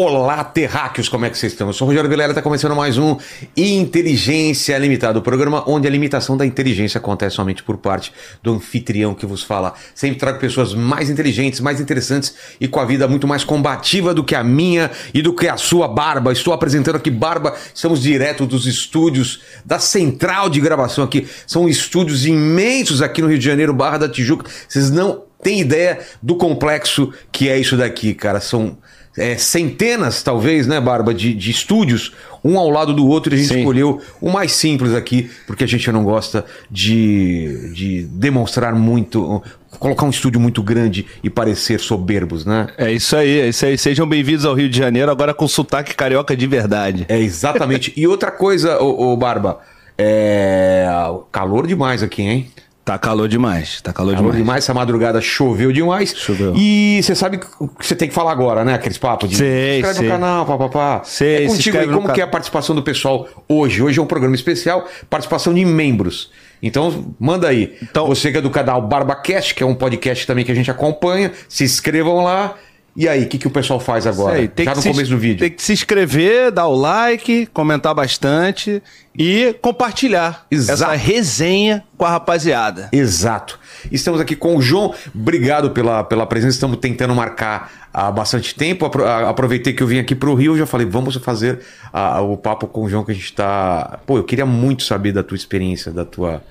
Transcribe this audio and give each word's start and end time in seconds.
Olá, 0.00 0.44
terráqueos, 0.44 1.08
como 1.08 1.24
é 1.24 1.30
que 1.30 1.36
vocês 1.36 1.50
estão? 1.50 1.66
Eu 1.66 1.72
sou 1.72 1.84
o 1.84 1.90
Rogério 1.90 2.08
Vilela, 2.08 2.30
está 2.30 2.40
começando 2.40 2.76
mais 2.76 2.96
um 2.98 3.16
Inteligência 3.56 4.78
Limitada, 4.78 5.18
o 5.18 5.22
programa 5.22 5.64
onde 5.66 5.88
a 5.88 5.90
limitação 5.90 6.36
da 6.36 6.46
inteligência 6.46 6.98
acontece 6.98 7.34
somente 7.34 7.64
por 7.64 7.78
parte 7.78 8.12
do 8.40 8.52
anfitrião 8.52 9.12
que 9.12 9.26
vos 9.26 9.42
fala. 9.42 9.74
Sempre 9.96 10.16
trago 10.16 10.38
pessoas 10.38 10.72
mais 10.72 11.10
inteligentes, 11.10 11.58
mais 11.58 11.80
interessantes 11.80 12.32
e 12.60 12.68
com 12.68 12.78
a 12.78 12.84
vida 12.84 13.08
muito 13.08 13.26
mais 13.26 13.42
combativa 13.42 14.14
do 14.14 14.22
que 14.22 14.36
a 14.36 14.44
minha 14.44 14.88
e 15.12 15.20
do 15.20 15.34
que 15.34 15.48
a 15.48 15.56
sua 15.56 15.88
Barba. 15.88 16.30
Estou 16.30 16.54
apresentando 16.54 16.94
aqui 16.94 17.10
Barba, 17.10 17.56
estamos 17.74 18.00
direto 18.00 18.46
dos 18.46 18.68
estúdios 18.68 19.40
da 19.64 19.80
central 19.80 20.48
de 20.48 20.60
gravação 20.60 21.02
aqui. 21.02 21.26
São 21.44 21.68
estúdios 21.68 22.24
imensos 22.24 23.02
aqui 23.02 23.20
no 23.20 23.26
Rio 23.26 23.38
de 23.40 23.44
Janeiro, 23.44 23.74
Barra 23.74 23.98
da 23.98 24.08
Tijuca. 24.08 24.48
Vocês 24.68 24.92
não 24.92 25.24
têm 25.42 25.60
ideia 25.60 25.98
do 26.22 26.36
complexo 26.36 27.12
que 27.32 27.48
é 27.48 27.58
isso 27.58 27.76
daqui, 27.76 28.14
cara. 28.14 28.40
São 28.40 28.78
é, 29.18 29.36
centenas, 29.36 30.22
talvez, 30.22 30.66
né, 30.66 30.80
Barba, 30.80 31.12
de, 31.12 31.34
de 31.34 31.50
estúdios, 31.50 32.12
um 32.42 32.58
ao 32.58 32.70
lado 32.70 32.94
do 32.94 33.06
outro, 33.06 33.34
e 33.34 33.36
a 33.36 33.38
gente 33.38 33.48
Sim. 33.48 33.58
escolheu 33.58 34.00
o 34.20 34.30
mais 34.30 34.52
simples 34.52 34.94
aqui, 34.94 35.30
porque 35.46 35.64
a 35.64 35.66
gente 35.66 35.90
não 35.90 36.04
gosta 36.04 36.44
de, 36.70 37.72
de 37.74 38.02
demonstrar 38.04 38.74
muito, 38.74 39.42
colocar 39.78 40.06
um 40.06 40.10
estúdio 40.10 40.40
muito 40.40 40.62
grande 40.62 41.04
e 41.22 41.28
parecer 41.28 41.80
soberbos, 41.80 42.44
né? 42.44 42.68
É 42.78 42.92
isso 42.92 43.16
aí, 43.16 43.40
é 43.40 43.48
isso 43.48 43.66
aí. 43.66 43.76
Sejam 43.76 44.06
bem-vindos 44.06 44.44
ao 44.44 44.54
Rio 44.54 44.68
de 44.68 44.78
Janeiro, 44.78 45.10
agora 45.10 45.34
com 45.34 45.48
sotaque 45.48 45.94
carioca 45.94 46.36
de 46.36 46.46
verdade. 46.46 47.04
É 47.08 47.18
exatamente. 47.18 47.92
e 47.96 48.06
outra 48.06 48.30
coisa, 48.30 48.80
ô, 48.80 49.12
ô, 49.12 49.16
Barba, 49.16 49.60
é 49.96 50.86
calor 51.32 51.66
demais 51.66 52.02
aqui, 52.02 52.22
hein? 52.22 52.50
Tá 52.88 52.96
calor 52.98 53.28
demais, 53.28 53.82
tá 53.82 53.92
calor, 53.92 54.12
Calor 54.14 54.30
demais. 54.30 54.36
demais, 54.38 54.64
essa 54.64 54.72
madrugada 54.72 55.20
choveu 55.20 55.70
demais. 55.70 56.14
Choveu. 56.16 56.54
E 56.56 56.98
você 57.02 57.14
sabe 57.14 57.38
o 57.60 57.68
que 57.68 57.84
você 57.86 57.94
tem 57.94 58.08
que 58.08 58.14
falar 58.14 58.32
agora, 58.32 58.64
né? 58.64 58.72
Aqueles 58.72 58.96
papos 58.96 59.28
de 59.28 59.36
Sei, 59.36 59.76
inscreve 59.80 59.98
sei. 59.98 60.06
no 60.06 60.12
canal, 60.14 60.46
papapá. 60.46 61.02
Sei, 61.04 61.44
é 61.44 61.48
se 61.50 61.56
contigo 61.56 61.76
aí, 61.76 61.86
como 61.86 62.10
que 62.10 62.18
é 62.18 62.24
a 62.24 62.26
participação 62.26 62.74
do 62.74 62.82
pessoal 62.82 63.28
hoje? 63.46 63.82
Hoje 63.82 63.98
é 63.98 64.02
um 64.02 64.06
programa 64.06 64.34
especial, 64.34 64.88
participação 65.10 65.52
de 65.52 65.66
membros. 65.66 66.30
Então, 66.62 67.14
manda 67.20 67.46
aí. 67.46 67.76
Então- 67.82 68.06
Você 68.06 68.32
que 68.32 68.38
é 68.38 68.40
do 68.40 68.48
canal 68.48 68.80
BarbaCast, 68.80 69.54
que 69.54 69.62
é 69.62 69.66
um 69.66 69.74
podcast 69.74 70.26
também 70.26 70.42
que 70.42 70.50
a 70.50 70.54
gente 70.54 70.70
acompanha, 70.70 71.30
se 71.46 71.64
inscrevam 71.64 72.24
lá. 72.24 72.54
E 73.00 73.08
aí, 73.08 73.22
o 73.22 73.28
que, 73.28 73.38
que 73.38 73.46
o 73.46 73.50
pessoal 73.50 73.78
faz 73.78 74.08
agora? 74.08 74.48
Tem 74.48 74.64
Já 74.66 74.72
que 74.72 74.78
no 74.78 74.92
começo 74.92 75.10
do 75.10 75.18
vídeo. 75.18 75.38
Tem 75.38 75.50
que 75.52 75.62
se 75.62 75.72
inscrever, 75.72 76.50
dar 76.50 76.66
o 76.66 76.74
like, 76.74 77.46
comentar 77.46 77.94
bastante 77.94 78.82
e 79.16 79.54
compartilhar 79.62 80.44
Exato. 80.50 80.82
essa 80.82 80.92
resenha 80.96 81.84
com 81.96 82.04
a 82.04 82.10
rapaziada. 82.10 82.88
Exato. 82.90 83.56
Estamos 83.92 84.20
aqui 84.20 84.34
com 84.34 84.56
o 84.56 84.60
João. 84.60 84.92
Obrigado 85.14 85.70
pela, 85.70 86.02
pela 86.02 86.26
presença. 86.26 86.56
Estamos 86.56 86.78
tentando 86.78 87.14
marcar 87.14 87.70
há 87.94 88.10
bastante 88.10 88.52
tempo. 88.52 88.84
Aproveitei 88.84 89.72
que 89.72 89.80
eu 89.80 89.86
vim 89.86 90.00
aqui 90.00 90.16
para 90.16 90.28
o 90.28 90.34
Rio. 90.34 90.58
Já 90.58 90.66
falei, 90.66 90.84
vamos 90.84 91.14
fazer 91.18 91.60
a- 91.92 92.20
o 92.20 92.36
papo 92.36 92.66
com 92.66 92.82
o 92.82 92.88
João 92.88 93.04
que 93.04 93.12
a 93.12 93.14
gente 93.14 93.26
está. 93.26 94.00
Pô, 94.06 94.18
eu 94.18 94.24
queria 94.24 94.44
muito 94.44 94.82
saber 94.82 95.12
da 95.12 95.22
tua 95.22 95.36
experiência, 95.36 95.92
da 95.92 96.04
tua. 96.04 96.42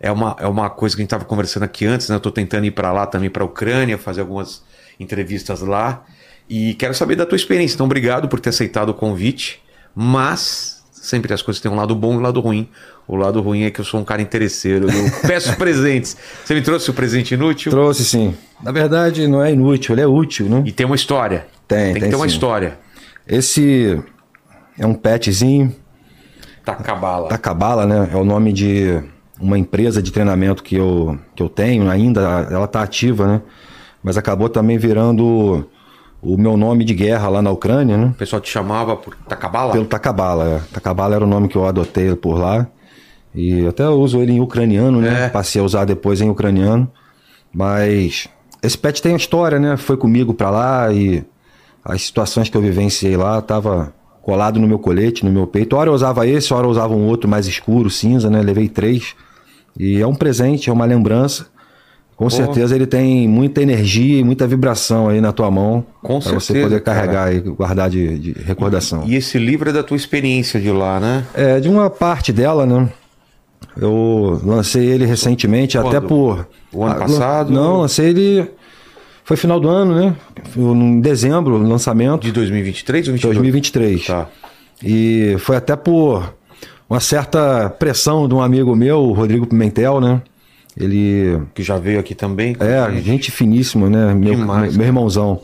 É 0.00 0.10
uma, 0.10 0.34
é 0.40 0.48
uma 0.48 0.68
coisa 0.68 0.96
que 0.96 1.00
a 1.00 1.04
gente 1.04 1.06
estava 1.10 1.24
conversando 1.24 1.62
aqui 1.62 1.86
antes, 1.86 2.08
né? 2.08 2.16
Eu 2.16 2.18
estou 2.18 2.32
tentando 2.32 2.66
ir 2.66 2.72
para 2.72 2.90
lá 2.90 3.06
também, 3.06 3.30
para 3.30 3.44
a 3.44 3.46
Ucrânia, 3.46 3.96
fazer 3.96 4.22
algumas 4.22 4.62
entrevistas 4.98 5.60
lá. 5.60 6.04
E 6.48 6.74
quero 6.74 6.94
saber 6.94 7.16
da 7.16 7.26
tua 7.26 7.36
experiência. 7.36 7.74
Então, 7.74 7.86
obrigado 7.86 8.28
por 8.28 8.38
ter 8.40 8.50
aceitado 8.50 8.90
o 8.90 8.94
convite. 8.94 9.60
Mas 9.94 10.84
sempre 10.92 11.32
as 11.32 11.42
coisas 11.42 11.60
têm 11.60 11.70
um 11.70 11.76
lado 11.76 11.94
bom 11.94 12.14
e 12.14 12.16
um 12.16 12.20
lado 12.20 12.40
ruim. 12.40 12.68
O 13.08 13.16
lado 13.16 13.40
ruim 13.40 13.62
é 13.62 13.70
que 13.70 13.80
eu 13.80 13.84
sou 13.84 14.00
um 14.00 14.04
cara 14.04 14.20
interesseiro. 14.20 14.88
Eu 14.90 15.10
peço 15.26 15.56
presentes. 15.56 16.16
Você 16.44 16.54
me 16.54 16.62
trouxe 16.62 16.90
o 16.90 16.94
presente 16.94 17.34
inútil? 17.34 17.70
Trouxe 17.70 18.04
sim. 18.04 18.34
Na 18.62 18.72
verdade, 18.72 19.26
não 19.28 19.42
é 19.42 19.52
inútil, 19.52 19.94
ele 19.94 20.02
é 20.02 20.06
útil, 20.06 20.48
né? 20.48 20.62
E 20.66 20.72
tem 20.72 20.84
uma 20.86 20.96
história. 20.96 21.46
Tem, 21.68 21.86
Tem 21.86 21.94
que 21.94 22.00
tem 22.00 22.10
ter 22.10 22.16
uma 22.16 22.28
sim. 22.28 22.34
história. 22.34 22.78
Esse 23.26 24.00
é 24.78 24.86
um 24.86 24.94
petzinho 24.94 25.74
Tá 26.64 26.74
cabala. 26.74 27.28
da 27.28 27.38
Cabala, 27.38 27.86
né? 27.86 28.10
É 28.12 28.16
o 28.16 28.24
nome 28.24 28.52
de 28.52 29.00
uma 29.40 29.56
empresa 29.58 30.02
de 30.02 30.10
treinamento 30.10 30.62
que 30.64 30.74
eu, 30.74 31.16
que 31.34 31.42
eu 31.42 31.48
tenho 31.48 31.88
ainda. 31.88 32.48
Ela 32.50 32.66
tá 32.66 32.82
ativa, 32.82 33.26
né? 33.26 33.42
Mas 34.06 34.16
acabou 34.16 34.48
também 34.48 34.78
virando 34.78 35.66
o 36.22 36.38
meu 36.38 36.56
nome 36.56 36.84
de 36.84 36.94
guerra 36.94 37.28
lá 37.28 37.42
na 37.42 37.50
Ucrânia, 37.50 37.96
né? 37.96 38.06
O 38.14 38.14
pessoal 38.14 38.40
te 38.40 38.48
chamava 38.48 38.94
por 38.94 39.16
Takabala? 39.16 39.72
Pelo 39.72 39.84
Takabala. 39.84 40.44
É. 40.44 40.72
Takabala 40.72 41.16
era 41.16 41.24
o 41.24 41.26
nome 41.26 41.48
que 41.48 41.56
eu 41.56 41.66
adotei 41.66 42.14
por 42.14 42.38
lá. 42.38 42.68
E 43.34 43.66
até 43.66 43.82
eu 43.82 44.00
uso 44.00 44.22
ele 44.22 44.30
em 44.30 44.40
ucraniano, 44.40 45.00
né? 45.00 45.24
É. 45.24 45.28
Passei 45.28 45.60
a 45.60 45.64
usar 45.64 45.84
depois 45.86 46.20
em 46.20 46.30
ucraniano. 46.30 46.88
Mas 47.52 48.28
esse 48.62 48.78
pet 48.78 49.02
tem 49.02 49.10
uma 49.10 49.18
história, 49.18 49.58
né? 49.58 49.76
Foi 49.76 49.96
comigo 49.96 50.32
pra 50.32 50.50
lá 50.50 50.92
e 50.92 51.24
as 51.84 52.02
situações 52.02 52.48
que 52.48 52.56
eu 52.56 52.62
vivenciei 52.62 53.16
lá 53.16 53.42
tava 53.42 53.92
colado 54.22 54.60
no 54.60 54.68
meu 54.68 54.78
colete, 54.78 55.24
no 55.24 55.32
meu 55.32 55.48
peito. 55.48 55.74
Hora 55.74 55.90
eu 55.90 55.94
usava 55.94 56.24
esse, 56.28 56.54
hora 56.54 56.64
eu 56.64 56.70
usava 56.70 56.94
um 56.94 57.08
outro 57.08 57.28
mais 57.28 57.48
escuro, 57.48 57.90
cinza, 57.90 58.30
né? 58.30 58.40
Levei 58.40 58.68
três. 58.68 59.16
E 59.76 60.00
é 60.00 60.06
um 60.06 60.14
presente, 60.14 60.70
é 60.70 60.72
uma 60.72 60.84
lembrança. 60.84 61.55
Com 62.16 62.30
certeza 62.30 62.74
ele 62.74 62.86
tem 62.86 63.28
muita 63.28 63.60
energia 63.60 64.18
e 64.18 64.24
muita 64.24 64.46
vibração 64.46 65.08
aí 65.08 65.20
na 65.20 65.32
tua 65.32 65.50
mão. 65.50 65.84
Com 66.02 66.18
pra 66.18 66.30
você 66.32 66.40
certeza, 66.46 66.68
poder 66.68 66.80
cara. 66.80 67.00
carregar 67.00 67.34
e 67.34 67.40
guardar 67.40 67.90
de, 67.90 68.18
de 68.18 68.32
recordação. 68.42 69.02
E 69.06 69.14
esse 69.16 69.38
livro 69.38 69.68
é 69.68 69.72
da 69.72 69.82
tua 69.82 69.98
experiência 69.98 70.58
de 70.58 70.70
lá, 70.70 70.98
né? 70.98 71.24
É, 71.34 71.60
de 71.60 71.68
uma 71.68 71.90
parte 71.90 72.32
dela, 72.32 72.64
né? 72.64 72.88
Eu 73.78 74.40
lancei 74.42 74.86
ele 74.86 75.04
recentemente, 75.04 75.76
Quando? 75.76 75.88
até 75.88 76.00
por. 76.00 76.48
O 76.72 76.84
ano 76.84 76.94
Ah, 76.94 76.98
passado? 77.00 77.52
Não, 77.52 77.80
lancei 77.82 78.08
ele. 78.08 78.50
Foi 79.22 79.36
final 79.36 79.60
do 79.60 79.68
ano, 79.68 79.94
né? 79.94 80.16
Em 80.56 81.00
dezembro, 81.00 81.58
lançamento. 81.58 82.22
De 82.22 82.32
2023 82.32 83.08
ou 83.08 83.12
2022? 83.12 83.36
2023. 83.36 84.06
Tá. 84.06 84.26
E 84.82 85.36
foi 85.40 85.56
até 85.56 85.76
por 85.76 86.32
uma 86.88 87.00
certa 87.00 87.68
pressão 87.68 88.26
de 88.28 88.34
um 88.34 88.40
amigo 88.40 88.74
meu, 88.74 89.00
o 89.00 89.12
Rodrigo 89.12 89.46
Pimentel, 89.46 90.00
né? 90.00 90.22
Ele 90.76 91.40
Que 91.54 91.62
já 91.62 91.78
veio 91.78 91.98
aqui 91.98 92.14
também. 92.14 92.54
com 92.54 92.64
é, 92.64 92.90
gente. 92.92 93.02
gente 93.04 93.30
finíssima, 93.30 93.88
né? 93.88 94.14
Meu, 94.14 94.34
Demais, 94.34 94.76
meu 94.76 94.86
irmãozão. 94.86 95.40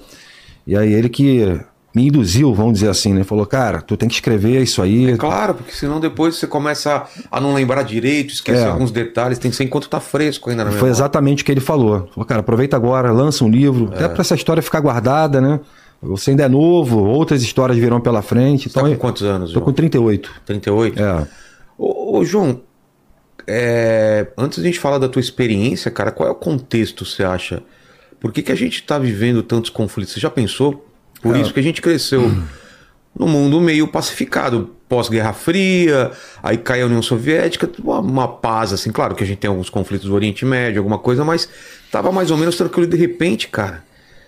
E 0.67 0.77
aí 0.77 0.93
ele 0.93 1.09
que 1.09 1.59
me 1.95 2.09
induziu, 2.09 2.55
vamos 2.55 2.75
dizer 2.75 2.89
assim, 2.89 3.13
né? 3.13 3.25
Falou, 3.25 3.45
cara, 3.47 3.81
tu 3.83 3.97
tem 3.97 4.09
que 4.09 4.15
escrever 4.15 4.63
isso 4.63 4.81
aí. 4.83 5.17
Claro, 5.17 5.55
porque 5.55 5.73
senão 5.73 6.01
depois 6.01 6.37
você 6.37 6.47
começa 6.47 7.05
a 7.31 7.41
não 7.41 7.53
lembrar 7.55 7.83
direito, 7.83 8.33
esquece 8.33 8.63
É. 8.63 8.67
alguns 8.69 8.91
detalhes, 8.91 9.39
tem 9.39 9.51
que 9.51 9.57
ser 9.57 9.65
enquanto 9.65 9.89
tá 9.89 10.01
fresco 10.01 10.49
ainda 10.51 10.65
na 10.65 10.71
Foi 10.71 10.77
memória. 10.77 10.93
exatamente 10.93 11.43
o 11.43 11.47
que 11.47 11.53
ele 11.53 11.61
falou. 11.61 12.09
Falou, 12.15 12.27
cara, 12.27 12.41
aproveita 12.41 12.77
agora, 12.77 13.11
lança 13.11 13.45
um 13.45 13.49
livro, 13.51 13.91
É. 13.93 13.97
até 13.97 14.09
pra 14.09 14.21
essa 14.21 14.35
história 14.35 14.63
ficar 14.63 14.81
guardada, 14.81 15.41
né? 15.41 15.61
Você 16.03 16.31
ainda 16.31 16.45
é 16.45 16.49
novo, 16.49 16.99
outras 17.05 17.43
histórias 17.43 17.79
virão 17.79 18.01
pela 18.01 18.23
frente. 18.23 18.69
Tá 18.69 18.81
Então, 18.81 18.83
com 18.91 18.95
eu- 18.95 18.99
quantos 18.99 19.23
anos, 19.23 19.49
tô 19.51 19.55
João? 19.55 19.65
com 19.67 19.73
38. 19.73 20.31
38? 20.45 21.01
É. 21.01 21.27
Ô, 21.79 22.19
ô, 22.19 22.25
João, 22.25 22.61
é, 23.47 24.27
antes 24.37 24.59
de 24.61 24.69
a 24.69 24.71
gente 24.71 24.81
falar 24.81 24.99
da 24.99 25.09
tua 25.09 25.21
experiência, 25.21 25.91
cara, 25.91 26.11
qual 26.11 26.29
é 26.29 26.33
o 26.33 26.35
contexto, 26.35 27.05
você 27.05 27.25
acha? 27.25 27.63
Por 28.21 28.33
que, 28.33 28.43
que 28.43 28.53
a 28.53 28.57
gente 28.57 28.77
está 28.77 28.99
vivendo 28.99 29.43
tantos 29.43 29.71
conflitos? 29.71 30.15
Você 30.15 30.21
já 30.21 30.31
pensou? 30.31 30.87
Por 31.21 31.37
isso 31.37 31.53
que 31.53 31.61
a 31.61 31.63
gente 31.63 31.81
cresceu 31.81 32.31
num 33.19 33.29
mundo 33.29 33.61
meio 33.61 33.87
pacificado, 33.87 34.71
pós-Guerra 34.89 35.33
Fria, 35.33 36.11
aí 36.43 36.57
cai 36.57 36.83
a 36.83 36.87
União 36.87 37.03
Soviética, 37.03 37.71
uma, 37.83 38.01
uma 38.01 38.29
paz, 38.29 38.73
assim, 38.73 38.91
claro 38.91 39.15
que 39.15 39.23
a 39.23 39.27
gente 39.27 39.39
tem 39.39 39.49
alguns 39.49 39.71
conflitos 39.71 40.09
do 40.09 40.15
Oriente 40.15 40.45
Médio, 40.45 40.81
alguma 40.81 40.99
coisa, 40.99 41.25
mas 41.25 41.49
tava 41.91 42.11
mais 42.11 42.31
ou 42.31 42.37
menos 42.37 42.57
tranquilo 42.57 42.87
de 42.87 42.97
repente, 42.97 43.49
cara. 43.49 43.85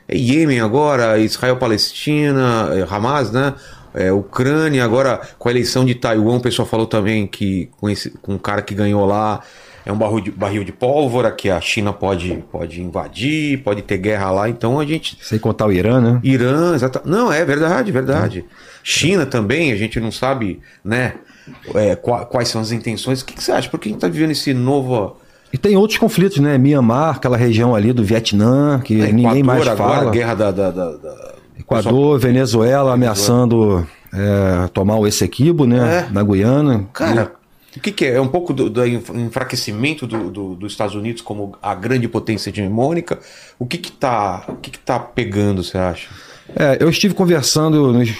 É 0.06 0.16
Iêmen 0.16 0.60
agora, 0.60 1.18
Israel-Palestina, 1.18 2.70
é 2.74 2.82
Hamas, 2.82 3.32
né? 3.32 3.54
É, 3.94 4.12
Ucrânia, 4.12 4.84
agora 4.84 5.20
com 5.38 5.48
a 5.48 5.52
eleição 5.52 5.84
de 5.84 5.94
Taiwan, 5.94 6.36
o 6.36 6.40
pessoal 6.40 6.66
falou 6.66 6.86
também 6.86 7.26
que 7.26 7.68
com, 7.80 7.88
esse, 7.88 8.10
com 8.10 8.34
o 8.34 8.38
cara 8.38 8.60
que 8.60 8.74
ganhou 8.74 9.06
lá 9.06 9.40
é 9.86 9.92
um 9.92 9.96
barril 9.96 10.20
de, 10.20 10.30
barril 10.30 10.64
de 10.64 10.72
pólvora, 10.72 11.30
que 11.30 11.48
a 11.50 11.60
China 11.60 11.92
pode, 11.92 12.42
pode 12.50 12.80
invadir, 12.80 13.62
pode 13.62 13.82
ter 13.82 13.98
guerra 13.98 14.30
lá, 14.30 14.48
então 14.48 14.80
a 14.80 14.84
gente 14.86 15.16
Sem 15.22 15.38
contar 15.38 15.66
o 15.66 15.72
Irã, 15.72 16.00
né? 16.00 16.20
Irã, 16.24 16.74
exata... 16.74 17.02
Não, 17.04 17.32
é 17.32 17.44
verdade, 17.44 17.92
verdade. 17.92 18.44
China 18.82 19.24
também, 19.26 19.72
a 19.72 19.76
gente 19.76 20.00
não 20.00 20.10
sabe, 20.10 20.60
né? 20.84 21.14
é, 21.74 21.94
qua- 21.94 22.24
quais 22.24 22.48
são 22.48 22.60
as 22.60 22.72
intenções. 22.72 23.20
O 23.20 23.24
que, 23.26 23.34
que 23.34 23.44
você 23.44 23.52
acha? 23.52 23.68
Por 23.68 23.78
que 23.78 23.88
a 23.88 23.90
gente 23.90 23.98
está 23.98 24.08
vivendo 24.08 24.30
esse 24.30 24.54
novo. 24.54 25.18
E 25.52 25.58
tem 25.58 25.76
outros 25.76 25.98
conflitos, 25.98 26.38
né? 26.38 26.56
Mianmar, 26.58 27.16
aquela 27.16 27.36
região 27.36 27.74
ali 27.74 27.92
do 27.92 28.02
Vietnã, 28.02 28.80
que 28.82 28.94
né, 28.94 29.12
ninguém 29.12 29.42
mais 29.42 29.62
Equador 29.62 29.82
agora, 29.84 29.98
fala. 30.00 30.10
guerra 30.10 30.34
da. 30.34 30.50
da, 30.50 30.70
da- 30.70 30.96
da- 30.96 31.34
Equador, 31.64 32.18
Venezuela 32.18 32.92
ameaçando 32.94 33.86
é, 34.12 34.68
tomar 34.68 34.96
o 34.96 35.06
Essequibo, 35.06 35.66
né? 35.66 36.06
É. 36.08 36.12
Na 36.12 36.22
Guiana. 36.22 36.86
Cara, 36.92 37.32
o 37.76 37.80
que, 37.80 37.90
que 37.90 38.04
é? 38.04 38.14
É 38.16 38.20
um 38.20 38.28
pouco 38.28 38.52
do, 38.52 38.70
do 38.70 38.86
enfraquecimento 38.86 40.06
do, 40.06 40.30
do- 40.30 40.54
dos 40.54 40.72
Estados 40.72 40.94
Unidos 40.94 41.22
como 41.22 41.56
a 41.62 41.74
grande 41.74 42.06
potência 42.06 42.50
hegemônica. 42.50 43.18
O 43.58 43.66
que 43.66 43.78
que 43.78 43.90
tá, 43.90 44.44
o 44.48 44.54
que 44.56 44.70
que 44.70 44.78
tá 44.78 44.98
pegando, 44.98 45.62
você 45.64 45.76
acha? 45.78 46.08
É, 46.54 46.76
eu 46.80 46.88
estive 46.90 47.14
conversando 47.14 47.92
nos, 47.92 48.10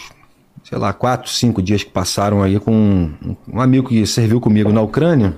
sei 0.68 0.78
lá, 0.78 0.92
quatro, 0.92 1.30
cinco 1.30 1.62
dias 1.62 1.84
que 1.84 1.90
passaram 1.90 2.42
aí 2.42 2.58
com 2.58 2.72
um, 2.72 3.36
um 3.52 3.60
amigo 3.60 3.88
que 3.88 4.06
serviu 4.06 4.40
comigo 4.40 4.72
na 4.72 4.80
Ucrânia, 4.80 5.34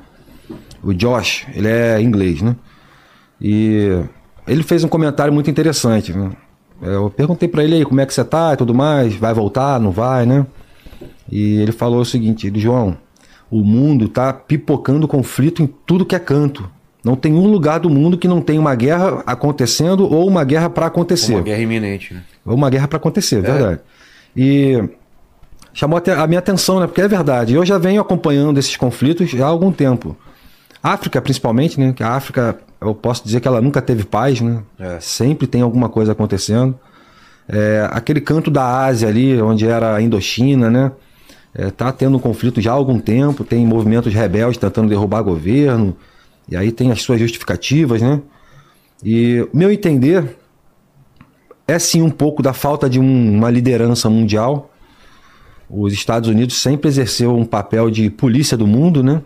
o 0.83 0.95
Josh, 0.95 1.47
ele 1.53 1.69
é 1.69 2.01
inglês, 2.01 2.41
né? 2.41 2.55
E 3.41 4.01
ele 4.47 4.63
fez 4.63 4.85
um 4.85 4.89
comentário 4.89 5.33
muito 5.33 5.51
interessante. 5.51 6.13
né? 6.13 6.31
Eu 6.83 7.11
perguntei 7.11 7.49
para 7.49 7.65
ele 7.65 7.77
aí 7.77 7.85
como 7.85 8.01
é 8.01 8.07
que 8.07 8.13
você 8.13 8.25
tá 8.25 8.53
e 8.53 8.57
tudo 8.57 8.75
mais, 8.75 9.15
vai 9.15 9.33
voltar, 9.33 9.81
não 9.81 9.91
vai, 9.91 10.27
né? 10.27 10.47
E 11.31 11.61
ele 11.61 11.73
falou 11.73 12.01
o 12.01 12.05
seguinte, 12.05 12.53
João, 12.55 12.97
o 13.51 13.63
mundo 13.63 14.09
tá 14.09 14.33
pipocando 14.33 15.09
conflito 15.09 15.63
em 15.63 15.67
tudo 15.67 16.05
que 16.05 16.15
é 16.15 16.19
canto. 16.19 16.69
Não 17.05 17.15
tem 17.15 17.33
um 17.35 17.47
lugar 17.47 17.79
do 17.79 17.89
mundo 17.89 18.19
que 18.19 18.27
não 18.27 18.41
tem 18.41 18.59
uma 18.59 18.75
guerra 18.75 19.23
acontecendo 19.25 20.13
ou 20.13 20.27
uma 20.27 20.43
guerra 20.43 20.69
para 20.69 20.87
acontecer. 20.87 21.35
Uma 21.35 21.43
guerra 21.43 21.61
iminente, 21.61 22.13
né? 22.13 22.23
Ou 22.45 22.55
uma 22.55 22.69
guerra 22.69 22.89
para 22.89 22.97
acontecer, 22.97 23.37
é. 23.37 23.41
verdade. 23.43 23.81
E 24.37 24.83
chamou 25.73 26.03
a 26.05 26.27
minha 26.27 26.41
atenção, 26.41 26.81
né? 26.81 26.87
Porque 26.87 27.01
é 27.01 27.07
verdade. 27.07 27.55
Eu 27.55 27.65
já 27.65 27.79
venho 27.79 28.01
acompanhando 28.01 28.59
esses 28.59 28.77
conflitos 28.77 29.33
há 29.41 29.47
algum 29.47 29.71
tempo. 29.71 30.17
África, 30.83 31.23
principalmente, 31.23 31.79
né? 31.79 31.93
Que 31.93 32.03
a 32.03 32.11
África, 32.11 32.59
eu 32.87 32.95
posso 32.95 33.25
dizer 33.25 33.41
que 33.41 33.49
ela 33.49 33.61
nunca 33.61 33.83
teve 33.83 34.05
paz, 34.05 34.41
né? 34.41 34.63
É. 34.79 34.99
Sempre 35.01 35.47
tem 35.47 35.63
alguma 35.63 35.89
coisa 35.89 36.13
acontecendo. 36.13 36.79
É, 37.49 37.89
aquele 37.93 38.21
canto 38.21 38.51
da 38.51 38.85
Ásia 38.85 39.09
ali, 39.09 39.41
onde 39.41 39.67
era 39.67 39.95
a 39.95 40.03
Indochina, 40.03 40.71
né? 40.71 40.93
É, 41.55 41.71
tá 41.71 41.91
tendo 41.93 42.17
um 42.17 42.21
conflito 42.21 42.61
já 42.61 42.73
há 42.73 42.75
algum 42.75 42.99
tempo, 42.99 43.45
tem 43.45 43.65
movimentos 43.65 44.13
rebeldes 44.13 44.59
tentando 44.59 44.89
derrubar 44.89 45.23
governo, 45.23 45.97
e 46.49 46.57
aí 46.57 46.71
tem 46.71 46.91
as 46.91 47.03
suas 47.03 47.19
justificativas, 47.19 48.03
né? 48.03 48.21
E, 49.03 49.47
meu 49.53 49.71
entender, 49.71 50.37
é 51.67 51.79
sim 51.79 52.03
um 52.03 52.11
pouco 52.11 52.43
da 52.43 52.53
falta 52.53 52.89
de 52.89 53.01
um, 53.01 53.37
uma 53.37 53.51
liderança 53.51 54.11
mundial. 54.11 54.71
Os 55.69 55.93
Estados 55.93 56.29
Unidos 56.29 56.61
sempre 56.61 56.89
exerceu 56.89 57.37
um 57.37 57.45
papel 57.45 57.91
de 57.91 58.09
polícia 58.11 58.57
do 58.57 58.67
mundo, 58.67 59.03
né? 59.03 59.23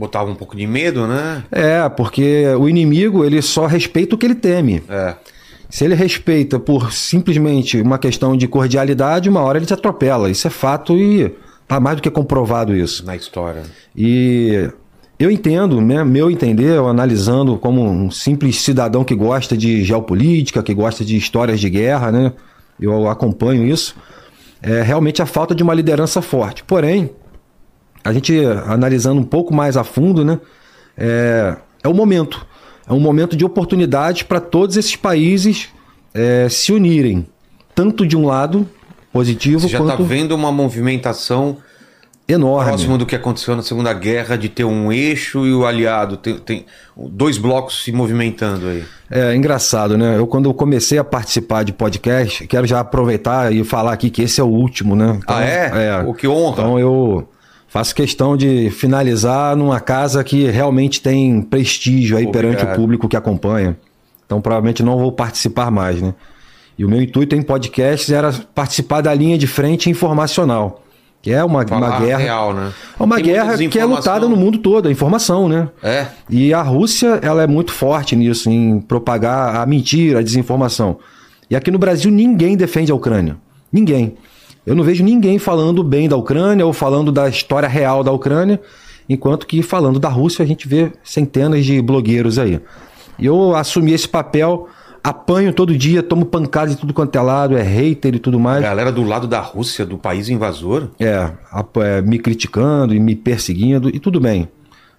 Botava 0.00 0.30
um 0.30 0.34
pouco 0.34 0.56
de 0.56 0.66
medo, 0.66 1.06
né? 1.06 1.44
É, 1.52 1.86
porque 1.90 2.46
o 2.58 2.66
inimigo 2.70 3.22
ele 3.22 3.42
só 3.42 3.66
respeita 3.66 4.14
o 4.14 4.18
que 4.18 4.24
ele 4.24 4.34
teme. 4.34 4.82
É. 4.88 5.14
Se 5.68 5.84
ele 5.84 5.94
respeita 5.94 6.58
por 6.58 6.90
simplesmente 6.90 7.78
uma 7.78 7.98
questão 7.98 8.34
de 8.34 8.48
cordialidade, 8.48 9.28
uma 9.28 9.42
hora 9.42 9.58
ele 9.58 9.66
te 9.66 9.74
atropela. 9.74 10.30
Isso 10.30 10.46
é 10.46 10.50
fato 10.50 10.96
e 10.96 11.30
tá 11.68 11.78
mais 11.78 11.96
do 11.96 12.02
que 12.02 12.10
comprovado 12.10 12.74
isso. 12.74 13.04
Na 13.04 13.14
história. 13.14 13.62
E 13.94 14.70
eu 15.18 15.30
entendo, 15.30 15.82
né, 15.82 16.02
meu 16.02 16.30
entender, 16.30 16.76
eu 16.76 16.88
analisando 16.88 17.58
como 17.58 17.86
um 17.86 18.10
simples 18.10 18.62
cidadão 18.62 19.04
que 19.04 19.14
gosta 19.14 19.54
de 19.54 19.84
geopolítica, 19.84 20.62
que 20.62 20.72
gosta 20.72 21.04
de 21.04 21.14
histórias 21.14 21.60
de 21.60 21.68
guerra, 21.68 22.10
né? 22.10 22.32
Eu 22.80 23.06
acompanho 23.06 23.66
isso. 23.66 23.94
É 24.62 24.80
realmente 24.80 25.20
a 25.20 25.26
falta 25.26 25.54
de 25.54 25.62
uma 25.62 25.74
liderança 25.74 26.22
forte. 26.22 26.64
Porém, 26.64 27.10
a 28.04 28.12
gente 28.12 28.38
analisando 28.66 29.20
um 29.20 29.24
pouco 29.24 29.54
mais 29.54 29.76
a 29.76 29.84
fundo, 29.84 30.24
né? 30.24 30.38
É, 30.96 31.56
é 31.82 31.88
o 31.88 31.94
momento. 31.94 32.46
É 32.88 32.92
um 32.92 33.00
momento 33.00 33.36
de 33.36 33.44
oportunidade 33.44 34.24
para 34.24 34.40
todos 34.40 34.76
esses 34.76 34.96
países 34.96 35.68
é, 36.12 36.48
se 36.48 36.72
unirem. 36.72 37.26
Tanto 37.74 38.06
de 38.06 38.16
um 38.16 38.26
lado 38.26 38.68
positivo 39.12 39.60
Você 39.60 39.68
já 39.68 39.78
está 39.78 39.96
quanto... 39.96 40.04
vendo 40.04 40.34
uma 40.34 40.50
movimentação 40.50 41.58
enorme. 42.32 42.68
Próximo 42.68 42.98
do 42.98 43.06
que 43.06 43.14
aconteceu 43.14 43.56
na 43.56 43.62
Segunda 43.62 43.92
Guerra, 43.92 44.36
de 44.36 44.48
ter 44.48 44.64
um 44.64 44.92
eixo 44.92 45.46
e 45.46 45.52
o 45.52 45.66
aliado, 45.66 46.16
tem, 46.16 46.38
tem 46.38 46.66
dois 46.96 47.38
blocos 47.38 47.84
se 47.84 47.92
movimentando 47.92 48.68
aí. 48.68 48.84
É 49.10 49.34
engraçado, 49.34 49.98
né? 49.98 50.18
Eu, 50.18 50.26
quando 50.26 50.48
eu 50.48 50.54
comecei 50.54 50.98
a 50.98 51.04
participar 51.04 51.64
de 51.64 51.72
podcast, 51.72 52.46
quero 52.46 52.66
já 52.66 52.80
aproveitar 52.80 53.52
e 53.52 53.64
falar 53.64 53.92
aqui 53.92 54.10
que 54.10 54.22
esse 54.22 54.40
é 54.40 54.44
o 54.44 54.48
último, 54.48 54.94
né? 54.94 55.18
Então, 55.22 55.36
ah, 55.36 55.44
é? 55.44 55.70
É. 55.74 56.04
O 56.06 56.14
que 56.14 56.28
honra. 56.28 56.62
Então 56.62 56.78
eu 56.78 57.28
faço 57.70 57.94
questão 57.94 58.36
de 58.36 58.68
finalizar 58.70 59.56
numa 59.56 59.80
casa 59.80 60.22
que 60.24 60.44
realmente 60.50 61.00
tem 61.00 61.40
prestígio 61.40 62.16
aí 62.16 62.26
Obrigado. 62.26 62.56
perante 62.56 62.72
o 62.72 62.76
público 62.76 63.08
que 63.08 63.16
acompanha. 63.16 63.78
Então 64.26 64.40
provavelmente 64.40 64.82
não 64.82 64.98
vou 64.98 65.12
participar 65.12 65.70
mais, 65.70 66.02
né? 66.02 66.12
E 66.76 66.84
o 66.84 66.88
meu 66.88 67.00
intuito 67.00 67.36
em 67.36 67.42
podcasts 67.42 68.10
era 68.10 68.32
participar 68.54 69.00
da 69.02 69.14
linha 69.14 69.38
de 69.38 69.46
frente 69.46 69.88
informacional. 69.88 70.82
Que 71.22 71.32
é 71.32 71.44
uma, 71.44 71.64
uma 71.64 71.98
guerra. 71.98 72.18
Real, 72.18 72.54
né? 72.54 72.72
É 72.98 73.02
uma 73.02 73.16
Tem 73.16 73.26
guerra 73.26 73.56
que 73.58 73.78
é 73.78 73.84
lutada 73.84 74.26
no 74.26 74.36
mundo 74.36 74.58
todo, 74.58 74.88
a 74.88 74.90
informação, 74.90 75.48
né? 75.48 75.68
É. 75.82 76.06
E 76.30 76.54
a 76.54 76.62
Rússia, 76.62 77.20
ela 77.22 77.42
é 77.42 77.46
muito 77.46 77.72
forte 77.72 78.16
nisso, 78.16 78.48
em 78.48 78.80
propagar 78.80 79.56
a 79.56 79.66
mentira, 79.66 80.20
a 80.20 80.22
desinformação. 80.22 80.98
E 81.50 81.54
aqui 81.54 81.70
no 81.70 81.78
Brasil 81.78 82.10
ninguém 82.10 82.56
defende 82.56 82.90
a 82.90 82.94
Ucrânia. 82.94 83.36
Ninguém. 83.70 84.16
Eu 84.66 84.74
não 84.74 84.84
vejo 84.84 85.02
ninguém 85.02 85.38
falando 85.38 85.82
bem 85.82 86.08
da 86.08 86.16
Ucrânia 86.16 86.66
ou 86.66 86.72
falando 86.72 87.10
da 87.10 87.28
história 87.28 87.68
real 87.68 88.04
da 88.04 88.12
Ucrânia, 88.12 88.60
enquanto 89.08 89.46
que 89.46 89.62
falando 89.62 89.98
da 89.98 90.08
Rússia 90.08 90.44
a 90.44 90.46
gente 90.46 90.68
vê 90.68 90.92
centenas 91.02 91.64
de 91.64 91.80
blogueiros 91.80 92.38
aí. 92.38 92.60
E 93.18 93.26
eu 93.26 93.54
assumi 93.56 93.92
esse 93.92 94.08
papel 94.08 94.68
apanho 95.02 95.52
todo 95.52 95.76
dia, 95.76 96.02
tomo 96.02 96.24
pancada 96.24 96.70
de 96.70 96.76
tudo 96.76 96.92
quanto 96.92 97.16
é 97.16 97.20
lado, 97.20 97.56
é 97.56 97.62
hater 97.62 98.14
e 98.14 98.18
tudo 98.18 98.38
mais. 98.38 98.62
Galera 98.62 98.92
do 98.92 99.02
lado 99.02 99.26
da 99.26 99.40
Rússia, 99.40 99.84
do 99.84 99.96
país 99.96 100.28
invasor? 100.28 100.88
É, 100.98 101.30
é 101.76 102.02
me 102.02 102.18
criticando 102.18 102.94
e 102.94 103.00
me 103.00 103.16
perseguindo, 103.16 103.88
e 103.88 103.98
tudo 103.98 104.20
bem. 104.20 104.48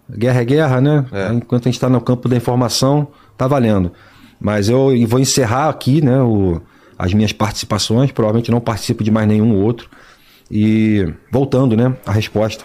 Guerra 0.09 0.41
é 0.41 0.45
guerra, 0.45 0.81
né? 0.81 1.05
É. 1.11 1.33
Enquanto 1.33 1.63
a 1.63 1.69
gente 1.69 1.75
está 1.75 1.87
no 1.87 2.01
campo 2.01 2.27
da 2.27 2.35
informação, 2.35 3.07
tá 3.37 3.47
valendo. 3.47 3.91
Mas 4.39 4.69
eu 4.69 4.91
vou 5.07 5.19
encerrar 5.19 5.69
aqui, 5.69 6.01
né, 6.03 6.19
o, 6.21 6.59
as 7.01 7.15
minhas 7.15 7.33
participações, 7.33 8.11
provavelmente 8.11 8.51
não 8.51 8.61
participo 8.61 9.03
de 9.03 9.09
mais 9.09 9.27
nenhum 9.27 9.55
outro. 9.55 9.89
E 10.51 11.11
voltando, 11.31 11.75
né, 11.75 11.95
a 12.05 12.11
resposta. 12.11 12.63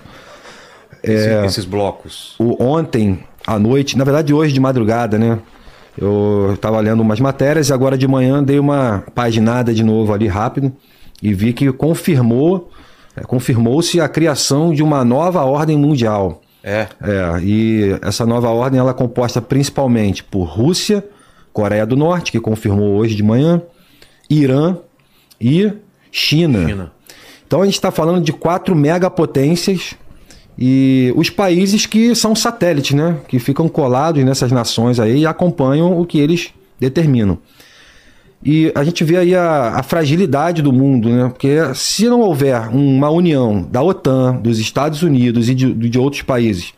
Esse, 1.03 1.29
é, 1.29 1.47
esses 1.47 1.65
blocos. 1.65 2.35
O, 2.39 2.63
ontem 2.63 3.21
à 3.47 3.59
noite, 3.59 3.97
na 3.97 4.05
verdade 4.05 4.35
hoje 4.35 4.53
de 4.53 4.61
madrugada, 4.61 5.19
né? 5.19 5.39
Eu 5.97 6.53
estava 6.53 6.79
lendo 6.81 7.01
umas 7.01 7.19
matérias 7.19 7.71
e 7.71 7.73
agora 7.73 7.97
de 7.97 8.07
manhã 8.07 8.45
dei 8.45 8.59
uma 8.59 9.05
paginada 9.15 9.73
de 9.73 9.83
novo 9.83 10.13
ali 10.13 10.27
rápido 10.27 10.71
e 11.23 11.33
vi 11.33 11.55
que 11.55 11.73
confirmou, 11.73 12.71
é, 13.17 13.23
confirmou-se 13.23 13.99
a 14.03 14.09
criação 14.09 14.75
de 14.75 14.83
uma 14.83 15.03
nova 15.03 15.43
ordem 15.45 15.79
mundial. 15.79 16.43
É. 16.63 16.89
É, 17.01 17.41
e 17.43 17.99
essa 18.03 18.27
nova 18.27 18.51
ordem 18.51 18.79
ela 18.79 18.91
é 18.91 18.95
composta 18.95 19.41
principalmente 19.41 20.23
por 20.23 20.45
Rússia, 20.45 21.03
Coreia 21.55 21.87
do 21.87 21.97
Norte, 21.97 22.33
que 22.33 22.41
confirmou 22.41 22.97
hoje 22.97 23.15
de 23.15 23.23
manhã, 23.23 23.63
Irã 24.29 24.77
e 25.41 25.73
China. 26.11 26.67
China. 26.67 26.93
Então 27.47 27.63
a 27.63 27.65
gente 27.65 27.75
está 27.75 27.91
falando 27.91 28.25
de 28.25 28.33
quatro 28.33 28.75
megapotências 28.75 29.95
e 30.59 31.13
os 31.17 31.31
países 31.31 31.87
que 31.87 32.15
são 32.15 32.35
satélites, 32.35 32.97
né? 32.97 33.19
Que 33.29 33.39
ficam 33.39 33.69
colados 33.69 34.25
nessas 34.25 34.51
nações 34.51 34.99
aí 34.99 35.21
e 35.21 35.27
acompanham 35.27 35.99
o 36.01 36.07
que 36.07 36.19
eles 36.19 36.53
determinam. 36.81 37.39
E 38.43 38.71
a 38.75 38.85
gente 38.85 39.03
vê 39.03 39.17
aí 39.17 39.35
a, 39.35 39.77
a, 39.77 39.83
fragilidade 39.83 40.63
do 40.63 40.73
mundo, 40.73 41.09
né? 41.09 41.29
Porque 41.29 41.57
se 41.75 42.09
não 42.09 42.21
houver 42.21 42.69
uma 42.69 43.11
união 43.11 43.63
da 43.63 43.83
OTAN, 43.83 44.37
dos 44.37 44.59
Estados 44.59 45.03
Unidos 45.03 45.49
e 45.49 45.55
de, 45.55 45.73
de 45.73 45.99
outros 45.99 46.23
países 46.23 46.73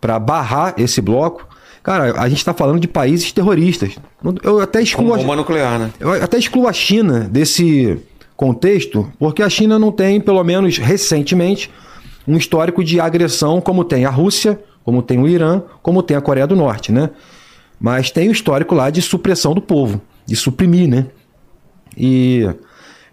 para 0.00 0.18
barrar 0.18 0.74
esse 0.78 1.00
bloco, 1.00 1.46
cara, 1.82 2.20
a 2.20 2.28
gente 2.28 2.38
está 2.38 2.54
falando 2.54 2.80
de 2.80 2.88
países 2.88 3.32
terroristas. 3.32 3.96
Eu 4.42 4.60
até 4.60 4.82
excluo. 4.82 5.16
bomba 5.16 5.36
nuclear, 5.36 5.78
né? 5.78 5.90
Eu 5.98 6.12
até 6.12 6.38
excluo 6.38 6.68
a 6.68 6.72
China 6.72 7.20
desse 7.20 7.98
contexto, 8.36 9.10
porque 9.18 9.42
a 9.42 9.48
China 9.48 9.78
não 9.78 9.92
tem, 9.92 10.20
pelo 10.20 10.42
menos 10.42 10.78
recentemente, 10.78 11.70
um 12.26 12.36
histórico 12.36 12.82
de 12.82 13.00
agressão 13.00 13.60
como 13.60 13.84
tem 13.84 14.04
a 14.04 14.10
Rússia, 14.10 14.60
como 14.84 15.02
tem 15.02 15.18
o 15.18 15.28
Irã, 15.28 15.62
como 15.82 16.02
tem 16.02 16.16
a 16.16 16.20
Coreia 16.20 16.46
do 16.46 16.56
Norte, 16.56 16.92
né? 16.92 17.10
Mas 17.80 18.10
tem 18.10 18.28
o 18.28 18.32
histórico 18.32 18.74
lá 18.74 18.90
de 18.90 19.02
supressão 19.02 19.54
do 19.54 19.60
povo, 19.60 20.00
de 20.26 20.36
suprimir, 20.36 20.88
né? 20.88 21.06
E 21.96 22.48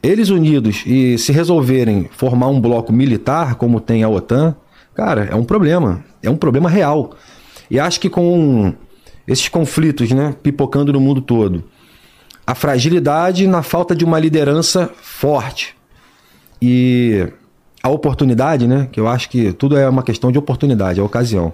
eles 0.01 0.29
unidos 0.29 0.83
e 0.85 1.17
se 1.17 1.31
resolverem 1.31 2.09
formar 2.11 2.47
um 2.47 2.61
bloco 2.61 2.93
militar, 2.93 3.55
como 3.55 3.79
tem 3.79 4.03
a 4.03 4.09
OTAN, 4.09 4.55
cara, 4.95 5.25
é 5.25 5.35
um 5.35 5.43
problema. 5.43 6.03
É 6.21 6.29
um 6.29 6.37
problema 6.37 6.69
real. 6.69 7.11
E 7.69 7.79
acho 7.79 7.99
que 7.99 8.09
com 8.09 8.73
esses 9.27 9.47
conflitos, 9.47 10.11
né, 10.11 10.35
pipocando 10.41 10.91
no 10.91 10.99
mundo 10.99 11.21
todo, 11.21 11.63
a 12.45 12.55
fragilidade 12.55 13.47
na 13.47 13.61
falta 13.61 13.95
de 13.95 14.03
uma 14.03 14.17
liderança 14.19 14.89
forte 15.01 15.75
e 16.61 17.27
a 17.81 17.89
oportunidade, 17.89 18.67
né? 18.67 18.89
Que 18.91 18.99
eu 18.99 19.07
acho 19.07 19.29
que 19.29 19.53
tudo 19.53 19.77
é 19.77 19.87
uma 19.87 20.03
questão 20.03 20.31
de 20.31 20.39
oportunidade, 20.39 20.99
é 20.99 21.03
ocasião. 21.03 21.53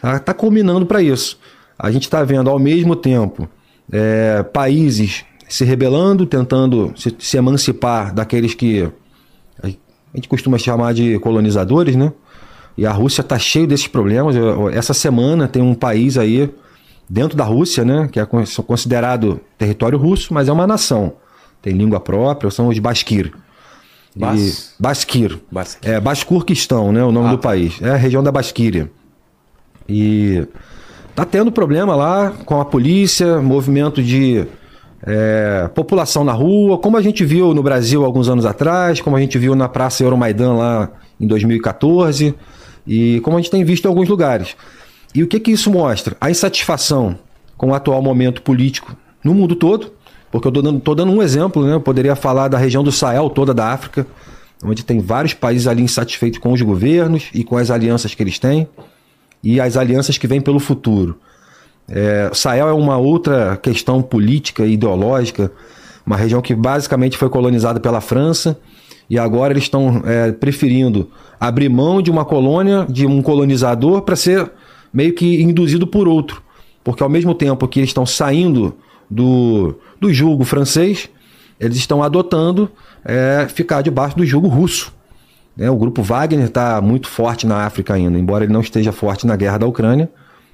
Tá, 0.00 0.18
tá 0.18 0.34
culminando 0.34 0.86
para 0.86 1.02
isso. 1.02 1.38
A 1.78 1.90
gente 1.90 2.04
está 2.04 2.22
vendo 2.22 2.48
ao 2.48 2.58
mesmo 2.58 2.94
tempo 2.94 3.48
é, 3.90 4.42
países 4.42 5.24
se 5.48 5.64
rebelando, 5.64 6.24
tentando 6.26 6.92
se, 6.96 7.14
se, 7.18 7.36
emancipar 7.36 8.14
daqueles 8.14 8.54
que 8.54 8.88
a 9.62 9.68
gente 10.14 10.28
costuma 10.28 10.58
chamar 10.58 10.94
de 10.94 11.18
colonizadores, 11.18 11.96
né? 11.96 12.12
E 12.76 12.84
a 12.86 12.92
Rússia 12.92 13.20
está 13.20 13.38
cheio 13.38 13.66
desses 13.66 13.86
problemas. 13.86 14.34
Essa 14.72 14.92
semana 14.92 15.46
tem 15.46 15.62
um 15.62 15.74
país 15.74 16.18
aí 16.18 16.50
dentro 17.08 17.36
da 17.36 17.44
Rússia, 17.44 17.84
né? 17.84 18.08
Que 18.10 18.18
é 18.18 18.26
considerado 18.66 19.40
território 19.56 19.98
russo, 19.98 20.34
mas 20.34 20.48
é 20.48 20.52
uma 20.52 20.66
nação. 20.66 21.14
Tem 21.62 21.72
língua 21.72 22.00
própria, 22.00 22.50
são 22.50 22.68
os 22.68 22.78
Bashkir. 22.78 23.32
Bas... 24.14 24.74
Basquir. 24.78 25.38
Basquir. 25.50 25.90
É, 25.90 26.00
Bascurquistão, 26.00 26.92
né? 26.92 27.02
O 27.04 27.12
nome 27.12 27.28
ah, 27.28 27.30
do 27.32 27.38
país. 27.38 27.80
É 27.80 27.90
a 27.90 27.96
região 27.96 28.22
da 28.22 28.32
Basquíria. 28.32 28.90
E 29.88 30.46
tá 31.14 31.24
tendo 31.24 31.52
problema 31.52 31.94
lá 31.94 32.32
com 32.44 32.60
a 32.60 32.64
polícia, 32.64 33.40
movimento 33.40 34.02
de 34.02 34.46
é, 35.02 35.68
população 35.74 36.24
na 36.24 36.32
rua, 36.32 36.78
como 36.78 36.96
a 36.96 37.02
gente 37.02 37.24
viu 37.24 37.54
no 37.54 37.62
Brasil 37.62 38.04
alguns 38.04 38.28
anos 38.28 38.46
atrás, 38.46 39.00
como 39.00 39.16
a 39.16 39.20
gente 39.20 39.38
viu 39.38 39.54
na 39.54 39.68
Praça 39.68 40.02
Euromaidan 40.02 40.54
lá 40.54 40.90
em 41.20 41.26
2014 41.26 42.34
e 42.86 43.20
como 43.20 43.36
a 43.36 43.40
gente 43.40 43.50
tem 43.50 43.64
visto 43.64 43.84
em 43.84 43.88
alguns 43.88 44.08
lugares. 44.08 44.56
E 45.14 45.22
o 45.22 45.26
que, 45.26 45.38
que 45.38 45.52
isso 45.52 45.70
mostra? 45.70 46.16
A 46.20 46.30
insatisfação 46.30 47.18
com 47.56 47.70
o 47.70 47.74
atual 47.74 48.02
momento 48.02 48.42
político 48.42 48.96
no 49.22 49.32
mundo 49.32 49.54
todo, 49.54 49.92
porque 50.30 50.48
eu 50.48 50.50
estou 50.50 50.62
dando, 50.62 50.94
dando 50.94 51.12
um 51.12 51.22
exemplo, 51.22 51.64
né? 51.64 51.74
eu 51.74 51.80
poderia 51.80 52.16
falar 52.16 52.48
da 52.48 52.58
região 52.58 52.82
do 52.82 52.90
Sahel 52.90 53.30
toda 53.30 53.54
da 53.54 53.72
África, 53.72 54.06
onde 54.64 54.84
tem 54.84 54.98
vários 54.98 55.34
países 55.34 55.66
ali 55.66 55.82
insatisfeitos 55.82 56.38
com 56.38 56.52
os 56.52 56.60
governos 56.60 57.28
e 57.32 57.44
com 57.44 57.56
as 57.56 57.70
alianças 57.70 58.14
que 58.14 58.22
eles 58.22 58.38
têm 58.38 58.68
e 59.42 59.60
as 59.60 59.76
alianças 59.76 60.18
que 60.18 60.26
vêm 60.26 60.40
pelo 60.40 60.58
futuro. 60.58 61.18
É, 61.88 62.30
Sahel 62.32 62.68
é 62.68 62.72
uma 62.72 62.96
outra 62.96 63.56
questão 63.56 64.02
política 64.02 64.64
e 64.64 64.72
ideológica, 64.72 65.52
uma 66.04 66.16
região 66.16 66.40
que 66.40 66.54
basicamente 66.54 67.16
foi 67.16 67.28
colonizada 67.28 67.78
pela 67.78 68.00
França 68.00 68.58
e 69.08 69.18
agora 69.18 69.52
eles 69.52 69.64
estão 69.64 70.02
é, 70.04 70.32
preferindo 70.32 71.10
abrir 71.46 71.68
mão 71.68 72.00
de 72.00 72.10
uma 72.10 72.24
colônia, 72.24 72.86
de 72.88 73.06
um 73.06 73.20
colonizador, 73.20 74.00
para 74.02 74.16
ser 74.16 74.50
meio 74.92 75.12
que 75.12 75.42
induzido 75.42 75.86
por 75.86 76.08
outro. 76.08 76.42
Porque 76.82 77.02
ao 77.02 77.08
mesmo 77.08 77.34
tempo 77.34 77.68
que 77.68 77.80
eles 77.80 77.90
estão 77.90 78.06
saindo 78.06 78.74
do, 79.10 79.78
do 80.00 80.12
julgo 80.12 80.44
francês, 80.44 81.10
eles 81.60 81.76
estão 81.76 82.02
adotando 82.02 82.70
é, 83.04 83.46
ficar 83.48 83.82
debaixo 83.82 84.16
do 84.16 84.24
julgo 84.24 84.48
russo. 84.48 84.92
É, 85.58 85.70
o 85.70 85.76
grupo 85.76 86.02
Wagner 86.02 86.46
está 86.46 86.80
muito 86.80 87.08
forte 87.08 87.46
na 87.46 87.66
África 87.66 87.92
ainda, 87.92 88.18
embora 88.18 88.44
ele 88.44 88.52
não 88.52 88.62
esteja 88.62 88.90
forte 88.90 89.26
na 89.26 89.36
guerra 89.36 89.58
da 89.58 89.66
Ucrânia. 89.66 90.10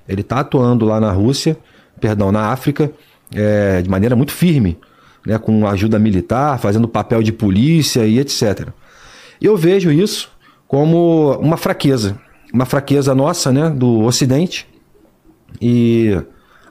Ele 0.09 0.23
está 0.23 0.41
atuando 0.41 0.85
lá 0.85 1.01
na 1.01 1.13
Rússia, 1.13 1.57
perdão, 2.01 2.33
na 2.33 2.49
África, 2.49 2.91
é, 3.33 3.81
de 3.81 3.89
maneira 3.89 4.17
muito 4.17 4.33
firme, 4.33 4.77
né, 5.25 5.39
com 5.39 5.67
ajuda 5.69 6.01
militar, 6.01 6.59
fazendo 6.59 6.89
papel 6.89 7.23
de 7.23 7.33
polícia 7.33 8.05
e 8.05 8.19
etc. 8.19 8.69
Eu 9.41 9.57
vejo 9.57 9.93
isso 9.93 10.29
como 10.71 11.33
uma 11.41 11.57
fraqueza, 11.57 12.17
uma 12.55 12.65
fraqueza 12.65 13.13
nossa, 13.13 13.51
né, 13.51 13.69
do 13.69 14.03
Ocidente 14.05 14.69
e 15.61 16.17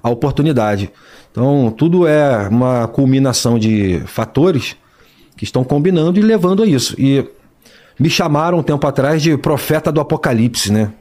a 0.02 0.10
oportunidade. 0.10 0.90
Então, 1.30 1.70
tudo 1.78 2.08
é 2.08 2.48
uma 2.48 2.88
culminação 2.88 3.60
de 3.60 4.02
fatores 4.06 4.78
que 5.36 5.44
estão 5.44 5.66
combinando 5.66 6.18
e 6.18 6.24
levando 6.24 6.64
a 6.64 6.66
isso. 6.66 6.96
E 6.98 7.28
me 8.00 8.10
chamaram 8.10 8.60
um 8.60 8.64
tempo 8.64 8.88
atrás 8.88 9.22
de 9.22 9.38
profeta 9.38 9.92
do 9.92 10.00
apocalipse, 10.00 10.72
né? 10.72 10.94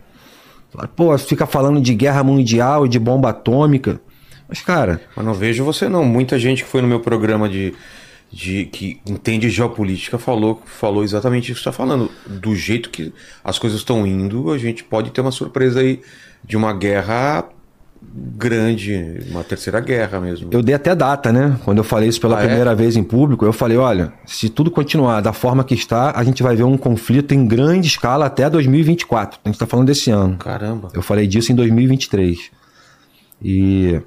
Pô, 0.96 1.16
fica 1.18 1.46
falando 1.46 1.80
de 1.80 1.94
guerra 1.94 2.24
mundial 2.24 2.84
e 2.84 2.88
de 2.88 2.98
bomba 2.98 3.30
atômica. 3.30 4.00
Mas, 4.48 4.60
cara. 4.60 5.00
Mas 5.14 5.24
não 5.24 5.34
vejo 5.34 5.64
você, 5.64 5.88
não. 5.88 6.04
Muita 6.04 6.36
gente 6.36 6.64
que 6.64 6.68
foi 6.68 6.82
no 6.82 6.88
meu 6.88 6.98
programa 6.98 7.48
de. 7.48 7.74
De, 8.30 8.66
que 8.66 9.00
entende 9.08 9.48
geopolítica 9.48 10.18
falou, 10.18 10.62
falou 10.66 11.02
exatamente 11.02 11.50
isso 11.50 11.60
que 11.60 11.64
você 11.64 11.70
está 11.70 11.72
falando. 11.72 12.10
Do 12.26 12.54
jeito 12.54 12.90
que 12.90 13.12
as 13.42 13.58
coisas 13.58 13.78
estão 13.78 14.06
indo, 14.06 14.50
a 14.52 14.58
gente 14.58 14.84
pode 14.84 15.10
ter 15.10 15.22
uma 15.22 15.30
surpresa 15.30 15.80
aí 15.80 16.02
de 16.44 16.56
uma 16.56 16.74
guerra 16.74 17.48
grande, 18.00 19.18
uma 19.30 19.42
terceira 19.42 19.80
guerra 19.80 20.20
mesmo. 20.20 20.48
Eu 20.52 20.62
dei 20.62 20.74
até 20.74 20.94
data, 20.94 21.32
né? 21.32 21.58
Quando 21.64 21.78
eu 21.78 21.84
falei 21.84 22.08
isso 22.08 22.20
pela 22.20 22.38
ah, 22.38 22.42
é? 22.42 22.46
primeira 22.46 22.72
é? 22.72 22.74
vez 22.74 22.96
em 22.96 23.02
público, 23.02 23.44
eu 23.44 23.52
falei: 23.52 23.76
olha, 23.76 24.12
se 24.26 24.48
tudo 24.48 24.70
continuar 24.70 25.20
da 25.20 25.32
forma 25.32 25.64
que 25.64 25.74
está, 25.74 26.12
a 26.14 26.24
gente 26.24 26.42
vai 26.42 26.56
ver 26.56 26.64
um 26.64 26.76
conflito 26.76 27.34
em 27.34 27.46
grande 27.46 27.88
escala 27.88 28.26
até 28.26 28.48
2024. 28.48 29.40
A 29.44 29.48
gente 29.48 29.56
está 29.56 29.66
falando 29.66 29.86
desse 29.86 30.10
ano. 30.10 30.36
Caramba. 30.36 30.88
Eu 30.92 31.02
falei 31.02 31.26
disso 31.26 31.52
em 31.52 31.54
2023. 31.54 32.50
E, 33.42 34.00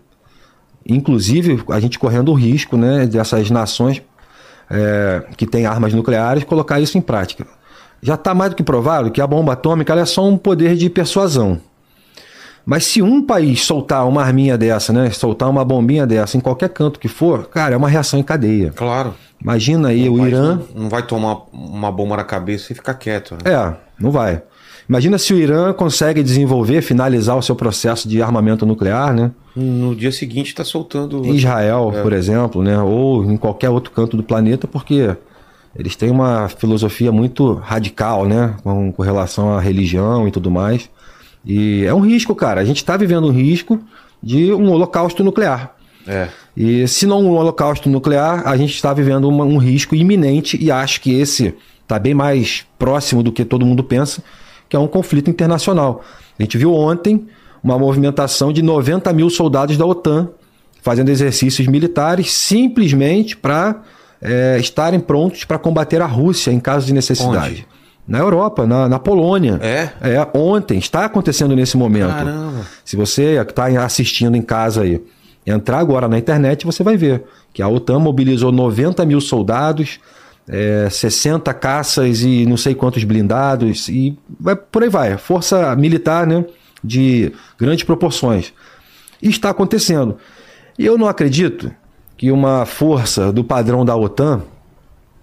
inclusive, 0.86 1.64
a 1.70 1.80
gente 1.80 1.98
correndo 1.98 2.30
o 2.30 2.36
risco, 2.36 2.76
né, 2.76 3.06
dessas 3.06 3.50
nações 3.50 4.02
é, 4.72 5.24
que 5.36 5.46
têm 5.46 5.66
armas 5.66 5.94
nucleares 5.94 6.44
colocar 6.44 6.80
isso 6.80 6.98
em 6.98 7.02
prática. 7.02 7.46
Já 8.02 8.16
está 8.16 8.34
mais 8.34 8.52
do 8.52 8.56
que 8.56 8.64
provado 8.64 9.12
que 9.12 9.22
a 9.22 9.28
bomba 9.28 9.54
atômica 9.54 9.94
é 9.94 10.06
só 10.06 10.28
um 10.28 10.38
poder 10.38 10.76
de 10.76 10.90
persuasão. 10.90 11.60
Mas 12.66 12.86
se 12.86 13.02
um 13.02 13.24
país 13.24 13.64
soltar 13.64 14.08
uma 14.08 14.24
arminha 14.24 14.58
dessa, 14.58 14.94
né? 14.94 15.10
Soltar 15.10 15.50
uma 15.50 15.66
bombinha 15.66 16.06
dessa 16.06 16.38
em 16.38 16.40
qualquer 16.40 16.70
canto 16.70 17.00
que 17.00 17.08
for, 17.08 17.48
cara, 17.48 17.74
é 17.74 17.78
uma 17.78 17.90
reação 17.90 18.20
em 18.20 18.24
cadeia. 18.24 18.72
Claro. 18.76 19.16
Imagina 19.42 19.90
aí 19.90 20.08
o, 20.08 20.14
o 20.14 20.28
Irã. 20.28 20.62
Não, 20.74 20.84
não, 20.84 20.90
vai 20.90 21.02
tomar 21.02 21.38
uma 21.52 21.92
bomba 21.92 22.18
na 22.18 22.24
cabeça 22.24 22.72
e 22.72 22.76
ficar 22.76 22.94
quieto. 22.94 23.34
Né? 23.34 23.52
É, 23.52 23.74
não 24.00 24.12
vai. 24.12 24.42
Imagina 24.88 25.18
se 25.18 25.34
o 25.34 25.38
Irã 25.38 25.74
consegue 25.74 26.24
desenvolver, 26.24 26.82
finalizar 26.82 27.38
o 27.38 27.42
seu 27.42 27.56
processo 27.56 28.08
de 28.08 28.22
armamento 28.22 28.66
nuclear, 28.66 29.14
né? 29.14 29.32
No 29.56 29.96
dia 29.96 30.12
seguinte 30.12 30.48
está 30.48 30.64
soltando. 30.64 31.26
Em 31.26 31.36
Israel, 31.36 31.92
é. 31.96 32.02
por 32.02 32.14
exemplo, 32.14 32.64
né? 32.64 32.80
Ou 32.80 33.24
em 33.24 33.38
qualquer 33.38 33.70
outro 33.70 33.92
canto 33.92 34.18
do 34.18 34.24
planeta, 34.24 34.68
porque 34.68 35.16
eles 35.76 35.96
têm 35.96 36.10
uma 36.10 36.50
filosofia 36.50 37.12
muito 37.12 37.54
radical, 37.54 38.26
né? 38.26 38.56
Com, 38.64 38.92
com 38.92 39.02
relação 39.02 39.54
à 39.54 39.60
religião 39.60 40.28
e 40.28 40.32
tudo 40.32 40.52
mais. 40.52 40.90
E 41.46 41.86
é 41.86 41.94
um 41.94 42.02
risco, 42.02 42.36
cara. 42.36 42.62
A 42.62 42.66
gente 42.66 42.78
está 42.78 42.98
vivendo 42.98 43.28
um 43.28 43.32
risco 43.32 43.80
de 44.22 44.54
um 44.54 44.70
holocausto 44.72 45.24
nuclear. 45.24 45.76
É. 46.08 46.28
E 46.56 46.88
se 46.88 47.06
não 47.06 47.24
um 47.24 47.32
holocausto 47.32 47.90
nuclear, 47.90 48.48
a 48.48 48.58
gente 48.58 48.74
está 48.74 48.94
vivendo 48.94 49.28
uma, 49.28 49.46
um 49.46 49.58
risco 49.58 49.96
iminente 49.96 50.58
e 50.62 50.72
acho 50.72 51.02
que 51.02 51.14
esse 51.14 51.56
está 51.82 51.98
bem 52.00 52.14
mais 52.14 52.66
próximo 52.78 53.24
do 53.24 53.32
que 53.32 53.44
todo 53.44 53.66
mundo 53.66 53.84
pensa, 53.84 54.24
que 54.72 54.78
é 54.78 54.80
um 54.80 54.88
conflito 54.88 55.30
internacional. 55.30 56.02
A 56.40 56.42
gente 56.42 56.58
viu 56.58 56.74
ontem 56.74 57.28
uma 57.62 57.78
movimentação 57.78 58.54
de 58.54 58.62
90 58.62 59.12
mil 59.12 59.30
soldados 59.30 59.76
da 59.76 59.86
OTAN 59.86 60.30
fazendo 60.82 61.10
exercícios 61.10 61.68
militares 61.68 62.32
simplesmente 62.32 63.36
para 63.36 63.82
é, 64.22 64.58
estarem 64.62 65.02
prontos 65.02 65.44
para 65.44 65.60
combater 65.60 66.02
a 66.02 66.06
Rússia 66.06 66.52
em 66.52 66.60
caso 66.60 66.86
de 66.86 66.94
necessidade. 66.94 67.68
Onde? 67.68 67.68
Na 68.08 68.20
Europa, 68.20 68.66
na, 68.66 68.88
na 68.88 68.98
Polônia. 68.98 69.60
É? 69.62 69.90
É, 70.00 70.28
ontem, 70.34 70.80
está 70.80 71.04
acontecendo 71.04 71.54
nesse 71.54 71.76
momento. 71.76 72.08
Caramba. 72.08 72.66
Se 72.86 72.96
você 72.96 73.42
está 73.42 73.66
assistindo 73.84 74.38
em 74.38 74.42
casa 74.42 74.84
aí, 74.84 75.04
entrar 75.46 75.80
agora 75.80 76.08
na 76.08 76.18
internet, 76.18 76.66
você 76.66 76.82
vai 76.82 76.96
ver 76.96 77.26
que 77.54 77.62
a 77.62 77.68
OTAN 77.68 78.00
mobilizou 78.00 78.54
90 78.54 79.06
mil 79.06 79.20
soldados, 79.20 80.00
é, 80.52 80.90
60 80.90 81.54
caças 81.54 82.22
e 82.24 82.46
não 82.46 82.58
sei 82.58 82.76
quantos 82.76 83.06
blindados, 83.06 83.88
e 83.88 84.18
vai, 84.38 84.54
por 84.54 84.84
aí 84.84 84.90
vai. 84.90 85.18
Força 85.18 85.74
militar 85.78 86.28
né, 86.28 86.44
de 86.84 87.32
grandes 87.58 87.86
proporções. 87.86 88.54
E 89.22 89.30
está 89.30 89.50
acontecendo. 89.50 90.18
E 90.78 90.86
eu 90.86 90.98
não 90.98 91.08
acredito 91.08 91.72
que 92.18 92.32
uma 92.32 92.66
força 92.66 93.32
do 93.32 93.46
padrão 93.46 93.86
da 93.86 93.96
OTAN 93.96 94.42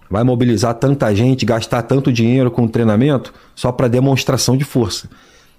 vai 0.09 0.23
mobilizar 0.23 0.73
tanta 0.73 1.13
gente, 1.13 1.45
gastar 1.45 1.83
tanto 1.83 2.11
dinheiro 2.11 2.49
com 2.49 2.67
treinamento 2.67 3.31
só 3.55 3.71
para 3.71 3.87
demonstração 3.87 4.57
de 4.57 4.63
força. 4.63 5.07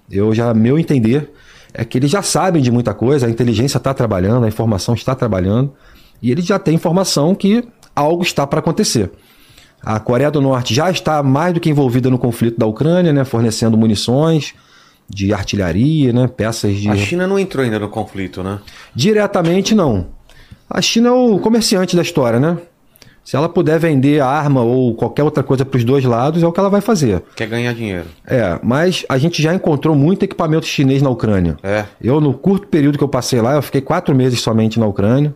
Eu 0.09 0.35
já, 0.35 0.53
meu 0.53 0.77
entender, 0.77 1.31
é 1.73 1.85
que 1.85 1.97
eles 1.97 2.11
já 2.11 2.21
sabem 2.21 2.61
de 2.61 2.69
muita 2.69 2.93
coisa, 2.93 3.25
a 3.25 3.29
inteligência 3.29 3.77
está 3.77 3.93
trabalhando, 3.93 4.43
a 4.43 4.49
informação 4.49 4.93
está 4.93 5.15
trabalhando, 5.15 5.71
e 6.21 6.29
eles 6.29 6.45
já 6.45 6.59
têm 6.59 6.75
informação 6.75 7.33
que 7.33 7.63
algo 7.95 8.21
está 8.21 8.45
para 8.45 8.59
acontecer. 8.59 9.09
A 9.83 9.99
Coreia 9.99 10.29
do 10.29 10.41
Norte 10.41 10.73
já 10.73 10.89
está 10.91 11.23
mais 11.23 11.53
do 11.53 11.59
que 11.59 11.69
envolvida 11.69 12.09
no 12.09 12.17
conflito 12.17 12.59
da 12.59 12.65
Ucrânia, 12.65 13.11
né, 13.11 13.23
fornecendo 13.23 13.77
munições 13.77 14.53
de 15.09 15.33
artilharia, 15.33 16.13
né, 16.13 16.27
peças 16.27 16.75
de. 16.77 16.89
A 16.89 16.95
China 16.95 17.27
não 17.27 17.37
entrou 17.37 17.63
ainda 17.63 17.79
no 17.79 17.89
conflito, 17.89 18.43
né? 18.43 18.59
Diretamente 18.95 19.75
não. 19.75 20.07
A 20.69 20.81
China 20.81 21.09
é 21.09 21.11
o 21.11 21.39
comerciante 21.39 21.95
da 21.95 22.01
história, 22.01 22.39
né? 22.39 22.57
Se 23.23 23.35
ela 23.35 23.47
puder 23.47 23.77
vender 23.79 24.19
arma 24.19 24.61
ou 24.61 24.95
qualquer 24.95 25.23
outra 25.23 25.43
coisa 25.43 25.63
para 25.63 25.77
os 25.77 25.83
dois 25.83 26.03
lados, 26.03 26.41
é 26.41 26.47
o 26.47 26.51
que 26.51 26.59
ela 26.59 26.69
vai 26.69 26.81
fazer. 26.81 27.21
Quer 27.35 27.47
ganhar 27.47 27.73
dinheiro. 27.73 28.05
É, 28.25 28.59
mas 28.63 29.05
a 29.07 29.17
gente 29.17 29.41
já 29.43 29.53
encontrou 29.53 29.95
muito 29.95 30.23
equipamento 30.23 30.65
chinês 30.65 31.01
na 31.01 31.09
Ucrânia. 31.09 31.57
É. 31.61 31.85
Eu, 32.01 32.19
no 32.19 32.33
curto 32.33 32.67
período 32.67 32.97
que 32.97 33.03
eu 33.03 33.07
passei 33.07 33.39
lá, 33.39 33.53
eu 33.53 33.61
fiquei 33.61 33.81
quatro 33.81 34.15
meses 34.15 34.41
somente 34.41 34.79
na 34.79 34.87
Ucrânia. 34.87 35.35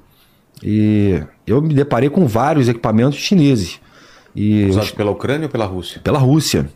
E 0.64 1.22
eu 1.46 1.62
me 1.62 1.74
deparei 1.74 2.10
com 2.10 2.26
vários 2.26 2.68
equipamentos 2.68 3.20
chineses. 3.20 3.80
E 4.36 4.66
Usados 4.66 4.92
pela 4.92 5.12
Ucrânia 5.12 5.46
ou 5.46 5.50
pela 5.50 5.66
Rússia? 5.66 6.02
Pela 6.04 6.20
Rússia. 6.20 6.70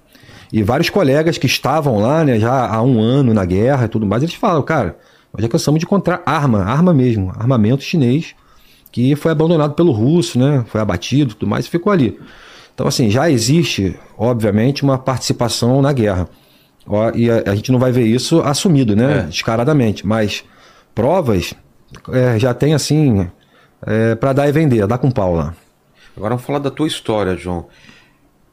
E 0.51 0.63
vários 0.63 0.89
colegas 0.89 1.37
que 1.37 1.45
estavam 1.45 1.99
lá, 1.99 2.23
né, 2.23 2.39
já 2.39 2.67
há 2.67 2.81
um 2.81 2.99
ano 2.99 3.33
na 3.33 3.45
guerra 3.45 3.85
e 3.85 3.89
tudo 3.89 4.05
mais, 4.05 4.23
eles 4.23 4.35
falam, 4.35 4.63
cara, 4.63 4.97
nós 5.31 5.43
já 5.43 5.49
cansamos 5.49 5.79
de 5.79 5.85
encontrar 5.85 6.23
arma, 6.25 6.63
arma 6.63 6.93
mesmo, 6.93 7.31
armamento 7.37 7.83
chinês 7.83 8.33
que 8.91 9.15
foi 9.15 9.31
abandonado 9.31 9.73
pelo 9.73 9.91
russo, 9.91 10.39
né? 10.39 10.63
Foi 10.67 10.81
abatido, 10.81 11.35
tudo 11.35 11.49
mais, 11.49 11.65
e 11.65 11.69
ficou 11.69 11.91
ali. 11.91 12.19
Então, 12.73 12.87
assim, 12.87 13.09
já 13.09 13.29
existe, 13.29 13.97
obviamente, 14.17 14.83
uma 14.83 14.97
participação 14.97 15.81
na 15.81 15.93
guerra. 15.93 16.27
E 17.13 17.29
a, 17.29 17.51
a 17.51 17.55
gente 17.55 17.71
não 17.71 17.79
vai 17.79 17.91
ver 17.91 18.05
isso 18.05 18.41
assumido, 18.41 18.95
né? 18.95 19.19
É. 19.19 19.21
Descaradamente. 19.23 20.07
Mas 20.07 20.43
provas 20.95 21.53
é, 22.11 22.39
já 22.39 22.53
tem, 22.53 22.73
assim, 22.73 23.27
é, 23.85 24.15
para 24.15 24.33
dar 24.33 24.47
e 24.47 24.51
vender, 24.51 24.87
dar 24.87 24.97
com 24.97 25.11
pau 25.11 25.35
lá. 25.35 25.53
Agora 26.19 26.35
vamos 26.35 26.45
falar 26.45 26.59
da 26.59 26.69
tua 26.69 26.85
história, 26.85 27.37
João. 27.37 27.67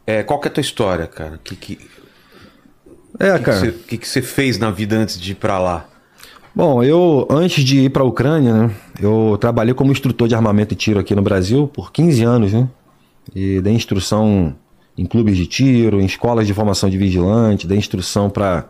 É, 0.07 0.23
qual 0.23 0.39
que 0.39 0.47
é 0.47 0.51
a 0.51 0.55
tua 0.55 0.61
história, 0.61 1.05
cara? 1.09 1.41
Que, 1.43 1.57
que, 1.57 1.81
é, 3.19 3.37
que 3.37 3.45
cara. 3.45 3.69
O 3.69 3.73
que, 3.73 4.07
você 4.07 4.23
fez 4.23 4.57
na 4.57 4.71
vida 4.71 4.97
antes 4.97 5.19
de 5.19 5.33
ir 5.33 5.35
para 5.35 5.59
lá? 5.59 5.85
Bom, 6.55 6.81
eu, 6.85 7.27
antes 7.29 7.65
de 7.65 7.81
ir 7.81 7.91
para 7.91 8.05
a 8.05 8.07
Ucrânia, 8.07 8.55
né, 8.55 8.71
eu 9.03 9.37
trabalhei 9.41 9.75
como 9.75 9.91
instrutor 9.91 10.29
de 10.29 10.37
armamento 10.37 10.75
e 10.75 10.77
tiro 10.77 11.01
aqui 11.01 11.13
no 11.13 11.23
Brasil 11.23 11.67
por 11.67 11.91
15 11.91 12.23
anos, 12.23 12.53
né? 12.53 12.69
E 13.35 13.61
dei 13.61 13.73
instrução 13.73 14.55
em 14.97 15.05
clubes 15.05 15.37
de 15.37 15.49
tiro, 15.49 16.01
em 16.01 16.07
escolas 16.07 16.47
de 16.47 16.55
formação 16.55 16.89
de 16.89 16.97
vigilante, 16.97 17.67
dei 17.67 17.79
instrução 17.79 18.31
para 18.31 18.65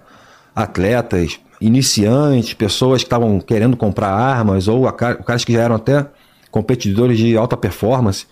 atletas, 0.54 1.38
iniciantes, 1.60 2.54
pessoas 2.54 3.02
que 3.02 3.06
estavam 3.06 3.40
querendo 3.40 3.76
comprar 3.76 4.08
armas, 4.08 4.68
ou 4.68 4.90
caras 4.90 5.44
que 5.44 5.52
já 5.52 5.60
eram 5.60 5.74
até 5.74 6.06
competidores 6.50 7.18
de 7.18 7.36
alta 7.36 7.58
performance. 7.58 8.24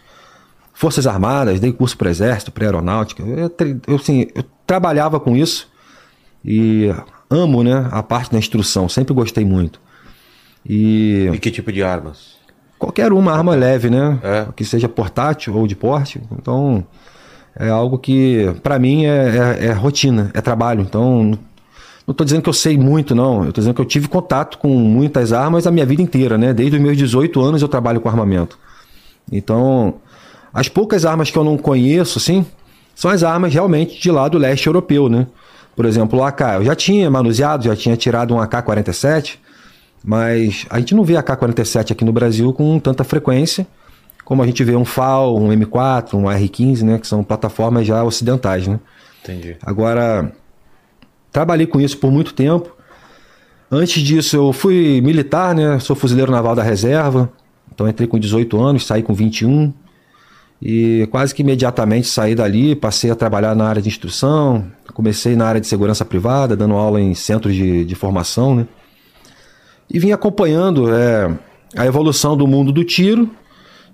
Forças 0.75 1.07
Armadas, 1.07 1.61
dei 1.61 1.73
curso 1.73 1.97
para 1.97 2.11
Exército, 2.11 2.51
para 2.51 2.67
Aeronáutica. 2.67 3.23
Eu, 3.23 3.51
eu, 3.87 3.97
assim, 3.97 4.27
eu 4.35 4.45
trabalhava 4.67 5.21
com 5.21 5.37
isso 5.37 5.69
e 6.45 6.93
amo 7.31 7.63
né, 7.63 7.89
a 7.91 8.03
parte 8.03 8.33
da 8.33 8.39
instrução, 8.39 8.89
sempre 8.89 9.15
gostei 9.15 9.45
muito. 9.45 9.81
E, 10.69 11.31
e 11.33 11.39
que 11.39 11.51
tipo 11.51 11.71
de 11.71 11.83
armas? 11.83 12.35
Qualquer 12.79 13.13
uma 13.13 13.33
arma 13.33 13.55
leve, 13.55 13.89
né? 13.89 14.19
É. 14.23 14.47
Que 14.55 14.65
seja 14.65 14.89
portátil 14.89 15.55
ou 15.57 15.67
de 15.67 15.77
porte. 15.77 16.21
Então, 16.33 16.85
é 17.57 17.69
algo 17.69 17.99
que, 17.99 18.53
para 18.63 18.79
mim, 18.79 19.05
é, 19.07 19.59
é, 19.61 19.67
é, 19.67 19.73
rotina, 19.73 20.31
é 20.35 20.41
trabalho. 20.41 20.81
Então, 20.81 21.39
não 22.07 22.13
estou 22.13 22.25
dizendo 22.25 22.43
que 22.43 22.49
eu 22.49 22.55
sei 22.55 22.77
muito, 22.77 23.15
não. 23.15 23.45
Eu 23.45 23.51
estou 23.51 23.63
dizendo 23.63 23.75
que 23.75 23.81
eu 23.81 23.87
tive 23.87 24.09
contato 24.09 24.59
com 24.59 24.69
muitas 24.69 25.33
armas 25.33 25.67
a 25.67 25.71
minha 25.71 25.87
vida 25.87 26.03
inteira, 26.03 26.37
né? 26.37 26.53
Desde 26.53 26.77
os 26.77 26.83
meus 26.83 26.97
18 26.97 27.41
anos 27.41 27.63
eu 27.63 27.69
trabalho 27.69 28.01
com 28.01 28.09
armamento. 28.09 28.59
Então, 29.31 29.95
as 30.55 30.69
poucas 30.69 31.05
armas 31.05 31.31
que 31.31 31.37
eu 31.37 31.45
não 31.45 31.59
conheço, 31.59 32.19
assim, 32.19 32.47
são 32.95 33.11
as 33.11 33.23
armas 33.23 33.53
realmente 33.53 34.01
de 34.01 34.11
lá 34.11 34.29
do 34.29 34.39
leste 34.39 34.67
europeu, 34.67 35.09
né? 35.09 35.27
Por 35.75 35.85
exemplo, 35.85 36.21
o 36.21 36.25
AK. 36.25 36.41
Eu 36.57 36.65
já 36.65 36.77
tinha 36.77 37.11
manuseado, 37.11 37.65
já 37.65 37.75
tinha 37.75 37.97
tirado 37.97 38.33
um 38.33 38.41
AK-47, 38.41 39.39
mas 40.05 40.65
a 40.71 40.79
gente 40.79 40.95
não 40.95 41.03
vê 41.03 41.17
AK-47 41.17 41.91
aqui 41.91 42.05
no 42.05 42.13
Brasil 42.13 42.53
com 42.53 42.79
tanta 42.79 43.03
frequência 43.03 43.67
como 44.25 44.43
a 44.43 44.47
gente 44.47 44.65
vê 44.65 44.75
um 44.75 44.85
FAL, 44.85 45.37
um 45.37 45.51
M4, 45.51 46.15
um 46.15 46.25
R15, 46.25 46.83
né? 46.83 46.99
Que 46.99 47.07
são 47.07 47.23
plataformas 47.23 47.87
já 47.87 48.03
ocidentais, 48.03 48.67
né? 48.67 48.81
Entendi. 49.23 49.57
Agora, 49.63 50.33
trabalhei 51.31 51.67
com 51.67 51.81
isso 51.81 51.99
por 51.99 52.11
muito 52.11 52.33
tempo. 52.33 52.75
Antes 53.71 54.03
disso, 54.03 54.37
eu 54.37 54.53
fui 54.53 55.01
militar, 55.03 55.55
né? 55.55 55.79
Sou 55.79 55.95
fuzileiro 55.95 56.33
naval 56.33 56.55
da 56.55 56.63
reserva. 56.63 57.31
Então, 57.73 57.89
entrei 57.89 58.09
com 58.09 58.19
18 58.19 58.61
anos, 58.61 58.87
saí 58.87 59.03
com 59.03 59.13
21. 59.13 59.73
E 60.65 61.07
quase 61.11 61.35
que 61.35 61.43
imediatamente 61.43 62.09
saí 62.09 62.35
dali, 62.35 62.75
passei 62.75 63.11
a 63.11 63.15
trabalhar 63.15 63.55
na 63.55 63.69
área 63.69 63.83
de 63.83 63.89
instrução, 63.89 64.65
comecei 64.95 65.37
na 65.37 65.47
área 65.47 65.61
de 65.61 65.67
segurança 65.67 66.07
privada, 66.07 66.57
dando 66.57 66.73
aula 66.73 66.99
em 66.99 67.13
centros 67.13 67.55
de, 67.55 67.85
de 67.85 67.95
formação, 67.95 68.55
né? 68.55 68.67
E 69.93 69.99
vim 69.99 70.13
acompanhando 70.13 70.91
é, 70.91 71.31
a 71.77 71.85
evolução 71.85 72.35
do 72.35 72.47
mundo 72.47 72.73
do 72.73 72.83
tiro 72.83 73.29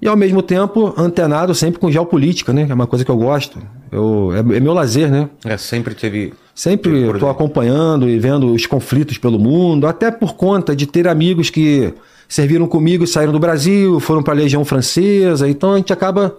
e 0.00 0.06
ao 0.06 0.16
mesmo 0.16 0.42
tempo 0.42 0.94
antenado 0.96 1.52
sempre 1.56 1.80
com 1.80 1.90
geopolítica, 1.90 2.52
né? 2.52 2.66
Que 2.66 2.70
é 2.70 2.74
uma 2.74 2.86
coisa 2.86 3.04
que 3.04 3.10
eu 3.10 3.16
gosto. 3.16 3.60
Eu, 3.90 4.30
é, 4.32 4.38
é 4.38 4.60
meu 4.60 4.72
lazer, 4.72 5.10
né? 5.10 5.28
É, 5.44 5.56
sempre 5.56 5.92
teve. 5.96 6.32
Sempre 6.54 7.10
estou 7.10 7.28
acompanhando 7.28 8.08
e 8.08 8.16
vendo 8.16 8.52
os 8.52 8.66
conflitos 8.66 9.18
pelo 9.18 9.40
mundo, 9.40 9.88
até 9.88 10.10
por 10.10 10.34
conta 10.34 10.76
de 10.76 10.86
ter 10.86 11.08
amigos 11.08 11.50
que 11.50 11.92
serviram 12.28 12.68
comigo 12.68 13.02
e 13.02 13.08
saíram 13.08 13.32
do 13.32 13.40
Brasil, 13.40 13.98
foram 13.98 14.22
para 14.22 14.34
a 14.34 14.36
Legião 14.36 14.64
Francesa, 14.64 15.48
então 15.48 15.72
a 15.72 15.76
gente 15.78 15.92
acaba 15.92 16.36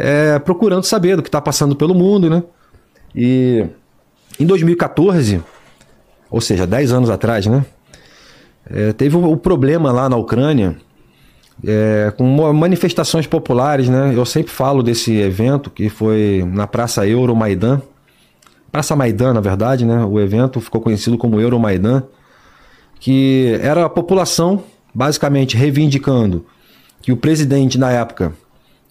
é, 0.00 0.38
procurando 0.38 0.84
saber 0.84 1.16
do 1.16 1.22
que 1.22 1.28
está 1.28 1.40
passando 1.40 1.76
pelo 1.76 1.94
mundo, 1.94 2.28
né? 2.28 2.42
E 3.14 3.66
em 4.38 4.46
2014, 4.46 5.42
ou 6.30 6.40
seja, 6.40 6.66
10 6.66 6.92
anos 6.92 7.10
atrás, 7.10 7.46
né? 7.46 7.64
É, 8.68 8.92
teve 8.92 9.16
o 9.16 9.20
um, 9.20 9.32
um 9.32 9.36
problema 9.36 9.90
lá 9.90 10.08
na 10.08 10.16
Ucrânia 10.16 10.76
é, 11.66 12.12
com 12.16 12.24
manifestações 12.52 13.26
populares, 13.26 13.88
né? 13.88 14.12
Eu 14.14 14.24
sempre 14.24 14.52
falo 14.52 14.82
desse 14.82 15.16
evento 15.16 15.70
que 15.70 15.88
foi 15.88 16.44
na 16.52 16.66
Praça 16.66 17.06
Euromaidan. 17.06 17.80
Praça 18.72 18.94
Maidan, 18.94 19.34
na 19.34 19.40
verdade, 19.40 19.84
né? 19.84 20.04
O 20.04 20.20
evento 20.20 20.60
ficou 20.60 20.80
conhecido 20.80 21.18
como 21.18 21.40
Euromaidan, 21.40 22.04
que 22.98 23.58
era 23.62 23.84
a 23.84 23.90
população 23.90 24.62
basicamente 24.94 25.56
reivindicando 25.56 26.46
que 27.02 27.12
o 27.12 27.16
presidente 27.16 27.78
na 27.78 27.90
época 27.90 28.32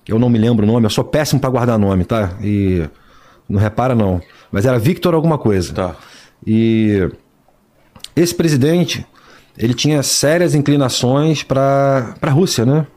eu 0.08 0.18
não 0.18 0.30
me 0.30 0.40
lembro 0.40 0.66
o 0.66 0.68
nome, 0.68 0.86
eu 0.86 0.90
sou 0.90 1.04
péssimo 1.04 1.40
para 1.40 1.50
guardar 1.50 1.78
nome, 1.78 2.04
tá? 2.04 2.32
E 2.42 2.88
não 3.48 3.60
repara 3.60 3.96
não, 3.96 4.22
mas 4.52 4.66
era 4.66 4.80
Victor 4.80 5.14
alguma 5.14 5.38
coisa. 5.38 5.74
Tá. 5.74 5.96
E 6.46 7.10
esse 8.16 8.34
presidente, 8.34 9.06
ele 9.58 9.74
tinha 9.74 10.02
sérias 10.04 10.56
inclinações 10.56 11.44
para 11.44 12.16
a 12.22 12.30
Rússia, 12.30 12.66
né? 12.66 12.88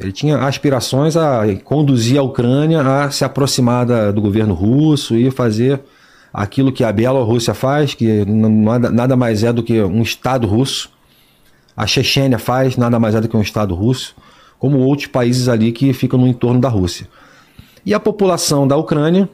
Ele 0.00 0.12
tinha 0.12 0.38
aspirações 0.38 1.16
a 1.16 1.42
conduzir 1.64 2.18
a 2.18 2.22
Ucrânia 2.22 2.82
a 2.82 3.10
se 3.10 3.24
aproximar 3.24 3.84
da, 3.84 4.12
do 4.12 4.20
governo 4.20 4.54
russo 4.54 5.16
e 5.16 5.28
fazer 5.30 5.80
aquilo 6.32 6.70
que 6.70 6.84
a 6.84 6.92
Bielorrússia 6.92 7.52
faz, 7.52 7.94
que 7.94 8.24
nada, 8.24 8.90
nada 8.90 9.16
mais 9.16 9.42
é 9.42 9.52
do 9.52 9.62
que 9.62 9.80
um 9.82 10.02
Estado 10.02 10.46
russo. 10.46 10.90
A 11.76 11.84
Chechênia 11.86 12.38
faz, 12.38 12.76
nada 12.76 12.98
mais 12.98 13.16
é 13.16 13.20
do 13.20 13.28
que 13.28 13.36
um 13.36 13.42
Estado 13.42 13.74
russo 13.74 14.14
como 14.58 14.78
outros 14.78 15.06
países 15.06 15.48
ali 15.48 15.72
que 15.72 15.92
ficam 15.92 16.18
no 16.18 16.26
entorno 16.26 16.60
da 16.60 16.68
Rússia. 16.68 17.08
E 17.84 17.94
a 17.94 18.00
população 18.00 18.66
da 18.66 18.76
Ucrânia 18.76 19.28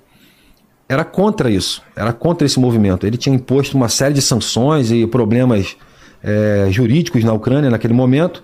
era 0.88 1.04
contra 1.04 1.50
isso, 1.50 1.82
era 1.96 2.12
contra 2.12 2.46
esse 2.46 2.60
movimento. 2.60 3.06
Ele 3.06 3.16
tinha 3.16 3.34
imposto 3.34 3.76
uma 3.76 3.88
série 3.88 4.14
de 4.14 4.22
sanções 4.22 4.90
e 4.90 5.06
problemas 5.06 5.76
é, 6.22 6.68
jurídicos 6.70 7.24
na 7.24 7.32
Ucrânia 7.32 7.70
naquele 7.70 7.94
momento, 7.94 8.42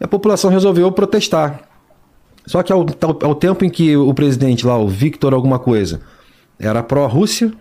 e 0.00 0.04
a 0.04 0.08
população 0.08 0.50
resolveu 0.50 0.90
protestar. 0.92 1.62
Só 2.46 2.62
que 2.62 2.72
ao, 2.72 2.86
ao, 3.22 3.34
tempo 3.34 3.64
em 3.64 3.70
que 3.70 3.96
o 3.96 4.12
presidente 4.14 4.66
lá, 4.66 4.78
o 4.78 4.88
Victor 4.88 5.34
alguma 5.34 5.58
coisa, 5.58 6.00
era 6.58 6.82
pró-Rússia, 6.82 7.52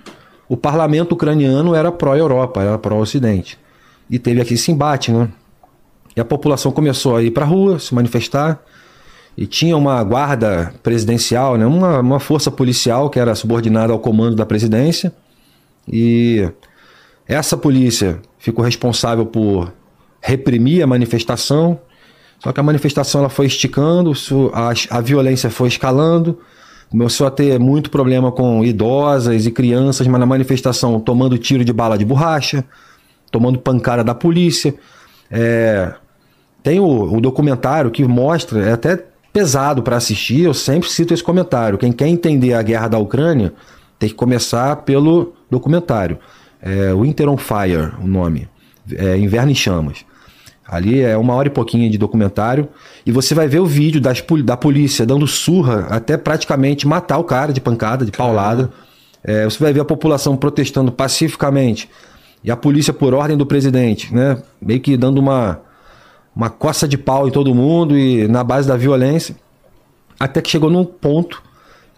o 0.48 0.58
parlamento 0.58 1.12
ucraniano 1.14 1.76
era 1.76 1.92
pró-Europa, 1.92 2.62
era 2.62 2.78
pró-Ocidente. 2.78 3.60
E 4.10 4.18
teve 4.18 4.42
aqui 4.42 4.56
esse 4.56 4.72
embate, 4.72 5.12
né? 5.12 5.30
E 6.16 6.20
a 6.20 6.26
população 6.26 6.72
começou 6.72 7.16
a 7.16 7.24
ir 7.24 7.32
para 7.32 7.46
a 7.46 7.48
rua, 7.48 7.80
se 7.80 7.94
manifestar. 7.94 8.62
E 9.38 9.46
tinha 9.46 9.78
uma 9.78 10.04
guarda 10.04 10.74
presidencial, 10.84 11.58
né? 11.58 11.66
uma, 11.66 12.00
uma 12.00 12.20
força 12.20 12.52
policial 12.52 13.10
que 13.10 13.20
era 13.20 13.36
subordinada 13.36 13.94
ao 13.94 14.00
comando 14.00 14.36
da 14.36 14.46
presidência. 14.46 15.14
E 15.88 16.50
essa 17.28 17.56
polícia 17.56 18.20
ficou 18.38 18.66
responsável 18.66 19.26
por 19.26 19.72
reprimir 20.22 20.84
a 20.84 20.88
manifestação. 20.88 21.80
Só 22.40 22.52
que 22.52 22.60
a 22.60 22.64
manifestação 22.64 23.22
ela 23.22 23.30
foi 23.30 23.46
esticando, 23.46 24.14
a, 24.54 24.98
a 24.98 25.02
violência 25.02 25.50
foi 25.50 25.68
escalando, 25.68 26.40
começou 26.90 27.28
a 27.28 27.32
ter 27.32 27.60
muito 27.60 27.90
problema 27.90 28.32
com 28.32 28.64
idosas 28.64 29.46
e 29.46 29.52
crianças, 29.52 30.08
mas 30.08 30.20
na 30.20 30.26
manifestação 30.26 31.00
tomando 31.00 31.38
tiro 31.38 31.66
de 31.66 31.74
bala 31.74 31.98
de 31.98 32.06
borracha, 32.06 32.64
tomando 33.32 33.60
pancada 33.60 34.04
da 34.04 34.16
polícia. 34.16 34.74
É, 35.32 35.94
tem 36.64 36.80
o, 36.80 37.16
o, 37.16 37.22
documentário 37.22 37.92
que 37.92 38.04
mostra, 38.04 38.64
é 38.64 38.72
até 38.72 39.06
pesado 39.32 39.84
para 39.84 39.98
assistir, 39.98 40.42
eu 40.42 40.54
sempre 40.54 40.90
cito 40.90 41.14
esse 41.14 41.24
comentário. 41.24 41.78
Quem 41.78 41.92
quer 41.92 42.08
entender 42.08 42.54
a 42.54 42.62
guerra 42.62 42.88
da 42.88 42.98
Ucrânia 42.98 43.54
tem 43.98 44.10
que 44.10 44.16
começar 44.16 44.76
pelo 44.78 45.34
documentário. 45.50 46.18
É, 46.62 46.94
Winter 46.94 47.30
on 47.30 47.38
Fire, 47.38 47.92
o 48.02 48.08
nome. 48.08 48.48
É, 48.92 49.18
Inverno 49.18 49.52
em 49.52 49.56
Chamas. 49.56 50.06
Ali 50.68 51.02
é 51.02 51.18
uma 51.18 51.34
hora 51.34 51.48
e 51.48 51.52
pouquinho 51.52 51.90
de 51.90 51.98
documentário. 51.98 52.68
E 53.06 53.12
você 53.12 53.34
vai 53.34 53.48
ver 53.48 53.60
o 53.60 53.66
vídeo 53.66 54.00
das, 54.00 54.24
da 54.44 54.56
polícia 54.56 55.06
dando 55.06 55.26
surra 55.26 55.88
até 55.90 56.16
praticamente 56.16 56.88
matar 56.88 57.18
o 57.18 57.24
cara 57.24 57.52
de 57.52 57.60
pancada, 57.60 58.06
de 58.06 58.12
paulada. 58.12 58.70
É, 59.24 59.46
você 59.46 59.58
vai 59.60 59.74
ver 59.74 59.82
a 59.82 59.86
população 59.86 60.38
protestando 60.38 60.92
pacificamente 60.92 61.90
e 62.44 62.50
a 62.50 62.56
polícia, 62.56 62.94
por 62.94 63.14
ordem 63.14 63.38
do 63.38 63.46
presidente, 63.46 64.14
né, 64.14 64.42
meio 64.62 64.80
que 64.80 64.96
dando 64.96 65.18
uma, 65.20 65.60
uma 66.36 66.50
coça 66.50 66.88
de 66.88 66.98
pau 66.98 67.28
em 67.28 67.32
todo 67.32 67.54
mundo 67.54 67.98
e 67.98 68.28
na 68.28 68.44
base 68.44 68.68
da 68.68 68.78
violência, 68.78 69.36
até 70.20 70.42
que 70.42 70.50
chegou 70.50 70.70
num 70.70 70.86
ponto 70.86 71.42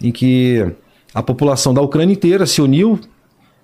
em 0.01 0.11
que 0.11 0.65
a 1.13 1.21
população 1.21 1.73
da 1.73 1.81
Ucrânia 1.81 2.13
inteira 2.13 2.45
se 2.45 2.61
uniu. 2.61 2.99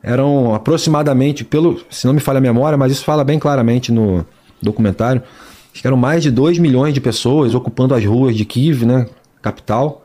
Eram 0.03 0.53
aproximadamente, 0.53 1.43
pelo, 1.43 1.81
se 1.89 2.05
não 2.05 2.13
me 2.13 2.19
falha 2.19 2.37
a 2.37 2.41
memória, 2.41 2.77
mas 2.77 2.91
isso 2.91 3.03
fala 3.03 3.23
bem 3.23 3.39
claramente 3.39 3.91
no 3.91 4.25
documentário, 4.61 5.23
acho 5.71 5.81
que 5.81 5.87
eram 5.87 5.97
mais 5.97 6.23
de 6.23 6.31
2 6.31 6.59
milhões 6.59 6.93
de 6.93 7.01
pessoas 7.01 7.53
ocupando 7.55 7.93
as 7.93 8.05
ruas 8.05 8.35
de 8.35 8.45
Kiev, 8.45 8.85
né, 8.85 9.07
capital, 9.41 10.03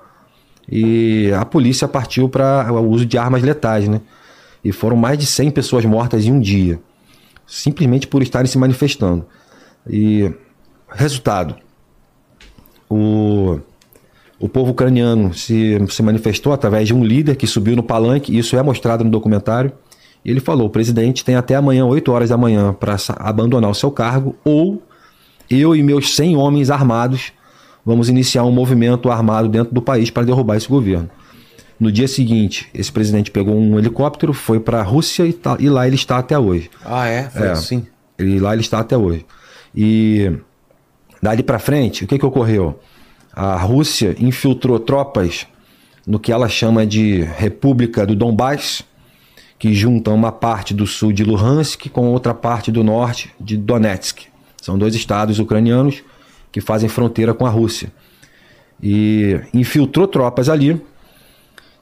e 0.71 1.31
a 1.39 1.45
polícia 1.45 1.87
partiu 1.87 2.29
para 2.29 2.73
o 2.73 2.89
uso 2.89 3.05
de 3.05 3.19
armas 3.19 3.43
letais, 3.43 3.89
né? 3.89 4.01
E 4.65 4.73
foram 4.73 4.97
mais 4.97 5.19
de 5.19 5.27
100 5.27 5.51
pessoas 5.51 5.85
mortas 5.85 6.25
em 6.25 6.33
um 6.33 6.41
dia, 6.41 6.81
simplesmente 7.47 8.07
por 8.07 8.23
estarem 8.23 8.47
se 8.47 8.59
manifestando. 8.59 9.27
E 9.89 10.33
resultado: 10.89 11.57
o, 12.89 13.59
o 14.39 14.49
povo 14.49 14.71
ucraniano 14.71 15.35
se, 15.35 15.79
se 15.89 16.03
manifestou 16.03 16.53
através 16.53 16.87
de 16.87 16.95
um 16.95 17.05
líder 17.05 17.37
que 17.37 17.47
subiu 17.47 17.75
no 17.75 17.83
palanque, 17.83 18.37
isso 18.37 18.57
é 18.57 18.63
mostrado 18.63 19.03
no 19.03 19.11
documentário, 19.11 19.73
E 20.25 20.31
ele 20.31 20.41
falou: 20.41 20.67
o 20.67 20.71
presidente 20.71 21.25
tem 21.25 21.35
até 21.35 21.55
amanhã, 21.57 21.85
8 21.85 22.13
horas 22.13 22.29
da 22.29 22.37
manhã, 22.37 22.73
para 22.73 22.97
abandonar 23.19 23.71
o 23.71 23.75
seu 23.75 23.91
cargo, 23.91 24.37
ou 24.45 24.83
eu 25.51 25.75
e 25.75 25.83
meus 25.83 26.15
100 26.15 26.37
homens 26.37 26.71
armados 26.71 27.33
vamos 27.85 28.09
iniciar 28.09 28.45
um 28.45 28.53
movimento 28.53 29.11
armado 29.11 29.49
dentro 29.49 29.75
do 29.75 29.83
país 29.83 30.11
para 30.11 30.25
derrubar 30.25 30.57
esse 30.57 30.69
governo. 30.69 31.11
No 31.83 31.91
dia 31.91 32.07
seguinte, 32.07 32.69
esse 32.73 32.93
presidente 32.93 33.33
pegou 33.33 33.59
um 33.59 33.77
helicóptero, 33.77 34.33
foi 34.33 34.61
para 34.61 34.79
a 34.79 34.85
Rússia 34.85 35.27
e, 35.27 35.33
tá, 35.33 35.57
e, 35.59 35.69
lá 35.69 35.85
ele 35.85 35.97
está 35.97 36.17
até 36.17 36.39
hoje. 36.39 36.71
Ah, 36.85 37.09
é? 37.09 37.29
Foi 37.29 37.49
é, 37.49 37.51
assim? 37.51 37.85
Ele, 38.17 38.39
lá 38.39 38.53
ele 38.53 38.63
está 38.63 38.79
até 38.79 38.97
hoje. 38.97 39.27
E 39.75 40.31
dali 41.21 41.43
para 41.43 41.59
frente, 41.59 42.05
o 42.05 42.07
que, 42.07 42.21
que 42.21 42.25
ocorreu? 42.25 42.79
A 43.35 43.57
Rússia 43.57 44.15
infiltrou 44.21 44.79
tropas 44.79 45.45
no 46.07 46.21
que 46.21 46.31
ela 46.31 46.49
chama 46.49 46.87
de 46.87 47.23
República 47.23 48.07
do 48.07 48.15
Donbass, 48.15 48.85
que 49.59 49.75
juntam 49.75 50.15
uma 50.15 50.31
parte 50.31 50.73
do 50.73 50.87
sul 50.87 51.13
de 51.13 51.25
Luhansk 51.25 51.89
com 51.89 52.13
outra 52.13 52.33
parte 52.33 52.71
do 52.71 52.85
norte 52.85 53.35
de 53.41 53.57
Donetsk. 53.57 54.29
São 54.63 54.79
dois 54.79 54.95
estados 54.95 55.41
ucranianos 55.41 56.01
que 56.53 56.61
fazem 56.61 56.89
fronteira 56.89 57.35
com 57.35 57.45
a 57.45 57.51
Rússia. 57.51 57.93
E 58.81 59.41
infiltrou 59.53 60.07
tropas 60.07 60.49
ali 60.49 60.81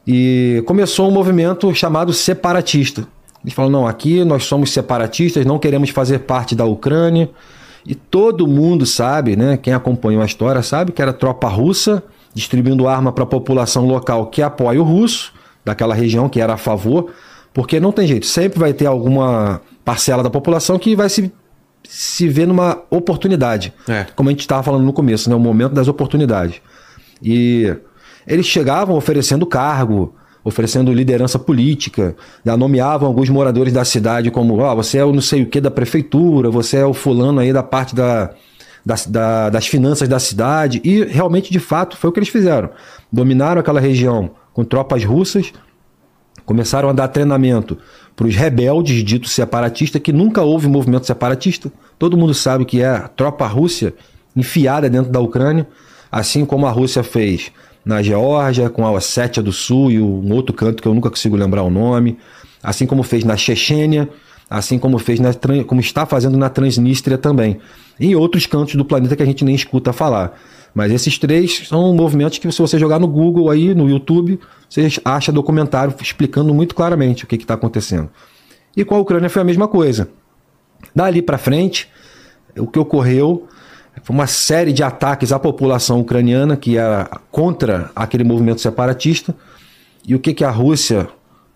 e 0.07 0.63
começou 0.67 1.09
um 1.09 1.11
movimento 1.11 1.75
chamado 1.75 2.13
separatista. 2.13 3.07
Eles 3.43 3.55
falam: 3.55 3.71
não, 3.71 3.87
aqui 3.87 4.25
nós 4.25 4.45
somos 4.45 4.71
separatistas, 4.71 5.47
não 5.47 5.59
queremos 5.59 5.91
fazer 5.91 6.21
parte 6.21 6.55
da 6.55 6.65
Ucrânia. 6.65 7.31
E 7.87 7.95
todo 7.95 8.47
mundo 8.47 8.85
sabe, 8.85 9.37
né? 9.37 9.57
Quem 9.57 9.73
acompanhou 9.73 10.23
a 10.23 10.27
história 10.27 10.63
sabe 10.63 10.93
que 10.93 11.01
era 11.01 11.15
tropa 11.15 11.49
russa 11.49 12.03
distribuindo 12.33 12.89
arma 12.89 13.13
para 13.13 13.25
a 13.25 13.27
população 13.27 13.87
local 13.87 14.27
que 14.27 14.43
apoia 14.43 14.81
o 14.81 14.85
russo, 14.85 15.33
daquela 15.65 15.95
região 15.95 16.29
que 16.29 16.41
era 16.41 16.55
a 16.55 16.57
favor, 16.57 17.13
porque 17.53 17.81
não 17.81 17.93
tem 17.93 18.07
jeito, 18.07 18.27
sempre 18.27 18.59
vai 18.59 18.73
ter 18.73 18.87
alguma 18.87 19.61
parcela 19.85 20.23
da 20.23 20.31
população 20.31 20.79
que 20.79 20.95
vai 20.95 21.09
se, 21.09 21.33
se 21.83 22.29
ver 22.29 22.47
numa 22.47 22.83
oportunidade. 22.89 23.73
É. 23.89 24.07
Como 24.15 24.29
a 24.29 24.33
gente 24.33 24.41
estava 24.41 24.63
falando 24.63 24.85
no 24.85 24.93
começo, 24.93 25.29
né? 25.29 25.35
O 25.35 25.41
momento 25.41 25.73
das 25.73 25.89
oportunidades. 25.89 26.61
E 27.23 27.75
eles 28.27 28.47
chegavam 28.47 28.97
oferecendo 28.97 29.47
cargo, 29.47 30.15
oferecendo 30.43 30.93
liderança 30.93 31.39
política, 31.39 32.17
já 32.45 32.57
nomeavam 32.57 33.09
alguns 33.09 33.29
moradores 33.29 33.73
da 33.73 33.85
cidade 33.85 34.31
como, 34.31 34.65
ah, 34.65 34.75
você 34.75 34.99
é 34.99 35.05
o 35.05 35.13
não 35.13 35.21
sei 35.21 35.43
o 35.43 35.47
que 35.47 35.61
da 35.61 35.71
prefeitura, 35.71 36.51
você 36.51 36.79
é 36.79 36.87
o 36.87 36.95
fulano 36.95 37.41
aí 37.41 37.53
da 37.53 37.63
parte 37.63 37.95
da, 37.95 38.31
das, 38.85 39.07
da, 39.07 39.51
das 39.51 39.67
finanças 39.67 40.09
da 40.09 40.19
cidade, 40.19 40.81
e 40.83 41.05
realmente, 41.05 41.53
de 41.53 41.59
fato, 41.59 41.97
foi 41.97 42.11
o 42.11 42.13
que 42.13 42.19
eles 42.19 42.29
fizeram. 42.29 42.71
Dominaram 43.13 43.61
aquela 43.61 43.81
região 43.81 44.31
com 44.53 44.65
tropas 44.65 45.05
russas, 45.05 45.53
começaram 46.47 46.89
a 46.89 46.93
dar 46.93 47.09
treinamento 47.09 47.77
para 48.17 48.27
os 48.27 48.35
rebeldes 48.35 49.05
ditos 49.05 49.33
separatistas, 49.33 50.01
que 50.01 50.13
nunca 50.13 50.43
houve 50.43 50.69
movimento 50.69 51.07
separatista. 51.07 51.71
Todo 51.99 52.17
mundo 52.17 52.35
sabe 52.35 52.65
que 52.65 52.83
é 52.83 52.89
a 52.89 53.09
tropa 53.09 53.47
russa 53.47 53.93
enfiada 54.35 54.89
dentro 54.89 55.13
da 55.13 55.21
Ucrânia, 55.21 55.67
assim 56.11 56.45
como 56.45 56.67
a 56.67 56.71
Rússia 56.71 57.03
fez 57.03 57.53
na 57.85 58.03
Geórgia, 58.03 58.69
com 58.69 58.87
a 58.87 58.91
Ossétia 58.91 59.43
do 59.43 59.53
Sul 59.53 59.91
e 59.91 60.01
um 60.01 60.33
outro 60.33 60.55
canto 60.55 60.83
que 60.83 60.89
eu 60.89 60.95
nunca 60.95 61.11
consigo 61.11 61.37
lembrar 61.37 61.63
o 61.63 61.71
nome, 61.71 62.19
assim 62.63 62.87
como 62.87 63.03
fez 63.03 63.25
na 63.25 63.37
Chechênia, 63.37 64.09
assim 64.49 64.79
como 64.79 64.99
fez 64.99 65.21
na, 65.21 65.31
como 65.67 65.81
está 65.81 66.05
fazendo 66.05 66.37
na 66.37 66.49
Transnistria 66.49 67.17
também, 67.17 67.59
e 67.99 68.09
em 68.09 68.15
outros 68.15 68.47
cantos 68.47 68.75
do 68.75 68.85
planeta 68.85 69.17
que 69.17 69.23
a 69.23 69.27
gente 69.27 69.45
nem 69.45 69.55
escuta 69.55 69.93
falar. 69.93 70.39
Mas 70.75 70.93
esses 70.93 71.19
três 71.19 71.67
são 71.69 71.95
movimentos 71.95 72.39
que 72.39 72.51
se 72.51 72.59
você 72.59 72.79
jogar 72.79 72.99
no 72.99 73.09
Google 73.09 73.51
aí, 73.51 73.75
no 73.75 73.89
YouTube, 73.89 74.39
você 74.69 74.89
acha 75.05 75.33
documentário 75.33 75.93
explicando 76.01 76.55
muito 76.55 76.75
claramente 76.75 77.25
o 77.25 77.27
que 77.27 77.37
está 77.37 77.55
acontecendo. 77.55 78.09
E 78.77 78.85
com 78.85 78.95
a 78.95 78.99
Ucrânia 78.99 79.29
foi 79.29 79.43
a 79.43 79.45
mesma 79.45 79.67
coisa. 79.67 80.09
Dali 80.95 81.23
para 81.23 81.39
frente, 81.39 81.89
o 82.57 82.67
que 82.67 82.79
ocorreu 82.79 83.49
foi 84.03 84.15
uma 84.15 84.27
série 84.27 84.73
de 84.73 84.83
ataques 84.83 85.33
à 85.33 85.39
população 85.39 86.01
ucraniana 86.01 86.57
que 86.57 86.77
era 86.77 87.09
contra 87.31 87.91
aquele 87.95 88.25
movimento 88.25 88.61
separatista. 88.61 89.35
E 90.07 90.15
o 90.15 90.19
que, 90.19 90.33
que 90.33 90.45
a 90.45 90.51
Rússia, 90.51 91.09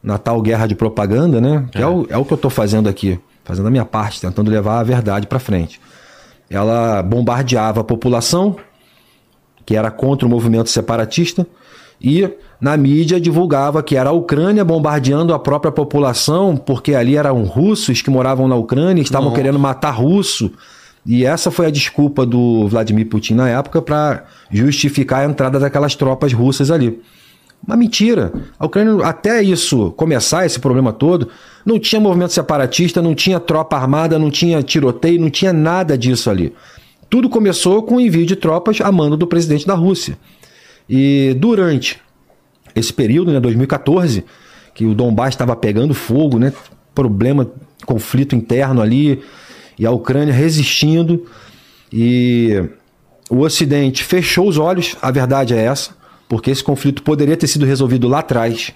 na 0.03 0.19
tal 0.19 0.43
guerra 0.43 0.67
de 0.67 0.75
propaganda, 0.75 1.41
né? 1.41 1.67
Que 1.73 1.79
é, 1.79 1.83
é 1.83 1.87
o, 1.87 2.07
é 2.11 2.17
o 2.17 2.25
que 2.25 2.33
eu 2.33 2.37
estou 2.37 2.51
fazendo 2.51 2.89
aqui, 2.89 3.19
fazendo 3.45 3.69
a 3.69 3.71
minha 3.71 3.85
parte, 3.85 4.21
tentando 4.21 4.51
levar 4.51 4.81
a 4.81 4.83
verdade 4.83 5.27
para 5.27 5.39
frente. 5.39 5.81
Ela 6.51 7.03
bombardeava 7.03 7.81
a 7.81 7.85
população, 7.85 8.57
que 9.65 9.75
era 9.75 9.91
contra 9.91 10.27
o 10.27 10.31
movimento 10.31 10.69
separatista, 10.69 11.47
e 12.01 12.29
na 12.61 12.77
mídia 12.77 13.21
divulgava 13.21 13.83
que 13.83 13.97
era 13.97 14.11
a 14.11 14.13
Ucrânia 14.13 14.65
bombardeando 14.65 15.33
a 15.33 15.39
própria 15.39 15.73
população, 15.73 16.57
porque 16.57 16.95
ali 16.95 17.17
eram 17.17 17.43
russos 17.45 18.03
que 18.03 18.11
moravam 18.11 18.47
na 18.47 18.57
Ucrânia, 18.57 19.03
estavam 19.03 19.31
Nossa. 19.31 19.37
querendo 19.41 19.59
matar 19.59 19.93
russo. 19.93 20.53
E 21.07 21.25
essa 21.25 21.51
foi 21.51 21.67
a 21.67 21.71
desculpa 21.71 22.25
do 22.25 22.67
Vladimir 22.69 23.07
Putin 23.07 23.35
na 23.35 23.49
época 23.49 23.83
para 23.83 24.25
justificar 24.51 25.21
a 25.21 25.31
entrada 25.31 25.59
daquelas 25.61 25.95
tropas 25.95 26.33
russas 26.33 26.71
ali. 26.71 27.01
Uma 27.67 27.77
mentira. 27.77 28.33
A 28.59 28.67
Ucrânia, 28.67 29.05
até 29.05 29.43
isso 29.43 29.91
começar, 29.93 30.45
esse 30.45 30.59
problema 30.59 30.93
todo, 30.93 31.29
não 31.65 31.79
tinha 31.79 32.01
movimento 32.01 32.33
separatista, 32.33 33.01
não 33.01 33.15
tinha 33.15 33.41
tropa 33.41 33.77
armada, 33.77 34.19
não 34.19 34.31
tinha 34.31 34.63
tiroteio, 34.63 35.21
não 35.21 35.31
tinha 35.31 35.53
nada 35.53 35.97
disso 35.97 36.31
ali. 36.31 36.53
Tudo 37.09 37.29
começou 37.29 37.83
com 37.83 37.97
o 37.97 38.01
envio 38.01 38.27
de 38.27 38.37
tropas 38.37 38.81
a 38.81 38.91
mando 38.91 39.17
do 39.17 39.27
presidente 39.27 39.67
da 39.67 39.75
Rússia. 39.75 40.19
E 40.89 41.35
durante 41.39 42.01
esse 42.75 42.93
período, 42.93 43.33
né, 43.33 43.41
2014, 43.41 44.25
que 44.75 44.85
o 44.85 44.95
Donbass 44.95 45.35
estava 45.35 45.55
pegando 45.55 45.95
fogo, 45.95 46.39
né, 46.39 46.53
problema, 46.95 47.51
conflito 47.87 48.35
interno 48.35 48.83
ali, 48.83 49.23
e 49.79 49.87
a 49.87 49.91
Ucrânia 49.91 50.33
resistindo. 50.33 51.25
E 51.93 52.63
o 53.31 53.41
Ocidente 53.41 54.05
fechou 54.05 54.49
os 54.49 54.59
olhos, 54.59 54.97
a 55.01 55.11
verdade 55.11 55.55
é 55.55 55.65
essa, 55.65 55.97
porque 56.29 56.51
esse 56.51 56.63
conflito 56.63 57.03
poderia 57.03 57.37
ter 57.37 57.47
sido 57.47 57.65
resolvido 57.65 58.09
lá 58.09 58.21
atrás. 58.21 58.73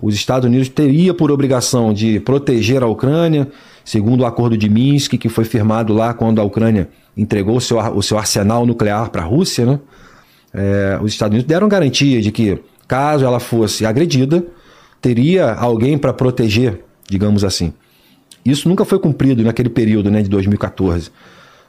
Os 0.00 0.14
Estados 0.14 0.46
Unidos 0.46 0.68
teria 0.68 1.12
por 1.12 1.30
obrigação 1.30 1.92
de 1.92 2.20
proteger 2.20 2.82
a 2.82 2.86
Ucrânia, 2.86 3.48
segundo 3.84 4.20
o 4.20 4.26
acordo 4.26 4.56
de 4.56 4.68
Minsk, 4.68 5.14
que 5.14 5.28
foi 5.28 5.44
firmado 5.44 5.92
lá 5.92 6.14
quando 6.14 6.40
a 6.40 6.44
Ucrânia 6.44 6.88
entregou 7.16 7.56
o 7.56 7.60
seu, 7.60 7.78
o 7.78 8.02
seu 8.02 8.16
arsenal 8.16 8.64
nuclear 8.64 9.10
para 9.10 9.22
a 9.22 9.24
Rússia. 9.24 9.66
Né? 9.66 9.80
É, 10.54 10.98
os 11.02 11.12
Estados 11.12 11.34
Unidos 11.34 11.48
deram 11.48 11.68
garantia 11.68 12.20
de 12.20 12.30
que, 12.30 12.58
caso 12.86 13.24
ela 13.24 13.40
fosse 13.40 13.84
agredida, 13.84 14.44
teria 15.00 15.52
alguém 15.52 15.98
para 15.98 16.12
proteger, 16.12 16.84
digamos 17.08 17.44
assim. 17.44 17.72
Isso 18.50 18.68
nunca 18.68 18.84
foi 18.84 18.98
cumprido 18.98 19.42
naquele 19.42 19.68
período 19.68 20.10
né, 20.10 20.22
de 20.22 20.28
2014. 20.28 21.10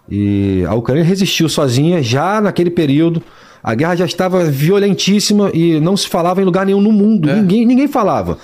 E 0.09 0.63
a 0.67 0.73
Ucrânia 0.73 1.03
resistiu 1.03 1.47
sozinha 1.47 2.01
já 2.01 2.41
naquele 2.41 2.69
período. 2.69 3.21
A 3.61 3.75
guerra 3.75 3.95
já 3.95 4.05
estava 4.05 4.45
violentíssima 4.45 5.51
e 5.53 5.79
não 5.79 5.95
se 5.95 6.07
falava 6.07 6.41
em 6.41 6.45
lugar 6.45 6.65
nenhum 6.65 6.81
no 6.81 6.91
mundo. 6.91 7.29
É. 7.29 7.35
Ninguém, 7.35 7.65
ninguém 7.65 7.87
falava. 7.87 8.37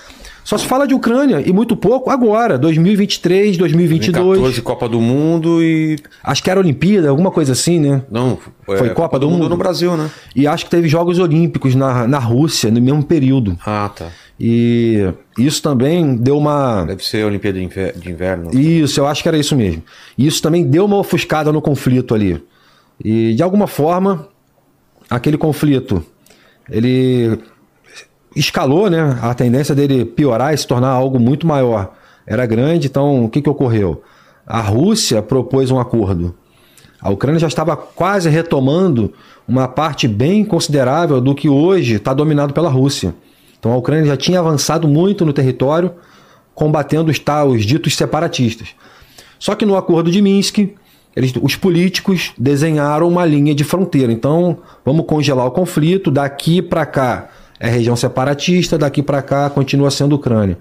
Só 0.46 0.60
se 0.60 0.68
fala 0.68 0.86
de 0.88 0.94
Ucrânia 0.94 1.42
e 1.44 1.52
muito 1.52 1.76
pouco 1.76 2.12
agora, 2.12 2.56
2023, 2.56 3.58
2022. 3.58 4.14
2014, 4.14 4.62
Copa 4.62 4.88
do 4.88 5.02
Mundo 5.02 5.64
e. 5.64 5.98
Acho 6.24 6.44
que 6.44 6.52
era 6.52 6.60
Olimpíada, 6.60 7.10
alguma 7.10 7.32
coisa 7.32 7.54
assim, 7.54 7.80
né? 7.80 8.04
Não, 8.12 8.38
foi, 8.64 8.78
foi 8.78 8.90
Copa, 8.90 9.02
Copa 9.02 9.20
do, 9.20 9.26
do 9.26 9.32
mundo. 9.32 9.42
mundo 9.42 9.50
no 9.50 9.58
Brasil, 9.58 9.98
né? 9.98 10.08
E 10.36 10.46
acho 10.46 10.66
que 10.66 10.70
teve 10.70 10.88
Jogos 10.88 11.18
Olímpicos 11.18 11.74
na, 11.74 12.08
na 12.08 12.20
Rússia 12.20 12.70
no 12.70 12.80
mesmo 12.80 13.02
período. 13.02 13.58
Ah, 13.66 13.90
tá. 13.96 14.06
E 14.40 15.14
isso 15.38 15.62
também 15.62 16.16
deu 16.16 16.38
uma. 16.38 16.84
Deve 16.86 17.04
ser 17.04 17.24
a 17.24 17.28
Olimpíada 17.28 17.58
de 17.58 18.10
Inverno. 18.10 18.52
Isso, 18.54 19.00
eu 19.00 19.08
acho 19.08 19.24
que 19.24 19.30
era 19.30 19.38
isso 19.38 19.56
mesmo. 19.56 19.82
Isso 20.18 20.42
também 20.42 20.66
deu 20.66 20.86
uma 20.86 20.98
ofuscada 20.98 21.52
no 21.52 21.62
conflito 21.62 22.14
ali. 22.14 22.44
E 23.04 23.34
de 23.34 23.44
alguma 23.44 23.68
forma, 23.68 24.28
aquele 25.10 25.38
conflito 25.38 26.06
ele 26.70 27.40
escalou, 28.36 28.90
né? 28.90 29.18
A 29.22 29.34
tendência 29.34 29.74
dele 29.74 30.04
piorar 30.04 30.54
e 30.54 30.58
se 30.58 30.68
tornar 30.68 30.90
algo 30.90 31.20
muito 31.20 31.48
maior 31.48 31.94
era 32.28 32.46
grande. 32.46 32.88
Então, 32.88 33.26
o 33.26 33.30
que, 33.30 33.42
que 33.42 33.50
ocorreu? 33.50 34.04
A 34.46 34.60
Rússia 34.60 35.22
propôs 35.22 35.72
um 35.72 35.80
acordo. 35.80 36.36
A 37.02 37.10
Ucrânia 37.10 37.40
já 37.40 37.48
estava 37.48 37.78
quase 37.78 38.30
retomando 38.30 39.14
uma 39.48 39.68
parte 39.68 40.08
bem 40.08 40.44
considerável 40.44 41.22
do 41.22 41.36
que 41.36 41.48
hoje 41.48 41.96
está 41.96 42.14
dominado 42.14 42.54
pela 42.54 42.70
Rússia. 42.70 43.14
Então 43.66 43.74
a 43.74 43.78
Ucrânia 43.78 44.06
já 44.06 44.16
tinha 44.16 44.38
avançado 44.38 44.88
muito 44.88 45.26
no 45.26 45.34
território, 45.34 45.92
combatendo 46.54 47.10
os, 47.10 47.20
os 47.50 47.66
ditos 47.66 47.96
separatistas. 47.96 48.68
Só 49.40 49.56
que 49.56 49.66
no 49.66 49.76
acordo 49.76 50.12
de 50.12 50.22
Minsk, 50.22 50.70
eles, 51.16 51.34
os 51.42 51.56
políticos 51.56 52.32
desenharam 52.38 53.08
uma 53.08 53.26
linha 53.26 53.56
de 53.56 53.64
fronteira. 53.64 54.12
Então, 54.12 54.60
vamos 54.86 55.08
congelar 55.08 55.48
o 55.48 55.52
conflito, 55.52 56.12
daqui 56.12 56.62
para 56.62 56.86
cá 56.86 57.30
é 57.60 57.68
região 57.68 57.96
separatista, 57.96 58.78
daqui 58.78 59.02
para 59.02 59.24
cá 59.24 59.50
continua 59.50 59.90
sendo 59.90 60.14
Ucrânia. 60.14 60.60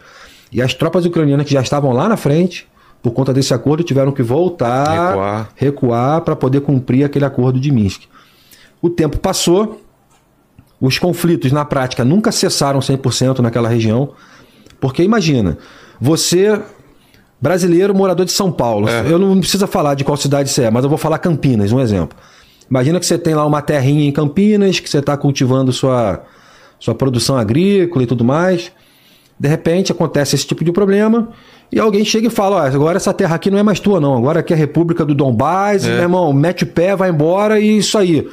E 0.51 0.63
as 0.63 0.73
tropas 0.73 1.05
ucranianas 1.05 1.45
que 1.45 1.53
já 1.53 1.61
estavam 1.61 1.93
lá 1.93 2.09
na 2.09 2.17
frente, 2.17 2.67
por 3.03 3.11
conta 3.11 3.35
desse 3.35 3.53
acordo, 3.53 3.85
tiveram 3.85 4.13
que 4.13 4.23
voltar, 4.23 5.09
recuar, 5.09 5.49
recuar 5.57 6.21
para 6.23 6.35
poder 6.35 6.63
cumprir 6.63 7.05
aquele 7.05 7.27
acordo 7.27 7.61
de 7.61 7.71
Minsk. 7.71 8.05
O 8.81 8.89
tempo 8.89 9.19
passou, 9.19 9.84
os 10.85 10.99
conflitos 10.99 11.51
na 11.51 11.65
prática 11.65 12.05
nunca 12.05 12.31
cessaram 12.31 12.79
100% 12.79 13.39
naquela 13.39 13.69
região, 13.71 14.11
porque 14.79 15.03
imagina, 15.03 15.57
você, 15.99 16.61
brasileiro, 17.41 17.95
morador 17.95 18.27
de 18.27 18.33
São 18.33 18.53
Paulo, 18.53 18.87
eu 18.89 19.19
não 19.19 19.41
precisa 19.41 19.67
falar 19.67 19.95
de 19.95 20.05
qual 20.05 20.15
cidade 20.19 20.51
você 20.51 20.65
é, 20.65 20.71
mas 20.71 20.85
eu 20.85 20.91
vou 20.91 20.99
falar 20.99 21.17
Campinas, 21.19 21.73
um 21.73 21.81
exemplo. 21.81 22.19
Imagina 22.69 23.01
que 23.01 23.07
você 23.07 23.17
tem 23.17 23.35
lá 23.35 23.47
uma 23.47 23.63
terrinha 23.63 24.07
em 24.07 24.13
Campinas, 24.13 24.79
que 24.79 24.91
você 24.91 24.99
está 24.99 25.17
cultivando 25.17 25.73
sua, 25.73 26.23
sua 26.79 26.95
produção 26.95 27.39
agrícola 27.39 28.03
e 28.03 28.07
tudo 28.07 28.23
mais. 28.23 28.71
De 29.41 29.49
repente 29.49 29.91
acontece 29.91 30.35
esse 30.35 30.47
tipo 30.47 30.63
de 30.65 30.71
problema 30.71 31.31
e 31.73 31.81
alguém 31.81 32.05
chega 32.05 32.27
e 32.27 32.31
fala: 32.31 32.57
Ó, 32.57 32.61
agora 32.61 32.99
essa 32.99 33.13
terra 33.13 33.37
aqui 33.37 33.51
não 33.51 33.59
é 33.59 33.63
mais 33.63 33.81
tua, 33.81 34.01
não. 34.01 34.17
Agora 34.17 34.41
aqui 34.41 34.53
é 34.53 34.57
a 34.57 34.59
República 34.59 35.05
do 35.05 35.15
Donbass, 35.15 35.85
meu 35.85 35.95
irmão, 35.95 36.33
mete 36.33 36.65
o 36.65 36.67
pé, 36.67 36.95
vai 36.95 37.11
embora 37.11 37.59
e 37.59 37.79
isso 37.79 37.97
aí. 37.97 38.29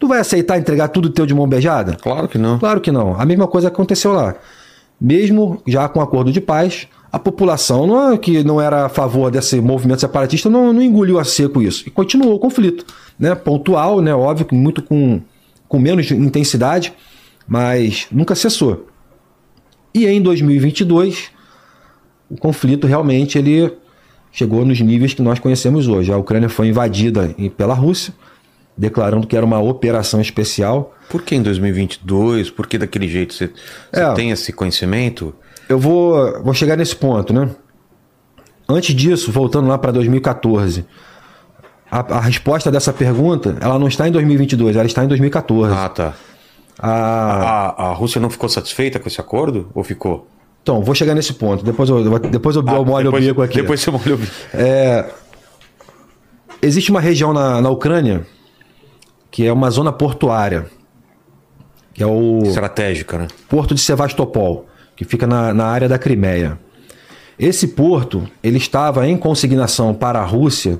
Tu 0.00 0.08
vai 0.08 0.18
aceitar 0.18 0.58
entregar 0.58 0.88
tudo 0.88 1.10
teu 1.10 1.26
de 1.26 1.34
mão 1.34 1.46
beijada? 1.46 1.94
Claro 2.00 2.26
que 2.26 2.38
não. 2.38 2.58
Claro 2.58 2.80
que 2.80 2.90
não. 2.90 3.20
A 3.20 3.26
mesma 3.26 3.46
coisa 3.46 3.68
aconteceu 3.68 4.12
lá. 4.12 4.34
Mesmo 4.98 5.60
já 5.66 5.86
com 5.90 6.00
acordo 6.00 6.32
de 6.32 6.40
paz, 6.40 6.88
a 7.12 7.18
população 7.18 7.86
não, 7.86 8.12
é 8.14 8.18
que 8.18 8.42
não 8.42 8.58
era 8.58 8.86
a 8.86 8.88
favor 8.88 9.30
desse 9.30 9.60
movimento 9.60 10.00
separatista 10.00 10.48
não, 10.48 10.72
não 10.72 10.80
engoliu 10.80 11.18
a 11.18 11.24
seco 11.24 11.60
isso. 11.60 11.86
E 11.86 11.90
continuou 11.90 12.34
o 12.34 12.38
conflito. 12.38 12.86
Né? 13.18 13.34
Pontual, 13.34 14.00
né? 14.00 14.14
óbvio 14.14 14.46
muito 14.52 14.82
com, 14.82 15.20
com 15.68 15.78
menos 15.78 16.10
intensidade, 16.10 16.94
mas 17.46 18.06
nunca 18.10 18.34
cessou. 18.34 18.86
E 19.92 20.06
em 20.06 20.22
2022, 20.22 21.28
o 22.30 22.38
conflito 22.38 22.86
realmente 22.86 23.36
ele 23.36 23.70
chegou 24.32 24.64
nos 24.64 24.80
níveis 24.80 25.12
que 25.12 25.20
nós 25.20 25.38
conhecemos 25.38 25.88
hoje. 25.88 26.10
A 26.10 26.16
Ucrânia 26.16 26.48
foi 26.48 26.68
invadida 26.68 27.34
pela 27.54 27.74
Rússia, 27.74 28.14
declarando 28.80 29.26
que 29.26 29.36
era 29.36 29.44
uma 29.44 29.60
operação 29.60 30.20
especial. 30.20 30.94
Por 31.10 31.20
que 31.22 31.34
em 31.36 31.42
2022? 31.42 32.50
Por 32.50 32.66
que 32.66 32.78
daquele 32.78 33.06
jeito? 33.06 33.34
Você, 33.34 33.48
você 33.92 34.00
É. 34.00 34.12
tem 34.14 34.30
esse 34.30 34.52
conhecimento? 34.52 35.34
Eu 35.68 35.78
vou, 35.78 36.42
vou 36.42 36.54
chegar 36.54 36.76
nesse 36.76 36.96
ponto, 36.96 37.32
né? 37.32 37.50
Antes 38.68 38.94
disso, 38.94 39.30
voltando 39.30 39.68
lá 39.68 39.76
para 39.76 39.92
2014, 39.92 40.84
a, 41.90 41.98
a 42.16 42.20
resposta 42.20 42.70
dessa 42.70 42.92
pergunta, 42.92 43.56
ela 43.60 43.78
não 43.78 43.86
está 43.88 44.08
em 44.08 44.12
2022, 44.12 44.76
ela 44.76 44.86
está 44.86 45.04
em 45.04 45.08
2014. 45.08 45.74
Ah, 45.76 45.88
tá. 45.88 46.14
A- 46.78 47.74
A, 47.76 47.88
a 47.90 47.92
Rússia 47.92 48.20
não 48.20 48.30
ficou 48.30 48.48
satisfeita 48.48 48.98
com 48.98 49.06
esse 49.08 49.20
acordo? 49.20 49.68
Ou 49.74 49.84
ficou? 49.84 50.26
então, 50.62 50.82
vou 50.82 50.94
chegar 50.94 51.14
nesse 51.14 51.34
ponto. 51.34 51.64
Depois 51.64 51.88
eu, 51.90 52.18
depois 52.20 52.54
eu 52.56 52.62
molho 52.62 52.90
o 52.90 52.96
Ah, 52.96 53.02
depois, 53.02 53.24
bico 53.26 53.42
aqui. 53.42 53.56
Depois 53.60 53.80
você 53.80 53.90
molha 53.90 54.14
o 54.14 54.18
bico. 54.18 54.32
Existe 56.62 56.90
uma 56.90 57.00
região 57.00 57.32
na, 57.32 57.60
na 57.60 57.70
Ucrânia 57.70 58.26
que 59.30 59.46
é 59.46 59.52
uma 59.52 59.70
zona 59.70 59.92
portuária, 59.92 60.66
que 61.94 62.02
é 62.02 62.06
o 62.06 62.42
Estratégica, 62.44 63.18
né? 63.18 63.28
Porto 63.48 63.74
de 63.74 63.80
Sevastopol, 63.80 64.66
que 64.96 65.04
fica 65.04 65.26
na, 65.26 65.52
na 65.54 65.66
área 65.66 65.88
da 65.88 65.98
Crimeia. 65.98 66.58
Esse 67.38 67.68
porto 67.68 68.28
ele 68.42 68.58
estava 68.58 69.06
em 69.08 69.16
consignação 69.16 69.94
para 69.94 70.20
a 70.20 70.24
Rússia 70.24 70.78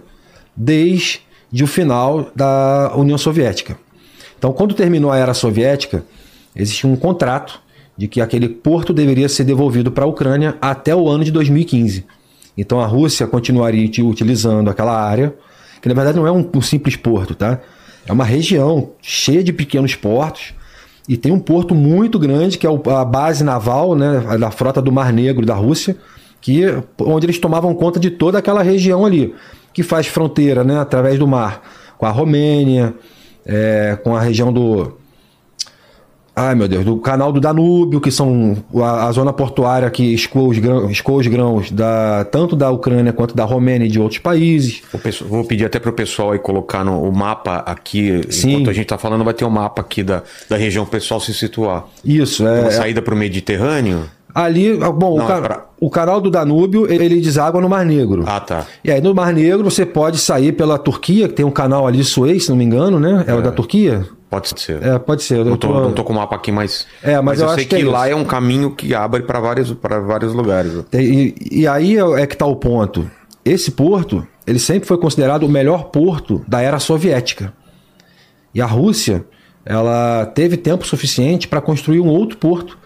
desde 0.56 1.20
o 1.62 1.66
final 1.66 2.30
da 2.34 2.92
União 2.96 3.16
Soviética. 3.16 3.78
Então, 4.38 4.52
quando 4.52 4.74
terminou 4.74 5.10
a 5.10 5.16
era 5.18 5.34
soviética, 5.34 6.04
existia 6.54 6.88
um 6.88 6.96
contrato 6.96 7.60
de 7.96 8.08
que 8.08 8.20
aquele 8.20 8.48
porto 8.48 8.92
deveria 8.92 9.28
ser 9.28 9.44
devolvido 9.44 9.90
para 9.92 10.04
a 10.04 10.06
Ucrânia 10.08 10.56
até 10.60 10.94
o 10.94 11.08
ano 11.08 11.22
de 11.24 11.30
2015. 11.30 12.06
Então, 12.56 12.80
a 12.80 12.86
Rússia 12.86 13.26
continuaria 13.26 13.84
uti- 13.86 14.02
utilizando 14.02 14.70
aquela 14.70 14.98
área, 14.98 15.34
que 15.80 15.88
na 15.88 15.94
verdade 15.94 16.16
não 16.18 16.26
é 16.26 16.32
um, 16.32 16.48
um 16.54 16.60
simples 16.62 16.96
porto, 16.96 17.34
tá? 17.34 17.60
É 18.10 18.12
uma 18.12 18.24
região 18.24 18.90
cheia 19.00 19.40
de 19.40 19.52
pequenos 19.52 19.94
portos 19.94 20.52
e 21.08 21.16
tem 21.16 21.30
um 21.30 21.38
porto 21.38 21.76
muito 21.76 22.18
grande 22.18 22.58
que 22.58 22.66
é 22.66 22.70
a 22.70 23.04
base 23.04 23.44
naval, 23.44 23.94
né, 23.94 24.36
da 24.36 24.50
frota 24.50 24.82
do 24.82 24.90
Mar 24.90 25.12
Negro 25.12 25.46
da 25.46 25.54
Rússia, 25.54 25.96
que 26.40 26.64
onde 26.98 27.26
eles 27.26 27.38
tomavam 27.38 27.72
conta 27.72 28.00
de 28.00 28.10
toda 28.10 28.36
aquela 28.36 28.64
região 28.64 29.06
ali, 29.06 29.32
que 29.72 29.84
faz 29.84 30.08
fronteira, 30.08 30.64
né, 30.64 30.80
através 30.80 31.20
do 31.20 31.26
mar 31.28 31.62
com 31.96 32.04
a 32.04 32.10
Romênia, 32.10 32.92
é, 33.46 33.96
com 34.02 34.16
a 34.16 34.20
região 34.20 34.52
do 34.52 34.98
Ai 36.40 36.54
meu 36.54 36.66
Deus, 36.66 36.84
do 36.84 36.96
canal 36.96 37.30
do 37.32 37.40
Danúbio, 37.40 38.00
que 38.00 38.10
são 38.10 38.56
a, 38.76 39.06
a 39.08 39.12
zona 39.12 39.32
portuária 39.32 39.90
que 39.90 40.14
escoa 40.14 40.48
os, 40.48 40.58
grãos, 40.58 40.90
escoa 40.90 41.18
os 41.20 41.26
grãos 41.26 41.70
da, 41.70 42.24
tanto 42.30 42.56
da 42.56 42.70
Ucrânia 42.70 43.12
quanto 43.12 43.34
da 43.34 43.44
Romênia 43.44 43.84
e 43.86 43.88
de 43.90 44.00
outros 44.00 44.18
países. 44.20 44.82
O 44.94 45.28
Vou 45.28 45.44
pedir 45.44 45.66
até 45.66 45.78
pro 45.78 45.92
pessoal 45.92 46.32
aí 46.32 46.38
colocar 46.38 46.84
no, 46.84 47.02
o 47.02 47.12
mapa 47.12 47.56
aqui. 47.66 48.22
Sim. 48.30 48.52
Enquanto 48.52 48.70
a 48.70 48.72
gente 48.72 48.86
tá 48.86 48.96
falando, 48.96 49.22
vai 49.24 49.34
ter 49.34 49.44
um 49.44 49.50
mapa 49.50 49.82
aqui 49.82 50.02
da, 50.02 50.22
da 50.48 50.56
região 50.56 50.86
pessoal 50.86 51.20
se 51.20 51.34
situar. 51.34 51.84
Isso, 52.04 52.42
Uma 52.42 52.56
é, 52.56 52.66
é- 52.66 52.70
saída 52.70 53.02
pro 53.02 53.14
Mediterrâneo? 53.16 54.04
ali, 54.32 54.76
bom, 54.76 55.18
Não, 55.18 55.26
o, 55.26 55.32
é 55.32 55.40
pra- 55.40 55.66
o 55.80 55.90
canal 55.90 56.20
do 56.20 56.30
Danúbio, 56.30 56.90
ele 56.90 57.20
deságua 57.20 57.60
no 57.60 57.68
Mar 57.68 57.84
Negro. 57.84 58.22
Ah, 58.26 58.38
tá. 58.38 58.64
E 58.84 58.90
aí 58.90 59.00
no 59.00 59.12
Mar 59.14 59.32
Negro 59.32 59.68
você 59.68 59.84
pode 59.84 60.18
sair 60.18 60.52
pela 60.52 60.78
Turquia, 60.78 61.26
que 61.28 61.34
tem 61.34 61.44
um 61.44 61.50
canal 61.50 61.84
ali 61.86 62.04
Suez, 62.04 62.44
se 62.44 62.50
não 62.50 62.56
me 62.56 62.64
engano, 62.64 63.00
né? 63.00 63.24
É, 63.26 63.34
o 63.34 63.42
da 63.42 63.50
Turquia? 63.50 64.06
Pode 64.30 64.48
ser. 64.60 64.80
É, 64.82 64.96
pode 64.98 65.24
ser. 65.24 65.38
Eu 65.38 65.44
Não 65.44 65.56
tô, 65.56 65.66
tô- 65.68 65.80
não 65.80 65.92
tô 65.92 66.04
com 66.04 66.12
o 66.12 66.16
mapa 66.16 66.36
aqui, 66.36 66.52
mas. 66.52 66.86
É, 67.02 67.20
mas 67.20 67.40
eu 67.40 67.48
eu 67.48 67.54
sei 67.54 67.64
que 67.64 67.74
que, 67.76 67.82
é 67.82 67.84
lá 67.90 68.06
isso. 68.08 68.16
é 68.16 68.20
um 68.20 68.24
caminho 68.24 68.70
que 68.70 68.94
abre 68.94 69.22
para 69.22 69.40
vários, 69.40 69.72
pra 69.72 69.98
vários 69.98 70.32
lugares. 70.32 70.72
E, 70.92 71.34
e 71.50 71.66
aí 71.66 71.96
é 71.98 72.26
que 72.26 72.34
está 72.34 72.46
o 72.46 72.54
ponto. 72.54 73.10
Esse 73.44 73.72
porto, 73.72 74.24
ele 74.46 74.58
sempre 74.60 74.86
foi 74.86 74.98
considerado 74.98 75.42
o 75.42 75.48
melhor 75.48 75.84
porto 75.90 76.44
da 76.46 76.60
era 76.60 76.78
soviética. 76.78 77.52
E 78.54 78.60
a 78.62 78.66
Rússia, 78.66 79.24
ela 79.66 80.26
teve 80.26 80.56
tempo 80.56 80.86
suficiente 80.86 81.48
para 81.48 81.60
construir 81.60 82.00
um 82.00 82.08
outro 82.08 82.38
porto 82.38 82.78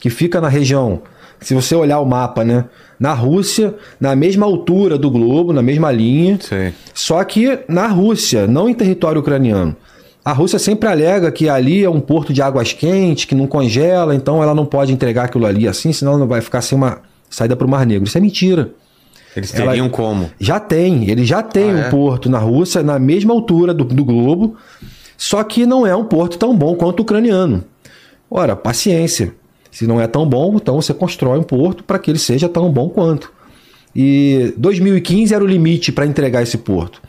que 0.00 0.08
fica 0.08 0.40
na 0.40 0.48
região. 0.48 1.02
Se 1.40 1.52
você 1.54 1.74
olhar 1.74 2.00
o 2.00 2.06
mapa, 2.06 2.42
né? 2.44 2.64
Na 2.98 3.12
Rússia, 3.12 3.74
na 4.00 4.16
mesma 4.16 4.46
altura 4.46 4.96
do 4.96 5.10
globo, 5.10 5.52
na 5.52 5.60
mesma 5.60 5.92
linha. 5.92 6.38
Sei. 6.40 6.72
Só 6.94 7.22
que 7.24 7.58
na 7.68 7.86
Rússia, 7.88 8.46
não 8.46 8.66
em 8.70 8.74
território 8.74 9.20
ucraniano. 9.20 9.76
A 10.26 10.32
Rússia 10.32 10.58
sempre 10.58 10.88
alega 10.88 11.30
que 11.30 11.48
ali 11.48 11.84
é 11.84 11.88
um 11.88 12.00
porto 12.00 12.32
de 12.32 12.42
águas 12.42 12.72
quentes, 12.72 13.26
que 13.26 13.34
não 13.36 13.46
congela, 13.46 14.12
então 14.12 14.42
ela 14.42 14.52
não 14.56 14.66
pode 14.66 14.92
entregar 14.92 15.26
aquilo 15.26 15.46
ali 15.46 15.68
assim, 15.68 15.92
senão 15.92 16.14
ela 16.14 16.26
vai 16.26 16.40
ficar 16.40 16.62
sem 16.62 16.76
uma 16.76 16.98
saída 17.30 17.54
para 17.54 17.64
o 17.64 17.70
Mar 17.70 17.86
Negro. 17.86 18.08
Isso 18.08 18.18
é 18.18 18.20
mentira. 18.20 18.72
Eles 19.36 19.54
Ela- 19.54 19.66
teriam 19.68 19.88
como? 19.88 20.28
Já 20.40 20.58
tem, 20.58 21.08
ele 21.08 21.24
já 21.24 21.44
tem 21.44 21.70
Ah, 21.70 21.74
um 21.74 21.78
é? 21.78 21.90
porto 21.90 22.28
na 22.28 22.38
Rússia, 22.40 22.82
na 22.82 22.98
mesma 22.98 23.32
altura 23.32 23.72
do, 23.72 23.84
do 23.84 24.04
globo, 24.04 24.56
só 25.16 25.44
que 25.44 25.64
não 25.64 25.86
é 25.86 25.94
um 25.94 26.04
porto 26.06 26.36
tão 26.38 26.56
bom 26.56 26.74
quanto 26.74 26.98
o 26.98 27.02
ucraniano. 27.02 27.62
Ora, 28.28 28.56
paciência. 28.56 29.32
Se 29.70 29.86
não 29.86 30.00
é 30.00 30.08
tão 30.08 30.26
bom, 30.28 30.56
então 30.56 30.82
você 30.82 30.92
constrói 30.92 31.38
um 31.38 31.42
porto 31.44 31.84
para 31.84 32.00
que 32.00 32.10
ele 32.10 32.18
seja 32.18 32.48
tão 32.48 32.68
bom 32.72 32.88
quanto. 32.88 33.30
E 33.94 34.52
2015 34.56 35.32
era 35.34 35.44
o 35.44 35.46
limite 35.46 35.92
para 35.92 36.04
entregar 36.04 36.42
esse 36.42 36.58
porto. 36.58 37.00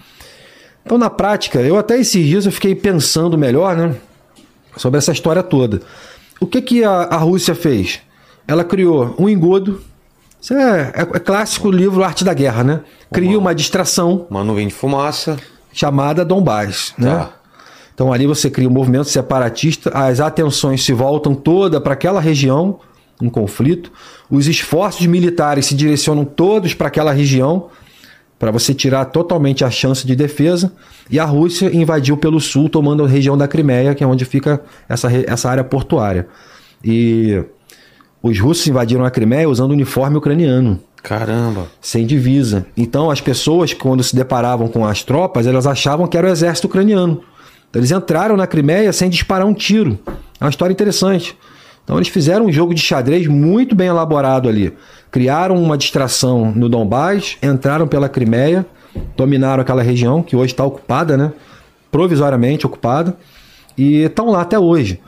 Então, 0.87 0.97
na 0.97 1.09
prática, 1.09 1.59
eu 1.59 1.77
até 1.77 1.99
esses 1.99 2.25
dias 2.25 2.45
eu 2.45 2.51
fiquei 2.51 2.73
pensando 2.73 3.37
melhor, 3.37 3.75
né, 3.75 3.93
sobre 4.77 4.97
essa 4.97 5.11
história 5.11 5.43
toda. 5.43 5.81
O 6.39 6.47
que 6.47 6.61
que 6.61 6.81
a, 6.81 6.91
a 6.91 7.17
Rússia 7.17 7.53
fez? 7.53 7.99
Ela 8.47 8.63
criou 8.63 9.13
um 9.19 9.27
engodo. 9.27 9.81
Isso 10.39 10.53
é, 10.53 10.93
é, 10.95 11.01
é 11.01 11.19
clássico 11.19 11.69
livro 11.69 12.05
Arte 12.05 12.23
da 12.23 12.33
Guerra, 12.33 12.63
né? 12.63 12.79
Cria 13.11 13.37
uma 13.37 13.53
distração 13.53 14.25
Uma 14.29 14.45
nuvem 14.45 14.69
de 14.69 14.73
fumaça. 14.73 15.35
chamada 15.73 16.23
Donbass, 16.23 16.93
né? 16.97 17.09
Tá. 17.09 17.33
Então 17.93 18.13
ali 18.13 18.25
você 18.25 18.49
cria 18.49 18.69
um 18.69 18.71
movimento 18.71 19.09
separatista, 19.09 19.89
as 19.93 20.21
atenções 20.21 20.85
se 20.85 20.93
voltam 20.93 21.35
toda 21.35 21.81
para 21.81 21.91
aquela 21.91 22.21
região, 22.21 22.79
um 23.21 23.29
conflito, 23.29 23.91
os 24.29 24.47
esforços 24.47 25.05
militares 25.05 25.65
se 25.65 25.75
direcionam 25.75 26.23
todos 26.23 26.73
para 26.73 26.87
aquela 26.87 27.11
região, 27.11 27.67
para 28.39 28.51
você 28.51 28.73
tirar 28.73 29.05
totalmente 29.05 29.63
a 29.63 29.69
chance 29.69 30.05
de 30.05 30.15
defesa, 30.15 30.71
e 31.09 31.19
a 31.19 31.25
Rússia 31.25 31.73
invadiu 31.75 32.17
pelo 32.17 32.39
sul, 32.39 32.69
tomando 32.69 33.03
a 33.03 33.07
região 33.07 33.37
da 33.37 33.47
Crimeia, 33.47 33.95
que 33.95 34.03
é 34.03 34.07
onde 34.07 34.25
fica 34.25 34.61
essa, 34.87 35.09
essa 35.11 35.49
área 35.49 35.63
portuária. 35.63 36.27
E 36.83 37.43
os 38.21 38.39
russos 38.39 38.67
invadiram 38.67 39.05
a 39.05 39.11
Crimeia 39.11 39.49
usando 39.49 39.71
uniforme 39.71 40.17
ucraniano 40.17 40.79
Caramba. 41.01 41.67
sem 41.81 42.05
divisa. 42.05 42.65
Então 42.75 43.09
as 43.09 43.21
pessoas, 43.21 43.73
quando 43.73 44.03
se 44.03 44.15
deparavam 44.15 44.67
com 44.67 44.85
as 44.85 45.03
tropas, 45.03 45.47
elas 45.47 45.65
achavam 45.65 46.07
que 46.07 46.17
era 46.17 46.27
o 46.27 46.29
exército 46.29 46.67
ucraniano. 46.67 47.23
Então, 47.69 47.79
eles 47.79 47.91
entraram 47.91 48.37
na 48.37 48.47
Crimeia 48.47 48.93
sem 48.93 49.09
disparar 49.09 49.45
um 49.45 49.53
tiro. 49.53 49.99
É 50.39 50.43
uma 50.43 50.49
história 50.49 50.71
interessante. 50.71 51.37
Então 51.87 51.95
eles 51.95 52.09
fizeram 52.09 52.47
um 52.47 52.51
jogo 52.51 52.73
de 52.73 52.81
xadrez 52.81 53.27
muito 53.27 53.73
bem 53.73 53.87
elaborado 53.87 54.49
ali. 54.49 54.73
Criaram 55.09 55.55
uma 55.55 55.77
distração 55.77 56.51
no 56.51 56.67
Donbass, 56.67 57.37
entraram 57.41 57.87
pela 57.87 58.09
Crimeia, 58.09 58.65
dominaram 59.15 59.61
aquela 59.61 59.81
região 59.81 60.21
que 60.21 60.35
hoje 60.35 60.51
está 60.51 60.65
ocupada, 60.65 61.15
né? 61.15 61.31
Provisoriamente 61.89 62.65
ocupada, 62.65 63.15
e 63.77 64.01
estão 64.01 64.29
lá 64.29 64.41
até 64.41 64.59
hoje. 64.59 64.99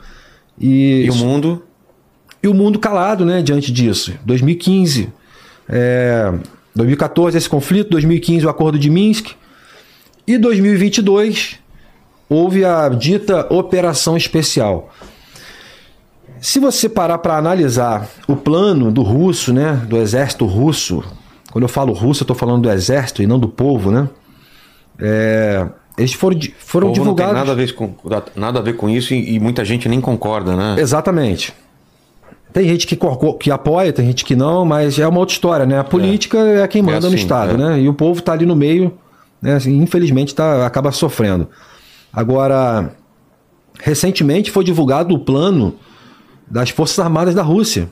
E, 0.58 1.04
E 1.04 1.10
o 1.10 1.14
mundo? 1.16 1.62
e 2.42 2.48
o 2.48 2.54
mundo 2.54 2.78
calado, 2.78 3.26
né, 3.26 3.42
diante 3.42 3.70
disso. 3.70 4.14
2015, 4.24 5.12
é, 5.68 6.32
2014 6.74 7.36
esse 7.36 7.48
conflito, 7.48 7.90
2015 7.90 8.46
o 8.46 8.48
acordo 8.48 8.78
de 8.78 8.88
Minsk 8.88 9.32
e 10.26 10.38
2022 10.38 11.58
houve 12.26 12.64
a 12.64 12.88
dita 12.88 13.46
operação 13.52 14.16
especial. 14.16 14.90
Se 16.40 16.58
você 16.58 16.88
parar 16.88 17.18
para 17.18 17.36
analisar 17.36 18.08
o 18.26 18.34
plano 18.34 18.90
do 18.90 19.02
russo, 19.02 19.52
né, 19.52 19.74
do 19.88 19.96
exército 19.96 20.46
russo, 20.46 21.04
quando 21.52 21.64
eu 21.64 21.68
falo 21.68 21.92
russo, 21.92 22.22
eu 22.22 22.24
estou 22.24 22.36
falando 22.36 22.62
do 22.62 22.70
exército 22.70 23.22
e 23.22 23.26
não 23.26 23.38
do 23.38 23.48
povo, 23.48 23.90
né? 23.90 24.08
É, 24.98 25.66
eles 25.98 26.12
foram, 26.12 26.38
foram 26.58 26.88
povo 26.88 27.00
divulgados. 27.00 27.34
Não 27.34 27.40
tem 27.40 27.48
nada 27.48 27.52
a 27.52 27.64
ver 27.66 27.74
com, 27.74 27.94
nada 28.36 28.58
a 28.58 28.62
ver 28.62 28.76
com 28.76 28.88
isso 28.88 29.12
e, 29.12 29.34
e 29.34 29.40
muita 29.40 29.64
gente 29.64 29.88
nem 29.88 30.00
concorda, 30.00 30.56
né? 30.56 30.76
Exatamente. 30.78 31.52
Tem 32.52 32.66
gente 32.66 32.86
que, 32.86 32.98
que 33.38 33.50
apoia, 33.50 33.92
tem 33.92 34.06
gente 34.06 34.24
que 34.24 34.34
não, 34.34 34.64
mas 34.64 34.98
é 34.98 35.06
uma 35.06 35.20
outra 35.20 35.34
história, 35.34 35.66
né? 35.66 35.78
A 35.78 35.84
política 35.84 36.38
é, 36.38 36.60
é 36.62 36.68
quem 36.68 36.82
manda 36.82 36.96
é 36.96 36.98
assim, 36.98 37.08
no 37.10 37.14
Estado, 37.14 37.54
é. 37.54 37.56
né? 37.56 37.80
E 37.80 37.88
o 37.88 37.94
povo 37.94 38.20
está 38.20 38.32
ali 38.32 38.46
no 38.46 38.56
meio, 38.56 38.92
né? 39.42 39.54
Assim, 39.54 39.76
infelizmente 39.76 40.34
tá, 40.34 40.66
acaba 40.66 40.90
sofrendo. 40.90 41.48
Agora, 42.12 42.92
recentemente 43.80 44.50
foi 44.50 44.64
divulgado 44.64 45.14
o 45.14 45.18
plano 45.18 45.74
das 46.50 46.70
Forças 46.70 46.98
Armadas 46.98 47.34
da 47.34 47.42
Rússia. 47.42 47.88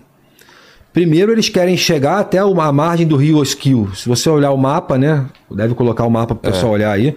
Primeiro, 0.92 1.30
eles 1.30 1.48
querem 1.48 1.76
chegar 1.76 2.18
até 2.18 2.38
a 2.38 2.72
margem 2.72 3.06
do 3.06 3.16
rio 3.16 3.38
Oskil. 3.38 3.88
Se 3.94 4.08
você 4.08 4.28
olhar 4.28 4.50
o 4.50 4.56
mapa, 4.56 4.98
né? 4.98 5.26
Deve 5.50 5.74
colocar 5.74 6.04
o 6.04 6.10
mapa 6.10 6.34
para 6.34 6.48
o 6.48 6.52
pessoal 6.52 6.72
é. 6.72 6.74
olhar 6.74 6.92
aí. 6.92 7.14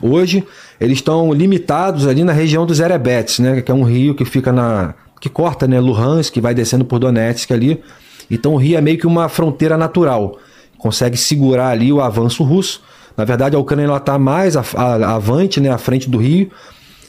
Hoje, 0.00 0.44
eles 0.80 0.98
estão 0.98 1.32
limitados 1.32 2.06
ali 2.06 2.22
na 2.24 2.32
região 2.32 2.64
dos 2.64 2.80
Erebets, 2.80 3.40
né? 3.40 3.60
Que 3.60 3.70
é 3.70 3.74
um 3.74 3.82
rio 3.82 4.14
que 4.14 4.24
fica 4.24 4.52
na. 4.52 4.94
que 5.20 5.28
corta, 5.28 5.66
né? 5.66 5.80
Luhansk, 5.80 6.32
que 6.32 6.40
vai 6.40 6.54
descendo 6.54 6.84
por 6.84 6.98
Donetsk 6.98 7.52
ali. 7.52 7.82
Então, 8.30 8.54
o 8.54 8.56
rio 8.56 8.78
é 8.78 8.80
meio 8.80 8.96
que 8.96 9.06
uma 9.06 9.28
fronteira 9.28 9.76
natural. 9.76 10.38
Consegue 10.78 11.16
segurar 11.16 11.70
ali 11.70 11.92
o 11.92 12.00
avanço 12.00 12.44
russo. 12.44 12.80
Na 13.16 13.24
verdade, 13.24 13.56
a 13.56 13.58
Ucrânia 13.58 13.94
está 13.96 14.16
mais 14.18 14.56
avante, 14.56 15.60
né? 15.60 15.70
À 15.70 15.78
frente 15.78 16.08
do 16.08 16.18
rio. 16.18 16.50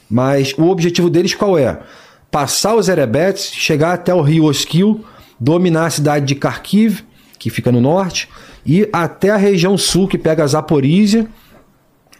Mas 0.09 0.55
o 0.57 0.67
objetivo 0.69 1.09
deles 1.09 1.35
qual 1.35 1.57
é? 1.57 1.79
Passar 2.31 2.75
os 2.75 2.89
Erebets, 2.89 3.51
chegar 3.53 3.93
até 3.93 4.13
o 4.13 4.21
rio 4.21 4.45
Oskil 4.45 5.03
dominar 5.39 5.85
a 5.85 5.89
cidade 5.89 6.25
de 6.25 6.35
Kharkiv, 6.35 7.03
que 7.37 7.49
fica 7.49 7.71
no 7.71 7.79
norte, 7.79 8.27
e 8.65 8.87
até 8.91 9.29
a 9.29 9.37
região 9.37 9.77
sul, 9.77 10.07
que 10.07 10.17
pega 10.17 10.43
a 10.43 10.47
Zaporizhia, 10.47 11.27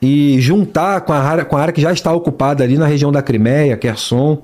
e 0.01 0.39
juntar 0.39 1.01
com 1.01 1.11
a, 1.11 1.19
área, 1.19 1.43
com 1.43 1.57
a 1.57 1.61
área 1.61 1.73
que 1.73 1.81
já 1.81 1.91
está 1.91 2.13
ocupada 2.13 2.63
ali 2.63 2.77
na 2.77 2.87
região 2.87 3.11
da 3.11 3.21
Crimeia, 3.21 3.75
Kherson. 3.75 4.41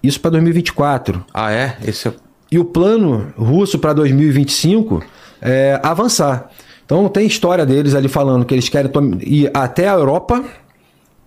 Isso 0.00 0.20
para 0.20 0.30
2024. 0.30 1.24
Ah, 1.34 1.52
é? 1.52 1.76
Esse 1.84 2.08
é... 2.08 2.12
E 2.52 2.58
o 2.58 2.64
plano 2.64 3.32
russo 3.36 3.78
para 3.78 3.92
2025 3.92 5.02
é 5.42 5.78
avançar. 5.82 6.50
Então 6.84 7.08
tem 7.08 7.26
história 7.26 7.64
deles 7.64 7.94
ali 7.94 8.08
falando 8.08 8.44
que 8.44 8.54
eles 8.54 8.68
querem 8.68 8.90
ir 9.20 9.50
até 9.54 9.88
a 9.88 9.92
Europa, 9.92 10.44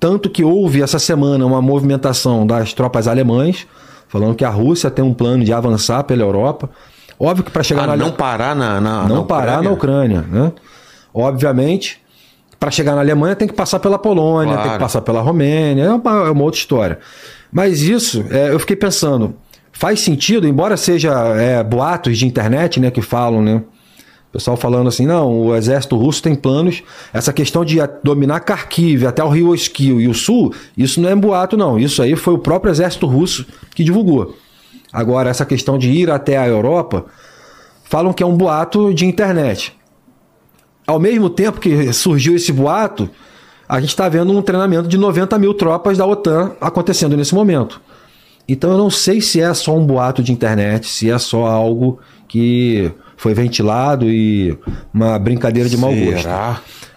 tanto 0.04 0.30
que 0.30 0.44
houve 0.44 0.82
essa 0.82 1.00
semana 1.00 1.46
uma 1.46 1.62
movimentação 1.62 2.46
das 2.46 2.74
tropas 2.74 3.08
alemãs 3.08 3.66
falando 4.10 4.36
que 4.36 4.44
a 4.44 4.50
Rússia 4.50 4.92
tem 4.92 5.04
um 5.04 5.14
plano 5.14 5.46
de 5.46 5.54
avançar 5.54 6.04
pela 6.04 6.22
Europa. 6.22 6.70
Óbvio 7.18 7.46
que 7.46 7.50
para 7.50 7.64
chegar 7.64 7.84
ah, 7.84 7.88
na 7.88 7.96
não 7.96 8.12
parar 8.12 8.54
na, 8.54 8.82
na 8.82 9.08
não 9.08 9.20
na 9.20 9.24
parar 9.24 9.64
na 9.64 9.72
Ucrânia, 9.72 10.26
né? 10.30 10.52
Obviamente, 11.14 12.02
para 12.60 12.70
chegar 12.70 12.96
na 12.96 13.00
Alemanha 13.00 13.34
tem 13.34 13.48
que 13.48 13.54
passar 13.54 13.80
pela 13.80 13.98
Polônia, 13.98 14.56
claro. 14.56 14.64
tem 14.64 14.72
que 14.74 14.84
passar 14.84 15.00
pela 15.00 15.22
Romênia, 15.22 15.84
é 15.84 15.94
uma, 15.94 16.28
é 16.28 16.32
uma 16.32 16.44
outra 16.44 16.60
história. 16.60 17.00
Mas 17.50 17.82
isso, 17.82 18.26
é, 18.30 18.50
eu 18.52 18.60
fiquei 18.60 18.76
pensando, 18.76 19.34
faz 19.72 20.02
sentido, 20.02 20.46
embora 20.46 20.76
seja 20.76 21.14
é, 21.38 21.64
boatos 21.64 22.18
de 22.18 22.28
internet, 22.28 22.78
né, 22.78 22.92
que 22.92 23.02
falam, 23.02 23.42
né? 23.42 23.64
Pessoal 24.34 24.58
falando 24.58 24.88
assim, 24.88 25.06
não, 25.06 25.32
o 25.32 25.56
exército 25.56 25.96
russo 25.96 26.22
tem 26.22 26.34
planos. 26.34 26.82
Essa 27.14 27.32
questão 27.32 27.64
de 27.64 27.78
dominar 28.04 28.40
Kharkiv 28.40 29.06
até 29.06 29.24
o 29.24 29.30
rio 29.30 29.50
Oskil 29.50 30.02
e 30.02 30.08
o 30.08 30.14
sul, 30.14 30.52
isso 30.76 31.00
não 31.00 31.10
é 31.10 31.16
boato, 31.16 31.56
não. 31.56 31.78
Isso 31.78 32.02
aí 32.02 32.16
foi 32.16 32.34
o 32.34 32.40
próprio 32.40 32.72
exército 32.72 33.06
russo 33.06 33.46
que 33.76 33.84
divulgou. 33.84 34.36
Agora, 34.92 35.30
essa 35.30 35.46
questão 35.46 35.78
de 35.78 35.92
ir 35.92 36.10
até 36.10 36.36
a 36.36 36.48
Europa, 36.48 37.06
falam 37.84 38.12
que 38.12 38.24
é 38.24 38.26
um 38.26 38.36
boato 38.36 38.92
de 38.92 39.06
internet. 39.06 39.78
Ao 40.86 41.00
mesmo 41.00 41.30
tempo 41.30 41.60
que 41.60 41.94
surgiu 41.94 42.36
esse 42.36 42.52
boato, 42.52 43.08
a 43.70 43.80
gente 43.80 43.90
está 43.90 44.10
vendo 44.10 44.36
um 44.36 44.42
treinamento 44.42 44.88
de 44.88 44.98
90 44.98 45.38
mil 45.38 45.54
tropas 45.54 45.98
da 45.98 46.08
OTAN 46.08 46.54
acontecendo 46.60 47.16
nesse 47.16 47.36
momento. 47.36 47.80
Então 48.48 48.72
eu 48.72 48.78
não 48.78 48.90
sei 48.90 49.22
se 49.22 49.40
é 49.40 49.54
só 49.54 49.78
um 49.78 49.86
boato 49.86 50.24
de 50.24 50.32
internet, 50.32 50.88
se 50.88 51.10
é 51.10 51.18
só 51.20 51.46
algo 51.46 52.00
que 52.28 52.92
foi 53.24 53.34
ventilado 53.34 54.10
e 54.10 54.58
uma 54.94 55.18
brincadeira 55.18 55.70
de 55.70 55.78
mau 55.78 55.96
gosto. 55.96 56.28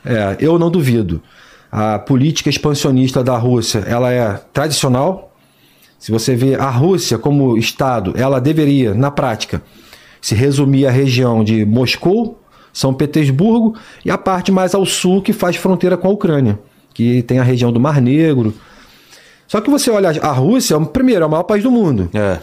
É, 0.05 0.37
eu 0.41 0.59
não 0.59 0.69
duvido. 0.69 1.23
A 1.71 2.01
política 2.01 2.51
expansionista 2.51 3.23
da 3.23 3.37
Rússia, 3.37 3.85
ela 3.87 4.11
é 4.13 4.41
tradicional. 4.53 5.33
Se 6.01 6.11
você 6.11 6.35
vê 6.35 6.57
a 6.57 6.69
Rússia 6.69 7.17
como 7.17 7.57
Estado, 7.57 8.13
ela 8.17 8.41
deveria, 8.41 8.93
na 8.93 9.09
prática, 9.09 9.63
se 10.21 10.35
resumir 10.35 10.89
à 10.89 10.91
região 10.91 11.45
de 11.45 11.65
Moscou, 11.65 12.41
São 12.73 12.93
Petersburgo 12.93 13.77
e 14.05 14.11
a 14.11 14.19
parte 14.19 14.51
mais 14.51 14.75
ao 14.75 14.85
sul 14.85 15.23
que 15.23 15.33
faz 15.33 15.55
fronteira 15.55 15.97
com 15.97 16.09
a 16.09 16.11
Ucrânia, 16.11 16.59
que 16.93 17.23
tem 17.23 17.39
a 17.39 17.45
região 17.45 17.71
do 17.71 17.79
Mar 17.79 18.01
Negro. 18.01 18.53
Só 19.47 19.61
que 19.61 19.71
você 19.71 19.93
olha 19.93 20.11
a 20.21 20.33
Rússia, 20.33 20.79
primeiro, 20.81 21.23
é 21.23 21.27
o 21.27 21.31
maior 21.31 21.45
país 21.45 21.63
do 21.63 21.71
mundo. 21.71 22.11
É. 22.13 22.41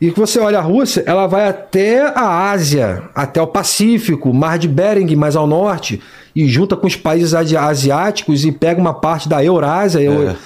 E 0.00 0.10
que 0.10 0.18
você 0.18 0.38
olha 0.38 0.58
a 0.58 0.62
Rússia, 0.62 1.02
ela 1.06 1.26
vai 1.26 1.48
até 1.48 2.02
a 2.02 2.50
Ásia, 2.50 3.04
até 3.14 3.40
o 3.40 3.46
Pacífico, 3.46 4.32
Mar 4.34 4.58
de 4.58 4.68
Bering, 4.68 5.14
mais 5.16 5.36
ao 5.36 5.46
norte, 5.46 6.00
e 6.34 6.48
junta 6.48 6.76
com 6.76 6.86
os 6.86 6.96
países 6.96 7.32
asiáticos 7.32 8.44
e 8.44 8.52
pega 8.52 8.80
uma 8.80 8.94
parte 8.94 9.28
da 9.28 9.42
Eurásia. 9.42 10.00
É. 10.00 10.36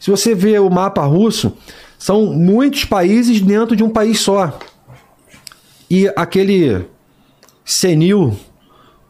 Se 0.00 0.10
você 0.10 0.34
vê 0.34 0.58
o 0.58 0.70
mapa 0.70 1.04
russo, 1.04 1.52
são 1.98 2.26
muitos 2.26 2.84
países 2.84 3.40
dentro 3.40 3.76
de 3.76 3.84
um 3.84 3.90
país 3.90 4.20
só. 4.20 4.58
E 5.90 6.10
aquele 6.16 6.86
senil 7.64 8.36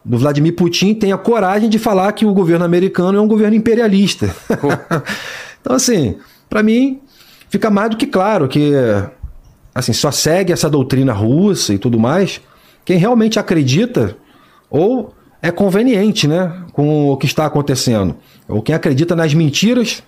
do 0.03 0.17
Vladimir 0.17 0.55
Putin 0.55 0.93
tem 0.93 1.11
a 1.11 1.17
coragem 1.17 1.69
de 1.69 1.77
falar 1.77 2.11
que 2.13 2.25
o 2.25 2.33
governo 2.33 2.65
americano 2.65 3.17
é 3.17 3.21
um 3.21 3.27
governo 3.27 3.55
imperialista. 3.55 4.33
então, 5.61 5.75
assim, 5.75 6.15
para 6.49 6.63
mim, 6.63 6.99
fica 7.49 7.69
mais 7.69 7.91
do 7.91 7.97
que 7.97 8.07
claro 8.07 8.47
que 8.47 8.73
assim, 9.73 9.93
só 9.93 10.11
segue 10.11 10.51
essa 10.51 10.69
doutrina 10.69 11.13
russa 11.13 11.73
e 11.73 11.77
tudo 11.77 11.99
mais, 11.99 12.41
quem 12.85 12.97
realmente 12.97 13.39
acredita 13.39 14.17
ou 14.69 15.13
é 15.41 15.51
conveniente, 15.51 16.27
né, 16.27 16.63
com 16.73 17.09
o 17.09 17.17
que 17.17 17.25
está 17.25 17.45
acontecendo, 17.45 18.15
ou 18.47 18.61
quem 18.61 18.75
acredita 18.75 19.15
nas 19.15 19.33
mentiras 19.33 20.03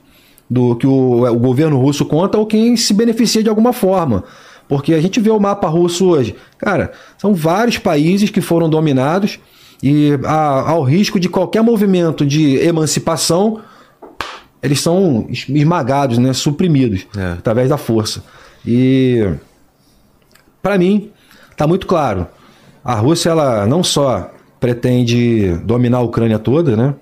do 0.49 0.75
que 0.75 0.85
o, 0.85 1.23
o 1.25 1.39
governo 1.39 1.79
russo 1.79 2.05
conta, 2.05 2.37
ou 2.37 2.45
quem 2.45 2.75
se 2.75 2.93
beneficia 2.93 3.41
de 3.41 3.49
alguma 3.49 3.71
forma. 3.71 4.25
Porque 4.67 4.93
a 4.93 5.01
gente 5.01 5.19
vê 5.19 5.29
o 5.29 5.39
mapa 5.39 5.67
russo 5.67 6.07
hoje. 6.07 6.35
Cara, 6.57 6.91
são 7.17 7.33
vários 7.33 7.77
países 7.77 8.29
que 8.29 8.41
foram 8.41 8.69
dominados 8.69 9.39
e 9.81 10.11
ao 10.25 10.83
risco 10.83 11.19
de 11.19 11.27
qualquer 11.27 11.63
movimento 11.63 12.25
de 12.25 12.57
emancipação, 12.57 13.61
eles 14.61 14.79
são 14.79 15.27
esmagados, 15.29 16.17
né, 16.17 16.33
suprimidos 16.33 17.07
é. 17.17 17.33
através 17.33 17.69
da 17.69 17.77
força. 17.77 18.23
E 18.65 19.27
para 20.61 20.77
mim, 20.77 21.11
está 21.51 21.67
muito 21.67 21.87
claro. 21.87 22.27
A 22.83 22.95
Rússia 22.95 23.29
ela 23.29 23.65
não 23.65 23.83
só 23.83 24.31
pretende 24.59 25.55
dominar 25.63 25.97
a 25.97 26.01
Ucrânia 26.01 26.39
toda, 26.39 26.75
né? 26.75 26.93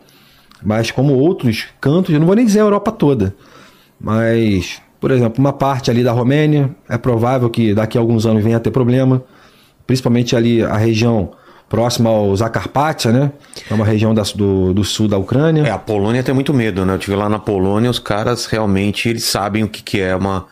Mas 0.64 0.92
como 0.92 1.14
outros 1.14 1.68
cantos, 1.80 2.14
eu 2.14 2.20
não 2.20 2.28
vou 2.28 2.36
nem 2.36 2.46
dizer 2.46 2.60
a 2.60 2.64
Europa 2.64 2.92
toda, 2.92 3.36
mas, 4.00 4.82
por 5.00 5.12
exemplo, 5.12 5.40
uma 5.40 5.54
parte 5.54 5.90
ali 5.90 6.04
da 6.04 6.12
Romênia, 6.12 6.70
é 6.90 6.98
provável 6.98 7.50
que 7.50 7.74
daqui 7.74 7.98
a 7.98 8.02
alguns 8.02 8.26
anos 8.26 8.44
venha 8.44 8.58
a 8.58 8.60
ter 8.60 8.72
problema, 8.72 9.24
principalmente 9.88 10.36
ali 10.36 10.64
a 10.64 10.78
região 10.78 11.32
próxima 11.70 12.10
ao 12.10 12.36
Zacarpátia, 12.36 13.12
né? 13.12 13.32
É 13.70 13.74
uma 13.74 13.86
região 13.86 14.14
da, 14.14 14.24
do, 14.36 14.74
do 14.74 14.84
sul 14.84 15.08
da 15.08 15.18
Ucrânia. 15.18 15.64
É, 15.64 15.70
a 15.70 15.78
Polônia 15.78 16.24
tem 16.24 16.34
muito 16.34 16.54
medo, 16.54 16.86
né? 16.86 16.94
Eu 16.94 16.98
estive 16.98 17.16
lá 17.16 17.30
na 17.30 17.40
Polônia, 17.40 17.90
os 17.90 18.00
caras 18.00 18.48
realmente 18.48 19.08
eles 19.08 19.24
sabem 19.24 19.64
o 19.64 19.70
que, 19.70 19.84
que 19.84 20.02
é 20.02 20.16
uma. 20.16 20.48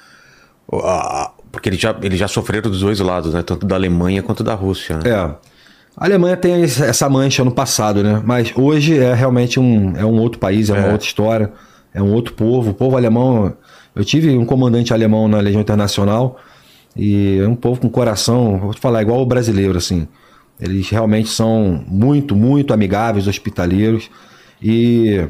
Porque 1.57 1.69
eles 1.69 1.79
já, 1.79 1.95
eles 2.03 2.19
já 2.19 2.27
sofreram 2.27 2.69
dos 2.69 2.81
dois 2.81 2.99
lados, 2.99 3.33
né? 3.33 3.41
Tanto 3.41 3.65
da 3.65 3.73
Alemanha 3.73 4.21
quanto 4.21 4.43
da 4.43 4.53
Rússia. 4.53 4.99
Né? 4.99 5.09
É. 5.09 5.15
A 5.15 6.05
Alemanha 6.05 6.37
tem 6.37 6.61
essa 6.61 7.09
mancha 7.09 7.43
no 7.43 7.49
passado, 7.49 8.03
né? 8.03 8.21
Mas 8.23 8.53
hoje 8.55 8.99
é 8.99 9.15
realmente 9.15 9.59
um, 9.59 9.97
é 9.97 10.05
um 10.05 10.19
outro 10.19 10.37
país, 10.37 10.69
é 10.69 10.73
uma 10.73 10.85
é. 10.85 10.91
outra 10.91 11.07
história, 11.07 11.51
é 11.95 11.99
um 11.99 12.13
outro 12.13 12.35
povo. 12.35 12.69
O 12.69 12.73
povo 12.75 12.95
alemão. 12.95 13.51
Eu 13.95 14.05
tive 14.05 14.37
um 14.37 14.45
comandante 14.45 14.93
alemão 14.93 15.27
na 15.27 15.39
Legião 15.39 15.59
Internacional 15.59 16.39
e 16.95 17.39
é 17.39 17.47
um 17.47 17.55
povo 17.55 17.81
com 17.81 17.89
coração, 17.89 18.59
vou 18.59 18.71
te 18.71 18.79
falar, 18.79 19.01
igual 19.01 19.19
o 19.19 19.25
brasileiro, 19.25 19.79
assim. 19.79 20.07
Eles 20.61 20.87
realmente 20.91 21.29
são 21.29 21.83
muito, 21.87 22.35
muito 22.35 22.71
amigáveis, 22.71 23.27
hospitaleiros 23.27 24.11
e 24.61 25.27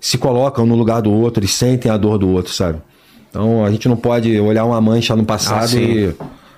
se 0.00 0.18
colocam 0.18 0.66
no 0.66 0.74
lugar 0.74 1.00
do 1.00 1.12
outro, 1.12 1.38
eles 1.38 1.54
sentem 1.54 1.92
a 1.92 1.96
dor 1.96 2.18
do 2.18 2.28
outro, 2.28 2.52
sabe? 2.52 2.82
Então 3.30 3.64
a 3.64 3.70
gente 3.70 3.88
não 3.88 3.96
pode 3.96 4.38
olhar 4.40 4.64
uma 4.64 4.80
mancha 4.80 5.16
no 5.16 5.24
passado 5.24 5.76
ah, 5.76 5.80
e 5.80 6.14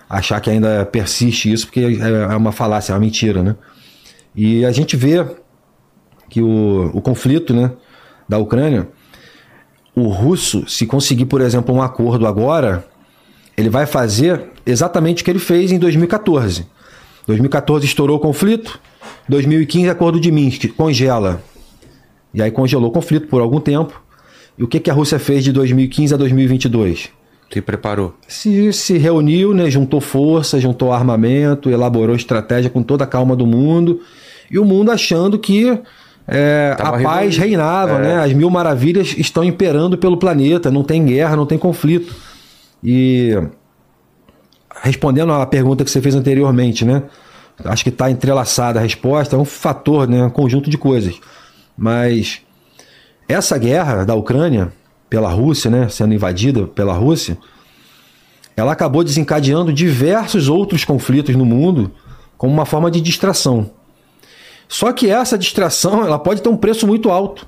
achar 0.08 0.40
que 0.40 0.50
ainda 0.50 0.84
persiste 0.86 1.52
isso, 1.52 1.66
porque 1.66 1.80
é, 1.80 2.32
é 2.32 2.36
uma 2.36 2.50
falácia, 2.50 2.92
é 2.92 2.94
uma 2.94 3.00
mentira, 3.00 3.42
né? 3.42 3.54
E 4.34 4.64
a 4.64 4.72
gente 4.72 4.96
vê 4.96 5.24
que 6.28 6.40
o, 6.40 6.90
o 6.94 7.00
conflito 7.02 7.52
né, 7.52 7.70
da 8.26 8.38
Ucrânia, 8.38 8.88
o 9.94 10.08
russo, 10.08 10.66
se 10.66 10.86
conseguir, 10.86 11.26
por 11.26 11.42
exemplo, 11.42 11.74
um 11.74 11.82
acordo 11.82 12.26
agora, 12.26 12.86
ele 13.56 13.68
vai 13.68 13.84
fazer 13.84 14.50
exatamente 14.64 15.22
o 15.22 15.24
que 15.24 15.30
ele 15.30 15.38
fez 15.38 15.70
em 15.70 15.78
2014. 15.78 16.66
2014 17.26 17.84
estourou 17.84 18.16
o 18.16 18.20
conflito, 18.20 18.80
2015 19.28 19.90
acordo 19.90 20.18
de 20.18 20.32
Minsk, 20.32 20.68
congela. 20.76 21.42
E 22.32 22.42
aí 22.42 22.50
congelou 22.50 22.88
o 22.88 22.92
conflito 22.92 23.28
por 23.28 23.42
algum 23.42 23.60
tempo. 23.60 24.01
E 24.62 24.64
o 24.64 24.68
que, 24.68 24.78
que 24.78 24.88
a 24.88 24.94
Rússia 24.94 25.18
fez 25.18 25.42
de 25.42 25.50
2015 25.50 26.14
a 26.14 26.16
2022? 26.16 27.10
Se 27.52 27.60
preparou. 27.60 28.14
Se, 28.28 28.72
se 28.72 28.96
reuniu, 28.96 29.52
né, 29.52 29.68
juntou 29.68 30.00
força, 30.00 30.60
juntou 30.60 30.92
armamento, 30.92 31.68
elaborou 31.68 32.14
estratégia 32.14 32.70
com 32.70 32.80
toda 32.80 33.02
a 33.02 33.06
calma 33.08 33.34
do 33.34 33.44
mundo. 33.44 34.02
E 34.48 34.60
o 34.60 34.64
mundo 34.64 34.92
achando 34.92 35.36
que 35.36 35.76
é, 36.28 36.76
a 36.78 36.92
paz 36.92 37.36
reinava, 37.36 37.94
é. 37.94 38.02
né? 38.02 38.18
As 38.20 38.32
mil 38.32 38.48
maravilhas 38.50 39.16
estão 39.18 39.42
imperando 39.42 39.98
pelo 39.98 40.16
planeta, 40.16 40.70
não 40.70 40.84
tem 40.84 41.04
guerra, 41.06 41.34
não 41.34 41.44
tem 41.44 41.58
conflito. 41.58 42.14
E 42.84 43.36
respondendo 44.80 45.32
à 45.32 45.44
pergunta 45.44 45.82
que 45.82 45.90
você 45.90 46.00
fez 46.00 46.14
anteriormente, 46.14 46.84
né? 46.84 47.02
Acho 47.64 47.82
que 47.82 47.90
está 47.90 48.08
entrelaçada 48.08 48.78
a 48.78 48.82
resposta, 48.82 49.34
é 49.34 49.38
um 49.40 49.44
fator, 49.44 50.08
né? 50.08 50.22
um 50.22 50.30
conjunto 50.30 50.70
de 50.70 50.78
coisas. 50.78 51.18
Mas 51.76 52.42
essa 53.32 53.58
guerra 53.58 54.04
da 54.04 54.14
Ucrânia 54.14 54.72
pela 55.08 55.28
Rússia, 55.28 55.70
né? 55.70 55.88
Sendo 55.88 56.14
invadida 56.14 56.66
pela 56.66 56.94
Rússia, 56.94 57.36
ela 58.56 58.72
acabou 58.72 59.02
desencadeando 59.02 59.72
diversos 59.72 60.48
outros 60.48 60.84
conflitos 60.84 61.34
no 61.36 61.44
mundo 61.44 61.90
como 62.36 62.52
uma 62.52 62.64
forma 62.64 62.90
de 62.90 63.00
distração. 63.00 63.70
Só 64.68 64.92
que 64.92 65.10
essa 65.10 65.36
distração 65.36 66.04
ela 66.04 66.18
pode 66.18 66.40
ter 66.42 66.48
um 66.48 66.56
preço 66.56 66.86
muito 66.86 67.10
alto, 67.10 67.46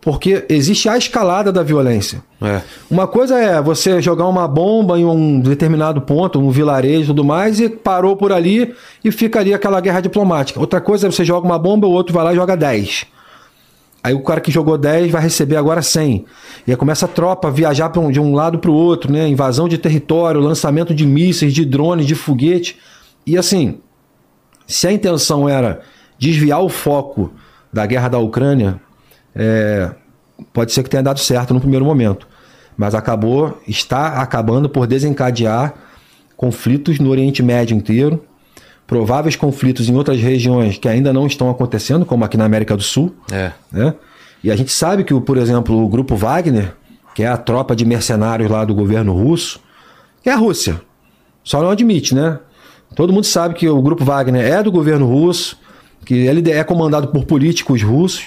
porque 0.00 0.44
existe 0.48 0.88
a 0.88 0.98
escalada 0.98 1.52
da 1.52 1.62
violência. 1.62 2.22
É. 2.42 2.60
Uma 2.90 3.06
coisa 3.06 3.38
é 3.38 3.62
você 3.62 4.02
jogar 4.02 4.26
uma 4.26 4.46
bomba 4.46 4.98
em 4.98 5.04
um 5.04 5.40
determinado 5.40 6.00
ponto, 6.02 6.38
um 6.38 6.50
vilarejo 6.50 7.04
e 7.04 7.06
tudo 7.06 7.24
mais, 7.24 7.60
e 7.60 7.68
parou 7.68 8.16
por 8.16 8.32
ali 8.32 8.74
e 9.02 9.10
fica 9.10 9.38
ali 9.38 9.54
aquela 9.54 9.80
guerra 9.80 10.00
diplomática. 10.00 10.60
Outra 10.60 10.80
coisa 10.80 11.06
é 11.06 11.10
você 11.10 11.24
joga 11.24 11.46
uma 11.46 11.58
bomba, 11.58 11.86
o 11.86 11.92
outro 11.92 12.12
vai 12.12 12.24
lá 12.24 12.32
e 12.32 12.36
joga 12.36 12.56
10. 12.56 13.06
Aí 14.04 14.12
o 14.12 14.20
cara 14.20 14.38
que 14.38 14.50
jogou 14.50 14.76
10 14.76 15.10
vai 15.10 15.22
receber 15.22 15.56
agora 15.56 15.80
100. 15.80 16.26
E 16.66 16.70
aí 16.70 16.76
começa 16.76 17.06
a 17.06 17.08
tropa 17.08 17.48
a 17.48 17.50
viajar 17.50 17.90
de 18.12 18.20
um 18.20 18.34
lado 18.34 18.58
para 18.58 18.70
o 18.70 18.74
outro, 18.74 19.10
né? 19.10 19.26
Invasão 19.26 19.66
de 19.66 19.78
território, 19.78 20.42
lançamento 20.42 20.94
de 20.94 21.06
mísseis, 21.06 21.54
de 21.54 21.64
drones, 21.64 22.06
de 22.06 22.14
foguete. 22.14 22.78
E 23.26 23.38
assim, 23.38 23.78
se 24.66 24.86
a 24.86 24.92
intenção 24.92 25.48
era 25.48 25.80
desviar 26.18 26.62
o 26.62 26.68
foco 26.68 27.32
da 27.72 27.86
guerra 27.86 28.08
da 28.08 28.18
Ucrânia, 28.18 28.78
é, 29.34 29.90
pode 30.52 30.72
ser 30.72 30.82
que 30.82 30.90
tenha 30.90 31.02
dado 31.02 31.18
certo 31.18 31.54
no 31.54 31.60
primeiro 31.60 31.86
momento, 31.86 32.28
mas 32.76 32.94
acabou, 32.94 33.58
está 33.66 34.20
acabando 34.20 34.68
por 34.68 34.86
desencadear 34.86 35.72
conflitos 36.36 36.98
no 36.98 37.08
Oriente 37.08 37.42
Médio 37.42 37.74
inteiro, 37.74 38.22
prováveis 38.94 39.34
conflitos 39.34 39.88
em 39.88 39.96
outras 39.96 40.20
regiões 40.20 40.78
que 40.78 40.88
ainda 40.88 41.12
não 41.12 41.26
estão 41.26 41.50
acontecendo, 41.50 42.06
como 42.06 42.24
aqui 42.24 42.36
na 42.36 42.44
América 42.44 42.76
do 42.76 42.82
Sul. 42.84 43.12
É. 43.32 43.50
Né? 43.72 43.92
E 44.44 44.52
a 44.52 44.56
gente 44.56 44.70
sabe 44.70 45.02
que, 45.02 45.12
por 45.20 45.36
exemplo, 45.36 45.84
o 45.84 45.88
grupo 45.88 46.14
Wagner, 46.14 46.72
que 47.12 47.24
é 47.24 47.26
a 47.26 47.36
tropa 47.36 47.74
de 47.74 47.84
mercenários 47.84 48.48
lá 48.48 48.64
do 48.64 48.72
governo 48.72 49.12
russo, 49.12 49.58
que 50.22 50.30
é 50.30 50.32
a 50.32 50.36
Rússia, 50.36 50.80
só 51.42 51.60
não 51.60 51.70
admite, 51.70 52.14
né? 52.14 52.38
Todo 52.94 53.12
mundo 53.12 53.24
sabe 53.24 53.56
que 53.56 53.68
o 53.68 53.82
grupo 53.82 54.04
Wagner 54.04 54.46
é 54.46 54.62
do 54.62 54.70
governo 54.70 55.06
russo, 55.06 55.58
que 56.06 56.14
ele 56.14 56.48
é 56.48 56.62
comandado 56.62 57.08
por 57.08 57.24
políticos 57.24 57.82
russos 57.82 58.26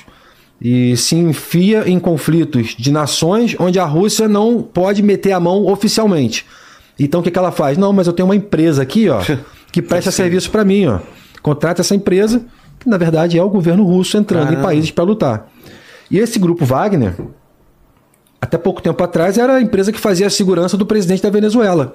e 0.59 0.97
se 0.97 1.15
enfia 1.15 1.87
em 1.87 1.97
conflitos 1.97 2.75
de 2.77 2.91
nações 2.91 3.55
onde 3.57 3.79
a 3.79 3.85
Rússia 3.85 4.27
não 4.27 4.61
pode 4.61 5.01
meter 5.01 5.31
a 5.31 5.39
mão 5.39 5.65
oficialmente. 5.67 6.45
Então 6.99 7.21
o 7.21 7.23
que, 7.23 7.31
que 7.31 7.39
ela 7.39 7.53
faz? 7.53 7.77
Não, 7.77 7.93
mas 7.93 8.05
eu 8.05 8.11
tenho 8.11 8.27
uma 8.27 8.35
empresa 8.35 8.81
aqui, 8.81 9.07
ó, 9.07 9.21
que 9.71 9.81
presta 9.81 10.11
serviço 10.11 10.49
para 10.51 10.63
mim, 10.63 10.87
ó. 10.87 10.99
Contrata 11.41 11.81
essa 11.81 11.95
empresa, 11.95 12.41
que 12.79 12.89
na 12.89 12.97
verdade 12.97 13.37
é 13.37 13.43
o 13.43 13.49
governo 13.49 13.83
russo 13.83 14.17
entrando 14.17 14.45
Caramba. 14.45 14.61
em 14.61 14.63
países 14.63 14.91
para 14.91 15.03
lutar. 15.03 15.47
E 16.09 16.19
esse 16.19 16.39
grupo 16.39 16.65
Wagner, 16.65 17.13
até 18.41 18.57
pouco 18.57 18.81
tempo 18.81 19.03
atrás, 19.03 19.37
era 19.37 19.55
a 19.55 19.61
empresa 19.61 19.91
que 19.91 19.99
fazia 19.99 20.27
a 20.27 20.29
segurança 20.29 20.77
do 20.77 20.85
presidente 20.85 21.21
da 21.21 21.29
Venezuela. 21.29 21.93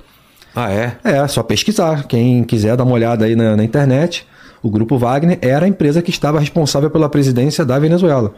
Ah, 0.55 0.71
é? 0.71 0.97
É, 1.03 1.27
só 1.29 1.43
pesquisar. 1.43 2.07
Quem 2.07 2.45
quiser 2.45 2.77
dar 2.77 2.85
uma 2.85 2.93
olhada 2.93 3.25
aí 3.25 3.35
na, 3.35 3.57
na 3.57 3.65
internet. 3.65 4.27
O 4.63 4.71
Grupo 4.71 4.97
Wagner 4.97 5.39
era 5.43 5.65
a 5.65 5.69
empresa 5.69 6.01
que 6.01 6.11
estava 6.11 6.39
responsável 6.39 6.91
pela 6.91 7.09
presidência 7.09 7.65
da 7.65 7.79
Venezuela. 7.79 8.33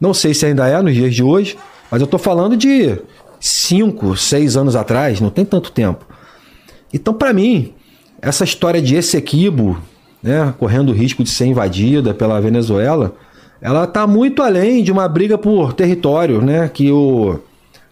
Não 0.00 0.14
sei 0.14 0.32
se 0.32 0.46
ainda 0.46 0.68
é 0.68 0.80
nos 0.80 0.94
dias 0.94 1.14
de 1.14 1.22
hoje, 1.22 1.58
mas 1.90 2.00
eu 2.00 2.04
estou 2.04 2.20
falando 2.20 2.56
de 2.56 2.96
cinco, 3.40 4.16
seis 4.16 4.56
anos 4.56 4.76
atrás, 4.76 5.20
não 5.20 5.30
tem 5.30 5.44
tanto 5.44 5.72
tempo. 5.72 6.06
Então, 6.92 7.12
para 7.12 7.32
mim, 7.32 7.74
essa 8.20 8.44
história 8.44 8.80
de 8.80 8.96
Essequibo, 8.96 9.78
né, 10.22 10.54
correndo 10.58 10.90
o 10.90 10.94
risco 10.94 11.22
de 11.22 11.30
ser 11.30 11.46
invadida 11.46 12.12
pela 12.12 12.40
Venezuela, 12.40 13.14
ela 13.60 13.84
está 13.84 14.06
muito 14.06 14.42
além 14.42 14.82
de 14.82 14.92
uma 14.92 15.08
briga 15.08 15.36
por 15.38 15.72
território, 15.72 16.40
né, 16.40 16.68
que 16.68 16.90
o 16.90 17.38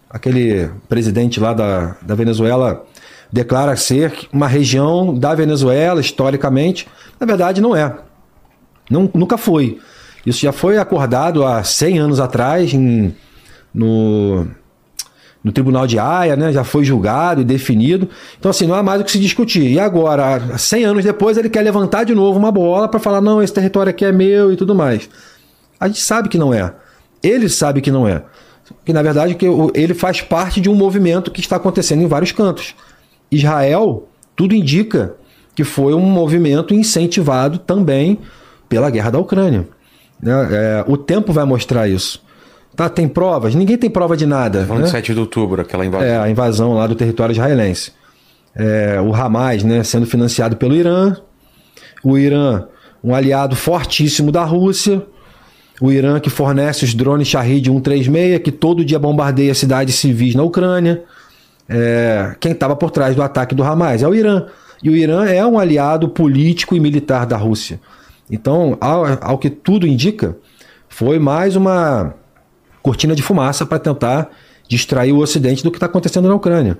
aquele 0.09 0.69
presidente 0.87 1.39
lá 1.39 1.53
da, 1.53 1.95
da 2.01 2.15
Venezuela 2.15 2.83
declara 3.31 3.75
ser 3.75 4.11
uma 4.33 4.47
região 4.47 5.13
da 5.13 5.35
Venezuela, 5.35 6.01
historicamente. 6.01 6.87
Na 7.19 7.27
verdade, 7.27 7.61
não 7.61 7.75
é. 7.75 7.95
Não, 8.89 9.09
nunca 9.13 9.37
foi. 9.37 9.77
Isso 10.25 10.41
já 10.41 10.51
foi 10.51 10.79
acordado 10.79 11.45
há 11.45 11.63
100 11.63 11.99
anos 11.99 12.19
atrás 12.19 12.73
em, 12.73 13.15
no, 13.71 14.47
no 15.43 15.51
Tribunal 15.51 15.87
de 15.87 15.97
Haia, 15.97 16.35
né? 16.35 16.51
já 16.51 16.63
foi 16.63 16.83
julgado 16.83 17.41
e 17.41 17.43
definido. 17.45 18.09
Então, 18.37 18.51
assim, 18.51 18.67
não 18.67 18.75
há 18.75 18.83
mais 18.83 19.01
o 19.01 19.03
que 19.03 19.11
se 19.11 19.19
discutir. 19.19 19.71
E 19.71 19.79
agora, 19.79 20.57
100 20.57 20.85
anos 20.85 21.03
depois, 21.03 21.37
ele 21.37 21.49
quer 21.49 21.61
levantar 21.61 22.03
de 22.03 22.13
novo 22.13 22.37
uma 22.37 22.51
bola 22.51 22.87
para 22.87 22.99
falar: 22.99 23.21
não, 23.21 23.41
esse 23.41 23.53
território 23.53 23.89
aqui 23.89 24.03
é 24.03 24.11
meu 24.11 24.51
e 24.51 24.55
tudo 24.55 24.75
mais. 24.75 25.09
A 25.79 25.87
gente 25.87 26.01
sabe 26.01 26.27
que 26.27 26.37
não 26.37 26.53
é. 26.53 26.73
Ele 27.23 27.47
sabe 27.47 27.81
que 27.81 27.91
não 27.91 28.07
é. 28.07 28.23
Que 28.85 28.93
na 28.93 29.01
verdade 29.01 29.35
que 29.35 29.45
ele 29.73 29.93
faz 29.93 30.21
parte 30.21 30.61
de 30.61 30.69
um 30.69 30.75
movimento 30.75 31.31
que 31.31 31.39
está 31.39 31.55
acontecendo 31.55 32.01
em 32.01 32.07
vários 32.07 32.31
cantos. 32.31 32.75
Israel, 33.31 34.07
tudo 34.35 34.53
indica 34.53 35.15
que 35.55 35.63
foi 35.63 35.93
um 35.93 36.01
movimento 36.01 36.73
incentivado 36.73 37.57
também 37.59 38.19
pela 38.67 38.89
guerra 38.89 39.11
da 39.11 39.19
Ucrânia. 39.19 39.67
Né? 40.21 40.33
É, 40.51 40.85
o 40.87 40.97
tempo 40.97 41.33
vai 41.33 41.45
mostrar 41.45 41.87
isso. 41.87 42.21
Tá, 42.79 42.87
tem 42.87 43.09
provas? 43.09 43.53
Ninguém 43.53 43.77
tem 43.77 43.89
prova 43.89 44.15
de 44.15 44.25
nada. 44.25 44.65
Falando 44.65 44.83
né? 44.83 44.89
7 44.89 45.13
de 45.13 45.19
outubro, 45.19 45.61
aquela 45.61 45.85
invasão. 45.85 46.07
É, 46.07 46.17
a 46.17 46.29
invasão 46.29 46.73
lá 46.73 46.87
do 46.87 46.95
território 46.95 47.33
israelense. 47.33 47.91
É, 48.55 49.01
o 49.01 49.13
Hamas 49.13 49.63
né, 49.63 49.83
sendo 49.83 50.05
financiado 50.05 50.55
pelo 50.55 50.73
Irã. 50.73 51.17
O 52.01 52.17
Irã, 52.17 52.63
um 53.03 53.13
aliado 53.13 53.53
fortíssimo 53.53 54.31
da 54.31 54.45
Rússia. 54.45 55.05
O 55.81 55.91
Irã 55.91 56.21
que 56.21 56.29
fornece 56.29 56.85
os 56.85 56.93
drones 56.93 57.27
Shahid 57.27 57.69
136, 57.69 58.39
que 58.39 58.51
todo 58.51 58.85
dia 58.85 58.97
bombardeia 58.97 59.53
cidades 59.53 59.95
civis 59.95 60.33
na 60.33 60.43
Ucrânia 60.43 61.03
é, 61.69 62.35
quem 62.39 62.53
estava 62.53 62.75
por 62.75 62.89
trás 62.89 63.15
do 63.15 63.21
ataque 63.21 63.53
do 63.53 63.63
Hamas? 63.63 64.01
É 64.01 64.07
o 64.07 64.15
Irã. 64.15 64.47
E 64.81 64.89
o 64.89 64.95
Irã 64.95 65.25
é 65.25 65.45
um 65.45 65.59
aliado 65.59 66.07
político 66.09 66.75
e 66.75 66.79
militar 66.79 67.25
da 67.25 67.37
Rússia. 67.37 67.79
Então, 68.31 68.77
ao, 68.81 69.05
ao 69.21 69.37
que 69.37 69.49
tudo 69.49 69.85
indica, 69.85 70.35
foi 70.87 71.19
mais 71.19 71.55
uma 71.55 72.15
cortina 72.81 73.15
de 73.15 73.21
fumaça 73.21 73.65
para 73.65 73.79
tentar 73.79 74.29
distrair 74.67 75.11
o 75.11 75.17
Ocidente 75.17 75.63
do 75.63 75.71
que 75.71 75.77
está 75.77 75.87
acontecendo 75.87 76.27
na 76.27 76.35
Ucrânia. 76.35 76.77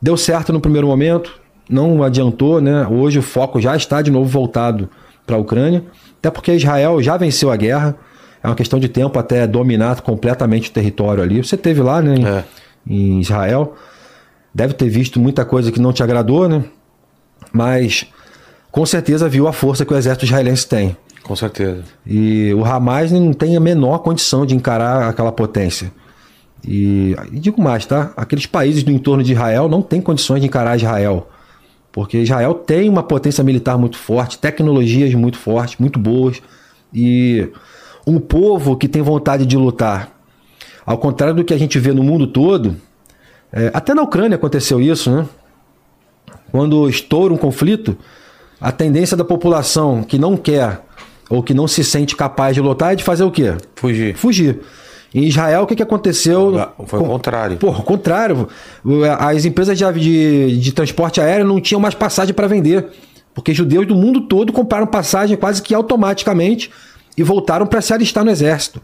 Deu 0.00 0.16
certo 0.16 0.52
no 0.52 0.60
primeiro 0.60 0.86
momento, 0.86 1.40
não 1.68 2.02
adiantou, 2.02 2.60
né? 2.60 2.86
Hoje 2.88 3.18
o 3.18 3.22
foco 3.22 3.60
já 3.60 3.76
está 3.76 4.02
de 4.02 4.10
novo 4.10 4.28
voltado 4.28 4.90
para 5.24 5.36
a 5.36 5.38
Ucrânia, 5.38 5.84
até 6.18 6.30
porque 6.30 6.52
Israel 6.52 7.00
já 7.00 7.16
venceu 7.16 7.50
a 7.50 7.56
guerra. 7.56 7.96
É 8.42 8.48
uma 8.48 8.56
questão 8.56 8.80
de 8.80 8.88
tempo 8.88 9.16
até 9.18 9.46
dominar 9.46 10.00
completamente 10.00 10.70
o 10.70 10.72
território 10.72 11.22
ali. 11.22 11.42
Você 11.42 11.56
teve 11.56 11.80
lá, 11.80 12.02
né? 12.02 12.16
Em, 12.16 12.26
é. 12.26 12.44
em 12.86 13.20
Israel 13.20 13.76
deve 14.54 14.74
ter 14.74 14.88
visto 14.88 15.20
muita 15.20 15.44
coisa 15.44 15.70
que 15.70 15.80
não 15.80 15.92
te 15.92 16.02
agradou, 16.02 16.48
né? 16.48 16.64
Mas 17.52 18.06
com 18.70 18.84
certeza 18.84 19.28
viu 19.28 19.46
a 19.46 19.52
força 19.52 19.84
que 19.84 19.92
o 19.92 19.96
exército 19.96 20.24
israelense 20.24 20.66
tem. 20.66 20.96
Com 21.32 21.36
certeza. 21.36 21.82
E 22.06 22.52
o 22.52 22.62
Hamas 22.62 23.10
não 23.10 23.32
tem 23.32 23.56
a 23.56 23.60
menor 23.60 24.00
condição 24.00 24.44
de 24.44 24.54
encarar 24.54 25.08
aquela 25.08 25.32
potência. 25.32 25.90
E, 26.62 27.16
e 27.32 27.40
digo 27.40 27.62
mais, 27.62 27.86
tá? 27.86 28.12
Aqueles 28.14 28.44
países 28.44 28.82
do 28.82 28.90
entorno 28.90 29.22
de 29.22 29.32
Israel 29.32 29.66
não 29.66 29.80
têm 29.80 30.02
condições 30.02 30.40
de 30.42 30.46
encarar 30.46 30.76
Israel. 30.76 31.30
Porque 31.90 32.18
Israel 32.18 32.52
tem 32.52 32.86
uma 32.86 33.02
potência 33.02 33.42
militar 33.42 33.78
muito 33.78 33.96
forte, 33.96 34.36
tecnologias 34.36 35.14
muito 35.14 35.38
fortes, 35.38 35.78
muito 35.78 35.98
boas. 35.98 36.42
E 36.92 37.48
um 38.06 38.20
povo 38.20 38.76
que 38.76 38.86
tem 38.86 39.00
vontade 39.00 39.46
de 39.46 39.56
lutar. 39.56 40.10
Ao 40.84 40.98
contrário 40.98 41.34
do 41.34 41.44
que 41.44 41.54
a 41.54 41.58
gente 41.58 41.78
vê 41.78 41.94
no 41.94 42.02
mundo 42.02 42.26
todo, 42.26 42.76
é, 43.50 43.70
até 43.72 43.94
na 43.94 44.02
Ucrânia 44.02 44.36
aconteceu 44.36 44.82
isso, 44.82 45.10
né? 45.10 45.26
Quando 46.50 46.86
estoura 46.90 47.32
um 47.32 47.38
conflito, 47.38 47.96
a 48.60 48.70
tendência 48.70 49.16
da 49.16 49.24
população 49.24 50.02
que 50.02 50.18
não 50.18 50.36
quer 50.36 50.91
ou 51.32 51.42
que 51.42 51.54
não 51.54 51.66
se 51.66 51.82
sente 51.82 52.14
capaz 52.14 52.54
de 52.54 52.60
lutar 52.60 52.92
é 52.92 52.94
de 52.94 53.02
fazer 53.02 53.24
o 53.24 53.30
quê? 53.30 53.54
Fugir. 53.74 54.14
Fugir. 54.14 54.60
Em 55.14 55.24
Israel, 55.24 55.62
o 55.62 55.66
que, 55.66 55.74
que 55.74 55.82
aconteceu? 55.82 56.52
Foi 56.86 57.00
o 57.00 57.04
contrário. 57.04 57.56
Pô, 57.56 57.70
o 57.70 57.82
contrário. 57.82 58.48
As 59.18 59.46
empresas 59.46 59.78
de, 59.78 59.92
de, 59.92 60.60
de 60.60 60.72
transporte 60.72 61.22
aéreo 61.22 61.46
não 61.46 61.58
tinham 61.58 61.80
mais 61.80 61.94
passagem 61.94 62.34
para 62.34 62.46
vender. 62.46 62.86
Porque 63.32 63.54
judeus 63.54 63.86
do 63.86 63.94
mundo 63.96 64.20
todo 64.20 64.52
compraram 64.52 64.86
passagem 64.86 65.34
quase 65.34 65.62
que 65.62 65.74
automaticamente 65.74 66.70
e 67.16 67.22
voltaram 67.22 67.66
para 67.66 67.80
se 67.80 67.94
alistar 67.94 68.22
no 68.22 68.30
exército. 68.30 68.82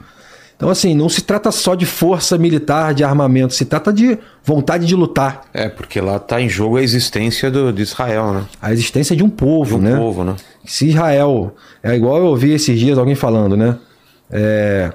Então, 0.59 0.71
assim, 0.71 0.93
não 0.93 1.09
se 1.09 1.23
trata 1.23 1.53
só 1.53 1.77
de 1.77 1.87
força 1.87 2.37
militar, 2.37 2.93
de 2.93 3.05
armamento, 3.05 3.55
se 3.55 3.65
trata 3.65 3.93
de 3.93 4.19
vontade 4.45 4.87
de 4.87 4.97
lutar. 4.97 5.43
É, 5.55 5.69
porque 5.69 6.01
lá 6.01 6.17
está 6.17 6.41
em 6.41 6.49
jogo 6.49 6.79
a 6.79 6.83
existência 6.83 7.49
do, 7.49 7.73
de 7.73 7.83
Israel, 7.83 8.33
né? 8.33 8.45
A 8.61 8.73
existência 8.73 9.15
de 9.15 9.23
um 9.23 9.31
povo, 9.31 9.79
de 9.79 9.87
um 9.87 9.89
né? 9.89 9.97
povo, 9.97 10.25
né? 10.25 10.35
Se 10.65 10.89
Israel. 10.89 11.55
É 11.81 11.95
igual 11.95 12.19
eu 12.19 12.25
ouvi 12.25 12.53
esses 12.53 12.77
dias 12.77 12.99
alguém 12.99 13.15
falando, 13.15 13.57
né? 13.57 13.79
É, 14.29 14.93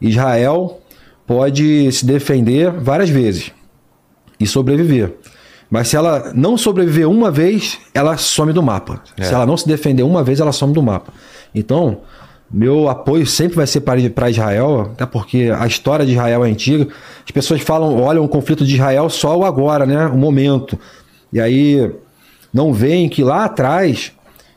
Israel 0.00 0.80
pode 1.24 1.92
se 1.92 2.04
defender 2.04 2.72
várias 2.72 3.08
vezes 3.08 3.52
e 4.40 4.46
sobreviver. 4.46 5.14
Mas 5.70 5.86
se 5.86 5.96
ela 5.96 6.32
não 6.34 6.58
sobreviver 6.58 7.08
uma 7.08 7.30
vez, 7.30 7.78
ela 7.94 8.16
some 8.16 8.52
do 8.52 8.62
mapa. 8.62 9.02
É. 9.16 9.22
Se 9.22 9.32
ela 9.32 9.46
não 9.46 9.56
se 9.56 9.68
defender 9.68 10.02
uma 10.02 10.24
vez, 10.24 10.40
ela 10.40 10.50
some 10.50 10.72
do 10.72 10.82
mapa. 10.82 11.12
Então, 11.54 12.00
meu 12.50 12.88
apoio 12.88 13.26
sempre 13.26 13.56
vai 13.56 13.66
ser 13.66 13.80
para 13.80 14.30
Israel, 14.30 14.90
até 14.92 15.04
porque 15.04 15.52
a 15.56 15.66
história 15.66 16.06
de 16.06 16.12
Israel 16.12 16.44
é 16.44 16.48
antiga. 16.48 16.86
As 17.24 17.30
pessoas 17.30 17.60
falam, 17.60 18.00
olham 18.00 18.24
o 18.24 18.28
conflito 18.28 18.64
de 18.64 18.74
Israel 18.74 19.10
só 19.10 19.36
o 19.36 19.44
agora, 19.44 19.84
né? 19.84 20.06
O 20.06 20.16
momento. 20.16 20.78
E 21.32 21.40
aí 21.40 21.90
não 22.52 22.72
veem 22.72 23.08
que 23.08 23.22
lá 23.22 23.44
atrás 23.44 24.12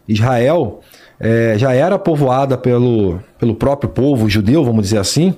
Israel 0.08 0.82
é, 1.20 1.56
já 1.58 1.74
era 1.74 1.98
povoada 1.98 2.58
pelo, 2.58 3.20
pelo 3.40 3.56
próprio 3.56 3.90
povo 3.90 4.30
judeu, 4.30 4.64
vamos 4.64 4.84
dizer 4.84 5.00
assim, 5.00 5.34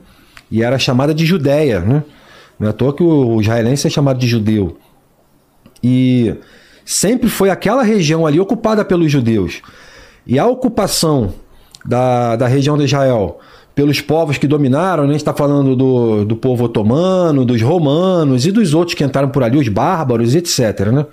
e 0.52 0.62
era 0.62 0.78
chamada 0.78 1.14
de 1.14 1.26
Judéia, 1.26 1.80
né? 1.80 2.04
Não 2.60 2.68
é 2.68 2.70
à 2.70 2.74
toa 2.74 2.94
que 2.94 3.02
o 3.02 3.42
israelense 3.42 3.88
é 3.88 3.90
chamado 3.90 4.20
de 4.20 4.28
judeu. 4.28 4.78
E 5.82 6.36
sempre 6.86 7.28
foi 7.28 7.50
aquela 7.50 7.82
região 7.82 8.28
ali 8.28 8.40
ocupada 8.40 8.86
pelos 8.86 9.12
judeus. 9.12 9.64
E 10.28 10.38
a 10.38 10.46
ocupação 10.46 11.34
da, 11.86 12.36
da 12.36 12.48
região 12.48 12.78
de 12.78 12.86
Israel 12.86 13.40
pelos 13.74 14.02
povos 14.02 14.38
que 14.38 14.48
dominaram, 14.48 15.04
né? 15.04 15.10
a 15.10 15.12
gente 15.14 15.22
está 15.22 15.34
falando 15.34 15.76
do, 15.76 16.26
do 16.26 16.36
povo 16.36 16.66
otomano, 16.66 17.46
dos 17.46 17.62
romanos 17.62 18.46
e 18.46 18.52
dos 18.52 18.74
outros 18.74 18.96
que 18.96 19.04
entraram 19.04 19.30
por 19.30 19.44
ali, 19.44 19.58
os 19.58 19.68
bárbaros, 19.68 20.36
etc. 20.36 20.88
Né? 20.92 21.06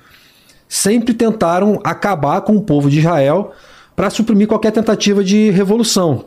Sempre 0.68 1.14
tentaram 1.14 1.80
acabar 1.84 2.40
com 2.40 2.56
o 2.56 2.62
povo 2.62 2.90
de 2.90 2.98
Israel 2.98 3.52
para 3.94 4.10
suprimir 4.10 4.48
qualquer 4.48 4.72
tentativa 4.72 5.22
de 5.22 5.50
revolução. 5.50 6.24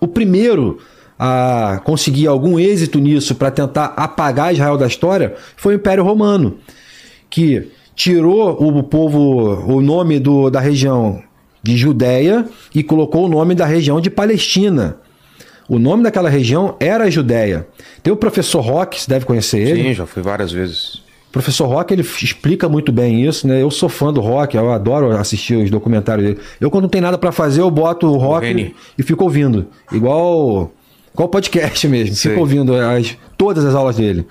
O 0.00 0.08
primeiro 0.08 0.78
a 1.18 1.80
conseguir 1.84 2.26
algum 2.26 2.58
êxito 2.58 2.98
nisso 2.98 3.36
para 3.36 3.50
tentar 3.50 3.94
apagar 3.96 4.52
Israel 4.52 4.76
da 4.76 4.88
história 4.88 5.34
foi 5.56 5.74
o 5.74 5.76
Império 5.76 6.02
Romano, 6.02 6.58
que 7.30 7.70
tirou 7.94 8.60
o 8.60 8.82
povo, 8.82 9.72
o 9.72 9.80
nome 9.80 10.18
do, 10.18 10.50
da 10.50 10.58
região 10.58 11.22
de 11.62 11.76
Judéia 11.76 12.46
e 12.74 12.82
colocou 12.82 13.26
o 13.26 13.28
nome 13.28 13.54
da 13.54 13.64
região 13.64 14.00
de 14.00 14.10
Palestina. 14.10 14.96
O 15.68 15.78
nome 15.78 16.02
daquela 16.02 16.28
região 16.28 16.76
era 16.80 17.10
Judéia. 17.10 17.66
Tem 18.02 18.12
o 18.12 18.16
professor 18.16 18.60
Rock, 18.60 19.00
você 19.00 19.08
deve 19.08 19.24
conhecer 19.24 19.58
ele. 19.58 19.82
Sim, 19.82 19.94
já 19.94 20.06
fui 20.06 20.22
várias 20.22 20.50
vezes. 20.52 20.96
O 21.28 21.32
professor 21.32 21.66
Rock, 21.66 21.94
ele 21.94 22.02
explica 22.02 22.68
muito 22.68 22.92
bem 22.92 23.26
isso, 23.26 23.46
né? 23.46 23.62
Eu 23.62 23.70
sou 23.70 23.88
fã 23.88 24.12
do 24.12 24.20
Rock, 24.20 24.54
eu 24.54 24.70
adoro 24.70 25.16
assistir 25.16 25.54
os 25.54 25.70
documentários 25.70 26.26
dele. 26.26 26.40
Eu, 26.60 26.70
quando 26.70 26.82
não 26.82 26.90
tem 26.90 27.00
nada 27.00 27.16
para 27.16 27.32
fazer, 27.32 27.62
eu 27.62 27.70
boto 27.70 28.06
o 28.06 28.18
Rock 28.18 28.46
e, 28.46 28.74
e 28.98 29.02
fico 29.02 29.24
ouvindo. 29.24 29.66
Igual, 29.90 30.70
igual 31.14 31.28
podcast 31.28 31.88
mesmo. 31.88 32.14
Sei. 32.16 32.32
Fico 32.32 32.40
ouvindo 32.40 32.74
as, 32.74 33.16
todas 33.38 33.64
as 33.64 33.74
aulas 33.74 33.96
dele. 33.96 34.26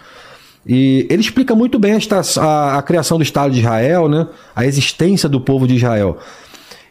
E 0.67 1.07
ele 1.09 1.21
explica 1.21 1.55
muito 1.55 1.79
bem 1.79 1.93
a, 1.93 2.39
a, 2.39 2.77
a 2.77 2.81
criação 2.83 3.17
do 3.17 3.23
Estado 3.23 3.51
de 3.51 3.61
Israel, 3.61 4.07
né? 4.07 4.27
A 4.55 4.65
existência 4.65 5.27
do 5.27 5.41
povo 5.41 5.67
de 5.67 5.75
Israel. 5.75 6.19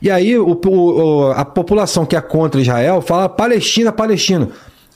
E 0.02 0.10
aí 0.10 0.38
o, 0.38 0.58
o, 0.66 1.30
a 1.32 1.44
população 1.44 2.06
que 2.06 2.16
é 2.16 2.20
contra 2.20 2.60
Israel 2.60 3.02
fala 3.02 3.28
Palestina, 3.28 3.92
Palestina. 3.92 4.48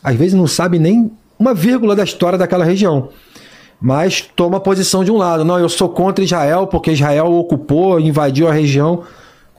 Às 0.03 0.17
vezes 0.17 0.35
não 0.35 0.47
sabe 0.47 0.79
nem 0.79 1.11
uma 1.39 1.53
vírgula 1.55 1.95
da 1.95 2.05
história 2.05 2.39
daquela 2.39 2.65
região. 2.65 3.11
Mas 3.81 4.23
toma 4.23 4.61
posição 4.61 5.05
de 5.05 5.11
um 5.11 5.17
lado. 5.17 5.45
Não, 5.45 5.59
eu 5.59 5.69
sou 5.69 5.89
contra 5.89 6.25
Israel 6.25 6.67
porque 6.67 6.93
Israel 6.93 7.33
ocupou, 7.33 8.01
invadiu 8.01 8.49
a 8.49 8.53
região. 8.53 9.03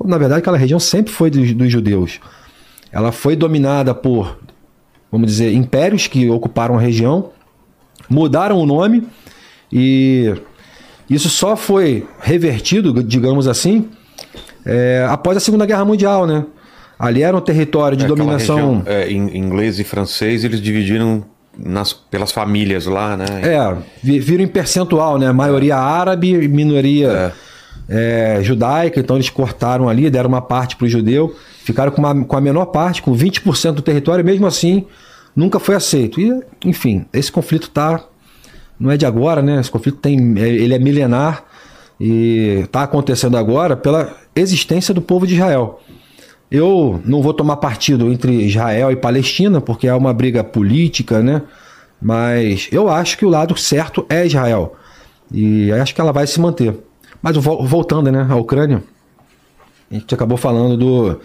Na 0.03 0.17
verdade, 0.17 0.39
aquela 0.39 0.57
região 0.57 0.79
sempre 0.79 1.13
foi 1.13 1.29
dos, 1.29 1.53
dos 1.53 1.71
judeus. 1.71 2.19
Ela 2.91 3.11
foi 3.11 3.35
dominada 3.35 3.93
por, 3.93 4.37
vamos 5.11 5.27
dizer, 5.27 5.53
impérios 5.53 6.07
que 6.07 6.29
ocuparam 6.29 6.77
a 6.77 6.81
região, 6.81 7.31
mudaram 8.09 8.57
o 8.57 8.65
nome 8.65 9.07
e 9.71 10.33
isso 11.09 11.29
só 11.29 11.55
foi 11.55 12.07
revertido, 12.19 13.03
digamos 13.03 13.47
assim, 13.47 13.89
é, 14.65 15.05
após 15.09 15.37
a 15.37 15.39
Segunda 15.39 15.65
Guerra 15.65 15.85
Mundial, 15.85 16.25
né? 16.25 16.45
Ali 16.97 17.21
era 17.21 17.35
um 17.35 17.41
território 17.41 17.97
de 17.97 18.05
é, 18.05 18.07
dominação. 18.07 18.77
Região, 18.79 18.83
é, 18.85 19.11
em 19.11 19.37
inglês 19.37 19.79
e 19.79 19.83
francês 19.83 20.43
eles 20.43 20.61
dividiram 20.61 21.23
nas, 21.57 21.93
pelas 21.93 22.31
famílias 22.31 22.85
lá, 22.85 23.15
né? 23.15 23.25
É, 23.43 23.75
viram 24.01 24.43
em 24.43 24.47
percentual, 24.47 25.17
né? 25.17 25.31
Maioria 25.31 25.77
árabe, 25.77 26.47
minoria 26.47 27.33
é. 27.89 28.37
é. 28.37 28.43
judaica, 28.43 28.99
então 28.99 29.17
eles 29.17 29.29
cortaram 29.29 29.87
ali, 29.87 30.09
deram 30.09 30.29
uma 30.29 30.41
parte 30.41 30.75
para 30.75 30.85
o 30.85 30.89
judeu, 30.89 31.35
ficaram 31.63 31.91
com, 31.91 32.01
uma, 32.01 32.25
com 32.25 32.37
a 32.37 32.41
menor 32.41 32.65
parte, 32.67 33.01
com 33.01 33.15
20% 33.15 33.73
do 33.73 33.81
território, 33.81 34.23
e 34.23 34.25
mesmo 34.25 34.47
assim 34.47 34.85
nunca 35.35 35.59
foi 35.59 35.75
aceito. 35.75 36.19
E, 36.19 36.41
enfim, 36.63 37.05
esse 37.13 37.31
conflito 37.31 37.69
tá. 37.69 38.03
Não 38.77 38.91
é 38.91 38.97
de 38.97 39.05
agora, 39.05 39.41
né? 39.41 39.59
Esse 39.59 39.71
conflito 39.71 39.97
tem. 39.99 40.35
É, 40.37 40.47
ele 40.47 40.73
é 40.73 40.79
milenar 40.79 41.43
e 41.99 42.61
está 42.63 42.83
acontecendo 42.83 43.37
agora 43.37 43.75
pela 43.75 44.15
existência 44.35 44.93
do 44.93 45.01
povo 45.01 45.25
de 45.25 45.35
Israel. 45.35 45.81
Eu 46.51 47.01
não 47.05 47.21
vou 47.21 47.33
tomar 47.33 47.57
partido 47.57 48.11
entre 48.11 48.31
Israel 48.45 48.91
e 48.91 48.95
Palestina, 48.95 49.59
porque 49.59 49.87
é 49.87 49.93
uma 49.93 50.13
briga 50.13 50.43
política, 50.43 51.21
né? 51.21 51.41
Mas 52.01 52.67
eu 52.71 52.89
acho 52.89 53.17
que 53.17 53.25
o 53.25 53.29
lado 53.29 53.57
certo 53.57 54.05
é 54.09 54.25
Israel. 54.25 54.75
E 55.31 55.71
acho 55.71 55.95
que 55.95 56.01
ela 56.01 56.11
vai 56.11 56.27
se 56.27 56.39
manter. 56.39 56.75
Mas 57.21 57.35
voltando 57.37 58.11
né, 58.11 58.27
à 58.29 58.35
Ucrânia, 58.35 58.83
a 59.89 59.95
gente 59.95 60.13
acabou 60.13 60.37
falando 60.37 60.77
do 60.77 61.19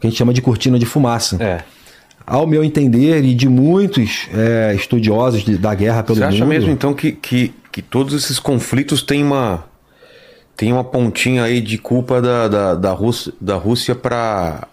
que 0.00 0.06
a 0.06 0.10
gente 0.10 0.18
chama 0.18 0.32
de 0.32 0.40
cortina 0.40 0.78
de 0.78 0.86
fumaça. 0.86 1.36
É. 1.42 1.62
Ao 2.26 2.46
meu 2.46 2.62
entender, 2.62 3.24
e 3.24 3.34
de 3.34 3.48
muitos 3.48 4.28
é, 4.32 4.74
estudiosos 4.74 5.44
da 5.58 5.74
guerra 5.74 6.02
pelo 6.02 6.16
Você 6.16 6.24
mundo. 6.24 6.32
Você 6.32 6.42
acha 6.42 6.48
mesmo 6.48 6.70
então 6.70 6.94
que, 6.94 7.12
que, 7.12 7.54
que 7.72 7.82
todos 7.82 8.14
esses 8.14 8.38
conflitos 8.38 9.02
têm 9.02 9.22
uma, 9.22 9.64
tem 10.58 10.72
uma 10.72 10.82
pontinha 10.82 11.44
aí 11.44 11.60
de 11.60 11.78
culpa 11.78 12.20
da, 12.20 12.48
da, 12.48 12.74
da 12.74 12.92
Rússia, 12.92 13.32
da 13.40 13.54
Rússia 13.54 13.94
para 13.94 14.66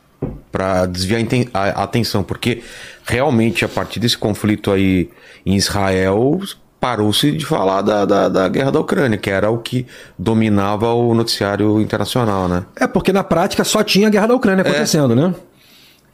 para 0.51 0.85
desviar 0.87 1.21
a 1.53 1.83
atenção, 1.83 2.23
porque 2.23 2.63
realmente 3.05 3.63
a 3.63 3.67
partir 3.67 3.99
desse 3.99 4.17
conflito 4.17 4.71
aí 4.71 5.09
em 5.45 5.55
Israel 5.55 6.39
parou-se 6.79 7.31
de 7.33 7.45
falar 7.45 7.81
da, 7.81 8.05
da, 8.05 8.29
da, 8.29 8.47
guerra 8.47 8.71
da 8.71 8.79
Ucrânia, 8.79 9.17
que 9.17 9.29
era 9.29 9.51
o 9.51 9.59
que 9.59 9.85
dominava 10.17 10.91
o 10.93 11.13
noticiário 11.13 11.79
internacional, 11.79 12.47
né? 12.47 12.65
É, 12.75 12.87
porque 12.87 13.13
na 13.13 13.23
prática 13.23 13.63
só 13.63 13.83
tinha 13.83 14.07
a 14.07 14.09
guerra 14.09 14.27
da 14.27 14.35
Ucrânia 14.35 14.63
é. 14.63 14.67
acontecendo, 14.67 15.13
é. 15.13 15.15
né? 15.15 15.35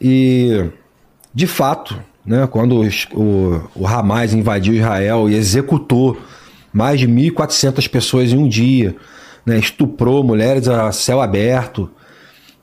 E, 0.00 0.66
de 1.32 1.46
fato, 1.46 1.98
né, 2.26 2.46
quando 2.50 2.82
o, 3.14 3.70
o 3.74 3.86
Hamas 3.86 4.34
invadiu 4.34 4.74
Israel 4.74 5.30
e 5.30 5.34
executou 5.34 6.18
mais 6.72 6.98
de 6.98 7.08
1.400 7.08 7.88
pessoas 7.88 8.32
em 8.32 8.36
um 8.36 8.48
dia, 8.48 8.96
né, 9.44 9.58
estuprou 9.58 10.22
mulheres 10.22 10.68
a 10.68 10.92
céu 10.92 11.20
aberto, 11.20 11.90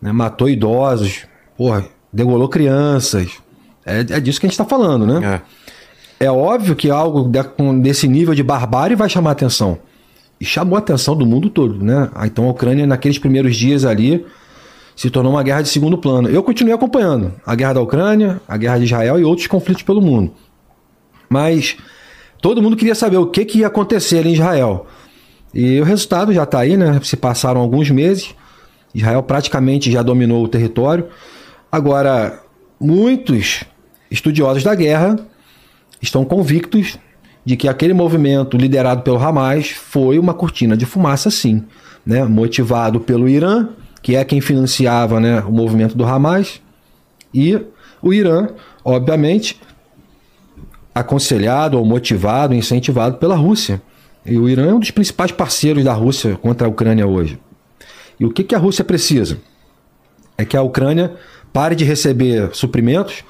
né, 0.02 0.12
matou 0.12 0.50
idosos, 0.50 1.26
porra, 1.58 1.86
degolou 2.12 2.48
crianças. 2.48 3.32
É, 3.86 4.00
é 4.00 4.20
disso 4.20 4.40
que 4.40 4.46
a 4.46 4.50
gente 4.50 4.60
está 4.60 4.66
falando, 4.66 5.06
né? 5.06 5.42
É. 6.20 6.26
é. 6.26 6.32
óbvio 6.32 6.76
que 6.76 6.90
algo 6.90 7.30
desse 7.82 8.08
nível 8.08 8.34
de 8.34 8.44
barbárie 8.44 8.96
vai 8.96 9.10
chamar 9.10 9.32
atenção. 9.32 9.80
E 10.40 10.46
chamou 10.46 10.76
a 10.76 10.80
atenção 10.80 11.16
do 11.16 11.26
mundo 11.26 11.50
todo, 11.50 11.84
né? 11.84 12.10
Ah, 12.16 12.26
então 12.26 12.46
a 12.46 12.52
Ucrânia, 12.52 12.88
naqueles 12.88 13.20
primeiros 13.20 13.58
dias 13.58 13.84
ali, 13.84 14.26
se 14.96 15.10
tornou 15.10 15.34
uma 15.34 15.44
guerra 15.44 15.62
de 15.62 15.70
segundo 15.70 15.98
plano. 15.98 16.30
Eu 16.30 16.44
continuei 16.44 16.74
acompanhando 16.74 17.34
a 17.46 17.56
guerra 17.56 17.74
da 17.74 17.82
Ucrânia, 17.82 18.42
a 18.48 18.56
guerra 18.58 18.78
de 18.78 18.86
Israel 18.86 19.20
e 19.20 19.24
outros 19.24 19.48
conflitos 19.48 19.84
pelo 19.84 20.02
mundo. 20.02 20.34
Mas 21.30 21.78
todo 22.42 22.62
mundo 22.62 22.76
queria 22.76 22.96
saber 22.96 23.18
o 23.18 23.28
que, 23.28 23.46
que 23.46 23.60
ia 23.60 23.68
acontecer 23.68 24.20
ali 24.20 24.30
em 24.30 24.34
Israel. 24.34 24.88
E 25.54 25.80
o 25.82 25.84
resultado 25.84 26.34
já 26.34 26.44
está 26.44 26.60
aí, 26.60 26.78
né? 26.78 27.00
Se 27.04 27.18
passaram 27.18 27.62
alguns 27.62 27.90
meses, 27.90 28.36
Israel 28.94 29.24
praticamente 29.24 29.92
já 29.92 30.02
dominou 30.02 30.44
o 30.44 30.48
território. 30.48 31.08
Agora, 31.72 32.42
muitos 32.80 33.64
estudiosos 34.10 34.64
da 34.64 34.74
guerra 34.74 35.18
estão 36.02 36.24
convictos 36.24 36.98
de 37.46 37.58
que 37.58 37.68
aquele 37.68 37.94
movimento 37.94 38.58
liderado 38.58 39.02
pelo 39.02 39.18
Hamas 39.18 39.70
foi 39.70 40.20
uma 40.20 40.34
cortina 40.34 40.78
de 40.78 40.86
fumaça, 40.86 41.30
sim, 41.30 41.64
né? 42.06 42.24
motivado 42.24 43.00
pelo 43.00 43.28
Irã, 43.28 43.70
que 44.02 44.16
é 44.16 44.24
quem 44.24 44.42
financiava 44.42 45.20
né, 45.20 45.42
o 45.42 45.52
movimento 45.52 45.98
do 45.98 46.06
Hamas, 46.06 46.62
e 47.34 47.60
o 48.02 48.14
Irã, 48.14 48.50
obviamente, 48.84 49.60
aconselhado 50.94 51.78
ou 51.78 51.86
motivado, 51.86 52.54
incentivado 52.54 53.18
pela 53.18 53.36
Rússia. 53.36 53.82
E 54.26 54.38
o 54.38 54.50
Irã 54.50 54.70
é 54.70 54.74
um 54.74 54.80
dos 54.80 54.92
principais 54.92 55.32
parceiros 55.32 55.84
da 55.84 55.94
Rússia 55.94 56.36
contra 56.36 56.68
a 56.68 56.70
Ucrânia 56.70 57.08
hoje. 57.08 57.40
E 58.20 58.26
o 58.26 58.32
que, 58.32 58.44
que 58.44 58.54
a 58.54 58.60
Rússia 58.60 58.84
precisa? 58.84 59.40
É 60.38 60.44
que 60.44 60.58
a 60.58 60.62
Ucrânia 60.62 61.16
pare 61.54 61.76
de 61.76 61.84
receber 61.84 62.50
suprimentos 62.54 63.24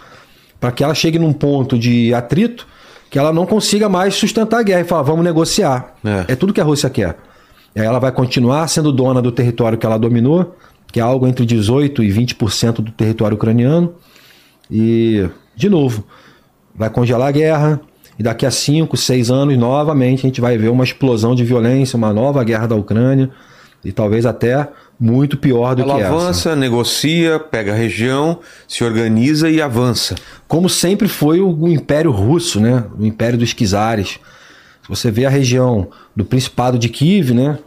para 0.60 0.72
que 0.72 0.84
ela 0.84 0.94
chegue 0.94 1.18
num 1.18 1.32
ponto 1.32 1.78
de 1.78 2.14
atrito 2.14 2.68
que 3.10 3.18
ela 3.18 3.34
não 3.34 3.46
consiga 3.46 3.90
mais 3.90 4.14
sustentar 4.16 4.60
a 4.60 4.64
guerra 4.64 4.82
e 4.82 4.84
falar, 4.84 5.02
vamos 5.02 5.24
negociar. 5.24 5.96
É, 6.04 6.34
é 6.34 6.36
tudo 6.36 6.54
que 6.54 6.62
a 6.62 6.64
Rússia 6.64 6.90
quer. 6.90 7.18
E 7.76 7.80
aí 7.80 7.86
ela 7.86 8.00
vai 8.00 8.12
continuar 8.12 8.68
sendo 8.68 8.92
dona 8.92 9.22
do 9.22 9.32
território 9.32 9.78
que 9.78 9.86
ela 9.86 9.98
dominou, 9.98 10.56
que 10.92 11.00
é 11.00 11.04
algo 11.04 11.28
entre 11.28 11.46
18% 11.46 12.00
e 12.04 12.10
20% 12.10 12.74
do 12.82 12.92
território 12.92 13.36
ucraniano. 13.36 13.96
E, 14.70 15.28
de 15.56 15.70
novo, 15.70 16.04
vai 16.76 16.90
congelar 16.90 17.30
a 17.30 17.32
guerra, 17.32 17.82
e 18.20 18.24
daqui 18.24 18.46
a 18.46 18.52
5, 18.52 18.98
6 18.98 19.32
anos, 19.32 19.58
novamente, 19.58 20.20
a 20.20 20.28
gente 20.28 20.42
vai 20.42 20.58
ver 20.58 20.68
uma 20.68 20.84
explosão 20.84 21.34
de 21.34 21.46
violência, 21.46 21.96
uma 21.96 22.12
nova 22.12 22.44
guerra 22.44 22.68
da 22.68 22.76
Ucrânia, 22.76 23.30
e 23.84 23.94
talvez 23.94 24.26
até 24.26 24.68
muito 25.00 25.38
pior 25.38 25.74
do 25.74 25.84
Ela 25.84 25.96
que 25.96 26.04
avança, 26.04 26.50
essa. 26.50 26.56
negocia, 26.56 27.40
pega 27.40 27.72
a 27.72 27.76
região, 27.76 28.40
se 28.68 28.84
organiza 28.84 29.50
e 29.50 29.62
avança. 29.62 30.16
Como 30.50 30.68
sempre 30.68 31.08
foi 31.08 31.40
o, 31.40 31.50
o 31.50 31.70
Império 31.70 32.12
Russo, 32.12 32.60
né? 32.60 32.84
O 33.00 33.06
Império 33.06 33.40
dos 33.40 33.54
Czares. 33.54 34.20
Se 34.82 34.90
você 34.90 35.10
vê 35.10 35.26
a 35.26 35.30
região 35.30 35.88
do 36.14 36.26
Principado 36.26 36.78
de 36.78 36.90
Kiev, 36.90 37.34
né? 37.34 37.58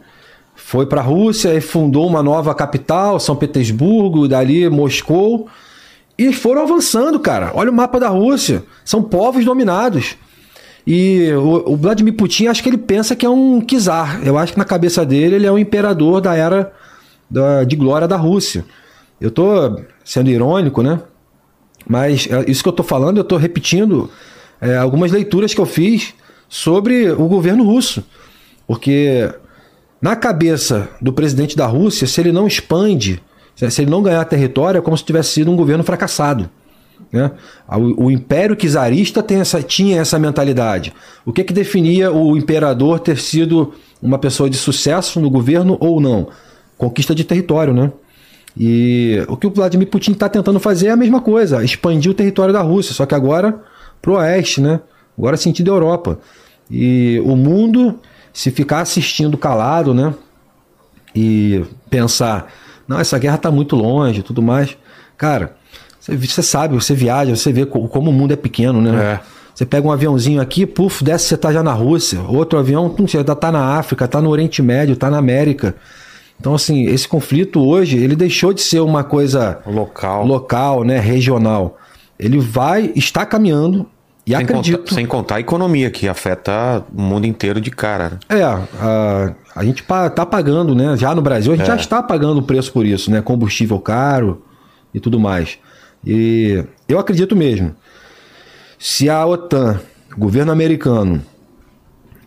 Foi 0.55 0.85
para 0.85 1.01
a 1.01 1.03
Rússia 1.03 1.51
e 1.55 1.61
fundou 1.61 2.05
uma 2.05 2.21
nova 2.21 2.53
capital, 2.53 3.19
São 3.19 3.35
Petersburgo, 3.35 4.27
dali 4.27 4.69
Moscou, 4.69 5.47
e 6.15 6.31
foram 6.31 6.61
avançando, 6.61 7.19
cara. 7.19 7.51
Olha 7.55 7.71
o 7.71 7.73
mapa 7.73 7.99
da 7.99 8.09
Rússia. 8.09 8.63
São 8.85 9.01
povos 9.01 9.43
dominados. 9.43 10.15
E 10.85 11.31
o, 11.33 11.73
o 11.73 11.77
Vladimir 11.77 12.13
Putin, 12.13 12.47
acho 12.47 12.61
que 12.61 12.69
ele 12.69 12.77
pensa 12.77 13.15
que 13.15 13.25
é 13.25 13.29
um 13.29 13.61
czar. 13.61 14.21
Eu 14.25 14.37
acho 14.37 14.53
que 14.53 14.59
na 14.59 14.65
cabeça 14.65 15.05
dele 15.05 15.35
ele 15.35 15.47
é 15.47 15.51
um 15.51 15.57
imperador 15.57 16.19
da 16.19 16.35
era 16.35 16.71
da, 17.29 17.63
de 17.63 17.75
glória 17.75 18.07
da 18.07 18.17
Rússia. 18.17 18.65
Eu 19.19 19.31
tô 19.31 19.79
sendo 20.03 20.29
irônico, 20.29 20.83
né? 20.83 20.99
Mas 21.87 22.27
é, 22.29 22.49
isso 22.49 22.61
que 22.61 22.69
eu 22.69 22.73
tô 22.73 22.83
falando, 22.83 23.17
eu 23.17 23.23
tô 23.23 23.37
repetindo 23.37 24.09
é, 24.59 24.77
algumas 24.77 25.11
leituras 25.11 25.53
que 25.53 25.61
eu 25.61 25.65
fiz 25.65 26.13
sobre 26.49 27.09
o 27.11 27.27
governo 27.27 27.63
russo. 27.63 28.03
Porque 28.67 29.33
na 30.01 30.15
cabeça 30.15 30.89
do 31.01 31.13
presidente 31.13 31.55
da 31.55 31.65
Rússia, 31.65 32.05
se 32.05 32.19
ele 32.19 32.31
não 32.31 32.45
expande, 32.45 33.21
se 33.55 33.81
ele 33.81 33.89
não 33.89 34.03
ganhar 34.03 34.23
território, 34.25 34.79
é 34.79 34.81
como 34.81 34.97
se 34.97 35.03
tivesse 35.03 35.31
sido 35.31 35.49
um 35.49 35.55
governo 35.55 35.83
fracassado. 35.83 36.49
Né? 37.11 37.31
O, 37.67 38.05
o 38.05 38.11
Império 38.11 38.55
Czarista 38.55 39.23
tinha 39.65 40.01
essa 40.01 40.17
mentalidade. 40.17 40.93
O 41.25 41.31
que, 41.31 41.43
que 41.43 41.53
definia 41.53 42.11
o 42.11 42.37
imperador 42.37 42.99
ter 42.99 43.17
sido 43.17 43.73
uma 44.01 44.17
pessoa 44.17 44.49
de 44.49 44.57
sucesso 44.57 45.19
no 45.19 45.29
governo 45.29 45.77
ou 45.79 46.01
não? 46.01 46.27
conquista 46.83 47.15
de 47.15 47.23
território, 47.23 47.73
né? 47.73 47.91
E 48.57 49.23
o 49.27 49.35
que 49.35 49.47
o 49.47 49.51
Vladimir 49.51 49.87
Putin 49.87 50.11
está 50.11 50.29
tentando 50.29 50.59
fazer 50.59 50.87
é 50.87 50.91
a 50.91 50.95
mesma 50.95 51.21
coisa, 51.21 51.63
expandir 51.63 52.11
o 52.11 52.13
território 52.13 52.53
da 52.53 52.61
Rússia, 52.61 52.93
só 52.93 53.05
que 53.05 53.15
agora 53.15 53.59
pro 54.01 54.13
oeste, 54.13 54.61
né? 54.61 54.79
Agora 55.17 55.37
sentido 55.37 55.71
Europa. 55.71 56.19
E 56.69 57.21
o 57.25 57.35
mundo, 57.35 57.99
se 58.31 58.51
ficar 58.51 58.81
assistindo 58.81 59.37
calado, 59.37 59.93
né? 59.93 60.13
E 61.15 61.63
pensar, 61.89 62.51
não, 62.87 62.99
essa 62.99 63.17
guerra 63.17 63.35
está 63.35 63.49
muito 63.49 63.75
longe 63.75 64.21
tudo 64.21 64.41
mais. 64.41 64.77
Cara, 65.17 65.55
você, 66.03 66.17
você, 66.17 66.43
sabe, 66.43 66.75
você 66.75 66.93
viaja, 66.93 67.33
você 67.33 67.53
vê 67.53 67.65
como 67.65 68.09
o 68.09 68.13
mundo 68.13 68.33
é 68.33 68.35
pequeno, 68.35 68.81
né? 68.81 69.13
É. 69.13 69.19
Você 69.55 69.65
pega 69.65 69.87
um 69.87 69.91
aviãozinho 69.91 70.41
aqui, 70.41 70.65
puf, 70.65 71.01
desce, 71.01 71.27
você 71.27 71.37
tá 71.37 71.53
já 71.53 71.63
na 71.63 71.71
Rússia. 71.71 72.19
Outro 72.27 72.59
avião, 72.59 72.93
você 72.97 73.23
já 73.25 73.35
tá 73.35 73.51
na 73.51 73.77
África, 73.77 74.05
tá 74.05 74.19
no 74.19 74.29
Oriente 74.29 74.61
Médio, 74.61 74.97
tá 74.97 75.09
na 75.09 75.17
América. 75.17 75.75
Então, 76.37 76.55
assim, 76.55 76.87
esse 76.87 77.07
conflito 77.07 77.61
hoje, 77.61 77.97
ele 77.97 78.17
deixou 78.17 78.51
de 78.51 78.59
ser 78.59 78.81
uma 78.81 79.03
coisa 79.03 79.59
local, 79.65 80.25
local 80.25 80.83
né, 80.83 80.99
regional. 80.99 81.77
Ele 82.19 82.37
vai, 82.37 82.91
está 82.95 83.25
caminhando 83.25 83.87
e 84.25 84.31
sem 84.31 84.41
acredito... 84.43 84.79
Contar, 84.79 84.95
sem 84.95 85.05
contar 85.05 85.35
a 85.35 85.39
economia, 85.39 85.89
que 85.89 86.07
afeta 86.09 86.83
o 86.93 87.01
mundo 87.01 87.25
inteiro 87.25 87.61
de 87.61 87.71
cara. 87.71 88.19
Né? 88.29 88.39
É, 88.39 88.43
a, 88.43 89.33
a 89.55 89.63
gente 89.63 89.83
está 89.83 90.25
pagando, 90.25 90.75
né? 90.75 90.97
Já 90.97 91.15
no 91.15 91.21
Brasil, 91.21 91.53
a 91.53 91.55
gente 91.55 91.65
é. 91.65 91.67
já 91.67 91.75
está 91.77 92.03
pagando 92.03 92.39
o 92.39 92.43
preço 92.43 92.73
por 92.73 92.85
isso, 92.85 93.09
né? 93.09 93.21
Combustível 93.21 93.79
caro 93.79 94.41
e 94.93 94.99
tudo 94.99 95.17
mais. 95.17 95.57
E 96.05 96.63
eu 96.87 96.99
acredito 96.99 97.35
mesmo, 97.35 97.75
se 98.77 99.09
a 99.09 99.25
OTAN, 99.25 99.79
governo 100.17 100.51
americano, 100.51 101.23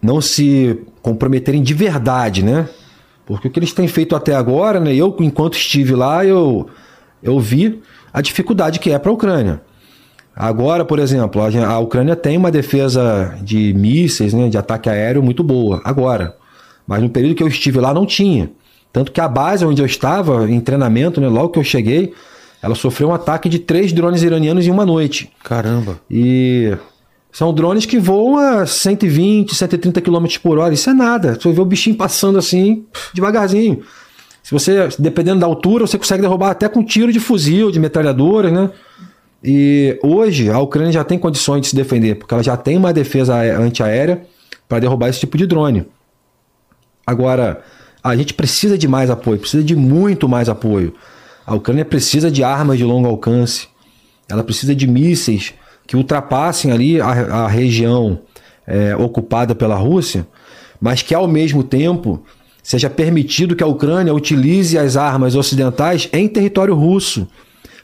não 0.01 0.21
se 0.21 0.81
comprometerem 1.03 1.63
de 1.63 1.75
verdade, 1.75 2.43
né? 2.43 2.69
Porque 3.27 3.49
o 3.49 3.51
que 3.51 3.59
eles 3.59 3.73
têm 3.73 3.89
feito 3.89 4.15
até 4.15 4.35
agora, 4.35 4.79
né, 4.79 4.95
eu, 4.95 5.15
enquanto 5.21 5.55
estive 5.55 5.95
lá, 5.95 6.25
eu, 6.25 6.69
eu 7.23 7.39
vi 7.41 7.83
a 8.13 8.21
dificuldade 8.21 8.79
que 8.79 8.93
é 8.93 8.99
para 8.99 9.11
a 9.11 9.15
Ucrânia. 9.15 9.61
Agora, 10.35 10.85
por 10.85 10.99
exemplo, 10.99 11.43
a, 11.43 11.67
a, 11.67 11.79
Ucrânia 11.79 12.15
tem 12.15 12.37
uma 12.37 12.51
defesa 12.51 13.37
de 13.43 13.75
mísseis, 13.75 14.33
né, 14.33 14.49
de 14.49 14.57
ataque 14.57 14.89
aéreo 14.89 15.23
muito 15.23 15.43
boa, 15.43 15.81
agora. 15.85 16.37
Mas 16.87 17.03
no 17.03 17.11
período 17.11 17.35
que 17.35 17.43
eu 17.43 17.49
estive 17.49 17.81
lá 17.81 17.93
não 17.93 18.07
tinha. 18.07 18.51
Tanto 18.93 19.11
que 19.11 19.21
a 19.21 19.27
base 19.27 19.65
onde 19.65 19.83
eu 19.83 19.87
estava, 19.87 20.49
em 20.49 20.61
treinamento, 20.61 21.21
né, 21.21 21.29
logo 21.29 21.49
que 21.49 21.59
eu 21.59 21.65
cheguei, 21.65 22.15
ela 22.67 22.75
sofreu 22.75 23.11
um 23.11 23.15
ataque 23.15 23.49
de 23.49 23.61
três 23.61 23.93
drones 23.93 24.25
iranianos 24.25 24.67
em 24.67 24.71
uma 24.71 24.85
noite. 24.85 25.31
Caramba! 25.45 26.01
E 26.11 26.77
são 27.31 27.55
drones 27.55 27.87
que 27.87 27.97
voam 27.97 28.37
a 28.37 28.67
120, 28.67 29.55
130 29.55 30.01
km 30.01 30.27
por 30.43 30.59
hora. 30.59 30.75
Isso 30.75 30.91
é 30.91 30.93
nada. 30.93 31.39
Você 31.41 31.53
vê 31.53 31.61
o 31.61 31.65
bichinho 31.65 31.95
passando 31.95 32.39
assim, 32.39 32.85
devagarzinho. 33.15 33.83
Se 34.43 34.51
você, 34.51 34.89
dependendo 34.99 35.41
da 35.41 35.47
altura, 35.47 35.87
você 35.87 35.97
consegue 35.97 36.23
derrubar 36.23 36.51
até 36.51 36.69
com 36.69 36.85
tiro 36.85 37.13
de 37.13 37.21
fuzil, 37.21 37.71
de 37.71 37.79
metralhadora, 37.79 38.51
né? 38.51 38.71
E 39.45 39.97
hoje 40.03 40.51
a 40.51 40.59
Ucrânia 40.59 40.93
já 40.93 41.05
tem 41.05 41.19
condições 41.19 41.61
de 41.61 41.69
se 41.69 41.77
defender, 41.77 42.17
porque 42.17 42.35
ela 42.35 42.43
já 42.43 42.57
tem 42.57 42.77
uma 42.77 42.93
defesa 42.93 43.37
antiaérea 43.61 44.23
para 44.69 44.81
derrubar 44.81 45.09
esse 45.09 45.21
tipo 45.21 45.39
de 45.39 45.47
drone. 45.47 45.87
Agora, 47.07 47.63
a 48.03 48.17
gente 48.17 48.35
precisa 48.35 48.77
de 48.77 48.89
mais 48.89 49.09
apoio, 49.09 49.39
precisa 49.39 49.63
de 49.63 49.77
muito 49.77 50.29
mais 50.29 50.49
apoio. 50.49 50.93
A 51.47 51.55
Ucrânia 51.55 51.85
precisa 51.85 52.31
de 52.31 52.43
armas 52.43 52.77
de 52.77 52.85
longo 52.85 53.07
alcance, 53.07 53.69
ela 54.29 54.43
precisa 54.43 54.75
de 54.75 54.87
mísseis 54.87 55.55
que 55.87 55.97
ultrapassem 55.97 56.73
ali 56.73 57.01
a, 57.01 57.07
a 57.07 57.47
região 57.49 58.19
é, 58.67 58.97
ocupada 58.97 59.55
pela 59.55 59.77
Rússia, 59.77 60.27
mas 60.81 61.03
que 61.03 61.15
ao 61.15 61.29
mesmo 61.29 61.63
tempo 61.63 62.23
seja 62.63 62.91
permitido 62.91 63.55
que 63.55 63.63
a 63.63 63.67
Ucrânia 63.67 64.13
utilize 64.13 64.77
as 64.77 64.97
armas 64.97 65.37
ocidentais 65.37 66.09
em 66.13 66.27
território 66.27 66.75
russo. 66.75 67.29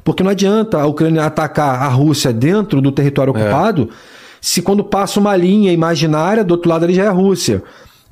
Porque 0.03 0.25
não 0.25 0.33
adianta 0.33 0.81
a 0.81 0.87
Ucrânia 0.87 1.25
atacar 1.25 1.81
a 1.81 1.89
Rússia 1.89 2.33
dentro 2.33 2.81
do 2.81 2.91
território 2.91 3.33
é. 3.37 3.41
ocupado, 3.41 3.91
é. 3.93 3.95
se 4.41 4.61
quando 4.61 4.83
passa 4.83 5.21
uma 5.21 5.37
linha 5.37 5.73
imaginária, 5.73 6.43
do 6.43 6.51
outro 6.51 6.69
lado 6.69 6.85
ali 6.85 6.95
já 6.95 7.05
é 7.05 7.07
a 7.07 7.13
Rússia. 7.13 7.63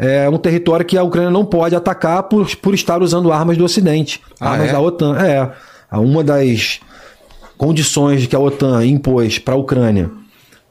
É 0.03 0.27
um 0.31 0.39
território 0.39 0.87
que 0.87 0.97
a 0.97 1.03
Ucrânia 1.03 1.31
não 1.31 1.45
pode 1.45 1.77
atacar 1.77 2.23
por, 2.23 2.57
por 2.57 2.73
estar 2.73 3.03
usando 3.03 3.31
armas 3.31 3.59
do 3.59 3.65
Ocidente, 3.65 4.19
ah, 4.41 4.53
armas 4.53 4.71
é? 4.71 4.73
da 4.73 4.81
OTAN. 4.81 5.15
É. 5.19 5.53
Uma 5.93 6.25
das 6.25 6.81
condições 7.59 8.27
que 8.27 8.35
a 8.35 8.39
OTAN 8.39 8.83
impôs 8.87 9.39
para 9.39 9.53
a 9.53 9.59
Ucrânia 9.59 10.11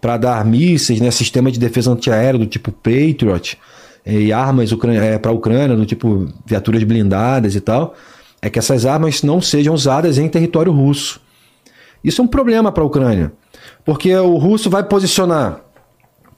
para 0.02 0.18
dar 0.18 0.44
mísseis, 0.44 1.00
né, 1.00 1.12
sistema 1.12 1.52
de 1.52 1.60
defesa 1.60 1.92
antiaéreo 1.92 2.40
do 2.40 2.48
tipo 2.48 2.72
Patriot 2.72 3.56
eh, 4.04 4.14
e 4.14 4.34
armas 4.34 4.72
é, 4.72 5.20
para 5.20 5.30
a 5.30 5.34
Ucrânia 5.34 5.76
do 5.76 5.86
tipo 5.86 6.28
viaturas 6.44 6.84
blindadas 6.84 7.54
e 7.54 7.62
tal, 7.62 7.94
é 8.42 8.50
que 8.50 8.58
essas 8.58 8.84
armas 8.84 9.22
não 9.22 9.42
sejam 9.42 9.76
usadas 9.76 10.18
em 10.18 10.28
território 10.28 10.72
russo. 10.72 11.22
Isso 12.04 12.22
é 12.22 12.24
um 12.24 12.28
problema 12.28 12.72
para 12.72 12.82
a 12.82 12.86
Ucrânia, 12.88 13.32
porque 13.86 14.16
o 14.16 14.38
russo 14.38 14.70
vai 14.70 14.84
posicionar 14.84 15.60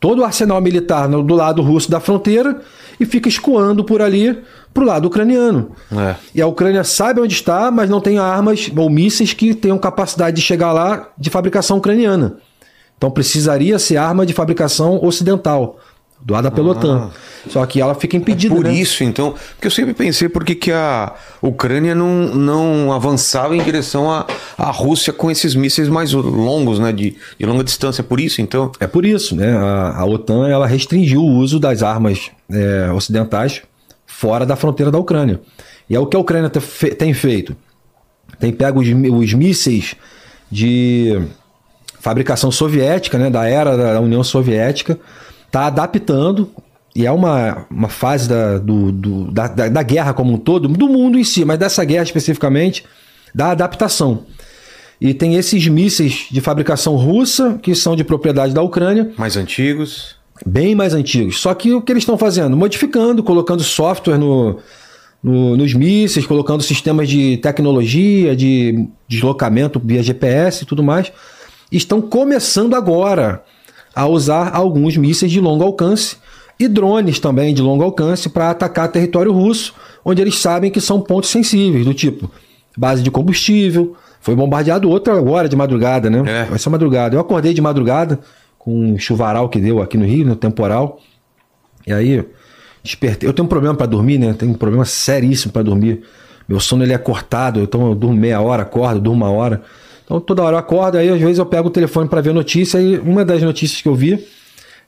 todo 0.01 0.19
o 0.19 0.25
arsenal 0.25 0.59
militar 0.59 1.07
do 1.07 1.35
lado 1.35 1.61
russo 1.61 1.89
da 1.89 1.99
fronteira 1.99 2.59
e 2.99 3.05
fica 3.05 3.29
escoando 3.29 3.83
por 3.83 4.01
ali 4.01 4.37
para 4.73 4.83
o 4.83 4.85
lado 4.87 5.07
ucraniano. 5.07 5.71
É. 5.91 6.15
E 6.33 6.41
a 6.41 6.47
Ucrânia 6.47 6.83
sabe 6.83 7.21
onde 7.21 7.35
está, 7.35 7.69
mas 7.69 7.87
não 7.87 8.01
tem 8.01 8.17
armas 8.17 8.71
ou 8.75 8.89
mísseis 8.89 9.31
que 9.31 9.53
tenham 9.53 9.77
capacidade 9.77 10.35
de 10.35 10.41
chegar 10.41 10.73
lá 10.73 11.09
de 11.15 11.29
fabricação 11.29 11.77
ucraniana. 11.77 12.37
Então 12.97 13.11
precisaria 13.11 13.77
ser 13.77 13.97
arma 13.97 14.25
de 14.25 14.33
fabricação 14.33 14.99
ocidental, 15.03 15.79
doada 16.23 16.51
pela 16.51 16.69
ah. 16.69 16.71
OTAN. 16.71 17.11
Só 17.49 17.65
que 17.65 17.81
ela 17.81 17.95
fica 17.95 18.15
impedida. 18.15 18.53
É 18.53 18.57
por 18.57 18.65
né? 18.65 18.73
isso, 18.73 19.03
então. 19.03 19.33
Porque 19.53 19.67
eu 19.67 19.71
sempre 19.71 19.93
pensei 19.93 20.29
por 20.29 20.45
que 20.45 20.71
a 20.71 21.13
Ucrânia 21.41 21.95
não, 21.95 22.27
não 22.35 22.93
avançava 22.93 23.55
em 23.55 23.63
direção 23.63 24.11
à, 24.11 24.27
à 24.57 24.69
Rússia 24.69 25.11
com 25.11 25.31
esses 25.31 25.55
mísseis 25.55 25.89
mais 25.89 26.13
longos, 26.13 26.79
né? 26.79 26.91
De, 26.91 27.15
de 27.39 27.45
longa 27.45 27.63
distância. 27.63 28.01
É 28.01 28.03
por 28.03 28.19
isso, 28.19 28.41
então? 28.41 28.71
É 28.79 28.87
por 28.87 29.05
isso, 29.05 29.35
né? 29.35 29.57
A, 29.57 29.99
a 29.99 30.05
OTAN 30.05 30.47
ela 30.47 30.67
restringiu 30.67 31.21
o 31.21 31.37
uso 31.37 31.59
das 31.59 31.81
armas 31.81 32.29
é, 32.51 32.91
ocidentais 32.91 33.63
fora 34.05 34.45
da 34.45 34.55
fronteira 34.55 34.91
da 34.91 34.99
Ucrânia. 34.99 35.41
E 35.89 35.95
é 35.95 35.99
o 35.99 36.05
que 36.05 36.15
a 36.15 36.19
Ucrânia 36.19 36.49
tem 36.49 37.13
feito. 37.13 37.55
Tem 38.39 38.51
pego 38.51 38.79
os, 38.79 38.87
os 38.87 39.33
mísseis 39.33 39.95
de 40.49 41.19
fabricação 41.99 42.51
soviética, 42.51 43.17
né, 43.17 43.29
da 43.29 43.47
era 43.47 43.77
da 43.77 44.01
União 44.01 44.23
Soviética, 44.23 44.99
está 45.51 45.67
adaptando 45.67 46.49
e 46.95 47.05
é 47.05 47.11
uma, 47.11 47.65
uma 47.69 47.89
fase 47.89 48.27
da, 48.27 48.57
do, 48.57 48.91
do, 48.91 49.31
da, 49.31 49.47
da, 49.47 49.67
da, 49.67 49.83
guerra 49.83 50.13
como 50.13 50.33
um 50.33 50.37
todo, 50.37 50.67
do 50.67 50.87
mundo 50.87 51.19
em 51.19 51.23
si, 51.23 51.43
mas 51.43 51.59
dessa 51.59 51.83
guerra 51.83 52.03
especificamente, 52.03 52.85
da 53.35 53.51
adaptação. 53.51 54.25
E 54.99 55.13
tem 55.13 55.35
esses 55.35 55.67
mísseis 55.67 56.27
de 56.31 56.39
fabricação 56.41 56.95
russa, 56.95 57.59
que 57.61 57.75
são 57.75 57.95
de 57.95 58.03
propriedade 58.03 58.53
da 58.53 58.61
Ucrânia. 58.61 59.11
Mais 59.17 59.35
antigos. 59.35 60.15
Bem 60.45 60.73
mais 60.73 60.93
antigos. 60.93 61.39
Só 61.39 61.53
que 61.53 61.73
o 61.73 61.81
que 61.81 61.91
eles 61.91 62.03
estão 62.03 62.17
fazendo? 62.17 62.55
Modificando, 62.55 63.23
colocando 63.23 63.63
software 63.63 64.17
no, 64.17 64.59
no, 65.21 65.57
nos 65.57 65.73
mísseis, 65.73 66.25
colocando 66.25 66.61
sistemas 66.61 67.09
de 67.09 67.37
tecnologia, 67.37 68.35
de 68.35 68.87
deslocamento 69.07 69.81
via 69.83 70.03
GPS 70.03 70.63
e 70.63 70.65
tudo 70.65 70.83
mais. 70.83 71.11
Estão 71.71 72.01
começando 72.01 72.75
agora 72.75 73.43
a 73.95 74.07
usar 74.07 74.55
alguns 74.55 74.95
mísseis 74.97 75.31
de 75.31 75.39
longo 75.39 75.63
alcance 75.63 76.17
e 76.59 76.67
drones 76.67 77.19
também 77.19 77.53
de 77.53 77.61
longo 77.61 77.83
alcance 77.83 78.29
para 78.29 78.51
atacar 78.51 78.87
território 78.89 79.31
russo, 79.31 79.73
onde 80.05 80.21
eles 80.21 80.37
sabem 80.37 80.69
que 80.69 80.79
são 80.79 81.01
pontos 81.01 81.29
sensíveis, 81.29 81.85
do 81.85 81.93
tipo 81.93 82.29
base 82.77 83.03
de 83.03 83.11
combustível. 83.11 83.95
Foi 84.19 84.35
bombardeado 84.35 84.89
outra 84.89 85.17
agora 85.17 85.49
de 85.49 85.55
madrugada, 85.55 86.09
né? 86.09 86.23
É. 86.27 86.53
Essa 86.53 86.69
madrugada. 86.69 87.15
Eu 87.15 87.19
acordei 87.19 87.53
de 87.53 87.61
madrugada 87.61 88.19
com 88.59 88.93
um 88.93 88.97
chuvaral 88.97 89.49
que 89.49 89.59
deu 89.59 89.81
aqui 89.81 89.97
no 89.97 90.05
Rio, 90.05 90.25
no 90.25 90.35
temporal. 90.35 90.99
E 91.85 91.91
aí, 91.91 92.23
despertei. 92.83 93.27
Eu 93.27 93.33
tenho 93.33 93.47
um 93.47 93.49
problema 93.49 93.75
para 93.75 93.87
dormir, 93.87 94.19
né? 94.19 94.33
Tenho 94.33 94.51
um 94.51 94.55
problema 94.55 94.85
seríssimo 94.85 95.51
para 95.51 95.63
dormir. 95.63 96.03
Meu 96.47 96.59
sono 96.59 96.83
ele 96.83 96.93
é 96.93 96.97
cortado, 96.97 97.61
então 97.61 97.87
eu 97.87 97.95
durmo 97.95 98.15
meia 98.15 98.39
hora, 98.41 98.61
acordo, 98.61 98.99
durmo 98.99 99.25
uma 99.25 99.31
hora. 99.31 99.63
Então 100.11 100.19
toda 100.19 100.43
hora 100.43 100.55
eu 100.55 100.59
acordo, 100.59 100.97
aí 100.97 101.09
às 101.09 101.21
vezes 101.21 101.37
eu 101.37 101.45
pego 101.45 101.69
o 101.69 101.71
telefone 101.71 102.09
para 102.09 102.19
ver 102.19 102.33
notícia 102.33 102.81
e 102.81 102.97
uma 102.97 103.23
das 103.23 103.41
notícias 103.41 103.81
que 103.81 103.87
eu 103.87 103.95
vi 103.95 104.27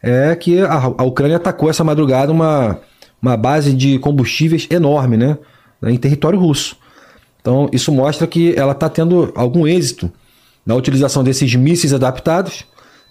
é 0.01 0.36
que 0.36 0.59
a, 0.59 0.74
a 0.97 1.03
Ucrânia 1.03 1.38
atacou 1.38 1.69
essa 1.69 1.82
madrugada 1.82 2.30
uma, 2.30 2.82
uma 3.21 3.38
base 3.38 3.71
de 3.71 3.97
combustíveis 3.99 4.67
enorme, 4.69 5.15
né? 5.15 5.38
Em 5.82 5.95
território 5.95 6.38
russo. 6.38 6.76
Então, 7.39 7.69
isso 7.71 7.89
mostra 7.89 8.28
que 8.28 8.53
ela 8.57 8.74
está 8.74 8.89
tendo 8.89 9.32
algum 9.34 9.65
êxito 9.65 10.11
na 10.65 10.76
utilização 10.76 11.24
desses 11.24 11.55
mísseis 11.55 11.93
adaptados 11.93 12.65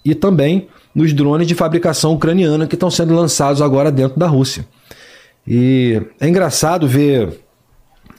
e 0.05 0.15
também 0.15 0.69
nos 0.95 1.15
drones 1.15 1.47
de 1.47 1.55
fabricação 1.55 2.13
ucraniana 2.13 2.67
que 2.67 2.75
estão 2.75 2.91
sendo 2.91 3.15
lançados 3.15 3.63
agora 3.63 3.91
dentro 3.91 4.19
da 4.19 4.27
Rússia. 4.27 4.67
E 5.49 6.03
é 6.21 6.29
engraçado 6.29 6.87
ver 6.87 7.41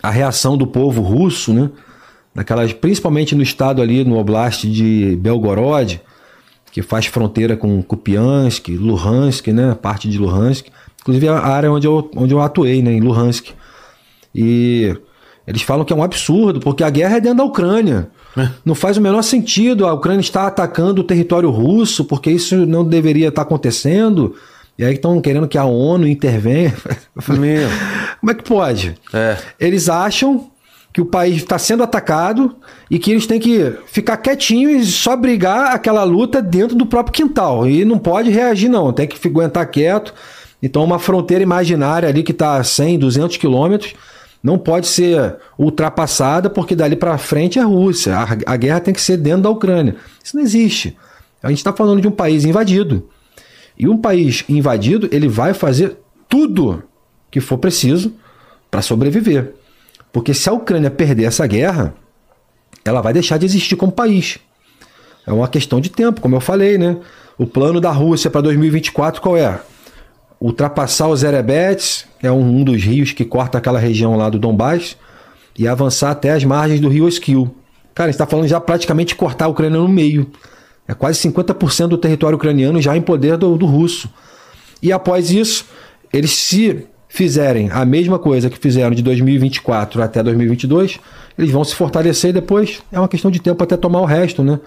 a 0.02 0.10
reação 0.10 0.58
do 0.58 0.66
povo 0.66 1.04
russo, 1.04 1.54
né? 1.54 1.70
Naquelas, 2.34 2.74
principalmente 2.74 3.36
no 3.36 3.44
estado 3.44 3.82
ali, 3.82 4.04
no 4.04 4.18
oblast 4.18 4.68
de 4.68 5.16
Belgorod, 5.22 6.02
que 6.72 6.82
faz 6.82 7.06
fronteira 7.06 7.56
com 7.56 7.82
Kupiansk, 7.84 8.70
Luhansk, 8.70 9.48
né? 9.50 9.78
Parte 9.80 10.10
de 10.10 10.18
Luhansk. 10.18 10.68
Inclusive 11.02 11.28
a 11.28 11.40
área 11.40 11.72
onde 11.72 11.86
eu, 11.86 12.10
onde 12.16 12.34
eu 12.34 12.42
atuei, 12.42 12.82
né? 12.82 12.92
Em 12.92 13.00
Luhansk. 13.00 13.50
E 14.34 14.96
eles 15.46 15.62
falam 15.62 15.86
que 15.86 15.94
é 15.94 15.96
um 15.96 16.02
absurdo, 16.02 16.60
porque 16.60 16.84
a 16.84 16.90
guerra 16.90 17.18
é 17.18 17.22
dentro 17.22 17.38
da 17.38 17.44
Ucrânia. 17.44 18.10
É. 18.36 18.50
Não 18.66 18.74
faz 18.74 18.98
o 18.98 19.02
menor 19.02 19.22
sentido 19.22 19.86
a 19.86 19.94
Ucrânia 19.94 20.22
estar 20.22 20.48
atacando 20.48 21.02
o 21.02 21.04
território 21.04 21.52
russo, 21.52 22.06
porque 22.06 22.32
isso 22.32 22.66
não 22.66 22.84
deveria 22.84 23.28
estar 23.28 23.44
acontecendo. 23.44 24.36
E 24.78 24.84
aí 24.84 24.96
estão 24.96 25.22
querendo 25.22 25.48
que 25.48 25.58
a 25.58 25.66
ONU 25.66 26.08
intervenha. 26.08 26.74
Meu. 27.28 27.70
Como 28.20 28.32
é 28.32 28.34
que 28.34 28.44
pode? 28.44 28.96
É. 29.14 29.38
Eles 29.60 29.90
acham 29.90 30.50
que 30.94 31.02
o 31.02 31.06
país 31.06 31.38
está 31.38 31.58
sendo 31.58 31.82
atacado 31.82 32.56
e 32.90 33.00
que 33.00 33.10
eles 33.10 33.26
têm 33.26 33.40
que 33.40 33.74
ficar 33.88 34.16
quietinhos 34.18 34.88
e 34.88 34.92
só 34.92 35.16
brigar 35.16 35.74
aquela 35.74 36.04
luta 36.04 36.40
dentro 36.40 36.76
do 36.76 36.86
próprio 36.86 37.14
quintal. 37.14 37.68
E 37.68 37.84
não 37.84 37.98
pode 37.98 38.30
reagir, 38.30 38.70
não. 38.70 38.94
Tem 38.94 39.08
que 39.08 39.28
aguentar 39.28 39.66
quieto. 39.72 40.14
Então, 40.62 40.84
uma 40.84 41.00
fronteira 41.00 41.42
imaginária 41.44 42.08
ali 42.08 42.22
que 42.22 42.32
está 42.32 42.58
a 42.58 42.64
100, 42.64 43.00
200 43.00 43.38
quilômetros 43.38 43.96
não 44.42 44.58
pode 44.58 44.86
ser 44.88 45.38
ultrapassada 45.58 46.50
porque 46.50 46.76
dali 46.76 46.96
para 46.96 47.18
frente 47.18 47.58
é 47.58 47.62
a 47.64 47.66
Rússia. 47.66 48.16
A, 48.16 48.54
a 48.54 48.56
guerra 48.56 48.80
tem 48.80 48.94
que 48.94 49.02
ser 49.02 49.18
dentro 49.18 49.42
da 49.44 49.50
Ucrânia. 49.50 49.96
Isso 50.24 50.38
não 50.38 50.44
existe. 50.44 50.96
A 51.42 51.50
gente 51.50 51.58
está 51.58 51.74
falando 51.74 52.02
de 52.02 52.08
um 52.08 52.12
país 52.12 52.46
invadido. 52.46 53.10
E 53.76 53.88
um 53.90 53.98
país 53.98 54.46
invadido, 54.48 55.10
ele 55.12 55.28
vai 55.28 55.56
fazer 55.56 55.98
tudo 56.30 56.84
que 57.32 57.42
for 57.42 57.58
preciso 57.58 58.14
para 58.70 58.82
sobreviver. 58.84 59.56
Porque 60.14 60.32
se 60.32 60.48
a 60.48 60.54
Ucrânia 60.54 60.92
perder 60.92 61.24
essa 61.24 61.46
guerra, 61.48 61.96
ela 62.86 63.02
vai 63.02 63.12
deixar 63.12 63.38
de 63.38 63.48
existir 63.48 63.76
como 63.76 63.92
país. 63.92 64.38
É 65.26 65.34
uma 65.34 65.48
questão 65.48 65.82
de 65.82 65.90
tempo, 65.90 66.22
como 66.22 66.36
eu 66.36 66.40
falei, 66.40 66.78
né? 66.78 66.98
O 67.36 67.48
plano 67.48 67.82
da 67.82 67.90
Rússia 67.92 68.30
para 68.30 68.42
2024 68.42 69.20
qual 69.20 69.36
é? 69.36 69.60
Ultrapassar 70.40 71.08
os 71.08 71.24
Erebets, 71.24 72.06
que 72.20 72.28
é 72.28 72.32
um, 72.32 72.64
dos 72.64 72.84
rios 72.84 73.12
que 73.12 73.26
corta 73.26 73.58
aquela 73.58 73.80
região 73.80 74.16
lá 74.16 74.30
do 74.30 74.38
Donbass, 74.38 74.96
e 75.58 75.68
avançar 75.68 76.12
até 76.12 76.32
as 76.32 76.44
margens 76.44 76.80
do 76.80 76.90
rio 76.90 77.06
Oskil. 77.06 77.56
Cara, 77.96 78.10
a 78.10 78.12
gente 78.12 78.16
está 78.16 78.28
falando 78.28 78.48
já 78.48 78.60
praticamente 78.60 79.16
cortar 79.16 79.46
a 79.46 79.48
Ucrânia 79.48 79.80
no 79.80 79.88
meio. 79.88 80.30
É 80.88 80.94
quase 80.94 81.28
50% 81.28 81.88
do 81.88 81.98
território 81.98 82.36
ucraniano 82.36 82.80
já 82.80 82.96
em 82.96 83.02
poder 83.02 83.38
do, 83.38 83.58
do 83.58 83.66
russo. 83.66 84.10
E 84.82 84.92
após 84.92 85.32
isso, 85.32 85.66
eles 86.12 86.32
se 86.32 86.86
fizerem 87.14 87.70
a 87.72 87.86
mesma 87.86 88.18
coisa 88.18 88.50
que 88.50 88.58
fizeram 88.58 88.96
de 88.96 89.04
2024 89.04 90.02
até 90.02 90.24
2022, 90.24 91.00
eles 91.38 91.52
vão 91.52 91.64
se 91.64 91.76
fortalecer 91.76 92.32
e 92.32 92.34
depois 92.34 92.82
é 92.92 92.98
uma 92.98 93.08
questão 93.08 93.30
de 93.30 93.40
tempo 93.40 93.64
até 93.64 93.78
tomar 93.78 94.02
o 94.02 94.06
resto, 94.06 94.44
né? 94.44 94.60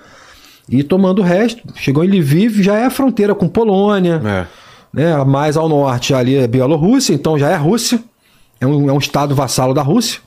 E 0.69 0.85
tomando 0.85 1.19
o 1.19 1.25
resto, 1.25 1.61
chegou 1.75 2.05
em 2.05 2.09
Lviv, 2.09 2.63
já 2.63 2.77
é 2.77 2.85
a 2.85 2.91
fronteira 2.91 3.35
com 3.35 3.49
Polônia, 3.49 4.23
é. 4.25 4.47
né? 4.93 5.25
mais 5.25 5.57
ao 5.57 5.69
norte 5.69 6.15
ali 6.15 6.37
é 6.37 6.47
Bielorrússia, 6.47 7.15
então 7.15 7.37
já 7.37 7.51
é 7.51 7.57
Rússia, 7.57 7.99
é 8.61 8.67
um, 8.67 8.89
é 8.89 8.93
um 8.93 8.99
estado 8.99 9.35
vassalo 9.35 9.75
da 9.75 9.83
Rússia. 9.83 10.21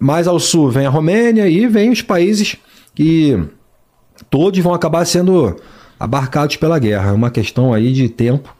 Mais 0.00 0.26
ao 0.26 0.40
sul 0.40 0.68
vem 0.68 0.86
a 0.86 0.90
Romênia 0.90 1.48
e 1.48 1.68
vem 1.68 1.90
os 1.90 2.02
países 2.02 2.56
que 2.92 3.40
todos 4.28 4.58
vão 4.58 4.74
acabar 4.74 5.04
sendo 5.04 5.54
abarcados 5.98 6.56
pela 6.56 6.76
guerra. 6.80 7.10
É 7.10 7.14
uma 7.14 7.30
questão 7.30 7.72
aí 7.72 7.92
de 7.92 8.08
tempo 8.08 8.55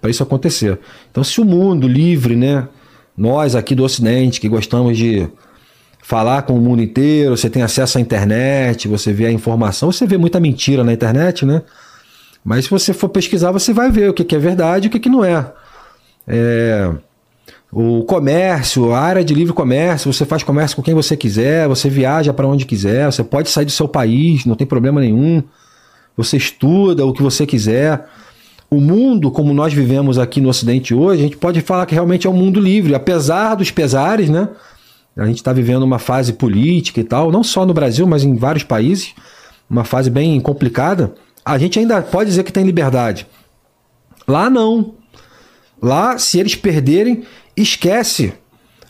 para 0.00 0.10
isso 0.10 0.22
acontecer. 0.22 0.78
Então, 1.10 1.22
se 1.24 1.40
o 1.40 1.44
mundo 1.44 1.88
livre, 1.88 2.36
né, 2.36 2.68
nós 3.16 3.54
aqui 3.54 3.74
do 3.74 3.84
Ocidente 3.84 4.40
que 4.40 4.48
gostamos 4.48 4.96
de 4.96 5.28
falar 6.00 6.42
com 6.42 6.54
o 6.54 6.60
mundo 6.60 6.82
inteiro, 6.82 7.36
você 7.36 7.50
tem 7.50 7.62
acesso 7.62 7.98
à 7.98 8.00
internet, 8.00 8.88
você 8.88 9.12
vê 9.12 9.26
a 9.26 9.32
informação, 9.32 9.92
você 9.92 10.06
vê 10.06 10.16
muita 10.16 10.40
mentira 10.40 10.82
na 10.82 10.92
internet, 10.92 11.44
né? 11.44 11.62
Mas 12.42 12.64
se 12.64 12.70
você 12.70 12.94
for 12.94 13.10
pesquisar, 13.10 13.50
você 13.52 13.74
vai 13.74 13.90
ver 13.90 14.08
o 14.08 14.14
que, 14.14 14.34
é 14.34 14.38
verdade 14.38 14.86
e 14.86 14.88
o 14.88 14.90
que, 14.90 15.08
não 15.08 15.22
é. 15.22 15.52
é. 16.26 16.90
O 17.70 18.04
comércio, 18.04 18.92
a 18.94 19.00
área 19.00 19.22
de 19.22 19.34
livre 19.34 19.52
comércio, 19.52 20.10
você 20.10 20.24
faz 20.24 20.42
comércio 20.42 20.76
com 20.76 20.82
quem 20.82 20.94
você 20.94 21.14
quiser, 21.14 21.68
você 21.68 21.90
viaja 21.90 22.32
para 22.32 22.46
onde 22.46 22.64
quiser, 22.64 23.04
você 23.04 23.22
pode 23.22 23.50
sair 23.50 23.66
do 23.66 23.70
seu 23.70 23.86
país, 23.86 24.46
não 24.46 24.54
tem 24.54 24.66
problema 24.66 25.02
nenhum. 25.02 25.42
Você 26.16 26.38
estuda 26.38 27.04
o 27.04 27.12
que 27.12 27.22
você 27.22 27.44
quiser 27.44 28.06
o 28.70 28.80
mundo 28.80 29.30
como 29.30 29.54
nós 29.54 29.72
vivemos 29.72 30.18
aqui 30.18 30.40
no 30.40 30.48
Ocidente 30.48 30.94
hoje, 30.94 31.20
a 31.20 31.24
gente 31.24 31.36
pode 31.36 31.60
falar 31.60 31.86
que 31.86 31.94
realmente 31.94 32.26
é 32.26 32.30
um 32.30 32.34
mundo 32.34 32.60
livre, 32.60 32.94
apesar 32.94 33.54
dos 33.54 33.70
pesares, 33.70 34.28
né? 34.28 34.48
A 35.16 35.26
gente 35.26 35.38
está 35.38 35.52
vivendo 35.52 35.82
uma 35.82 35.98
fase 35.98 36.34
política 36.34 37.00
e 37.00 37.04
tal, 37.04 37.32
não 37.32 37.42
só 37.42 37.66
no 37.66 37.74
Brasil, 37.74 38.06
mas 38.06 38.22
em 38.22 38.36
vários 38.36 38.62
países, 38.62 39.14
uma 39.68 39.84
fase 39.84 40.10
bem 40.10 40.38
complicada. 40.38 41.12
A 41.44 41.58
gente 41.58 41.78
ainda 41.78 42.00
pode 42.02 42.30
dizer 42.30 42.44
que 42.44 42.52
tem 42.52 42.64
liberdade. 42.64 43.26
Lá 44.28 44.48
não. 44.48 44.94
Lá, 45.82 46.18
se 46.18 46.38
eles 46.38 46.54
perderem, 46.54 47.24
esquece. 47.56 48.32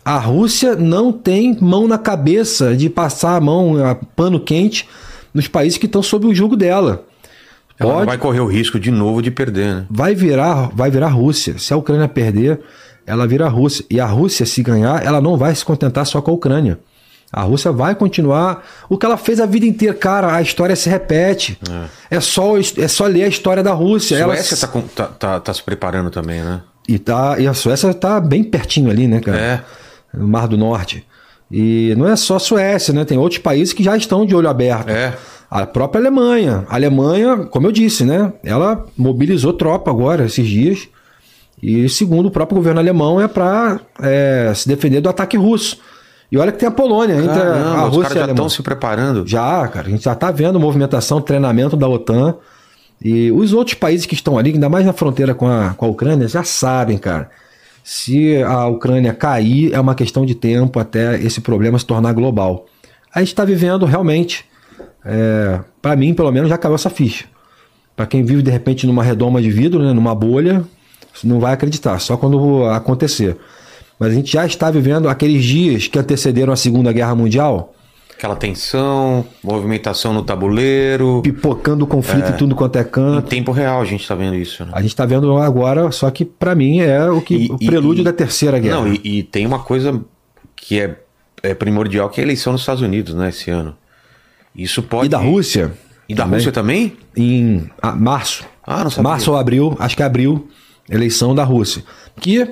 A 0.05 0.19
Rússia 0.19 0.75
não 0.75 1.13
tem 1.13 1.57
mão 1.61 1.87
na 1.87 1.99
cabeça 1.99 2.77
de 2.77 2.91
passar 2.91 3.37
a 3.37 3.41
mão, 3.41 3.83
a 3.85 3.95
pano 3.95 4.41
quente, 4.41 4.89
nos 5.33 5.49
países 5.49 5.79
que 5.79 5.87
estão 5.87 6.03
sob 6.03 6.27
o 6.27 6.35
jugo 6.35 6.57
dela. 6.57 7.08
Ela 7.79 7.95
Pode, 7.95 8.07
vai 8.07 8.19
correr 8.19 8.41
o 8.41 8.47
risco 8.47 8.79
de 8.79 8.91
novo 8.91 9.23
de 9.23 9.31
perder, 9.31 9.75
né? 9.75 9.87
Vai 9.89 10.15
virar, 10.15 10.71
vai 10.75 10.91
virar 10.91 11.09
Rússia. 11.09 11.59
Se 11.59 11.73
a 11.73 11.77
Ucrânia 11.77 12.09
perder, 12.09 12.61
ela 13.07 13.27
vira 13.27 13.47
a 13.47 13.49
Rússia. 13.49 13.85
E 13.89 14.01
a 14.01 14.07
Rússia, 14.07 14.45
se 14.45 14.63
ganhar, 14.63 15.05
ela 15.05 15.21
não 15.21 15.37
vai 15.37 15.55
se 15.55 15.65
contentar 15.65 16.05
só 16.05 16.21
com 16.21 16.33
a 16.33 16.35
Ucrânia. 16.35 16.79
A 17.33 17.43
Rússia 17.43 17.71
vai 17.71 17.95
continuar 17.95 18.67
o 18.89 18.97
que 18.97 19.07
ela 19.07 19.17
fez 19.17 19.39
a 19.39 19.47
vida 19.47 19.67
inteira. 19.67 19.95
Cara, 19.95 20.35
a 20.35 20.43
história 20.43 20.75
se 20.75 20.89
repete. 20.89 21.59
É, 22.11 22.17
é 22.17 22.21
só, 22.21 22.55
é 22.59 22.89
só 22.89 23.07
ler 23.07 23.25
a 23.25 23.29
história 23.29 23.63
da 23.63 23.73
Rússia. 23.73 24.17
A 24.19 24.25
Suécia 24.25 24.69
ela... 24.73 24.85
tá, 24.95 25.07
tá, 25.07 25.41
tá, 25.41 25.55
se 25.55 25.63
preparando 25.63 26.11
também, 26.11 26.43
né? 26.43 26.63
E, 26.89 26.99
tá, 26.99 27.37
e 27.39 27.47
a 27.47 27.53
Suécia 27.53 27.93
tá 27.93 28.19
bem 28.19 28.43
pertinho 28.43 28.91
ali, 28.91 29.07
né, 29.07 29.21
cara? 29.21 29.39
É. 29.39 29.63
No 30.13 30.27
Mar 30.27 30.49
do 30.49 30.57
Norte. 30.57 31.07
E 31.51 31.95
não 31.97 32.07
é 32.07 32.15
só 32.17 32.37
a 32.37 32.41
Suécia, 32.41 32.93
né? 32.93 33.05
Tem 33.05 33.17
outros 33.17 33.39
países 33.41 33.73
que 33.73 33.83
já 33.83 33.97
estão 33.97 34.27
de 34.27 34.35
olho 34.35 34.49
aberto. 34.49 34.89
É. 34.89 35.15
A 35.51 35.65
própria 35.65 36.01
Alemanha. 36.01 36.67
A 36.69 36.75
Alemanha, 36.75 37.39
como 37.39 37.67
eu 37.67 37.73
disse, 37.73 38.05
né? 38.05 38.33
Ela 38.45 38.85
mobilizou 38.97 39.53
tropa 39.55 39.91
agora, 39.91 40.27
esses 40.27 40.47
dias. 40.47 40.89
E 41.63 41.89
segundo 41.89 42.27
o 42.27 42.31
próprio 42.31 42.57
governo 42.57 42.81
alemão, 42.81 43.21
é 43.21 43.27
para 43.27 43.81
é, 44.03 44.53
se 44.55 44.69
defender 44.69 45.01
do 45.01 45.09
ataque 45.09 45.37
russo. 45.37 45.79
E 46.31 46.37
olha 46.37 46.53
que 46.53 46.59
tem 46.59 46.69
a 46.69 46.73
Polônia, 46.73 47.15
entre 47.15 47.29
Caramba, 47.29 47.79
a 47.79 47.87
os 47.87 47.97
Rússia 47.97 48.03
caras 48.03 48.03
e 48.03 48.05
a 48.05 48.19
já 48.19 48.25
Alemanha. 48.25 48.33
estão 48.33 48.49
se 48.51 48.63
preparando. 48.63 49.27
Já, 49.27 49.67
cara, 49.69 49.89
a 49.89 49.91
gente 49.91 50.05
já 50.05 50.15
tá 50.15 50.31
vendo 50.31 50.61
movimentação, 50.61 51.21
treinamento 51.23 51.77
da 51.77 51.89
OTAN. 51.89 52.35
E 53.03 53.33
os 53.33 53.55
outros 53.55 53.75
países 53.75 54.05
que 54.05 54.15
estão 54.15 54.37
ali, 54.37 54.53
ainda 54.53 54.69
mais 54.69 54.85
na 54.85 54.93
fronteira 54.93 55.35
com 55.35 55.49
a, 55.49 55.71
com 55.75 55.87
a 55.87 55.89
Ucrânia, 55.89 56.29
já 56.29 56.45
sabem, 56.45 56.99
cara. 56.99 57.31
Se 57.91 58.43
a 58.43 58.67
Ucrânia 58.67 59.15
cair, 59.15 59.73
é 59.73 59.81
uma 59.81 59.95
questão 59.95 60.27
de 60.27 60.35
tempo 60.35 60.79
até 60.79 61.19
esse 61.23 61.41
problema 61.41 61.79
se 61.79 61.87
tornar 61.87 62.13
global. 62.13 62.67
A 63.15 63.21
gente 63.21 63.29
está 63.29 63.47
vivendo 63.47 63.87
realmente, 63.87 64.45
é, 65.03 65.59
para 65.81 65.97
mim, 65.97 66.13
pelo 66.13 66.31
menos, 66.31 66.51
já 66.51 66.59
caiu 66.59 66.75
essa 66.75 66.91
ficha. 66.91 67.25
Para 67.97 68.05
quem 68.05 68.23
vive 68.23 68.43
de 68.43 68.51
repente 68.51 68.87
numa 68.87 69.03
redoma 69.03 69.41
de 69.41 69.51
vidro, 69.51 69.83
né, 69.83 69.95
numa 69.95 70.15
bolha, 70.15 70.63
não 71.25 71.41
vai 71.41 71.55
acreditar, 71.55 71.99
só 71.99 72.19
quando 72.19 72.67
acontecer. 72.67 73.39
Mas 73.99 74.13
a 74.13 74.15
gente 74.15 74.33
já 74.33 74.45
está 74.45 74.71
vivendo 74.71 75.09
aqueles 75.09 75.43
dias 75.43 75.89
que 75.89 75.99
antecederam 75.99 76.53
a 76.53 76.57
Segunda 76.57 76.93
Guerra 76.93 77.15
Mundial, 77.15 77.73
Aquela 78.19 78.35
tensão, 78.35 79.25
movimentação 79.45 80.13
no 80.13 80.25
tabuleiro. 80.25 81.21
pipocando 81.23 81.85
o 81.85 81.87
conflito 81.87 82.31
em 82.31 82.37
tudo 82.37 82.57
quanto 82.57 82.75
é 82.77 82.81
Em 82.81 82.85
canto. 82.85 83.29
tempo 83.29 83.53
real 83.53 83.81
a 83.81 83.85
gente 83.85 84.07
tá 84.09 84.17
vendo 84.17 84.35
isso, 84.35 84.65
né? 84.65 84.73
A 84.75 84.83
gente 84.83 84.97
tá 84.97 85.07
vendo 85.07 85.39
agora, 85.39 85.93
só 85.93 86.11
que 86.11 86.25
pra 86.25 86.53
mim 86.53 86.81
é 86.81 87.09
o 87.09 87.21
que 87.23 87.47
E- 87.47 87.49
o 87.53 87.57
prelúdio 87.57 88.01
e- 88.01 88.05
da 88.05 88.13
terceira 88.13 88.59
guerra. 88.59 88.81
Não, 88.81 88.93
e, 88.93 89.01
e 89.05 89.23
tem 89.23 89.47
uma 89.47 89.61
coisa 89.61 90.01
que 90.57 90.81
é, 90.81 90.97
é 91.45 91.55
primordial, 91.55 92.11
que 92.11 92.21
é 92.21 92.25
a 92.25 92.27
eleição 92.27 92.53
nos 92.53 92.63
Estados 92.63 92.83
Unidos, 92.83 93.15
né, 93.15 93.29
esse 93.29 93.53
ano. 93.53 93.77
Isso 94.53 94.83
pode... 94.83 95.07
E 95.07 95.09
da 95.09 95.19
Rússia? 95.19 95.73
E 96.09 96.15
da 96.15 96.25
também. 96.25 96.37
Rússia 96.39 96.51
também? 96.51 96.97
Em 97.17 97.71
ah, 97.81 97.93
março. 97.95 98.45
Ah, 98.67 98.83
não 98.83 98.91
sabia. 98.91 99.11
Março 99.13 99.31
ou 99.31 99.37
abril, 99.37 99.77
acho 99.79 99.95
que 99.97 100.03
é 100.03 100.07
abril, 100.07 100.49
eleição 100.91 101.37
da 101.37 101.45
Rússia. 101.45 101.85
Que 102.21 102.51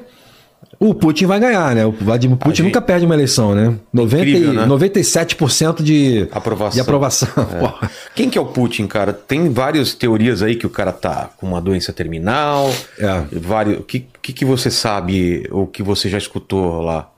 o 0.78 0.94
Putin 0.94 1.26
vai 1.26 1.40
ganhar, 1.40 1.74
né? 1.74 1.86
O 1.86 1.92
Vladimir 1.92 2.36
Putin 2.36 2.56
gente- 2.56 2.66
nunca 2.66 2.80
perde 2.80 3.06
uma 3.06 3.14
eleição, 3.14 3.54
né? 3.54 3.74
90, 3.92 4.22
Incrível, 4.28 4.52
né? 4.52 4.66
97% 4.66 5.82
de 5.82 6.28
Aprovação. 6.30 6.74
De 6.74 6.80
aprovação. 6.80 7.28
Pô. 7.34 7.86
Quem 8.14 8.28
que 8.28 8.36
é 8.36 8.40
o 8.40 8.46
Putin, 8.46 8.86
cara? 8.86 9.12
Tem 9.12 9.50
várias 9.50 9.94
teorias 9.94 10.42
aí 10.42 10.54
que 10.56 10.66
o 10.66 10.70
cara 10.70 10.92
tá 10.92 11.30
com 11.36 11.46
uma 11.46 11.60
doença 11.60 11.92
terminal. 11.92 12.70
É. 12.98 13.22
Vários... 13.32 13.78
O 13.78 13.82
que, 13.82 14.06
que, 14.22 14.32
que 14.32 14.44
você 14.44 14.70
sabe 14.70 15.46
ou 15.50 15.66
que 15.66 15.82
você 15.82 16.08
já 16.08 16.18
escutou 16.18 16.80
lá? 16.82 17.10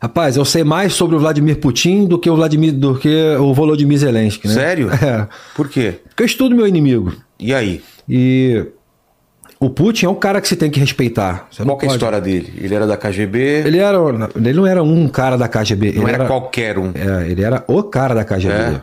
Rapaz, 0.00 0.36
eu 0.36 0.44
sei 0.44 0.62
mais 0.62 0.92
sobre 0.92 1.16
o 1.16 1.18
Vladimir 1.18 1.56
Putin 1.58 2.04
do 2.06 2.18
que 2.18 2.30
o 2.30 2.36
Vladimir 2.36 2.72
do 2.72 2.94
que 2.96 3.34
o 3.40 3.52
Volodymyr 3.52 3.98
Zelensky, 3.98 4.46
né? 4.46 4.54
Sério? 4.54 4.90
É. 5.02 5.26
Por 5.56 5.68
quê? 5.68 5.94
Porque 6.08 6.22
eu 6.22 6.26
estudo 6.26 6.54
meu 6.54 6.68
inimigo. 6.68 7.12
E 7.38 7.52
aí? 7.52 7.82
E 8.08 8.64
o 9.60 9.68
Putin 9.70 10.06
é 10.06 10.08
um 10.08 10.14
cara 10.14 10.40
que 10.40 10.46
se 10.48 10.54
tem 10.56 10.70
que 10.70 10.78
respeitar. 10.78 11.48
Você 11.50 11.64
Qual 11.64 11.76
que 11.76 11.86
é 11.86 11.88
a 11.88 11.92
história 11.92 12.20
dele? 12.20 12.52
Ele 12.60 12.74
era 12.74 12.86
da 12.86 12.96
KGB? 12.96 13.38
Ele 13.66 13.78
era, 13.78 13.98
ele 14.36 14.52
não 14.52 14.66
era 14.66 14.82
um 14.82 15.08
cara 15.08 15.36
da 15.36 15.48
KGB. 15.48 15.92
Não 15.92 16.02
ele 16.04 16.12
era, 16.12 16.26
qualquer 16.26 16.78
um. 16.78 16.92
É, 16.94 17.28
ele 17.28 17.42
era 17.42 17.64
o 17.66 17.82
cara 17.82 18.14
da 18.14 18.24
KGB. 18.24 18.54
É. 18.54 18.80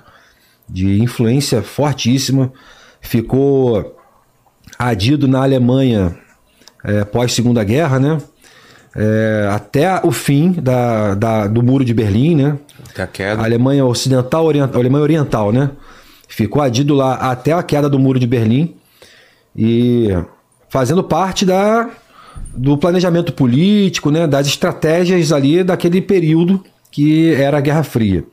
De 0.67 1.01
influência 1.01 1.61
fortíssima. 1.61 2.51
Ficou 2.99 3.95
adido 4.77 5.27
na 5.27 5.43
Alemanha 5.43 6.17
é, 6.83 7.03
pós 7.05 7.33
Segunda 7.33 7.63
Guerra, 7.63 7.99
né? 7.99 8.17
É, 8.97 9.49
até 9.51 9.99
o 10.03 10.11
fim 10.11 10.51
da, 10.53 11.13
da- 11.15 11.47
do 11.47 11.61
Muro 11.61 11.83
de 11.85 11.93
Berlim, 11.93 12.35
né? 12.35 12.57
Até 12.89 13.01
a 13.01 13.05
A 13.05 13.07
queda. 13.07 13.43
Alemanha 13.43 13.85
Ocidental, 13.85 14.45
oriental, 14.45 14.79
Alemanha 14.81 15.03
Oriental, 15.03 15.51
né? 15.51 15.69
Ficou 16.27 16.61
adido 16.61 16.93
lá 16.93 17.15
até 17.15 17.51
a 17.53 17.61
queda 17.61 17.89
do 17.89 17.99
Muro 17.99 18.17
de 18.19 18.25
Berlim 18.27 18.75
e 19.55 20.09
fazendo 20.69 21.03
parte 21.03 21.45
da, 21.45 21.89
do 22.55 22.77
planejamento 22.77 23.33
político, 23.33 24.11
né? 24.11 24.27
Das 24.27 24.47
estratégias 24.47 25.31
ali 25.31 25.63
daquele 25.63 26.01
período 26.01 26.63
que 26.91 27.33
era 27.33 27.57
a 27.57 27.61
Guerra 27.61 27.83
Fria. 27.83 28.23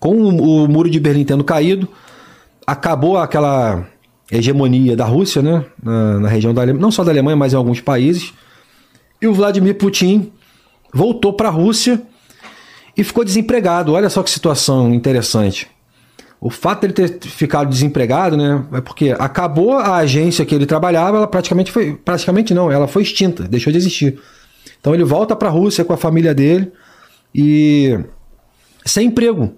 Com 0.00 0.16
o, 0.16 0.64
o 0.64 0.68
Muro 0.68 0.90
de 0.90 0.98
Berlim 0.98 1.24
tendo 1.24 1.44
caído, 1.44 1.88
acabou 2.66 3.16
aquela 3.16 3.86
hegemonia 4.30 4.96
da 4.96 5.04
Rússia, 5.04 5.42
né? 5.42 5.64
Na, 5.82 6.20
na 6.20 6.28
região 6.28 6.52
da 6.52 6.62
Alemanha, 6.62 6.82
não 6.82 6.90
só 6.90 7.04
da 7.04 7.10
Alemanha, 7.10 7.36
mas 7.36 7.52
em 7.52 7.56
alguns 7.56 7.80
países. 7.80 8.32
E 9.20 9.26
o 9.26 9.34
Vladimir 9.34 9.76
Putin 9.76 10.32
voltou 10.92 11.32
para 11.32 11.48
a 11.48 11.52
Rússia 11.52 12.02
e 12.96 13.04
ficou 13.04 13.24
desempregado. 13.24 13.92
Olha 13.92 14.10
só 14.10 14.22
que 14.22 14.30
situação 14.30 14.92
interessante. 14.92 15.68
O 16.40 16.50
fato 16.50 16.82
dele 16.82 16.92
ter 16.92 17.18
ficado 17.20 17.68
desempregado, 17.68 18.36
né, 18.36 18.64
é 18.74 18.80
porque 18.80 19.14
acabou 19.18 19.72
a 19.72 19.96
agência 19.96 20.44
que 20.46 20.54
ele 20.54 20.66
trabalhava, 20.66 21.16
ela 21.16 21.26
praticamente 21.26 21.72
foi, 21.72 21.94
praticamente 21.94 22.54
não, 22.54 22.70
ela 22.70 22.86
foi 22.86 23.02
extinta, 23.02 23.42
deixou 23.42 23.72
de 23.72 23.78
existir. 23.78 24.20
Então 24.80 24.94
ele 24.94 25.02
volta 25.02 25.34
para 25.34 25.48
a 25.48 25.50
Rússia 25.50 25.84
com 25.84 25.92
a 25.92 25.96
família 25.96 26.32
dele 26.32 26.70
e 27.34 27.98
sem 28.84 29.08
emprego. 29.08 29.52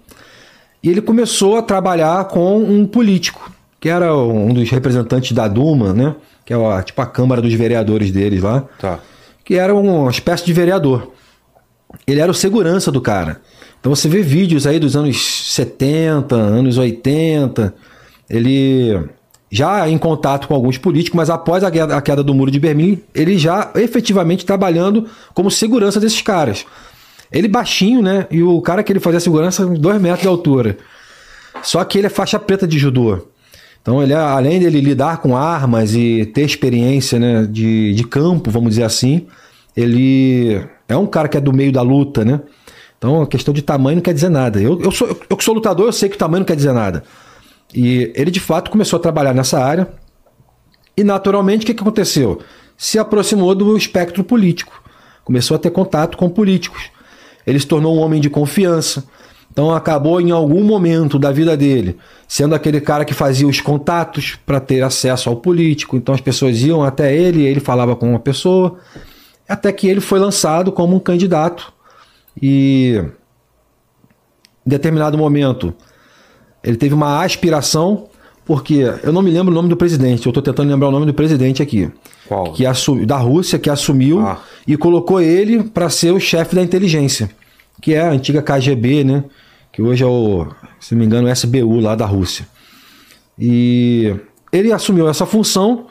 E 0.82 0.88
ele 0.88 1.02
começou 1.02 1.58
a 1.58 1.62
trabalhar 1.62 2.24
com 2.28 2.58
um 2.58 2.86
político, 2.86 3.52
que 3.78 3.90
era 3.90 4.16
um 4.16 4.54
dos 4.54 4.70
representantes 4.70 5.32
da 5.32 5.46
Duma, 5.46 5.92
né, 5.92 6.16
que 6.46 6.54
é 6.54 6.56
a, 6.56 6.82
tipo 6.82 7.02
a 7.02 7.06
Câmara 7.06 7.42
dos 7.42 7.52
Vereadores 7.52 8.10
deles 8.10 8.42
lá 8.42 8.64
Tá. 8.78 8.98
que 9.44 9.56
era 9.56 9.74
uma 9.74 10.10
espécie 10.10 10.46
de 10.46 10.52
vereador. 10.54 11.12
Ele 12.06 12.20
era 12.20 12.30
o 12.30 12.34
segurança 12.34 12.90
do 12.90 13.02
cara. 13.02 13.42
Então 13.80 13.94
você 13.94 14.08
vê 14.08 14.22
vídeos 14.22 14.66
aí 14.66 14.78
dos 14.78 14.94
anos 14.94 15.52
70, 15.54 16.36
anos 16.36 16.76
80, 16.76 17.74
ele 18.28 19.00
já 19.50 19.88
em 19.88 19.98
contato 19.98 20.46
com 20.46 20.54
alguns 20.54 20.78
políticos, 20.78 21.16
mas 21.16 21.30
após 21.30 21.64
a 21.64 21.70
queda, 21.70 21.96
a 21.96 22.02
queda 22.02 22.22
do 22.22 22.34
muro 22.34 22.50
de 22.50 22.60
Berlim, 22.60 23.02
ele 23.14 23.36
já 23.36 23.72
efetivamente 23.74 24.44
trabalhando 24.44 25.06
como 25.34 25.50
segurança 25.50 25.98
desses 25.98 26.20
caras. 26.22 26.64
Ele 27.32 27.48
baixinho, 27.48 28.02
né? 28.02 28.26
E 28.30 28.42
o 28.42 28.60
cara 28.60 28.82
que 28.82 28.92
ele 28.92 29.00
fazia 29.00 29.18
segurança, 29.18 29.66
dois 29.66 30.00
metros 30.00 30.22
de 30.22 30.28
altura. 30.28 30.78
Só 31.62 31.82
que 31.84 31.98
ele 31.98 32.06
é 32.06 32.10
faixa 32.10 32.38
preta 32.38 32.66
de 32.66 32.78
judô. 32.78 33.26
Então, 33.82 34.02
ele, 34.02 34.12
além 34.12 34.60
dele 34.60 34.80
lidar 34.80 35.18
com 35.18 35.36
armas 35.36 35.94
e 35.94 36.26
ter 36.26 36.42
experiência 36.42 37.18
né, 37.18 37.48
de, 37.50 37.94
de 37.94 38.04
campo, 38.04 38.50
vamos 38.50 38.70
dizer 38.70 38.82
assim, 38.82 39.26
ele 39.76 40.62
é 40.86 40.96
um 40.96 41.06
cara 41.06 41.28
que 41.28 41.36
é 41.36 41.40
do 41.40 41.52
meio 41.52 41.72
da 41.72 41.80
luta, 41.80 42.24
né? 42.24 42.40
Então, 43.00 43.22
a 43.22 43.26
questão 43.26 43.54
de 43.54 43.62
tamanho 43.62 43.96
não 43.96 44.02
quer 44.02 44.12
dizer 44.12 44.28
nada. 44.28 44.60
Eu, 44.60 44.78
eu, 44.78 44.92
sou, 44.92 45.08
eu 45.08 45.34
que 45.34 45.42
sou 45.42 45.54
lutador, 45.54 45.86
eu 45.86 45.92
sei 45.92 46.10
que 46.10 46.16
o 46.16 46.18
tamanho 46.18 46.40
não 46.40 46.46
quer 46.46 46.54
dizer 46.54 46.74
nada. 46.74 47.02
E 47.74 48.12
ele, 48.14 48.30
de 48.30 48.40
fato, 48.40 48.70
começou 48.70 48.98
a 48.98 49.00
trabalhar 49.00 49.32
nessa 49.32 49.58
área. 49.58 49.88
E, 50.94 51.02
naturalmente, 51.02 51.62
o 51.62 51.66
que, 51.66 51.72
que 51.72 51.80
aconteceu? 51.80 52.40
Se 52.76 52.98
aproximou 52.98 53.54
do 53.54 53.74
espectro 53.74 54.22
político. 54.22 54.82
Começou 55.24 55.54
a 55.54 55.58
ter 55.58 55.70
contato 55.70 56.18
com 56.18 56.28
políticos. 56.28 56.90
Ele 57.46 57.58
se 57.58 57.66
tornou 57.66 57.96
um 57.96 58.00
homem 58.00 58.20
de 58.20 58.28
confiança. 58.28 59.04
Então 59.50 59.74
acabou 59.74 60.20
em 60.20 60.30
algum 60.30 60.62
momento 60.62 61.18
da 61.18 61.32
vida 61.32 61.56
dele 61.56 61.98
sendo 62.28 62.54
aquele 62.54 62.80
cara 62.80 63.04
que 63.04 63.12
fazia 63.12 63.48
os 63.48 63.60
contatos 63.60 64.38
para 64.46 64.60
ter 64.60 64.82
acesso 64.82 65.28
ao 65.28 65.36
político. 65.36 65.96
Então 65.96 66.14
as 66.14 66.20
pessoas 66.20 66.60
iam 66.62 66.84
até 66.84 67.14
ele, 67.14 67.44
ele 67.44 67.58
falava 67.58 67.96
com 67.96 68.10
uma 68.10 68.20
pessoa, 68.20 68.78
até 69.48 69.72
que 69.72 69.88
ele 69.88 70.00
foi 70.00 70.20
lançado 70.20 70.70
como 70.70 70.94
um 70.94 71.00
candidato. 71.00 71.72
E 72.40 73.02
em 74.66 74.70
determinado 74.70 75.16
momento 75.16 75.74
ele 76.62 76.76
teve 76.76 76.94
uma 76.94 77.24
aspiração, 77.24 78.08
porque 78.44 78.82
eu 79.02 79.12
não 79.12 79.22
me 79.22 79.30
lembro 79.30 79.50
o 79.50 79.54
nome 79.54 79.68
do 79.68 79.76
presidente, 79.76 80.26
eu 80.26 80.30
estou 80.30 80.42
tentando 80.42 80.68
lembrar 80.68 80.88
o 80.88 80.92
nome 80.92 81.06
do 81.06 81.14
presidente 81.14 81.62
aqui. 81.62 81.90
Qual? 82.28 82.52
Que 82.52 82.66
assumiu, 82.66 83.06
da 83.06 83.16
Rússia, 83.16 83.58
que 83.58 83.70
assumiu 83.70 84.20
Ah. 84.20 84.40
e 84.66 84.76
colocou 84.76 85.20
ele 85.20 85.62
para 85.64 85.88
ser 85.88 86.12
o 86.12 86.20
chefe 86.20 86.54
da 86.54 86.62
inteligência, 86.62 87.30
que 87.80 87.94
é 87.94 88.00
a 88.02 88.10
antiga 88.10 88.42
KGB, 88.42 89.04
né? 89.04 89.24
Que 89.72 89.80
hoje 89.80 90.02
é 90.04 90.06
o, 90.06 90.46
se 90.78 90.94
não 90.94 91.00
me 91.00 91.06
engano, 91.06 91.28
o 91.28 91.30
SBU 91.30 91.80
lá 91.80 91.94
da 91.94 92.04
Rússia. 92.06 92.46
E 93.38 94.14
ele 94.52 94.72
assumiu 94.72 95.08
essa 95.08 95.24
função. 95.24 95.86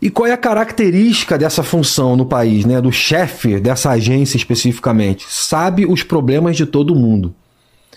E 0.00 0.10
qual 0.10 0.26
é 0.26 0.32
a 0.32 0.36
característica 0.36 1.38
dessa 1.38 1.62
função 1.62 2.16
no 2.16 2.26
país, 2.26 2.64
né? 2.64 2.80
Do 2.80 2.92
chefe 2.92 3.58
dessa 3.58 3.90
agência 3.90 4.36
especificamente? 4.36 5.24
Sabe 5.28 5.86
os 5.86 6.02
problemas 6.02 6.56
de 6.56 6.66
todo 6.66 6.94
mundo. 6.94 7.34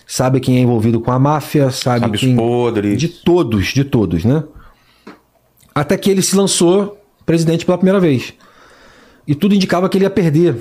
Sabe 0.06 0.40
quem 0.40 0.56
é 0.56 0.60
envolvido 0.60 1.00
com 1.00 1.10
a 1.10 1.18
máfia, 1.18 1.70
sabe, 1.70 2.00
Sabe 2.00 2.14
os 2.16 2.20
quem... 2.20 2.34
podres. 2.34 2.98
De 2.98 3.08
todos, 3.08 3.66
de 3.66 3.84
todos, 3.84 4.24
né? 4.24 4.42
Até 5.74 5.98
que 5.98 6.10
ele 6.10 6.22
se 6.22 6.34
lançou 6.34 6.98
presidente 7.26 7.66
pela 7.66 7.76
primeira 7.76 8.00
vez. 8.00 8.32
E 9.26 9.34
tudo 9.34 9.54
indicava 9.54 9.86
que 9.88 9.98
ele 9.98 10.06
ia 10.06 10.10
perder. 10.10 10.56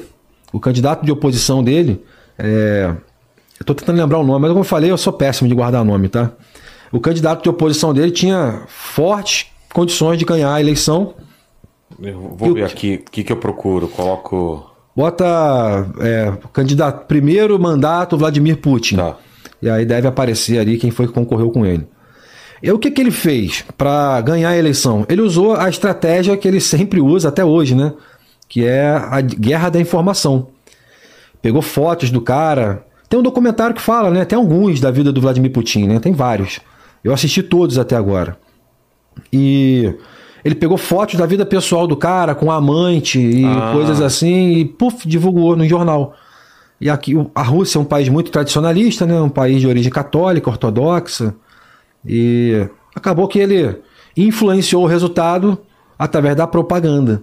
O 0.51 0.59
candidato 0.59 1.05
de 1.05 1.11
oposição 1.11 1.63
dele, 1.63 2.03
é... 2.37 2.93
eu 3.57 3.65
tô 3.65 3.73
tentando 3.73 3.97
lembrar 3.97 4.19
o 4.19 4.23
nome, 4.25 4.41
mas 4.41 4.49
como 4.49 4.61
eu 4.61 4.65
falei, 4.65 4.91
eu 4.91 4.97
sou 4.97 5.13
péssimo 5.13 5.47
de 5.47 5.55
guardar 5.55 5.83
nome, 5.85 6.09
tá? 6.09 6.31
O 6.91 6.99
candidato 6.99 7.43
de 7.43 7.49
oposição 7.49 7.93
dele 7.93 8.11
tinha 8.11 8.63
fortes 8.67 9.47
condições 9.73 10.17
de 10.17 10.25
ganhar 10.25 10.53
a 10.53 10.59
eleição. 10.59 11.13
Eu 12.01 12.35
vou 12.37 12.53
ver 12.53 12.63
aqui 12.63 13.03
o 13.05 13.11
que, 13.11 13.23
que 13.23 13.31
eu 13.31 13.37
procuro. 13.37 13.87
Coloco. 13.87 14.69
Bota 14.95 15.25
é, 15.99 16.33
candidato 16.53 17.05
primeiro 17.07 17.59
mandato 17.59 18.17
Vladimir 18.17 18.57
Putin. 18.57 18.97
Tá. 18.97 19.17
E 19.61 19.69
aí 19.69 19.85
deve 19.85 20.07
aparecer 20.07 20.59
ali 20.59 20.77
quem 20.77 20.91
foi 20.91 21.07
que 21.07 21.13
concorreu 21.13 21.49
com 21.51 21.65
ele. 21.65 21.87
E 22.61 22.71
o 22.71 22.79
que, 22.79 22.89
que 22.89 23.01
ele 23.01 23.11
fez 23.11 23.63
para 23.77 24.19
ganhar 24.21 24.49
a 24.49 24.57
eleição? 24.57 25.05
Ele 25.07 25.21
usou 25.21 25.55
a 25.55 25.69
estratégia 25.69 26.35
que 26.35 26.47
ele 26.47 26.59
sempre 26.59 26.99
usa 26.99 27.29
até 27.29 27.45
hoje, 27.45 27.75
né? 27.75 27.93
Que 28.49 28.65
é 28.65 28.89
a 28.89 29.21
guerra 29.21 29.69
da 29.69 29.79
informação. 29.79 30.47
pegou 31.41 31.61
fotos 31.61 32.09
do 32.09 32.21
cara. 32.21 32.83
Tem 33.09 33.19
um 33.19 33.23
documentário 33.23 33.75
que 33.75 33.81
fala, 33.81 34.09
né? 34.09 34.25
Tem 34.25 34.37
alguns 34.37 34.79
da 34.79 34.91
vida 34.91 35.11
do 35.11 35.21
Vladimir 35.21 35.51
Putin, 35.51 35.87
né? 35.87 35.99
Tem 35.99 36.13
vários. 36.13 36.59
Eu 37.03 37.13
assisti 37.13 37.43
todos 37.43 37.77
até 37.77 37.95
agora. 37.95 38.37
E 39.31 39.93
ele 40.47 40.55
pegou 40.55 40.77
fotos 40.77 41.15
da 41.15 41.25
vida 41.25 41.45
pessoal 41.45 41.85
do 41.85 41.95
cara 41.97 42.33
com 42.33 42.49
amante 42.51 43.19
e 43.19 43.43
Ah. 43.45 43.71
coisas 43.73 43.99
assim 44.01 44.53
e 44.53 44.65
puf, 44.65 45.07
divulgou 45.07 45.55
no 45.55 45.67
jornal. 45.67 46.13
E 46.79 46.89
aqui 46.89 47.13
a 47.35 47.41
Rússia 47.43 47.77
é 47.77 47.81
um 47.81 47.85
país 47.85 48.07
muito 48.07 48.31
tradicionalista, 48.31 49.05
né? 49.05 49.19
Um 49.19 49.29
país 49.29 49.59
de 49.59 49.67
origem 49.67 49.91
católica, 49.91 50.49
ortodoxa. 50.49 51.33
E 52.05 52.67
acabou 52.95 53.27
que 53.27 53.39
ele 53.39 53.75
influenciou 54.15 54.83
o 54.83 54.87
resultado 54.87 55.57
através 55.97 56.35
da 56.35 56.47
propaganda. 56.47 57.21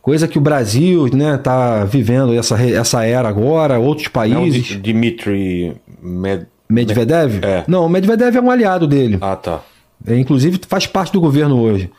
Coisa 0.00 0.26
que 0.28 0.38
o 0.38 0.40
Brasil, 0.40 1.08
né, 1.12 1.36
tá 1.36 1.84
vivendo 1.84 2.32
essa, 2.32 2.54
essa 2.62 3.04
era 3.04 3.28
agora, 3.28 3.78
outros 3.78 4.06
Não, 4.06 4.12
países. 4.12 4.64
Di- 4.64 4.76
Dmitry 4.76 5.76
Med... 6.00 6.46
Medvedev? 6.70 7.40
É. 7.44 7.64
Não, 7.66 7.84
o 7.84 7.88
Medvedev 7.88 8.36
é 8.36 8.40
um 8.40 8.50
aliado 8.50 8.86
dele. 8.86 9.18
Ah, 9.20 9.36
tá. 9.36 9.60
É, 10.06 10.16
inclusive 10.16 10.60
faz 10.68 10.86
parte 10.86 11.12
do 11.12 11.20
governo 11.20 11.60
hoje. 11.60 11.90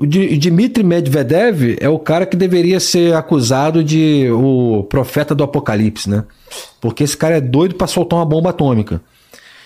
O 0.00 0.06
Dmitry 0.06 0.82
Medvedev 0.82 1.76
é 1.78 1.88
o 1.88 1.98
cara 1.98 2.24
que 2.24 2.34
deveria 2.34 2.80
ser 2.80 3.14
acusado 3.14 3.84
de 3.84 4.30
o 4.32 4.82
profeta 4.88 5.34
do 5.34 5.44
apocalipse, 5.44 6.08
né? 6.08 6.24
Porque 6.80 7.04
esse 7.04 7.14
cara 7.16 7.36
é 7.36 7.40
doido 7.40 7.74
pra 7.74 7.86
soltar 7.86 8.18
uma 8.18 8.24
bomba 8.24 8.48
atômica. 8.48 9.02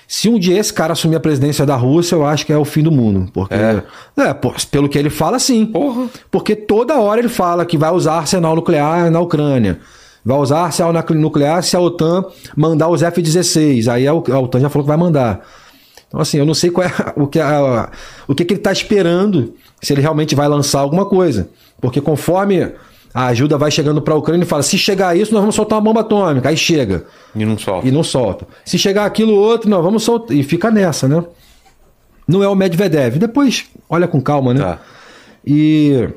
Se 0.09 0.29
um 0.29 0.37
dia 0.39 0.59
esse 0.59 0.73
cara 0.73 0.93
assumir 0.93 1.15
a 1.17 1.21
presidência 1.21 1.65
da 1.65 1.77
Rússia, 1.77 2.17
eu 2.17 2.27
acho 2.27 2.45
que 2.45 2.53
é 2.53 2.59
o 2.59 2.65
fim 2.65 2.83
do 2.83 2.91
mundo. 2.91 3.31
Porque, 3.33 3.55
é, 3.55 4.35
pô, 4.35 4.53
pelo 4.71 4.89
que 4.89 4.99
ele 4.99 5.09
fala, 5.09 5.39
sim. 5.39 5.65
Porra. 5.67 6.09
Porque 6.33 6.57
toda 6.57 6.99
hora 6.99 7.21
ele 7.21 7.29
fala 7.29 7.65
que 7.65 7.79
vai 7.79 7.91
usar 7.93 8.15
arsenal 8.19 8.57
nuclear 8.57 9.11
na 9.13 9.21
Ucrânia. 9.21 9.79
Vai 10.25 10.37
usar 10.39 10.63
arsenal 10.65 10.93
na- 10.93 11.05
nuclear 11.11 11.63
se 11.63 11.77
a 11.77 11.81
OTAN 11.81 12.25
mandar 12.57 12.89
os 12.89 13.03
F-16. 13.05 13.87
Aí 13.91 14.07
a, 14.09 14.11
a 14.11 14.15
OTAN 14.41 14.59
já 14.61 14.69
falou 14.69 14.85
que 14.85 14.89
vai 14.89 14.97
mandar. 14.97 15.47
Então, 16.09 16.21
assim, 16.21 16.39
eu 16.39 16.45
não 16.47 16.55
sei 16.55 16.71
qual 16.71 16.87
é 16.87 16.93
o 17.17 17.27
que, 17.27 17.39
a- 17.41 17.89
o 18.29 18.35
que, 18.35 18.45
que 18.45 18.55
ele 18.55 18.61
está 18.61 18.73
esperando, 18.73 19.55
se 19.83 19.93
ele 19.93 20.01
realmente 20.01 20.35
vai 20.35 20.49
lançar 20.49 20.81
alguma 20.81 21.05
coisa. 21.07 21.49
Porque 21.81 22.01
conforme 22.01 22.73
a 23.13 23.27
ajuda 23.27 23.57
vai 23.57 23.71
chegando 23.71 24.03
para 24.03 24.15
a 24.15 24.17
Ucrânia, 24.17 24.41
ele 24.43 24.49
fala: 24.49 24.63
se 24.63 24.77
chegar 24.79 25.17
isso, 25.17 25.33
nós 25.33 25.41
vamos 25.41 25.55
soltar 25.55 25.79
uma 25.79 25.85
bomba 25.85 26.01
atômica. 26.01 26.49
Aí 26.49 26.57
chega 26.57 27.05
E 27.35 27.45
não 27.45 27.57
solta. 27.59 27.87
e 27.87 27.91
não 27.91 28.03
solta. 28.03 28.47
Se 28.65 28.79
chegar 28.79 29.05
aquilo 29.05 29.35
outro, 29.35 29.69
nós 29.71 29.83
vamos 29.85 30.03
soltar. 30.03 30.37
E 30.37 30.43
fica 30.43 30.71
nessa, 30.71 31.07
né? 31.07 31.23
Não 32.27 32.43
é 32.43 32.49
o 32.49 32.55
Medvedev. 32.55 33.19
Depois, 33.19 33.67
olha 33.89 34.09
com 34.09 34.21
calma, 34.21 34.55
né? 34.55 34.61
Tá. 34.61 34.79
E 35.47 36.09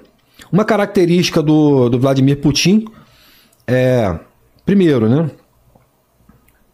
uma 0.51 0.63
característica 0.63 1.41
do, 1.41 1.89
do 1.89 1.99
Vladimir 1.99 2.37
Putin 2.37 2.85
é, 3.67 4.17
primeiro, 4.65 5.09
né? 5.09 5.29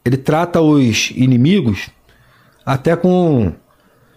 Ele 0.05 0.17
trata 0.17 0.61
os 0.61 1.11
inimigos 1.15 1.89
até 2.65 2.95
com 2.95 3.51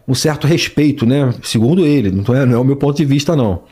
um 0.07 0.15
certo 0.15 0.47
respeito, 0.47 1.05
né? 1.05 1.35
Segundo 1.43 1.85
ele, 1.85 2.11
não 2.11 2.35
é, 2.35 2.47
não 2.47 2.55
é 2.55 2.59
o 2.59 2.65
meu 2.65 2.77
ponto 2.77 2.97
de 2.97 3.05
vista, 3.05 3.35
não. 3.35 3.63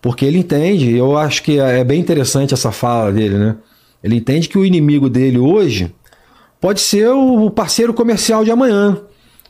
Porque 0.00 0.24
ele 0.24 0.38
entende, 0.38 0.94
eu 0.94 1.16
acho 1.16 1.42
que 1.42 1.58
é 1.58 1.82
bem 1.82 2.00
interessante 2.00 2.54
essa 2.54 2.70
fala 2.70 3.12
dele, 3.12 3.36
né? 3.36 3.56
Ele 4.02 4.16
entende 4.16 4.48
que 4.48 4.58
o 4.58 4.64
inimigo 4.64 5.08
dele 5.08 5.38
hoje 5.38 5.92
pode 6.60 6.80
ser 6.80 7.08
o 7.08 7.50
parceiro 7.50 7.92
comercial 7.92 8.44
de 8.44 8.50
amanhã. 8.50 9.00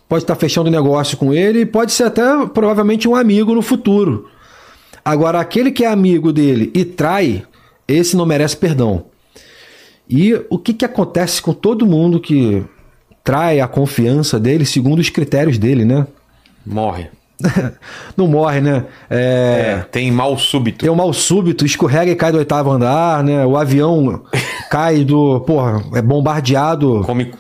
Pode 0.09 0.25
estar 0.25 0.37
fechando 0.37 0.71
negócio 0.71 1.19
com 1.19 1.35
ele, 1.35 1.67
pode 1.67 1.93
ser 1.93 2.05
até 2.05 2.23
provavelmente 2.47 3.07
um 3.07 3.15
amigo 3.15 3.55
no 3.55 3.61
futuro. 3.61 4.29
Agora, 5.05 5.39
aquele 5.39 5.71
que 5.71 5.85
é 5.85 5.89
amigo 5.89 6.33
dele 6.33 6.71
e 6.75 6.85
trai, 6.85 7.43
esse 7.87 8.17
não 8.17 8.25
merece 8.25 8.57
perdão. 8.57 9.07
E 10.09 10.35
o 10.49 10.59
que, 10.59 10.73
que 10.73 10.85
acontece 10.85 11.43
com 11.43 11.53
todo 11.53 11.87
mundo 11.87 12.21
que 12.21 12.65
trai 13.29 13.61
a 13.61 13.69
confiança 13.69 14.41
dele 14.41 14.65
segundo 14.65 15.01
os 15.01 15.11
critérios 15.11 15.59
dele, 15.59 15.85
né? 15.85 16.07
Morre. 16.65 17.09
não 18.17 18.27
morre, 18.27 18.63
né? 18.63 18.85
É, 19.11 19.77
É, 19.81 19.87
tem 19.93 20.11
mal 20.11 20.39
súbito. 20.39 20.79
tem 20.79 20.89
um 20.91 20.95
mal 20.95 21.13
súbito, 21.13 21.67
escorrega 21.67 22.11
e 22.11 22.17
cai 22.17 22.33
do 22.33 22.39
oitavo 22.39 22.71
andar, 22.71 23.23
né? 23.23 23.45
O 23.45 23.55
avião 23.59 24.23
cai 24.71 25.05
do. 25.05 25.41
Porra, 25.41 25.83
é 25.95 26.01
bombardeado. 26.01 27.03
Come 27.05 27.31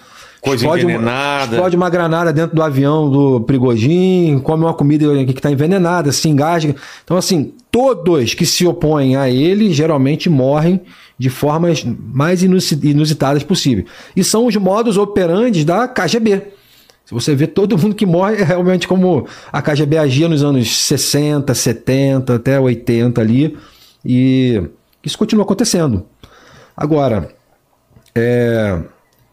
coisa 0.43 0.63
explode 0.63 0.85
uma- 0.85 0.93
envenenada. 0.93 1.53
explode 1.57 1.77
uma 1.77 1.89
granada 1.89 2.33
dentro 2.35 2.55
do 2.55 2.63
avião 2.63 3.11
do 3.11 3.41
Prigogine, 3.41 4.39
come 4.43 4.65
uma 4.65 4.75
comida 4.75 5.07
que 5.25 5.33
está 5.33 5.51
envenenada, 5.51 6.13
se 6.13 6.29
engasga. 6.29 6.77
Então, 7.03 7.17
assim, 7.17 7.55
todos 7.73 8.35
que 8.35 8.45
se 8.45 8.67
opõem 8.67 9.17
a 9.17 9.31
ele 9.31 9.73
geralmente 9.73 10.29
morrem 10.29 10.83
de 11.19 11.29
formas 11.29 11.85
mais 11.85 12.43
inusi- 12.43 12.79
inusitadas 12.83 13.43
possível. 13.43 13.85
E 14.15 14.23
são 14.23 14.47
os 14.47 14.55
modos 14.57 14.97
operantes 14.97 15.65
da 15.65 15.89
KGB. 15.89 16.43
Se 17.05 17.15
você 17.15 17.35
vê 17.35 17.47
todo 17.47 17.77
mundo 17.79 17.95
que 17.95 18.05
morre, 18.07 18.37
é 18.37 18.45
realmente 18.45 18.87
como 18.87 19.27
a 19.53 19.61
KGB 19.63 19.97
agia 19.99 20.29
nos 20.29 20.43
anos 20.45 20.79
60, 20.83 21.55
70, 21.55 22.35
até 22.37 22.61
80 22.61 23.21
ali. 23.21 23.57
E 24.05 24.63
isso 25.03 25.17
continua 25.19 25.45
acontecendo. 25.45 26.05
Agora, 26.77 27.31
é, 28.15 28.79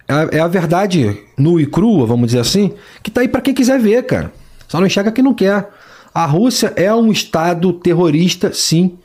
é 0.08 0.14
a- 0.14 0.30
é 0.32 0.40
a 0.40 0.48
verdade 0.48 1.18
nua 1.38 1.62
e 1.62 1.66
crua, 1.66 2.06
vamos 2.06 2.28
dizer 2.28 2.40
assim, 2.40 2.74
que 3.04 3.12
tá 3.12 3.22
aí 3.22 3.28
para 3.28 3.42
quem 3.42 3.54
quiser 3.54 3.80
ver, 3.80 4.04
cara. 4.06 4.32
Só 4.68 4.80
não 4.80 4.88
enxerga 4.88 5.12
quem 5.12 5.24
não 5.24 5.34
quer. 5.34 5.70
A 6.14 6.26
Rússia 6.26 6.72
é 6.76 6.94
um 6.96 7.12
estado 7.12 7.74
terrorista, 7.74 8.52
sim. 8.54 8.98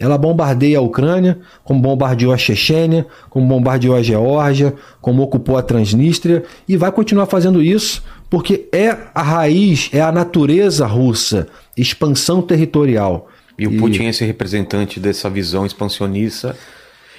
Ela 0.00 0.16
bombardeia 0.16 0.78
a 0.78 0.80
Ucrânia, 0.80 1.38
como 1.62 1.80
bombardeou 1.80 2.32
a 2.32 2.38
Chechênia, 2.38 3.06
como 3.28 3.46
bombardeou 3.46 3.94
a 3.94 4.02
Geórgia, 4.02 4.74
como 5.00 5.22
ocupou 5.22 5.58
a 5.58 5.62
Transnistria 5.62 6.42
e 6.66 6.74
vai 6.74 6.90
continuar 6.90 7.26
fazendo 7.26 7.62
isso 7.62 8.02
porque 8.30 8.68
é 8.72 8.96
a 9.14 9.22
raiz, 9.22 9.90
é 9.92 10.00
a 10.00 10.10
natureza 10.10 10.86
russa, 10.86 11.48
expansão 11.76 12.40
territorial. 12.40 13.28
E 13.58 13.66
o 13.66 13.76
Putin 13.76 14.04
é 14.04 14.08
esse 14.08 14.24
representante 14.24 14.98
dessa 14.98 15.28
visão 15.28 15.66
expansionista. 15.66 16.56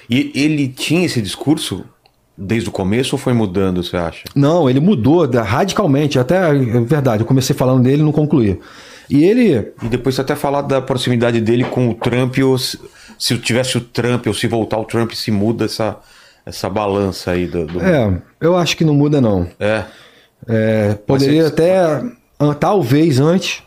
E 0.09 0.31
ele 0.33 0.67
tinha 0.67 1.05
esse 1.05 1.21
discurso 1.21 1.85
desde 2.35 2.69
o 2.69 2.71
começo 2.71 3.15
ou 3.15 3.19
foi 3.19 3.33
mudando, 3.33 3.83
você 3.83 3.95
acha? 3.95 4.23
Não, 4.33 4.67
ele 4.67 4.79
mudou 4.79 5.29
radicalmente. 5.29 6.17
Até 6.17 6.49
é 6.49 6.53
verdade, 6.81 7.21
eu 7.21 7.27
comecei 7.27 7.55
falando 7.55 7.83
dele 7.83 8.01
e 8.01 8.05
não 8.05 8.11
concluí. 8.11 8.57
E 9.11 9.23
ele. 9.25 9.73
E 9.83 9.89
depois 9.89 10.15
você 10.15 10.21
até 10.21 10.35
falar 10.35 10.61
da 10.61 10.81
proximidade 10.81 11.41
dele 11.41 11.65
com 11.65 11.89
o 11.89 11.93
Trump, 11.93 12.37
ou 12.39 12.57
se, 12.57 12.79
se 13.19 13.37
tivesse 13.37 13.77
o 13.77 13.81
Trump, 13.81 14.25
ou 14.27 14.33
se 14.33 14.47
voltar 14.47 14.77
o 14.79 14.85
Trump, 14.85 15.11
se 15.11 15.29
muda 15.31 15.65
essa, 15.65 15.97
essa 16.45 16.69
balança 16.69 17.31
aí 17.31 17.45
do. 17.45 17.65
do- 17.67 17.81
É, 17.81 18.21
eu 18.39 18.55
acho 18.55 18.77
que 18.77 18.85
não 18.85 18.93
muda, 18.93 19.19
não. 19.19 19.47
É. 19.59 19.83
É, 20.47 20.93
poderia 21.05 21.43
Mas 21.43 21.51
até. 21.51 22.03
Talvez 22.59 23.19
antes. 23.19 23.61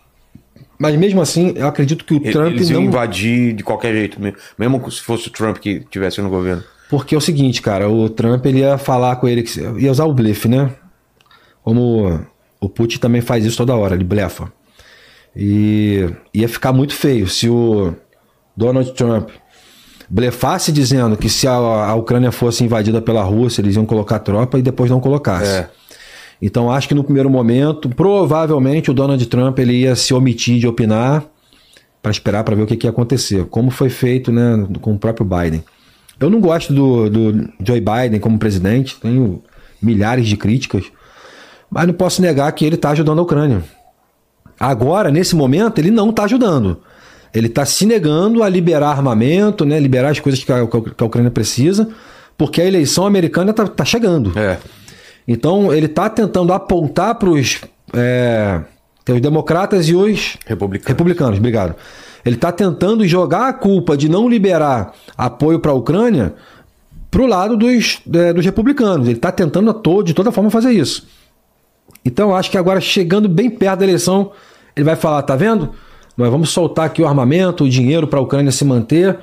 Mas 0.76 0.97
mesmo 0.97 1.20
assim, 1.20 1.53
eu 1.57 1.68
acredito 1.68 2.05
que 2.05 2.14
o 2.14 2.20
Trump 2.32 2.49
Eles 2.55 2.68
iam 2.68 2.80
não. 2.80 2.88
invadir 2.88 3.53
de 3.55 3.62
qualquer 3.62 3.92
jeito, 3.95 4.20
me- 4.20 4.34
mesmo 4.59 4.90
se 4.90 5.01
fosse 5.03 5.28
o 5.28 5.30
Trump 5.30 5.59
que 5.59 5.80
tivesse 5.88 6.20
no 6.20 6.28
governo. 6.28 6.64
Porque 6.90 7.14
é 7.14 7.18
o 7.18 7.20
seguinte, 7.20 7.62
cara, 7.62 7.88
o 7.88 8.09
Trump 8.09 8.45
ele 8.47 8.59
ia 8.59 8.76
falar 8.76 9.16
com 9.16 9.28
ele, 9.28 9.42
que 9.45 9.61
ia 9.78 9.90
usar 9.90 10.05
o 10.05 10.12
blefe, 10.12 10.49
né? 10.49 10.70
Como 11.62 12.20
o 12.61 12.68
Putin 12.68 12.99
também 12.99 13.20
faz 13.20 13.45
isso 13.45 13.57
toda 13.57 13.74
hora, 13.76 13.95
ele 13.95 14.05
blefa. 14.05 14.53
E 15.37 16.09
ia 16.32 16.49
ficar 16.49 16.72
muito 16.72 16.95
feio 16.95 17.28
se 17.28 17.49
o 17.49 17.95
Donald 18.57 18.93
Trump 18.93 19.30
blefasse 20.09 20.70
dizendo 20.70 21.16
que 21.16 21.28
se 21.28 21.49
a, 21.49 21.53
a 21.55 21.95
Ucrânia 21.95 22.30
fosse 22.30 22.62
invadida 22.62 23.01
pela 23.01 23.22
Rússia, 23.22 23.61
eles 23.61 23.74
iam 23.74 23.87
colocar 23.87 24.18
tropa 24.18 24.59
e 24.59 24.62
depois 24.62 24.91
não 24.91 25.01
colocasse. 25.01 25.51
É. 25.51 25.70
Então 26.41 26.70
acho 26.70 26.87
que 26.87 26.95
no 26.95 27.03
primeiro 27.03 27.30
momento, 27.30 27.89
provavelmente 27.89 28.91
o 28.91 28.95
Donald 28.95 29.24
Trump 29.26 29.59
ele 29.59 29.72
ia 29.80 29.97
se 29.97 30.12
omitir 30.12 30.59
de 30.59 30.68
opinar 30.68 31.24
para 32.03 32.12
esperar 32.12 32.45
para 32.45 32.55
ver 32.55 32.62
o 32.62 32.66
que, 32.66 32.76
que 32.76 32.87
ia 32.87 32.91
acontecer, 32.91 33.47
como 33.47 33.70
foi 33.70 33.89
feito 33.89 34.30
né, 34.30 34.66
com 34.80 34.93
o 34.93 34.99
próprio 34.99 35.26
Biden. 35.26 35.64
Eu 36.20 36.28
não 36.28 36.41
gosto 36.41 36.72
do, 36.72 37.09
do 37.09 37.49
Joe 37.66 37.80
Biden 37.80 38.20
como 38.20 38.39
presidente, 38.39 39.01
tenho 39.01 39.43
milhares 39.80 40.28
de 40.28 40.37
críticas, 40.37 40.85
mas 41.70 41.87
não 41.87 41.95
posso 41.95 42.20
negar 42.20 42.53
que 42.53 42.64
ele 42.64 42.76
está 42.76 42.91
ajudando 42.91 43.20
a 43.20 43.22
Ucrânia. 43.22 43.64
Agora, 44.59 45.11
nesse 45.11 45.35
momento, 45.35 45.79
ele 45.79 45.91
não 45.91 46.11
está 46.11 46.25
ajudando. 46.25 46.79
Ele 47.35 47.49
está 47.49 47.65
se 47.65 47.85
negando 47.85 48.43
a 48.43 48.49
liberar 48.49 48.91
armamento, 48.91 49.65
né, 49.65 49.81
liberar 49.81 50.11
as 50.11 50.21
coisas 50.21 50.43
que 50.43 50.53
a, 50.53 50.67
que 50.67 51.03
a 51.03 51.07
Ucrânia 51.07 51.31
precisa, 51.31 51.89
porque 52.39 52.61
a 52.61 52.65
eleição 52.65 53.07
americana 53.07 53.51
está 53.51 53.85
chegando. 53.85 54.33
É. 54.39 54.59
Então 55.27 55.73
ele 55.73 55.87
está 55.87 56.09
tentando 56.09 56.53
apontar 56.53 57.17
para 57.17 57.29
os 57.29 57.61
é, 57.93 58.61
os 59.09 59.21
democratas 59.21 59.89
e 59.89 59.95
os 59.95 60.37
Republicano. 60.47 60.89
republicanos, 60.89 61.39
obrigado. 61.39 61.75
Ele 62.25 62.37
está 62.37 62.51
tentando 62.51 63.07
jogar 63.07 63.49
a 63.49 63.53
culpa 63.53 63.97
de 63.97 64.09
não 64.09 64.29
liberar 64.29 64.93
apoio 65.17 65.59
para 65.59 65.73
a 65.73 65.75
Ucrânia 65.75 66.35
para 67.11 67.23
o 67.23 67.27
lado 67.27 67.57
dos, 67.57 68.01
é, 68.13 68.33
dos 68.33 68.45
republicanos. 68.45 69.07
Ele 69.07 69.17
está 69.17 69.31
tentando 69.31 69.71
a 69.71 69.75
todo, 69.75 70.05
de 70.05 70.15
toda 70.15 70.33
forma 70.33 70.51
fazer 70.51 70.73
isso. 70.73 71.07
Então 72.05 72.35
acho 72.35 72.51
que 72.51 72.59
agora, 72.59 72.81
chegando 72.81 73.29
bem 73.29 73.49
perto 73.51 73.79
da 73.81 73.85
eleição, 73.85 74.31
ele 74.77 74.85
vai 74.85 74.97
falar: 74.97 75.23
tá 75.23 75.35
vendo? 75.37 75.71
Nós 76.17 76.31
vamos 76.31 76.51
soltar 76.51 76.87
aqui 76.87 77.03
o 77.03 77.07
armamento, 77.09 77.65
o 77.65 77.69
dinheiro 77.69 78.07
para 78.07 78.19
a 78.19 78.23
Ucrânia 78.23 78.53
se 78.53 78.65
manter, 78.65 79.19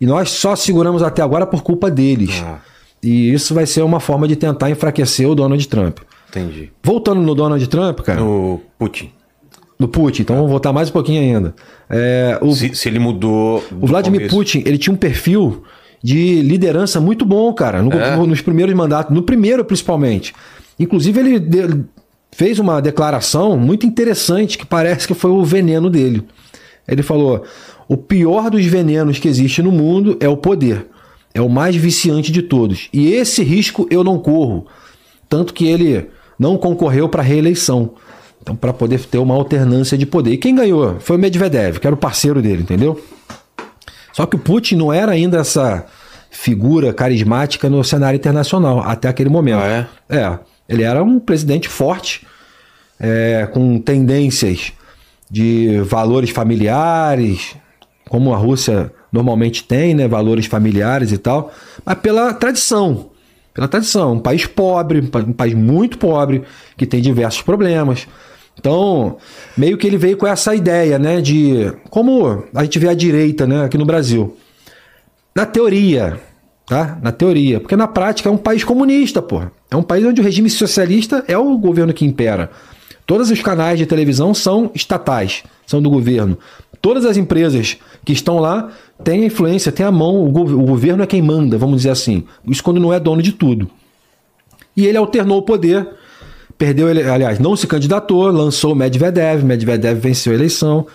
e 0.00 0.06
nós 0.06 0.30
só 0.30 0.54
seguramos 0.54 1.02
até 1.02 1.22
agora 1.22 1.46
por 1.46 1.62
culpa 1.62 1.90
deles. 1.90 2.42
Ah. 2.44 2.58
E 3.02 3.32
isso 3.32 3.54
vai 3.54 3.66
ser 3.66 3.82
uma 3.82 4.00
forma 4.00 4.26
de 4.28 4.36
tentar 4.36 4.70
enfraquecer 4.70 5.28
o 5.28 5.34
Donald 5.34 5.66
Trump. 5.68 5.98
Entendi. 6.28 6.70
Voltando 6.82 7.20
no 7.20 7.34
Donald 7.34 7.64
Trump, 7.68 8.00
cara. 8.00 8.20
No 8.20 8.60
Putin. 8.78 9.10
No 9.78 9.86
Putin, 9.88 10.22
então 10.22 10.36
vamos 10.36 10.50
voltar 10.50 10.72
mais 10.72 10.88
um 10.88 10.92
pouquinho 10.92 11.20
ainda. 11.20 11.54
É, 11.90 12.38
o, 12.40 12.52
Se, 12.52 12.74
se 12.74 12.88
ele 12.88 12.98
mudou. 12.98 13.62
do 13.70 13.84
o 13.84 13.86
Vladimir 13.86 14.20
começo. 14.20 14.34
Putin, 14.36 14.62
ele 14.64 14.78
tinha 14.78 14.92
um 14.92 14.96
perfil 14.96 15.64
de 16.02 16.40
liderança 16.42 17.00
muito 17.00 17.24
bom, 17.26 17.52
cara, 17.52 17.82
no- 17.82 17.92
É? 17.92 18.16
no- 18.16 18.26
nos 18.26 18.40
primeiros 18.40 18.74
mandatos, 18.74 19.14
no 19.14 19.22
primeiro 19.22 19.64
principalmente. 19.64 20.32
Inclusive, 20.78 21.20
ele 21.20 21.84
fez 22.32 22.58
uma 22.58 22.80
declaração 22.80 23.56
muito 23.56 23.86
interessante 23.86 24.58
que 24.58 24.66
parece 24.66 25.06
que 25.06 25.14
foi 25.14 25.30
o 25.30 25.44
veneno 25.44 25.88
dele. 25.88 26.24
Ele 26.86 27.02
falou: 27.02 27.44
o 27.88 27.96
pior 27.96 28.50
dos 28.50 28.64
venenos 28.66 29.18
que 29.18 29.28
existe 29.28 29.62
no 29.62 29.72
mundo 29.72 30.16
é 30.20 30.28
o 30.28 30.36
poder. 30.36 30.86
É 31.32 31.40
o 31.40 31.48
mais 31.48 31.76
viciante 31.76 32.32
de 32.32 32.42
todos. 32.42 32.88
E 32.92 33.12
esse 33.12 33.42
risco 33.42 33.86
eu 33.90 34.02
não 34.02 34.18
corro. 34.18 34.66
Tanto 35.28 35.52
que 35.52 35.66
ele 35.66 36.08
não 36.38 36.56
concorreu 36.56 37.08
para 37.08 37.22
a 37.22 37.24
reeleição. 37.24 37.90
Então, 38.40 38.54
para 38.54 38.72
poder 38.72 39.00
ter 39.00 39.18
uma 39.18 39.34
alternância 39.34 39.98
de 39.98 40.06
poder. 40.06 40.32
E 40.32 40.38
quem 40.38 40.54
ganhou 40.54 40.96
foi 41.00 41.16
o 41.16 41.18
Medvedev, 41.18 41.78
que 41.78 41.86
era 41.86 41.94
o 41.94 41.98
parceiro 41.98 42.40
dele, 42.40 42.62
entendeu? 42.62 43.00
Só 44.12 44.24
que 44.24 44.36
o 44.36 44.38
Putin 44.38 44.76
não 44.76 44.92
era 44.92 45.12
ainda 45.12 45.38
essa 45.38 45.84
figura 46.30 46.92
carismática 46.92 47.68
no 47.68 47.82
cenário 47.82 48.16
internacional 48.16 48.80
até 48.80 49.08
aquele 49.08 49.28
momento. 49.28 49.58
Ah, 49.58 49.88
é? 50.08 50.16
É, 50.16 50.38
ele 50.68 50.82
era 50.82 51.02
um 51.02 51.18
presidente 51.18 51.68
forte, 51.68 52.26
é, 52.98 53.46
com 53.52 53.78
tendências 53.78 54.72
de 55.30 55.80
valores 55.80 56.30
familiares, 56.30 57.56
como 58.08 58.32
a 58.32 58.36
Rússia 58.36 58.92
normalmente 59.12 59.64
tem, 59.64 59.94
né, 59.94 60.06
valores 60.06 60.46
familiares 60.46 61.12
e 61.12 61.18
tal, 61.18 61.52
mas 61.84 61.98
pela 61.98 62.32
tradição, 62.34 63.10
pela 63.52 63.66
tradição, 63.68 64.14
um 64.14 64.20
país 64.20 64.46
pobre, 64.46 65.00
um 65.00 65.06
pa- 65.06 65.24
país 65.36 65.54
muito 65.54 65.98
pobre, 65.98 66.42
que 66.76 66.86
tem 66.86 67.00
diversos 67.00 67.42
problemas. 67.42 68.06
Então, 68.58 69.18
meio 69.56 69.76
que 69.76 69.86
ele 69.86 69.98
veio 69.98 70.16
com 70.16 70.26
essa 70.26 70.54
ideia, 70.54 70.98
né, 70.98 71.20
de 71.20 71.72
como 71.90 72.44
a 72.54 72.64
gente 72.64 72.78
vê 72.78 72.88
a 72.88 72.94
direita, 72.94 73.46
né, 73.46 73.64
aqui 73.64 73.76
no 73.76 73.84
Brasil. 73.84 74.36
Na 75.34 75.44
teoria, 75.44 76.18
tá? 76.66 76.98
Na 77.00 77.12
teoria. 77.12 77.60
Porque 77.60 77.76
na 77.76 77.86
prática 77.86 78.28
é 78.28 78.32
um 78.32 78.36
país 78.36 78.64
comunista, 78.64 79.22
porra. 79.22 79.52
É 79.70 79.76
um 79.76 79.82
país 79.82 80.04
onde 80.04 80.20
o 80.20 80.24
regime 80.24 80.50
socialista 80.50 81.24
é 81.28 81.38
o 81.38 81.56
governo 81.56 81.94
que 81.94 82.04
impera. 82.04 82.50
Todos 83.06 83.30
os 83.30 83.40
canais 83.40 83.78
de 83.78 83.86
televisão 83.86 84.34
são 84.34 84.70
estatais, 84.74 85.44
são 85.64 85.80
do 85.80 85.88
governo. 85.88 86.36
Todas 86.82 87.04
as 87.04 87.16
empresas 87.16 87.76
que 88.04 88.12
estão 88.12 88.38
lá 88.38 88.70
têm 89.02 89.22
a 89.22 89.26
influência, 89.26 89.70
têm 89.70 89.86
a 89.86 89.92
mão, 89.92 90.16
o, 90.16 90.28
o 90.28 90.66
governo 90.66 91.04
é 91.04 91.06
quem 91.06 91.22
manda, 91.22 91.56
vamos 91.56 91.78
dizer 91.78 91.90
assim. 91.90 92.24
Isso 92.46 92.62
quando 92.62 92.80
não 92.80 92.92
é 92.92 92.98
dono 92.98 93.22
de 93.22 93.32
tudo. 93.32 93.70
E 94.76 94.86
ele 94.86 94.98
alternou 94.98 95.38
o 95.38 95.42
poder, 95.42 95.88
perdeu, 96.58 96.88
ele, 96.88 97.02
aliás, 97.02 97.38
não 97.38 97.56
se 97.56 97.66
candidatou, 97.66 98.26
lançou 98.30 98.72
o 98.72 98.76
Medvedev, 98.76 99.44
Medvedev 99.44 99.98
venceu 99.98 100.32
a 100.32 100.36
eleição. 100.36 100.86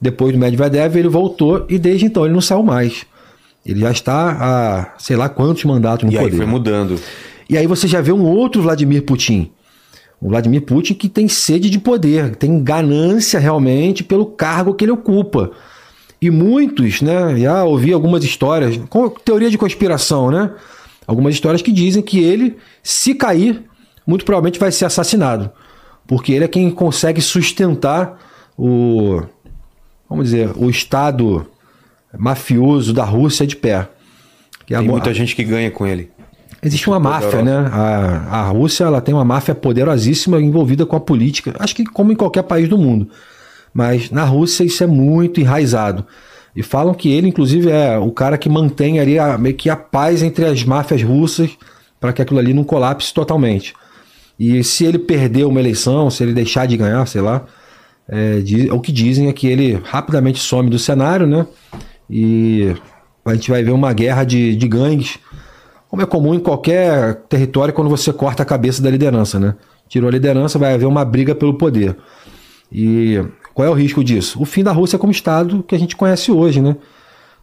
Depois 0.00 0.32
do 0.32 0.38
Medvedev, 0.38 0.96
ele 0.96 1.08
voltou 1.08 1.66
e 1.68 1.78
desde 1.78 2.06
então 2.06 2.24
ele 2.24 2.34
não 2.34 2.40
saiu 2.40 2.62
mais. 2.62 3.06
Ele 3.66 3.80
já 3.80 3.90
está 3.90 4.36
há 4.40 4.98
sei 4.98 5.16
lá 5.16 5.28
quantos 5.28 5.64
mandatos 5.64 6.06
no 6.06 6.12
E 6.12 6.16
aí 6.16 6.24
poder. 6.24 6.36
foi 6.36 6.46
mudando. 6.46 7.00
E 7.50 7.58
aí 7.58 7.66
você 7.66 7.88
já 7.88 8.00
vê 8.00 8.12
um 8.12 8.24
outro 8.24 8.62
Vladimir 8.62 9.02
Putin. 9.02 9.50
O 10.20 10.28
Vladimir 10.28 10.62
Putin 10.62 10.94
que 10.94 11.08
tem 11.08 11.28
sede 11.28 11.68
de 11.68 11.78
poder, 11.78 12.36
tem 12.36 12.62
ganância 12.62 13.38
realmente 13.40 14.04
pelo 14.04 14.26
cargo 14.26 14.74
que 14.74 14.84
ele 14.84 14.92
ocupa. 14.92 15.50
E 16.20 16.30
muitos, 16.30 17.02
né, 17.02 17.36
já 17.38 17.64
ouvi 17.64 17.92
algumas 17.92 18.24
histórias, 18.24 18.78
com 18.88 19.10
teoria 19.10 19.50
de 19.50 19.58
conspiração, 19.58 20.30
né? 20.30 20.50
Algumas 21.06 21.34
histórias 21.34 21.60
que 21.60 21.70
dizem 21.70 22.02
que 22.02 22.18
ele, 22.20 22.56
se 22.82 23.14
cair, 23.14 23.62
muito 24.06 24.24
provavelmente 24.24 24.58
vai 24.58 24.72
ser 24.72 24.86
assassinado. 24.86 25.50
Porque 26.06 26.32
ele 26.32 26.44
é 26.44 26.48
quem 26.48 26.70
consegue 26.70 27.20
sustentar 27.20 28.18
o, 28.56 29.20
vamos 30.08 30.26
dizer, 30.26 30.50
o 30.56 30.70
Estado 30.70 31.46
mafioso 32.18 32.92
da 32.92 33.04
Rússia 33.04 33.46
de 33.46 33.56
pé. 33.56 33.88
Que 34.66 34.74
é 34.74 34.76
a 34.76 34.80
Tem 34.80 34.88
mo- 34.88 34.94
muita 34.94 35.14
gente 35.14 35.34
que 35.36 35.44
ganha 35.44 35.70
com 35.70 35.86
ele. 35.86 36.10
Existe 36.62 36.88
uma 36.88 36.98
máfia, 36.98 37.42
né? 37.42 37.68
A, 37.72 38.40
a 38.40 38.42
Rússia 38.48 38.84
ela 38.84 39.00
tem 39.00 39.14
uma 39.14 39.24
máfia 39.24 39.54
poderosíssima 39.54 40.40
envolvida 40.40 40.84
com 40.84 40.96
a 40.96 41.00
política. 41.00 41.54
Acho 41.58 41.74
que 41.76 41.84
como 41.84 42.10
em 42.12 42.16
qualquer 42.16 42.42
país 42.42 42.68
do 42.68 42.76
mundo. 42.78 43.08
Mas 43.72 44.10
na 44.10 44.24
Rússia 44.24 44.64
isso 44.64 44.82
é 44.82 44.86
muito 44.86 45.40
enraizado. 45.40 46.04
E 46.56 46.62
falam 46.62 46.94
que 46.94 47.10
ele, 47.12 47.28
inclusive, 47.28 47.70
é 47.70 47.98
o 47.98 48.10
cara 48.10 48.38
que 48.38 48.48
mantém 48.48 48.98
ali 48.98 49.18
a, 49.18 49.36
meio 49.36 49.54
que 49.54 49.68
a 49.68 49.76
paz 49.76 50.22
entre 50.22 50.46
as 50.46 50.64
máfias 50.64 51.02
russas 51.02 51.50
para 52.00 52.12
que 52.12 52.22
aquilo 52.22 52.38
ali 52.40 52.54
não 52.54 52.64
colapse 52.64 53.12
totalmente. 53.12 53.74
E 54.38 54.64
se 54.64 54.84
ele 54.84 54.98
perder 54.98 55.44
uma 55.44 55.60
eleição, 55.60 56.10
se 56.10 56.22
ele 56.22 56.32
deixar 56.32 56.66
de 56.66 56.76
ganhar, 56.76 57.06
sei 57.06 57.20
lá, 57.20 57.44
é, 58.08 58.40
di- 58.40 58.70
o 58.70 58.80
que 58.80 58.90
dizem 58.90 59.28
é 59.28 59.32
que 59.32 59.46
ele 59.46 59.80
rapidamente 59.84 60.38
some 60.40 60.70
do 60.70 60.78
cenário, 60.78 61.26
né? 61.26 61.46
E 62.08 62.74
a 63.24 63.34
gente 63.34 63.50
vai 63.50 63.62
ver 63.62 63.72
uma 63.72 63.92
guerra 63.92 64.24
de, 64.24 64.54
de 64.54 64.68
gangues 64.68 65.18
como 65.88 66.02
é 66.02 66.06
comum 66.06 66.34
em 66.34 66.40
qualquer 66.40 67.14
território 67.28 67.72
quando 67.72 67.88
você 67.88 68.12
corta 68.12 68.42
a 68.42 68.46
cabeça 68.46 68.82
da 68.82 68.90
liderança, 68.90 69.38
né? 69.38 69.54
Tirou 69.88 70.08
a 70.08 70.12
liderança, 70.12 70.58
vai 70.58 70.74
haver 70.74 70.86
uma 70.86 71.04
briga 71.04 71.34
pelo 71.34 71.54
poder. 71.54 71.96
E 72.70 73.24
qual 73.54 73.66
é 73.66 73.70
o 73.70 73.74
risco 73.74 74.02
disso? 74.02 74.40
O 74.42 74.44
fim 74.44 74.64
da 74.64 74.72
Rússia 74.72 74.98
como 74.98 75.12
Estado 75.12 75.62
que 75.66 75.74
a 75.74 75.78
gente 75.78 75.96
conhece 75.96 76.30
hoje, 76.32 76.60
né? 76.60 76.76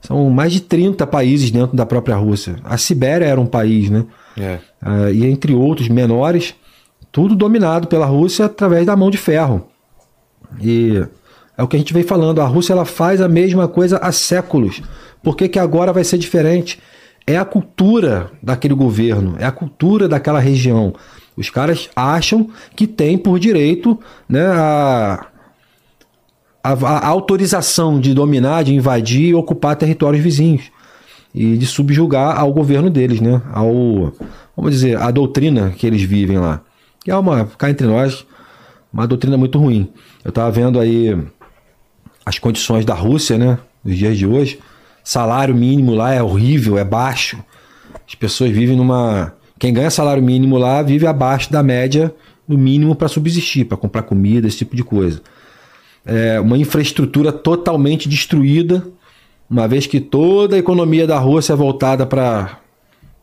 São 0.01 0.30
mais 0.30 0.51
de 0.51 0.59
30 0.59 1.07
países 1.07 1.49
dentro 1.49 1.76
da 1.76 1.86
própria 1.86 2.16
Rússia. 2.16 2.57
A 2.64 2.78
Sibéria 2.78 3.26
era 3.26 3.39
um 3.39 3.45
país, 3.45 3.89
né? 3.89 4.05
É. 4.38 4.59
Ah, 4.82 5.09
e 5.09 5.26
entre 5.26 5.55
outros 5.55 5.88
menores, 5.88 6.53
tudo 7.11 7.36
dominado 7.36 7.88
pela 7.88 8.05
Rússia 8.05 8.45
através 8.45 8.86
da 8.86 8.97
mão 8.97 9.09
de 9.09 9.18
ferro. 9.18 9.66
E 10.61 11.01
é 11.58 11.64
o 11.64 11.68
que 11.68 11.76
a 11.76 11.80
gente 11.80 11.93
vem 11.93 12.04
falando, 12.04 12.41
a 12.41 12.45
Rússia 12.45 12.74
ela 12.74 12.86
faz 12.86 13.22
a 13.22 13.28
mesma 13.28 13.68
coisa 13.68 13.97
há 13.97 14.12
séculos. 14.12 14.82
Por 15.22 15.38
que, 15.38 15.47
que 15.47 15.60
agora 15.60 15.93
vai 15.93 16.04
ser 16.04 16.18
diferente? 16.18 16.80
É 17.26 17.38
a 17.38 17.45
cultura 17.45 18.32
daquele 18.41 18.74
governo, 18.74 19.36
é 19.39 19.45
a 19.45 19.51
cultura 19.51 20.08
daquela 20.08 20.39
região. 20.39 20.93
Os 21.38 21.49
caras 21.49 21.89
acham 21.95 22.49
que 22.76 22.86
tem 22.86 23.18
por 23.18 23.39
direito 23.39 23.99
né, 24.28 24.45
a, 24.45 25.28
a, 26.64 26.72
a 26.72 27.08
autorização 27.08 27.99
de 27.99 28.14
dominar, 28.14 28.64
de 28.64 28.74
invadir 28.74 29.30
e 29.30 29.36
ocupar 29.36 29.76
territórios 29.76 30.24
vizinhos 30.24 30.72
e 31.34 31.58
de 31.58 31.66
subjugar 31.66 32.39
ao 32.39 32.54
governo 32.54 32.89
deles, 32.89 33.20
né? 33.20 33.41
Ao, 33.51 34.14
vamos 34.56 34.72
dizer, 34.72 34.97
a 34.97 35.10
doutrina 35.10 35.72
que 35.72 35.88
eles 35.88 36.04
vivem 36.04 36.38
lá. 36.38 36.62
Que 37.04 37.10
é 37.10 37.16
uma, 37.16 37.46
cá 37.58 37.70
entre 37.70 37.88
nós, 37.88 38.25
uma 38.92 39.08
doutrina 39.08 39.36
muito 39.36 39.58
ruim. 39.58 39.89
Eu 40.24 40.30
estava 40.30 40.51
vendo 40.51 40.80
aí 40.80 41.17
as 42.25 42.39
condições 42.39 42.86
da 42.86 42.93
Rússia, 42.93 43.37
né? 43.37 43.58
Nos 43.83 43.97
dias 43.97 44.17
de 44.17 44.25
hoje. 44.25 44.59
Salário 45.04 45.54
mínimo 45.54 45.93
lá 45.93 46.13
é 46.13 46.24
horrível, 46.24 46.78
é 46.78 46.83
baixo. 46.83 47.37
As 48.08 48.16
pessoas 48.16 48.51
vivem 48.51 48.78
numa. 48.78 49.33
Quem 49.59 49.74
ganha 49.74 49.89
salário 49.89 50.24
mínimo 50.24 50.58
lá 50.58 50.82
vive 50.82 51.05
abaixo 51.08 51.51
da 51.51 51.62
média 51.62 52.13
do 52.47 52.58
mínimo 52.58 52.95
para 52.95 53.08
subsistir, 53.08 53.66
para 53.66 53.78
comprar 53.78 54.04
comida, 54.04 54.47
esse 54.47 54.58
tipo 54.58 54.75
de 54.75 54.83
coisa. 54.83 55.21
É 56.05 56.39
uma 56.39 56.58
infraestrutura 56.58 57.32
totalmente 57.32 58.09
destruída, 58.09 58.86
uma 59.50 59.67
vez 59.67 59.87
que 59.87 60.01
toda 60.01 60.55
a 60.55 60.59
economia 60.59 61.08
da 61.08 61.17
Rússia 61.17 61.54
é 61.54 61.55
voltada 61.55 62.05
para 62.05 62.59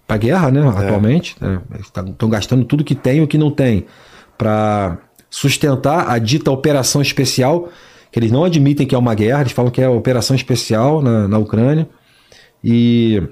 a 0.09 0.16
guerra, 0.16 0.51
né? 0.51 0.66
Atualmente. 0.66 1.36
Estão 1.78 2.28
gastando 2.28 2.64
tudo 2.64 2.85
que 2.85 2.94
tem 2.94 3.18
e 3.18 3.20
o 3.20 3.28
que 3.28 3.36
não 3.36 3.51
tem 3.51 3.86
para 4.39 4.97
sustentar 5.28 6.09
a 6.09 6.18
dita 6.18 6.51
operação 6.51 7.02
especial, 7.02 7.68
que 8.11 8.19
eles 8.19 8.31
não 8.32 8.45
admitem 8.45 8.87
que 8.87 8.95
é 8.95 8.99
uma 8.99 9.15
guerra, 9.15 9.41
eles 9.43 9.53
falam 9.53 9.70
que 9.70 9.81
é 9.81 9.89
operação 9.89 10.35
especial 10.35 11.01
na, 11.03 11.28
na 11.28 11.39
Ucrânia. 11.39 11.89
E 12.62 13.23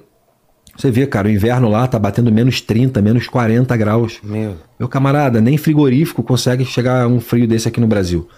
você 0.77 0.91
vê, 0.91 1.07
cara, 1.07 1.29
o 1.29 1.31
inverno 1.31 1.69
lá 1.69 1.87
tá 1.87 1.99
batendo 1.99 2.31
menos 2.33 2.61
30, 2.61 3.03
menos 3.03 3.27
40 3.27 3.77
graus. 3.77 4.19
Meu. 4.23 4.55
Meu 4.79 4.89
camarada, 4.89 5.41
nem 5.41 5.57
frigorífico 5.57 6.23
consegue 6.23 6.65
chegar 6.65 7.03
a 7.03 7.09
um 7.09 7.21
frio 7.21 7.47
desse 7.47 7.67
aqui 7.69 7.81
no 7.81 7.87
Brasil. 7.87 8.29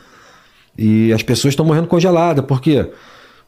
E 0.79 1.13
as 1.13 1.23
pessoas 1.23 1.53
estão 1.53 1.67
morrendo 1.67 1.87
congeladas, 1.89 2.45
porque 2.47 2.89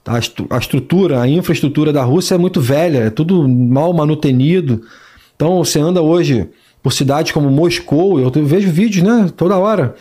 a, 0.04 0.18
estru- 0.18 0.46
a 0.50 0.58
estrutura, 0.58 1.20
a 1.22 1.28
infraestrutura 1.28 1.92
da 1.92 2.02
Rússia 2.02 2.34
é 2.34 2.38
muito 2.38 2.60
velha, 2.60 2.98
é 2.98 3.10
tudo 3.10 3.48
mal 3.48 3.92
manutenido. 3.94 4.82
Então 5.34 5.64
você 5.64 5.80
anda 5.80 6.02
hoje 6.02 6.48
por 6.82 6.92
cidades 6.92 7.32
como 7.32 7.48
Moscou, 7.48 8.20
eu 8.20 8.30
vejo 8.44 8.68
vídeos, 8.70 9.04
né, 9.04 9.30
toda 9.36 9.56
hora, 9.56 9.94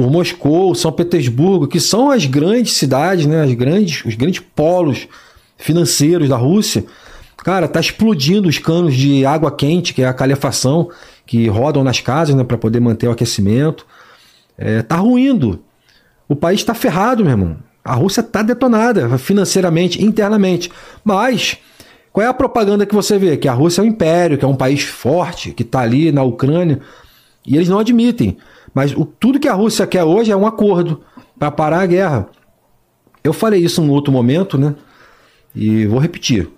por 0.00 0.10
Moscou, 0.10 0.74
São 0.74 0.90
Petersburgo, 0.90 1.68
que 1.68 1.78
são 1.78 2.10
as 2.10 2.24
grandes 2.24 2.72
cidades, 2.72 3.26
né, 3.26 3.42
as 3.42 3.52
grandes, 3.52 4.02
os 4.06 4.14
grandes 4.14 4.40
polos 4.40 5.06
financeiros 5.58 6.26
da 6.26 6.38
Rússia. 6.38 6.86
Cara, 7.36 7.68
tá 7.68 7.78
explodindo 7.78 8.48
os 8.48 8.56
canos 8.56 8.96
de 8.96 9.26
água 9.26 9.54
quente, 9.54 9.92
que 9.92 10.00
é 10.00 10.06
a 10.06 10.14
calefação, 10.14 10.88
que 11.26 11.48
rodam 11.48 11.84
nas 11.84 12.00
casas, 12.00 12.34
né, 12.34 12.42
para 12.42 12.56
poder 12.56 12.80
manter 12.80 13.08
o 13.08 13.10
aquecimento. 13.10 13.86
É, 14.56 14.80
tá 14.80 14.96
ruindo. 14.96 15.60
O 16.26 16.34
país 16.34 16.60
está 16.60 16.72
ferrado, 16.72 17.22
meu 17.22 17.32
irmão. 17.32 17.58
A 17.84 17.92
Rússia 17.92 18.22
está 18.22 18.40
detonada 18.40 19.18
financeiramente, 19.18 20.02
internamente. 20.02 20.72
Mas 21.04 21.58
Qual 22.10 22.24
é 22.24 22.28
a 22.28 22.32
propaganda 22.32 22.86
que 22.86 22.94
você 22.94 23.18
vê? 23.18 23.36
Que 23.36 23.48
a 23.48 23.52
Rússia 23.52 23.82
é 23.82 23.84
um 23.84 23.88
império, 23.88 24.38
que 24.38 24.44
é 24.46 24.48
um 24.48 24.56
país 24.56 24.82
forte, 24.82 25.52
que 25.52 25.62
está 25.62 25.80
ali 25.80 26.10
na 26.10 26.22
Ucrânia. 26.22 26.80
E 27.46 27.56
eles 27.56 27.68
não 27.68 27.78
admitem. 27.78 28.38
Mas 28.74 28.92
o, 28.92 29.04
tudo 29.04 29.40
que 29.40 29.48
a 29.48 29.54
Rússia 29.54 29.86
quer 29.86 30.04
hoje 30.04 30.30
é 30.30 30.36
um 30.36 30.46
acordo 30.46 31.00
para 31.38 31.50
parar 31.50 31.80
a 31.80 31.86
guerra. 31.86 32.28
Eu 33.22 33.32
falei 33.32 33.60
isso 33.60 33.82
em 33.82 33.90
outro 33.90 34.12
momento, 34.12 34.56
né? 34.56 34.74
E 35.54 35.86
vou 35.86 35.98
repetir. 35.98 36.48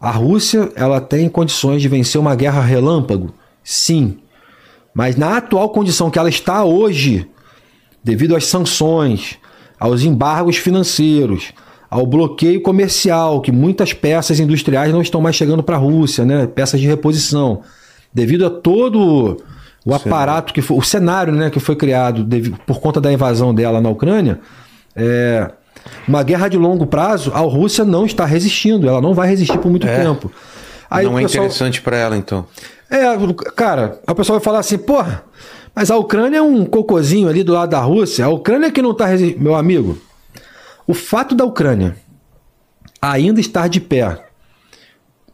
A 0.00 0.10
Rússia 0.10 0.70
ela 0.76 1.00
tem 1.00 1.28
condições 1.28 1.82
de 1.82 1.88
vencer 1.88 2.20
uma 2.20 2.34
guerra 2.34 2.60
relâmpago? 2.60 3.34
Sim. 3.64 4.18
Mas 4.94 5.16
na 5.16 5.38
atual 5.38 5.68
condição 5.70 6.10
que 6.10 6.18
ela 6.18 6.28
está 6.28 6.64
hoje, 6.64 7.28
devido 8.02 8.36
às 8.36 8.46
sanções, 8.46 9.38
aos 9.78 10.02
embargos 10.02 10.56
financeiros, 10.56 11.52
ao 11.90 12.06
bloqueio 12.06 12.62
comercial, 12.62 13.40
que 13.40 13.52
muitas 13.52 13.92
peças 13.92 14.40
industriais 14.40 14.92
não 14.92 15.02
estão 15.02 15.20
mais 15.20 15.36
chegando 15.36 15.62
para 15.62 15.76
a 15.76 15.78
Rússia, 15.78 16.24
né? 16.24 16.46
peças 16.46 16.80
de 16.80 16.86
reposição, 16.86 17.62
devido 18.12 18.46
a 18.46 18.50
todo 18.50 19.38
o 19.86 19.94
aparato 19.94 20.52
que 20.52 20.60
foi, 20.60 20.76
o 20.76 20.82
cenário 20.82 21.32
né, 21.32 21.48
que 21.48 21.60
foi 21.60 21.76
criado 21.76 22.24
devido, 22.24 22.58
por 22.66 22.80
conta 22.80 23.00
da 23.00 23.12
invasão 23.12 23.54
dela 23.54 23.80
na 23.80 23.88
Ucrânia, 23.88 24.40
é, 24.96 25.48
uma 26.08 26.24
guerra 26.24 26.48
de 26.48 26.58
longo 26.58 26.88
prazo, 26.88 27.30
a 27.32 27.38
Rússia 27.38 27.84
não 27.84 28.04
está 28.04 28.24
resistindo, 28.24 28.88
ela 28.88 29.00
não 29.00 29.14
vai 29.14 29.28
resistir 29.28 29.56
por 29.58 29.70
muito 29.70 29.86
é. 29.86 30.02
tempo. 30.02 30.32
Aí 30.90 31.04
não 31.04 31.16
é 31.16 31.22
interessante 31.22 31.80
para 31.80 31.96
ela, 31.96 32.16
então. 32.16 32.44
É, 32.90 33.02
cara, 33.54 34.00
o 34.08 34.14
pessoal 34.14 34.40
vai 34.40 34.44
falar 34.44 34.58
assim, 34.58 34.76
porra, 34.76 35.22
mas 35.72 35.88
a 35.88 35.96
Ucrânia 35.96 36.38
é 36.38 36.42
um 36.42 36.64
cocôzinho 36.64 37.28
ali 37.28 37.44
do 37.44 37.52
lado 37.52 37.70
da 37.70 37.80
Rússia. 37.80 38.24
A 38.24 38.28
Ucrânia 38.28 38.72
que 38.72 38.82
não 38.82 38.90
está 38.90 39.06
resistindo. 39.06 39.40
Meu 39.40 39.54
amigo, 39.54 39.98
o 40.84 40.94
fato 40.94 41.32
da 41.32 41.44
Ucrânia 41.44 41.96
ainda 43.00 43.40
estar 43.40 43.68
de 43.68 43.80
pé 43.80 44.24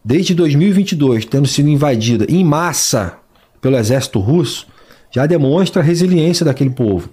desde 0.04 0.34
2022, 0.34 1.24
tendo 1.24 1.48
sido 1.48 1.70
invadida 1.70 2.26
em 2.28 2.44
massa 2.44 3.21
pelo 3.62 3.78
exército 3.78 4.18
russo, 4.18 4.66
já 5.10 5.24
demonstra 5.24 5.80
a 5.80 5.84
resiliência 5.84 6.44
daquele 6.44 6.70
povo, 6.70 7.08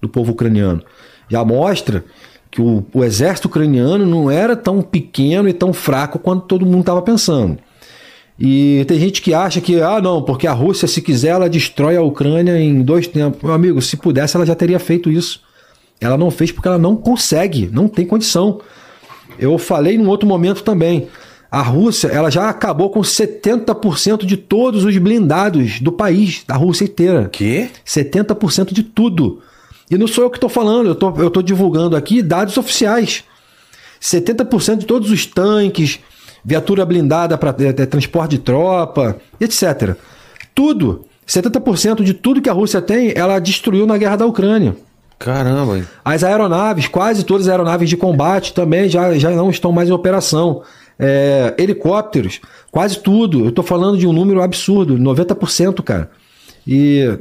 do 0.00 0.08
povo 0.08 0.32
ucraniano. 0.32 0.82
Já 1.28 1.44
mostra 1.44 2.04
que 2.50 2.60
o, 2.60 2.84
o 2.92 3.04
exército 3.04 3.46
ucraniano 3.46 4.04
não 4.06 4.30
era 4.30 4.56
tão 4.56 4.82
pequeno 4.82 5.48
e 5.48 5.52
tão 5.52 5.72
fraco 5.72 6.18
quanto 6.18 6.46
todo 6.46 6.66
mundo 6.66 6.80
estava 6.80 7.02
pensando. 7.02 7.58
E 8.38 8.84
tem 8.88 8.98
gente 8.98 9.20
que 9.20 9.34
acha 9.34 9.60
que, 9.60 9.82
ah, 9.82 10.00
não, 10.00 10.22
porque 10.22 10.46
a 10.46 10.52
Rússia, 10.52 10.88
se 10.88 11.02
quiser, 11.02 11.28
ela 11.28 11.48
destrói 11.48 11.96
a 11.96 12.02
Ucrânia 12.02 12.58
em 12.58 12.80
dois 12.80 13.06
tempos. 13.06 13.42
Meu 13.42 13.52
amigo, 13.52 13.82
se 13.82 13.98
pudesse, 13.98 14.34
ela 14.34 14.46
já 14.46 14.54
teria 14.54 14.78
feito 14.78 15.10
isso. 15.10 15.42
Ela 16.00 16.16
não 16.16 16.30
fez 16.30 16.50
porque 16.50 16.66
ela 16.66 16.78
não 16.78 16.96
consegue, 16.96 17.68
não 17.70 17.86
tem 17.86 18.06
condição. 18.06 18.60
Eu 19.38 19.58
falei 19.58 19.98
num 19.98 20.08
outro 20.08 20.26
momento 20.26 20.62
também. 20.62 21.08
A 21.50 21.62
Rússia, 21.62 22.08
ela 22.08 22.30
já 22.30 22.48
acabou 22.48 22.90
com 22.90 23.00
70% 23.00 24.24
de 24.24 24.36
todos 24.36 24.84
os 24.84 24.96
blindados 24.98 25.80
do 25.80 25.90
país, 25.90 26.44
da 26.46 26.54
Rússia 26.54 26.84
inteira. 26.84 27.28
Que? 27.28 27.68
70% 27.84 28.72
de 28.72 28.84
tudo. 28.84 29.42
E 29.90 29.98
não 29.98 30.06
sou 30.06 30.22
eu 30.22 30.30
que 30.30 30.36
estou 30.36 30.48
falando, 30.48 30.86
eu 30.86 30.94
tô, 30.94 31.26
estou 31.26 31.42
divulgando 31.42 31.96
aqui 31.96 32.22
dados 32.22 32.56
oficiais. 32.56 33.24
70% 34.00 34.78
de 34.78 34.86
todos 34.86 35.10
os 35.10 35.26
tanques, 35.26 35.98
viatura 36.44 36.86
blindada 36.86 37.36
para 37.36 37.54
é, 37.58 37.68
é, 37.68 37.86
transporte 37.86 38.32
de 38.32 38.38
tropa, 38.38 39.16
etc. 39.40 39.96
Tudo. 40.54 41.04
70% 41.26 42.02
de 42.04 42.14
tudo 42.14 42.40
que 42.40 42.48
a 42.50 42.52
Rússia 42.52 42.80
tem, 42.80 43.12
ela 43.16 43.40
destruiu 43.40 43.86
na 43.86 43.96
guerra 43.96 44.16
da 44.16 44.26
Ucrânia. 44.26 44.76
Caramba. 45.18 45.84
As 46.04 46.24
aeronaves, 46.24 46.88
quase 46.88 47.24
todas 47.24 47.46
as 47.46 47.52
aeronaves 47.52 47.88
de 47.88 47.96
combate 47.96 48.54
também 48.54 48.88
já, 48.88 49.12
já 49.18 49.30
não 49.30 49.50
estão 49.50 49.70
mais 49.70 49.88
em 49.88 49.92
operação. 49.92 50.62
É, 51.00 51.54
helicópteros, 51.58 52.40
quase 52.70 52.98
tudo. 52.98 53.40
Eu 53.40 53.48
estou 53.48 53.64
falando 53.64 53.96
de 53.96 54.06
um 54.06 54.12
número 54.12 54.42
absurdo, 54.42 54.98
90%, 54.98 55.82
cara. 55.82 56.10
E 56.66 57.18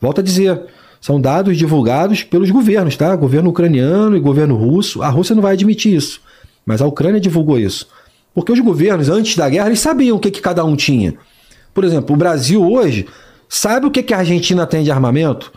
volto 0.00 0.20
a 0.20 0.24
dizer, 0.24 0.62
são 1.00 1.20
dados 1.20 1.56
divulgados 1.56 2.22
pelos 2.22 2.50
governos, 2.50 2.96
tá? 2.96 3.14
Governo 3.16 3.50
ucraniano 3.50 4.16
e 4.16 4.20
governo 4.20 4.56
russo. 4.56 5.02
A 5.02 5.08
Rússia 5.08 5.34
não 5.34 5.42
vai 5.42 5.54
admitir 5.54 5.94
isso, 5.94 6.20
mas 6.64 6.80
a 6.80 6.86
Ucrânia 6.86 7.20
divulgou 7.20 7.58
isso. 7.58 7.88
Porque 8.34 8.52
os 8.52 8.60
governos, 8.60 9.08
antes 9.08 9.36
da 9.36 9.48
guerra, 9.48 9.66
eles 9.66 9.80
sabiam 9.80 10.16
o 10.16 10.20
que, 10.20 10.30
que 10.30 10.40
cada 10.40 10.64
um 10.64 10.76
tinha. 10.76 11.14
Por 11.74 11.84
exemplo, 11.84 12.14
o 12.14 12.18
Brasil 12.18 12.62
hoje 12.62 13.06
sabe 13.48 13.86
o 13.86 13.90
que, 13.90 14.02
que 14.02 14.14
a 14.14 14.18
Argentina 14.18 14.66
tem 14.66 14.82
de 14.82 14.90
armamento. 14.90 15.52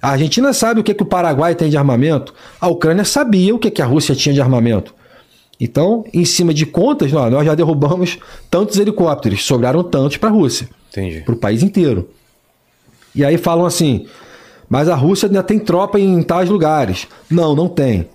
A 0.00 0.10
Argentina 0.10 0.52
sabe 0.52 0.80
o 0.80 0.84
que, 0.84 0.94
que 0.94 1.02
o 1.02 1.06
Paraguai 1.06 1.54
tem 1.54 1.70
de 1.70 1.76
armamento. 1.76 2.34
A 2.60 2.68
Ucrânia 2.68 3.04
sabia 3.04 3.54
o 3.54 3.58
que, 3.58 3.70
que 3.70 3.80
a 3.80 3.86
Rússia 3.86 4.14
tinha 4.14 4.34
de 4.34 4.40
armamento. 4.40 4.94
Então, 5.64 6.04
em 6.12 6.24
cima 6.24 6.52
de 6.52 6.66
contas, 6.66 7.12
nós 7.12 7.46
já 7.46 7.54
derrubamos 7.54 8.18
tantos 8.50 8.80
helicópteros, 8.80 9.44
sobraram 9.44 9.84
tantos 9.84 10.16
para 10.16 10.28
a 10.28 10.32
Rússia. 10.32 10.68
Para 11.20 11.34
o 11.34 11.38
país 11.38 11.62
inteiro. 11.62 12.10
E 13.14 13.24
aí 13.24 13.38
falam 13.38 13.64
assim: 13.64 14.06
mas 14.68 14.88
a 14.88 14.96
Rússia 14.96 15.28
ainda 15.28 15.40
tem 15.40 15.60
tropa 15.60 16.00
em 16.00 16.20
tais 16.20 16.50
lugares. 16.50 17.06
Não, 17.30 17.54
não 17.54 17.68
tem. 17.68 18.08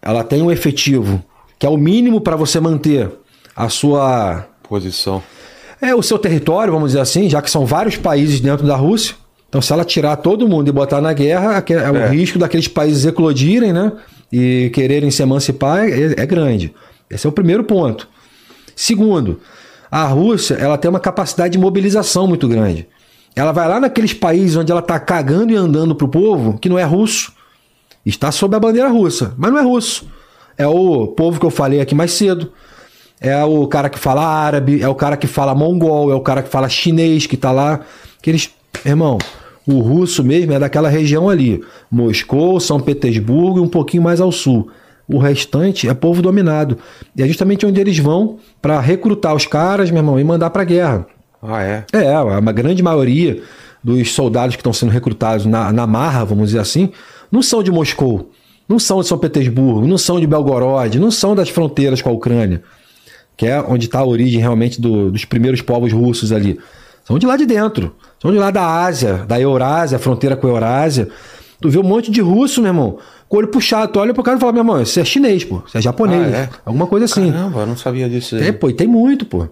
Ela 0.00 0.22
tem 0.22 0.42
um 0.42 0.50
efetivo 0.50 1.20
que 1.58 1.66
é 1.66 1.68
o 1.68 1.76
mínimo 1.76 2.20
para 2.20 2.36
você 2.36 2.60
manter 2.60 3.10
a 3.56 3.68
sua 3.68 4.46
posição. 4.62 5.20
É 5.82 5.92
o 5.92 6.02
seu 6.04 6.20
território, 6.20 6.72
vamos 6.72 6.90
dizer 6.90 7.00
assim, 7.00 7.28
já 7.28 7.42
que 7.42 7.50
são 7.50 7.66
vários 7.66 7.96
países 7.96 8.38
dentro 8.38 8.64
da 8.64 8.76
Rússia. 8.76 9.16
Então, 9.48 9.60
se 9.60 9.72
ela 9.72 9.84
tirar 9.84 10.16
todo 10.18 10.48
mundo 10.48 10.68
e 10.68 10.72
botar 10.72 11.00
na 11.00 11.12
guerra, 11.12 11.64
é, 11.68 11.72
é. 11.72 11.90
o 11.90 12.08
risco 12.10 12.38
daqueles 12.38 12.68
países 12.68 13.04
eclodirem, 13.04 13.72
né? 13.72 13.90
E 14.32 14.70
quererem 14.72 15.10
se 15.10 15.22
emancipar 15.22 15.84
é, 15.88 16.14
é 16.16 16.26
grande. 16.26 16.72
Esse 17.10 17.26
é 17.26 17.28
o 17.28 17.32
primeiro 17.32 17.64
ponto. 17.64 18.08
Segundo, 18.76 19.40
a 19.90 20.04
Rússia 20.06 20.54
ela 20.54 20.78
tem 20.78 20.88
uma 20.88 21.00
capacidade 21.00 21.52
de 21.52 21.58
mobilização 21.58 22.26
muito 22.26 22.46
grande. 22.46 22.86
Ela 23.34 23.52
vai 23.52 23.68
lá 23.68 23.80
naqueles 23.80 24.12
países 24.12 24.56
onde 24.56 24.70
ela 24.70 24.80
está 24.80 24.98
cagando 24.98 25.52
e 25.52 25.56
andando 25.56 25.94
pro 25.94 26.08
povo, 26.08 26.58
que 26.58 26.68
não 26.68 26.78
é 26.78 26.84
russo. 26.84 27.32
Está 28.04 28.32
sob 28.32 28.56
a 28.56 28.60
bandeira 28.60 28.88
russa, 28.88 29.34
mas 29.36 29.50
não 29.50 29.58
é 29.58 29.62
russo. 29.62 30.08
É 30.56 30.66
o 30.66 31.08
povo 31.08 31.38
que 31.38 31.46
eu 31.46 31.50
falei 31.50 31.80
aqui 31.80 31.94
mais 31.94 32.12
cedo. 32.12 32.52
É 33.20 33.44
o 33.44 33.66
cara 33.66 33.90
que 33.90 33.98
fala 33.98 34.24
árabe, 34.24 34.80
é 34.80 34.88
o 34.88 34.94
cara 34.94 35.16
que 35.16 35.26
fala 35.26 35.54
mongol, 35.54 36.10
é 36.10 36.14
o 36.14 36.20
cara 36.20 36.42
que 36.42 36.48
fala 36.48 36.68
chinês 36.68 37.26
que 37.26 37.34
está 37.34 37.50
lá. 37.52 37.80
Que 38.22 38.30
eles, 38.30 38.50
irmão, 38.84 39.18
o 39.70 39.80
russo 39.80 40.22
mesmo 40.24 40.52
é 40.52 40.58
daquela 40.58 40.88
região 40.88 41.28
ali. 41.28 41.62
Moscou, 41.90 42.58
São 42.60 42.80
Petersburgo 42.80 43.58
e 43.58 43.62
um 43.62 43.68
pouquinho 43.68 44.02
mais 44.02 44.20
ao 44.20 44.32
sul. 44.32 44.70
O 45.08 45.18
restante 45.18 45.88
é 45.88 45.94
povo 45.94 46.22
dominado. 46.22 46.78
E 47.16 47.22
é 47.22 47.26
justamente 47.26 47.66
onde 47.66 47.80
eles 47.80 47.98
vão 47.98 48.38
para 48.62 48.78
recrutar 48.80 49.34
os 49.34 49.46
caras, 49.46 49.90
meu 49.90 49.98
irmão, 49.98 50.20
e 50.20 50.24
mandar 50.24 50.50
para 50.50 50.64
guerra. 50.64 51.06
Ah, 51.42 51.62
é? 51.62 51.84
É, 51.92 52.14
a 52.14 52.40
grande 52.52 52.82
maioria 52.82 53.42
dos 53.82 54.12
soldados 54.12 54.54
que 54.54 54.60
estão 54.60 54.72
sendo 54.72 54.90
recrutados 54.90 55.46
na, 55.46 55.72
na 55.72 55.86
marra, 55.86 56.24
vamos 56.24 56.48
dizer 56.48 56.60
assim, 56.60 56.92
não 57.32 57.42
são 57.42 57.62
de 57.62 57.70
Moscou, 57.70 58.30
não 58.68 58.78
são 58.78 59.00
de 59.00 59.06
São 59.06 59.18
Petersburgo, 59.18 59.86
não 59.86 59.98
são 59.98 60.20
de 60.20 60.26
Belgorod, 60.26 60.98
não 60.98 61.10
são 61.10 61.34
das 61.34 61.48
fronteiras 61.48 62.02
com 62.02 62.10
a 62.10 62.12
Ucrânia, 62.12 62.62
que 63.36 63.46
é 63.46 63.60
onde 63.60 63.86
está 63.86 64.00
a 64.00 64.04
origem 64.04 64.40
realmente 64.40 64.80
do, 64.80 65.10
dos 65.10 65.24
primeiros 65.24 65.62
povos 65.62 65.92
russos 65.92 66.30
ali. 66.30 66.58
São 67.04 67.18
de 67.18 67.26
lá 67.26 67.36
de 67.36 67.46
dentro, 67.46 67.94
são 68.20 68.30
de 68.30 68.38
lá 68.38 68.50
da 68.50 68.84
Ásia, 68.84 69.24
da 69.26 69.40
Eurásia, 69.40 69.98
fronteira 69.98 70.36
com 70.36 70.46
a 70.46 70.50
Eurásia. 70.50 71.08
Tu 71.60 71.70
vê 71.70 71.78
um 71.78 71.82
monte 71.82 72.10
de 72.10 72.20
russo, 72.20 72.60
meu 72.60 72.70
irmão, 72.70 72.98
com 73.28 73.36
o 73.36 73.38
olho 73.38 73.48
puxado. 73.48 73.92
Tu 73.92 73.98
olha 73.98 74.12
pro 74.12 74.22
cara 74.22 74.36
e 74.36 74.40
fala, 74.40 74.52
meu 74.52 74.60
irmão, 74.60 74.84
você 74.84 75.00
é 75.00 75.04
chinês, 75.04 75.42
pô, 75.44 75.62
você 75.66 75.78
é 75.78 75.80
japonês, 75.80 76.34
ah, 76.34 76.36
é? 76.36 76.48
alguma 76.64 76.86
coisa 76.86 77.06
assim. 77.06 77.32
Caramba, 77.32 77.60
eu 77.60 77.66
não 77.66 77.76
sabia 77.76 78.08
disso. 78.08 78.36
Aí. 78.36 78.48
É, 78.48 78.52
pô, 78.52 78.68
e 78.68 78.74
tem 78.74 78.86
muito, 78.86 79.24
pô. 79.24 79.48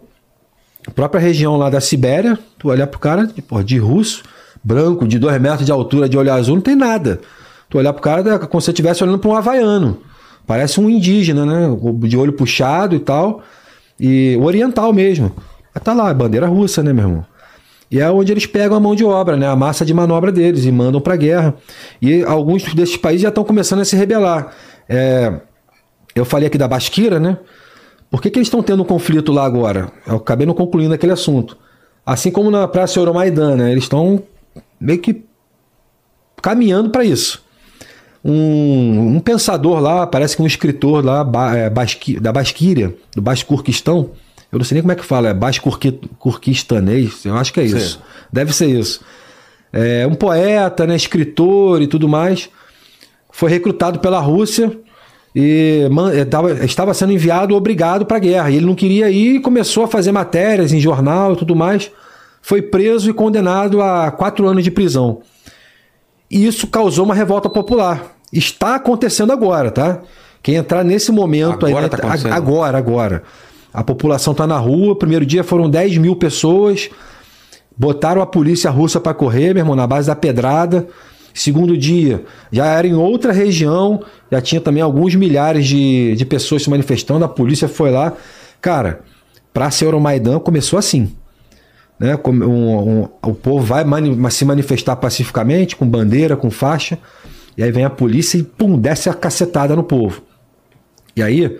A 0.86 0.90
própria 0.90 1.20
região 1.20 1.56
lá 1.56 1.68
da 1.70 1.80
Sibéria, 1.80 2.38
tu 2.58 2.68
olhar 2.68 2.86
pro 2.86 2.98
cara, 2.98 3.28
pô, 3.46 3.62
de 3.62 3.78
russo, 3.78 4.22
branco, 4.62 5.06
de 5.06 5.18
dois 5.18 5.40
metros 5.40 5.64
de 5.64 5.72
altura, 5.72 6.08
de 6.08 6.16
olho 6.16 6.32
azul, 6.32 6.56
não 6.56 6.62
tem 6.62 6.76
nada. 6.76 7.20
Tu 7.70 7.78
olhar 7.78 7.92
pro 7.92 8.02
cara 8.02 8.34
é 8.34 8.38
como 8.38 8.60
se 8.60 8.66
você 8.66 8.70
estivesse 8.70 9.02
olhando 9.02 9.18
para 9.18 9.30
um 9.30 9.34
havaiano. 9.34 9.98
Parece 10.46 10.80
um 10.80 10.88
indígena, 10.88 11.44
né? 11.44 11.76
De 12.06 12.16
olho 12.16 12.32
puxado 12.32 12.96
e 12.96 12.98
tal. 12.98 13.42
E 14.00 14.38
oriental 14.40 14.92
mesmo. 14.92 15.32
Mas 15.74 15.84
tá 15.84 15.92
lá, 15.92 16.12
bandeira 16.14 16.46
russa, 16.46 16.82
né, 16.82 16.92
meu 16.92 17.04
irmão? 17.04 17.26
E 17.90 18.00
é 18.00 18.10
onde 18.10 18.32
eles 18.32 18.44
pegam 18.44 18.76
a 18.76 18.80
mão 18.80 18.94
de 18.94 19.04
obra, 19.04 19.36
né? 19.36 19.46
A 19.46 19.56
massa 19.56 19.84
de 19.84 19.94
manobra 19.94 20.30
deles 20.30 20.64
e 20.64 20.72
mandam 20.72 21.00
pra 21.00 21.16
guerra. 21.16 21.54
E 22.02 22.22
alguns 22.22 22.74
desses 22.74 22.96
países 22.96 23.22
já 23.22 23.28
estão 23.30 23.44
começando 23.44 23.80
a 23.80 23.84
se 23.84 23.96
rebelar. 23.96 24.54
É, 24.88 25.40
eu 26.14 26.24
falei 26.24 26.48
aqui 26.48 26.58
da 26.58 26.68
Basquira, 26.68 27.18
né? 27.18 27.38
Por 28.10 28.20
que, 28.20 28.30
que 28.30 28.38
eles 28.38 28.48
estão 28.48 28.62
tendo 28.62 28.82
um 28.82 28.86
conflito 28.86 29.32
lá 29.32 29.44
agora? 29.44 29.90
Eu 30.06 30.16
acabei 30.16 30.46
não 30.46 30.54
concluindo 30.54 30.94
aquele 30.94 31.12
assunto. 31.12 31.56
Assim 32.04 32.30
como 32.30 32.50
na 32.50 32.66
Praça 32.66 32.98
Euromaidan, 32.98 33.56
né? 33.56 33.70
Eles 33.70 33.84
estão 33.84 34.22
meio 34.80 34.98
que 34.98 35.24
caminhando 36.42 36.90
para 36.90 37.04
isso. 37.04 37.42
Um, 38.24 39.16
um, 39.16 39.20
pensador 39.20 39.80
lá, 39.80 40.06
parece 40.06 40.36
que 40.36 40.42
um 40.42 40.46
escritor 40.46 41.04
lá 41.04 41.26
é, 41.56 41.70
basqui, 41.70 42.18
da 42.18 42.32
Basquíria, 42.32 42.94
do 43.14 43.22
Bascurquistão, 43.22 44.10
eu 44.50 44.58
não 44.58 44.64
sei 44.64 44.76
nem 44.76 44.82
como 44.82 44.92
é 44.92 44.96
que 44.96 45.04
fala, 45.04 45.28
é 45.28 45.34
Bascurquistanês, 45.34 47.24
eu 47.24 47.36
acho 47.36 47.52
que 47.52 47.60
é 47.60 47.64
isso. 47.64 47.96
Sim. 47.96 48.04
Deve 48.32 48.52
ser 48.52 48.66
isso. 48.66 49.00
É 49.72 50.06
um 50.06 50.14
poeta, 50.14 50.86
né, 50.86 50.96
escritor 50.96 51.82
e 51.82 51.86
tudo 51.86 52.08
mais, 52.08 52.48
foi 53.30 53.50
recrutado 53.50 53.98
pela 53.98 54.18
Rússia 54.18 54.72
e 55.34 55.86
eh, 56.20 56.64
estava 56.64 56.94
sendo 56.94 57.12
enviado 57.12 57.54
obrigado 57.54 58.06
para 58.06 58.16
a 58.16 58.20
guerra. 58.20 58.50
E 58.50 58.56
ele 58.56 58.66
não 58.66 58.74
queria 58.74 59.10
ir 59.10 59.36
e 59.36 59.40
começou 59.40 59.84
a 59.84 59.88
fazer 59.88 60.10
matérias 60.10 60.72
em 60.72 60.80
jornal 60.80 61.34
e 61.34 61.36
tudo 61.36 61.54
mais. 61.54 61.90
Foi 62.40 62.62
preso 62.62 63.10
e 63.10 63.12
condenado 63.12 63.82
a 63.82 64.10
quatro 64.10 64.48
anos 64.48 64.64
de 64.64 64.70
prisão. 64.70 65.20
E 66.30 66.46
isso 66.46 66.66
causou 66.66 67.04
uma 67.04 67.14
revolta 67.14 67.48
popular. 67.48 68.16
Está 68.32 68.74
acontecendo 68.74 69.32
agora, 69.32 69.70
tá? 69.70 70.00
Quem 70.42 70.56
entrar 70.56 70.84
nesse 70.84 71.12
momento 71.12 71.66
Agora 71.66 71.86
aí, 71.86 71.90
tá 71.90 71.96
acontecendo. 71.98 72.32
agora, 72.32 72.78
agora. 72.78 73.22
A 73.78 73.84
população 73.84 74.32
está 74.32 74.44
na 74.46 74.58
rua. 74.58 74.96
Primeiro 74.98 75.24
dia 75.24 75.44
foram 75.44 75.70
10 75.70 75.98
mil 75.98 76.16
pessoas. 76.16 76.90
Botaram 77.76 78.20
a 78.20 78.26
polícia 78.26 78.70
russa 78.70 78.98
para 78.98 79.14
correr, 79.14 79.54
meu 79.54 79.60
irmão, 79.62 79.76
na 79.76 79.86
base 79.86 80.08
da 80.08 80.16
pedrada. 80.16 80.88
Segundo 81.32 81.76
dia, 81.76 82.24
já 82.50 82.66
era 82.66 82.88
em 82.88 82.94
outra 82.94 83.32
região, 83.32 84.02
já 84.32 84.40
tinha 84.40 84.60
também 84.60 84.82
alguns 84.82 85.14
milhares 85.14 85.64
de, 85.66 86.16
de 86.16 86.24
pessoas 86.26 86.64
se 86.64 86.70
manifestando. 86.70 87.24
A 87.24 87.28
polícia 87.28 87.68
foi 87.68 87.92
lá. 87.92 88.14
Cara, 88.60 89.02
para 89.54 89.70
ser 89.70 89.84
Euromaidan 89.84 90.40
começou 90.40 90.76
assim. 90.76 91.12
Né? 92.00 92.18
Um- 92.26 92.44
um- 93.02 93.08
o 93.22 93.34
povo 93.34 93.64
vai 93.64 93.84
mani- 93.84 94.30
se 94.32 94.44
manifestar 94.44 94.96
pacificamente, 94.96 95.76
com 95.76 95.86
bandeira, 95.88 96.36
com 96.36 96.50
faixa. 96.50 96.98
E 97.56 97.62
aí 97.62 97.70
vem 97.70 97.84
a 97.84 97.90
polícia 97.90 98.38
e 98.38 98.42
pum, 98.42 98.76
desce 98.76 99.08
a 99.08 99.14
cacetada 99.14 99.76
no 99.76 99.84
povo. 99.84 100.22
E 101.14 101.22
aí, 101.22 101.56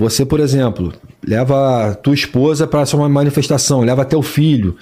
você, 0.00 0.24
por 0.24 0.40
exemplo, 0.40 0.94
leva 1.22 1.94
tua 2.02 2.14
esposa 2.14 2.66
para 2.66 2.82
uma 2.94 3.06
manifestação, 3.06 3.82
leva 3.82 4.02
teu 4.02 4.22
filho, 4.22 4.74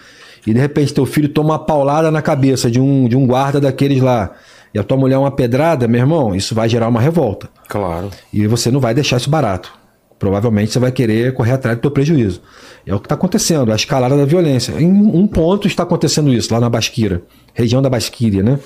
e 0.46 0.54
de 0.54 0.60
repente 0.60 0.94
teu 0.94 1.04
filho 1.04 1.28
toma 1.28 1.54
uma 1.54 1.58
paulada 1.58 2.08
na 2.08 2.22
cabeça 2.22 2.70
de 2.70 2.80
um, 2.80 3.08
de 3.08 3.16
um 3.16 3.26
guarda 3.26 3.60
daqueles 3.60 4.00
lá, 4.00 4.30
e 4.72 4.78
a 4.78 4.84
tua 4.84 4.96
mulher 4.96 5.18
uma 5.18 5.32
pedrada, 5.32 5.88
meu 5.88 6.00
irmão, 6.00 6.36
isso 6.36 6.54
vai 6.54 6.68
gerar 6.68 6.86
uma 6.86 7.00
revolta. 7.00 7.48
Claro. 7.68 8.10
E 8.32 8.46
você 8.46 8.70
não 8.70 8.78
vai 8.78 8.94
deixar 8.94 9.16
isso 9.16 9.28
barato. 9.28 9.72
Provavelmente 10.20 10.72
você 10.72 10.78
vai 10.78 10.92
querer 10.92 11.34
correr 11.34 11.52
atrás 11.52 11.76
do 11.76 11.80
teu 11.80 11.90
prejuízo. 11.90 12.40
É 12.86 12.94
o 12.94 13.00
que 13.00 13.06
está 13.06 13.16
acontecendo, 13.16 13.72
a 13.72 13.74
escalada 13.74 14.16
da 14.16 14.24
violência. 14.24 14.72
Em 14.80 14.86
um 14.86 15.26
ponto 15.26 15.66
está 15.66 15.82
acontecendo 15.82 16.32
isso, 16.32 16.52
lá 16.54 16.60
na 16.60 16.70
Basquira, 16.70 17.22
região 17.54 17.82
da 17.82 17.90
Basquíria, 17.90 18.42
né? 18.42 18.60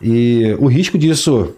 E 0.00 0.56
o 0.58 0.68
risco 0.68 0.96
disso 0.96 1.54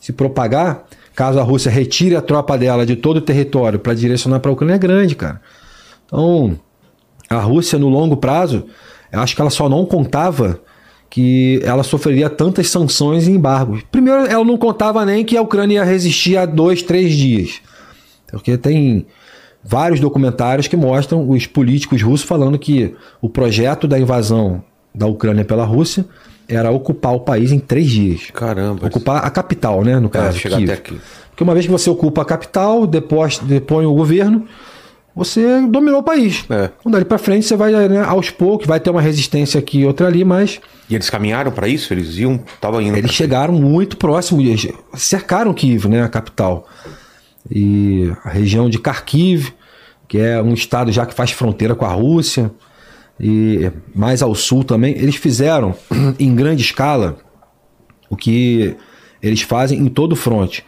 se 0.00 0.14
propagar, 0.14 0.86
caso 1.20 1.38
a 1.38 1.42
Rússia 1.42 1.70
retire 1.70 2.16
a 2.16 2.22
tropa 2.22 2.56
dela 2.56 2.86
de 2.86 2.96
todo 2.96 3.18
o 3.18 3.20
território 3.20 3.78
para 3.78 3.92
direcionar 3.92 4.40
para 4.40 4.50
a 4.50 4.54
Ucrânia, 4.54 4.76
é 4.76 4.78
grande, 4.78 5.14
cara. 5.14 5.38
Então, 6.06 6.58
a 7.28 7.36
Rússia, 7.40 7.78
no 7.78 7.90
longo 7.90 8.16
prazo, 8.16 8.64
acho 9.12 9.36
que 9.36 9.42
ela 9.42 9.50
só 9.50 9.68
não 9.68 9.84
contava 9.84 10.62
que 11.10 11.60
ela 11.62 11.82
sofreria 11.82 12.30
tantas 12.30 12.70
sanções 12.70 13.28
e 13.28 13.32
embargos. 13.32 13.82
Primeiro, 13.92 14.24
ela 14.24 14.42
não 14.42 14.56
contava 14.56 15.04
nem 15.04 15.22
que 15.22 15.36
a 15.36 15.42
Ucrânia 15.42 15.74
ia 15.74 15.84
resistir 15.84 16.38
a 16.38 16.46
dois, 16.46 16.82
três 16.82 17.12
dias. 17.12 17.60
Porque 18.30 18.56
tem 18.56 19.04
vários 19.62 20.00
documentários 20.00 20.68
que 20.68 20.76
mostram 20.76 21.28
os 21.28 21.46
políticos 21.46 22.00
russos 22.00 22.26
falando 22.26 22.58
que 22.58 22.94
o 23.20 23.28
projeto 23.28 23.86
da 23.86 23.98
invasão 23.98 24.64
da 24.94 25.06
Ucrânia 25.06 25.44
pela 25.44 25.66
Rússia 25.66 26.06
era 26.50 26.70
ocupar 26.70 27.14
o 27.14 27.20
país 27.20 27.52
em 27.52 27.58
três 27.58 27.88
dias. 27.88 28.30
Caramba. 28.32 28.86
Ocupar 28.86 29.24
a 29.24 29.30
capital, 29.30 29.82
né? 29.84 29.98
No 29.98 30.06
É, 30.08 30.10
caso. 30.10 30.38
chegar 30.38 30.56
Kiev. 30.56 30.70
até 30.70 30.78
aqui. 30.80 31.00
Porque 31.30 31.44
uma 31.44 31.54
vez 31.54 31.64
que 31.66 31.72
você 31.72 31.88
ocupa 31.88 32.22
a 32.22 32.24
capital, 32.24 32.86
depois 32.86 33.38
depõe 33.38 33.86
o 33.86 33.94
governo, 33.94 34.46
você 35.14 35.60
dominou 35.66 36.00
o 36.00 36.02
país. 36.02 36.44
É. 36.50 36.70
Então, 36.80 36.92
dali 36.92 37.04
pra 37.04 37.18
frente, 37.18 37.46
você 37.46 37.56
vai 37.56 37.72
né, 37.88 38.02
aos 38.02 38.30
poucos, 38.30 38.66
vai 38.66 38.78
ter 38.80 38.90
uma 38.90 39.00
resistência 39.00 39.58
aqui 39.58 39.80
e 39.80 39.86
outra 39.86 40.06
ali, 40.06 40.24
mas 40.24 40.60
E 40.88 40.94
eles 40.94 41.08
caminharam 41.08 41.50
para 41.52 41.66
isso? 41.68 41.92
Eles 41.94 42.16
iam, 42.18 42.40
tava 42.60 42.82
indo. 42.82 42.96
eles 42.96 43.12
chegaram 43.12 43.54
muito 43.54 43.96
próximo, 43.96 44.40
cercaram 44.94 45.52
Kiev, 45.54 45.86
né, 45.88 46.02
a 46.02 46.08
capital. 46.08 46.66
E 47.50 48.12
a 48.24 48.28
região 48.30 48.68
de 48.68 48.78
Kharkiv, 48.78 49.52
que 50.06 50.18
é 50.18 50.40
um 50.42 50.52
estado 50.54 50.92
já 50.92 51.06
que 51.06 51.14
faz 51.14 51.30
fronteira 51.30 51.74
com 51.74 51.84
a 51.84 51.92
Rússia, 51.92 52.50
e 53.20 53.70
mais 53.94 54.22
ao 54.22 54.34
sul 54.34 54.64
também, 54.64 54.94
eles 54.96 55.16
fizeram 55.16 55.74
em 56.18 56.34
grande 56.34 56.62
escala 56.62 57.18
o 58.08 58.16
que 58.16 58.74
eles 59.22 59.42
fazem 59.42 59.78
em 59.78 59.88
todo 59.88 60.12
o 60.12 60.16
fronte. 60.16 60.64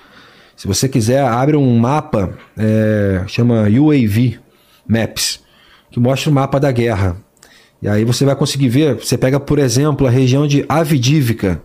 Se 0.55 0.69
você 0.69 0.89
quiser, 0.89 1.25
abre 1.25 1.57
um 1.57 1.79
mapa, 1.79 2.39
é, 2.57 3.25
chama 3.27 3.63
UAV 3.69 4.39
Maps, 4.87 5.41
que 5.91 5.99
mostra 5.99 6.31
o 6.31 6.33
mapa 6.33 6.61
da 6.61 6.71
guerra. 6.71 7.17
E 7.81 7.89
aí 7.89 8.05
você 8.05 8.25
vai 8.25 8.37
conseguir 8.37 8.69
ver, 8.69 8.95
você 8.97 9.19
pega, 9.19 9.41
por 9.41 9.59
exemplo, 9.59 10.07
a 10.07 10.11
região 10.11 10.47
de 10.47 10.65
Avdivka, 10.69 11.61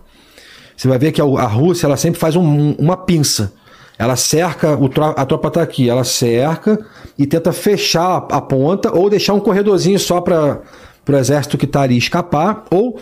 você 0.76 0.88
vai 0.88 0.98
ver 0.98 1.12
que 1.12 1.22
a 1.22 1.26
a 1.26 1.46
Rússia 1.46 1.86
ela 1.86 1.98
sempre 1.98 2.20
faz 2.20 2.36
um- 2.36 2.72
uma 2.74 2.96
pinça. 2.96 3.54
Ela 3.98 4.16
cerca, 4.16 4.78
a 5.16 5.26
tropa 5.26 5.48
está 5.48 5.62
aqui, 5.62 5.90
ela 5.90 6.04
cerca 6.04 6.80
e 7.18 7.26
tenta 7.26 7.52
fechar 7.52 8.28
a 8.30 8.40
ponta 8.40 8.96
ou 8.96 9.10
deixar 9.10 9.34
um 9.34 9.40
corredorzinho 9.40 9.98
só 9.98 10.22
para 10.22 10.62
o 11.08 11.16
exército 11.16 11.58
que 11.58 11.66
está 11.66 11.82
ali 11.82 11.98
escapar, 11.98 12.66
ou 12.70 13.00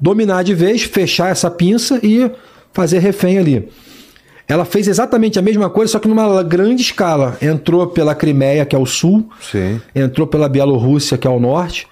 dominar 0.00 0.42
de 0.42 0.54
vez, 0.54 0.82
fechar 0.82 1.30
essa 1.30 1.50
pinça 1.50 2.00
e 2.02 2.30
fazer 2.72 3.00
refém 3.00 3.38
ali. 3.38 3.68
Ela 4.46 4.64
fez 4.64 4.88
exatamente 4.88 5.38
a 5.38 5.42
mesma 5.42 5.68
coisa, 5.68 5.92
só 5.92 5.98
que 5.98 6.08
numa 6.08 6.42
grande 6.42 6.80
escala. 6.80 7.36
Entrou 7.42 7.86
pela 7.88 8.14
Crimeia, 8.14 8.64
que 8.64 8.74
é 8.74 8.78
o 8.78 8.86
sul, 8.86 9.28
Sim. 9.38 9.78
entrou 9.94 10.26
pela 10.26 10.48
Bielorrússia, 10.48 11.18
que 11.18 11.26
é 11.26 11.30
o 11.30 11.38
norte, 11.38 11.86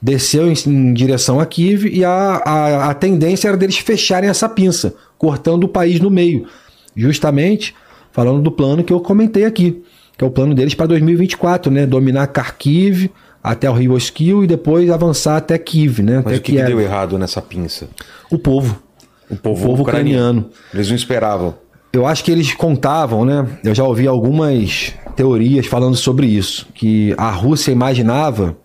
desceu 0.00 0.48
em, 0.48 0.54
em 0.68 0.94
direção 0.94 1.40
a 1.40 1.46
Kiev 1.46 1.86
e 1.86 2.04
a, 2.04 2.10
a, 2.44 2.90
a 2.90 2.94
tendência 2.94 3.48
era 3.48 3.56
deles 3.56 3.78
fecharem 3.78 4.30
essa 4.30 4.48
pinça, 4.48 4.94
cortando 5.18 5.64
o 5.64 5.68
país 5.68 5.98
no 5.98 6.08
meio. 6.08 6.46
Justamente 6.94 7.74
falando 8.16 8.40
do 8.40 8.50
plano 8.50 8.82
que 8.82 8.94
eu 8.94 8.98
comentei 8.98 9.44
aqui, 9.44 9.82
que 10.16 10.24
é 10.24 10.26
o 10.26 10.30
plano 10.30 10.54
deles 10.54 10.74
para 10.74 10.86
2024, 10.86 11.70
né? 11.70 11.84
Dominar 11.84 12.26
Kharkiv 12.28 13.10
até 13.44 13.68
o 13.68 13.74
Rio 13.74 13.92
Oskil 13.92 14.42
e 14.42 14.46
depois 14.46 14.88
avançar 14.88 15.36
até 15.36 15.58
Kiev, 15.58 16.02
né? 16.02 16.22
Mas 16.24 16.26
até 16.28 16.36
o 16.36 16.40
que, 16.40 16.52
que 16.52 16.62
deu 16.62 16.80
errado 16.80 17.18
nessa 17.18 17.42
pinça? 17.42 17.88
O 18.30 18.38
povo. 18.38 18.80
O 19.28 19.36
povo, 19.36 19.66
O 19.66 19.68
povo 19.68 19.82
ucraniano. 19.82 20.48
Eles 20.72 20.88
não 20.88 20.96
esperavam. 20.96 21.54
Eu 21.92 22.06
acho 22.06 22.24
que 22.24 22.32
eles 22.32 22.54
contavam, 22.54 23.22
né? 23.26 23.46
Eu 23.62 23.74
já 23.74 23.84
ouvi 23.84 24.06
algumas 24.06 24.94
teorias 25.14 25.66
falando 25.66 25.94
sobre 25.94 26.26
isso, 26.26 26.66
que 26.74 27.14
a 27.18 27.30
Rússia 27.30 27.70
imaginava 27.70 28.56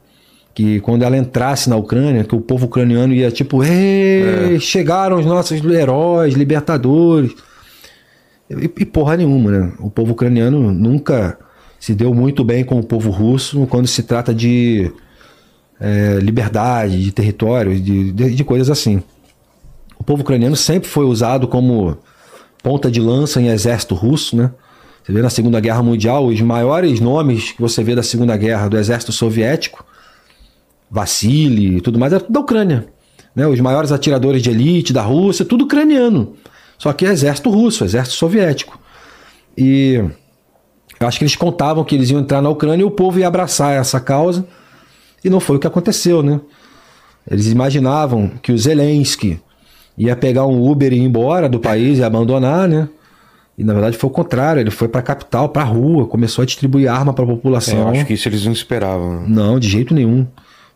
que 0.53 0.79
quando 0.79 1.03
ela 1.03 1.17
entrasse 1.17 1.69
na 1.69 1.75
Ucrânia, 1.75 2.23
que 2.23 2.35
o 2.35 2.39
povo 2.39 2.67
ucraniano 2.67 3.13
ia 3.13 3.29
tipo, 3.31 3.61
Ei, 3.65 4.59
chegaram 4.61 5.19
os 5.19 5.25
nossos 5.25 5.61
heróis, 5.61 6.35
libertadores. 6.35 7.33
E, 8.59 8.65
e 8.65 8.85
porra 8.85 9.17
nenhuma, 9.17 9.51
né? 9.51 9.73
O 9.79 9.89
povo 9.89 10.13
ucraniano 10.13 10.71
nunca 10.71 11.37
se 11.79 11.95
deu 11.95 12.13
muito 12.13 12.43
bem 12.43 12.63
com 12.63 12.79
o 12.79 12.83
povo 12.83 13.09
russo 13.09 13.65
quando 13.67 13.87
se 13.87 14.03
trata 14.03 14.33
de 14.33 14.91
é, 15.79 16.19
liberdade, 16.21 17.01
de 17.01 17.11
território, 17.11 17.79
de, 17.79 18.11
de, 18.11 18.35
de 18.35 18.43
coisas 18.43 18.69
assim. 18.69 19.01
O 19.97 20.03
povo 20.03 20.21
ucraniano 20.21 20.55
sempre 20.55 20.89
foi 20.89 21.05
usado 21.05 21.47
como 21.47 21.97
ponta 22.61 22.91
de 22.91 22.99
lança 22.99 23.41
em 23.41 23.47
exército 23.47 23.95
russo, 23.95 24.35
né? 24.35 24.51
Você 25.03 25.11
vê 25.11 25.21
na 25.21 25.29
Segunda 25.29 25.59
Guerra 25.59 25.81
Mundial 25.81 26.27
os 26.27 26.39
maiores 26.41 26.99
nomes 26.99 27.51
que 27.51 27.61
você 27.61 27.83
vê 27.83 27.95
da 27.95 28.03
Segunda 28.03 28.37
Guerra 28.37 28.67
do 28.67 28.77
exército 28.77 29.11
soviético, 29.11 29.83
Vassili 30.89 31.77
e 31.77 31.81
tudo 31.81 31.97
mais, 31.97 32.13
é 32.13 32.19
tudo 32.19 32.31
da 32.31 32.39
Ucrânia. 32.39 32.85
Né? 33.35 33.47
Os 33.47 33.59
maiores 33.59 33.91
atiradores 33.91 34.43
de 34.43 34.51
elite 34.51 34.93
da 34.93 35.01
Rússia, 35.01 35.45
tudo 35.45 35.63
ucraniano. 35.63 36.35
Só 36.81 36.91
que 36.93 37.05
é 37.05 37.09
exército 37.11 37.51
russo, 37.51 37.83
exército 37.85 38.15
soviético. 38.15 38.79
E 39.55 40.03
eu 40.99 41.07
acho 41.07 41.19
que 41.19 41.23
eles 41.23 41.35
contavam 41.35 41.83
que 41.83 41.93
eles 41.93 42.09
iam 42.09 42.19
entrar 42.19 42.41
na 42.41 42.49
Ucrânia 42.49 42.81
e 42.81 42.85
o 42.85 42.89
povo 42.89 43.19
ia 43.19 43.27
abraçar 43.27 43.73
essa 43.79 43.99
causa. 43.99 44.43
E 45.23 45.29
não 45.29 45.39
foi 45.39 45.57
o 45.57 45.59
que 45.59 45.67
aconteceu, 45.67 46.23
né? 46.23 46.41
Eles 47.29 47.45
imaginavam 47.51 48.31
que 48.41 48.51
o 48.51 48.57
Zelensky 48.57 49.39
ia 49.95 50.15
pegar 50.15 50.47
um 50.47 50.67
Uber 50.67 50.91
e 50.91 50.95
ir 50.95 51.03
embora 51.03 51.47
do 51.47 51.59
país 51.59 51.99
e 51.99 52.03
abandonar, 52.03 52.67
né? 52.67 52.89
E 53.55 53.63
na 53.63 53.73
verdade 53.73 53.95
foi 53.95 54.09
o 54.09 54.13
contrário, 54.13 54.59
ele 54.59 54.71
foi 54.71 54.87
para 54.87 55.01
a 55.01 55.03
capital, 55.03 55.49
para 55.49 55.61
a 55.61 55.65
rua, 55.65 56.07
começou 56.07 56.41
a 56.41 56.45
distribuir 56.47 56.89
arma 56.89 57.13
para 57.13 57.23
a 57.23 57.27
É, 57.27 57.29
população. 57.31 57.77
eu 57.79 57.87
acho 57.89 58.05
que 58.07 58.13
isso 58.13 58.27
eles 58.27 58.43
não 58.43 58.53
esperavam. 58.53 59.19
né? 59.19 59.25
Não, 59.27 59.59
de 59.59 59.69
jeito 59.69 59.93
nenhum. 59.93 60.25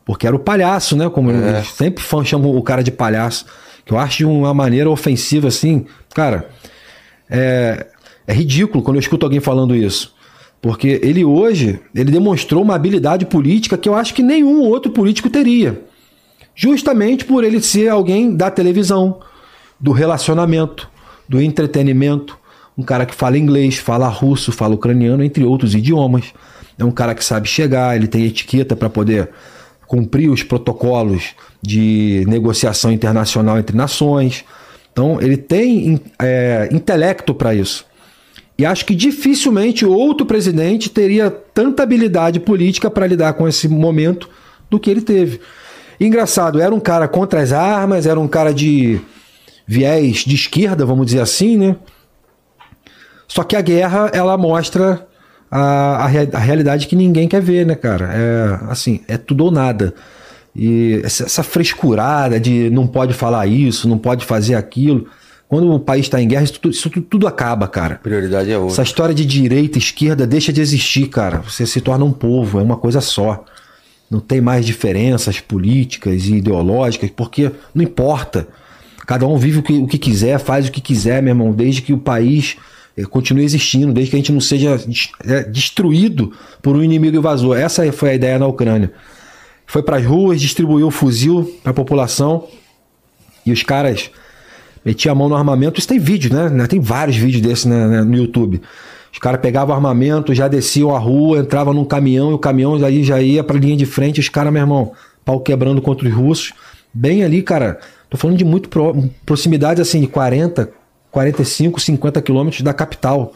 Porque 0.05 0.27
era 0.27 0.35
o 0.35 0.39
palhaço, 0.39 0.95
né? 0.95 1.09
Como 1.09 1.31
eles 1.31 1.67
sempre 1.69 2.03
fã 2.03 2.23
chamam 2.23 2.55
o 2.55 2.61
cara 2.61 2.83
de 2.83 2.91
palhaço. 2.91 3.47
Que 3.85 3.93
eu 3.93 3.99
acho 3.99 4.17
de 4.17 4.25
uma 4.25 4.53
maneira 4.53 4.89
ofensiva 4.89 5.47
assim. 5.47 5.85
Cara, 6.13 6.49
é, 7.29 7.87
é 8.27 8.33
ridículo 8.33 8.83
quando 8.83 8.97
eu 8.97 9.01
escuto 9.01 9.25
alguém 9.25 9.39
falando 9.39 9.75
isso. 9.75 10.13
Porque 10.61 10.99
ele 11.03 11.23
hoje, 11.23 11.79
ele 11.93 12.11
demonstrou 12.11 12.63
uma 12.63 12.75
habilidade 12.75 13.25
política 13.25 13.77
que 13.77 13.87
eu 13.87 13.93
acho 13.93 14.13
que 14.13 14.23
nenhum 14.23 14.61
outro 14.61 14.91
político 14.91 15.29
teria. 15.29 15.83
Justamente 16.55 17.25
por 17.25 17.43
ele 17.43 17.61
ser 17.61 17.89
alguém 17.89 18.35
da 18.35 18.49
televisão, 18.49 19.19
do 19.79 19.91
relacionamento, 19.91 20.89
do 21.29 21.39
entretenimento, 21.39 22.37
um 22.77 22.83
cara 22.83 23.05
que 23.05 23.13
fala 23.13 23.37
inglês, 23.37 23.77
fala 23.77 24.07
russo, 24.07 24.51
fala 24.51 24.75
ucraniano, 24.75 25.23
entre 25.23 25.43
outros 25.43 25.75
idiomas. 25.75 26.33
É 26.77 26.83
um 26.83 26.91
cara 26.91 27.13
que 27.13 27.23
sabe 27.23 27.47
chegar, 27.47 27.95
ele 27.95 28.07
tem 28.07 28.25
etiqueta 28.25 28.75
para 28.75 28.89
poder 28.89 29.29
cumprir 29.87 30.29
os 30.29 30.43
protocolos 30.43 31.35
de 31.61 32.23
negociação 32.27 32.91
internacional 32.91 33.57
entre 33.57 33.75
nações. 33.75 34.45
Então, 34.91 35.21
ele 35.21 35.37
tem 35.37 35.99
é, 36.19 36.69
intelecto 36.71 37.33
para 37.33 37.53
isso. 37.53 37.85
E 38.57 38.65
acho 38.65 38.85
que 38.85 38.95
dificilmente 38.95 39.85
outro 39.85 40.25
presidente 40.25 40.89
teria 40.89 41.29
tanta 41.29 41.83
habilidade 41.83 42.39
política 42.39 42.89
para 42.89 43.05
lidar 43.05 43.33
com 43.33 43.47
esse 43.47 43.67
momento 43.67 44.29
do 44.69 44.79
que 44.79 44.89
ele 44.89 45.01
teve. 45.01 45.41
Engraçado, 45.99 46.61
era 46.61 46.73
um 46.73 46.79
cara 46.79 47.07
contra 47.07 47.41
as 47.41 47.51
armas, 47.51 48.05
era 48.05 48.19
um 48.19 48.27
cara 48.27 48.53
de 48.53 48.99
viés 49.67 50.17
de 50.19 50.35
esquerda, 50.35 50.85
vamos 50.85 51.07
dizer 51.07 51.21
assim, 51.21 51.57
né? 51.57 51.75
Só 53.27 53.43
que 53.43 53.55
a 53.55 53.61
guerra, 53.61 54.09
ela 54.13 54.37
mostra 54.37 55.05
a, 55.49 56.05
a, 56.05 56.05
a 56.05 56.39
realidade 56.39 56.87
que 56.87 56.95
ninguém 56.95 57.27
quer 57.27 57.41
ver, 57.41 57.65
né, 57.65 57.75
cara? 57.75 58.09
É 58.13 58.71
assim, 58.71 59.01
é 59.07 59.17
tudo 59.17 59.45
ou 59.45 59.51
nada. 59.51 59.93
E 60.55 61.01
essa, 61.03 61.25
essa 61.25 61.43
frescurada 61.43 62.39
de 62.39 62.69
não 62.69 62.87
pode 62.87 63.13
falar 63.13 63.45
isso, 63.45 63.87
não 63.87 63.97
pode 63.97 64.25
fazer 64.25 64.55
aquilo. 64.55 65.07
Quando 65.47 65.71
o 65.71 65.79
país 65.79 66.05
está 66.05 66.21
em 66.21 66.27
guerra, 66.27 66.43
isso, 66.43 66.59
tudo, 66.59 66.71
isso 66.71 66.89
tudo, 66.89 67.05
tudo, 67.05 67.27
acaba, 67.27 67.67
cara. 67.67 67.99
Prioridade 68.01 68.51
é 68.51 68.57
outra. 68.57 68.73
Essa 68.73 68.83
história 68.83 69.13
de 69.13 69.25
direita, 69.25 69.77
esquerda 69.77 70.25
deixa 70.25 70.51
de 70.51 70.61
existir, 70.61 71.07
cara. 71.07 71.39
Você 71.39 71.65
se 71.65 71.81
torna 71.81 72.03
um 72.03 72.11
povo, 72.11 72.59
é 72.59 72.63
uma 72.63 72.77
coisa 72.77 72.99
só. 72.99 73.43
Não 74.09 74.19
tem 74.19 74.41
mais 74.41 74.65
diferenças 74.65 75.39
políticas 75.39 76.25
e 76.25 76.35
ideológicas, 76.35 77.11
porque 77.15 77.51
não 77.73 77.83
importa. 77.83 78.47
Cada 79.05 79.27
um 79.27 79.37
vive 79.37 79.59
o 79.59 79.63
que, 79.63 79.73
o 79.73 79.87
que 79.87 79.99
quiser, 79.99 80.39
faz 80.39 80.67
o 80.67 80.71
que 80.71 80.81
quiser, 80.81 81.21
meu 81.21 81.31
irmão, 81.31 81.51
desde 81.51 81.81
que 81.81 81.93
o 81.93 81.97
país 81.97 82.57
continue 83.09 83.43
existindo, 83.43 83.91
desde 83.91 84.11
que 84.11 84.15
a 84.15 84.19
gente 84.19 84.31
não 84.31 84.39
seja 84.39 84.79
eh, 85.25 85.43
destruído 85.43 86.31
por 86.61 86.75
um 86.75 86.83
inimigo 86.83 87.17
invasor. 87.17 87.57
Essa 87.57 87.91
foi 87.91 88.11
a 88.11 88.13
ideia 88.13 88.39
na 88.39 88.47
Ucrânia. 88.47 88.91
Foi 89.65 89.83
para 89.83 89.97
as 89.97 90.05
ruas, 90.05 90.39
distribuiu 90.39 90.89
fuzil 90.89 91.59
para 91.61 91.71
a 91.71 91.73
população 91.73 92.47
e 93.45 93.51
os 93.51 93.63
caras 93.63 94.09
metiam 94.83 95.11
a 95.11 95.15
mão 95.15 95.27
no 95.27 95.35
armamento. 95.35 95.79
Isso 95.79 95.87
tem 95.87 95.99
vídeo, 95.99 96.33
né? 96.33 96.67
Tem 96.67 96.79
vários 96.79 97.17
vídeos 97.17 97.41
desses 97.41 97.65
né, 97.65 98.03
no 98.03 98.15
YouTube. 98.15 98.61
Os 99.11 99.19
caras 99.19 99.41
pegavam 99.41 99.73
armamento, 99.75 100.33
já 100.33 100.47
desciam 100.47 100.95
a 100.95 100.99
rua, 100.99 101.39
entravam 101.39 101.73
num 101.73 101.85
caminhão 101.85 102.31
e 102.31 102.33
o 102.33 102.37
caminhão 102.37 102.75
aí 102.83 103.03
já 103.03 103.21
ia 103.21 103.43
para 103.43 103.57
a 103.57 103.59
linha 103.59 103.75
de 103.75 103.85
frente. 103.85 104.19
Os 104.19 104.29
caras, 104.29 104.53
meu 104.53 104.61
irmão, 104.61 104.91
pau 105.23 105.39
quebrando 105.39 105.81
contra 105.81 106.07
os 106.07 106.13
russos. 106.13 106.53
Bem 106.93 107.23
ali, 107.23 107.41
cara. 107.41 107.79
Tô 108.09 108.17
falando 108.17 108.37
de 108.37 108.45
muito 108.45 108.69
pro, 108.69 109.09
proximidade 109.25 109.81
assim 109.81 109.99
de 110.01 110.07
40, 110.07 110.69
45, 111.15 111.79
50 111.79 112.21
quilômetros 112.21 112.61
da 112.61 112.73
capital. 112.73 113.33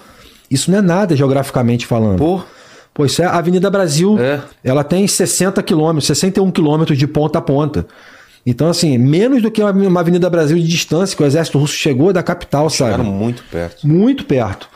Isso 0.51 0.69
não 0.69 0.79
é 0.79 0.81
nada 0.81 1.15
geograficamente 1.15 1.85
falando. 1.85 2.17
Pô. 2.17 2.41
Pô, 2.93 3.05
isso 3.05 3.21
é 3.21 3.25
a 3.25 3.37
Avenida 3.37 3.69
Brasil. 3.69 4.19
É. 4.19 4.41
Ela 4.61 4.83
tem 4.83 5.07
60 5.07 5.63
quilômetros, 5.63 6.05
61 6.07 6.51
quilômetros 6.51 6.97
de 6.97 7.07
ponta 7.07 7.39
a 7.39 7.41
ponta. 7.41 7.87
Então, 8.45 8.67
assim, 8.67 8.97
menos 8.97 9.41
do 9.41 9.49
que 9.49 9.63
uma 9.63 9.99
Avenida 10.01 10.29
Brasil 10.29 10.57
de 10.57 10.67
distância 10.67 11.15
que 11.15 11.23
o 11.23 11.25
exército 11.25 11.57
russo 11.57 11.73
chegou 11.73 12.11
da 12.11 12.21
capital, 12.21 12.69
sabe? 12.69 12.91
Chegaram 12.91 13.13
muito 13.13 13.43
perto. 13.49 13.87
Muito 13.87 14.25
perto. 14.25 14.67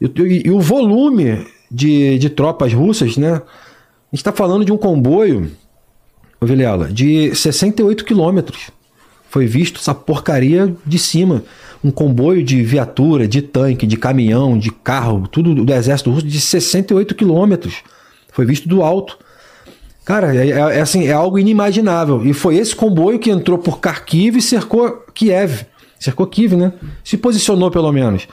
E, 0.00 0.06
e, 0.06 0.46
e 0.48 0.50
o 0.50 0.60
volume 0.60 1.46
de, 1.70 2.18
de 2.18 2.28
tropas 2.28 2.72
russas, 2.72 3.16
né? 3.16 3.34
A 3.34 3.36
gente 3.36 4.14
está 4.14 4.32
falando 4.32 4.64
de 4.64 4.72
um 4.72 4.76
comboio, 4.76 5.48
Vilela, 6.42 6.88
de 6.88 7.32
68 7.32 8.04
quilômetros. 8.04 8.72
Foi 9.30 9.46
visto 9.46 9.78
essa 9.78 9.94
porcaria 9.94 10.74
de 10.84 10.98
cima. 10.98 11.44
Um 11.82 11.90
comboio 11.90 12.42
de 12.42 12.62
viatura, 12.62 13.28
de 13.28 13.40
tanque, 13.40 13.86
de 13.86 13.96
caminhão, 13.96 14.58
de 14.58 14.70
carro, 14.70 15.28
tudo 15.28 15.54
do 15.54 15.72
exército 15.72 16.10
russo 16.10 16.26
de 16.26 16.40
68 16.40 17.14
quilômetros. 17.14 17.82
Foi 18.32 18.44
visto 18.44 18.68
do 18.68 18.82
alto. 18.82 19.18
Cara, 20.04 20.34
é, 20.34 20.50
é, 20.50 20.58
é, 20.78 20.80
assim, 20.80 21.06
é 21.06 21.12
algo 21.12 21.38
inimaginável. 21.38 22.24
E 22.26 22.32
foi 22.32 22.56
esse 22.56 22.74
comboio 22.74 23.18
que 23.18 23.30
entrou 23.30 23.58
por 23.58 23.78
Kharkiv 23.78 24.38
e 24.38 24.42
cercou 24.42 25.04
Kiev. 25.14 25.66
Cercou 25.98 26.26
Kiev, 26.26 26.56
né? 26.56 26.72
Se 27.04 27.16
posicionou 27.16 27.70
pelo 27.70 27.92
menos. 27.92 28.26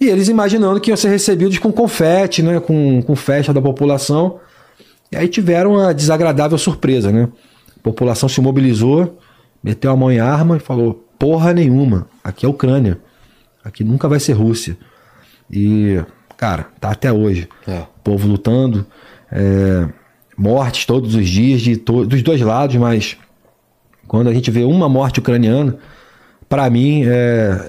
E 0.00 0.08
eles 0.08 0.28
imaginando 0.28 0.80
que 0.80 0.90
iam 0.90 0.96
ser 0.96 1.08
recebidos 1.08 1.58
com 1.58 1.72
confete, 1.72 2.42
né? 2.42 2.60
Com, 2.60 3.02
com 3.02 3.14
festa 3.14 3.52
da 3.52 3.60
população. 3.60 4.40
E 5.12 5.16
aí 5.16 5.28
tiveram 5.28 5.78
a 5.78 5.92
desagradável 5.92 6.58
surpresa, 6.58 7.12
né? 7.12 7.28
A 7.78 7.82
população 7.82 8.28
se 8.28 8.40
mobilizou 8.40 9.16
meteu 9.66 9.90
a 9.90 9.96
mão 9.96 10.12
em 10.12 10.20
arma 10.20 10.56
e 10.56 10.60
falou: 10.60 11.05
porra 11.18 11.52
nenhuma, 11.52 12.06
aqui 12.22 12.46
é 12.46 12.48
Ucrânia, 12.48 12.98
aqui 13.64 13.82
nunca 13.84 14.08
vai 14.08 14.20
ser 14.20 14.32
Rússia. 14.32 14.76
E, 15.50 16.00
cara, 16.36 16.66
tá 16.80 16.90
até 16.90 17.12
hoje. 17.12 17.48
É. 17.66 17.80
O 17.80 18.00
povo 18.02 18.28
lutando, 18.28 18.86
é, 19.30 19.88
mortes 20.36 20.86
todos 20.86 21.14
os 21.14 21.28
dias 21.28 21.60
de 21.60 21.76
to 21.76 22.06
dos 22.06 22.22
dois 22.22 22.40
lados, 22.40 22.76
mas 22.76 23.16
quando 24.06 24.28
a 24.28 24.34
gente 24.34 24.50
vê 24.50 24.64
uma 24.64 24.88
morte 24.88 25.20
ucraniana, 25.20 25.76
para 26.48 26.68
mim 26.70 27.04
é, 27.04 27.08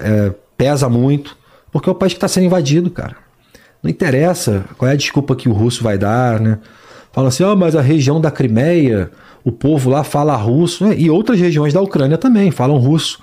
é, 0.00 0.34
pesa 0.56 0.88
muito, 0.88 1.36
porque 1.72 1.88
é 1.88 1.92
o 1.92 1.94
país 1.94 2.12
que 2.12 2.18
está 2.18 2.28
sendo 2.28 2.46
invadido, 2.46 2.90
cara. 2.90 3.16
Não 3.82 3.90
interessa 3.90 4.64
qual 4.76 4.88
é 4.88 4.92
a 4.92 4.96
desculpa 4.96 5.36
que 5.36 5.48
o 5.48 5.52
russo 5.52 5.82
vai 5.82 5.96
dar, 5.96 6.40
né? 6.40 6.58
Fala 7.12 7.28
assim, 7.28 7.42
ó, 7.42 7.52
oh, 7.52 7.56
mas 7.56 7.74
a 7.74 7.80
região 7.80 8.20
da 8.20 8.30
Crimeia 8.30 9.10
o 9.44 9.52
povo 9.52 9.88
lá 9.88 10.04
fala 10.04 10.36
russo, 10.36 10.84
né? 10.84 10.94
e 10.98 11.08
outras 11.08 11.40
regiões 11.40 11.72
da 11.72 11.80
Ucrânia 11.80 12.18
também 12.18 12.50
falam 12.50 12.76
russo. 12.76 13.18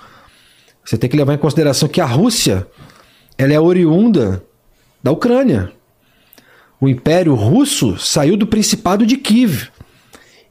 Você 0.86 0.96
tem 0.96 1.10
que 1.10 1.16
levar 1.16 1.34
em 1.34 1.38
consideração 1.38 1.88
que 1.88 2.00
a 2.00 2.06
Rússia 2.06 2.64
ela 3.36 3.52
é 3.52 3.60
oriunda 3.60 4.42
da 5.02 5.10
Ucrânia. 5.10 5.72
O 6.80 6.88
Império 6.88 7.34
Russo 7.34 7.98
saiu 7.98 8.36
do 8.36 8.46
Principado 8.46 9.04
de 9.04 9.16
Kiev. 9.16 9.68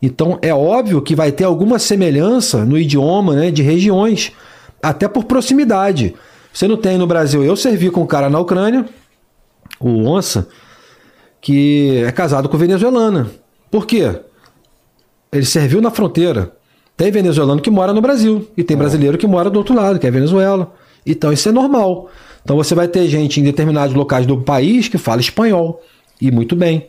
Então 0.02 0.38
é 0.42 0.54
óbvio 0.54 1.02
que 1.02 1.16
vai 1.16 1.32
ter 1.32 1.46
alguma 1.46 1.80
semelhança 1.80 2.66
no 2.66 2.78
idioma 2.78 3.34
né, 3.34 3.50
de 3.50 3.62
regiões, 3.62 4.34
até 4.84 5.08
por 5.08 5.24
proximidade. 5.24 6.14
Você 6.52 6.68
não 6.68 6.76
tem 6.76 6.98
no 6.98 7.08
Brasil. 7.08 7.42
Eu 7.42 7.56
servi 7.56 7.90
com 7.90 8.02
um 8.02 8.08
cara 8.08 8.30
na 8.30 8.40
Ucrânia, 8.40 8.86
o 9.80 10.06
Onça, 10.06 10.50
que 11.40 12.04
é 12.06 12.12
casado 12.12 12.50
com 12.50 12.58
venezuelana. 12.58 13.32
Por 13.72 13.88
quê? 13.88 14.20
Ele 15.32 15.46
serviu 15.46 15.82
na 15.82 15.92
fronteira. 15.92 16.54
Tem 16.98 17.12
venezuelano 17.12 17.62
que 17.62 17.70
mora 17.70 17.94
no 17.94 18.02
Brasil 18.02 18.48
e 18.56 18.64
tem 18.64 18.78
brasileiro 18.78 19.18
que 19.18 19.28
mora 19.28 19.50
do 19.50 19.58
outro 19.58 19.76
lado, 19.76 20.00
que 20.00 20.08
é 20.08 20.12
Venezuela. 20.12 20.74
Então 21.06 21.32
isso 21.32 21.50
é 21.50 21.52
normal. 21.52 22.10
Então 22.44 22.56
você 22.56 22.74
vai 22.74 22.88
ter 22.88 23.08
gente 23.08 23.40
em 23.40 23.44
determinados 23.44 23.96
locais 23.96 24.26
do 24.26 24.38
país 24.42 24.88
que 24.88 24.98
fala 24.98 25.20
espanhol 25.20 25.82
e 26.22 26.32
muito 26.32 26.56
bem. 26.56 26.88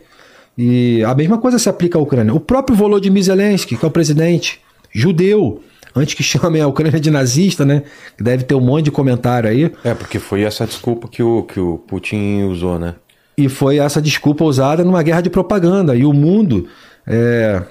E 0.57 1.03
a 1.05 1.15
mesma 1.15 1.39
coisa 1.39 1.59
se 1.59 1.69
aplica 1.69 1.99
à 1.99 2.01
Ucrânia. 2.01 2.33
O 2.33 2.41
próprio 2.41 2.77
Volodymyr 2.77 3.23
Zelensky, 3.23 3.77
que 3.77 3.85
é 3.85 3.89
o 3.89 3.91
presidente 3.91 4.61
judeu, 4.93 5.61
antes 5.95 6.15
que 6.15 6.23
chamem 6.25 6.63
a 6.63 6.69
Ucrânia 6.69 7.01
de 7.01 7.11
nazista, 7.11 7.65
né? 7.65 7.83
Deve 8.19 8.45
ter 8.45 8.55
um 8.55 8.61
monte 8.61 8.87
de 8.87 8.91
comentário 8.91 9.51
aí. 9.51 9.73
É, 9.85 9.93
porque 9.93 10.19
foi 10.19 10.43
essa 10.43 10.67
desculpa 10.67 11.09
que 11.09 11.23
o, 11.23 11.43
que 11.43 11.59
o 11.59 11.79
Putin 11.79 12.45
usou, 12.45 12.79
né? 12.79 12.95
E 13.37 13.49
foi 13.49 13.79
essa 13.79 14.01
desculpa 14.01 14.45
usada 14.45 14.83
numa 14.83 15.03
guerra 15.03 15.21
de 15.21 15.29
propaganda. 15.29 15.95
E 15.95 16.07
o 16.07 16.13
mundo 16.13 16.69
é, 17.07 17.63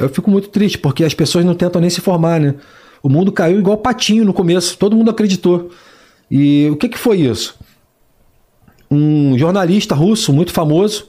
eu 0.00 0.08
fico 0.08 0.30
muito 0.30 0.48
triste, 0.48 0.78
porque 0.78 1.04
as 1.04 1.14
pessoas 1.14 1.44
não 1.44 1.54
tentam 1.54 1.80
nem 1.80 1.90
se 1.90 2.00
formar, 2.00 2.40
né? 2.40 2.54
O 3.02 3.08
mundo 3.08 3.30
caiu 3.32 3.58
igual 3.58 3.76
patinho 3.76 4.24
no 4.24 4.32
começo, 4.32 4.76
todo 4.76 4.96
mundo 4.96 5.10
acreditou. 5.10 5.70
E 6.30 6.68
o 6.70 6.76
que, 6.76 6.88
que 6.88 6.98
foi 6.98 7.20
isso? 7.20 7.58
Um 8.90 9.38
jornalista 9.38 9.94
russo 9.94 10.32
muito 10.32 10.52
famoso 10.52 11.08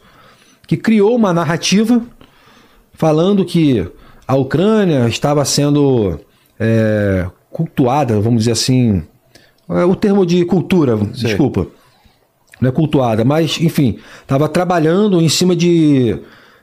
que 0.67 0.77
criou 0.77 1.15
uma 1.15 1.33
narrativa 1.33 2.01
falando 2.93 3.43
que 3.43 3.85
a 4.27 4.35
Ucrânia 4.35 5.07
estava 5.07 5.43
sendo 5.43 6.19
é, 6.59 7.27
cultuada, 7.49 8.19
vamos 8.21 8.39
dizer 8.39 8.51
assim, 8.51 9.03
é 9.69 9.83
o 9.83 9.95
termo 9.95 10.25
de 10.25 10.45
cultura, 10.45 10.97
Sim. 10.97 11.11
desculpa, 11.11 11.67
não 12.59 12.69
é 12.69 12.71
cultuada, 12.71 13.25
mas 13.25 13.59
enfim, 13.59 13.97
estava 14.21 14.47
trabalhando 14.47 15.19
em 15.21 15.27
cima 15.27 15.55
de, 15.55 16.17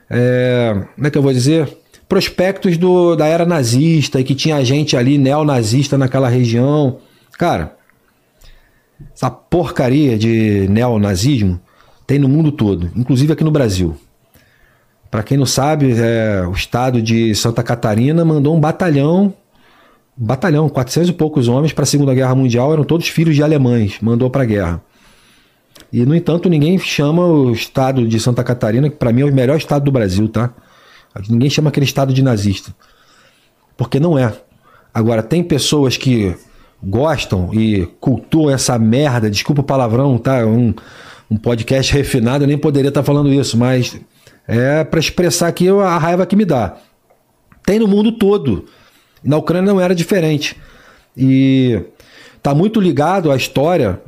é, 0.09 0.85
como 0.95 1.07
é 1.07 1.11
que 1.11 1.17
eu 1.17 1.21
vou 1.21 1.33
dizer, 1.33 1.77
prospectos 2.09 2.75
do, 2.75 3.15
da 3.15 3.27
era 3.27 3.45
nazista 3.45 4.19
e 4.19 4.23
que 4.23 4.33
tinha 4.33 4.65
gente 4.65 4.97
ali 4.97 5.19
neonazista 5.19 5.95
naquela 5.95 6.27
região. 6.27 6.97
Cara, 7.37 7.77
essa 9.13 9.29
porcaria 9.29 10.17
de 10.17 10.67
neonazismo 10.69 11.61
tem 12.07 12.17
no 12.17 12.27
mundo 12.27 12.51
todo, 12.51 12.91
inclusive 12.95 13.31
aqui 13.31 13.43
no 13.43 13.51
Brasil. 13.51 13.95
Para 15.11 15.21
quem 15.21 15.37
não 15.37 15.45
sabe, 15.45 15.93
é, 15.93 16.43
o 16.47 16.51
estado 16.51 16.99
de 17.01 17.33
Santa 17.35 17.61
Catarina 17.61 18.25
mandou 18.25 18.55
um 18.55 18.59
batalhão, 18.59 19.33
um 20.19 20.25
batalhão, 20.25 20.67
400 20.67 21.11
e 21.11 21.13
poucos 21.13 21.47
homens 21.47 21.73
para 21.73 21.83
a 21.83 21.87
Segunda 21.87 22.13
Guerra 22.13 22.33
Mundial, 22.33 22.73
eram 22.73 22.83
todos 22.83 23.07
filhos 23.07 23.35
de 23.35 23.43
alemães, 23.43 23.99
mandou 24.01 24.29
para 24.29 24.43
a 24.43 24.45
guerra. 24.45 24.81
E, 25.93 26.05
no 26.05 26.15
entanto, 26.15 26.49
ninguém 26.49 26.77
chama 26.77 27.25
o 27.25 27.51
estado 27.51 28.07
de 28.07 28.19
Santa 28.19 28.43
Catarina, 28.43 28.89
que 28.89 28.95
para 28.95 29.13
mim 29.13 29.21
é 29.21 29.25
o 29.25 29.33
melhor 29.33 29.57
estado 29.57 29.85
do 29.85 29.91
Brasil, 29.91 30.27
tá? 30.27 30.51
Ninguém 31.29 31.49
chama 31.49 31.69
aquele 31.69 31.85
estado 31.85 32.13
de 32.13 32.21
nazista. 32.21 32.73
Porque 33.75 33.99
não 33.99 34.17
é. 34.17 34.33
Agora, 34.93 35.23
tem 35.23 35.43
pessoas 35.43 35.97
que 35.97 36.35
gostam 36.81 37.53
e 37.53 37.85
cultuam 37.99 38.49
essa 38.49 38.77
merda, 38.79 39.29
desculpa 39.29 39.61
o 39.61 39.65
palavrão, 39.65 40.17
tá? 40.17 40.45
Um, 40.45 40.73
um 41.29 41.37
podcast 41.37 41.93
refinado, 41.93 42.43
eu 42.43 42.47
nem 42.47 42.57
poderia 42.57 42.89
estar 42.89 43.03
falando 43.03 43.31
isso, 43.31 43.57
mas 43.57 43.99
é 44.47 44.83
para 44.83 44.99
expressar 44.99 45.47
aqui 45.47 45.69
a 45.69 45.97
raiva 45.97 46.25
que 46.25 46.35
me 46.35 46.45
dá. 46.45 46.77
Tem 47.65 47.79
no 47.79 47.87
mundo 47.87 48.13
todo. 48.13 48.65
Na 49.23 49.37
Ucrânia 49.37 49.71
não 49.71 49.79
era 49.79 49.93
diferente. 49.93 50.55
E 51.15 51.81
tá 52.41 52.55
muito 52.55 52.79
ligado 52.79 53.31
à 53.31 53.35
história 53.35 54.01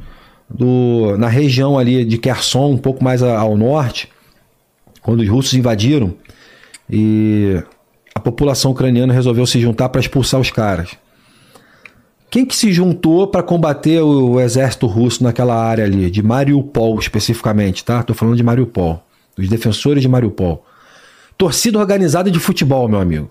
do, 0.50 1.16
na 1.18 1.28
região 1.28 1.78
ali 1.78 2.04
de 2.06 2.18
Kherson, 2.18 2.72
um 2.72 2.78
pouco 2.78 3.04
mais 3.04 3.22
ao 3.22 3.56
norte, 3.58 4.10
quando 5.02 5.22
os 5.22 5.30
russos 5.30 5.54
invadiram 5.54 6.14
e 6.92 7.64
a 8.14 8.20
população 8.20 8.72
ucraniana 8.72 9.14
resolveu 9.14 9.46
se 9.46 9.60
juntar 9.60 9.90
para 9.90 10.02
expulsar 10.02 10.40
os 10.40 10.52
caras. 10.52 10.92
Quem 12.30 12.46
que 12.46 12.56
se 12.56 12.72
juntou 12.72 13.28
para 13.28 13.44
combater 13.44 14.02
o, 14.02 14.40
exército 14.40 14.88
russo 14.88 15.24
naquela 15.24 15.56
área 15.56 15.86
ali, 15.86 16.10
de 16.10 16.22
Mariupol 16.22 16.98
especificamente, 17.00 17.84
tá? 17.84 18.04
Tô 18.04 18.14
falando 18.14 18.38
de 18.38 18.44
Mariupol, 18.44 19.04
dos 19.36 19.50
defensores 19.50 20.02
de 20.02 20.08
Mariupol. 20.08 20.66
Torcida 21.38 21.80
organizada 21.80 22.30
de 22.30 22.40
futebol, 22.40 22.88
meu 22.88 23.00
amigo. 23.00 23.30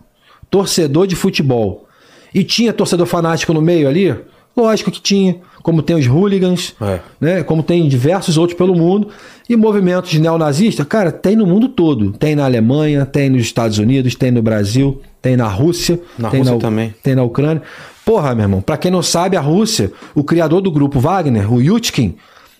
Torcedor 0.50 1.06
de 1.06 1.16
futebol. 1.16 1.86
E 2.34 2.44
tinha 2.44 2.72
torcedor 2.72 3.06
fanático 3.06 3.54
no 3.54 3.62
meio 3.62 3.88
ali? 3.88 4.14
Lógico 4.60 4.90
que 4.90 5.00
tinha, 5.00 5.36
como 5.62 5.82
tem 5.82 5.96
os 5.96 6.06
hooligans, 6.06 6.74
é. 6.82 7.00
né? 7.18 7.42
como 7.42 7.62
tem 7.62 7.88
diversos 7.88 8.36
outros 8.36 8.58
pelo 8.58 8.74
mundo. 8.74 9.08
E 9.48 9.56
movimentos 9.56 10.12
neonazistas, 10.14 10.86
cara, 10.86 11.10
tem 11.10 11.34
no 11.34 11.46
mundo 11.46 11.68
todo. 11.68 12.12
Tem 12.12 12.36
na 12.36 12.44
Alemanha, 12.44 13.06
tem 13.06 13.30
nos 13.30 13.40
Estados 13.40 13.78
Unidos, 13.78 14.14
tem 14.14 14.30
no 14.30 14.42
Brasil, 14.42 15.00
tem 15.22 15.36
na 15.36 15.48
Rússia. 15.48 15.98
Na 16.18 16.28
tem 16.28 16.40
Rússia 16.40 16.54
na, 16.54 16.60
também. 16.60 16.94
Tem 17.02 17.14
na 17.14 17.22
Ucrânia. 17.22 17.62
Porra, 18.04 18.34
meu 18.34 18.44
irmão, 18.44 18.60
pra 18.60 18.76
quem 18.76 18.90
não 18.90 19.02
sabe, 19.02 19.36
a 19.36 19.40
Rússia, 19.40 19.90
o 20.14 20.22
criador 20.22 20.60
do 20.60 20.70
grupo 20.70 21.00
Wagner, 21.00 21.52
o 21.52 21.60
Yutkin, 21.60 22.16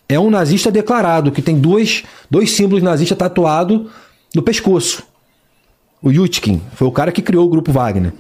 é 0.09 0.19
um 0.19 0.31
nazista 0.31 0.71
declarado, 0.71 1.31
que 1.31 1.43
tem 1.43 1.59
dois, 1.59 2.03
dois 2.31 2.51
símbolos 2.51 2.83
nazistas 2.83 3.19
tatuados 3.19 3.83
no 4.35 4.43
pescoço. 4.43 5.03
O 6.03 6.11
Yutkin 6.11 6.63
foi 6.75 6.89
o 6.89 6.93
cara 6.93 7.13
que 7.13 7.21
criou 7.21 7.47
o 7.47 7.49
grupo 7.51 7.71
Wagner. 7.71 8.13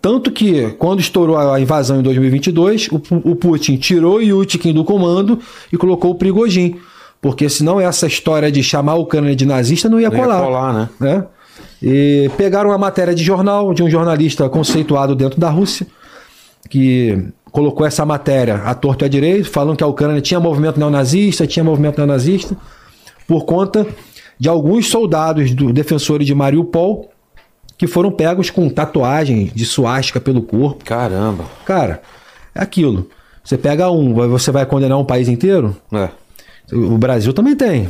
Tanto 0.00 0.30
que, 0.30 0.70
quando 0.78 1.00
estourou 1.00 1.36
a 1.36 1.60
invasão 1.60 2.00
em 2.00 2.02
2022, 2.02 2.88
o, 2.88 3.02
o 3.30 3.36
Putin 3.36 3.76
tirou 3.76 4.16
o 4.16 4.22
Yutkin 4.22 4.72
do 4.72 4.82
comando 4.82 5.38
e 5.70 5.76
colocou 5.76 6.12
o 6.12 6.14
Prigogine. 6.14 6.80
Porque 7.20 7.50
senão 7.50 7.78
essa 7.78 8.06
história 8.06 8.50
de 8.50 8.62
chamar 8.62 8.94
o 8.94 9.02
Ucrânia 9.02 9.36
de 9.36 9.44
nazista 9.44 9.90
não 9.90 10.00
ia 10.00 10.08
não 10.08 10.16
colar. 10.16 10.38
Ia 10.38 10.44
colar, 10.44 10.72
né? 10.72 10.88
né? 10.98 11.24
E 11.82 12.30
pegaram 12.36 12.70
uma 12.70 12.78
matéria 12.78 13.14
de 13.14 13.22
jornal 13.22 13.74
de 13.74 13.82
um 13.82 13.90
jornalista 13.90 14.48
conceituado 14.48 15.14
dentro 15.14 15.38
da 15.38 15.50
Rússia, 15.50 15.86
que 16.70 17.22
colocou 17.50 17.86
essa 17.86 18.06
matéria 18.06 18.56
à 18.64 18.74
torto 18.74 19.04
e 19.04 19.06
à 19.06 19.08
direito, 19.08 19.50
falando 19.50 19.76
que 19.76 19.84
a 19.84 19.86
Ucrânia 19.86 20.22
tinha 20.22 20.40
movimento 20.40 20.78
neonazista, 20.78 21.46
tinha 21.46 21.64
movimento 21.64 21.98
neonazista, 21.98 22.56
por 23.26 23.44
conta 23.44 23.86
de 24.38 24.48
alguns 24.48 24.88
soldados 24.88 25.54
do 25.54 25.72
defensores 25.74 26.26
de 26.26 26.34
Mariupol 26.34 27.09
que 27.80 27.86
foram 27.86 28.10
pegos 28.10 28.50
com 28.50 28.68
tatuagem 28.68 29.50
de 29.54 29.64
suástica 29.64 30.20
pelo 30.20 30.42
corpo. 30.42 30.84
Caramba. 30.84 31.46
Cara, 31.64 32.02
é 32.54 32.60
aquilo. 32.60 33.08
Você 33.42 33.56
pega 33.56 33.90
um, 33.90 34.12
você 34.12 34.50
vai 34.50 34.66
condenar 34.66 34.98
um 34.98 35.04
país 35.04 35.28
inteiro? 35.28 35.74
É. 35.90 36.10
O 36.74 36.98
Brasil 36.98 37.32
também 37.32 37.56
tem. 37.56 37.86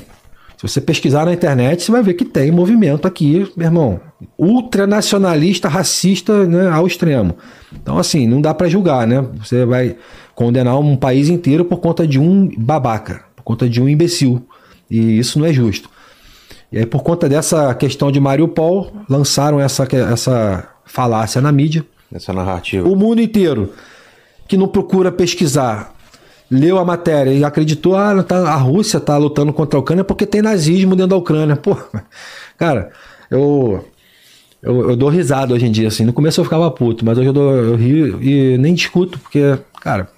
Se 0.57 0.63
você 0.69 0.81
pesquisar 0.81 1.25
na 1.25 1.33
internet, 1.33 1.83
você 1.83 1.91
vai 1.91 2.05
ver 2.05 2.15
que 2.15 2.25
tem 2.25 2.53
movimento 2.53 3.09
aqui, 3.09 3.51
meu 3.57 3.67
irmão, 3.67 4.01
ultranacionalista, 4.39 5.69
racista 5.69 6.47
né, 6.47 6.71
ao 6.71 6.87
extremo. 6.87 7.35
Então, 7.73 7.99
assim, 7.99 8.29
não 8.29 8.41
dá 8.41 8.55
para 8.55 8.69
julgar, 8.69 9.09
né? 9.09 9.27
Você 9.45 9.65
vai 9.65 9.97
condenar 10.37 10.79
um 10.79 10.95
país 10.95 11.29
inteiro 11.29 11.65
por 11.65 11.79
conta 11.79 12.07
de 12.07 12.21
um 12.21 12.49
babaca, 12.57 13.25
por 13.35 13.43
conta 13.43 13.69
de 13.69 13.83
um 13.83 13.89
imbecil. 13.89 14.41
E 14.89 15.19
isso 15.19 15.37
não 15.37 15.47
é 15.47 15.53
justo. 15.53 15.91
E 16.73 16.79
aí, 16.79 16.87
por 16.87 17.03
conta 17.03 17.29
dessa 17.29 17.75
questão 17.75 18.13
de 18.13 18.21
Mariupol, 18.21 18.93
lançaram 19.09 19.61
essa, 19.61 19.87
essa 20.13 20.69
falácia 20.85 21.41
na 21.41 21.51
mídia. 21.51 21.85
Essa 22.13 22.33
narrativa. 22.33 22.89
O 22.89 22.95
mundo 22.95 23.21
inteiro 23.21 23.73
que 24.47 24.57
não 24.57 24.67
procura 24.67 25.13
pesquisar, 25.13 25.95
leu 26.51 26.79
a 26.79 26.85
matéria 26.85 27.31
e 27.31 27.45
acreditou, 27.45 27.97
ah, 27.97 28.21
tá, 28.23 28.37
a 28.53 28.57
Rússia 28.57 28.99
está 28.99 29.17
lutando 29.17 29.53
contra 29.53 29.79
a 29.79 29.81
Ucrânia 29.81 30.03
porque 30.03 30.27
tem 30.27 30.43
nazismo 30.43 30.97
dentro 30.97 31.11
da 31.11 31.17
Ucrânia. 31.17 31.55
Pô, 31.57 31.77
cara, 32.59 32.91
eu, 33.31 33.85
eu, 34.61 34.91
eu, 34.91 34.97
dou 34.97 35.09
risada 35.09 35.55
hoje 35.55 35.67
em 35.67 35.71
dia, 35.71 35.89
assim. 35.89 36.05
No 36.05 36.13
começo 36.13 36.41
eu 36.41 36.45
ficava 36.45 36.69
puto, 36.71 37.05
mas 37.05 37.17
hoje 37.17 37.29
eu, 37.29 37.33
dou, 37.33 37.55
eu 37.55 37.77
rio 37.77 38.21
e 38.21 38.59
nem 38.59 38.75
discuto, 38.75 39.19
porque, 39.21 39.57
cara, 39.81 40.09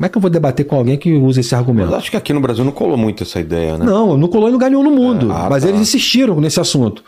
como 0.00 0.06
é 0.06 0.08
que 0.08 0.16
eu 0.16 0.22
vou 0.22 0.30
debater 0.30 0.64
com 0.64 0.76
alguém 0.76 0.96
que 0.96 1.12
usa 1.12 1.40
esse 1.40 1.54
argumento? 1.54 1.90
Mas 1.90 1.98
acho 1.98 2.10
que 2.10 2.16
aqui 2.16 2.32
no 2.32 2.40
Brasil 2.40 2.64
não 2.64 2.72
colou 2.72 2.96
muito 2.96 3.22
essa 3.22 3.38
ideia, 3.38 3.76
né? 3.76 3.84
Não, 3.84 4.16
não 4.16 4.28
colou 4.28 4.48
em 4.48 4.52
lugar 4.52 4.70
nenhum 4.70 4.82
no 4.82 4.90
mundo. 4.90 5.30
É, 5.30 5.34
ah, 5.34 5.48
mas 5.50 5.62
tá. 5.62 5.68
eles 5.68 5.78
insistiram 5.78 6.40
nesse 6.40 6.58
assunto. 6.58 7.04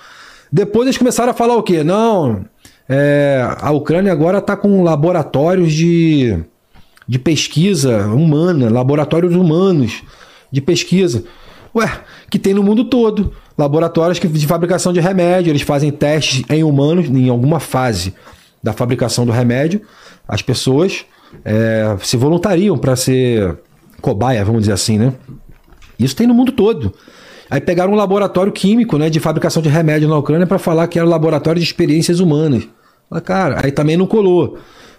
Depois 0.52 0.86
eles 0.86 0.98
começaram 0.98 1.30
a 1.30 1.32
falar 1.32 1.56
o 1.56 1.62
quê? 1.62 1.82
Não, 1.82 2.44
é, 2.86 3.48
a 3.62 3.70
Ucrânia 3.70 4.12
agora 4.12 4.40
está 4.40 4.58
com 4.58 4.82
laboratórios 4.82 5.72
de, 5.72 6.38
de 7.08 7.18
pesquisa 7.18 8.08
humana, 8.08 8.68
laboratórios 8.68 9.34
humanos 9.34 10.02
de 10.52 10.60
pesquisa. 10.60 11.24
Ué, 11.74 11.90
que 12.28 12.38
tem 12.38 12.52
no 12.52 12.62
mundo 12.62 12.84
todo. 12.84 13.32
Laboratórios 13.56 14.20
de 14.20 14.46
fabricação 14.46 14.92
de 14.92 15.00
remédio, 15.00 15.50
eles 15.50 15.62
fazem 15.62 15.90
testes 15.90 16.44
em 16.50 16.62
humanos 16.62 17.08
em 17.08 17.30
alguma 17.30 17.58
fase 17.58 18.12
da 18.62 18.74
fabricação 18.74 19.24
do 19.24 19.32
remédio. 19.32 19.80
As 20.28 20.42
pessoas 20.42 21.06
é, 21.44 21.96
se 22.02 22.16
voluntariam 22.16 22.76
para 22.76 22.96
ser 22.96 23.58
cobaia, 24.00 24.44
vamos 24.44 24.62
dizer 24.62 24.72
assim, 24.72 24.98
né? 24.98 25.12
Isso 25.98 26.16
tem 26.16 26.26
no 26.26 26.34
mundo 26.34 26.52
todo. 26.52 26.92
Aí 27.50 27.60
pegaram 27.60 27.92
um 27.92 27.96
laboratório 27.96 28.50
químico, 28.50 28.96
né, 28.96 29.10
de 29.10 29.20
fabricação 29.20 29.62
de 29.62 29.68
remédio 29.68 30.08
na 30.08 30.16
Ucrânia 30.16 30.46
para 30.46 30.58
falar 30.58 30.88
que 30.88 30.98
era 30.98 31.06
um 31.06 31.10
laboratório 31.10 31.60
de 31.60 31.66
experiências 31.66 32.18
humanas. 32.18 32.66
Cara, 33.24 33.60
aí 33.62 33.70
também 33.70 33.96
não 33.96 34.06
colou, 34.06 34.58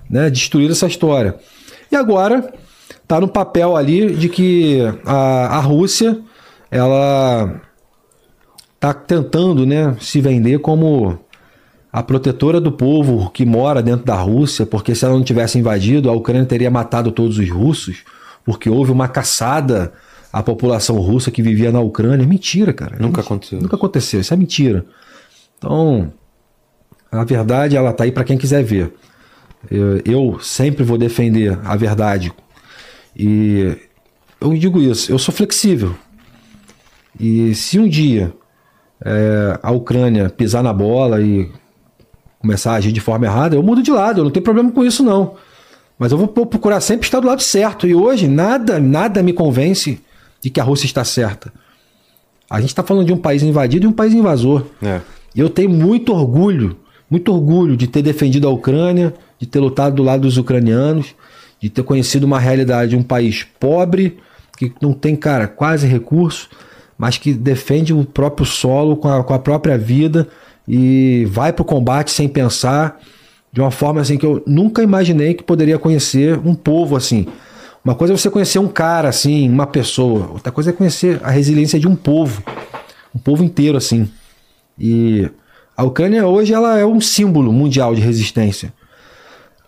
né? 0.09 0.29
Destruíram 0.29 0.71
essa 0.71 0.85
história. 0.85 1.35
E 1.91 1.95
agora 1.95 2.53
tá 3.07 3.19
no 3.19 3.27
papel 3.27 3.75
ali 3.75 4.15
de 4.15 4.29
que 4.29 4.79
a, 5.05 5.57
a 5.57 5.59
Rússia 5.59 6.19
ela 6.69 7.61
tá 8.79 8.93
tentando, 8.93 9.65
né, 9.65 9.95
se 9.99 10.19
vender 10.19 10.59
como 10.59 11.17
a 11.93 12.01
protetora 12.01 12.59
do 12.59 12.71
povo 12.71 13.29
que 13.29 13.45
mora 13.45 13.79
dentro 13.83 14.03
da 14.03 14.15
Rússia, 14.15 14.65
porque 14.65 14.95
se 14.95 15.05
ela 15.05 15.13
não 15.13 15.23
tivesse 15.23 15.59
invadido, 15.59 16.09
a 16.09 16.13
Ucrânia 16.13 16.43
teria 16.43 16.71
matado 16.71 17.11
todos 17.11 17.37
os 17.37 17.47
russos, 17.47 18.03
porque 18.43 18.67
houve 18.67 18.91
uma 18.91 19.07
caçada 19.07 19.93
à 20.31 20.41
população 20.41 20.95
russa 20.97 21.29
que 21.29 21.43
vivia 21.43 21.71
na 21.71 21.79
Ucrânia. 21.81 22.25
Mentira, 22.25 22.73
cara. 22.73 22.97
Nunca 22.99 23.21
aconteceu. 23.21 23.61
Nunca 23.61 23.75
aconteceu, 23.75 24.19
isso 24.19 24.33
é 24.33 24.37
mentira. 24.37 24.83
Então, 25.59 26.11
a 27.11 27.23
verdade 27.23 27.77
ela 27.77 27.93
tá 27.93 28.05
aí 28.05 28.11
para 28.11 28.23
quem 28.23 28.39
quiser 28.39 28.63
ver. 28.63 28.91
Eu, 29.69 30.01
eu 30.03 30.39
sempre 30.41 30.83
vou 30.83 30.97
defender 30.97 31.59
a 31.63 31.75
verdade. 31.75 32.33
E 33.15 33.77
eu 34.41 34.51
digo 34.55 34.81
isso, 34.81 35.11
eu 35.11 35.19
sou 35.19 35.31
flexível. 35.31 35.95
E 37.19 37.53
se 37.53 37.77
um 37.77 37.87
dia 37.87 38.33
é, 39.05 39.59
a 39.61 39.69
Ucrânia 39.69 40.27
pisar 40.27 40.63
na 40.63 40.73
bola 40.73 41.21
e 41.21 41.51
começar 42.43 42.73
a 42.73 42.75
agir 42.75 42.91
de 42.91 42.99
forma 42.99 43.25
errada, 43.25 43.55
eu 43.55 43.63
mudo 43.63 43.81
de 43.81 43.89
lado, 43.89 44.19
eu 44.19 44.25
não 44.25 44.31
tenho 44.31 44.43
problema 44.43 44.69
com 44.69 44.83
isso 44.83 45.01
não. 45.01 45.35
Mas 45.97 46.11
eu 46.11 46.17
vou 46.17 46.27
procurar 46.27 46.81
sempre 46.81 47.07
estar 47.07 47.21
do 47.21 47.27
lado 47.27 47.41
certo. 47.41 47.87
E 47.87 47.95
hoje 47.95 48.27
nada, 48.27 48.79
nada 48.79 49.23
me 49.23 49.31
convence 49.31 50.01
de 50.41 50.49
que 50.49 50.59
a 50.59 50.63
Rússia 50.63 50.85
está 50.85 51.05
certa. 51.05 51.53
A 52.49 52.59
gente 52.59 52.71
está 52.71 52.83
falando 52.83 53.05
de 53.07 53.13
um 53.13 53.17
país 53.17 53.41
invadido 53.41 53.85
e 53.85 53.87
um 53.87 53.93
país 53.93 54.13
invasor. 54.13 54.65
É. 54.81 54.99
E 55.33 55.39
eu 55.39 55.49
tenho 55.49 55.69
muito 55.69 56.11
orgulho, 56.11 56.75
muito 57.09 57.31
orgulho 57.31 57.77
de 57.77 57.87
ter 57.87 58.01
defendido 58.01 58.45
a 58.45 58.51
Ucrânia, 58.51 59.13
de 59.39 59.47
ter 59.47 59.59
lutado 59.59 59.95
do 59.95 60.03
lado 60.03 60.23
dos 60.23 60.37
ucranianos, 60.37 61.15
de 61.61 61.69
ter 61.69 61.83
conhecido 61.83 62.25
uma 62.25 62.39
realidade 62.39 62.91
de 62.91 62.97
um 62.97 63.03
país 63.03 63.47
pobre, 63.57 64.17
que 64.57 64.73
não 64.81 64.91
tem, 64.91 65.15
cara, 65.15 65.47
quase 65.47 65.87
recurso, 65.87 66.49
mas 66.97 67.17
que 67.17 67.33
defende 67.33 67.93
o 67.93 68.03
próprio 68.03 68.45
solo 68.45 68.97
com 68.97 69.07
a, 69.07 69.23
com 69.23 69.33
a 69.33 69.39
própria 69.39 69.77
vida 69.77 70.27
e 70.67 71.25
vai 71.29 71.51
para 71.51 71.61
o 71.61 71.65
combate 71.65 72.11
sem 72.11 72.27
pensar, 72.27 72.99
de 73.51 73.61
uma 73.61 73.71
forma 73.71 74.01
assim 74.01 74.17
que 74.17 74.25
eu 74.25 74.41
nunca 74.47 74.81
imaginei 74.81 75.33
que 75.33 75.43
poderia 75.43 75.77
conhecer 75.77 76.39
um 76.39 76.55
povo 76.55 76.95
assim. 76.95 77.27
Uma 77.83 77.93
coisa 77.93 78.13
é 78.13 78.17
você 78.17 78.29
conhecer 78.29 78.59
um 78.59 78.67
cara 78.67 79.09
assim, 79.09 79.49
uma 79.49 79.67
pessoa, 79.67 80.31
outra 80.31 80.51
coisa 80.51 80.69
é 80.69 80.73
conhecer 80.73 81.19
a 81.23 81.29
resiliência 81.29 81.79
de 81.79 81.87
um 81.87 81.95
povo, 81.95 82.41
um 83.13 83.19
povo 83.19 83.43
inteiro 83.43 83.77
assim. 83.77 84.09
E 84.79 85.29
a 85.75 85.83
Ucrânia 85.83 86.25
hoje 86.25 86.53
ela 86.53 86.77
é 86.77 86.85
um 86.85 87.01
símbolo 87.01 87.51
mundial 87.51 87.93
de 87.93 88.01
resistência. 88.01 88.73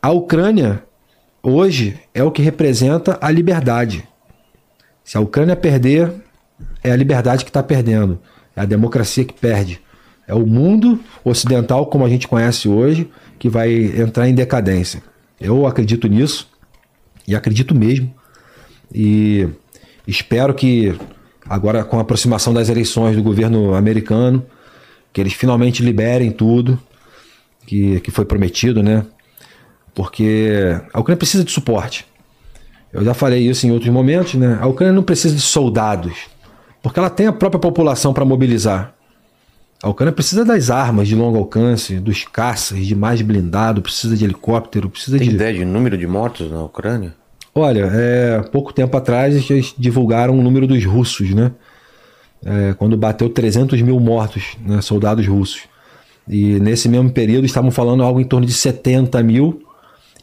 A 0.02 0.12
Ucrânia 0.12 0.84
hoje 1.44 2.00
é 2.14 2.24
o 2.24 2.32
que 2.32 2.42
representa 2.42 3.18
a 3.22 3.30
liberdade. 3.30 4.08
Se 5.04 5.18
a 5.18 5.20
Ucrânia 5.20 5.56
perder, 5.56 6.12
é 6.84 6.92
a 6.92 6.96
liberdade 6.96 7.44
que 7.44 7.50
está 7.50 7.62
perdendo, 7.62 8.20
é 8.56 8.62
a 8.62 8.66
democracia 8.66 9.26
que 9.26 9.34
perde. 9.34 9.82
É 10.28 10.34
o 10.34 10.46
mundo 10.46 11.00
ocidental, 11.24 11.86
como 11.86 12.06
a 12.06 12.10
gente 12.10 12.28
conhece 12.28 12.68
hoje, 12.68 13.10
que 13.38 13.50
vai 13.50 13.72
entrar 14.00 14.28
em 14.28 14.34
decadência. 14.34 15.04
Eu 15.40 15.68
acredito 15.68 16.08
nisso, 16.08 16.48
e 17.28 17.36
acredito 17.36 17.76
mesmo. 17.76 18.14
E 18.94 19.48
espero 20.08 20.54
que, 20.54 20.96
agora 21.48 21.84
com 21.84 21.98
a 21.98 22.02
aproximação 22.02 22.54
das 22.54 22.70
eleições 22.70 23.16
do 23.16 23.24
governo 23.24 23.76
americano, 23.76 24.46
que 25.12 25.22
eles 25.22 25.34
finalmente 25.34 25.84
liberem 25.84 26.32
tudo 26.32 26.80
que, 27.66 28.00
que 28.02 28.12
foi 28.12 28.26
prometido, 28.26 28.84
né? 28.84 29.06
Porque 29.94 30.78
a 30.94 31.00
Ucrânia 31.00 31.18
precisa 31.18 31.44
de 31.44 31.52
suporte. 31.52 32.06
Eu 32.92 33.04
já 33.04 33.14
falei 33.14 33.48
isso 33.48 33.66
em 33.66 33.72
outros 33.72 33.92
momentos, 33.92 34.36
né? 34.36 34.58
A 34.62 34.68
Ucrânia 34.68 34.94
não 34.94 35.04
precisa 35.04 35.36
de 35.36 35.42
soldados, 35.42 36.14
porque 36.82 37.00
ela 37.00 37.10
tem 37.10 37.28
a 37.28 37.34
própria 37.34 37.60
população 37.60 38.14
para 38.14 38.26
mobilizar. 38.26 38.95
A 39.84 39.90
Ucrânia 39.90 40.14
precisa 40.14 40.44
das 40.44 40.70
armas 40.70 41.08
de 41.08 41.16
longo 41.16 41.38
alcance, 41.38 42.00
dos 42.00 42.24
caças, 42.24 42.86
de 42.86 42.96
mais 42.96 43.22
blindado, 43.22 43.82
precisa 43.82 44.16
de 44.16 44.24
helicóptero, 44.24 44.90
precisa 44.90 45.18
Tem 45.18 45.30
de. 45.30 45.36
ideia 45.36 45.54
de 45.54 45.66
número 45.66 45.98
de 45.98 46.08
mortos 46.08 46.50
na 46.50 46.64
Ucrânia? 46.64 47.14
Olha, 47.54 47.90
é, 47.94 48.42
pouco 48.52 48.74
tempo 48.74 48.96
atrás 48.98 49.50
eles 49.50 49.74
divulgaram 49.78 50.38
o 50.38 50.42
número 50.42 50.68
dos 50.68 50.84
russos, 50.84 51.34
né? 51.34 51.52
É, 52.44 52.74
quando 52.74 52.98
bateu 52.98 53.30
300 53.30 53.82
mil 53.82 54.00
mortos, 54.00 54.58
né, 54.66 54.82
soldados 54.82 55.26
russos. 55.28 55.62
E 56.28 56.60
nesse 56.60 56.90
mesmo 56.90 57.10
período 57.12 57.46
estavam 57.46 57.72
falando 57.72 58.04
algo 58.04 58.20
em 58.20 58.26
torno 58.26 58.46
de 58.46 58.54
70 58.54 59.22
mil 59.24 59.62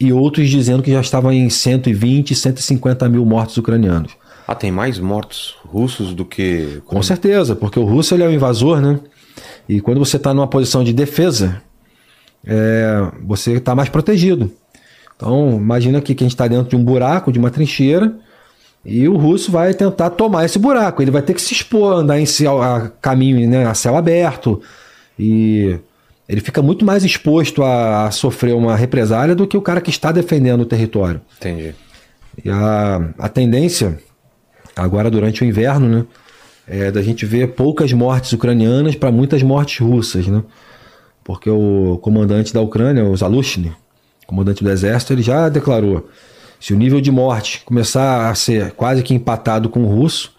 e 0.01 0.13
outros 0.13 0.49
dizendo 0.49 0.83
que 0.83 0.91
já 0.91 1.01
estavam 1.01 1.33
em 1.33 1.49
120, 1.49 2.35
150 2.35 3.09
mil 3.09 3.25
mortos 3.25 3.57
ucranianos. 3.57 4.13
Ah, 4.47 4.55
tem 4.55 4.73
mais 4.73 4.99
mortos 4.99 5.57
russos 5.65 6.13
do 6.13 6.25
que. 6.25 6.83
Com 6.85 7.03
certeza, 7.03 7.55
porque 7.55 7.79
o 7.79 7.85
russo 7.85 8.15
ele 8.15 8.25
é 8.25 8.29
um 8.29 8.33
invasor, 8.33 8.81
né? 8.81 8.99
E 9.69 9.81
quando 9.81 9.99
você 9.99 10.17
está 10.17 10.35
numa 10.35 10.49
posição 10.49 10.83
de 10.85 10.93
defesa, 10.93 11.63
é, 12.47 13.11
você 13.25 13.53
está 13.53 13.75
mais 13.75 13.89
protegido. 13.89 14.53
Então, 15.17 15.57
imagina 15.57 15.99
aqui 15.99 16.15
que 16.15 16.25
a 16.25 16.27
gente 16.27 16.35
está 16.35 16.49
dentro 16.49 16.71
de 16.71 16.77
um 16.77 16.85
buraco, 16.85 17.33
de 17.33 17.39
uma 17.39 17.51
trincheira, 17.51 18.13
e 18.85 19.09
o 19.09 19.17
russo 19.17 19.53
vai 19.53 19.73
tentar 19.73 20.11
tomar 20.11 20.45
esse 20.45 20.59
buraco. 20.59 21.01
Ele 21.01 21.11
vai 21.11 21.23
ter 21.23 21.35
que 21.35 21.41
se 21.41 21.53
expor, 21.53 21.95
andar 21.95 22.19
em 22.19 22.27
céu, 22.27 22.61
a 22.61 22.89
caminho, 23.01 23.49
né, 23.49 23.65
a 23.65 23.75
céu 23.75 23.97
aberto. 23.97 24.61
E 25.17 25.79
ele 26.29 26.41
fica 26.41 26.61
muito 26.61 26.85
mais 26.85 27.05
exposto 27.05 27.63
a, 27.63 28.07
a 28.07 28.11
sofrer 28.11 28.55
uma 28.55 28.75
represália 28.75 29.35
do 29.35 29.47
que 29.47 29.57
o 29.57 29.63
cara 29.63 29.81
que 29.81 29.91
está 29.91 30.11
defendendo 30.11 30.63
o 30.63 30.67
território. 30.67 31.21
Entendi. 31.39 31.75
E 32.45 32.51
a, 32.51 33.09
a 33.19 33.29
tendência, 33.29 33.99
agora 34.75 35.11
durante 35.11 35.43
o 35.43 35.45
inverno, 35.45 35.89
né, 35.89 36.05
é 36.67 36.91
da 36.91 37.03
gente 37.03 37.27
ver 37.27 37.49
poucas 37.49 37.93
mortes 37.93 38.33
ucranianas 38.33 38.95
para 38.95 39.11
muitas 39.11 39.43
mortes 39.43 39.79
russas, 39.79 40.27
né? 40.27 40.43
Porque 41.25 41.51
o 41.51 41.99
comandante 42.03 42.53
da 42.53 42.61
Ucrânia, 42.61 43.05
o 43.05 43.17
Zalushny, 43.17 43.73
comandante 44.27 44.63
do 44.63 44.71
exército, 44.71 45.13
ele 45.13 45.23
já 45.23 45.49
declarou: 45.49 46.09
se 46.59 46.73
o 46.73 46.77
nível 46.77 47.01
de 47.01 47.11
morte 47.11 47.63
começar 47.65 48.31
a 48.31 48.35
ser 48.35 48.73
quase 48.73 49.03
que 49.03 49.15
empatado 49.15 49.69
com 49.69 49.83
o 49.83 49.87
russo, 49.87 50.33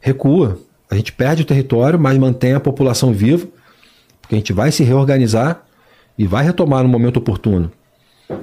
recua. 0.00 0.58
A 0.90 0.96
gente 0.96 1.12
perde 1.12 1.42
o 1.42 1.44
território, 1.44 2.00
mas 2.00 2.18
mantém 2.18 2.52
a 2.52 2.58
população 2.58 3.12
viva, 3.12 3.46
porque 4.20 4.34
a 4.34 4.38
gente 4.38 4.52
vai 4.52 4.72
se 4.72 4.82
reorganizar 4.82 5.62
e 6.18 6.26
vai 6.26 6.44
retomar 6.44 6.82
no 6.82 6.88
momento 6.88 7.18
oportuno. 7.18 7.70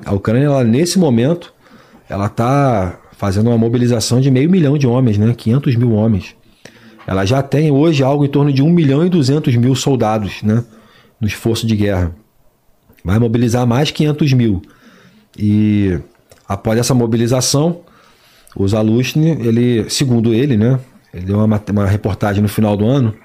A 0.05 0.14
Ucrânia, 0.14 0.45
ela, 0.45 0.64
nesse 0.64 0.97
momento, 0.97 1.53
ela 2.07 2.27
está 2.27 2.99
fazendo 3.18 3.47
uma 3.47 3.57
mobilização 3.57 4.22
de 4.22 4.31
meio 4.31 4.49
milhão 4.49 4.77
de 4.77 4.88
homens, 4.88 5.18
né? 5.18 5.34
500 5.35 5.76
mil 5.76 5.91
homens. 5.91 6.35
Ela 7.07 7.25
já 7.25 7.41
tem 7.41 7.71
hoje 7.71 8.03
algo 8.03 8.25
em 8.25 8.27
torno 8.27 8.51
de 8.51 8.61
1 8.61 8.69
milhão 8.69 9.05
e 9.05 9.09
200 9.09 9.55
mil 9.55 9.73
soldados, 9.73 10.43
né? 10.43 10.65
No 11.21 11.25
esforço 11.25 11.65
de 11.65 11.73
guerra. 11.73 12.13
Vai 13.03 13.17
mobilizar 13.17 13.65
mais 13.65 13.89
500 13.89 14.34
mil. 14.34 14.61
E 15.39 15.97
após 16.45 16.77
essa 16.77 16.93
mobilização, 16.93 17.79
o 18.53 18.67
Zalushny, 18.67 19.29
ele, 19.29 19.89
segundo 19.89 20.34
ele, 20.34 20.57
né? 20.57 20.77
Ele 21.13 21.25
deu 21.25 21.39
uma, 21.39 21.63
uma 21.71 21.85
reportagem 21.85 22.43
no 22.43 22.49
final 22.49 22.75
do 22.75 22.85
ano, 22.85 23.15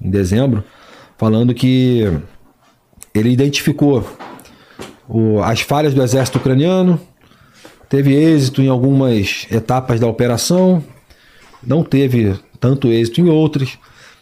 em 0.00 0.08
dezembro, 0.08 0.62
falando 1.18 1.52
que 1.52 2.04
ele 3.12 3.30
identificou 3.30 4.06
o, 5.08 5.42
as 5.42 5.60
falhas 5.60 5.92
do 5.92 6.02
exército 6.02 6.38
ucraniano, 6.38 7.00
teve 7.88 8.14
êxito 8.14 8.62
em 8.62 8.68
algumas 8.68 9.48
etapas 9.50 9.98
da 9.98 10.06
operação, 10.06 10.82
não 11.66 11.82
teve 11.82 12.38
tanto 12.58 12.88
êxito 12.88 13.20
em 13.20 13.28
outras, 13.28 13.78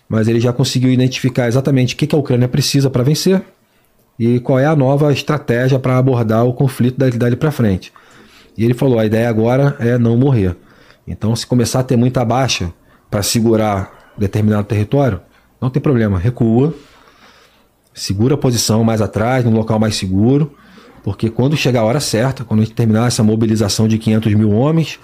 mas 0.09 0.29
ele 0.29 0.41
já 0.41 0.53
conseguiu 0.53 0.91
identificar 0.91 1.49
exatamente 1.49 1.95
o 1.95 1.97
que 1.97 2.15
a 2.15 2.19
Ucrânia 2.19 2.49
precisa 2.49 2.91
para 2.91 3.03
vencer 3.03 3.43
e 4.19 4.41
qual 4.41 4.59
é 4.59 4.67
a 4.67 4.77
nova 4.77 5.13
estratégia 5.13 5.79
para 5.79 5.97
abordar 5.97 6.45
o 6.45 6.53
conflito 6.53 6.99
dali, 6.99 7.17
dali 7.17 7.37
para 7.37 7.51
frente. 7.51 7.93
E 8.57 8.65
ele 8.65 8.75
falou: 8.75 8.99
a 8.99 9.07
ideia 9.07 9.29
agora 9.29 9.77
é 9.79 9.97
não 9.99 10.17
morrer. 10.17 10.57
Então, 11.07 11.35
se 11.35 11.47
começar 11.47 11.81
a 11.81 11.83
ter 11.83 11.97
muita 11.97 12.25
baixa 12.25 12.73
para 13.11 13.23
segurar 13.23 14.13
determinado 14.17 14.65
território, 14.65 15.21
não 15.61 15.71
tem 15.71 15.81
problema, 15.81 16.19
recua, 16.19 16.75
segura 17.95 18.35
a 18.35 18.39
posição 18.39 18.85
mais 18.85 19.01
atrás, 19.01 19.45
num 19.45 19.53
local 19.53 19.79
mais 19.79 19.97
seguro, 19.97 20.55
porque 21.03 21.29
quando 21.29 21.57
chegar 21.57 21.81
a 21.81 21.85
hora 21.85 22.01
certa, 22.01 22.45
quando 22.45 22.61
a 22.61 22.65
gente 22.65 22.75
terminar 22.75 23.09
essa 23.09 23.23
mobilização 23.23 23.89
de 23.89 23.99
500 23.99 24.35
mil 24.35 24.51
homens, 24.53 24.99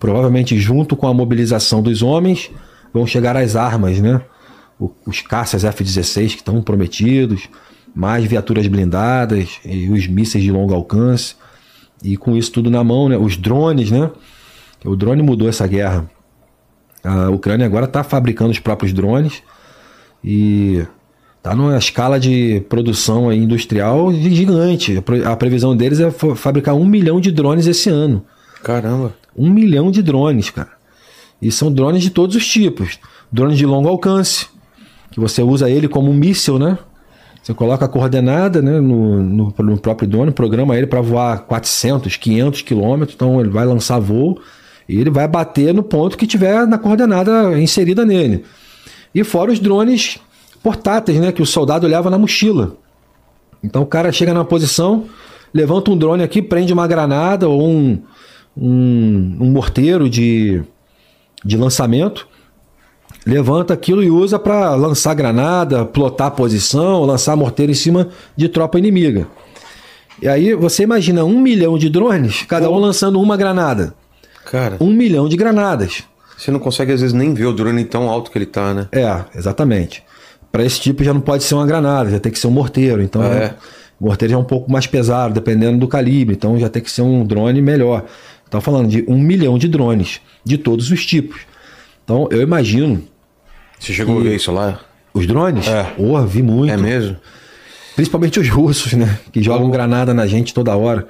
provavelmente 0.00 0.58
junto 0.58 0.96
com 0.96 1.06
a 1.06 1.14
mobilização 1.14 1.82
dos 1.82 2.02
homens, 2.02 2.50
vão 2.92 3.06
chegar 3.06 3.36
as 3.36 3.54
armas, 3.54 4.00
né? 4.00 4.20
Os 5.06 5.20
caças 5.20 5.62
F-16 5.62 6.30
que 6.30 6.36
estão 6.36 6.62
prometidos, 6.62 7.48
mais 7.94 8.24
viaturas 8.24 8.66
blindadas 8.66 9.60
e 9.62 9.90
os 9.90 10.06
mísseis 10.06 10.42
de 10.42 10.50
longo 10.50 10.74
alcance. 10.74 11.36
E 12.02 12.16
com 12.16 12.34
isso 12.34 12.50
tudo 12.50 12.70
na 12.70 12.82
mão, 12.82 13.10
né? 13.10 13.18
Os 13.18 13.36
drones, 13.36 13.90
né? 13.90 14.10
O 14.84 14.96
drone 14.96 15.22
mudou 15.22 15.46
essa 15.46 15.66
guerra. 15.66 16.10
A 17.04 17.28
Ucrânia 17.28 17.66
agora 17.66 17.84
está 17.84 18.02
fabricando 18.02 18.50
os 18.50 18.58
próprios 18.58 18.94
drones 18.94 19.42
e 20.24 20.82
está 21.36 21.54
numa 21.54 21.76
escala 21.76 22.18
de 22.18 22.64
produção 22.70 23.30
industrial 23.30 24.10
gigante. 24.14 25.02
A 25.26 25.36
previsão 25.36 25.76
deles 25.76 26.00
é 26.00 26.10
fabricar 26.10 26.74
um 26.74 26.86
milhão 26.86 27.20
de 27.20 27.30
drones 27.30 27.66
esse 27.66 27.90
ano. 27.90 28.24
Caramba. 28.62 29.19
Um 29.36 29.50
milhão 29.50 29.90
de 29.90 30.02
drones, 30.02 30.50
cara. 30.50 30.70
E 31.40 31.50
são 31.50 31.72
drones 31.72 32.02
de 32.02 32.10
todos 32.10 32.36
os 32.36 32.46
tipos. 32.46 32.98
Drones 33.32 33.56
de 33.56 33.64
longo 33.64 33.88
alcance, 33.88 34.48
que 35.10 35.20
você 35.20 35.42
usa 35.42 35.70
ele 35.70 35.88
como 35.88 36.10
um 36.10 36.14
míssil, 36.14 36.58
né? 36.58 36.78
Você 37.42 37.54
coloca 37.54 37.86
a 37.86 37.88
coordenada 37.88 38.60
né, 38.60 38.80
no, 38.80 39.22
no, 39.22 39.54
no 39.58 39.78
próprio 39.78 40.06
drone, 40.06 40.30
programa 40.30 40.76
ele 40.76 40.86
para 40.86 41.00
voar 41.00 41.40
400, 41.46 42.16
500 42.16 42.62
quilômetros, 42.62 43.14
então 43.14 43.40
ele 43.40 43.48
vai 43.48 43.64
lançar 43.64 43.98
voo 43.98 44.38
e 44.86 45.00
ele 45.00 45.10
vai 45.10 45.26
bater 45.26 45.72
no 45.72 45.82
ponto 45.82 46.18
que 46.18 46.26
tiver 46.26 46.66
na 46.66 46.76
coordenada 46.76 47.58
inserida 47.58 48.04
nele. 48.04 48.44
E 49.14 49.24
fora 49.24 49.50
os 49.50 49.58
drones 49.58 50.18
portáteis, 50.62 51.18
né, 51.18 51.32
que 51.32 51.40
o 51.40 51.46
soldado 51.46 51.86
leva 51.86 52.10
na 52.10 52.18
mochila. 52.18 52.76
Então 53.64 53.82
o 53.82 53.86
cara 53.86 54.12
chega 54.12 54.34
numa 54.34 54.44
posição, 54.44 55.06
levanta 55.52 55.90
um 55.90 55.96
drone 55.96 56.22
aqui, 56.22 56.42
prende 56.42 56.72
uma 56.72 56.86
granada 56.86 57.48
ou 57.48 57.66
um, 57.66 58.02
um, 58.56 59.36
um 59.40 59.50
morteiro 59.50 60.08
de, 60.08 60.62
de 61.44 61.56
lançamento, 61.56 62.26
levanta 63.26 63.74
aquilo 63.74 64.02
e 64.02 64.10
usa 64.10 64.38
para 64.38 64.74
lançar 64.74 65.14
granada, 65.14 65.84
plotar 65.84 66.30
posição, 66.32 67.04
lançar 67.04 67.36
morteiro 67.36 67.72
em 67.72 67.74
cima 67.74 68.08
de 68.36 68.48
tropa 68.48 68.78
inimiga. 68.78 69.26
E 70.22 70.28
aí 70.28 70.54
você 70.54 70.82
imagina 70.82 71.24
um 71.24 71.40
milhão 71.40 71.78
de 71.78 71.88
drones, 71.88 72.42
cada 72.42 72.68
um 72.70 72.76
lançando 72.78 73.20
uma 73.20 73.36
granada. 73.36 73.94
Cara. 74.44 74.76
Um 74.80 74.92
milhão 74.92 75.28
de 75.28 75.36
granadas. 75.36 76.02
Você 76.36 76.50
não 76.50 76.58
consegue 76.58 76.92
às 76.92 77.00
vezes 77.00 77.14
nem 77.14 77.32
ver 77.34 77.46
o 77.46 77.52
drone 77.52 77.84
tão 77.84 78.08
alto 78.08 78.30
que 78.30 78.38
ele 78.38 78.46
tá, 78.46 78.72
né? 78.74 78.88
É, 78.92 79.24
exatamente. 79.38 80.02
Para 80.50 80.64
esse 80.64 80.80
tipo 80.80 81.04
já 81.04 81.12
não 81.14 81.20
pode 81.20 81.44
ser 81.44 81.54
uma 81.54 81.66
granada, 81.66 82.10
já 82.10 82.18
tem 82.18 82.32
que 82.32 82.38
ser 82.38 82.46
um 82.48 82.50
morteiro. 82.50 83.02
Então, 83.02 83.22
É. 83.22 83.54
o 84.00 84.06
morteiro 84.06 84.32
já 84.32 84.36
é 84.38 84.40
um 84.40 84.44
pouco 84.44 84.70
mais 84.72 84.86
pesado, 84.86 85.32
dependendo 85.34 85.78
do 85.78 85.86
calibre. 85.86 86.34
Então, 86.34 86.58
já 86.58 86.68
tem 86.68 86.82
que 86.82 86.90
ser 86.90 87.02
um 87.02 87.24
drone 87.24 87.60
melhor. 87.62 88.04
Estamos 88.50 88.64
falando 88.64 88.88
de 88.88 89.04
um 89.06 89.16
milhão 89.16 89.56
de 89.56 89.68
drones, 89.68 90.20
de 90.44 90.58
todos 90.58 90.90
os 90.90 91.06
tipos. 91.06 91.42
Então, 92.02 92.26
eu 92.32 92.42
imagino 92.42 93.00
Você 93.78 93.92
chegou 93.92 94.18
a 94.18 94.22
ver 94.24 94.34
isso 94.34 94.50
lá? 94.50 94.80
os 95.14 95.24
drones. 95.24 95.68
É. 95.68 95.84
Porra, 95.84 96.26
vi 96.26 96.42
muito. 96.42 96.72
É 96.72 96.76
mesmo? 96.76 97.16
Principalmente 97.94 98.40
os 98.40 98.48
russos, 98.48 98.92
né? 98.94 99.20
Que 99.32 99.40
jogam 99.40 99.70
granada 99.70 100.12
na 100.12 100.26
gente 100.26 100.52
toda 100.52 100.76
hora. 100.76 101.06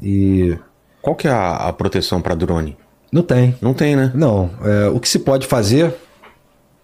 E 0.00 0.56
Qual 1.02 1.16
que 1.16 1.26
é 1.26 1.30
a, 1.32 1.56
a 1.56 1.72
proteção 1.72 2.20
para 2.22 2.36
drone? 2.36 2.76
não 3.10 3.22
tem. 3.22 3.56
Não 3.60 3.74
tem, 3.74 3.96
né? 3.96 4.12
Não. 4.14 4.50
É, 4.62 4.88
o 4.88 5.00
que 5.00 5.08
se 5.08 5.18
pode 5.18 5.44
fazer 5.46 5.92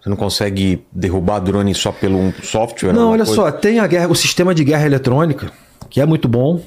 Você 0.01 0.09
não 0.09 0.17
consegue 0.17 0.83
derrubar 0.91 1.39
drone 1.39 1.73
só 1.73 1.93
pelo 1.93 2.17
um 2.17 2.33
software? 2.43 2.91
Não, 2.91 3.11
olha 3.11 3.23
coisa? 3.25 3.41
só, 3.41 3.51
tem 3.51 3.79
a 3.79 3.87
guerra, 3.87 4.09
o 4.09 4.15
sistema 4.15 4.53
de 4.53 4.65
guerra 4.65 4.85
eletrônica, 4.85 5.49
que 5.89 6.01
é 6.01 6.05
muito 6.05 6.27
bom. 6.27 6.61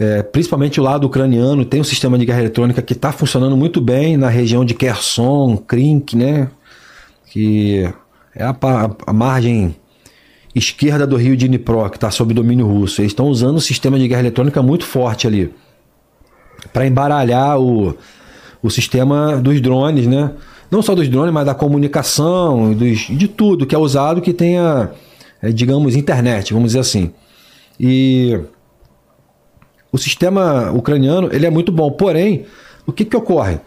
É, 0.00 0.22
principalmente 0.22 0.78
o 0.80 0.82
lado 0.84 1.08
ucraniano 1.08 1.64
tem 1.64 1.80
um 1.80 1.84
sistema 1.84 2.16
de 2.16 2.24
guerra 2.24 2.38
eletrônica 2.38 2.80
que 2.80 2.92
está 2.92 3.10
funcionando 3.10 3.56
muito 3.56 3.80
bem 3.80 4.16
na 4.16 4.28
região 4.28 4.64
de 4.64 4.72
Kherson, 4.72 5.56
Krink, 5.56 6.16
né? 6.16 6.48
Que 7.26 7.92
é 8.32 8.44
a, 8.44 8.56
a 9.08 9.12
margem 9.12 9.74
esquerda 10.54 11.04
do 11.04 11.16
rio 11.16 11.36
Dnipro, 11.36 11.90
que 11.90 11.96
está 11.96 12.12
sob 12.12 12.32
domínio 12.32 12.64
russo. 12.64 13.00
Eles 13.00 13.10
estão 13.10 13.26
usando 13.26 13.56
um 13.56 13.60
sistema 13.60 13.98
de 13.98 14.06
guerra 14.06 14.20
eletrônica 14.20 14.62
muito 14.62 14.84
forte 14.84 15.26
ali 15.26 15.52
para 16.72 16.86
embaralhar 16.86 17.58
o, 17.58 17.96
o 18.62 18.70
sistema 18.70 19.36
dos 19.38 19.60
drones, 19.60 20.06
né? 20.06 20.30
Não 20.70 20.80
só 20.80 20.94
dos 20.94 21.08
drones, 21.08 21.34
mas 21.34 21.44
da 21.44 21.54
comunicação, 21.54 22.72
dos, 22.72 22.98
de 23.08 23.26
tudo 23.26 23.66
que 23.66 23.74
é 23.74 23.78
usado 23.78 24.20
que 24.20 24.32
tenha, 24.32 24.90
eh, 25.42 25.50
digamos, 25.50 25.96
internet, 25.96 26.52
vamos 26.52 26.68
dizer 26.68 26.80
assim. 26.80 27.10
E 27.80 28.38
o 29.90 29.98
sistema 29.98 30.70
ucraniano 30.72 31.28
ele 31.32 31.46
é 31.46 31.50
muito 31.50 31.72
bom, 31.72 31.90
porém, 31.90 32.46
o 32.86 32.92
que, 32.92 33.04
que 33.04 33.16
ocorre? 33.16 33.58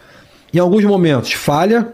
Em 0.53 0.59
alguns 0.59 0.83
momentos 0.83 1.33
falha 1.33 1.93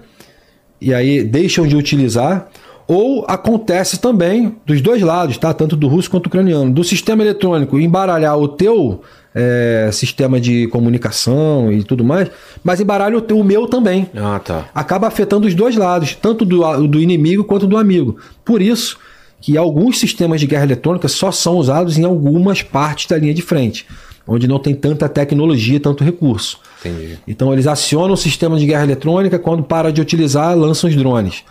e 0.79 0.93
aí 0.93 1.23
deixam 1.23 1.65
de 1.67 1.75
utilizar, 1.75 2.49
ou 2.87 3.25
acontece 3.27 3.99
também 3.99 4.55
dos 4.65 4.81
dois 4.81 5.01
lados, 5.01 5.37
tá? 5.37 5.53
Tanto 5.53 5.75
do 5.75 5.87
russo 5.87 6.09
quanto 6.09 6.23
do 6.23 6.27
ucraniano, 6.27 6.71
do 6.71 6.83
sistema 6.83 7.21
eletrônico 7.21 7.79
embaralhar 7.79 8.37
o 8.37 8.47
teu 8.47 9.01
é, 9.35 9.89
sistema 9.91 10.39
de 10.39 10.67
comunicação 10.67 11.71
e 11.71 11.83
tudo 11.83 12.03
mais, 12.03 12.31
mas 12.63 12.79
embaralha 12.79 13.17
o, 13.17 13.21
teu, 13.21 13.37
o 13.37 13.43
meu 13.43 13.67
também. 13.67 14.09
Ah, 14.15 14.39
tá. 14.39 14.69
Acaba 14.73 15.07
afetando 15.07 15.47
os 15.47 15.53
dois 15.53 15.75
lados, 15.75 16.15
tanto 16.15 16.45
do, 16.45 16.87
do 16.87 16.99
inimigo 16.99 17.43
quanto 17.43 17.67
do 17.67 17.77
amigo. 17.77 18.17
Por 18.45 18.61
isso 18.61 18.97
que 19.41 19.57
alguns 19.57 19.99
sistemas 19.99 20.39
de 20.39 20.47
guerra 20.47 20.63
eletrônica 20.63 21.07
só 21.07 21.31
são 21.31 21.57
usados 21.57 21.97
em 21.97 22.05
algumas 22.05 22.61
partes 22.61 23.07
da 23.07 23.17
linha 23.17 23.33
de 23.33 23.41
frente, 23.41 23.85
onde 24.27 24.47
não 24.47 24.59
tem 24.59 24.75
tanta 24.75 25.07
tecnologia, 25.07 25.79
tanto 25.79 26.03
recurso. 26.03 26.59
Entendi. 26.79 27.17
Então 27.27 27.53
eles 27.53 27.65
acionam 27.65 28.13
o 28.13 28.17
sistema 28.17 28.59
de 28.59 28.65
guerra 28.65 28.83
eletrônica, 28.83 29.39
quando 29.39 29.63
para 29.63 29.91
de 29.91 30.01
utilizar, 30.01 30.55
lançam 30.57 30.89
os 30.89 30.95
drones. 30.95 31.43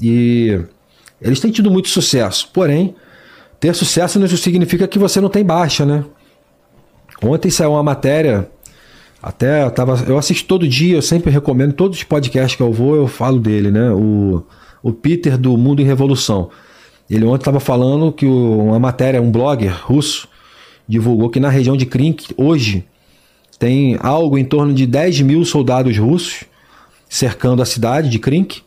E 0.00 0.58
eles 1.20 1.38
têm 1.38 1.50
tido 1.50 1.70
muito 1.70 1.88
sucesso. 1.88 2.48
Porém, 2.52 2.94
ter 3.60 3.74
sucesso 3.74 4.18
não 4.18 4.26
significa 4.26 4.88
que 4.88 4.98
você 4.98 5.20
não 5.20 5.28
tem 5.28 5.44
baixa, 5.44 5.84
né? 5.84 6.04
Ontem 7.22 7.50
saiu 7.50 7.72
uma 7.72 7.82
matéria, 7.82 8.48
até 9.22 9.64
eu, 9.64 9.70
tava, 9.70 10.04
eu 10.06 10.18
assisto 10.18 10.46
todo 10.46 10.66
dia, 10.66 10.96
eu 10.96 11.02
sempre 11.02 11.30
recomendo, 11.30 11.72
todos 11.72 11.98
os 11.98 12.04
podcasts 12.04 12.56
que 12.56 12.62
eu 12.62 12.72
vou, 12.72 12.96
eu 12.96 13.06
falo 13.06 13.38
dele, 13.38 13.70
né? 13.70 13.90
O, 13.90 14.42
o 14.82 14.92
Peter 14.92 15.38
do 15.38 15.56
Mundo 15.56 15.80
em 15.80 15.84
Revolução. 15.84 16.50
Ele 17.08 17.24
ontem 17.24 17.42
estava 17.42 17.60
falando 17.60 18.10
que 18.10 18.26
uma 18.26 18.78
matéria, 18.78 19.20
um 19.20 19.30
blogger 19.30 19.74
russo, 19.84 20.28
divulgou 20.88 21.30
que 21.30 21.40
na 21.40 21.48
região 21.48 21.76
de 21.76 21.86
Krink, 21.86 22.34
hoje, 22.36 22.84
tem 23.58 23.96
algo 24.00 24.36
em 24.36 24.44
torno 24.44 24.72
de 24.72 24.86
10 24.86 25.22
mil 25.22 25.44
soldados 25.44 25.96
russos 25.96 26.44
cercando 27.08 27.62
a 27.62 27.64
cidade 27.64 28.08
de 28.08 28.18
Krink, 28.18 28.62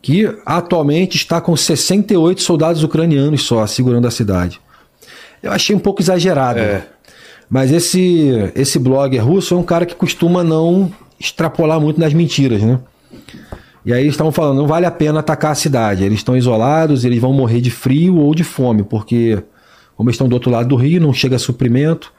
que 0.00 0.32
atualmente 0.46 1.16
está 1.16 1.40
com 1.40 1.56
68 1.56 2.40
soldados 2.40 2.82
ucranianos 2.82 3.42
só 3.42 3.66
segurando 3.66 4.06
a 4.06 4.10
cidade. 4.10 4.60
Eu 5.42 5.50
achei 5.50 5.74
um 5.74 5.78
pouco 5.78 6.00
exagerado. 6.00 6.60
É. 6.60 6.86
Mas 7.48 7.70
esse, 7.72 8.52
esse 8.54 8.78
blogger 8.78 9.24
russo 9.24 9.54
é 9.54 9.56
um 9.56 9.62
cara 9.62 9.84
que 9.84 9.94
costuma 9.94 10.42
não 10.42 10.90
extrapolar 11.18 11.80
muito 11.80 12.00
nas 12.00 12.12
mentiras, 12.12 12.62
né? 12.62 12.78
E 13.84 13.92
aí 13.92 14.02
eles 14.02 14.14
estavam 14.14 14.32
falando, 14.32 14.56
não 14.56 14.66
vale 14.66 14.86
a 14.86 14.90
pena 14.90 15.20
atacar 15.20 15.52
a 15.52 15.54
cidade. 15.54 16.04
Eles 16.04 16.20
estão 16.20 16.36
isolados, 16.36 17.04
eles 17.04 17.20
vão 17.20 17.32
morrer 17.32 17.60
de 17.60 17.70
frio 17.70 18.16
ou 18.16 18.34
de 18.34 18.42
fome, 18.42 18.82
porque 18.82 19.42
como 19.96 20.10
estão 20.10 20.28
do 20.28 20.34
outro 20.34 20.50
lado 20.50 20.68
do 20.68 20.76
rio, 20.76 21.00
não 21.00 21.12
chega 21.12 21.38
suprimento. 21.38 22.12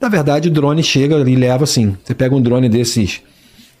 Na 0.00 0.08
verdade, 0.08 0.48
o 0.48 0.50
drone 0.50 0.82
chega 0.82 1.16
e 1.28 1.36
leva 1.36 1.64
assim. 1.64 1.96
Você 2.04 2.14
pega 2.14 2.34
um 2.34 2.40
drone 2.40 2.68
desses 2.68 3.22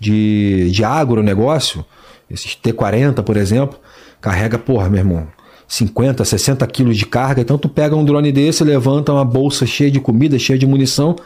de, 0.00 0.70
de 0.70 0.84
agronegócio, 0.84 1.84
esses 2.30 2.56
T40, 2.56 3.22
por 3.22 3.36
exemplo, 3.36 3.78
carrega, 4.20 4.58
porra, 4.58 4.88
meu 4.88 5.00
irmão, 5.00 5.28
50, 5.68 6.24
60 6.24 6.66
quilos 6.66 6.96
de 6.96 7.06
carga. 7.06 7.40
Então 7.40 7.58
tu 7.58 7.68
pega 7.68 7.94
um 7.94 8.04
drone 8.04 8.32
desse, 8.32 8.64
levanta 8.64 9.12
uma 9.12 9.24
bolsa 9.24 9.66
cheia 9.66 9.90
de 9.90 10.00
comida, 10.00 10.38
cheia 10.38 10.58
de 10.58 10.66
munição. 10.66 11.16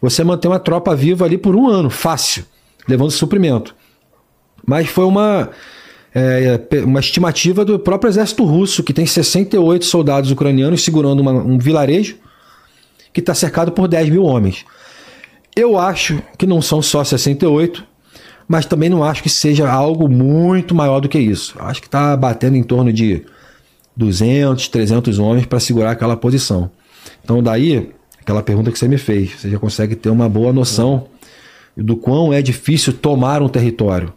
Você 0.00 0.22
mantém 0.22 0.50
uma 0.50 0.60
tropa 0.60 0.94
viva 0.94 1.24
ali 1.24 1.38
por 1.38 1.56
um 1.56 1.68
ano, 1.68 1.88
fácil, 1.90 2.44
levando 2.86 3.10
suprimento. 3.10 3.74
Mas 4.66 4.88
foi 4.88 5.04
uma, 5.04 5.50
é, 6.18 6.58
uma 6.82 7.00
estimativa 7.00 7.62
do 7.62 7.78
próprio 7.78 8.08
exército 8.08 8.42
russo, 8.42 8.82
que 8.82 8.94
tem 8.94 9.04
68 9.04 9.84
soldados 9.84 10.30
ucranianos 10.30 10.82
segurando 10.82 11.20
uma, 11.20 11.32
um 11.32 11.58
vilarejo 11.58 12.16
que 13.12 13.20
está 13.20 13.34
cercado 13.34 13.70
por 13.70 13.86
10 13.86 14.08
mil 14.08 14.24
homens. 14.24 14.64
Eu 15.54 15.78
acho 15.78 16.22
que 16.38 16.46
não 16.46 16.62
são 16.62 16.80
só 16.80 17.04
68, 17.04 17.84
mas 18.48 18.64
também 18.64 18.88
não 18.88 19.04
acho 19.04 19.22
que 19.22 19.28
seja 19.28 19.70
algo 19.70 20.08
muito 20.08 20.74
maior 20.74 21.00
do 21.00 21.08
que 21.08 21.18
isso. 21.18 21.54
Acho 21.58 21.82
que 21.82 21.86
está 21.86 22.16
batendo 22.16 22.56
em 22.56 22.62
torno 22.62 22.90
de 22.90 23.22
200, 23.94 24.68
300 24.68 25.18
homens 25.18 25.44
para 25.44 25.60
segurar 25.60 25.90
aquela 25.90 26.16
posição. 26.16 26.70
Então, 27.22 27.42
daí, 27.42 27.90
aquela 28.22 28.42
pergunta 28.42 28.72
que 28.72 28.78
você 28.78 28.88
me 28.88 28.96
fez, 28.96 29.32
você 29.32 29.50
já 29.50 29.58
consegue 29.58 29.94
ter 29.94 30.08
uma 30.08 30.30
boa 30.30 30.50
noção 30.50 31.08
do 31.76 31.94
quão 31.94 32.32
é 32.32 32.40
difícil 32.40 32.94
tomar 32.94 33.42
um 33.42 33.50
território 33.50 34.14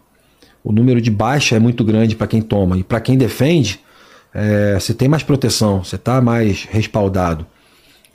o 0.62 0.72
número 0.72 1.00
de 1.00 1.10
baixa 1.10 1.56
é 1.56 1.58
muito 1.58 1.84
grande 1.84 2.14
para 2.14 2.26
quem 2.26 2.42
toma. 2.42 2.78
E 2.78 2.82
para 2.82 3.00
quem 3.00 3.16
defende, 3.16 3.80
é, 4.34 4.74
você 4.78 4.94
tem 4.94 5.08
mais 5.08 5.22
proteção, 5.22 5.82
você 5.82 5.96
está 5.96 6.20
mais 6.20 6.64
respaldado. 6.70 7.46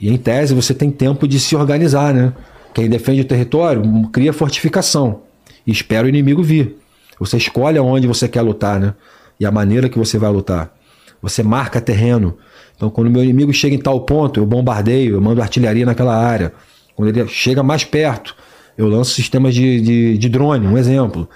E 0.00 0.10
em 0.10 0.16
tese 0.16 0.54
você 0.54 0.74
tem 0.74 0.90
tempo 0.90 1.26
de 1.26 1.40
se 1.40 1.56
organizar, 1.56 2.12
né? 2.14 2.32
Quem 2.74 2.88
defende 2.88 3.22
o 3.22 3.24
território 3.24 3.82
cria 4.12 4.32
fortificação 4.32 5.22
e 5.66 5.72
espera 5.72 6.06
o 6.06 6.08
inimigo 6.08 6.42
vir. 6.42 6.76
Você 7.18 7.38
escolhe 7.38 7.78
aonde 7.78 8.06
você 8.06 8.28
quer 8.28 8.42
lutar, 8.42 8.78
né? 8.78 8.94
E 9.40 9.46
a 9.46 9.50
maneira 9.50 9.88
que 9.88 9.98
você 9.98 10.18
vai 10.18 10.30
lutar. 10.30 10.74
Você 11.22 11.42
marca 11.42 11.80
terreno. 11.80 12.36
Então, 12.76 12.90
quando 12.90 13.10
meu 13.10 13.24
inimigo 13.24 13.52
chega 13.52 13.74
em 13.74 13.78
tal 13.78 14.00
ponto, 14.00 14.38
eu 14.38 14.44
bombardeio, 14.44 15.14
eu 15.14 15.20
mando 15.20 15.40
artilharia 15.40 15.86
naquela 15.86 16.14
área. 16.14 16.52
Quando 16.94 17.08
ele 17.08 17.26
chega 17.28 17.62
mais 17.62 17.84
perto, 17.84 18.36
eu 18.76 18.86
lanço 18.86 19.12
sistemas 19.12 19.54
de, 19.54 19.80
de, 19.80 20.18
de 20.18 20.28
drone, 20.28 20.66
um 20.66 20.76
exemplo. 20.76 21.28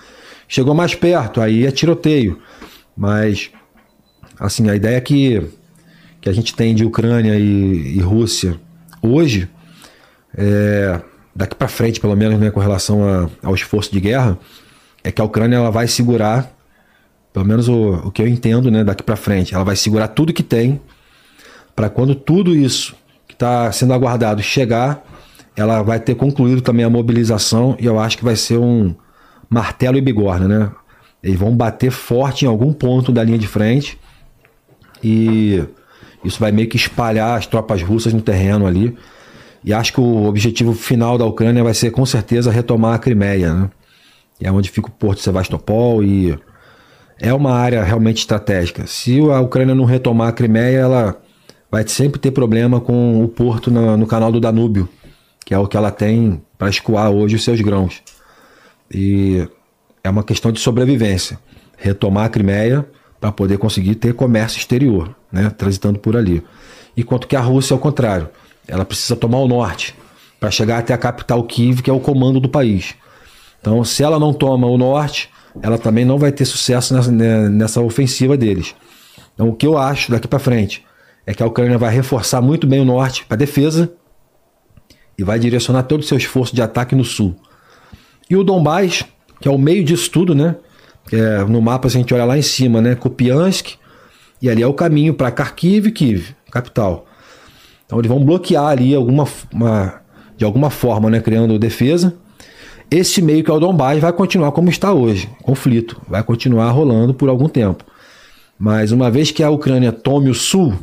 Chegou 0.52 0.74
mais 0.74 0.97
perto, 0.97 1.40
aí 1.40 1.64
é 1.64 1.70
tiroteio. 1.70 2.40
Mas, 2.97 3.52
assim, 4.36 4.68
a 4.68 4.74
ideia 4.74 5.01
que, 5.01 5.40
que 6.20 6.28
a 6.28 6.32
gente 6.32 6.56
tem 6.56 6.74
de 6.74 6.85
Ucrânia 6.85 7.39
e, 7.39 7.97
e 7.97 8.01
Rússia 8.01 8.59
hoje, 9.01 9.48
é, 10.36 11.01
daqui 11.36 11.55
para 11.55 11.68
frente, 11.68 12.01
pelo 12.01 12.16
menos, 12.16 12.40
né, 12.40 12.51
com 12.51 12.59
relação 12.59 13.09
a, 13.09 13.31
ao 13.44 13.55
esforço 13.55 13.93
de 13.93 14.01
guerra, 14.01 14.36
é 15.05 15.12
que 15.12 15.22
a 15.22 15.24
Ucrânia 15.24 15.55
ela 15.55 15.70
vai 15.70 15.86
segurar, 15.86 16.52
pelo 17.32 17.47
menos 17.47 17.68
o, 17.68 18.09
o 18.09 18.10
que 18.10 18.20
eu 18.20 18.27
entendo, 18.27 18.72
né, 18.72 18.82
daqui 18.82 19.05
para 19.05 19.14
frente, 19.14 19.55
ela 19.55 19.62
vai 19.62 19.77
segurar 19.77 20.09
tudo 20.09 20.32
que 20.32 20.43
tem 20.43 20.81
para 21.77 21.89
quando 21.89 22.12
tudo 22.12 22.56
isso 22.56 22.97
que 23.28 23.35
está 23.35 23.70
sendo 23.70 23.93
aguardado 23.93 24.43
chegar, 24.43 25.01
ela 25.55 25.81
vai 25.81 26.01
ter 26.01 26.16
concluído 26.16 26.60
também 26.60 26.85
a 26.85 26.90
mobilização 26.90 27.77
e 27.78 27.86
eu 27.86 28.01
acho 28.01 28.18
que 28.18 28.24
vai 28.24 28.35
ser 28.35 28.59
um 28.59 28.93
martelo 29.51 29.98
e 29.98 30.01
bigorna, 30.01 30.47
né? 30.47 30.70
Eles 31.22 31.39
vão 31.39 31.55
bater 31.55 31.90
forte 31.90 32.44
em 32.44 32.48
algum 32.48 32.72
ponto 32.72 33.12
da 33.12 33.22
linha 33.22 33.36
de 33.36 33.47
frente 33.47 33.98
e 35.02 35.62
isso 36.24 36.39
vai 36.39 36.52
meio 36.52 36.68
que 36.68 36.77
espalhar 36.77 37.36
as 37.36 37.47
tropas 37.47 37.82
russas 37.82 38.12
no 38.12 38.22
terreno 38.22 38.66
ali. 38.66 38.97
E 39.62 39.74
acho 39.74 39.93
que 39.93 40.01
o 40.01 40.24
objetivo 40.24 40.72
final 40.72 41.18
da 41.18 41.27
Ucrânia 41.27 41.62
vai 41.62 41.74
ser 41.74 41.90
com 41.90 42.06
certeza 42.06 42.51
retomar 42.51 42.94
a 42.94 42.98
Crimeia, 42.98 43.52
né? 43.52 43.70
É 44.40 44.51
onde 44.51 44.70
fica 44.70 44.89
o 44.89 44.90
porto 44.90 45.18
de 45.18 45.24
Sevastopol 45.24 46.02
e 46.02 46.39
é 47.20 47.35
uma 47.35 47.52
área 47.52 47.82
realmente 47.82 48.18
estratégica. 48.18 48.86
Se 48.86 49.20
a 49.20 49.40
Ucrânia 49.40 49.74
não 49.74 49.85
retomar 49.85 50.28
a 50.28 50.32
Crimeia, 50.32 50.78
ela 50.78 51.20
vai 51.70 51.86
sempre 51.86 52.18
ter 52.18 52.31
problema 52.31 52.81
com 52.81 53.22
o 53.22 53.28
porto 53.28 53.70
no, 53.70 53.98
no 53.98 54.06
canal 54.06 54.32
do 54.32 54.40
Danúbio, 54.40 54.89
que 55.44 55.52
é 55.52 55.59
o 55.59 55.66
que 55.66 55.77
ela 55.77 55.90
tem 55.90 56.40
para 56.56 56.70
escoar 56.70 57.10
hoje 57.10 57.36
os 57.36 57.44
seus 57.44 57.60
grãos. 57.60 58.02
E 58.92 59.48
é 60.02 60.10
uma 60.10 60.24
questão 60.24 60.50
de 60.50 60.60
sobrevivência. 60.60 61.38
Retomar 61.76 62.26
a 62.26 62.28
Crimeia 62.28 62.86
para 63.20 63.30
poder 63.30 63.58
conseguir 63.58 63.94
ter 63.96 64.14
comércio 64.14 64.58
exterior, 64.58 65.14
né, 65.30 65.50
transitando 65.50 65.98
por 65.98 66.16
ali. 66.16 66.42
Enquanto 66.96 67.28
que 67.28 67.36
a 67.36 67.40
Rússia, 67.40 67.74
ao 67.74 67.80
contrário, 67.80 68.28
ela 68.66 68.84
precisa 68.84 69.14
tomar 69.14 69.38
o 69.38 69.48
norte 69.48 69.94
para 70.38 70.50
chegar 70.50 70.78
até 70.78 70.94
a 70.94 70.98
capital 70.98 71.42
Kiev, 71.44 71.82
que 71.82 71.90
é 71.90 71.92
o 71.92 72.00
comando 72.00 72.40
do 72.40 72.48
país. 72.48 72.94
Então, 73.60 73.84
se 73.84 74.02
ela 74.02 74.18
não 74.18 74.32
toma 74.32 74.66
o 74.66 74.78
norte, 74.78 75.28
ela 75.62 75.76
também 75.76 76.04
não 76.04 76.18
vai 76.18 76.32
ter 76.32 76.44
sucesso 76.46 76.94
nessa, 76.94 77.12
né, 77.12 77.48
nessa 77.48 77.80
ofensiva 77.80 78.36
deles. 78.36 78.74
Então, 79.34 79.48
o 79.48 79.54
que 79.54 79.66
eu 79.66 79.76
acho 79.76 80.10
daqui 80.10 80.26
para 80.26 80.38
frente 80.38 80.84
é 81.26 81.34
que 81.34 81.42
a 81.42 81.46
Ucrânia 81.46 81.76
vai 81.76 81.94
reforçar 81.94 82.40
muito 82.40 82.66
bem 82.66 82.80
o 82.80 82.84
norte 82.84 83.24
para 83.24 83.36
defesa 83.36 83.92
e 85.18 85.22
vai 85.22 85.38
direcionar 85.38 85.82
todo 85.82 86.00
o 86.00 86.02
seu 86.02 86.16
esforço 86.16 86.54
de 86.54 86.62
ataque 86.62 86.94
no 86.94 87.04
sul. 87.04 87.36
E 88.31 88.36
o 88.36 88.44
Donbás, 88.44 89.05
que 89.40 89.48
é 89.48 89.51
o 89.51 89.59
meio 89.59 89.82
disso 89.82 90.09
tudo, 90.09 90.36
né? 90.36 90.55
É, 91.12 91.44
no 91.44 91.61
mapa 91.61 91.89
a 91.89 91.90
gente 91.90 92.15
olha 92.15 92.24
lá 92.24 92.39
em 92.39 92.43
cima, 92.43 92.81
né? 92.81 92.94
Kupiansk, 92.94 93.73
e 94.40 94.48
ali 94.48 94.62
é 94.62 94.66
o 94.66 94.73
caminho 94.73 95.12
para 95.12 95.28
Kharkiv 95.32 95.89
e 95.89 95.93
Kiev, 95.93 96.28
capital. 96.51 97.07
Então 97.85 97.98
eles 97.98 98.09
vão 98.09 98.24
bloquear 98.24 98.66
ali 98.66 98.94
alguma, 98.94 99.27
uma, 99.52 100.01
de 100.36 100.44
alguma 100.44 100.70
forma, 100.70 101.11
né? 101.11 101.20
Criando 101.20 101.59
defesa. 101.59 102.15
Esse 102.89 103.20
meio 103.20 103.43
que 103.43 103.51
é 103.51 103.55
o 103.55 103.59
Donbás 103.59 104.01
vai 104.01 104.12
continuar 104.12 104.52
como 104.52 104.69
está 104.69 104.93
hoje, 104.93 105.28
conflito, 105.43 106.01
vai 106.09 106.23
continuar 106.23 106.70
rolando 106.70 107.12
por 107.12 107.28
algum 107.28 107.48
tempo. 107.48 107.85
Mas 108.59 108.93
uma 108.93 109.11
vez 109.11 109.31
que 109.31 109.43
a 109.43 109.51
Ucrânia 109.51 109.90
tome 109.90 110.28
o 110.28 110.35
sul, 110.35 110.74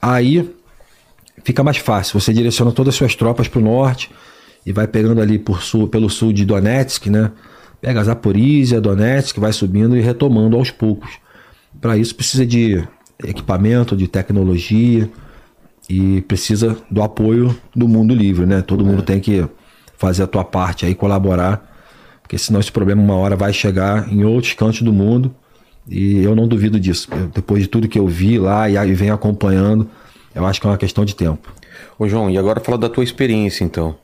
aí 0.00 0.50
fica 1.44 1.62
mais 1.62 1.76
fácil. 1.76 2.18
Você 2.18 2.32
direciona 2.32 2.72
todas 2.72 2.94
as 2.94 2.98
suas 2.98 3.14
tropas 3.14 3.48
para 3.48 3.58
o 3.58 3.62
norte, 3.62 4.10
e 4.66 4.72
vai 4.72 4.88
pegando 4.88 5.22
ali 5.22 5.38
por 5.38 5.62
sul, 5.62 5.86
pelo 5.86 6.10
sul 6.10 6.32
de 6.32 6.44
Donetsk, 6.44 7.06
né? 7.06 7.30
Pega 7.80 8.02
Zaporizhia, 8.02 8.80
Donetsk, 8.80 9.38
vai 9.38 9.52
subindo 9.52 9.96
e 9.96 10.00
retomando 10.00 10.56
aos 10.56 10.72
poucos. 10.72 11.10
Para 11.80 11.96
isso 11.96 12.16
precisa 12.16 12.44
de 12.44 12.82
equipamento, 13.22 13.96
de 13.96 14.08
tecnologia 14.08 15.08
e 15.88 16.20
precisa 16.22 16.76
do 16.90 17.00
apoio 17.00 17.56
do 17.74 17.86
mundo 17.86 18.12
livre, 18.12 18.44
né? 18.44 18.60
Todo 18.60 18.84
é. 18.84 18.86
mundo 18.88 19.02
tem 19.02 19.20
que 19.20 19.46
fazer 19.96 20.24
a 20.24 20.26
tua 20.26 20.44
parte 20.44 20.84
aí, 20.84 20.94
colaborar 20.94 21.72
Porque 22.20 22.36
senão 22.36 22.58
esse 22.58 22.72
problema 22.72 23.00
uma 23.00 23.14
hora 23.14 23.36
vai 23.36 23.52
chegar 23.52 24.12
em 24.12 24.24
outros 24.24 24.52
cantos 24.54 24.82
do 24.82 24.92
mundo. 24.92 25.32
E 25.88 26.24
eu 26.24 26.34
não 26.34 26.48
duvido 26.48 26.80
disso. 26.80 27.08
Depois 27.32 27.62
de 27.62 27.68
tudo 27.68 27.86
que 27.86 27.98
eu 27.98 28.08
vi 28.08 28.38
lá 28.38 28.68
e, 28.68 28.74
e 28.74 28.94
venho 28.94 29.14
acompanhando, 29.14 29.88
eu 30.34 30.44
acho 30.44 30.60
que 30.60 30.66
é 30.66 30.70
uma 30.70 30.76
questão 30.76 31.04
de 31.04 31.14
tempo. 31.14 31.52
Ô 31.96 32.08
João, 32.08 32.28
e 32.28 32.36
agora 32.36 32.58
fala 32.58 32.76
da 32.76 32.88
tua 32.88 33.04
experiência 33.04 33.62
então. 33.62 33.94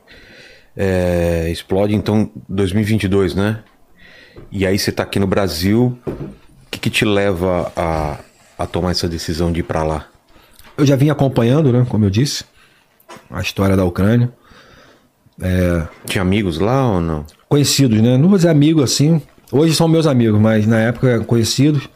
É, 0.75 1.49
explode 1.51 1.93
então 1.93 2.31
2022, 2.49 3.35
né? 3.35 3.63
E 4.51 4.65
aí 4.65 4.77
você 4.77 4.91
tá 4.91 5.03
aqui 5.03 5.19
no 5.19 5.27
Brasil, 5.27 5.97
o 6.07 6.69
que, 6.71 6.79
que 6.79 6.89
te 6.89 7.05
leva 7.05 7.71
a, 7.75 8.19
a 8.57 8.65
tomar 8.65 8.91
essa 8.91 9.07
decisão 9.07 9.51
de 9.51 9.59
ir 9.59 9.63
para 9.63 9.83
lá? 9.83 10.07
Eu 10.75 10.85
já 10.85 10.95
vim 10.95 11.09
acompanhando, 11.09 11.71
né, 11.71 11.85
como 11.87 12.05
eu 12.05 12.09
disse, 12.09 12.45
a 13.29 13.41
história 13.41 13.75
da 13.77 13.85
Ucrânia. 13.85 14.31
É... 15.39 15.87
Tinha 16.05 16.21
amigos 16.21 16.57
lá 16.57 16.93
ou 16.93 17.01
não? 17.01 17.25
Conhecidos, 17.47 18.01
né? 18.01 18.17
Não 18.17 18.29
vou 18.29 18.37
dizer 18.37 18.49
amigo 18.49 18.81
assim. 18.81 19.21
Hoje 19.51 19.75
são 19.75 19.87
meus 19.87 20.07
amigos, 20.07 20.39
mas 20.39 20.65
na 20.65 20.79
época 20.79 21.19
conhecidos. 21.21 21.87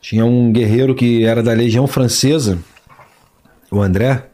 Tinha 0.00 0.26
um 0.26 0.52
guerreiro 0.52 0.94
que 0.94 1.24
era 1.24 1.42
da 1.42 1.54
Legião 1.54 1.86
Francesa, 1.86 2.58
o 3.70 3.80
André, 3.80 4.26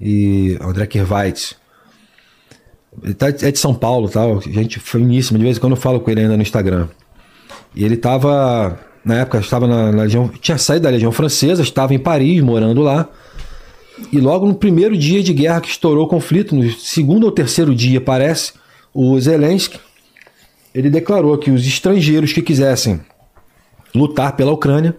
e 0.00 0.56
André 0.60 0.86
Kirvaitz. 0.86 1.56
Ele 3.02 3.14
tá, 3.14 3.28
é 3.28 3.50
de 3.50 3.58
São 3.58 3.74
Paulo, 3.74 4.08
tal. 4.08 4.38
A 4.38 4.40
gente 4.40 4.80
finíssimo, 4.80 5.38
de 5.38 5.44
vez 5.44 5.56
em 5.56 5.60
quando 5.60 5.72
eu 5.74 5.80
falo 5.80 6.00
com 6.00 6.10
ele 6.10 6.20
ainda 6.20 6.36
no 6.36 6.42
Instagram. 6.42 6.88
E 7.74 7.84
ele 7.84 7.96
tava, 7.96 8.78
na 9.04 9.16
época, 9.16 9.38
estava 9.38 9.66
na, 9.66 9.92
na 9.92 10.02
Legião, 10.02 10.28
tinha 10.40 10.58
saído 10.58 10.84
da 10.84 10.90
Legião 10.90 11.12
Francesa, 11.12 11.62
estava 11.62 11.94
em 11.94 11.98
Paris, 11.98 12.40
morando 12.42 12.80
lá. 12.80 13.08
E 14.12 14.18
logo 14.18 14.46
no 14.46 14.54
primeiro 14.54 14.96
dia 14.96 15.22
de 15.22 15.32
guerra 15.32 15.60
que 15.60 15.68
estourou 15.68 16.04
o 16.04 16.08
conflito, 16.08 16.54
no 16.54 16.70
segundo 16.72 17.24
ou 17.24 17.32
terceiro 17.32 17.74
dia, 17.74 18.00
parece, 18.00 18.52
o 18.92 19.18
Zelensky, 19.20 19.78
ele 20.74 20.90
declarou 20.90 21.36
que 21.38 21.50
os 21.50 21.66
estrangeiros 21.66 22.32
que 22.32 22.42
quisessem 22.42 23.00
lutar 23.94 24.36
pela 24.36 24.52
Ucrânia 24.52 24.94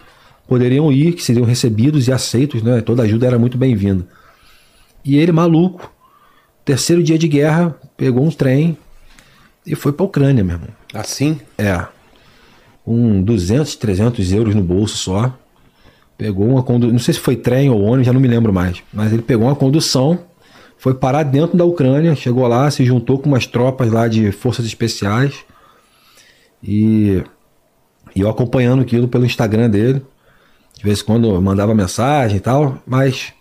poderiam 0.48 0.92
ir, 0.92 1.14
que 1.14 1.24
seriam 1.24 1.46
recebidos 1.46 2.08
e 2.08 2.12
aceitos, 2.12 2.64
né? 2.64 2.82
Toda 2.82 3.04
ajuda 3.04 3.28
era 3.28 3.38
muito 3.38 3.58
bem-vinda. 3.58 4.08
E 5.06 5.18
ele, 5.18 5.32
maluco, 5.32 5.92
terceiro 6.68 7.02
dia 7.02 7.18
de 7.18 7.30
guerra, 7.30 7.74
pegou 7.96 8.26
um 8.26 8.30
trem 8.30 8.78
e 9.66 9.74
foi 9.74 9.94
para 9.94 10.04
a 10.04 10.08
Ucrânia, 10.08 10.44
meu 10.44 10.58
irmão. 10.58 10.70
Assim? 10.94 11.40
É. 11.58 11.86
Com 12.84 13.22
200, 13.24 13.78
300 13.78 14.34
euros 14.34 14.54
no 14.54 14.62
bolso 14.62 14.98
só. 14.98 15.34
Pegou 16.18 16.46
uma 16.46 16.62
condução, 16.62 16.92
não 16.92 17.00
sei 17.00 17.14
se 17.14 17.22
foi 17.22 17.38
trem 17.38 17.70
ou 17.70 17.82
ônibus, 17.82 18.06
já 18.06 18.12
não 18.12 18.20
me 18.20 18.28
lembro 18.28 18.52
mais. 18.52 18.84
Mas 18.92 19.14
ele 19.14 19.22
pegou 19.22 19.48
uma 19.48 19.56
condução, 19.56 20.20
foi 20.78 20.94
parar 20.94 21.24
dentro 21.24 21.56
da 21.56 21.64
Ucrânia, 21.64 22.14
chegou 22.16 22.46
lá, 22.46 22.70
se 22.70 22.84
juntou 22.86 23.18
com 23.18 23.30
umas 23.30 23.48
tropas 23.48 23.90
lá 23.90 24.10
de 24.10 24.34
forças 24.34 24.66
especiais. 24.66 25.36
E, 26.62 27.24
e 28.14 28.22
eu 28.22 28.30
acompanhando 28.30 28.82
aquilo 28.82 29.08
pelo 29.08 29.26
Instagram 29.26 29.70
dele. 29.70 30.02
De 30.74 30.84
vez 30.84 31.00
em 31.00 31.06
quando 31.06 31.30
eu 31.30 31.42
mandava 31.42 31.74
mensagem 31.74 32.38
e 32.38 32.42
tal, 32.42 32.78
mas 32.86 33.34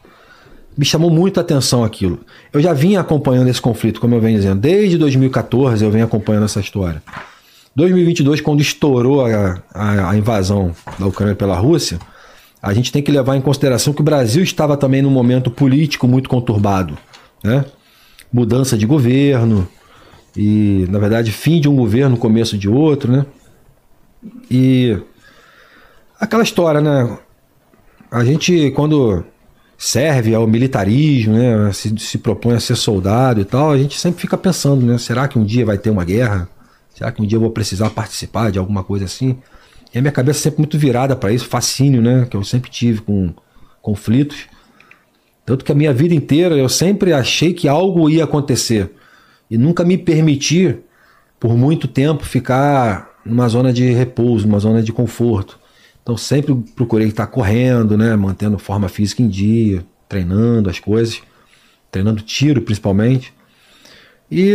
me 0.77 0.85
chamou 0.85 1.11
muito 1.11 1.39
a 1.39 1.41
atenção 1.41 1.83
aquilo. 1.83 2.21
Eu 2.53 2.61
já 2.61 2.73
vinha 2.73 3.01
acompanhando 3.01 3.49
esse 3.49 3.61
conflito, 3.61 4.01
como 4.01 4.15
eu 4.15 4.21
venho 4.21 4.37
dizendo, 4.37 4.61
desde 4.61 4.99
2014 4.99 5.85
eu 5.85 5.91
venho 5.91 6.05
acompanhando 6.05 6.45
essa 6.45 6.61
história. 6.61 7.03
2022, 7.75 8.41
quando 8.41 8.61
estourou 8.61 9.25
a, 9.25 9.63
a, 9.73 10.11
a, 10.11 10.17
invasão 10.17 10.75
da 10.99 11.07
Ucrânia 11.07 11.35
pela 11.35 11.57
Rússia, 11.57 11.99
a 12.63 12.73
gente 12.73 12.91
tem 12.91 13.03
que 13.03 13.13
levar 13.13 13.37
em 13.37 13.41
consideração 13.41 13.93
que 13.93 14.01
o 14.01 14.05
Brasil 14.05 14.43
estava 14.43 14.77
também 14.77 15.03
num 15.03 15.11
momento 15.11 15.51
político 15.51 16.09
muito 16.09 16.29
conturbado, 16.29 16.97
né? 17.45 17.65
Mudança 18.33 18.77
de 18.77 18.87
governo 18.87 19.69
e, 20.35 20.87
na 20.91 20.99
verdade, 20.99 21.31
fim 21.31 21.61
de 21.61 21.69
um 21.69 21.77
governo, 21.77 22.17
começo 22.17 22.57
de 22.57 22.69
outro, 22.69 23.13
né? 23.13 23.27
E 24.51 24.99
aquela 26.19 26.43
história, 26.43 26.81
né? 26.81 27.19
A 28.11 28.25
gente, 28.25 28.71
quando 28.71 29.23
serve 29.79 30.35
ao 30.35 30.47
militarismo, 30.47 31.35
né? 31.35 31.73
Se, 31.73 31.95
se 31.99 32.19
propõe 32.19 32.55
a 32.55 32.61
ser 32.61 32.77
soldado 32.77 33.41
e 33.41 33.45
tal, 33.45 33.71
a 33.71 33.79
gente 33.79 33.99
sempre 33.99 34.21
fica 34.21 34.37
pensando, 34.37 34.85
né? 34.87 34.99
Será 34.99 35.29
que 35.29 35.39
um 35.39 35.45
dia 35.45 35.65
vai 35.67 35.79
ter 35.79 35.91
uma 35.91 36.05
guerra? 36.05 36.49
Será 36.95 37.13
que 37.13 37.21
um 37.21 37.27
dia 37.27 37.37
eu 37.37 37.41
vou 37.41 37.51
precisar 37.51 37.91
participar 37.91 38.51
de 38.51 38.59
alguma 38.59 38.83
coisa 38.83 39.05
assim? 39.05 39.37
E 39.95 39.99
a 39.99 40.01
minha 40.01 40.13
cabeça 40.13 40.41
é 40.41 40.43
sempre 40.45 40.61
muito 40.61 40.79
virada 40.79 41.15
para 41.15 41.33
isso, 41.33 41.47
fascínio, 41.47 42.01
né? 42.01 42.27
Que 42.31 42.37
eu 42.37 42.45
sempre 42.45 42.71
tive 42.71 43.01
com 43.01 43.35
conflitos. 43.83 44.47
Tanto 45.45 45.65
que 45.65 45.71
a 45.71 45.75
minha 45.75 45.93
vida 45.93 46.15
inteira 46.15 46.57
eu 46.57 46.69
sempre 46.69 47.13
achei 47.13 47.53
que 47.55 47.69
algo 47.69 48.11
ia 48.11 48.25
acontecer. 48.25 48.91
E 49.51 49.57
nunca 49.57 49.85
me 49.85 49.97
permiti, 49.97 50.77
por 51.39 51.57
muito 51.57 51.87
tempo, 51.87 52.25
ficar 52.25 53.11
numa 53.25 53.49
zona 53.49 53.73
de 53.73 53.93
repouso, 53.93 54.47
numa 54.47 54.59
zona 54.59 54.83
de 54.83 54.93
conforto. 54.93 55.59
Então 56.07 56.17
sempre 56.17 56.55
procurei 56.77 57.09
estar 57.09 57.27
correndo, 57.27 57.99
né, 57.99 58.15
mantendo 58.15 58.61
forma 58.61 58.89
física 58.89 59.23
em 59.23 59.27
dia, 59.27 59.85
treinando 60.09 60.71
as 60.71 60.79
coisas, 60.79 61.21
treinando 61.91 62.23
tiro 62.23 62.63
principalmente. 62.63 63.35
E 64.31 64.55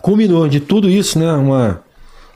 culminou 0.00 0.48
de 0.48 0.58
tudo 0.58 0.88
isso, 0.88 1.18
né, 1.18 1.30
uma, 1.34 1.82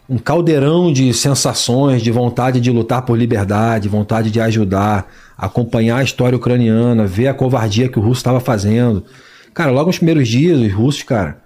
um 0.06 0.18
caldeirão 0.18 0.92
de 0.92 1.10
sensações, 1.14 2.02
de 2.02 2.10
vontade 2.10 2.60
de 2.60 2.70
lutar 2.70 3.00
por 3.00 3.16
liberdade, 3.16 3.88
vontade 3.88 4.30
de 4.30 4.42
ajudar, 4.42 5.10
acompanhar 5.34 5.96
a 5.96 6.04
história 6.04 6.36
ucraniana, 6.36 7.06
ver 7.06 7.28
a 7.28 7.34
covardia 7.34 7.88
que 7.88 7.98
o 7.98 8.02
russo 8.02 8.20
estava 8.20 8.40
fazendo. 8.40 9.06
Cara, 9.54 9.70
logo 9.70 9.86
nos 9.86 9.96
primeiros 9.96 10.28
dias, 10.28 10.60
os 10.60 10.70
russos, 10.70 11.02
cara, 11.02 11.38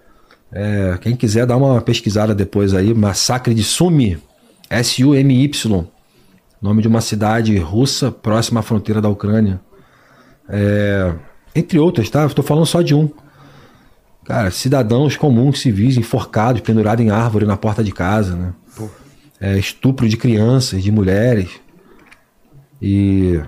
é, 0.50 0.98
quem 1.00 1.14
quiser 1.14 1.46
dar 1.46 1.56
uma 1.56 1.80
pesquisada 1.80 2.34
depois 2.34 2.74
aí, 2.74 2.92
massacre 2.92 3.54
de 3.54 3.62
Sumi, 3.62 4.18
S-U-M-Y, 4.68 5.86
nome 6.60 6.82
de 6.82 6.88
uma 6.88 7.00
cidade 7.00 7.56
russa 7.58 8.10
próxima 8.10 8.60
à 8.60 8.62
fronteira 8.62 9.00
da 9.00 9.08
Ucrânia. 9.08 9.60
É, 10.48 11.14
entre 11.54 11.78
outras, 11.78 12.10
tá? 12.10 12.26
Estou 12.26 12.44
falando 12.44 12.66
só 12.66 12.82
de 12.82 12.94
um. 12.94 13.10
Cara, 14.24 14.50
cidadãos 14.50 15.16
comuns, 15.16 15.60
civis, 15.60 15.96
enforcados, 15.96 16.60
pendurados 16.60 17.04
em 17.04 17.10
árvore 17.10 17.46
na 17.46 17.56
porta 17.56 17.82
de 17.82 17.92
casa, 17.92 18.36
né? 18.36 18.52
É, 19.40 19.58
estupro 19.58 20.08
de 20.08 20.16
crianças, 20.16 20.82
de 20.82 20.92
mulheres. 20.92 21.50
E 22.80 23.40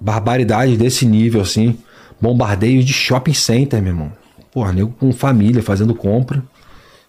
barbaridades 0.00 0.76
desse 0.76 1.06
nível, 1.06 1.40
assim. 1.40 1.78
Bombardeios 2.20 2.84
de 2.84 2.92
shopping 2.92 3.34
center, 3.34 3.80
meu 3.80 3.92
irmão. 3.92 4.12
Porra, 4.52 4.72
nego 4.72 4.92
com 4.92 5.10
família 5.12 5.62
fazendo 5.62 5.94
compra. 5.94 6.42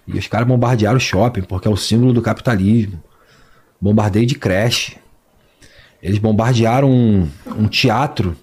E 0.08 0.18
os 0.18 0.28
caras 0.28 0.48
bombardearam 0.48 0.98
o 0.98 1.02
shopping, 1.02 1.42
porque 1.42 1.68
é 1.68 1.72
o 1.72 1.78
símbolo 1.78 2.14
do 2.14 2.22
capitalismo. 2.22 3.02
Bombardeio 3.80 4.26
de 4.26 4.36
creche. 4.36 4.98
Eles 6.02 6.18
bombardearam 6.18 6.90
um, 6.90 7.28
um 7.58 7.68
teatro 7.68 8.36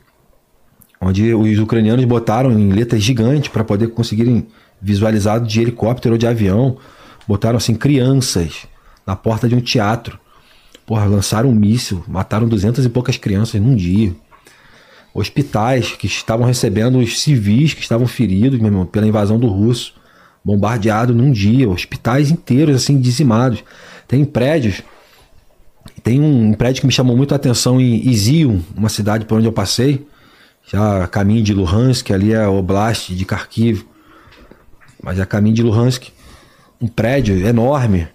onde 1.01 1.32
os 1.32 1.59
ucranianos 1.59 2.05
botaram 2.05 2.59
em 2.59 2.70
letras 2.70 3.02
gigantes 3.02 3.48
para 3.48 3.64
poder 3.64 3.89
conseguirem 3.89 4.47
visualizar 4.80 5.40
de 5.40 5.60
helicóptero 5.60 6.14
ou 6.14 6.18
de 6.18 6.26
avião. 6.26 6.76
Botaram 7.26 7.56
assim 7.56 7.74
crianças 7.74 8.66
na 9.06 9.14
porta 9.14 9.48
de 9.48 9.55
um 9.55 9.60
teatro. 9.60 10.18
Porra, 10.86 11.05
lançaram 11.05 11.51
um 11.51 11.55
míssil, 11.55 12.02
mataram 12.09 12.48
duzentas 12.48 12.85
e 12.85 12.89
poucas 12.89 13.16
crianças 13.16 13.60
num 13.60 13.76
dia. 13.76 14.14
Hospitais 15.12 15.93
que 15.93 16.06
estavam 16.06 16.47
recebendo 16.47 16.98
os 16.98 17.20
civis 17.20 17.74
que 17.74 17.82
estavam 17.82 18.06
feridos, 18.06 18.59
meu 18.59 18.68
irmão, 18.68 18.86
pela 18.86 19.06
invasão 19.06 19.39
do 19.39 19.48
russo, 19.48 19.94
bombardeado 20.44 21.14
num 21.14 21.30
dia. 21.30 21.68
Hospitais 21.68 22.30
inteiros 22.30 22.76
assim 22.76 23.01
dizimados. 23.01 23.62
Tem 24.06 24.24
prédios 24.24 24.82
tem 26.02 26.20
um 26.20 26.52
prédio 26.52 26.81
que 26.81 26.86
me 26.86 26.93
chamou 26.93 27.16
muito 27.16 27.32
a 27.32 27.36
atenção 27.36 27.81
em 27.81 28.09
Izium, 28.09 28.60
uma 28.77 28.89
cidade 28.89 29.24
por 29.24 29.39
onde 29.39 29.47
eu 29.47 29.52
passei, 29.52 30.06
já 30.66 31.06
caminho 31.06 31.43
de 31.43 31.55
Luhansk, 31.55 32.10
ali 32.10 32.32
é 32.32 32.47
Oblast 32.47 33.15
de 33.15 33.24
Kharkiv, 33.24 33.85
mas 35.02 35.19
é 35.19 35.24
caminho 35.24 35.55
de 35.55 35.62
Luhansk. 35.62 36.09
Um 36.81 36.86
prédio 36.86 37.36
enorme, 37.47 38.06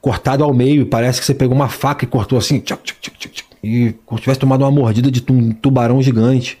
cortado 0.00 0.44
ao 0.44 0.52
meio, 0.52 0.86
parece 0.86 1.18
que 1.20 1.26
você 1.26 1.34
pegou 1.34 1.56
uma 1.56 1.68
faca 1.68 2.04
e 2.04 2.08
cortou 2.08 2.38
assim, 2.38 2.60
tchac, 2.60 2.82
tchac, 2.82 3.18
tchac, 3.18 3.44
e 3.62 3.94
como 4.04 4.18
se 4.18 4.24
tivesse 4.24 4.38
tomado 4.38 4.62
uma 4.62 4.70
mordida 4.70 5.10
de 5.10 5.24
um 5.32 5.50
tubarão 5.52 6.02
gigante. 6.02 6.58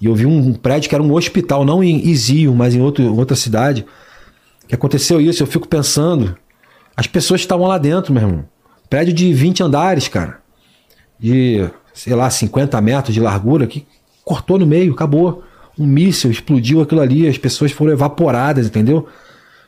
E 0.00 0.06
eu 0.06 0.14
vi 0.14 0.26
um 0.26 0.54
prédio 0.54 0.88
que 0.88 0.94
era 0.94 1.04
um 1.04 1.12
hospital, 1.12 1.64
não 1.64 1.84
em 1.84 2.08
Izium, 2.08 2.54
mas 2.54 2.74
em 2.74 2.80
outro, 2.80 3.14
outra 3.14 3.36
cidade, 3.36 3.84
que 4.66 4.74
aconteceu 4.74 5.20
isso, 5.20 5.42
eu 5.42 5.46
fico 5.46 5.68
pensando, 5.68 6.36
as 6.96 7.06
pessoas 7.06 7.42
estavam 7.42 7.66
lá 7.66 7.76
dentro, 7.76 8.12
meu 8.12 8.22
irmão. 8.22 8.44
Prédio 8.92 9.14
de 9.14 9.32
20 9.32 9.62
andares, 9.62 10.06
cara. 10.06 10.42
De, 11.18 11.66
sei 11.94 12.14
lá, 12.14 12.28
50 12.28 12.78
metros 12.82 13.14
de 13.14 13.22
largura, 13.22 13.66
que 13.66 13.86
cortou 14.22 14.58
no 14.58 14.66
meio, 14.66 14.92
acabou. 14.92 15.42
Um 15.78 15.86
míssil 15.86 16.30
explodiu 16.30 16.82
aquilo 16.82 17.00
ali, 17.00 17.26
as 17.26 17.38
pessoas 17.38 17.72
foram 17.72 17.92
evaporadas, 17.92 18.66
entendeu? 18.66 19.08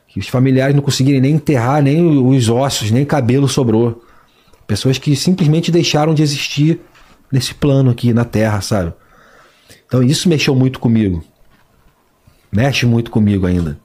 Que 0.07 0.19
os 0.19 0.27
familiares 0.27 0.75
não 0.75 0.83
conseguiram 0.83 1.19
nem 1.19 1.33
enterrar, 1.33 1.81
nem 1.81 2.05
os 2.05 2.49
ossos, 2.49 2.91
nem 2.91 3.03
cabelo 3.03 3.47
sobrou. 3.47 4.05
Pessoas 4.67 4.99
que 4.99 5.15
simplesmente 5.15 5.71
deixaram 5.71 6.13
de 6.13 6.21
existir 6.21 6.79
nesse 7.31 7.55
plano 7.55 7.89
aqui 7.89 8.13
na 8.13 8.25
Terra, 8.25 8.61
sabe? 8.61 8.93
Então 9.87 10.03
isso 10.03 10.29
mexeu 10.29 10.53
muito 10.53 10.79
comigo. 10.79 11.23
Mexe 12.51 12.85
muito 12.85 13.09
comigo 13.09 13.47
ainda. 13.47 13.79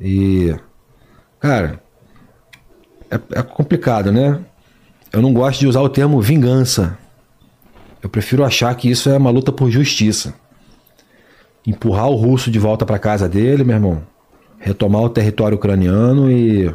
E, 0.00 0.54
cara, 1.40 1.82
é, 3.10 3.38
é 3.38 3.42
complicado, 3.42 4.12
né? 4.12 4.38
Eu 5.12 5.22
não 5.22 5.32
gosto 5.32 5.60
de 5.60 5.66
usar 5.66 5.80
o 5.80 5.88
termo 5.88 6.20
vingança. 6.20 6.98
Eu 8.02 8.08
prefiro 8.08 8.44
achar 8.44 8.74
que 8.74 8.90
isso 8.90 9.08
é 9.08 9.16
uma 9.16 9.30
luta 9.30 9.50
por 9.50 9.70
justiça. 9.70 10.34
Empurrar 11.66 12.08
o 12.08 12.14
russo 12.14 12.50
de 12.50 12.58
volta 12.58 12.86
para 12.86 12.98
casa 12.98 13.28
dele, 13.28 13.64
meu 13.64 13.76
irmão. 13.76 14.02
Retomar 14.58 15.02
o 15.02 15.08
território 15.08 15.56
ucraniano 15.56 16.30
e 16.30 16.72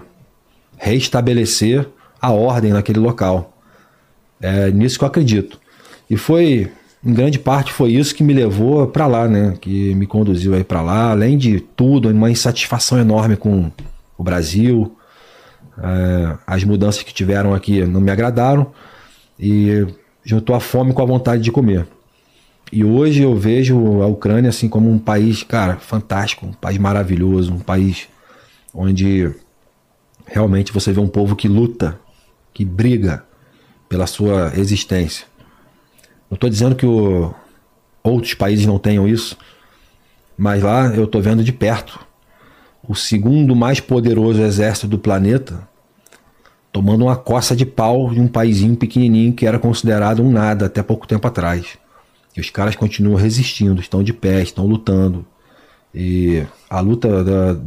reestabelecer 0.78 1.88
a 2.22 2.32
ordem 2.32 2.74
naquele 2.74 3.00
local. 3.00 3.54
É 4.42 4.72
nisso 4.72 4.98
que 4.98 5.04
eu 5.04 5.08
acredito. 5.08 5.60
E 6.10 6.18
foi, 6.18 6.72
em 7.04 7.14
grande 7.14 7.40
parte, 7.40 7.72
foi 7.72 7.92
isso 7.92 8.14
que 8.14 8.24
me 8.24 8.34
levou 8.34 8.88
para 8.88 9.08
lá, 9.08 9.28
né? 9.28 9.56
Que 9.62 9.96
me 9.96 10.06
conduziu 10.06 10.54
aí 10.54 10.64
para 10.64 10.82
lá. 10.82 11.12
Além 11.12 11.38
de 11.38 11.60
tudo, 11.60 12.10
uma 12.10 12.32
insatisfação 12.32 13.00
enorme 13.00 13.38
com 13.38 13.72
o 14.18 14.24
Brasil. 14.24 14.96
É, 15.78 16.38
as 16.46 16.64
mudanças 16.64 17.04
que 17.04 17.14
tiveram 17.14 17.54
aqui 17.54 17.86
não 17.86 18.02
me 18.02 18.12
agradaram. 18.12 18.72
E 19.40 19.86
juntou 20.24 20.56
a 20.56 20.60
fome 20.60 20.94
com 20.94 21.02
a 21.02 21.06
vontade 21.06 21.42
de 21.42 21.52
comer. 21.52 21.88
E 22.72 22.84
hoje 22.84 23.22
eu 23.22 23.36
vejo 23.36 24.02
a 24.02 24.08
Ucrânia 24.08 24.50
assim 24.50 24.68
como 24.68 24.90
um 24.90 24.98
país, 24.98 25.44
cara, 25.44 25.78
fantástico, 25.78 26.46
um 26.46 26.54
país 26.54 26.78
maravilhoso, 26.78 27.54
um 27.54 27.60
país 27.60 28.08
onde 28.74 29.32
realmente 30.26 30.72
você 30.72 30.92
vê 30.92 31.00
um 31.00 31.08
povo 31.08 31.36
que 31.36 31.48
luta, 31.48 32.00
que 32.54 32.66
briga 32.66 33.24
pela 33.88 34.08
sua 34.08 34.54
existência. 34.56 35.28
Não 36.30 36.36
estou 36.36 36.50
dizendo 36.50 36.76
que 36.76 36.86
o, 36.86 37.34
outros 38.04 38.34
países 38.34 38.66
não 38.66 38.80
tenham 38.80 39.08
isso, 39.08 39.38
mas 40.36 40.64
lá 40.64 40.88
eu 40.96 41.04
estou 41.04 41.22
vendo 41.22 41.44
de 41.44 41.52
perto 41.52 42.00
o 42.88 42.96
segundo 42.96 43.56
mais 43.56 43.80
poderoso 43.80 44.42
exército 44.42 44.88
do 44.88 44.98
planeta 44.98 45.68
tomando 46.74 47.06
uma 47.06 47.16
coça 47.16 47.56
de 47.56 47.68
pau 47.68 48.10
de 48.10 48.20
um 48.20 48.28
paizinho 48.28 48.76
pequenininho 48.76 49.32
que 49.32 49.46
era 49.46 49.60
considerado 49.60 50.24
um 50.24 50.32
nada 50.32 50.66
até 50.66 50.82
pouco 50.82 51.08
tempo 51.08 51.28
atrás. 51.28 51.78
E 52.36 52.42
os 52.42 52.50
caras 52.50 52.76
continuam 52.76 53.16
resistindo, 53.16 53.80
estão 53.80 54.02
de 54.02 54.12
pé, 54.12 54.42
estão 54.42 54.66
lutando. 54.66 55.24
E 55.94 56.44
a 56.68 56.80
luta 56.80 57.24
da, 57.24 57.62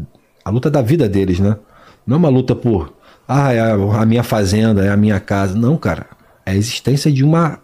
a 0.44 0.51
luta 0.51 0.68
da 0.68 0.82
vida 0.82 1.09
deles, 1.09 1.38
né? 1.38 1.56
Não 2.05 2.16
é 2.16 2.18
uma 2.18 2.28
luta 2.28 2.56
por, 2.56 2.93
ah, 3.28 3.52
é 3.52 3.60
a 3.60 4.05
minha 4.05 4.24
fazenda, 4.24 4.84
é 4.84 4.90
a 4.90 4.97
minha 4.97 5.20
casa. 5.20 5.56
Não, 5.56 5.76
cara. 5.76 6.06
É 6.44 6.51
a 6.51 6.56
existência 6.56 7.10
de 7.10 7.24
uma 7.24 7.60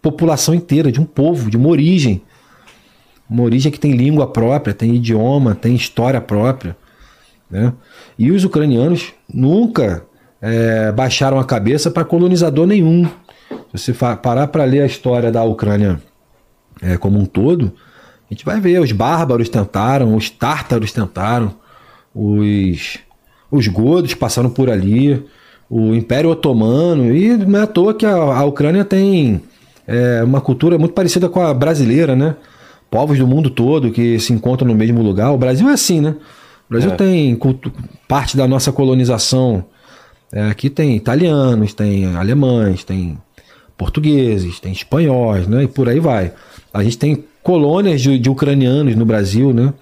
população 0.00 0.54
inteira, 0.54 0.92
de 0.92 1.00
um 1.00 1.04
povo, 1.04 1.50
de 1.50 1.56
uma 1.56 1.68
origem. 1.68 2.22
Uma 3.28 3.42
origem 3.42 3.72
que 3.72 3.80
tem 3.80 3.92
língua 3.92 4.26
própria, 4.26 4.74
tem 4.74 4.94
idioma, 4.94 5.54
tem 5.54 5.74
história 5.74 6.20
própria. 6.20 6.76
Né? 7.50 7.72
E 8.18 8.30
os 8.30 8.44
ucranianos 8.44 9.12
nunca 9.32 10.04
é, 10.40 10.92
baixaram 10.92 11.38
a 11.38 11.44
cabeça 11.44 11.90
para 11.90 12.04
colonizador 12.04 12.66
nenhum. 12.66 13.08
Se 13.74 13.92
você 13.92 13.92
parar 14.16 14.46
para 14.48 14.64
ler 14.64 14.82
a 14.82 14.86
história 14.86 15.30
da 15.30 15.42
Ucrânia 15.42 16.00
é, 16.80 16.96
como 16.96 17.18
um 17.18 17.24
todo, 17.24 17.72
a 18.30 18.34
gente 18.34 18.44
vai 18.44 18.60
ver, 18.60 18.80
os 18.80 18.92
bárbaros 18.92 19.48
tentaram, 19.48 20.14
os 20.14 20.30
tártaros 20.30 20.92
tentaram, 20.92 21.54
os, 22.14 22.98
os 23.50 23.68
godos 23.68 24.14
passaram 24.14 24.50
por 24.50 24.68
ali, 24.68 25.24
o 25.68 25.94
Império 25.94 26.30
Otomano, 26.30 27.14
e 27.14 27.36
não 27.36 27.58
é 27.58 27.62
à 27.62 27.66
toa 27.66 27.94
que 27.94 28.06
a, 28.06 28.14
a 28.14 28.44
Ucrânia 28.44 28.84
tem 28.84 29.42
é, 29.86 30.22
uma 30.24 30.40
cultura 30.40 30.78
muito 30.78 30.94
parecida 30.94 31.28
com 31.28 31.40
a 31.40 31.54
brasileira, 31.54 32.16
né? 32.16 32.34
Povos 32.96 33.18
do 33.18 33.26
mundo 33.26 33.50
todo 33.50 33.90
que 33.90 34.18
se 34.18 34.32
encontram 34.32 34.68
no 34.68 34.74
mesmo 34.74 35.02
lugar. 35.02 35.30
O 35.32 35.36
Brasil 35.38 35.68
é 35.68 35.72
assim, 35.72 36.00
né? 36.00 36.16
O 36.66 36.70
Brasil 36.70 36.92
é. 36.92 36.94
tem 36.94 37.38
parte 38.08 38.36
da 38.36 38.48
nossa 38.48 38.72
colonização 38.72 39.66
é, 40.32 40.42
aqui 40.50 40.68
tem 40.68 40.96
italianos, 40.96 41.72
tem 41.72 42.16
alemães, 42.16 42.84
tem 42.84 43.18
portugueses, 43.76 44.58
tem 44.58 44.72
espanhóis, 44.72 45.46
né? 45.46 45.64
E 45.64 45.68
por 45.68 45.88
aí 45.88 46.00
vai. 46.00 46.32
A 46.72 46.82
gente 46.82 46.98
tem 46.98 47.24
colônias 47.42 48.00
de, 48.00 48.18
de 48.18 48.28
ucranianos 48.28 48.96
no 48.96 49.04
Brasil, 49.04 49.52
né? 49.52 49.72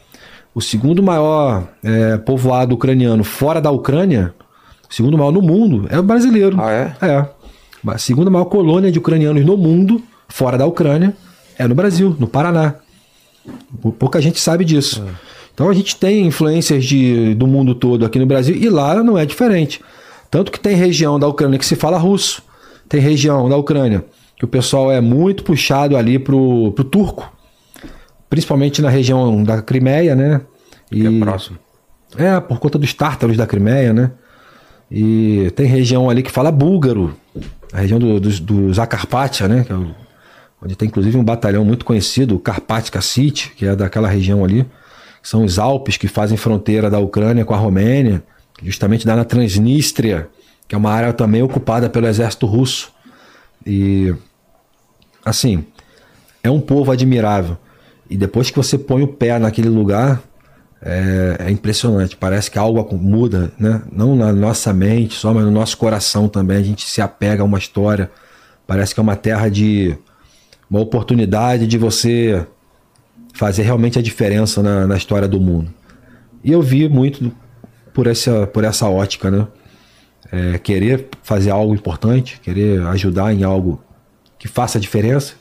O 0.54 0.60
segundo 0.60 1.02
maior 1.02 1.66
é, 1.82 2.16
povoado 2.18 2.74
ucraniano 2.74 3.24
fora 3.24 3.60
da 3.60 3.70
Ucrânia, 3.70 4.34
o 4.88 4.94
segundo 4.94 5.16
maior 5.16 5.32
no 5.32 5.42
mundo, 5.42 5.86
é 5.90 5.98
o 5.98 6.02
brasileiro. 6.02 6.60
Ah, 6.60 6.70
é? 6.70 6.96
É. 7.00 7.28
A 7.86 7.98
segunda 7.98 8.30
maior 8.30 8.44
colônia 8.46 8.92
de 8.92 8.98
ucranianos 8.98 9.44
no 9.44 9.56
mundo, 9.56 10.02
fora 10.28 10.56
da 10.56 10.66
Ucrânia, 10.66 11.14
é 11.58 11.66
no 11.66 11.74
Brasil, 11.74 12.14
no 12.18 12.26
Paraná. 12.26 12.76
Pouca 13.98 14.20
gente 14.20 14.40
sabe 14.40 14.64
disso. 14.64 15.04
Então 15.52 15.68
a 15.68 15.74
gente 15.74 15.96
tem 15.96 16.26
influências 16.26 16.84
de, 16.84 17.34
do 17.34 17.46
mundo 17.46 17.74
todo 17.74 18.04
aqui 18.04 18.18
no 18.18 18.26
Brasil 18.26 18.56
e 18.56 18.68
lá 18.68 19.02
não 19.02 19.16
é 19.16 19.24
diferente. 19.24 19.80
Tanto 20.30 20.50
que 20.50 20.58
tem 20.58 20.74
região 20.74 21.18
da 21.18 21.28
Ucrânia 21.28 21.58
que 21.58 21.66
se 21.66 21.76
fala 21.76 21.96
russo, 21.96 22.42
tem 22.88 23.00
região 23.00 23.48
da 23.48 23.56
Ucrânia 23.56 24.04
que 24.36 24.44
o 24.44 24.48
pessoal 24.48 24.90
é 24.90 25.00
muito 25.00 25.44
puxado 25.44 25.96
ali 25.96 26.18
pro, 26.18 26.72
pro 26.72 26.84
turco, 26.84 27.32
principalmente 28.28 28.82
na 28.82 28.88
região 28.88 29.42
da 29.42 29.62
Crimeia, 29.62 30.14
né? 30.14 30.40
E, 30.90 31.00
que 31.00 31.06
é 31.06 31.20
próximo. 31.20 31.58
É, 32.16 32.40
por 32.40 32.58
conta 32.58 32.78
dos 32.78 32.92
tártaros 32.92 33.36
da 33.36 33.46
Crimeia, 33.46 33.92
né? 33.92 34.10
E 34.90 35.50
tem 35.56 35.66
região 35.66 36.10
ali 36.10 36.22
que 36.22 36.30
fala 36.30 36.50
búlgaro, 36.50 37.14
a 37.72 37.80
região 37.80 37.98
do, 37.98 38.20
dos, 38.20 38.40
do 38.40 38.72
Zacarpátia, 38.72 39.48
né? 39.48 39.64
Que 39.64 39.72
é 39.72 39.76
o, 39.76 39.94
onde 40.64 40.74
tem 40.74 40.88
inclusive 40.88 41.16
um 41.16 41.24
batalhão 41.24 41.64
muito 41.64 41.84
conhecido, 41.84 42.36
o 42.36 42.38
Carpatica 42.38 43.00
City, 43.00 43.52
que 43.56 43.66
é 43.66 43.76
daquela 43.76 44.08
região 44.08 44.44
ali. 44.44 44.66
São 45.22 45.44
os 45.44 45.58
Alpes 45.58 45.96
que 45.96 46.08
fazem 46.08 46.36
fronteira 46.36 46.90
da 46.90 46.98
Ucrânia 46.98 47.44
com 47.44 47.54
a 47.54 47.58
Romênia 47.58 48.22
justamente 48.62 49.06
dá 49.06 49.16
na 49.16 49.24
Transnistria, 49.24 50.28
que 50.68 50.74
é 50.74 50.78
uma 50.78 50.90
área 50.90 51.12
também 51.12 51.42
ocupada 51.42 51.88
pelo 51.88 52.06
exército 52.06 52.46
russo. 52.46 52.92
E 53.66 54.14
assim, 55.24 55.64
é 56.42 56.50
um 56.50 56.60
povo 56.60 56.90
admirável. 56.90 57.56
E 58.08 58.16
depois 58.16 58.50
que 58.50 58.56
você 58.56 58.78
põe 58.78 59.02
o 59.02 59.08
pé 59.08 59.38
naquele 59.38 59.68
lugar, 59.68 60.22
é, 60.80 61.36
é, 61.46 61.50
impressionante. 61.50 62.16
Parece 62.16 62.50
que 62.50 62.58
algo 62.58 62.96
muda, 62.96 63.50
né? 63.58 63.82
Não 63.90 64.14
na 64.14 64.32
nossa 64.32 64.72
mente 64.72 65.14
só, 65.14 65.32
mas 65.32 65.44
no 65.44 65.50
nosso 65.50 65.76
coração 65.78 66.28
também. 66.28 66.58
A 66.58 66.62
gente 66.62 66.88
se 66.88 67.00
apega 67.00 67.42
a 67.42 67.46
uma 67.46 67.58
história. 67.58 68.10
Parece 68.66 68.94
que 68.94 69.00
é 69.00 69.02
uma 69.02 69.16
terra 69.16 69.48
de 69.48 69.96
uma 70.70 70.80
oportunidade 70.80 71.66
de 71.66 71.78
você 71.78 72.46
fazer 73.32 73.62
realmente 73.62 73.98
a 73.98 74.02
diferença 74.02 74.62
na, 74.62 74.86
na 74.86 74.96
história 74.96 75.28
do 75.28 75.40
mundo. 75.40 75.72
E 76.42 76.52
eu 76.52 76.62
vi 76.62 76.88
muito 76.88 77.32
por 77.92 78.06
essa, 78.06 78.46
por 78.46 78.64
essa 78.64 78.88
ótica, 78.88 79.30
né? 79.30 79.46
É, 80.32 80.58
querer 80.58 81.08
fazer 81.22 81.50
algo 81.50 81.74
importante, 81.74 82.40
querer 82.40 82.82
ajudar 82.88 83.32
em 83.32 83.44
algo 83.44 83.82
que 84.38 84.48
faça 84.48 84.80
diferença. 84.80 85.34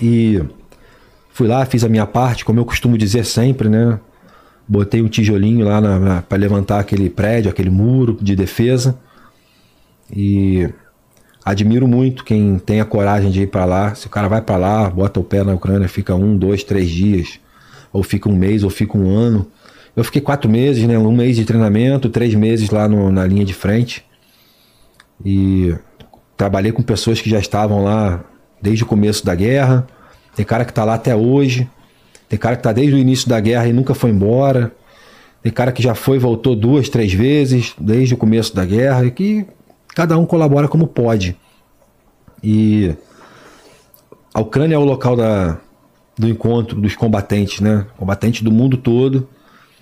E 0.00 0.42
fui 1.30 1.46
lá, 1.46 1.64
fiz 1.66 1.84
a 1.84 1.88
minha 1.88 2.06
parte, 2.06 2.44
como 2.44 2.58
eu 2.60 2.64
costumo 2.64 2.96
dizer 2.96 3.24
sempre, 3.24 3.68
né? 3.68 4.00
Botei 4.66 5.02
um 5.02 5.08
tijolinho 5.08 5.66
lá 5.66 6.22
para 6.22 6.38
levantar 6.38 6.80
aquele 6.80 7.08
prédio, 7.08 7.50
aquele 7.50 7.70
muro 7.70 8.18
de 8.20 8.34
defesa. 8.34 8.98
E 10.10 10.68
admiro 11.50 11.88
muito 11.88 12.24
quem 12.24 12.58
tem 12.58 12.80
a 12.80 12.84
coragem 12.84 13.30
de 13.30 13.42
ir 13.42 13.46
para 13.46 13.64
lá. 13.64 13.94
Se 13.94 14.06
o 14.06 14.10
cara 14.10 14.28
vai 14.28 14.40
para 14.40 14.56
lá, 14.56 14.90
bota 14.90 15.20
o 15.20 15.24
pé 15.24 15.42
na 15.42 15.54
Ucrânia, 15.54 15.88
fica 15.88 16.14
um, 16.14 16.36
dois, 16.36 16.62
três 16.62 16.88
dias, 16.90 17.40
ou 17.92 18.02
fica 18.02 18.28
um 18.28 18.36
mês, 18.36 18.62
ou 18.62 18.70
fica 18.70 18.96
um 18.96 19.08
ano 19.08 19.50
eu 19.98 20.04
fiquei 20.04 20.20
quatro 20.20 20.48
meses, 20.48 20.86
né? 20.86 20.96
Um 20.96 21.10
mês 21.10 21.34
de 21.34 21.44
treinamento, 21.44 22.08
três 22.08 22.32
meses 22.32 22.70
lá 22.70 22.88
no, 22.88 23.10
na 23.10 23.26
linha 23.26 23.44
de 23.44 23.52
frente. 23.52 24.04
E 25.24 25.74
trabalhei 26.36 26.70
com 26.70 26.84
pessoas 26.84 27.20
que 27.20 27.28
já 27.28 27.40
estavam 27.40 27.82
lá 27.82 28.24
desde 28.62 28.84
o 28.84 28.86
começo 28.86 29.26
da 29.26 29.34
guerra. 29.34 29.88
Tem 30.36 30.46
cara 30.46 30.64
que 30.64 30.70
está 30.70 30.84
lá 30.84 30.94
até 30.94 31.16
hoje. 31.16 31.68
Tem 32.28 32.38
cara 32.38 32.54
que 32.54 32.60
está 32.60 32.72
desde 32.72 32.94
o 32.94 32.98
início 32.98 33.28
da 33.28 33.40
guerra 33.40 33.66
e 33.66 33.72
nunca 33.72 33.92
foi 33.92 34.10
embora. 34.10 34.70
Tem 35.42 35.50
cara 35.50 35.72
que 35.72 35.82
já 35.82 35.96
foi 35.96 36.16
e 36.16 36.20
voltou 36.20 36.54
duas, 36.54 36.88
três 36.88 37.12
vezes 37.12 37.74
desde 37.76 38.14
o 38.14 38.16
começo 38.16 38.54
da 38.54 38.64
guerra. 38.64 39.04
E 39.04 39.10
que 39.10 39.46
cada 39.98 40.16
um 40.16 40.24
colabora 40.24 40.68
como 40.68 40.86
pode. 40.86 41.36
E 42.40 42.94
a 44.32 44.40
Ucrânia 44.40 44.76
é 44.76 44.78
o 44.78 44.84
local 44.84 45.16
da, 45.16 45.58
do 46.16 46.28
encontro 46.28 46.80
dos 46.80 46.94
combatentes, 46.94 47.58
né? 47.58 47.84
Combatentes 47.96 48.42
do 48.42 48.52
mundo 48.52 48.76
todo 48.76 49.28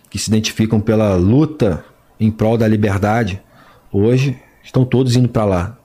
que 0.09 0.18
se 0.18 0.30
identificam 0.30 0.80
pela 0.80 1.16
luta 1.16 1.84
em 2.18 2.30
prol 2.30 2.56
da 2.56 2.66
liberdade, 2.66 3.43
hoje 3.93 4.34
estão 4.64 4.86
todos 4.86 5.16
indo 5.16 5.28
para 5.28 5.44
lá, 5.44 5.78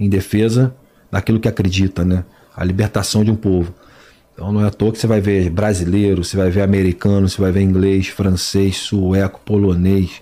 em 0.00 0.08
defesa 0.08 0.74
daquilo 1.08 1.38
que 1.38 1.46
acredita, 1.46 2.04
né? 2.04 2.24
A 2.56 2.64
libertação 2.64 3.22
de 3.22 3.30
um 3.30 3.36
povo. 3.36 3.72
Então 4.34 4.50
não 4.50 4.64
é 4.64 4.66
à 4.66 4.70
toa 4.72 4.90
que 4.90 4.98
você 4.98 5.06
vai 5.06 5.20
ver 5.20 5.48
brasileiro, 5.48 6.24
você 6.24 6.36
vai 6.36 6.50
ver 6.50 6.62
americano, 6.62 7.28
você 7.28 7.40
vai 7.40 7.52
ver 7.52 7.60
inglês, 7.60 8.08
francês, 8.08 8.78
sueco, 8.78 9.40
polonês, 9.44 10.20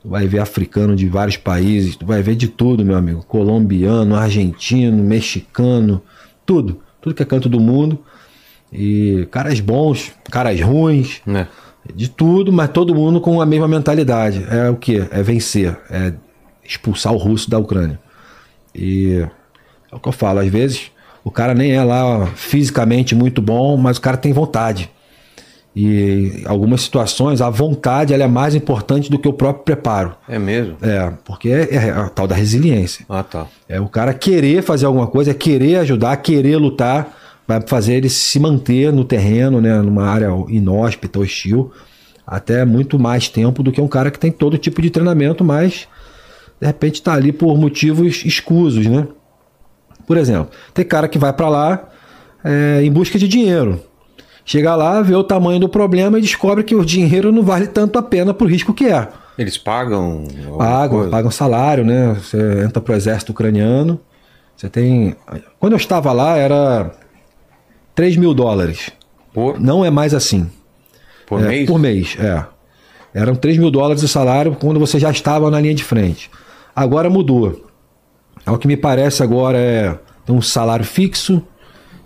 tu 0.00 0.08
vai 0.08 0.26
ver 0.26 0.40
africano 0.40 0.94
de 0.94 1.08
vários 1.08 1.36
países, 1.36 1.96
tu 1.96 2.06
vai 2.06 2.22
ver 2.22 2.36
de 2.36 2.48
tudo, 2.48 2.84
meu 2.84 2.96
amigo. 2.96 3.24
Colombiano, 3.24 4.14
argentino, 4.14 5.02
mexicano, 5.02 6.02
tudo. 6.44 6.80
Tudo 7.00 7.14
que 7.14 7.22
é 7.22 7.26
canto 7.26 7.48
do 7.48 7.60
mundo. 7.60 7.98
E 8.72 9.26
caras 9.30 9.60
bons, 9.60 10.12
caras 10.30 10.60
ruins. 10.60 11.20
É 11.88 11.92
de 11.92 12.08
tudo, 12.08 12.52
mas 12.52 12.70
todo 12.70 12.94
mundo 12.94 13.20
com 13.20 13.40
a 13.40 13.46
mesma 13.46 13.68
mentalidade. 13.68 14.44
É 14.50 14.68
o 14.68 14.76
que? 14.76 15.06
É 15.10 15.22
vencer. 15.22 15.78
É 15.90 16.12
expulsar 16.64 17.12
o 17.12 17.16
russo 17.16 17.48
da 17.48 17.58
Ucrânia. 17.58 17.98
E 18.74 19.26
é 19.90 19.96
o 19.96 19.98
que 19.98 20.08
eu 20.08 20.12
falo, 20.12 20.40
às 20.40 20.48
vezes 20.48 20.90
o 21.24 21.30
cara 21.30 21.54
nem 21.54 21.72
é 21.72 21.82
lá 21.82 22.26
fisicamente 22.28 23.14
muito 23.14 23.42
bom, 23.42 23.76
mas 23.76 23.98
o 23.98 24.00
cara 24.00 24.16
tem 24.16 24.32
vontade. 24.32 24.90
E 25.80 26.42
algumas 26.44 26.80
situações 26.80 27.40
a 27.40 27.48
vontade 27.48 28.12
ela 28.12 28.24
é 28.24 28.26
mais 28.26 28.52
importante 28.52 29.08
do 29.08 29.16
que 29.16 29.28
o 29.28 29.32
próprio 29.32 29.62
preparo. 29.62 30.16
É 30.28 30.36
mesmo? 30.36 30.76
É, 30.82 31.12
porque 31.24 31.50
é, 31.50 31.72
é 31.72 31.90
a 31.90 32.08
tal 32.08 32.26
da 32.26 32.34
resiliência. 32.34 33.06
Ah, 33.08 33.22
tá. 33.22 33.46
É 33.68 33.80
o 33.80 33.88
cara 33.88 34.12
querer 34.12 34.60
fazer 34.60 34.86
alguma 34.86 35.06
coisa, 35.06 35.30
é 35.30 35.34
querer 35.34 35.76
ajudar, 35.76 36.16
querer 36.16 36.56
lutar, 36.56 37.16
vai 37.46 37.60
fazer 37.64 37.94
ele 37.94 38.08
se 38.08 38.40
manter 38.40 38.92
no 38.92 39.04
terreno, 39.04 39.60
né, 39.60 39.80
numa 39.80 40.04
área 40.04 40.30
inóspita, 40.48 41.20
hostil, 41.20 41.70
até 42.26 42.64
muito 42.64 42.98
mais 42.98 43.28
tempo 43.28 43.62
do 43.62 43.70
que 43.70 43.80
um 43.80 43.86
cara 43.86 44.10
que 44.10 44.18
tem 44.18 44.32
todo 44.32 44.58
tipo 44.58 44.82
de 44.82 44.90
treinamento, 44.90 45.44
mas 45.44 45.86
de 46.60 46.66
repente 46.66 46.96
está 46.96 47.14
ali 47.14 47.30
por 47.30 47.56
motivos 47.56 48.24
escusos, 48.24 48.84
né? 48.84 49.06
Por 50.08 50.16
exemplo, 50.16 50.50
tem 50.74 50.84
cara 50.84 51.06
que 51.06 51.18
vai 51.18 51.32
para 51.32 51.48
lá 51.48 51.88
é, 52.42 52.80
em 52.82 52.90
busca 52.90 53.16
de 53.16 53.28
dinheiro. 53.28 53.80
Chega 54.48 54.74
lá, 54.74 55.02
vê 55.02 55.14
o 55.14 55.22
tamanho 55.22 55.60
do 55.60 55.68
problema 55.68 56.18
e 56.18 56.22
descobre 56.22 56.64
que 56.64 56.74
o 56.74 56.82
dinheiro 56.82 57.30
não 57.30 57.42
vale 57.42 57.66
tanto 57.66 57.98
a 57.98 58.02
pena 58.02 58.32
pro 58.32 58.46
risco 58.46 58.72
que 58.72 58.86
é. 58.86 59.06
Eles 59.36 59.58
pagam? 59.58 60.24
Pagam, 60.56 60.96
coisa? 60.96 61.10
pagam 61.10 61.30
salário, 61.30 61.84
né? 61.84 62.14
Você 62.14 62.64
entra 62.64 62.80
pro 62.80 62.94
exército 62.94 63.32
ucraniano. 63.32 64.00
Você 64.56 64.70
tem. 64.70 65.14
Quando 65.60 65.74
eu 65.74 65.76
estava 65.76 66.14
lá, 66.14 66.38
era 66.38 66.90
3 67.94 68.16
mil 68.16 68.32
dólares. 68.32 68.90
Por? 69.34 69.60
Não 69.60 69.84
é 69.84 69.90
mais 69.90 70.14
assim. 70.14 70.50
Por 71.26 71.44
é, 71.44 71.48
mês? 71.48 71.68
Por 71.68 71.78
mês, 71.78 72.16
é. 72.18 72.42
Eram 73.12 73.34
3 73.34 73.58
mil 73.58 73.70
dólares 73.70 74.00
de 74.00 74.08
salário 74.08 74.56
quando 74.58 74.80
você 74.80 74.98
já 74.98 75.10
estava 75.10 75.50
na 75.50 75.60
linha 75.60 75.74
de 75.74 75.84
frente. 75.84 76.30
Agora 76.74 77.10
mudou. 77.10 77.68
O 78.46 78.56
que 78.56 78.66
me 78.66 78.78
parece 78.78 79.22
agora 79.22 79.58
é 79.58 79.98
um 80.26 80.40
salário 80.40 80.86
fixo, 80.86 81.42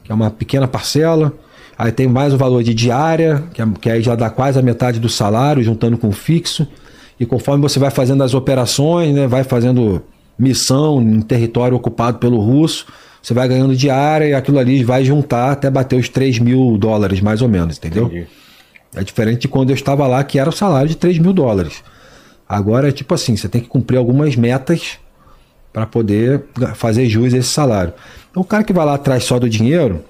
que 0.02 0.10
é 0.10 0.14
uma 0.14 0.28
pequena 0.28 0.66
parcela. 0.66 1.32
Aí 1.78 1.90
tem 1.90 2.06
mais 2.06 2.32
o 2.32 2.36
valor 2.36 2.62
de 2.62 2.74
diária, 2.74 3.42
que, 3.52 3.62
é, 3.62 3.66
que 3.80 3.90
aí 3.90 4.02
já 4.02 4.14
dá 4.14 4.30
quase 4.30 4.58
a 4.58 4.62
metade 4.62 5.00
do 5.00 5.08
salário, 5.08 5.62
juntando 5.62 5.96
com 5.98 6.08
o 6.08 6.12
fixo. 6.12 6.66
E 7.18 7.26
conforme 7.26 7.62
você 7.62 7.78
vai 7.78 7.90
fazendo 7.90 8.22
as 8.22 8.34
operações, 8.34 9.14
né, 9.14 9.26
vai 9.26 9.44
fazendo 9.44 10.02
missão 10.38 11.00
em 11.00 11.20
território 11.20 11.76
ocupado 11.76 12.18
pelo 12.18 12.38
russo, 12.38 12.86
você 13.22 13.32
vai 13.32 13.46
ganhando 13.46 13.76
diária 13.76 14.26
e 14.26 14.34
aquilo 14.34 14.58
ali 14.58 14.82
vai 14.82 15.04
juntar 15.04 15.52
até 15.52 15.70
bater 15.70 15.96
os 15.96 16.08
3 16.08 16.40
mil 16.40 16.76
dólares, 16.76 17.20
mais 17.20 17.40
ou 17.40 17.48
menos, 17.48 17.78
entendeu? 17.78 18.06
Entendi. 18.06 18.26
É 18.94 19.02
diferente 19.02 19.42
de 19.42 19.48
quando 19.48 19.70
eu 19.70 19.74
estava 19.74 20.06
lá, 20.06 20.22
que 20.22 20.38
era 20.38 20.48
o 20.48 20.52
salário 20.52 20.88
de 20.88 20.96
3 20.96 21.18
mil 21.18 21.32
dólares. 21.32 21.82
Agora 22.48 22.88
é 22.88 22.92
tipo 22.92 23.14
assim, 23.14 23.36
você 23.36 23.48
tem 23.48 23.60
que 23.60 23.68
cumprir 23.68 23.96
algumas 23.96 24.36
metas 24.36 24.98
para 25.72 25.86
poder 25.86 26.44
fazer 26.74 27.08
jus 27.08 27.32
a 27.32 27.38
esse 27.38 27.48
salário. 27.48 27.94
Então 28.30 28.42
o 28.42 28.46
cara 28.46 28.62
que 28.62 28.72
vai 28.72 28.84
lá 28.84 28.94
atrás 28.94 29.24
só 29.24 29.38
do 29.38 29.48
dinheiro, 29.48 30.04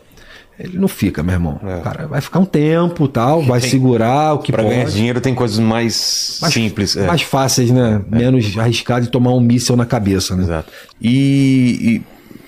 ele 0.58 0.78
não 0.78 0.88
fica, 0.88 1.22
meu 1.22 1.34
irmão. 1.34 1.60
É. 1.62 1.76
O 1.76 1.80
cara 1.82 2.06
vai 2.06 2.20
ficar 2.20 2.38
um 2.38 2.44
tempo, 2.44 3.08
tal, 3.08 3.42
vai 3.42 3.60
tem, 3.60 3.70
segurar 3.70 4.34
o 4.34 4.38
que 4.38 4.52
pra 4.52 4.62
pode. 4.62 4.74
Para 4.74 4.84
ganhar 4.84 4.94
dinheiro 4.94 5.20
tem 5.20 5.34
coisas 5.34 5.58
mais, 5.58 6.38
mais 6.40 6.54
simples, 6.54 6.96
é. 6.96 7.06
mais 7.06 7.22
fáceis, 7.22 7.70
né? 7.70 8.02
É. 8.12 8.16
Menos 8.16 8.56
arriscado 8.58 9.06
de 9.06 9.10
tomar 9.10 9.32
um 9.32 9.40
míssil 9.40 9.76
na 9.76 9.86
cabeça, 9.86 10.36
né? 10.36 10.42
Exato. 10.42 10.72
E, 11.00 12.02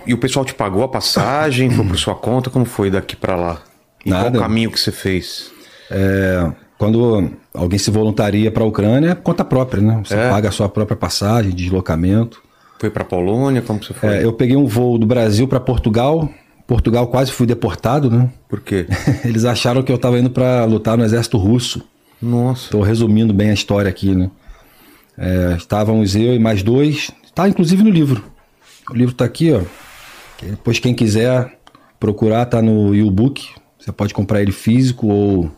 e, 0.06 0.10
e 0.10 0.14
o 0.14 0.18
pessoal 0.18 0.44
te 0.44 0.54
pagou 0.54 0.82
a 0.82 0.88
passagem, 0.88 1.70
foi 1.70 1.84
por 1.84 1.96
sua 1.98 2.14
conta, 2.14 2.50
como 2.50 2.64
foi 2.64 2.90
daqui 2.90 3.16
para 3.16 3.36
lá? 3.36 3.58
E 4.04 4.10
Nada. 4.10 4.30
qual 4.30 4.34
o 4.34 4.38
caminho 4.38 4.70
que 4.70 4.78
você 4.78 4.92
fez? 4.92 5.50
É, 5.90 6.52
quando 6.76 7.30
alguém 7.54 7.78
se 7.78 7.90
voluntaria 7.90 8.50
para 8.50 8.62
a 8.62 8.66
Ucrânia, 8.66 9.10
é 9.10 9.14
conta 9.14 9.44
própria, 9.44 9.82
né? 9.82 10.02
Você 10.04 10.14
é. 10.14 10.28
paga 10.28 10.50
a 10.50 10.52
sua 10.52 10.68
própria 10.68 10.96
passagem, 10.96 11.52
deslocamento. 11.52 12.42
Foi 12.78 12.90
para 12.90 13.04
Polônia? 13.04 13.62
Como 13.62 13.82
você 13.82 13.94
foi? 13.94 14.08
É, 14.08 14.24
eu 14.24 14.32
peguei 14.32 14.56
um 14.56 14.66
voo 14.66 14.98
do 14.98 15.06
Brasil 15.06 15.48
para 15.48 15.58
Portugal. 15.58 16.28
Portugal 16.66 17.06
quase 17.08 17.30
fui 17.30 17.46
deportado, 17.46 18.10
né? 18.10 18.30
Por 18.48 18.60
quê? 18.60 18.86
Eles 19.24 19.44
acharam 19.44 19.82
que 19.82 19.92
eu 19.92 19.96
estava 19.96 20.18
indo 20.18 20.30
para 20.30 20.64
lutar 20.64 20.96
no 20.96 21.04
exército 21.04 21.36
russo. 21.36 21.82
Nossa. 22.20 22.64
Estou 22.64 22.82
resumindo 22.82 23.34
bem 23.34 23.50
a 23.50 23.54
história 23.54 23.88
aqui, 23.88 24.14
né? 24.14 24.30
É, 25.16 25.54
estávamos 25.56 26.16
eu 26.16 26.34
e 26.34 26.38
mais 26.38 26.62
dois. 26.62 27.10
Está 27.24 27.48
inclusive 27.48 27.82
no 27.82 27.90
livro. 27.90 28.24
O 28.90 28.94
livro 28.94 29.12
está 29.12 29.24
aqui, 29.24 29.52
ó. 29.52 29.60
Depois 30.42 30.78
quem 30.78 30.94
quiser 30.94 31.58
procurar, 32.00 32.46
tá 32.46 32.60
no 32.60 32.94
e-book. 32.94 33.46
Você 33.78 33.92
pode 33.92 34.14
comprar 34.14 34.40
ele 34.40 34.52
físico 34.52 35.06
ou 35.06 35.50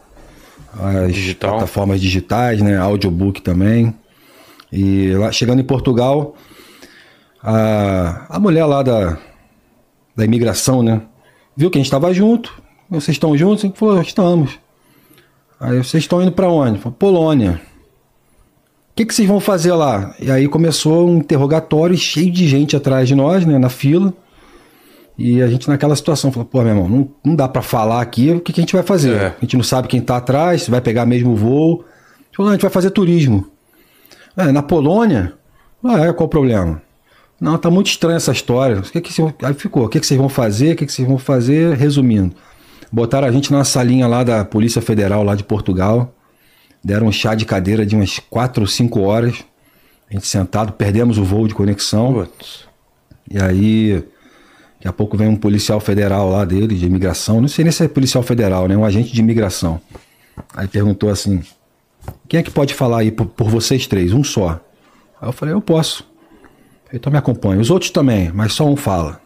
as 0.78 1.12
Digital. 1.12 1.52
plataformas 1.52 2.00
digitais, 2.00 2.60
né? 2.60 2.76
Audiobook 2.76 3.40
também. 3.40 3.94
E 4.72 5.12
lá, 5.14 5.30
chegando 5.32 5.60
em 5.60 5.64
Portugal, 5.64 6.36
a, 7.42 8.26
a 8.28 8.38
mulher 8.38 8.64
lá 8.66 8.82
da, 8.82 9.18
da 10.16 10.24
imigração, 10.24 10.82
né? 10.82 11.02
Viu 11.56 11.70
que 11.70 11.78
a 11.78 11.80
gente 11.80 11.86
estava 11.86 12.12
junto. 12.12 12.62
Vocês 12.88 13.14
estão 13.14 13.36
juntos? 13.36 13.64
A 13.64 13.66
gente 13.66 13.78
falou, 13.78 14.00
estamos. 14.00 14.58
Aí 15.60 15.78
vocês 15.78 16.04
estão 16.04 16.22
indo 16.22 16.32
para 16.32 16.48
onde? 16.48 16.78
Falei, 16.78 16.96
Polônia. 16.98 17.60
O 18.92 18.96
que, 18.96 19.04
que 19.04 19.14
vocês 19.14 19.28
vão 19.28 19.40
fazer 19.40 19.72
lá? 19.72 20.14
E 20.18 20.30
aí 20.30 20.48
começou 20.48 21.08
um 21.08 21.18
interrogatório 21.18 21.96
cheio 21.96 22.30
de 22.30 22.48
gente 22.48 22.74
atrás 22.74 23.06
de 23.06 23.14
nós, 23.14 23.44
né? 23.44 23.58
Na 23.58 23.68
fila. 23.68 24.12
E 25.18 25.40
a 25.40 25.48
gente 25.48 25.68
naquela 25.68 25.96
situação 25.96 26.30
falou, 26.30 26.46
pô, 26.46 26.60
meu 26.60 26.68
irmão, 26.68 26.88
não, 26.88 27.08
não 27.24 27.34
dá 27.34 27.48
para 27.48 27.62
falar 27.62 28.02
aqui 28.02 28.32
o 28.32 28.40
que, 28.40 28.52
que, 28.52 28.60
a 28.60 28.62
gente 28.62 28.74
vai 28.74 28.82
fazer. 28.82 29.14
É. 29.14 29.26
A 29.26 29.40
gente 29.40 29.56
não 29.56 29.64
sabe 29.64 29.88
quem 29.88 30.00
tá 30.00 30.16
atrás, 30.16 30.62
se 30.62 30.70
vai 30.70 30.80
pegar 30.80 31.06
mesmo 31.06 31.32
o 31.32 31.36
voo. 31.36 31.84
A 31.84 32.24
gente 32.24 32.36
falou, 32.36 32.50
a 32.50 32.54
gente 32.54 32.62
vai 32.62 32.70
fazer 32.70 32.90
turismo. 32.90 33.46
É, 34.36 34.52
na 34.52 34.62
Polônia? 34.62 35.32
Ah, 35.82 36.06
é, 36.06 36.12
qual 36.12 36.26
o 36.26 36.30
problema? 36.30 36.82
Não, 37.40 37.58
tá 37.58 37.70
muito 37.70 37.88
estranha 37.88 38.16
essa 38.16 38.32
história. 38.32 38.78
O 38.78 38.82
que 38.82 39.00
que 39.00 39.12
vocês, 39.12 39.34
aí 39.42 39.54
ficou, 39.54 39.84
o 39.84 39.88
que, 39.88 40.00
que 40.00 40.06
vocês 40.06 40.18
vão 40.18 40.28
fazer? 40.28 40.72
O 40.72 40.76
que, 40.76 40.86
que 40.86 40.92
vocês 40.92 41.06
vão 41.06 41.18
fazer? 41.18 41.76
Resumindo, 41.76 42.34
botaram 42.90 43.28
a 43.28 43.32
gente 43.32 43.52
na 43.52 43.62
salinha 43.64 44.06
lá 44.06 44.24
da 44.24 44.44
Polícia 44.44 44.80
Federal, 44.80 45.22
lá 45.22 45.34
de 45.34 45.44
Portugal. 45.44 46.14
Deram 46.82 47.08
um 47.08 47.12
chá 47.12 47.34
de 47.34 47.44
cadeira 47.44 47.84
de 47.84 47.94
umas 47.94 48.18
4 48.18 48.62
ou 48.62 48.66
5 48.66 49.00
horas. 49.00 49.44
A 50.08 50.14
gente 50.14 50.26
sentado, 50.26 50.72
perdemos 50.72 51.18
o 51.18 51.24
voo 51.24 51.48
de 51.48 51.54
conexão. 51.54 52.14
Putz. 52.14 52.64
E 53.28 53.42
aí, 53.42 54.04
daqui 54.76 54.88
a 54.88 54.92
pouco 54.92 55.16
vem 55.16 55.28
um 55.28 55.36
policial 55.36 55.80
federal 55.80 56.30
lá 56.30 56.44
dele, 56.44 56.76
de 56.76 56.86
imigração. 56.86 57.40
Não 57.40 57.48
sei 57.48 57.64
nem 57.64 57.72
se 57.72 57.84
é 57.84 57.88
policial 57.88 58.22
federal, 58.22 58.68
né? 58.68 58.76
Um 58.76 58.84
agente 58.84 59.12
de 59.12 59.20
imigração. 59.20 59.80
Aí 60.54 60.68
perguntou 60.68 61.10
assim: 61.10 61.42
quem 62.28 62.38
é 62.38 62.42
que 62.42 62.50
pode 62.50 62.72
falar 62.72 62.98
aí 62.98 63.10
por, 63.10 63.26
por 63.26 63.50
vocês 63.50 63.86
três? 63.86 64.12
Um 64.12 64.22
só. 64.22 64.60
Aí 65.20 65.28
eu 65.28 65.32
falei: 65.32 65.54
eu 65.54 65.60
posso. 65.60 66.06
Então 66.92 67.10
me 67.10 67.18
acompanha. 67.18 67.60
Os 67.60 67.70
outros 67.70 67.90
também, 67.90 68.30
mas 68.32 68.52
só 68.52 68.64
um 68.64 68.76
fala. 68.76 69.20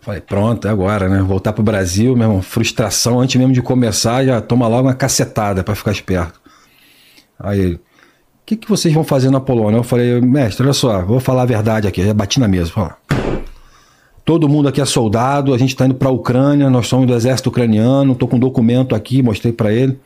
Falei, 0.00 0.20
pronto, 0.20 0.66
é 0.66 0.70
agora, 0.70 1.08
né? 1.08 1.20
Voltar 1.20 1.52
pro 1.52 1.62
Brasil, 1.62 2.16
meu 2.16 2.28
irmão, 2.28 2.42
frustração, 2.42 3.20
antes 3.20 3.36
mesmo 3.36 3.52
de 3.52 3.60
começar, 3.60 4.24
já 4.24 4.40
toma 4.40 4.66
logo 4.66 4.88
uma 4.88 4.94
cacetada 4.94 5.62
para 5.62 5.74
ficar 5.74 5.92
esperto. 5.92 6.40
Aí 7.38 7.60
ele, 7.60 7.74
o 7.74 7.80
que, 8.46 8.56
que 8.56 8.68
vocês 8.68 8.94
vão 8.94 9.04
fazer 9.04 9.30
na 9.30 9.40
Polônia? 9.40 9.78
Eu 9.78 9.82
falei, 9.82 10.20
mestre, 10.20 10.64
olha 10.64 10.72
só, 10.72 11.04
vou 11.04 11.20
falar 11.20 11.42
a 11.42 11.46
verdade 11.46 11.86
aqui. 11.86 12.02
Já 12.04 12.14
bati 12.14 12.40
na 12.40 12.48
mesa. 12.48 12.72
Todo 14.24 14.48
mundo 14.48 14.68
aqui 14.68 14.80
é 14.80 14.84
soldado, 14.84 15.52
a 15.52 15.58
gente 15.58 15.70
está 15.70 15.84
indo 15.84 15.94
para 15.94 16.08
a 16.08 16.12
Ucrânia, 16.12 16.70
nós 16.70 16.86
somos 16.86 17.06
do 17.06 17.14
exército 17.14 17.50
ucraniano, 17.50 18.12
estou 18.12 18.28
com 18.28 18.36
um 18.36 18.40
documento 18.40 18.94
aqui, 18.94 19.22
mostrei 19.22 19.52
para 19.52 19.72
ele. 19.72 19.98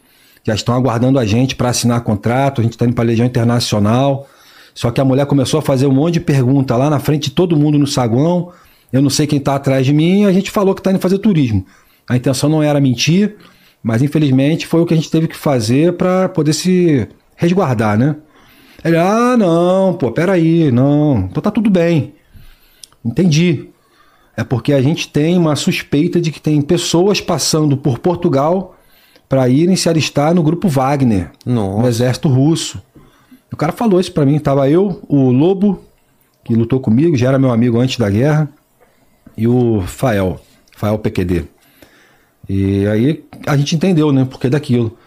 Já 0.43 0.55
estão 0.55 0.75
aguardando 0.75 1.19
a 1.19 1.25
gente 1.25 1.55
para 1.55 1.69
assinar 1.69 2.01
contrato, 2.03 2.61
a 2.61 2.65
gente 2.65 2.73
está 2.73 2.85
indo 2.85 2.95
para 2.95 3.05
a 3.05 3.07
Legião 3.07 3.27
Internacional. 3.27 4.27
Só 4.75 4.91
que 4.91 5.01
a 5.01 5.05
mulher 5.05 5.27
começou 5.27 5.59
a 5.59 5.63
fazer 5.63 5.87
um 5.87 5.93
monte 5.93 6.15
de 6.15 6.21
pergunta 6.21 6.77
lá 6.77 6.91
na 6.91 6.99
frente 6.99 7.25
de 7.25 7.31
todo 7.31 7.57
mundo 7.57 7.79
no 7.79 7.87
saguão. 7.87 8.51
Eu 8.93 9.01
não 9.01 9.09
sei 9.09 9.27
quem 9.27 9.39
está 9.39 9.55
atrás 9.55 9.87
de 9.87 9.93
mim. 9.93 10.23
E 10.23 10.27
a 10.27 10.33
gente 10.33 10.51
falou 10.51 10.75
que 10.75 10.81
está 10.81 10.91
indo 10.91 10.99
fazer 10.99 11.19
turismo. 11.19 11.65
A 12.09 12.17
intenção 12.17 12.51
não 12.51 12.63
era 12.63 12.81
mentir, 12.81 13.37
mas 13.83 14.03
infelizmente 14.03 14.67
foi 14.67 14.81
o 14.81 14.87
que 14.87 14.93
a 14.93 14.97
gente 14.97 15.11
teve 15.11 15.29
que 15.29 15.37
fazer 15.37 15.95
para 15.95 16.29
poder 16.29 16.53
se 16.53 17.09
resguardar, 17.37 17.97
né? 17.97 18.17
Ele, 18.85 18.99
ah, 18.99 19.37
não, 19.39 19.95
pô, 19.95 20.13
peraí, 20.13 20.71
não, 20.71 21.29
então 21.31 21.43
tá 21.43 21.51
tudo 21.51 21.71
bem. 21.71 22.13
Entendi. 23.03 23.69
É 24.37 24.45
porque 24.45 24.73
a 24.73 24.83
gente 24.83 25.09
tem 25.09 25.39
uma 25.39 25.57
suspeita 25.57 26.21
de 26.21 26.31
que 26.31 26.41
tem 26.41 26.61
pessoas 26.61 27.21
passando 27.21 27.77
por 27.77 27.99
Portugal 27.99 28.77
para 29.29 29.49
irem 29.49 29.77
se 29.77 29.89
alistar 29.89 30.35
no 30.35 30.43
grupo 30.43 30.69
Wagner, 30.69 31.31
Nossa. 31.47 31.83
no 31.83 31.89
exército 31.89 32.29
russo. 32.29 32.83
O 33.55 33.57
cara 33.57 33.71
falou 33.71 34.01
isso 34.01 34.11
para 34.11 34.27
mim. 34.27 34.37
Tava 34.41 34.69
eu, 34.69 35.01
o 35.09 35.31
Lobo, 35.31 35.81
que 36.43 36.53
lutou 36.57 36.81
comigo, 36.81 37.17
já 37.17 37.29
era 37.29 37.39
meu 37.39 37.53
amigo 37.53 37.79
antes 37.79 37.97
da 37.97 38.11
guerra, 38.11 38.49
e 39.37 39.47
o 39.47 39.81
Fael, 39.87 40.41
Fael 40.77 40.99
PQD. 40.99 41.45
E 42.49 42.85
aí 42.89 43.25
a 43.47 43.57
gente 43.57 43.77
entendeu, 43.77 44.11
né, 44.11 44.27
porque 44.29 44.51
daquilo. 44.51 44.99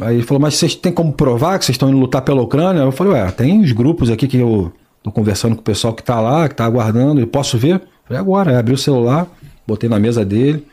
Aí 0.00 0.16
ele 0.16 0.22
falou, 0.22 0.40
mas 0.40 0.54
vocês 0.54 0.74
têm 0.74 0.90
como 0.90 1.12
provar 1.12 1.58
que 1.58 1.66
vocês 1.66 1.74
estão 1.74 1.90
indo 1.90 1.98
lutar 1.98 2.22
pela 2.22 2.40
Ucrânia? 2.40 2.80
Eu 2.80 2.90
falei, 2.90 3.12
ué, 3.12 3.30
tem 3.32 3.60
os 3.60 3.72
grupos 3.72 4.08
aqui 4.08 4.26
que 4.26 4.38
eu 4.38 4.72
tô 5.02 5.12
conversando 5.12 5.54
com 5.54 5.60
o 5.60 5.64
pessoal 5.64 5.92
que 5.92 6.02
tá 6.02 6.18
lá, 6.20 6.48
que 6.48 6.54
tá 6.54 6.64
aguardando, 6.64 7.20
eu 7.20 7.26
posso 7.26 7.58
ver? 7.58 7.74
Eu 7.74 7.80
falei, 8.06 8.20
agora, 8.20 8.50
aí 8.52 8.56
abri 8.56 8.72
o 8.72 8.78
celular, 8.78 9.26
botei 9.66 9.90
na 9.90 9.98
mesa 9.98 10.24
dele. 10.24 10.66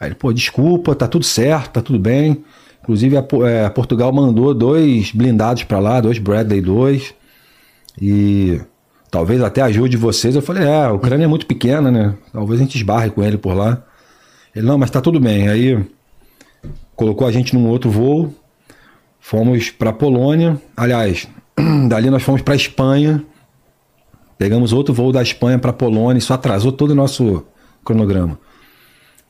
Aí 0.00 0.08
ele, 0.08 0.14
pô, 0.14 0.32
desculpa, 0.32 0.94
tá 0.94 1.06
tudo 1.06 1.26
certo, 1.26 1.72
tá 1.72 1.82
tudo 1.82 1.98
bem. 1.98 2.42
Inclusive, 2.88 3.18
a, 3.18 3.26
é, 3.46 3.68
Portugal 3.68 4.10
mandou 4.10 4.54
dois 4.54 5.12
blindados 5.12 5.62
para 5.62 5.78
lá, 5.78 6.00
dois 6.00 6.18
Bradley 6.18 6.62
2. 6.62 7.14
E 8.00 8.58
talvez 9.10 9.42
até 9.42 9.60
ajude 9.60 9.98
vocês. 9.98 10.34
Eu 10.34 10.40
falei, 10.40 10.66
é, 10.66 10.84
a 10.84 10.92
Ucrânia 10.92 11.26
é 11.26 11.28
muito 11.28 11.44
pequena, 11.44 11.90
né? 11.90 12.14
Talvez 12.32 12.58
a 12.58 12.62
gente 12.62 12.76
esbarre 12.76 13.10
com 13.10 13.22
ele 13.22 13.36
por 13.36 13.52
lá. 13.52 13.84
Ele, 14.56 14.64
não, 14.64 14.78
mas 14.78 14.90
tá 14.90 15.02
tudo 15.02 15.20
bem. 15.20 15.50
Aí 15.50 15.84
colocou 16.96 17.26
a 17.26 17.30
gente 17.30 17.54
num 17.54 17.68
outro 17.68 17.90
voo, 17.90 18.34
fomos 19.20 19.68
para 19.68 19.92
Polônia. 19.92 20.58
Aliás, 20.74 21.28
dali 21.90 22.08
nós 22.08 22.22
fomos 22.22 22.40
para 22.40 22.56
Espanha. 22.56 23.22
Pegamos 24.38 24.72
outro 24.72 24.94
voo 24.94 25.12
da 25.12 25.20
Espanha 25.20 25.58
para 25.58 25.74
Polônia, 25.74 26.18
isso 26.18 26.32
atrasou 26.32 26.72
todo 26.72 26.92
o 26.92 26.94
nosso 26.94 27.44
cronograma. 27.84 28.38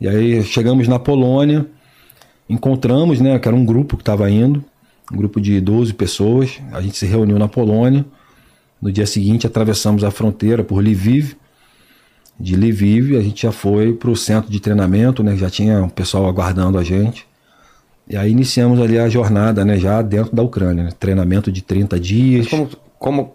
E 0.00 0.06
aí 0.06 0.44
chegamos 0.44 0.86
na 0.86 1.00
Polônia, 1.00 1.66
encontramos, 2.48 3.20
né, 3.20 3.38
que 3.38 3.46
era 3.46 3.56
um 3.56 3.64
grupo 3.64 3.96
que 3.96 4.02
estava 4.02 4.30
indo, 4.30 4.64
um 5.12 5.16
grupo 5.16 5.40
de 5.40 5.60
12 5.60 5.94
pessoas. 5.94 6.60
A 6.72 6.80
gente 6.80 6.96
se 6.96 7.06
reuniu 7.06 7.38
na 7.38 7.48
Polônia. 7.48 8.04
No 8.80 8.92
dia 8.92 9.06
seguinte 9.06 9.46
atravessamos 9.46 10.04
a 10.04 10.10
fronteira 10.10 10.62
por 10.62 10.82
Lviv. 10.82 11.34
De 12.38 12.54
Lviv 12.56 13.16
a 13.16 13.20
gente 13.20 13.42
já 13.42 13.52
foi 13.52 13.92
para 13.92 14.10
o 14.10 14.16
centro 14.16 14.50
de 14.50 14.60
treinamento, 14.60 15.22
né, 15.22 15.36
já 15.36 15.50
tinha 15.50 15.82
um 15.82 15.88
pessoal 15.88 16.26
aguardando 16.26 16.78
a 16.78 16.84
gente. 16.84 17.26
E 18.08 18.16
aí 18.16 18.30
iniciamos 18.30 18.80
ali 18.80 18.98
a 18.98 19.08
jornada, 19.08 19.64
né, 19.64 19.76
já 19.76 20.00
dentro 20.00 20.34
da 20.34 20.42
Ucrânia, 20.42 20.84
né, 20.84 20.90
treinamento 20.98 21.50
de 21.50 21.62
30 21.62 21.98
dias. 21.98 22.46
Mas 22.46 22.50
como, 22.50 22.70
como 22.98 23.34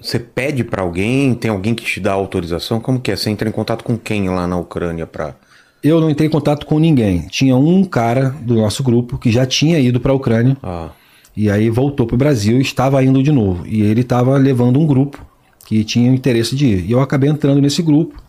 você 0.00 0.18
pede 0.18 0.64
para 0.64 0.82
alguém, 0.82 1.34
tem 1.34 1.50
alguém 1.50 1.74
que 1.74 1.84
te 1.84 2.00
dá 2.00 2.12
autorização? 2.12 2.80
Como 2.80 3.00
que 3.00 3.10
é? 3.10 3.16
Você 3.16 3.30
entra 3.30 3.48
em 3.48 3.52
contato 3.52 3.84
com 3.84 3.98
quem 3.98 4.28
lá 4.28 4.46
na 4.46 4.56
Ucrânia 4.56 5.06
para 5.06 5.34
eu 5.82 6.00
não 6.00 6.10
entrei 6.10 6.28
em 6.28 6.30
contato 6.30 6.66
com 6.66 6.78
ninguém. 6.78 7.26
Tinha 7.28 7.56
um 7.56 7.84
cara 7.84 8.30
do 8.42 8.54
nosso 8.54 8.82
grupo 8.82 9.18
que 9.18 9.30
já 9.30 9.46
tinha 9.46 9.78
ido 9.78 10.00
para 10.00 10.12
a 10.12 10.14
Ucrânia. 10.14 10.56
Ah. 10.62 10.90
E 11.36 11.50
aí 11.50 11.70
voltou 11.70 12.06
para 12.06 12.14
o 12.14 12.18
Brasil 12.18 12.58
e 12.58 12.62
estava 12.62 13.02
indo 13.02 13.22
de 13.22 13.30
novo. 13.30 13.64
E 13.66 13.82
ele 13.82 14.00
estava 14.00 14.36
levando 14.36 14.78
um 14.78 14.86
grupo 14.86 15.24
que 15.66 15.84
tinha 15.84 16.10
interesse 16.10 16.56
de 16.56 16.66
ir. 16.66 16.86
E 16.86 16.92
eu 16.92 17.00
acabei 17.00 17.30
entrando 17.30 17.60
nesse 17.60 17.80
grupo. 17.82 18.20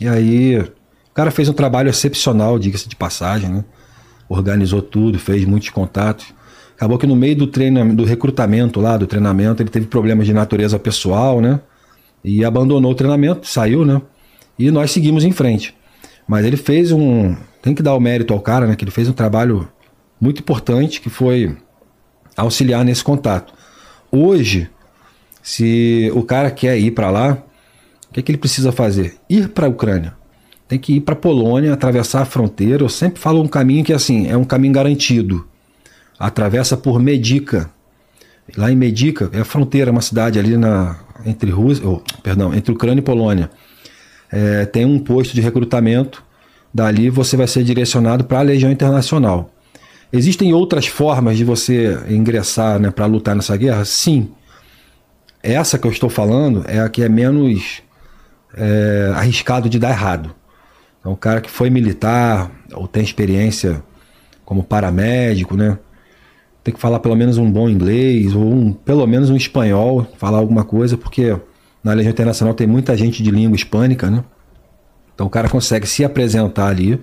E 0.00 0.08
aí 0.08 0.58
o 0.58 1.14
cara 1.14 1.30
fez 1.30 1.48
um 1.48 1.52
trabalho 1.52 1.90
excepcional, 1.90 2.58
diga-se 2.58 2.88
de 2.88 2.96
passagem, 2.96 3.50
né? 3.50 3.64
Organizou 4.28 4.80
tudo, 4.80 5.18
fez 5.18 5.44
muitos 5.44 5.68
contatos. 5.70 6.34
Acabou 6.74 6.98
que 6.98 7.06
no 7.06 7.16
meio 7.16 7.36
do 7.36 7.46
treino, 7.46 7.94
do 7.94 8.04
recrutamento 8.04 8.80
lá, 8.80 8.96
do 8.96 9.06
treinamento, 9.06 9.62
ele 9.62 9.70
teve 9.70 9.86
problemas 9.86 10.26
de 10.26 10.32
natureza 10.32 10.78
pessoal, 10.78 11.40
né? 11.40 11.60
E 12.24 12.44
abandonou 12.44 12.92
o 12.92 12.94
treinamento, 12.94 13.46
saiu, 13.46 13.84
né? 13.84 14.00
E 14.58 14.70
nós 14.70 14.90
seguimos 14.90 15.24
em 15.24 15.32
frente. 15.32 15.74
Mas 16.26 16.44
ele 16.44 16.56
fez 16.56 16.90
um. 16.90 17.36
Tem 17.62 17.74
que 17.74 17.82
dar 17.82 17.94
o 17.94 18.00
mérito 18.00 18.32
ao 18.32 18.40
cara, 18.40 18.66
né? 18.66 18.74
Que 18.74 18.84
ele 18.84 18.90
fez 18.90 19.08
um 19.08 19.12
trabalho 19.12 19.68
muito 20.20 20.40
importante 20.40 21.00
que 21.00 21.08
foi 21.08 21.56
auxiliar 22.36 22.84
nesse 22.84 23.04
contato. 23.04 23.52
Hoje, 24.10 24.68
se 25.42 26.10
o 26.14 26.22
cara 26.22 26.50
quer 26.50 26.78
ir 26.78 26.90
para 26.92 27.10
lá, 27.10 27.38
o 28.10 28.12
que, 28.12 28.20
é 28.20 28.22
que 28.22 28.30
ele 28.30 28.38
precisa 28.38 28.72
fazer? 28.72 29.16
Ir 29.28 29.48
para 29.48 29.66
a 29.66 29.68
Ucrânia. 29.68 30.14
Tem 30.68 30.78
que 30.78 30.96
ir 30.96 31.00
para 31.00 31.14
a 31.14 31.18
Polônia, 31.18 31.72
atravessar 31.72 32.22
a 32.22 32.24
fronteira. 32.24 32.82
Eu 32.82 32.88
sempre 32.88 33.20
falo 33.20 33.40
um 33.40 33.46
caminho 33.46 33.84
que 33.84 33.92
assim 33.92 34.28
é 34.28 34.36
um 34.36 34.44
caminho 34.44 34.72
garantido. 34.72 35.46
Atravessa 36.18 36.76
por 36.76 37.00
Medica. 37.00 37.70
Lá 38.56 38.70
em 38.70 38.76
Medica 38.76 39.30
é 39.32 39.40
a 39.40 39.44
fronteira, 39.44 39.90
uma 39.90 40.00
cidade 40.00 40.38
ali 40.38 40.56
na 40.56 40.98
entre 41.24 41.50
Rússia, 41.50 41.86
oh, 41.88 42.00
perdão, 42.22 42.54
entre 42.54 42.72
Ucrânia 42.72 43.00
e 43.00 43.04
Polônia 43.04 43.50
é, 44.30 44.64
tem 44.66 44.84
um 44.84 44.98
posto 44.98 45.34
de 45.34 45.40
recrutamento. 45.40 46.24
Dali 46.72 47.08
você 47.10 47.36
vai 47.36 47.46
ser 47.46 47.64
direcionado 47.64 48.24
para 48.24 48.40
a 48.40 48.42
Legião 48.42 48.70
Internacional. 48.70 49.50
Existem 50.12 50.52
outras 50.52 50.86
formas 50.86 51.36
de 51.36 51.44
você 51.44 51.98
ingressar 52.08 52.78
né, 52.78 52.90
para 52.90 53.06
lutar 53.06 53.34
nessa 53.34 53.56
guerra? 53.56 53.84
Sim. 53.84 54.30
Essa 55.42 55.78
que 55.78 55.86
eu 55.86 55.90
estou 55.90 56.08
falando 56.08 56.64
é 56.66 56.80
a 56.80 56.88
que 56.88 57.02
é 57.02 57.08
menos 57.08 57.82
é, 58.56 59.12
arriscado 59.14 59.68
de 59.68 59.78
dar 59.78 59.90
errado. 59.90 60.34
Então, 61.00 61.12
o 61.12 61.16
cara 61.16 61.40
que 61.40 61.50
foi 61.50 61.70
militar 61.70 62.50
ou 62.72 62.88
tem 62.88 63.02
experiência 63.02 63.82
como 64.44 64.62
paramédico, 64.62 65.56
né? 65.56 65.78
Tem 66.64 66.74
que 66.74 66.80
falar 66.80 66.98
pelo 66.98 67.14
menos 67.14 67.38
um 67.38 67.50
bom 67.50 67.68
inglês 67.68 68.34
ou 68.34 68.42
um, 68.42 68.72
pelo 68.72 69.06
menos 69.06 69.30
um 69.30 69.36
espanhol, 69.36 70.06
falar 70.18 70.38
alguma 70.38 70.64
coisa, 70.64 70.96
porque 70.96 71.36
na 71.86 71.92
Legião 71.92 72.10
Internacional 72.10 72.52
tem 72.52 72.66
muita 72.66 72.96
gente 72.96 73.22
de 73.22 73.30
língua 73.30 73.54
hispânica, 73.54 74.10
né? 74.10 74.24
Então 75.14 75.28
o 75.28 75.30
cara 75.30 75.48
consegue 75.48 75.86
se 75.86 76.04
apresentar 76.04 76.66
ali, 76.66 77.00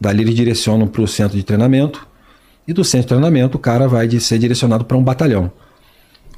dali 0.00 0.22
eles 0.22 0.36
direcionam 0.36 0.86
para 0.86 1.02
o 1.02 1.08
centro 1.08 1.36
de 1.36 1.42
treinamento, 1.42 2.06
e 2.66 2.72
do 2.72 2.84
centro 2.84 3.06
de 3.06 3.08
treinamento 3.08 3.56
o 3.56 3.60
cara 3.60 3.88
vai 3.88 4.08
ser 4.20 4.38
direcionado 4.38 4.84
para 4.84 4.96
um 4.96 5.02
batalhão. 5.02 5.50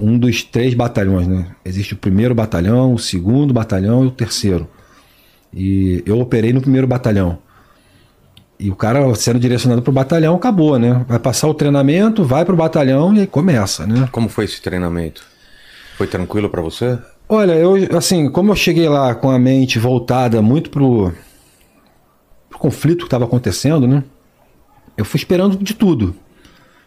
Um 0.00 0.18
dos 0.18 0.42
três 0.42 0.72
batalhões, 0.72 1.26
né? 1.28 1.48
Existe 1.66 1.92
o 1.92 1.98
primeiro 1.98 2.34
batalhão, 2.34 2.94
o 2.94 2.98
segundo 2.98 3.52
batalhão 3.52 4.04
e 4.04 4.06
o 4.06 4.10
terceiro. 4.10 4.66
E 5.52 6.02
eu 6.06 6.18
operei 6.18 6.54
no 6.54 6.62
primeiro 6.62 6.86
batalhão. 6.86 7.38
E 8.58 8.70
o 8.70 8.74
cara 8.74 9.14
sendo 9.14 9.38
direcionado 9.38 9.82
para 9.82 9.90
o 9.90 9.94
batalhão 9.94 10.34
acabou, 10.34 10.78
né? 10.78 11.04
Vai 11.06 11.18
passar 11.18 11.46
o 11.46 11.52
treinamento, 11.52 12.24
vai 12.24 12.42
para 12.42 12.54
o 12.54 12.56
batalhão 12.56 13.14
e 13.14 13.20
aí 13.20 13.26
começa, 13.26 13.86
né? 13.86 14.08
Como 14.10 14.30
foi 14.30 14.46
esse 14.46 14.62
treinamento? 14.62 15.22
Foi 15.98 16.06
tranquilo 16.06 16.48
para 16.48 16.62
você? 16.62 16.98
Olha, 17.28 17.52
eu 17.54 17.74
assim, 17.96 18.30
como 18.30 18.52
eu 18.52 18.56
cheguei 18.56 18.88
lá 18.88 19.14
com 19.14 19.30
a 19.30 19.38
mente 19.38 19.78
voltada 19.78 20.40
muito 20.40 20.70
pro, 20.70 21.12
pro 22.48 22.58
conflito 22.58 22.98
que 22.98 23.06
estava 23.06 23.24
acontecendo, 23.24 23.86
né? 23.86 24.04
Eu 24.96 25.04
fui 25.04 25.18
esperando 25.18 25.56
de 25.56 25.74
tudo. 25.74 26.14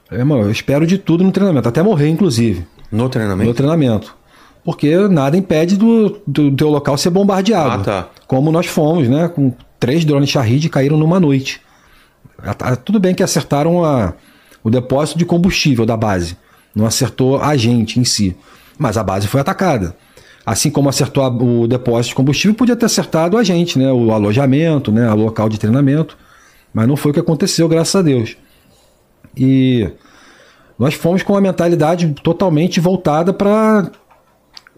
Eu, 0.10 0.28
eu 0.38 0.52
espero 0.52 0.88
de 0.88 0.98
tudo 0.98 1.24
no 1.24 1.32
treinamento, 1.32 1.68
até 1.68 1.84
morrer, 1.84 2.07
inclusive. 2.07 2.66
No 2.91 3.10
treinamento? 3.10 3.49
No 3.49 3.53
treinamento. 3.53 4.16
Porque 4.64 4.95
nada 5.10 5.38
impede 5.38 5.78
do, 5.78 6.22
do 6.26 6.56
teu 6.56 6.70
local 6.70 6.98
ser 6.98 7.10
bombardeado. 7.10 7.82
Ah, 7.82 7.84
tá. 7.84 8.10
Como 8.26 8.52
nós 8.52 8.66
fomos, 8.66 9.10
né? 9.10 9.28
Com 9.28 9.53
três 9.80 10.06
drones 10.06 10.30
Shahid 10.30 10.70
caíram 10.70 10.98
numa 10.98 11.20
noite. 11.20 11.61
Tudo 12.86 12.99
bem 12.99 13.14
que 13.14 13.24
acertaram 13.24 13.84
a, 13.84 14.14
o 14.64 14.70
depósito 14.70 15.20
de 15.20 15.26
combustível 15.26 15.86
da 15.86 15.98
base. 15.98 16.38
Não 16.74 16.86
acertou 16.86 17.41
a 17.41 17.57
gente 17.57 17.99
em 17.99 18.06
si. 18.06 18.36
Mas 18.78 18.98
a 18.98 19.03
base 19.03 19.28
foi 19.28 19.41
atacada 19.41 19.95
assim 20.49 20.71
como 20.71 20.89
acertou 20.89 21.23
o 21.26 21.67
depósito 21.67 22.09
de 22.09 22.15
combustível, 22.15 22.55
podia 22.55 22.76
ter 22.76 22.88
acertado 22.88 23.38
a 23.38 23.43
gente, 23.43 23.77
né? 23.77 23.91
O 23.91 24.11
alojamento, 24.11 24.91
né? 24.91 25.07
O 25.11 25.15
local 25.15 25.47
de 25.47 25.59
treinamento. 25.59 26.17
Mas 26.73 26.88
não 26.88 26.95
foi 26.97 27.11
o 27.11 27.13
que 27.13 27.19
aconteceu, 27.19 27.69
graças 27.69 27.95
a 27.95 28.01
Deus. 28.01 28.35
E 29.38 29.88
nós 30.77 30.95
fomos 30.95 31.21
com 31.21 31.34
uma 31.34 31.41
mentalidade 31.41 32.15
totalmente 32.23 32.80
voltada 32.80 33.31
para 33.31 33.91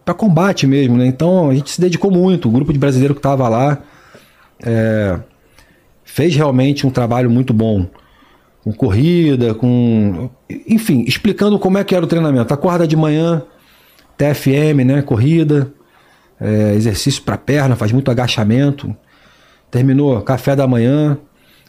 para 0.03 0.15
combate 0.15 0.67
mesmo, 0.67 0.97
né? 0.97 1.05
Então 1.05 1.49
a 1.49 1.53
gente 1.53 1.69
se 1.69 1.79
dedicou 1.79 2.11
muito. 2.11 2.49
O 2.49 2.51
grupo 2.51 2.73
de 2.73 2.79
brasileiro 2.79 3.13
que 3.13 3.19
estava 3.19 3.47
lá 3.47 3.77
é, 4.61 5.19
fez 6.03 6.35
realmente 6.35 6.85
um 6.85 6.89
trabalho 6.89 7.29
muito 7.29 7.53
bom, 7.53 7.85
com 8.63 8.73
corrida, 8.73 9.53
com, 9.53 10.29
enfim, 10.67 11.05
explicando 11.07 11.57
como 11.57 11.77
é 11.77 11.83
que 11.83 11.95
era 11.95 12.03
o 12.03 12.07
treinamento. 12.07 12.53
Acorda 12.53 12.85
de 12.85 12.97
manhã, 12.97 13.43
TFM, 14.21 14.85
né? 14.85 15.01
Corrida, 15.01 15.73
é, 16.39 16.75
exercício 16.75 17.23
para 17.23 17.37
perna, 17.37 17.75
faz 17.75 17.91
muito 17.91 18.11
agachamento. 18.11 18.95
Terminou 19.71 20.21
café 20.21 20.55
da 20.55 20.67
manhã. 20.67 21.17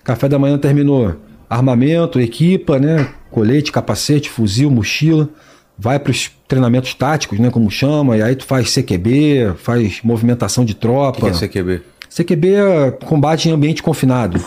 Café 0.05 0.29
da 0.29 0.39
manhã 0.39 0.59
terminou 0.59 1.17
armamento, 1.49 2.21
equipa, 2.21 2.79
né? 2.79 3.09
Colete, 3.31 3.73
capacete, 3.73 4.29
fuzil, 4.29 4.71
mochila. 4.71 5.31
Vai 5.79 5.99
para 5.99 6.11
os 6.11 6.31
treinamentos 6.47 6.93
táticos, 6.93 7.39
né? 7.39 7.51
Como 7.51 7.71
chama. 7.71 8.19
E 8.19 8.23
aí 8.23 8.37
tu 8.37 8.45
faz 8.45 8.75
CQB, 8.75 9.55
faz 9.57 10.01
movimentação 10.03 10.65
de 10.65 10.75
tropa. 10.75 11.27
O 11.27 11.33
que 11.33 11.45
é 11.45 11.49
CQB? 11.49 11.83
CQB 12.11 12.55
é 12.55 12.91
combate 12.91 13.49
em 13.49 13.53
ambiente 13.53 13.83
confinado. 13.83 14.39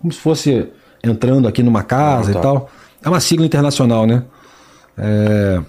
Como 0.00 0.12
se 0.12 0.20
fosse 0.20 0.68
entrando 1.02 1.48
aqui 1.48 1.62
numa 1.62 1.82
casa 1.82 2.30
ah, 2.30 2.34
tá. 2.34 2.38
e 2.38 2.42
tal. 2.42 2.70
É 3.04 3.08
uma 3.08 3.20
sigla 3.20 3.44
internacional, 3.44 4.06
né? 4.06 4.22
É, 4.96 5.60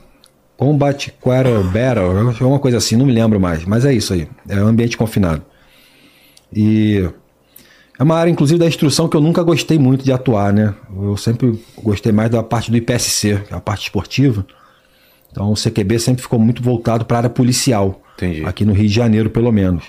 Combat 0.57 1.11
Quarter 1.21 1.63
Battle, 1.65 2.33
é 2.39 2.43
uma 2.43 2.59
coisa 2.59 2.77
assim, 2.77 2.95
não 2.95 3.05
me 3.05 3.13
lembro 3.13 3.39
mais, 3.39 3.63
mas 3.63 3.85
é 3.85 3.93
isso 3.93 4.13
aí, 4.13 4.27
é 4.49 4.55
um 4.55 4.67
ambiente 4.67 4.97
confinado. 4.97 5.43
E 6.51 7.07
é 7.99 8.03
uma 8.03 8.15
área, 8.15 8.31
inclusive, 8.31 8.59
da 8.59 8.67
instrução 8.67 9.07
que 9.07 9.15
eu 9.15 9.21
nunca 9.21 9.43
gostei 9.43 9.77
muito 9.77 10.03
de 10.03 10.11
atuar, 10.11 10.53
né? 10.53 10.73
Eu 10.95 11.15
sempre 11.17 11.59
gostei 11.81 12.11
mais 12.11 12.29
da 12.29 12.41
parte 12.41 12.71
do 12.71 12.77
IPSC, 12.77 13.43
que 13.47 13.53
é 13.53 13.57
a 13.57 13.61
parte 13.61 13.83
esportiva. 13.83 14.45
Então 15.31 15.51
o 15.51 15.55
CQB 15.55 15.99
sempre 15.99 16.21
ficou 16.21 16.39
muito 16.39 16.63
voltado 16.63 17.05
para 17.05 17.17
a 17.17 17.19
área 17.19 17.29
policial, 17.29 18.01
Entendi. 18.15 18.43
aqui 18.45 18.65
no 18.65 18.73
Rio 18.73 18.87
de 18.87 18.93
Janeiro, 18.93 19.29
pelo 19.29 19.51
menos. 19.51 19.83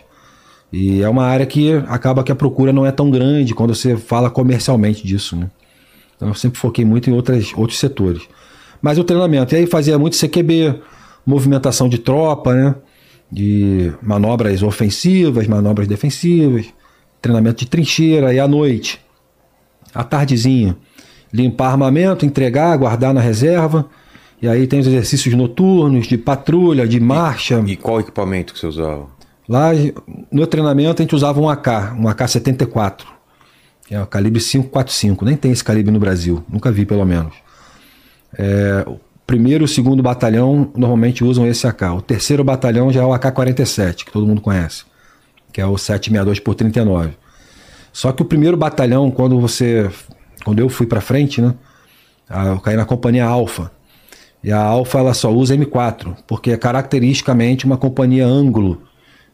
E 0.73 1.03
é 1.03 1.09
uma 1.09 1.24
área 1.24 1.47
que 1.47 1.73
acaba 1.86 2.23
que 2.23 2.31
a 2.31 2.35
procura 2.35 2.73
não 2.73 2.85
é 2.85 2.93
tão 2.93 3.11
grande 3.11 3.55
quando 3.55 3.74
você 3.74 3.97
fala 3.97 4.31
comercialmente 4.31 5.07
disso, 5.07 5.36
né? 5.36 5.51
Então 6.16 6.28
eu 6.28 6.35
sempre 6.35 6.59
foquei 6.59 6.85
muito 6.85 7.09
em 7.09 7.12
outras, 7.12 7.53
outros 7.55 7.78
setores. 7.78 8.23
Mas 8.80 8.98
o 8.98 9.05
treinamento. 9.05 9.55
E 9.55 9.59
aí 9.59 9.66
fazia 9.66 9.98
muito 9.98 10.16
CQB, 10.16 10.80
movimentação 11.26 11.88
de 11.88 11.98
tropa, 11.98 12.55
né? 12.55 12.74
De 13.30 13.92
manobras 14.02 14.62
ofensivas, 14.62 15.46
manobras 15.46 15.86
defensivas, 15.86 16.66
treinamento 17.20 17.60
de 17.60 17.66
trincheira. 17.66 18.32
E 18.32 18.40
à 18.40 18.48
noite, 18.48 19.00
à 19.94 20.02
tardezinha, 20.05 20.76
limpar 21.32 21.70
armamento, 21.70 22.24
entregar, 22.24 22.76
guardar 22.76 23.12
na 23.12 23.20
reserva 23.20 23.88
E 24.40 24.48
aí 24.48 24.66
tem 24.66 24.80
os 24.80 24.86
exercícios 24.86 25.34
noturnos, 25.34 26.06
de 26.06 26.16
patrulha, 26.16 26.86
de 26.86 27.00
marcha. 27.00 27.62
E 27.66 27.76
qual 27.76 28.00
equipamento 28.00 28.55
que 28.55 28.60
você 28.60 28.66
usava? 28.66 29.06
Lá 29.48 29.70
no 30.30 30.46
treinamento 30.46 31.00
a 31.00 31.02
gente 31.02 31.14
usava 31.14 31.40
um 31.40 31.48
AK, 31.48 31.94
um 31.98 32.09
AK-74, 32.09 33.05
que 33.86 33.94
é 33.94 34.02
o 34.02 34.06
calibre 34.06 34.40
545. 34.40 35.24
Nem 35.24 35.36
tem 35.36 35.50
esse 35.50 35.64
calibre 35.64 35.90
no 35.90 35.98
Brasil, 35.98 36.44
nunca 36.48 36.70
vi 36.70 36.84
pelo 36.84 37.05
menos. 37.05 37.34
É, 38.36 38.84
o 38.86 38.98
primeiro 39.26 39.64
e 39.64 39.66
o 39.66 39.68
segundo 39.68 40.02
batalhão 40.02 40.70
normalmente 40.76 41.22
usam 41.24 41.46
esse 41.46 41.66
AK. 41.66 41.82
O 41.96 42.02
terceiro 42.02 42.42
batalhão 42.42 42.92
já 42.92 43.02
é 43.02 43.05
o 43.05 43.12
AK-47, 43.12 44.05
que 44.05 44.12
todo 44.12 44.26
mundo 44.26 44.40
conhece, 44.40 44.84
que 45.52 45.60
é 45.60 45.66
o 45.66 45.76
762 45.76 46.40
por 46.40 46.55
39. 46.55 47.10
Só 47.92 48.12
que 48.12 48.22
o 48.22 48.24
primeiro 48.24 48.56
batalhão, 48.56 49.10
quando 49.10 49.40
você, 49.40 49.90
quando 50.44 50.60
eu 50.60 50.68
fui 50.68 50.86
para 50.86 51.00
frente, 51.00 51.40
né, 51.40 51.55
eu 52.46 52.60
caí 52.60 52.76
na 52.76 52.84
companhia 52.84 53.24
Alfa. 53.24 53.70
E 54.42 54.52
a 54.52 54.60
Alfa 54.60 54.98
ela 54.98 55.14
só 55.14 55.32
usa 55.32 55.56
M4, 55.56 56.16
porque 56.26 56.52
é 56.52 56.56
caracteristicamente 56.56 57.64
uma 57.64 57.76
companhia 57.76 58.26
ângulo, 58.26 58.82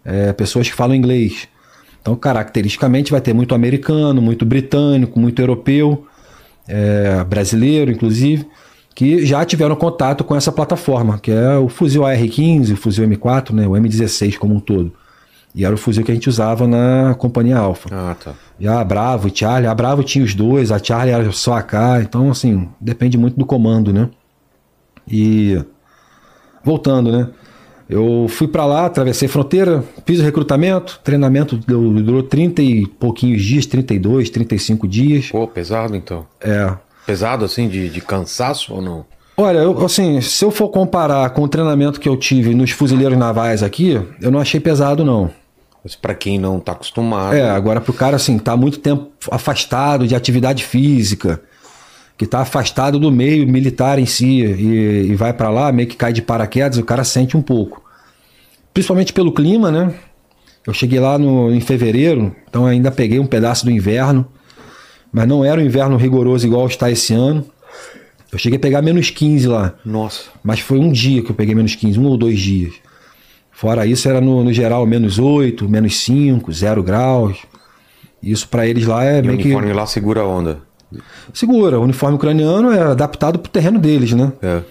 é, 0.05 0.33
pessoas 0.33 0.69
que 0.69 0.75
falam 0.75 0.97
inglês. 0.97 1.47
Então, 2.01 2.17
caracteristicamente, 2.17 3.11
vai 3.11 3.21
ter 3.21 3.33
muito 3.33 3.55
americano, 3.55 4.21
muito 4.21 4.45
britânico, 4.45 5.19
muito 5.19 5.41
europeu, 5.41 6.07
é, 6.67 7.23
brasileiro, 7.25 7.91
inclusive, 7.91 8.47
que 8.95 9.27
já 9.27 9.45
tiveram 9.45 9.75
contato 9.75 10.23
com 10.23 10.37
essa 10.37 10.53
plataforma, 10.53 11.19
que 11.19 11.31
é 11.31 11.57
o 11.57 11.69
fuzil 11.69 12.07
AR-15, 12.07 12.73
o 12.73 12.77
fuzil 12.77 13.09
M4, 13.09 13.53
né, 13.53 13.67
o 13.67 13.73
M16 13.73 14.39
como 14.39 14.55
um 14.55 14.61
todo. 14.61 14.93
E 15.55 15.65
era 15.65 15.75
o 15.75 15.79
fuzil 15.79 16.05
que 16.05 16.11
a 16.11 16.15
gente 16.15 16.29
usava 16.29 16.67
na 16.67 17.15
companhia 17.15 17.59
Alfa. 17.59 17.89
Ah, 17.93 18.15
tá. 18.15 18.35
E 18.59 18.67
a 18.67 18.83
Bravo 18.85 19.29
e 19.29 19.33
Charlie, 19.35 19.69
a 19.69 19.75
Bravo 19.75 20.03
tinha 20.03 20.25
os 20.25 20.35
dois, 20.35 20.71
a 20.71 20.83
Charlie 20.83 21.15
era 21.15 21.31
só 21.33 21.55
a 21.55 21.63
K, 21.63 22.03
então 22.03 22.31
assim, 22.31 22.69
depende 22.81 23.19
muito 23.19 23.39
do 23.39 23.47
comando, 23.47 23.93
né? 23.93 24.09
E 25.09 25.63
voltando, 26.63 27.13
né? 27.13 27.29
Eu 27.89 28.27
fui 28.29 28.49
para 28.49 28.65
lá, 28.65 28.87
atravessei 28.87 29.29
fronteira, 29.29 29.85
fiz 30.07 30.19
o 30.19 30.23
recrutamento, 30.23 31.01
treinamento 31.05 31.57
durou 31.57 32.23
30 32.23 32.63
e 32.63 32.87
pouquinhos 32.87 33.43
dias, 33.43 33.67
32, 33.67 34.31
35 34.31 34.89
dias. 34.89 35.29
Pô, 35.31 35.47
pesado 35.47 35.95
então. 35.95 36.27
É. 36.41 36.73
Pesado 37.07 37.45
assim, 37.45 37.69
de, 37.69 37.89
de 37.89 38.01
cansaço 38.01 38.75
ou 38.75 38.83
não? 38.83 39.05
Olha, 39.37 39.59
eu, 39.59 39.85
assim, 39.85 40.21
se 40.21 40.45
eu 40.45 40.51
for 40.51 40.69
comparar 40.69 41.29
com 41.31 41.43
o 41.43 41.49
treinamento 41.49 41.99
que 41.99 42.09
eu 42.09 42.17
tive 42.17 42.55
nos 42.55 42.71
fuzileiros 42.71 43.19
navais 43.19 43.63
aqui, 43.63 44.01
eu 44.21 44.31
não 44.31 44.39
achei 44.39 44.61
pesado, 44.61 45.05
não. 45.05 45.31
Mas 45.83 45.97
pra 45.97 46.15
quem 46.15 46.39
não 46.39 46.61
tá 46.61 46.73
acostumado. 46.73 47.35
É, 47.35 47.51
agora 47.51 47.81
pro 47.81 47.93
cara, 47.93 48.17
assim, 48.17 48.39
tá 48.39 48.57
muito 48.57 48.79
tempo 48.79 49.11
afastado 49.31 50.07
de 50.07 50.15
atividade 50.15 50.65
física, 50.65 51.43
que 52.17 52.27
tá 52.27 52.41
afastado 52.41 52.99
do 52.99 53.11
meio 53.11 53.47
militar 53.47 53.99
em 53.99 54.07
si, 54.07 54.43
e, 54.43 55.09
e 55.11 55.17
vai 55.17 55.33
para 55.33 55.51
lá, 55.51 55.73
meio 55.73 55.89
que 55.89 55.97
cai 55.97 56.13
de 56.13 56.23
paraquedas, 56.23 56.79
o 56.79 56.85
cara 56.85 57.03
sente 57.03 57.37
um 57.37 57.43
pouco. 57.43 57.83
Principalmente 58.73 59.13
pelo 59.13 59.33
clima, 59.33 59.71
né? 59.71 59.95
Eu 60.67 60.73
cheguei 60.73 61.01
lá 61.01 61.19
no, 61.19 61.53
em 61.53 61.61
fevereiro, 61.61 62.35
então 62.49 62.65
ainda 62.65 62.91
peguei 62.91 63.19
um 63.19 63.27
pedaço 63.27 63.65
do 63.65 63.71
inverno, 63.71 64.27
mas 65.15 65.29
não 65.29 65.45
era 65.45 65.61
um 65.61 65.65
inverno 65.65 65.97
rigoroso 65.97 66.45
igual 66.45 66.67
está 66.67 66.91
esse 66.91 67.15
ano. 67.15 67.47
Eu 68.33 68.39
cheguei 68.39 68.59
a 68.59 68.61
pegar 68.61 68.83
menos 68.83 69.11
15 69.11 69.47
lá. 69.47 69.75
Nossa. 69.85 70.25
Mas 70.43 70.59
foi 70.59 70.81
um 70.81 70.91
dia 70.91 71.23
que 71.23 71.31
eu 71.31 71.37
peguei 71.37 71.55
menos 71.55 71.77
15, 71.77 72.01
um 72.01 72.07
ou 72.07 72.17
dois 72.17 72.41
dias. 72.41 72.75
Fora 73.53 73.87
isso, 73.87 74.09
era 74.09 74.21
no, 74.21 74.43
no 74.43 74.53
geral 74.53 74.85
menos 74.85 75.21
8, 75.21 75.69
menos 75.69 75.99
5, 75.99 76.53
0 76.53 76.83
graus. 76.83 77.39
Isso 78.21 78.49
para 78.49 78.67
eles 78.67 78.87
lá 78.87 79.05
é 79.05 79.21
e 79.21 79.23
meio 79.23 79.35
o 79.35 79.41
uniforme 79.41 79.73
lá 79.73 79.87
segura 79.87 80.23
a 80.23 80.27
onda. 80.27 80.59
Segura. 81.33 81.79
O 81.79 81.85
uniforme 81.85 82.17
ucraniano 82.17 82.73
é 82.73 82.81
adaptado 82.81 83.39
pro 83.39 83.53
terreno 83.53 83.79
deles, 83.79 84.13
né? 84.13 84.33
É. 84.43 84.63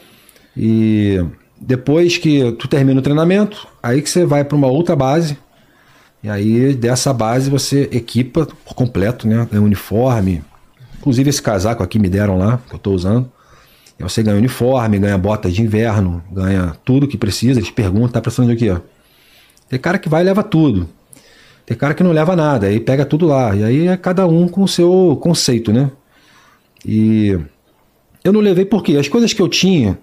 E 0.57 1.23
depois 1.59 2.17
que 2.17 2.51
tu 2.59 2.67
termina 2.67 2.99
o 2.99 3.03
treinamento, 3.03 3.65
aí 3.81 4.01
que 4.01 4.09
você 4.09 4.25
vai 4.25 4.43
para 4.43 4.57
uma 4.57 4.67
outra 4.67 4.93
base. 4.93 5.37
E 6.23 6.29
aí 6.29 6.73
dessa 6.73 7.13
base 7.13 7.49
você 7.49 7.89
equipa 7.91 8.47
por 8.65 8.73
completo, 8.73 9.27
né? 9.27 9.45
Ganha 9.51 9.61
uniforme. 9.61 10.41
Inclusive 10.97 11.29
esse 11.29 11.41
casaco 11.41 11.83
aqui 11.83 11.99
me 11.99 12.07
deram 12.07 12.37
lá, 12.37 12.59
que 12.69 12.73
eu 12.73 12.79
tô 12.79 12.91
usando. 12.91 13.29
E 13.99 14.03
você 14.03 14.23
ganha 14.23 14.37
uniforme, 14.37 14.99
ganha 14.99 15.17
botas 15.17 15.53
de 15.53 15.61
inverno, 15.61 16.23
ganha 16.31 16.75
tudo 16.85 17.07
que 17.07 17.17
precisa. 17.17 17.59
Eles 17.59 17.69
perguntam, 17.69 18.09
tá 18.09 18.21
precisando 18.21 18.49
de 18.49 18.55
quê? 18.55 18.81
Tem 19.67 19.77
cara 19.77 19.99
que 19.99 20.07
vai 20.07 20.21
e 20.21 20.25
leva 20.25 20.41
tudo. 20.41 20.87
Tem 21.65 21.75
cara 21.75 21.93
que 21.93 22.03
não 22.03 22.11
leva 22.11 22.35
nada, 22.35 22.67
aí 22.67 22.79
pega 22.79 23.05
tudo 23.05 23.25
lá. 23.25 23.55
E 23.55 23.63
aí 23.63 23.87
é 23.87 23.97
cada 23.97 24.25
um 24.25 24.47
com 24.47 24.63
o 24.63 24.67
seu 24.67 25.17
conceito, 25.21 25.73
né? 25.73 25.91
E 26.85 27.37
eu 28.23 28.31
não 28.31 28.39
levei 28.39 28.65
porque 28.65 28.95
as 28.97 29.07
coisas 29.07 29.33
que 29.33 29.41
eu 29.41 29.49
tinha 29.49 29.97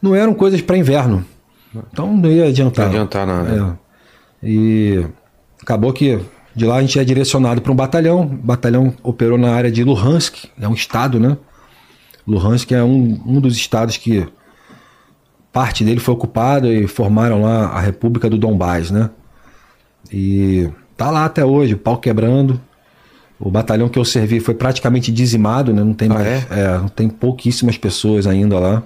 não 0.00 0.14
eram 0.14 0.32
coisas 0.32 0.60
para 0.60 0.76
inverno. 0.76 1.24
Então 1.92 2.16
não 2.16 2.30
ia 2.30 2.46
adiantar. 2.46 2.86
Não 2.86 2.92
ia 2.92 3.00
adiantar 3.00 3.26
nada. 3.26 3.78
É. 4.42 4.48
E 4.48 5.04
acabou 5.66 5.92
que 5.92 6.16
de 6.54 6.64
lá 6.64 6.76
a 6.76 6.80
gente 6.80 6.96
é 6.98 7.04
direcionado 7.04 7.60
para 7.60 7.72
um 7.72 7.76
batalhão. 7.76 8.22
O 8.22 8.26
batalhão 8.26 8.94
operou 9.02 9.36
na 9.36 9.52
área 9.52 9.70
de 9.70 9.82
Luhansk, 9.82 10.44
é 10.60 10.68
um 10.68 10.74
estado, 10.74 11.18
né? 11.18 11.36
Luhansk 12.26 12.70
é 12.72 12.82
um, 12.84 13.20
um 13.26 13.40
dos 13.40 13.56
estados 13.56 13.96
que 13.96 14.26
parte 15.52 15.82
dele 15.84 15.98
foi 15.98 16.14
ocupado 16.14 16.72
e 16.72 16.86
formaram 16.86 17.42
lá 17.42 17.66
a 17.66 17.80
República 17.80 18.30
do 18.30 18.38
Donbás, 18.38 18.92
né? 18.92 19.10
E 20.12 20.70
tá 20.96 21.10
lá 21.10 21.24
até 21.24 21.44
hoje, 21.44 21.74
o 21.74 21.78
pau 21.78 21.96
quebrando. 21.98 22.60
O 23.40 23.50
batalhão 23.50 23.88
que 23.88 23.98
eu 23.98 24.04
servi 24.04 24.38
foi 24.40 24.54
praticamente 24.54 25.10
dizimado, 25.10 25.74
né? 25.74 25.82
Não 25.82 25.92
tem 25.94 26.08
Ah, 26.10 26.14
mais, 26.14 26.26
é? 26.26 26.46
é, 26.50 26.78
não 26.78 26.88
tem 26.88 27.08
pouquíssimas 27.08 27.76
pessoas 27.76 28.26
ainda 28.26 28.58
lá. 28.58 28.82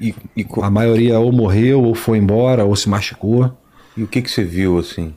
E, 0.00 0.14
e, 0.36 0.44
A 0.62 0.68
maioria 0.68 1.18
ou 1.20 1.30
morreu, 1.32 1.82
ou 1.82 1.94
foi 1.94 2.18
embora, 2.18 2.64
ou 2.64 2.74
se 2.74 2.88
machucou. 2.88 3.50
e 3.96 4.02
o 4.02 4.08
que, 4.08 4.20
que 4.20 4.30
você 4.30 4.42
viu 4.44 4.78
assim? 4.78 5.14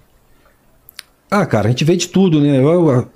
Ah, 1.29 1.45
cara, 1.45 1.67
a 1.67 1.71
gente 1.71 1.83
vê 1.83 1.95
de 1.95 2.07
tudo, 2.07 2.39
né? 2.39 2.57
Eu, 2.57 2.89
eu- 2.89 3.07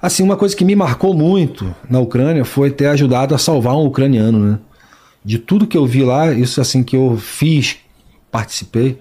assim, 0.00 0.22
uma 0.22 0.36
coisa 0.36 0.54
que 0.54 0.64
me 0.64 0.76
marcou 0.76 1.14
muito 1.14 1.74
na 1.88 2.00
Ucrânia 2.00 2.44
foi 2.44 2.70
ter 2.70 2.86
ajudado 2.86 3.34
a 3.34 3.38
salvar 3.38 3.74
um 3.76 3.86
ucraniano, 3.86 4.38
né? 4.38 4.58
De 5.24 5.38
tudo 5.38 5.66
que 5.66 5.76
eu 5.76 5.86
vi 5.86 6.04
lá, 6.04 6.32
isso 6.32 6.60
assim 6.60 6.82
que 6.82 6.96
eu 6.96 7.16
fiz, 7.16 7.78
participei, 8.30 8.98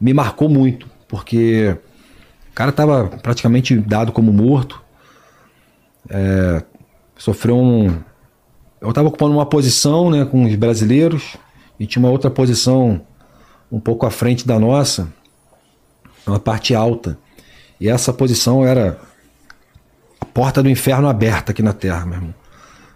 me 0.00 0.12
marcou 0.12 0.48
muito, 0.48 0.88
porque 1.06 1.76
o 2.50 2.54
cara 2.54 2.72
tava 2.72 3.06
praticamente 3.22 3.76
dado 3.76 4.12
como 4.12 4.32
morto. 4.32 4.82
É, 6.08 6.62
sofreu 7.16 7.56
um. 7.56 7.98
Eu 8.80 8.92
tava 8.92 9.08
ocupando 9.08 9.34
uma 9.34 9.46
posição, 9.46 10.10
né, 10.10 10.24
com 10.24 10.44
os 10.44 10.54
brasileiros, 10.54 11.36
e 11.78 11.86
tinha 11.86 12.02
uma 12.02 12.10
outra 12.10 12.30
posição 12.30 13.00
um 13.70 13.80
pouco 13.80 14.06
à 14.06 14.10
frente 14.10 14.46
da 14.46 14.58
nossa, 14.58 15.12
uma 16.26 16.38
parte 16.38 16.74
alta. 16.74 17.18
E 17.80 17.88
essa 17.88 18.12
posição 18.12 18.64
era 18.64 18.98
a 20.20 20.24
porta 20.24 20.62
do 20.62 20.68
inferno 20.68 21.08
aberta 21.08 21.52
aqui 21.52 21.62
na 21.62 21.72
Terra, 21.72 22.04
meu 22.04 22.14
irmão. 22.16 22.34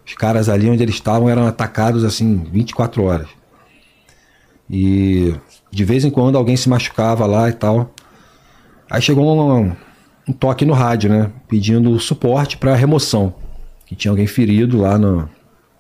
Os 0.04 0.14
caras 0.14 0.48
ali 0.48 0.68
onde 0.68 0.82
eles 0.82 0.96
estavam 0.96 1.28
eram 1.28 1.46
atacados 1.46 2.04
assim 2.04 2.44
24 2.50 3.04
horas. 3.04 3.28
E 4.68 5.34
de 5.70 5.84
vez 5.84 6.04
em 6.04 6.10
quando 6.10 6.36
alguém 6.36 6.56
se 6.56 6.68
machucava 6.68 7.26
lá 7.26 7.48
e 7.48 7.52
tal. 7.52 7.94
Aí 8.90 9.00
chegou 9.00 9.24
um, 9.24 9.72
um 10.28 10.32
toque 10.32 10.64
no 10.64 10.72
rádio, 10.72 11.10
né? 11.10 11.30
Pedindo 11.48 11.98
suporte 12.00 12.56
para 12.56 12.74
remoção. 12.74 13.34
Que 13.86 13.94
tinha 13.94 14.10
alguém 14.10 14.26
ferido 14.26 14.78
lá 14.80 14.98
no, 14.98 15.28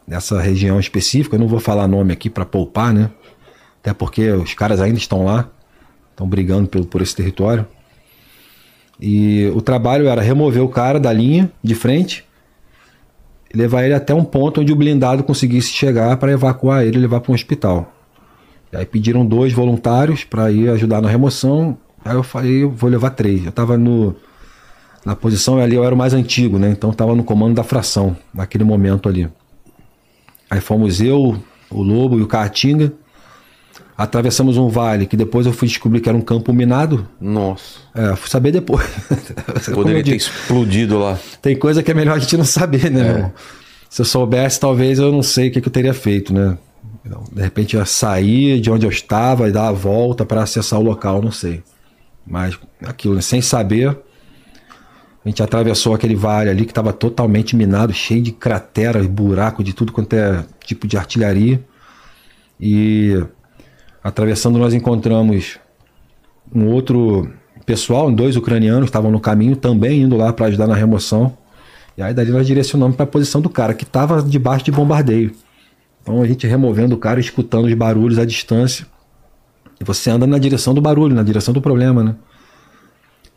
nessa 0.06 0.40
região 0.40 0.78
específica. 0.78 1.36
Eu 1.36 1.40
não 1.40 1.48
vou 1.48 1.60
falar 1.60 1.88
nome 1.88 2.12
aqui 2.12 2.30
para 2.30 2.44
poupar, 2.44 2.92
né? 2.92 3.10
Até 3.80 3.92
porque 3.92 4.30
os 4.30 4.54
caras 4.54 4.80
ainda 4.80 4.98
estão 4.98 5.24
lá. 5.24 5.48
Estão 6.10 6.28
brigando 6.28 6.68
por, 6.68 6.84
por 6.86 7.02
esse 7.02 7.16
território. 7.16 7.66
E 9.00 9.50
o 9.54 9.60
trabalho 9.60 10.08
era 10.08 10.20
remover 10.20 10.62
o 10.62 10.68
cara 10.68 11.00
da 11.00 11.12
linha 11.12 11.50
de 11.62 11.74
frente 11.74 12.24
levar 13.54 13.84
ele 13.84 13.94
até 13.94 14.14
um 14.14 14.24
ponto 14.24 14.60
onde 14.60 14.72
o 14.72 14.76
blindado 14.76 15.22
conseguisse 15.22 15.72
chegar 15.72 16.16
para 16.16 16.32
evacuar 16.32 16.84
ele 16.84 16.96
e 16.96 17.00
levar 17.00 17.20
para 17.20 17.32
um 17.32 17.34
hospital. 17.34 17.92
E 18.72 18.76
aí 18.76 18.86
pediram 18.86 19.26
dois 19.26 19.52
voluntários 19.52 20.24
para 20.24 20.50
ir 20.50 20.70
ajudar 20.70 21.02
na 21.02 21.08
remoção. 21.08 21.76
Aí 22.04 22.14
eu 22.14 22.22
falei, 22.22 22.64
vou 22.64 22.88
levar 22.88 23.10
três. 23.10 23.44
Eu 23.44 23.50
estava 23.50 23.76
no 23.76 24.16
na 25.04 25.16
posição 25.16 25.58
ali, 25.58 25.74
eu 25.74 25.84
era 25.84 25.92
o 25.92 25.98
mais 25.98 26.14
antigo, 26.14 26.60
né? 26.60 26.70
Então 26.70 26.90
estava 26.90 27.14
no 27.14 27.24
comando 27.24 27.56
da 27.56 27.64
fração 27.64 28.16
naquele 28.32 28.62
momento 28.62 29.08
ali. 29.08 29.28
Aí 30.48 30.60
fomos 30.60 31.00
eu, 31.00 31.36
o 31.68 31.82
Lobo 31.82 32.18
e 32.18 32.22
o 32.22 32.26
Caatinga. 32.26 32.92
Atravessamos 33.96 34.56
um 34.56 34.68
vale 34.68 35.06
que 35.06 35.16
depois 35.16 35.46
eu 35.46 35.52
fui 35.52 35.68
descobrir 35.68 36.00
que 36.00 36.08
era 36.08 36.16
um 36.16 36.22
campo 36.22 36.52
minado. 36.52 37.06
Nossa. 37.20 37.80
É, 37.94 38.16
fui 38.16 38.30
saber 38.30 38.50
depois. 38.50 38.86
Poderia 39.72 40.02
ter 40.02 40.16
explodido 40.16 40.98
lá. 40.98 41.18
Tem 41.40 41.56
coisa 41.56 41.82
que 41.82 41.90
é 41.90 41.94
melhor 41.94 42.16
a 42.16 42.18
gente 42.18 42.36
não 42.36 42.44
saber, 42.44 42.90
né, 42.90 43.02
meu 43.02 43.14
irmão? 43.14 43.32
Se 43.90 44.00
eu 44.00 44.06
soubesse, 44.06 44.58
talvez 44.58 44.98
eu 44.98 45.12
não 45.12 45.22
sei 45.22 45.48
o 45.48 45.52
que, 45.52 45.60
que 45.60 45.68
eu 45.68 45.72
teria 45.72 45.92
feito, 45.92 46.32
né? 46.32 46.56
Então, 47.04 47.24
De 47.30 47.42
repente 47.42 47.74
eu 47.74 47.80
ia 47.80 47.86
sair 47.86 48.60
de 48.60 48.70
onde 48.70 48.86
eu 48.86 48.90
estava 48.90 49.48
e 49.48 49.52
dar 49.52 49.68
a 49.68 49.72
volta 49.72 50.24
para 50.24 50.42
acessar 50.42 50.78
o 50.78 50.82
local, 50.82 51.20
não 51.20 51.32
sei. 51.32 51.62
Mas 52.26 52.58
aquilo, 52.84 53.14
né? 53.14 53.20
sem 53.20 53.42
saber, 53.42 53.90
a 55.24 55.28
gente 55.28 55.42
atravessou 55.42 55.94
aquele 55.94 56.14
vale 56.14 56.50
ali 56.50 56.64
que 56.64 56.70
estava 56.70 56.92
totalmente 56.92 57.54
minado, 57.54 57.92
cheio 57.92 58.22
de 58.22 58.32
cratera 58.32 59.00
e 59.00 59.08
buraco 59.08 59.62
de 59.62 59.72
tudo 59.72 59.92
quanto 59.92 60.14
é 60.14 60.44
tipo 60.64 60.86
de 60.86 60.96
artilharia. 60.96 61.62
E 62.60 63.22
atravessando 64.02 64.58
nós 64.58 64.74
encontramos 64.74 65.58
um 66.54 66.66
outro 66.66 67.30
pessoal, 67.64 68.10
dois 68.10 68.36
ucranianos 68.36 68.86
estavam 68.86 69.10
no 69.10 69.20
caminho 69.20 69.56
também 69.56 70.02
indo 70.02 70.16
lá 70.16 70.32
para 70.32 70.46
ajudar 70.46 70.66
na 70.66 70.74
remoção. 70.74 71.36
E 71.96 72.02
aí 72.02 72.12
dali 72.12 72.30
nós 72.30 72.46
direcionamos 72.46 72.96
para 72.96 73.04
a 73.04 73.06
posição 73.06 73.40
do 73.40 73.48
cara 73.48 73.74
que 73.74 73.84
estava 73.84 74.22
debaixo 74.22 74.64
de 74.64 74.72
bombardeio. 74.72 75.32
Então 76.02 76.20
a 76.20 76.26
gente 76.26 76.46
removendo 76.46 76.94
o 76.94 76.98
cara, 76.98 77.20
escutando 77.20 77.66
os 77.66 77.74
barulhos 77.74 78.18
à 78.18 78.24
distância. 78.24 78.86
E 79.80 79.84
você 79.84 80.10
anda 80.10 80.26
na 80.26 80.38
direção 80.38 80.74
do 80.74 80.80
barulho, 80.80 81.14
na 81.14 81.22
direção 81.22 81.54
do 81.54 81.60
problema, 81.60 82.02
né? 82.02 82.14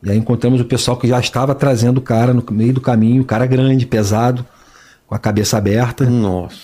E 0.04 0.12
aí 0.12 0.18
encontramos 0.18 0.62
o 0.62 0.66
pessoal 0.66 0.98
que 0.98 1.08
já 1.08 1.20
estava 1.20 1.56
trazendo 1.56 1.98
o 1.98 2.02
cara 2.02 2.34
no 2.34 2.44
meio 2.52 2.74
do 2.74 2.82
caminho, 2.82 3.22
o 3.22 3.26
cara 3.26 3.46
grande, 3.46 3.86
pesado, 3.86 4.46
com 5.08 5.16
a 5.16 5.20
cabeça 5.20 5.58
aberta. 5.58 6.06
Nossa. 6.06 6.58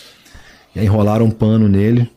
E 0.76 0.80
aí 0.80 0.86
enrolaram 0.86 1.26
um 1.26 1.32
pano 1.32 1.68
nele 1.68 2.10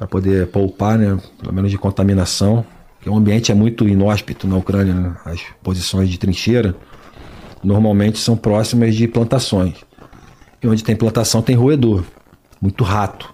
para 0.00 0.06
poder 0.06 0.46
poupar, 0.46 0.96
né? 0.96 1.18
Pelo 1.38 1.52
menos 1.52 1.70
de 1.70 1.76
contaminação. 1.76 2.64
Porque 2.96 3.10
o 3.10 3.14
ambiente 3.14 3.52
é 3.52 3.54
muito 3.54 3.86
inóspito 3.86 4.48
na 4.48 4.56
Ucrânia, 4.56 4.94
né? 4.94 5.14
As 5.26 5.42
posições 5.62 6.08
de 6.08 6.18
trincheira 6.18 6.74
normalmente 7.62 8.18
são 8.18 8.34
próximas 8.34 8.94
de 8.94 9.06
plantações. 9.06 9.74
E 10.62 10.66
onde 10.66 10.82
tem 10.82 10.96
plantação 10.96 11.42
tem 11.42 11.54
roedor, 11.54 12.02
muito 12.62 12.82
rato. 12.82 13.30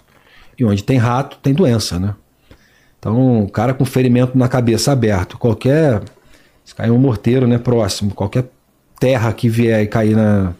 E 0.58 0.64
onde 0.64 0.82
tem 0.82 0.98
rato 0.98 1.38
tem 1.40 1.54
doença, 1.54 2.00
né? 2.00 2.16
Então, 2.98 3.44
o 3.44 3.48
cara 3.48 3.72
com 3.72 3.84
ferimento 3.84 4.36
na 4.36 4.48
cabeça 4.48 4.90
aberto, 4.90 5.38
qualquer. 5.38 6.02
Se 6.64 6.74
cair 6.74 6.90
um 6.90 6.98
morteiro 6.98 7.46
né, 7.46 7.58
próximo, 7.58 8.12
qualquer 8.12 8.50
terra 8.98 9.32
que 9.32 9.48
vier 9.48 9.84
e 9.84 9.86
cair 9.86 10.16
na, 10.16 10.52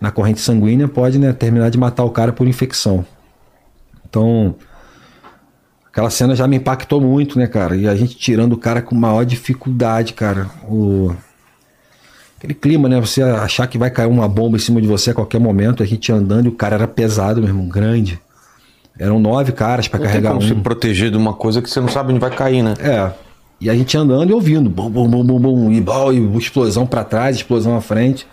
na 0.00 0.10
corrente 0.10 0.40
sanguínea 0.40 0.88
pode 0.88 1.20
né, 1.20 1.32
terminar 1.32 1.70
de 1.70 1.78
matar 1.78 2.02
o 2.02 2.10
cara 2.10 2.32
por 2.32 2.48
infecção. 2.48 3.06
Então, 4.08 4.56
aquela 5.96 6.10
cena 6.10 6.36
já 6.36 6.46
me 6.46 6.56
impactou 6.56 7.00
muito, 7.00 7.38
né, 7.38 7.46
cara? 7.46 7.74
E 7.74 7.88
a 7.88 7.96
gente 7.96 8.14
tirando 8.16 8.52
o 8.52 8.58
cara 8.58 8.82
com 8.82 8.94
maior 8.94 9.24
dificuldade, 9.24 10.12
cara. 10.12 10.50
O... 10.68 11.10
Aquele 12.36 12.52
clima, 12.52 12.86
né? 12.86 13.00
Você 13.00 13.22
achar 13.22 13.66
que 13.66 13.78
vai 13.78 13.90
cair 13.90 14.06
uma 14.06 14.28
bomba 14.28 14.58
em 14.58 14.60
cima 14.60 14.78
de 14.78 14.86
você 14.86 15.12
a 15.12 15.14
qualquer 15.14 15.40
momento, 15.40 15.82
a 15.82 15.86
gente 15.86 16.12
andando 16.12 16.44
e 16.44 16.48
o 16.50 16.52
cara 16.52 16.74
era 16.74 16.86
pesado, 16.86 17.40
meu 17.40 17.48
irmão, 17.48 17.66
grande. 17.66 18.20
Eram 18.98 19.18
nove 19.18 19.52
caras 19.52 19.88
para 19.88 20.00
carregar 20.00 20.34
como 20.34 20.44
um. 20.44 20.46
se 20.46 20.54
proteger 20.56 21.10
de 21.10 21.16
uma 21.16 21.32
coisa 21.32 21.62
que 21.62 21.70
você 21.70 21.80
não 21.80 21.88
sabe 21.88 22.10
onde 22.10 22.20
vai 22.20 22.30
cair, 22.30 22.62
né? 22.62 22.74
É. 22.78 23.10
E 23.58 23.70
a 23.70 23.74
gente 23.74 23.96
andando 23.96 24.28
e 24.28 24.34
ouvindo, 24.34 24.68
bum, 24.68 24.90
bum, 24.90 25.08
bum, 25.08 25.24
bum, 25.24 25.40
bum, 25.40 25.72
e, 25.72 25.80
bom, 25.80 26.12
e 26.12 26.36
explosão 26.36 26.86
para 26.86 27.04
trás, 27.04 27.36
explosão 27.36 27.74
à 27.74 27.80
frente. 27.80 28.26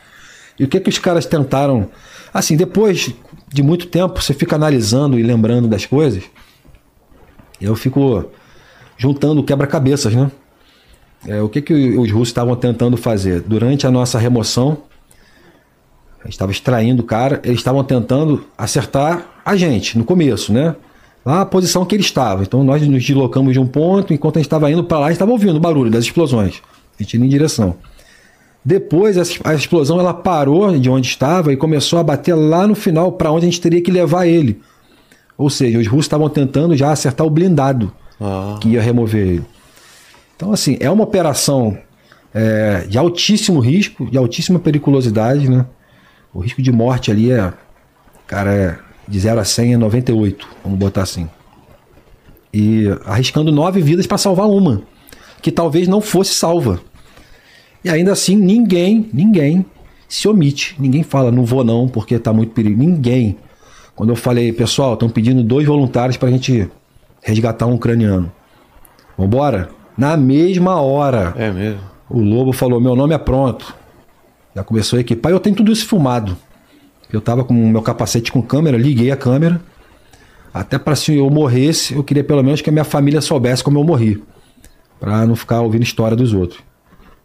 E 0.60 0.66
o 0.66 0.68
que 0.68 0.82
que 0.82 0.90
os 0.90 1.00
caras 1.00 1.26
tentaram? 1.26 1.88
Assim, 2.34 2.58
depois 2.58 3.14
de 3.48 3.64
muito 3.64 3.88
tempo, 3.88 4.22
você 4.22 4.34
fica 4.34 4.58
analisando 4.58 5.18
e 5.18 5.24
lembrando 5.24 5.66
das 5.66 5.86
coisas. 5.86 6.24
Eu 7.62 7.76
fico 7.76 8.26
juntando 8.98 9.44
quebra-cabeças, 9.44 10.14
né? 10.14 10.32
É, 11.28 11.42
o 11.42 11.48
que 11.48 11.62
que 11.62 11.74
os 11.74 12.12
russos 12.12 12.30
estavam 12.30 12.56
tentando 12.56 12.98
fazer? 12.98 13.42
Durante 13.42 13.88
a 13.88 13.92
nossa 13.92 14.20
remoção, 14.20 14.78
a 16.20 16.26
gente 16.26 16.34
estava 16.34 16.52
extraindo 16.52 17.02
o 17.02 17.06
cara, 17.06 17.42
eles 17.44 17.60
estavam 17.60 17.84
tentando 17.84 18.46
acertar 18.58 19.26
a 19.46 19.56
gente 19.56 19.98
no 19.98 20.04
começo, 20.04 20.52
né? 20.52 20.76
Lá 21.26 21.42
a 21.42 21.46
posição 21.46 21.86
que 21.86 21.96
ele 21.96 22.04
estava. 22.04 22.44
Então 22.44 22.64
nós 22.64 22.86
nos 22.86 23.06
deslocamos 23.06 23.54
de 23.54 23.60
um 23.60 23.68
ponto, 23.68 24.14
enquanto 24.14 24.38
a 24.38 24.40
gente 24.40 24.48
estava 24.48 24.70
indo 24.70 24.84
para 24.84 25.00
lá, 25.00 25.06
a 25.06 25.10
gente 25.10 25.16
estava 25.16 25.32
ouvindo 25.32 25.56
o 25.56 25.60
barulho 25.60 25.90
das 25.90 26.04
explosões. 26.04 26.62
A 27.00 27.04
gente 27.04 27.16
indo 27.16 27.26
em 27.26 27.30
direção. 27.30 27.76
Depois 28.64 29.18
a 29.44 29.54
explosão 29.54 30.00
ela 30.00 30.14
parou 30.14 30.78
de 30.78 30.90
onde 30.90 31.08
estava 31.08 31.52
e 31.52 31.58
começou 31.58 32.00
a 32.00 32.04
bater 32.04 32.34
lá 32.34 32.66
no 32.66 32.76
final 32.76 33.12
para 33.14 33.32
onde 33.32 33.46
a 33.46 33.50
gente 33.50 33.60
teria 33.60 33.82
que 33.82 33.92
levar 33.92 34.26
ele. 34.26 34.62
Ou 35.44 35.50
seja, 35.50 35.78
os 35.78 35.88
russos 35.88 36.06
estavam 36.06 36.30
tentando 36.30 36.74
já 36.74 36.90
acertar 36.90 37.28
o 37.28 37.30
blindado 37.30 37.92
Ah. 38.18 38.58
que 38.62 38.70
ia 38.70 38.82
remover 38.82 39.28
ele. 39.28 39.46
Então, 40.38 40.54
assim, 40.54 40.78
é 40.80 40.90
uma 40.90 41.04
operação 41.04 41.78
é, 42.34 42.86
de 42.88 42.98
altíssimo 42.98 43.60
risco, 43.60 44.10
de 44.10 44.18
altíssima 44.18 44.58
periculosidade, 44.58 45.50
né? 45.50 45.66
O 46.34 46.40
risco 46.40 46.62
de 46.62 46.72
morte 46.72 47.12
ali 47.12 47.30
é, 47.30 47.52
cara, 48.26 48.54
é 48.54 48.80
de 49.06 49.20
0 49.20 49.42
a 49.42 49.44
100 49.44 49.74
é 49.74 49.78
98, 49.78 50.48
vamos 50.64 50.80
botar 50.80 51.02
assim. 51.02 51.28
E 52.54 52.86
arriscando 53.06 53.52
nove 53.52 53.82
vidas 53.82 54.08
para 54.08 54.18
salvar 54.18 54.48
uma, 54.48 54.84
que 55.42 55.52
talvez 55.52 55.90
não 55.90 56.00
fosse 56.00 56.34
salva. 56.34 56.80
E 57.84 57.90
ainda 57.90 58.14
assim, 58.14 58.38
ninguém, 58.38 59.10
ninguém 59.12 59.66
se 60.08 60.26
omite. 60.26 60.74
Ninguém 60.80 61.04
fala, 61.04 61.34
não 61.34 61.44
vou 61.44 61.66
não, 61.66 61.90
porque 61.90 62.18
tá 62.18 62.32
muito 62.32 62.54
perigo. 62.54 62.82
Ninguém. 62.82 63.36
Quando 63.96 64.10
eu 64.10 64.16
falei, 64.16 64.52
pessoal, 64.52 64.94
estão 64.94 65.10
pedindo 65.10 65.44
dois 65.44 65.66
voluntários 65.68 66.18
para 66.18 66.30
a 66.30 66.32
gente 66.32 66.70
resgatar 67.22 67.66
um 67.68 67.76
ucraniano. 67.76 68.32
Vambora? 69.18 69.70
Na 69.98 70.18
mesma 70.18 70.82
hora, 70.82 71.34
É 71.38 71.52
mesmo. 71.52 71.80
o 72.10 72.20
Lobo 72.20 72.52
falou: 72.52 72.82
Meu 72.82 72.96
nome 72.96 73.14
é 73.14 73.18
pronto. 73.18 73.76
Já 74.56 74.64
começou 74.64 74.98
a 74.98 75.02
equipar. 75.02 75.32
E 75.32 75.36
eu 75.36 75.40
tenho 75.40 75.56
tudo 75.56 75.72
isso 75.72 75.88
filmado. 75.88 76.36
Eu 77.12 77.22
tava 77.22 77.44
com 77.44 77.54
o 77.54 77.68
meu 77.70 77.82
capacete 77.82 78.32
com 78.32 78.42
câmera, 78.42 78.76
liguei 78.78 79.12
a 79.12 79.16
câmera. 79.18 79.62
Até 80.52 80.80
para 80.80 80.96
se 80.96 81.16
eu 81.16 81.30
morresse, 81.30 81.94
eu 81.96 82.04
queria 82.04 82.24
pelo 82.24 82.44
menos 82.44 82.62
que 82.62 82.70
a 82.70 82.74
minha 82.74 82.84
família 82.84 83.22
soubesse 83.22 83.64
como 83.64 83.78
eu 83.80 83.84
morri. 83.84 84.24
Pra 85.00 85.26
não 85.26 85.36
ficar 85.36 85.62
ouvindo 85.62 85.84
história 85.84 86.18
dos 86.18 86.34
outros. 86.34 86.60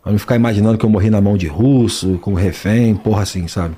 Pra 0.03 0.13
não 0.13 0.19
ficar 0.19 0.37
imaginando 0.37 0.77
que 0.77 0.85
eu 0.85 0.91
morri 0.91 1.09
na 1.11 1.21
mão 1.21 1.37
de 1.39 1.47
russo, 1.47 2.19
como 2.21 2.37
refém, 2.37 2.95
porra 2.95 3.23
assim, 3.23 3.47
sabe? 3.49 3.75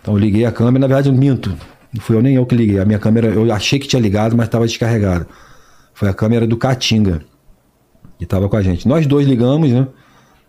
Então 0.00 0.14
eu 0.14 0.18
liguei 0.18 0.44
a 0.44 0.52
câmera, 0.52 0.78
na 0.80 0.86
verdade 0.86 1.08
eu 1.08 1.14
minto. 1.14 1.54
Não 1.94 2.00
fui 2.00 2.16
eu 2.16 2.22
nem 2.22 2.34
eu 2.34 2.44
que 2.44 2.56
liguei. 2.56 2.80
A 2.80 2.84
minha 2.84 2.98
câmera, 2.98 3.28
eu 3.28 3.52
achei 3.52 3.78
que 3.78 3.86
tinha 3.86 4.02
ligado, 4.02 4.36
mas 4.36 4.46
estava 4.46 4.66
descarregada. 4.66 5.28
Foi 5.94 6.08
a 6.08 6.12
câmera 6.12 6.44
do 6.44 6.56
Caatinga 6.56 7.22
que 8.18 8.24
estava 8.24 8.48
com 8.48 8.56
a 8.56 8.62
gente. 8.62 8.86
Nós 8.88 9.06
dois 9.06 9.26
ligamos, 9.26 9.70
né? 9.70 9.86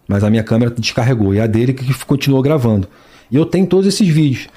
Mas 0.07 0.23
a 0.23 0.29
minha 0.29 0.43
câmera 0.43 0.71
descarregou. 0.71 1.35
E 1.35 1.39
a 1.39 1.45
dele 1.45 1.73
que 1.73 2.05
continuou 2.05 2.41
gravando. 2.41 2.87
E 3.29 3.35
eu 3.35 3.45
tenho 3.45 3.67
todos 3.67 3.85
esses 3.85 4.07
vídeos. 4.07 4.47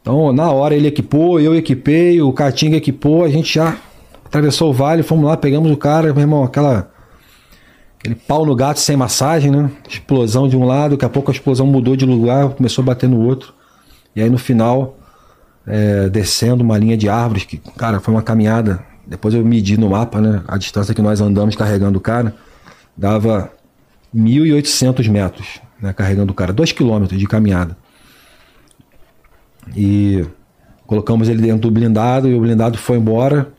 Então, 0.00 0.32
na 0.32 0.50
hora 0.50 0.74
ele 0.74 0.88
equipou, 0.88 1.38
eu 1.40 1.54
equipei, 1.54 2.22
o 2.22 2.32
Caatinga 2.32 2.76
equipou, 2.76 3.24
a 3.24 3.28
gente 3.28 3.54
já 3.54 3.76
atravessou 4.24 4.70
o 4.70 4.72
vale, 4.72 5.02
fomos 5.02 5.26
lá, 5.26 5.36
pegamos 5.36 5.70
o 5.70 5.76
cara, 5.76 6.12
meu 6.12 6.22
irmão, 6.22 6.44
aquela. 6.44 6.90
Aquele 7.98 8.14
pau 8.14 8.46
no 8.46 8.54
gato 8.54 8.78
sem 8.78 8.96
massagem, 8.96 9.50
né? 9.50 9.70
Explosão 9.88 10.48
de 10.48 10.56
um 10.56 10.64
lado, 10.64 10.92
daqui 10.92 11.04
a 11.04 11.08
pouco 11.08 11.30
a 11.30 11.34
explosão 11.34 11.66
mudou 11.66 11.96
de 11.96 12.06
lugar, 12.06 12.48
começou 12.50 12.82
a 12.82 12.86
bater 12.86 13.08
no 13.08 13.20
outro. 13.20 13.52
E 14.14 14.22
aí 14.22 14.30
no 14.30 14.38
final, 14.38 14.97
é, 15.68 16.08
descendo 16.08 16.64
uma 16.64 16.78
linha 16.78 16.96
de 16.96 17.08
árvores, 17.08 17.44
que, 17.44 17.58
cara, 17.76 18.00
foi 18.00 18.14
uma 18.14 18.22
caminhada. 18.22 18.82
Depois 19.06 19.34
eu 19.34 19.44
medi 19.44 19.78
no 19.78 19.90
mapa, 19.90 20.20
né? 20.20 20.42
A 20.48 20.56
distância 20.56 20.94
que 20.94 21.02
nós 21.02 21.20
andamos 21.20 21.54
carregando 21.54 21.98
o 21.98 22.00
cara, 22.00 22.34
dava 22.96 23.52
1.800 24.14 25.08
metros, 25.10 25.60
né? 25.80 25.92
Carregando 25.92 26.32
o 26.32 26.34
cara, 26.34 26.52
2 26.52 26.72
quilômetros 26.72 27.20
de 27.20 27.26
caminhada. 27.26 27.76
E 29.76 30.24
colocamos 30.86 31.28
ele 31.28 31.42
dentro 31.42 31.60
do 31.60 31.70
blindado 31.70 32.28
e 32.28 32.34
o 32.34 32.40
blindado 32.40 32.78
foi 32.78 32.96
embora. 32.96 33.52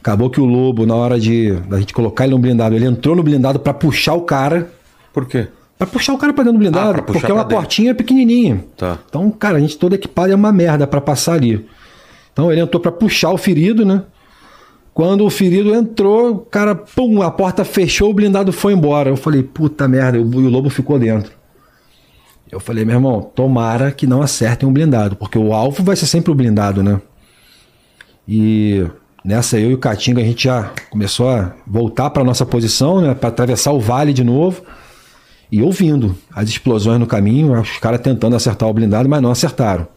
Acabou 0.00 0.28
que 0.30 0.40
o 0.40 0.44
lobo, 0.44 0.84
na 0.86 0.94
hora 0.94 1.18
de 1.18 1.52
da 1.68 1.78
gente 1.78 1.94
colocar 1.94 2.24
ele 2.24 2.34
no 2.34 2.38
blindado, 2.38 2.74
ele 2.74 2.86
entrou 2.86 3.16
no 3.16 3.22
blindado 3.22 3.58
para 3.58 3.72
puxar 3.72 4.14
o 4.14 4.22
cara. 4.22 4.70
Por 5.12 5.26
quê? 5.26 5.48
Pra 5.80 5.86
puxar 5.86 6.12
o 6.12 6.18
cara 6.18 6.30
pra 6.34 6.44
dentro 6.44 6.58
do 6.58 6.62
blindado, 6.62 7.00
Ah, 7.00 7.02
porque 7.02 7.24
é 7.24 7.32
uma 7.32 7.42
dentro. 7.42 7.56
portinha 7.56 7.94
pequenininha. 7.94 8.62
Tá. 8.76 8.98
Então, 9.08 9.30
cara, 9.30 9.56
a 9.56 9.60
gente 9.60 9.78
todo 9.78 9.94
equipado 9.94 10.30
é 10.30 10.34
uma 10.36 10.52
merda 10.52 10.86
pra 10.86 11.00
passar 11.00 11.32
ali. 11.32 11.66
Então 12.34 12.52
ele 12.52 12.60
entrou 12.60 12.78
pra 12.82 12.92
puxar 12.92 13.30
o 13.30 13.38
ferido, 13.38 13.82
né? 13.86 14.02
Quando 14.92 15.24
o 15.24 15.30
ferido 15.30 15.74
entrou, 15.74 16.32
o 16.32 16.38
cara, 16.40 16.74
pum, 16.74 17.22
a 17.22 17.30
porta 17.30 17.64
fechou, 17.64 18.10
o 18.10 18.12
blindado 18.12 18.52
foi 18.52 18.74
embora. 18.74 19.08
Eu 19.08 19.16
falei, 19.16 19.42
puta 19.42 19.88
merda, 19.88 20.18
e 20.18 20.20
o 20.20 20.26
o 20.26 20.50
lobo 20.50 20.68
ficou 20.68 20.98
dentro. 20.98 21.32
Eu 22.52 22.60
falei, 22.60 22.84
meu 22.84 22.96
irmão, 22.96 23.22
tomara 23.34 23.90
que 23.90 24.06
não 24.06 24.20
acertem 24.20 24.68
um 24.68 24.72
blindado, 24.74 25.16
porque 25.16 25.38
o 25.38 25.54
alvo 25.54 25.82
vai 25.82 25.96
ser 25.96 26.04
sempre 26.04 26.30
o 26.30 26.34
blindado, 26.34 26.82
né? 26.82 27.00
E 28.28 28.86
nessa 29.24 29.58
eu 29.58 29.70
e 29.70 29.74
o 29.74 29.78
Catinga 29.78 30.20
a 30.20 30.24
gente 30.24 30.44
já 30.44 30.70
começou 30.90 31.30
a 31.30 31.52
voltar 31.66 32.10
para 32.10 32.22
nossa 32.22 32.44
posição, 32.44 33.00
né, 33.00 33.14
para 33.14 33.30
atravessar 33.30 33.72
o 33.72 33.80
vale 33.80 34.12
de 34.12 34.22
novo 34.24 34.62
e 35.50 35.62
ouvindo 35.62 36.16
as 36.34 36.48
explosões 36.48 37.00
no 37.00 37.06
caminho, 37.06 37.58
os 37.60 37.78
caras 37.78 38.00
tentando 38.00 38.36
acertar 38.36 38.68
o 38.68 38.72
blindado, 38.72 39.08
mas 39.08 39.20
não 39.20 39.30
acertaram. 39.30 39.88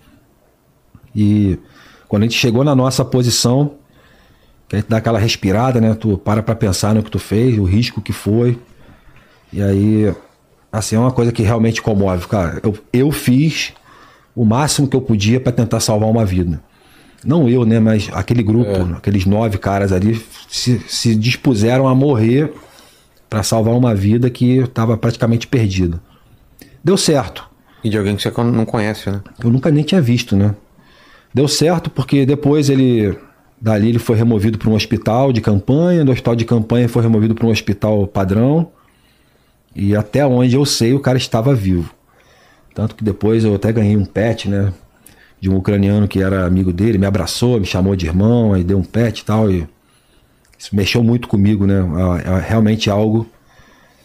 E 1.16 1.60
quando 2.08 2.24
a 2.24 2.26
gente 2.26 2.38
chegou 2.38 2.64
na 2.64 2.76
nossa 2.76 3.06
posição, 3.06 3.76
que 4.68 4.76
a 4.76 4.80
gente 4.80 4.90
dá 4.90 4.98
aquela 4.98 5.20
respirada, 5.20 5.80
né, 5.80 5.94
tu 5.94 6.18
para 6.18 6.42
para 6.42 6.56
pensar 6.56 6.96
no 6.96 7.04
que 7.04 7.12
tu 7.12 7.20
fez, 7.20 7.58
o 7.60 7.64
risco 7.64 8.02
que 8.02 8.12
foi. 8.12 8.58
E 9.52 9.62
aí, 9.62 10.14
assim, 10.72 10.96
é 10.96 11.00
uma 11.00 11.12
coisa 11.12 11.32
que 11.32 11.44
realmente 11.44 11.82
comove, 11.82 12.28
cara. 12.28 12.60
Eu, 12.64 12.76
eu 12.92 13.12
fiz 13.12 13.74
o 14.36 14.44
máximo 14.44 14.88
que 14.88 14.96
eu 14.96 15.02
podia 15.02 15.40
para 15.40 15.52
tentar 15.52 15.80
salvar 15.80 16.10
uma 16.10 16.26
vida. 16.26 16.60
Não 17.24 17.48
eu, 17.48 17.64
né? 17.64 17.80
Mas 17.80 18.10
aquele 18.12 18.42
grupo, 18.42 18.72
aqueles 18.98 19.26
nove 19.26 19.58
caras 19.58 19.92
ali 19.92 20.20
se, 20.50 20.80
se 20.88 21.16
dispuseram 21.16 21.88
a 21.88 21.94
morrer 21.94 22.52
para 23.34 23.42
salvar 23.42 23.74
uma 23.74 23.96
vida 23.96 24.30
que 24.30 24.60
estava 24.60 24.96
praticamente 24.96 25.48
perdida. 25.48 26.00
Deu 26.84 26.96
certo. 26.96 27.50
E 27.84 27.90
de 27.90 27.98
alguém 27.98 28.16
que 28.16 28.22
você 28.22 28.32
não 28.44 28.64
conhece, 28.64 29.10
né? 29.10 29.22
Eu 29.44 29.50
nunca 29.50 29.72
nem 29.72 29.84
tinha 29.84 30.00
visto, 30.00 30.36
né? 30.36 30.54
Deu 31.34 31.48
certo 31.48 31.90
porque 31.90 32.28
depois 32.28 32.70
ele 32.70 33.18
Dali 33.60 33.90
ele 33.90 33.98
foi 33.98 34.16
removido 34.16 34.60
para 34.60 34.70
um 34.70 34.76
hospital 34.76 35.34
de 35.34 35.42
campanha, 35.42 36.06
do 36.06 36.12
hospital 36.12 36.36
de 36.36 36.46
campanha 36.46 36.88
foi 36.88 37.02
removido 37.02 37.34
para 37.34 37.48
um 37.48 37.50
hospital 37.50 38.06
padrão. 38.06 38.72
E 39.76 39.96
até 39.96 40.24
onde 40.28 40.56
eu 40.56 40.64
sei, 40.64 40.94
o 40.94 41.00
cara 41.00 41.18
estava 41.18 41.56
vivo. 41.56 41.92
Tanto 42.76 42.94
que 42.94 43.04
depois 43.04 43.44
eu 43.44 43.56
até 43.56 43.72
ganhei 43.72 43.98
um 43.98 44.06
pet, 44.06 44.48
né? 44.48 44.72
De 45.42 45.50
um 45.50 45.56
ucraniano 45.56 46.08
que 46.08 46.22
era 46.22 46.46
amigo 46.46 46.72
dele, 46.72 47.00
me 47.00 47.08
abraçou, 47.08 47.60
me 47.60 47.66
chamou 47.66 47.96
de 47.96 48.06
irmão, 48.06 48.54
aí 48.54 48.64
deu 48.64 48.78
um 48.78 48.84
pet 48.84 49.22
e 49.22 49.26
tal. 49.26 49.50
E 49.50 49.68
isso 50.64 50.74
mexeu 50.74 51.04
muito 51.04 51.28
comigo, 51.28 51.68
né? 51.68 51.84
É, 52.24 52.40
realmente 52.40 52.90
algo. 52.90 53.28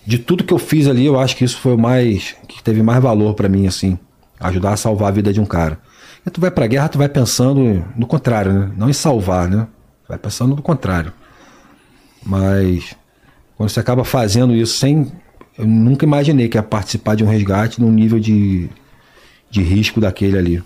De 0.05 0.19
tudo 0.19 0.43
que 0.43 0.53
eu 0.53 0.59
fiz 0.59 0.89
ali, 0.89 1.07
eu 1.07 1.17
acho 1.17 1.37
que 1.37 1.45
isso 1.45 1.59
foi 1.59 1.75
o 1.75 1.79
mais. 1.79 2.35
que 2.49 2.61
teve 2.61 2.83
mais 2.83 3.01
valor 3.01 3.35
para 3.35 3.49
mim, 3.49 3.69
assim. 3.69 3.97
Ajudar 4.41 4.73
a 4.73 4.77
salvar 4.77 5.09
a 5.09 5.13
vida 5.13 5.33
de 5.33 5.41
um 5.41 5.47
cara. 5.47 5.79
E 6.27 6.31
tu 6.31 6.41
vai 6.41 6.51
pra 6.51 6.67
guerra, 6.67 6.89
tu 6.89 6.99
vai 6.99 7.09
pensando 7.09 7.85
no 7.95 8.09
contrário, 8.09 8.53
né? 8.53 8.73
Não 8.77 8.91
em 8.91 8.93
salvar, 8.93 9.49
né? 9.49 9.69
Vai 10.09 10.19
pensando 10.19 10.57
no 10.57 10.63
contrário. 10.63 11.13
Mas 12.27 12.97
quando 13.57 13.71
você 13.71 13.79
acaba 13.79 14.05
fazendo 14.05 14.53
isso 14.53 14.79
sem. 14.79 15.13
Eu 15.57 15.67
nunca 15.67 16.05
imaginei 16.05 16.49
que 16.49 16.59
ia 16.59 16.63
participar 16.63 17.15
de 17.15 17.23
um 17.23 17.29
resgate 17.29 17.81
num 17.81 17.93
nível 17.93 18.19
de, 18.19 18.69
de 19.49 19.63
risco 19.63 20.01
daquele 20.01 20.37
ali. 20.37 20.65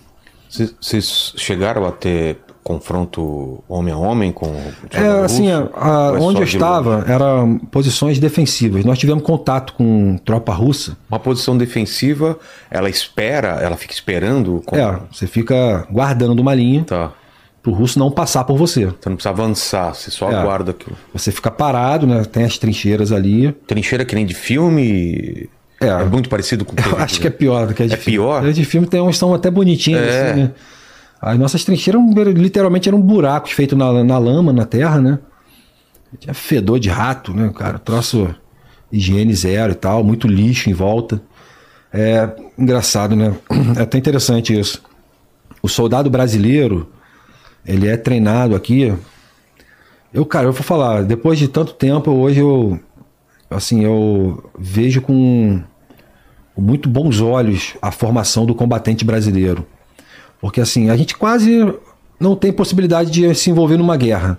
Vocês 0.49 1.33
chegaram 1.35 1.85
a 1.85 1.91
ter 1.91 2.37
confronto 2.63 3.63
homem 3.67 3.93
a 3.93 3.97
homem 3.97 4.31
com 4.31 4.47
o 4.47 4.73
É, 4.91 5.25
assim, 5.25 5.51
a, 5.51 5.69
a, 5.75 6.15
é 6.15 6.19
onde 6.19 6.39
eu 6.39 6.45
estava 6.45 7.03
eram 7.07 7.59
posições 7.71 8.19
defensivas. 8.19 8.85
Nós 8.85 8.97
tivemos 8.97 9.23
contato 9.23 9.73
com 9.73 10.17
tropa 10.23 10.53
russa. 10.53 10.97
Uma 11.09 11.19
posição 11.19 11.57
defensiva, 11.57 12.39
ela 12.71 12.89
espera, 12.89 13.59
ela 13.61 13.75
fica 13.75 13.93
esperando. 13.93 14.61
Com... 14.65 14.75
É, 14.75 14.99
você 15.11 15.27
fica 15.27 15.85
guardando 15.91 16.39
uma 16.39 16.55
linha. 16.55 16.83
Tá. 16.85 17.11
Para 17.61 17.71
o 17.71 17.75
russo 17.75 17.97
não 17.97 18.11
passar 18.11 18.43
por 18.43 18.57
você. 18.57 18.85
Você 18.85 19.09
não 19.09 19.15
precisa 19.15 19.29
avançar, 19.29 19.95
você 19.95 20.11
só 20.11 20.29
é. 20.29 20.35
aguarda 20.35 20.71
aquilo. 20.71 20.97
Você 21.13 21.31
fica 21.31 21.49
parado, 21.49 22.05
né? 22.05 22.23
Tem 22.25 22.43
as 22.43 22.57
trincheiras 22.57 23.11
ali. 23.13 23.53
Trincheira 23.65 24.03
que 24.03 24.13
nem 24.15 24.25
de 24.25 24.33
filme. 24.33 25.49
É, 25.79 25.87
é 25.87 26.03
muito 26.03 26.27
parecido 26.27 26.65
com. 26.65 26.75
Eu 26.89 26.97
acho 26.97 27.21
que 27.21 27.27
é 27.27 27.29
pior 27.29 27.67
do 27.67 27.73
que 27.73 27.83
a 27.83 27.87
de 27.87 27.93
é 27.93 27.97
filme. 27.97 28.17
pior. 28.17 28.51
De 28.51 28.65
filme 28.65 28.85
tem 28.85 29.01
uns 29.01 29.17
são 29.17 29.33
até 29.33 29.49
bonitinhos, 29.49 30.01
é. 30.01 30.31
assim, 30.31 30.41
né? 30.41 30.51
As 31.23 31.39
nossas 31.39 31.63
trincheiras 31.63 32.03
literalmente 32.35 32.89
eram 32.89 33.01
buracos 33.01 33.53
feitos 33.53 33.77
na, 33.77 34.03
na 34.03 34.17
lama, 34.17 34.51
na 34.51 34.65
terra, 34.65 34.99
né? 34.99 35.19
Tinha 36.19 36.33
fedor 36.33 36.79
de 36.81 36.89
rato, 36.89 37.33
né, 37.33 37.49
cara? 37.55 37.79
Troço 37.79 38.35
higiene 38.91 39.33
zero 39.33 39.71
e 39.71 39.75
tal, 39.75 40.03
muito 40.03 40.27
lixo 40.27 40.69
em 40.69 40.73
volta. 40.73 41.21
É 41.93 42.29
engraçado, 42.57 43.15
né? 43.15 43.33
É 43.79 43.83
até 43.83 43.97
interessante 43.97 44.57
isso. 44.57 44.83
O 45.61 45.69
soldado 45.69 46.09
brasileiro, 46.09 46.91
ele 47.65 47.87
é 47.87 47.95
treinado 47.95 48.53
aqui. 48.53 48.93
Eu, 50.13 50.25
cara, 50.25 50.47
eu 50.47 50.51
vou 50.51 50.61
falar, 50.61 51.03
depois 51.03 51.39
de 51.39 51.47
tanto 51.47 51.73
tempo, 51.73 52.11
hoje 52.11 52.41
eu, 52.41 52.77
assim, 53.49 53.81
eu 53.81 54.51
vejo 54.59 55.01
com, 55.01 55.61
com 56.53 56.61
muito 56.61 56.89
bons 56.89 57.21
olhos 57.21 57.75
a 57.81 57.91
formação 57.91 58.45
do 58.45 58.53
combatente 58.53 59.05
brasileiro. 59.05 59.65
Porque 60.43 60.59
assim, 60.59 60.89
a 60.89 60.97
gente 60.97 61.15
quase 61.15 61.73
não 62.19 62.35
tem 62.35 62.51
possibilidade 62.51 63.09
de 63.09 63.33
se 63.33 63.49
envolver 63.49 63.77
numa 63.77 63.95
guerra. 63.95 64.37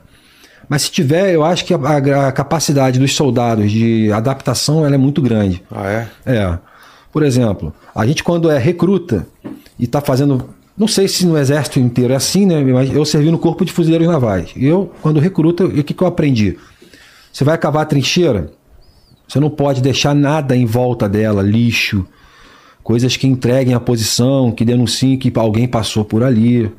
Mas 0.68 0.82
se 0.82 0.90
tiver, 0.90 1.32
eu 1.32 1.43
acho 1.43 1.64
que 1.64 1.72
a, 1.72 2.26
a 2.28 2.31
capacidade 2.31 2.98
dos 2.98 3.16
soldados 3.16 3.72
de 3.72 4.12
adaptação 4.12 4.85
ela 4.85 4.97
é 4.97 4.98
muito 4.98 5.22
grande. 5.22 5.62
Ah, 5.70 5.89
é? 5.89 6.09
É. 6.26 6.59
Por 7.10 7.22
exemplo, 7.22 7.72
a 7.94 8.06
gente 8.06 8.22
quando 8.22 8.51
é 8.51 8.59
recruta 8.59 9.26
e 9.78 9.85
está 9.85 10.02
fazendo. 10.02 10.51
Não 10.76 10.86
sei 10.86 11.09
se 11.09 11.24
no 11.24 11.39
exército 11.39 11.81
inteiro 11.81 12.12
é 12.12 12.16
assim, 12.16 12.44
né? 12.44 12.62
Mas 12.62 12.94
eu 12.94 13.06
servi 13.06 13.31
no 13.31 13.39
corpo 13.39 13.64
de 13.64 13.72
fuzileiros 13.72 14.06
navais. 14.06 14.51
Eu, 14.55 14.93
quando 15.01 15.18
recruta, 15.20 15.64
o 15.64 15.82
que, 15.82 15.94
que 15.94 16.02
eu 16.02 16.06
aprendi? 16.06 16.59
Você 17.32 17.44
vai 17.44 17.56
cavar 17.56 17.85
a 17.85 17.86
trincheira, 17.86 18.52
você 19.26 19.40
não 19.40 19.48
pode 19.48 19.81
deixar 19.81 20.14
nada 20.14 20.55
em 20.55 20.66
volta 20.66 21.09
dela, 21.09 21.40
lixo, 21.40 22.06
coisas 22.85 23.16
que 23.16 23.27
entreguem 23.27 23.74
a 23.74 23.81
posição, 23.81 24.52
que 24.52 24.65
denunciem 24.65 25.16
que 25.16 25.32
alguém 25.36 25.66
passou 25.66 26.05
por 26.05 26.23
ali 26.23 26.70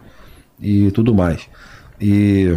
e 0.61 0.91
tudo 0.91 1.15
mais. 1.15 1.41
E 1.99 2.55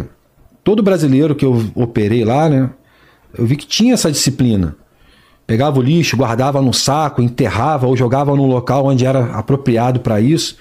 todo 0.63 0.83
brasileiro 0.83 1.35
que 1.35 1.43
eu 1.43 1.65
operei 1.73 2.23
lá, 2.23 2.47
né, 2.47 2.69
eu 3.35 3.45
vi 3.47 3.55
que 3.55 3.65
tinha 3.65 3.95
essa 3.95 4.11
disciplina. 4.11 4.75
Pegava 5.47 5.79
o 5.79 5.81
lixo, 5.81 6.15
guardava 6.15 6.61
no 6.61 6.71
saco, 6.71 7.23
enterrava 7.23 7.87
ou 7.87 7.97
jogava 7.97 8.35
num 8.35 8.45
local 8.45 8.85
onde 8.85 9.03
era 9.03 9.31
apropriado 9.31 9.99
para 9.99 10.21
isso. 10.21 10.55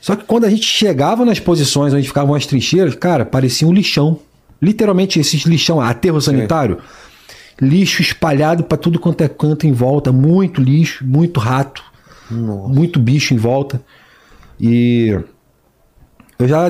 Só 0.00 0.16
que 0.16 0.24
quando 0.24 0.44
a 0.44 0.50
gente 0.50 0.64
chegava 0.64 1.24
nas 1.24 1.38
posições 1.38 1.94
onde 1.94 2.08
ficavam 2.08 2.34
as 2.34 2.44
trincheiras, 2.44 2.96
cara, 2.96 3.24
parecia 3.24 3.68
um 3.68 3.72
lixão. 3.72 4.18
Literalmente 4.60 5.20
esses 5.20 5.42
lixão, 5.42 5.80
aterro 5.80 6.20
sanitário. 6.20 6.78
Lixo 7.60 8.02
espalhado 8.02 8.64
para 8.64 8.76
tudo 8.76 8.98
quanto 8.98 9.22
é 9.22 9.28
canto 9.28 9.64
em 9.64 9.72
volta, 9.72 10.10
muito 10.10 10.60
lixo, 10.60 11.06
muito 11.06 11.38
rato. 11.38 11.91
Nossa. 12.32 12.68
muito 12.68 12.98
bicho 12.98 13.34
em 13.34 13.36
volta. 13.36 13.82
E 14.60 15.18
eu 16.38 16.48
já 16.48 16.66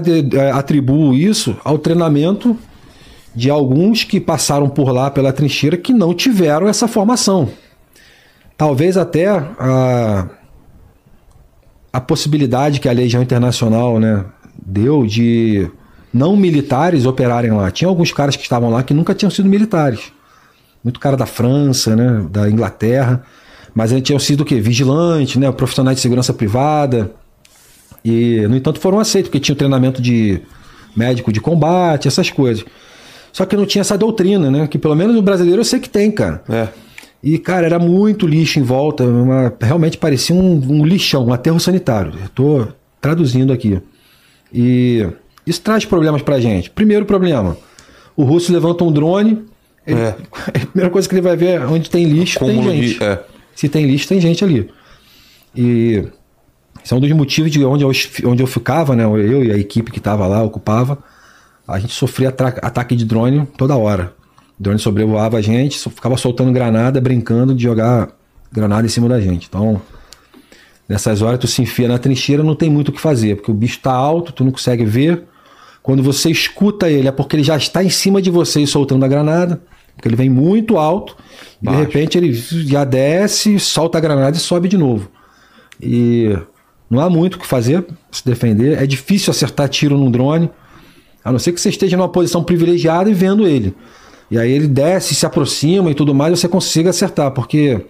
atribuo 0.54 1.14
isso 1.14 1.56
ao 1.64 1.78
treinamento 1.78 2.56
de 3.34 3.48
alguns 3.48 4.04
que 4.04 4.20
passaram 4.20 4.68
por 4.68 4.90
lá 4.90 5.10
pela 5.10 5.32
trincheira 5.32 5.76
que 5.76 5.92
não 5.92 6.12
tiveram 6.14 6.68
essa 6.68 6.86
formação. 6.86 7.48
Talvez 8.56 8.96
até 8.96 9.28
a, 9.28 10.28
a 11.92 12.00
possibilidade 12.00 12.80
que 12.80 12.88
a 12.88 12.92
Legião 12.92 13.22
Internacional 13.22 13.98
né, 13.98 14.24
deu 14.64 15.06
de 15.06 15.70
não 16.12 16.36
militares 16.36 17.06
operarem 17.06 17.52
lá. 17.52 17.70
Tinha 17.70 17.88
alguns 17.88 18.12
caras 18.12 18.36
que 18.36 18.42
estavam 18.42 18.70
lá 18.70 18.82
que 18.82 18.92
nunca 18.92 19.14
tinham 19.14 19.30
sido 19.30 19.48
militares. 19.48 20.12
Muito 20.84 21.00
cara 21.00 21.16
da 21.16 21.26
França, 21.26 21.96
né, 21.96 22.26
da 22.30 22.50
Inglaterra. 22.50 23.22
Mas 23.74 23.92
a 23.92 23.96
gente 23.96 24.06
tinha 24.06 24.18
sido 24.18 24.42
o 24.42 24.44
quê? 24.44 24.60
Vigilante, 24.60 25.38
né? 25.38 25.50
Profissionais 25.50 25.96
de 25.96 26.02
segurança 26.02 26.32
privada. 26.32 27.12
E, 28.04 28.46
no 28.48 28.56
entanto, 28.56 28.80
foram 28.80 28.98
aceitos, 28.98 29.28
porque 29.28 29.40
tinha 29.40 29.54
o 29.54 29.56
treinamento 29.58 30.02
de 30.02 30.40
médico 30.96 31.32
de 31.32 31.40
combate, 31.40 32.08
essas 32.08 32.30
coisas. 32.30 32.64
Só 33.32 33.46
que 33.46 33.56
não 33.56 33.64
tinha 33.64 33.80
essa 33.80 33.96
doutrina, 33.96 34.50
né? 34.50 34.66
Que 34.66 34.78
pelo 34.78 34.94
menos 34.94 35.16
o 35.16 35.22
brasileiro 35.22 35.60
eu 35.60 35.64
sei 35.64 35.80
que 35.80 35.88
tem, 35.88 36.10
cara. 36.10 36.42
É. 36.48 36.68
E, 37.22 37.38
cara, 37.38 37.64
era 37.64 37.78
muito 37.78 38.26
lixo 38.26 38.58
em 38.58 38.62
volta. 38.62 39.04
Uma, 39.04 39.52
realmente 39.60 39.96
parecia 39.96 40.34
um, 40.34 40.60
um 40.68 40.84
lixão, 40.84 41.26
um 41.26 41.32
aterro 41.32 41.58
sanitário. 41.58 42.12
Eu 42.20 42.28
tô 42.28 42.68
traduzindo 43.00 43.52
aqui. 43.52 43.80
E 44.52 45.06
isso 45.46 45.62
traz 45.62 45.84
problemas 45.84 46.20
pra 46.20 46.40
gente. 46.40 46.68
Primeiro 46.68 47.06
problema: 47.06 47.56
o 48.16 48.24
russo 48.24 48.52
levanta 48.52 48.84
um 48.84 48.92
drone. 48.92 49.44
Ele, 49.86 50.00
é. 50.00 50.14
A 50.46 50.66
primeira 50.66 50.90
coisa 50.90 51.08
que 51.08 51.14
ele 51.14 51.22
vai 51.22 51.36
ver 51.36 51.60
é 51.60 51.66
onde 51.66 51.88
tem 51.88 52.04
lixo, 52.04 52.38
tem 52.38 52.62
gente. 52.62 53.02
É. 53.02 53.20
Se 53.54 53.68
tem 53.68 53.86
lixo, 53.86 54.08
tem 54.08 54.20
gente 54.20 54.44
ali. 54.44 54.70
E 55.54 56.04
isso 56.82 56.94
é 56.94 56.96
um 56.96 57.00
dos 57.00 57.10
motivos 57.12 57.50
de 57.50 57.64
onde 57.64 57.84
eu, 57.84 57.92
onde 58.24 58.42
eu 58.42 58.46
ficava, 58.46 58.96
né? 58.96 59.04
Eu 59.04 59.44
e 59.44 59.52
a 59.52 59.56
equipe 59.56 59.90
que 59.90 59.98
estava 59.98 60.26
lá, 60.26 60.42
ocupava, 60.42 60.98
a 61.66 61.78
gente 61.78 61.92
sofria 61.92 62.28
ataque 62.28 62.96
de 62.96 63.04
drone 63.04 63.46
toda 63.56 63.76
hora. 63.76 64.14
O 64.58 64.62
drone 64.62 64.78
sobrevoava 64.78 65.38
a 65.38 65.40
gente, 65.40 65.78
ficava 65.78 66.16
soltando 66.16 66.52
granada, 66.52 67.00
brincando 67.00 67.54
de 67.54 67.62
jogar 67.62 68.08
granada 68.50 68.86
em 68.86 68.90
cima 68.90 69.08
da 69.08 69.20
gente. 69.20 69.46
Então, 69.48 69.80
nessas 70.88 71.22
horas 71.22 71.38
tu 71.38 71.46
se 71.46 71.62
enfia 71.62 71.88
na 71.88 71.98
trincheira, 71.98 72.42
não 72.42 72.54
tem 72.54 72.70
muito 72.70 72.88
o 72.88 72.92
que 72.92 73.00
fazer, 73.00 73.36
porque 73.36 73.50
o 73.50 73.54
bicho 73.54 73.76
está 73.76 73.92
alto, 73.92 74.32
tu 74.32 74.44
não 74.44 74.50
consegue 74.50 74.84
ver. 74.84 75.24
Quando 75.82 76.02
você 76.02 76.30
escuta 76.30 76.88
ele, 76.88 77.08
é 77.08 77.12
porque 77.12 77.36
ele 77.36 77.42
já 77.42 77.56
está 77.56 77.82
em 77.82 77.90
cima 77.90 78.22
de 78.22 78.30
você 78.30 78.64
soltando 78.66 79.04
a 79.04 79.08
granada, 79.08 79.60
porque 79.94 80.08
ele 80.08 80.16
vem 80.16 80.30
muito 80.30 80.78
alto 80.78 81.16
Baixo. 81.62 81.78
De 81.78 81.84
repente 81.84 82.18
ele 82.18 82.32
já 82.32 82.84
desce, 82.84 83.58
solta 83.60 83.98
a 83.98 84.00
granada 84.00 84.36
e 84.36 84.40
sobe 84.40 84.68
de 84.68 84.76
novo. 84.76 85.08
E 85.80 86.36
não 86.90 87.00
há 87.00 87.08
muito 87.08 87.36
o 87.36 87.38
que 87.38 87.46
fazer 87.46 87.86
se 88.10 88.24
defender. 88.24 88.82
É 88.82 88.86
difícil 88.86 89.30
acertar 89.30 89.68
tiro 89.68 89.96
num 89.96 90.10
drone, 90.10 90.50
a 91.24 91.30
não 91.30 91.38
ser 91.38 91.52
que 91.52 91.60
você 91.60 91.68
esteja 91.68 91.96
numa 91.96 92.08
posição 92.08 92.42
privilegiada 92.42 93.08
e 93.08 93.14
vendo 93.14 93.46
ele. 93.46 93.74
E 94.28 94.38
aí 94.38 94.50
ele 94.50 94.66
desce, 94.66 95.14
se 95.14 95.24
aproxima 95.24 95.90
e 95.90 95.94
tudo 95.94 96.14
mais, 96.14 96.38
você 96.38 96.48
consiga 96.48 96.90
acertar, 96.90 97.30
porque 97.30 97.80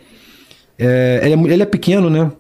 é, 0.79 1.21
ele, 1.25 1.35
é, 1.35 1.55
ele, 1.55 1.63
é, 1.63 1.67
pequeno, 1.67 2.11
né? 2.11 2.31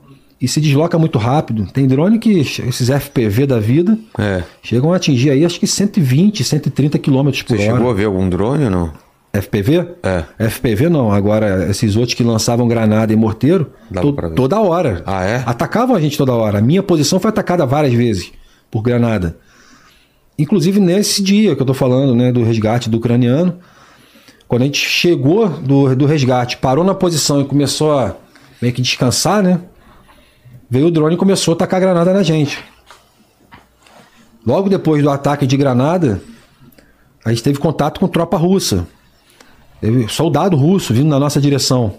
E 0.40 0.48
se 0.48 0.60
desloca 0.60 0.98
muito 0.98 1.18
rápido. 1.18 1.66
Tem 1.72 1.86
drone 1.86 2.18
que, 2.18 2.40
esses 2.40 2.90
FPV 2.90 3.46
da 3.46 3.60
vida, 3.60 3.96
é. 4.18 4.42
chegam 4.60 4.92
a 4.92 4.96
atingir 4.96 5.30
aí 5.30 5.44
acho 5.44 5.58
que 5.58 5.68
120, 5.68 6.42
130 6.42 6.98
km 6.98 7.12
por 7.12 7.22
você 7.22 7.54
hora. 7.54 7.56
Você 7.56 7.62
chegou 7.62 7.90
a 7.90 7.94
ver 7.94 8.04
algum 8.06 8.28
drone 8.28 8.64
ou 8.64 8.70
não? 8.70 8.92
FPV? 9.32 9.94
É. 10.02 10.48
FPV 10.48 10.88
não. 10.88 11.10
Agora, 11.10 11.68
esses 11.70 11.96
outros 11.96 12.14
que 12.14 12.22
lançavam 12.22 12.68
granada 12.68 13.12
e 13.12 13.16
morteiro, 13.16 13.72
to 14.00 14.12
toda 14.34 14.60
hora. 14.60 15.02
Ah, 15.06 15.24
é? 15.24 15.42
Atacavam 15.46 15.96
a 15.96 16.00
gente 16.00 16.18
toda 16.18 16.34
hora. 16.34 16.58
A 16.58 16.62
minha 16.62 16.82
posição 16.82 17.18
foi 17.18 17.30
atacada 17.30 17.64
várias 17.64 17.94
vezes 17.94 18.30
por 18.70 18.82
granada. 18.82 19.38
Inclusive 20.38 20.80
nesse 20.80 21.22
dia 21.22 21.56
que 21.56 21.62
eu 21.62 21.66
tô 21.66 21.74
falando, 21.74 22.14
né, 22.14 22.30
do 22.30 22.42
resgate 22.42 22.90
do 22.90 22.98
ucraniano. 22.98 23.58
Quando 24.46 24.62
a 24.62 24.64
gente 24.66 24.86
chegou 24.86 25.48
do, 25.48 25.96
do 25.96 26.04
resgate, 26.04 26.58
parou 26.58 26.84
na 26.84 26.94
posição 26.94 27.40
e 27.40 27.44
começou 27.44 27.98
a 27.98 28.16
meio 28.60 28.74
que 28.74 28.82
descansar, 28.82 29.42
né? 29.42 29.60
Veio 30.68 30.88
o 30.88 30.90
drone 30.90 31.14
e 31.14 31.18
começou 31.18 31.52
a 31.52 31.54
atacar 31.54 31.80
granada 31.80 32.12
na 32.12 32.22
gente. 32.22 32.58
Logo 34.46 34.68
depois 34.68 35.02
do 35.02 35.08
ataque 35.08 35.46
de 35.46 35.56
granada, 35.56 36.20
a 37.24 37.30
gente 37.30 37.42
teve 37.42 37.58
contato 37.58 37.98
com 37.98 38.08
tropa 38.08 38.36
russa. 38.36 38.86
Soldado 40.08 40.56
russo 40.56 40.92
vindo 40.94 41.08
na 41.08 41.18
nossa 41.18 41.40
direção. 41.40 41.94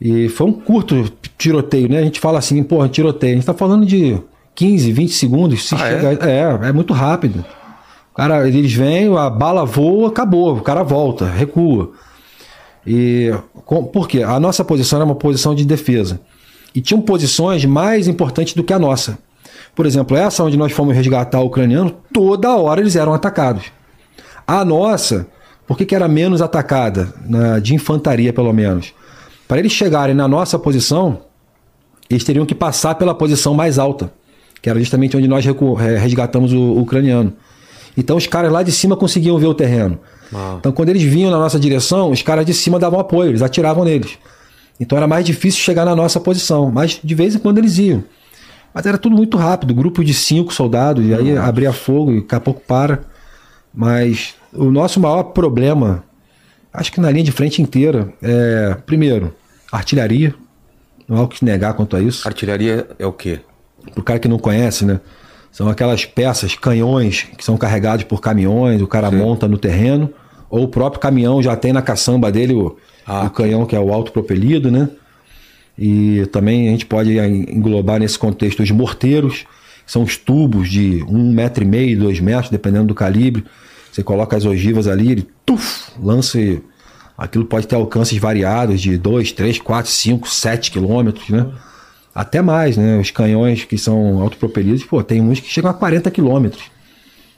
E 0.00 0.28
foi 0.28 0.46
um 0.46 0.52
curto 0.52 1.10
tiroteio, 1.38 1.88
né? 1.88 1.98
A 1.98 2.02
gente 2.02 2.20
fala 2.20 2.38
assim, 2.38 2.62
porra, 2.62 2.88
tiroteio. 2.88 3.32
A 3.32 3.36
gente 3.36 3.46
tá 3.46 3.54
falando 3.54 3.86
de 3.86 4.18
15, 4.54 4.92
20 4.92 5.12
segundos. 5.12 5.68
Se 5.68 5.74
Ah, 5.74 5.78
chega... 5.78 6.28
é? 6.28 6.68
é, 6.68 6.72
muito 6.72 6.92
rápido. 6.92 7.44
O 8.12 8.16
cara, 8.16 8.46
eles 8.46 8.72
vêm, 8.72 9.16
a 9.16 9.30
bala 9.30 9.64
voa, 9.64 10.08
acabou. 10.08 10.56
O 10.56 10.60
cara 10.60 10.82
volta, 10.82 11.26
recua. 11.26 11.92
E 12.86 13.32
com- 13.64 13.84
por 13.84 14.08
quê? 14.08 14.22
A 14.22 14.38
nossa 14.40 14.64
posição 14.64 14.98
era 14.98 15.04
uma 15.06 15.14
posição 15.14 15.54
de 15.54 15.64
defesa. 15.64 16.20
E 16.74 16.80
tinham 16.80 17.00
posições 17.00 17.64
mais 17.64 18.08
importantes 18.08 18.54
do 18.54 18.64
que 18.64 18.72
a 18.72 18.78
nossa. 18.78 19.18
Por 19.74 19.86
exemplo, 19.86 20.16
essa 20.16 20.42
onde 20.42 20.56
nós 20.56 20.72
fomos 20.72 20.94
resgatar 20.94 21.40
o 21.40 21.46
ucraniano, 21.46 21.94
toda 22.12 22.54
hora 22.56 22.80
eles 22.80 22.96
eram 22.96 23.14
atacados. 23.14 23.64
A 24.46 24.64
nossa, 24.64 25.26
por 25.66 25.76
que, 25.76 25.84
que 25.84 25.94
era 25.94 26.08
menos 26.08 26.42
atacada? 26.42 27.12
Na- 27.26 27.58
de 27.58 27.74
infantaria, 27.74 28.32
pelo 28.32 28.52
menos. 28.52 28.92
Para 29.48 29.58
eles 29.58 29.72
chegarem 29.72 30.14
na 30.14 30.26
nossa 30.26 30.58
posição, 30.58 31.20
eles 32.08 32.24
teriam 32.24 32.46
que 32.46 32.54
passar 32.54 32.94
pela 32.94 33.14
posição 33.14 33.54
mais 33.54 33.78
alta, 33.78 34.12
que 34.60 34.68
era 34.68 34.78
justamente 34.78 35.16
onde 35.16 35.28
nós 35.28 35.44
resgatamos 36.00 36.52
o, 36.52 36.58
o 36.58 36.80
ucraniano. 36.80 37.32
Então 37.96 38.16
os 38.16 38.26
caras 38.26 38.50
lá 38.50 38.62
de 38.62 38.72
cima 38.72 38.96
conseguiam 38.96 39.38
ver 39.38 39.46
o 39.46 39.54
terreno. 39.54 39.98
Ah. 40.34 40.56
Então 40.58 40.72
quando 40.72 40.88
eles 40.88 41.02
vinham 41.02 41.30
na 41.30 41.38
nossa 41.38 41.58
direção, 41.58 42.10
os 42.10 42.22
caras 42.22 42.46
de 42.46 42.54
cima 42.54 42.78
davam 42.78 42.98
apoio, 42.98 43.30
eles 43.30 43.42
atiravam 43.42 43.84
neles. 43.84 44.18
Então 44.80 44.96
era 44.96 45.06
mais 45.06 45.24
difícil 45.24 45.60
chegar 45.60 45.84
na 45.84 45.94
nossa 45.94 46.18
posição, 46.18 46.70
mas 46.70 46.98
de 47.02 47.14
vez 47.14 47.34
em 47.34 47.38
quando 47.38 47.58
eles 47.58 47.76
iam. 47.78 48.02
Mas 48.74 48.86
era 48.86 48.96
tudo 48.96 49.14
muito 49.14 49.36
rápido, 49.36 49.74
grupo 49.74 50.02
de 50.02 50.14
cinco 50.14 50.52
soldados, 50.54 51.04
e 51.04 51.12
aí 51.14 51.36
abria 51.36 51.72
fogo 51.72 52.10
e 52.12 52.20
daqui 52.22 52.34
a 52.34 52.40
pouco 52.40 52.62
para. 52.66 53.00
Mas 53.74 54.34
o 54.52 54.70
nosso 54.70 55.00
maior 55.00 55.22
problema, 55.24 56.04
acho 56.72 56.92
que 56.92 57.00
na 57.00 57.10
linha 57.10 57.24
de 57.24 57.32
frente 57.32 57.62
inteira, 57.62 58.12
é, 58.22 58.76
primeiro, 58.86 59.34
artilharia. 59.70 60.34
Não 61.08 61.18
há 61.18 61.22
o 61.22 61.28
que 61.28 61.44
negar 61.44 61.74
quanto 61.74 61.96
a 61.96 62.00
isso. 62.00 62.26
Artilharia 62.26 62.86
é 62.98 63.06
o 63.06 63.12
quê? 63.12 63.40
Pro 63.92 64.02
cara 64.02 64.18
que 64.18 64.28
não 64.28 64.38
conhece, 64.38 64.84
né? 64.84 65.00
São 65.50 65.68
aquelas 65.68 66.04
peças, 66.06 66.54
canhões, 66.54 67.26
que 67.36 67.44
são 67.44 67.56
carregados 67.56 68.04
por 68.04 68.20
caminhões, 68.20 68.80
o 68.80 68.86
cara 68.86 69.10
monta 69.10 69.46
no 69.48 69.58
terreno, 69.58 70.10
ou 70.48 70.64
o 70.64 70.68
próprio 70.68 71.00
caminhão 71.00 71.42
já 71.42 71.56
tem 71.56 71.72
na 71.72 71.82
caçamba 71.82 72.30
dele 72.30 72.54
o, 72.54 72.76
Ah. 73.06 73.24
o 73.24 73.30
canhão 73.30 73.66
que 73.66 73.74
é 73.76 73.80
o 73.80 73.92
autopropelido, 73.92 74.70
né? 74.70 74.88
E 75.76 76.26
também 76.32 76.68
a 76.68 76.70
gente 76.70 76.86
pode 76.86 77.18
englobar 77.18 77.98
nesse 77.98 78.18
contexto 78.18 78.62
os 78.62 78.70
morteiros, 78.70 79.44
são 79.92 80.04
os 80.04 80.16
tubos 80.16 80.70
de 80.70 81.04
um 81.06 81.34
metro 81.34 81.62
e 81.62 81.66
meio, 81.66 81.98
dois 81.98 82.18
metros, 82.18 82.48
dependendo 82.48 82.86
do 82.86 82.94
calibre. 82.94 83.44
Você 83.92 84.02
coloca 84.02 84.34
as 84.34 84.46
ogivas 84.46 84.88
ali, 84.88 85.12
ele 85.12 85.28
tuf, 85.44 85.92
lança 86.02 86.40
e 86.40 86.62
aquilo 87.16 87.44
pode 87.44 87.66
ter 87.66 87.74
alcances 87.74 88.16
variados 88.16 88.80
de 88.80 88.96
2, 88.96 89.32
3, 89.32 89.58
4, 89.58 89.90
5, 89.90 90.30
7 90.30 90.70
quilômetros, 90.70 91.28
né? 91.28 91.46
Até 92.14 92.40
mais, 92.40 92.78
né? 92.78 92.98
Os 92.98 93.10
canhões 93.10 93.64
que 93.64 93.76
são 93.76 94.22
autopropelidos, 94.22 94.82
pô, 94.82 95.02
tem 95.02 95.20
uns 95.20 95.40
que 95.40 95.50
chegam 95.50 95.70
a 95.70 95.74
40 95.74 96.10
quilômetros. 96.10 96.62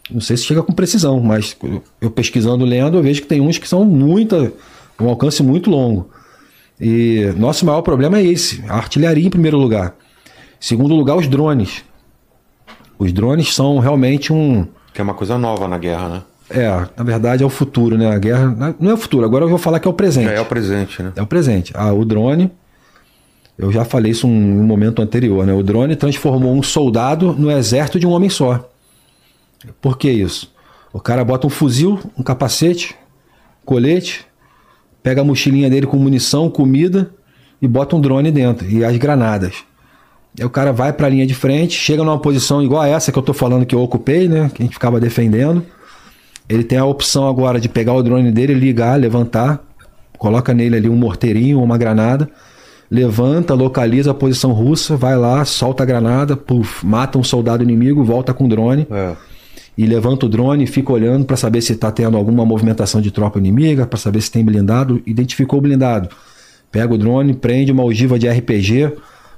Não 0.08 0.20
sei 0.20 0.36
se 0.36 0.44
chega 0.44 0.62
com 0.62 0.72
precisão, 0.72 1.18
mas 1.18 1.56
eu 2.00 2.08
pesquisando, 2.08 2.64
lendo, 2.64 2.98
eu 2.98 3.02
vejo 3.02 3.22
que 3.22 3.26
tem 3.26 3.40
uns 3.40 3.58
que 3.58 3.66
são 3.66 3.84
muita, 3.84 4.52
um 5.00 5.08
alcance 5.08 5.42
muito 5.42 5.70
longo. 5.70 6.08
E 6.80 7.34
nosso 7.36 7.66
maior 7.66 7.82
problema 7.82 8.18
é 8.18 8.24
esse, 8.24 8.62
a 8.68 8.76
artilharia 8.76 9.26
em 9.26 9.30
primeiro 9.30 9.58
lugar. 9.58 9.96
Segundo 10.60 10.94
lugar, 10.94 11.16
os 11.16 11.26
drones. 11.26 11.82
Os 12.98 13.12
drones 13.12 13.54
são 13.54 13.78
realmente 13.78 14.32
um, 14.32 14.66
Que 14.92 15.00
é 15.00 15.04
uma 15.04 15.14
coisa 15.14 15.36
nova 15.38 15.66
na 15.68 15.78
guerra, 15.78 16.08
né? 16.08 16.22
é, 16.50 16.68
na 16.96 17.04
verdade 17.04 17.42
é 17.42 17.46
o 17.46 17.50
futuro, 17.50 17.96
né? 17.96 18.14
A 18.14 18.18
guerra 18.18 18.74
não 18.78 18.90
é 18.90 18.94
o 18.94 18.96
futuro, 18.96 19.24
agora 19.24 19.44
eu 19.44 19.48
vou 19.48 19.58
falar 19.58 19.80
que 19.80 19.88
é 19.88 19.90
o 19.90 19.94
presente. 19.94 20.26
Já 20.26 20.32
é 20.32 20.40
o 20.40 20.44
presente, 20.44 21.02
né? 21.02 21.12
É 21.16 21.22
o 21.22 21.26
presente. 21.26 21.72
Ah, 21.74 21.92
o 21.92 22.04
drone, 22.04 22.50
eu 23.58 23.72
já 23.72 23.84
falei 23.84 24.12
isso 24.12 24.26
um, 24.26 24.60
um 24.60 24.64
momento 24.64 25.00
anterior, 25.00 25.46
né? 25.46 25.52
O 25.52 25.62
drone 25.62 25.96
transformou 25.96 26.54
um 26.54 26.62
soldado 26.62 27.32
no 27.32 27.50
exército 27.50 27.98
de 27.98 28.06
um 28.06 28.10
homem 28.10 28.28
só. 28.28 28.68
Por 29.80 29.96
que 29.96 30.10
isso? 30.10 30.52
O 30.92 31.00
cara 31.00 31.24
bota 31.24 31.46
um 31.46 31.50
fuzil, 31.50 31.98
um 32.16 32.22
capacete, 32.22 32.94
colete, 33.64 34.26
pega 35.02 35.22
a 35.22 35.24
mochilinha 35.24 35.68
dele 35.68 35.86
com 35.86 35.96
munição, 35.96 36.50
comida 36.50 37.10
e 37.60 37.66
bota 37.66 37.96
um 37.96 38.00
drone 38.00 38.30
dentro 38.30 38.68
e 38.68 38.84
as 38.84 38.96
granadas. 38.96 39.64
Aí 40.38 40.44
o 40.44 40.50
cara 40.50 40.72
vai 40.72 40.92
para 40.92 41.06
a 41.06 41.10
linha 41.10 41.26
de 41.26 41.34
frente, 41.34 41.74
chega 41.78 42.02
numa 42.02 42.18
posição 42.18 42.62
igual 42.62 42.82
a 42.82 42.88
essa 42.88 43.12
que 43.12 43.18
eu 43.18 43.22
tô 43.22 43.32
falando 43.32 43.64
que 43.64 43.74
eu 43.74 43.80
ocupei, 43.80 44.28
né? 44.28 44.50
Que 44.52 44.62
a 44.62 44.64
gente 44.66 44.74
ficava 44.74 44.98
defendendo. 45.00 45.64
Ele 46.48 46.64
tem 46.64 46.76
a 46.76 46.84
opção 46.84 47.28
agora 47.28 47.60
de 47.60 47.68
pegar 47.68 47.94
o 47.94 48.02
drone 48.02 48.30
dele, 48.32 48.52
ligar, 48.52 48.98
levantar, 48.98 49.64
coloca 50.18 50.52
nele 50.52 50.76
ali 50.76 50.88
um 50.88 50.96
morteirinho 50.96 51.58
ou 51.58 51.64
uma 51.64 51.78
granada, 51.78 52.28
levanta, 52.90 53.54
localiza 53.54 54.10
a 54.10 54.14
posição 54.14 54.52
russa, 54.52 54.96
vai 54.96 55.16
lá, 55.16 55.44
solta 55.44 55.82
a 55.82 55.86
granada, 55.86 56.36
puf, 56.36 56.84
mata 56.84 57.18
um 57.18 57.24
soldado 57.24 57.62
inimigo, 57.62 58.04
volta 58.04 58.34
com 58.34 58.44
o 58.44 58.48
drone 58.48 58.86
É. 58.90 59.14
e 59.78 59.86
levanta 59.86 60.26
o 60.26 60.28
drone 60.28 60.64
e 60.64 60.66
fica 60.66 60.92
olhando 60.92 61.24
para 61.24 61.36
saber 61.36 61.62
se 61.62 61.72
está 61.72 61.90
tendo 61.90 62.16
alguma 62.16 62.44
movimentação 62.44 63.00
de 63.00 63.10
tropa 63.10 63.38
inimiga, 63.38 63.86
para 63.86 63.98
saber 63.98 64.20
se 64.20 64.30
tem 64.30 64.44
blindado. 64.44 65.00
Identificou 65.06 65.60
o 65.60 65.62
blindado. 65.62 66.08
Pega 66.70 66.92
o 66.92 66.98
drone, 66.98 67.32
prende 67.34 67.72
uma 67.72 67.84
ogiva 67.84 68.18
de 68.18 68.28
RPG, 68.28 68.92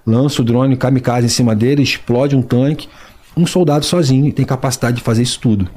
lança 0.06 0.40
o 0.40 0.44
drone 0.44 0.76
kamikaze 0.76 1.26
em 1.26 1.30
cima 1.30 1.54
dele, 1.54 1.82
explode 1.82 2.36
um 2.36 2.42
tanque. 2.42 2.88
Um 3.36 3.46
soldado 3.46 3.84
sozinho 3.84 4.32
tem 4.32 4.44
capacidade 4.46 4.96
de 4.98 5.02
fazer 5.02 5.22
isso 5.22 5.38
tudo. 5.40 5.68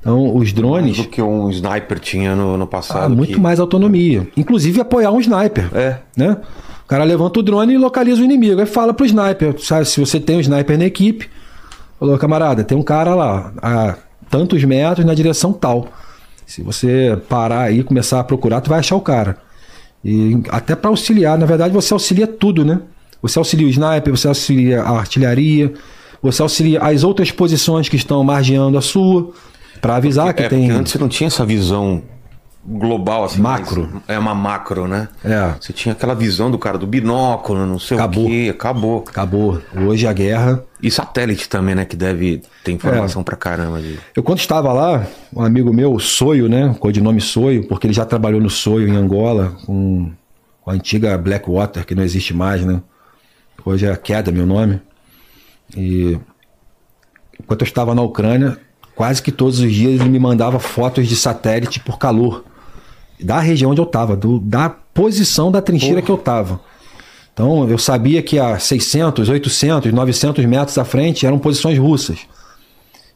Então, 0.00 0.34
os 0.36 0.52
drones. 0.52 0.96
Do 0.96 1.04
que 1.04 1.22
um 1.22 1.48
sniper 1.50 1.98
tinha 2.00 2.34
no, 2.34 2.56
no 2.56 2.64
Ah, 2.64 2.66
passado. 2.66 3.14
muito 3.14 3.34
que- 3.34 3.40
mais 3.40 3.60
autonomia. 3.60 4.26
Inclusive 4.36 4.80
apoiar 4.80 5.12
um 5.12 5.20
sniper. 5.20 5.70
É. 5.74 5.98
Né? 6.16 6.36
O 6.84 6.88
cara 6.88 7.04
levanta 7.04 7.38
o 7.38 7.42
drone 7.42 7.74
e 7.74 7.78
localiza 7.78 8.20
o 8.20 8.24
inimigo. 8.24 8.60
Aí 8.60 8.66
fala 8.66 8.92
pro 8.92 9.06
sniper, 9.06 9.54
sabe, 9.60 9.86
se 9.86 10.00
você 10.00 10.18
tem 10.20 10.36
um 10.36 10.40
sniper 10.40 10.76
na 10.76 10.84
equipe, 10.84 11.30
falou, 11.98 12.18
camarada, 12.18 12.64
tem 12.64 12.76
um 12.76 12.82
cara 12.82 13.14
lá, 13.14 13.52
a 13.62 13.96
tantos 14.28 14.62
metros 14.64 15.06
na 15.06 15.14
direção 15.14 15.52
tal. 15.52 15.86
Se 16.44 16.62
você 16.62 17.16
parar 17.28 17.62
aí 17.62 17.78
e 17.78 17.84
começar 17.84 18.18
a 18.20 18.24
procurar, 18.24 18.60
tu 18.60 18.68
vai 18.68 18.80
achar 18.80 18.96
o 18.96 19.00
cara. 19.00 19.38
E 20.04 20.42
até 20.50 20.74
para 20.74 20.90
auxiliar, 20.90 21.38
na 21.38 21.46
verdade 21.46 21.72
você 21.72 21.94
auxilia 21.94 22.26
tudo, 22.26 22.64
né? 22.64 22.80
Você 23.22 23.38
auxilia 23.38 23.66
o 23.66 23.70
sniper, 23.70 24.16
você 24.16 24.28
auxilia 24.28 24.82
a 24.82 24.98
artilharia, 24.98 25.72
você 26.20 26.42
auxilia 26.42 26.80
as 26.80 27.04
outras 27.04 27.30
posições 27.30 27.88
que 27.88 27.96
estão 27.96 28.22
margeando 28.24 28.76
a 28.76 28.82
sua, 28.82 29.32
para 29.80 29.96
avisar 29.96 30.34
que 30.34 30.42
é, 30.42 30.48
tem 30.48 30.66
porque 30.66 30.78
antes 30.78 30.92
você 30.92 30.98
não 30.98 31.08
tinha 31.08 31.28
essa 31.28 31.46
visão 31.46 32.02
global, 32.64 33.24
assim. 33.24 33.40
Macro. 33.40 34.02
É 34.06 34.18
uma 34.18 34.34
macro, 34.34 34.86
né? 34.86 35.08
É. 35.24 35.54
Você 35.60 35.72
tinha 35.72 35.92
aquela 35.92 36.14
visão 36.14 36.50
do 36.50 36.58
cara 36.58 36.78
do 36.78 36.86
binóculo, 36.86 37.66
não 37.66 37.78
sei 37.78 37.96
Acabou. 37.96 38.24
o 38.24 38.28
quê. 38.28 38.48
Acabou. 38.50 39.04
Acabou. 39.08 39.60
Hoje 39.76 40.06
a 40.06 40.12
guerra 40.12 40.62
E 40.80 40.90
satélite 40.90 41.48
também, 41.48 41.74
né? 41.74 41.84
Que 41.84 41.96
deve 41.96 42.42
ter 42.62 42.72
informação 42.72 43.22
pra 43.22 43.36
caramba. 43.36 43.80
De... 43.80 43.98
Eu 44.14 44.22
quando 44.22 44.38
estava 44.38 44.72
lá, 44.72 45.04
um 45.34 45.42
amigo 45.42 45.72
meu, 45.72 45.98
Soio, 45.98 46.48
né? 46.48 46.74
Codinome 46.78 47.20
Soio, 47.20 47.66
porque 47.66 47.86
ele 47.86 47.94
já 47.94 48.04
trabalhou 48.04 48.40
no 48.40 48.50
Soio 48.50 48.88
em 48.88 48.96
Angola, 48.96 49.56
com, 49.66 50.12
com 50.60 50.70
a 50.70 50.74
antiga 50.74 51.18
Blackwater, 51.18 51.84
que 51.84 51.94
não 51.94 52.02
existe 52.02 52.32
mais, 52.32 52.64
né? 52.64 52.80
Hoje 53.64 53.86
é 53.86 53.94
Queda, 53.94 54.32
meu 54.32 54.44
nome. 54.44 54.80
E 55.76 56.18
enquanto 57.40 57.62
eu 57.62 57.66
estava 57.66 57.94
na 57.94 58.02
Ucrânia, 58.02 58.58
quase 58.96 59.22
que 59.22 59.30
todos 59.30 59.60
os 59.60 59.72
dias 59.72 60.00
ele 60.00 60.08
me 60.08 60.18
mandava 60.18 60.58
fotos 60.58 61.06
de 61.06 61.14
satélite 61.14 61.78
por 61.78 61.96
calor. 61.96 62.44
Da 63.20 63.38
região 63.38 63.70
onde 63.70 63.80
eu 63.80 63.84
estava, 63.84 64.18
da 64.42 64.68
posição 64.68 65.52
da 65.52 65.62
trincheira 65.62 66.02
que 66.02 66.10
eu 66.10 66.16
estava. 66.16 66.60
Então 67.32 67.68
eu 67.70 67.78
sabia 67.78 68.20
que 68.20 68.36
a 68.36 68.58
600, 68.58 69.28
800, 69.28 69.92
900 69.92 70.44
metros 70.44 70.76
à 70.76 70.84
frente 70.84 71.24
eram 71.24 71.38
posições 71.38 71.78
russas. 71.78 72.18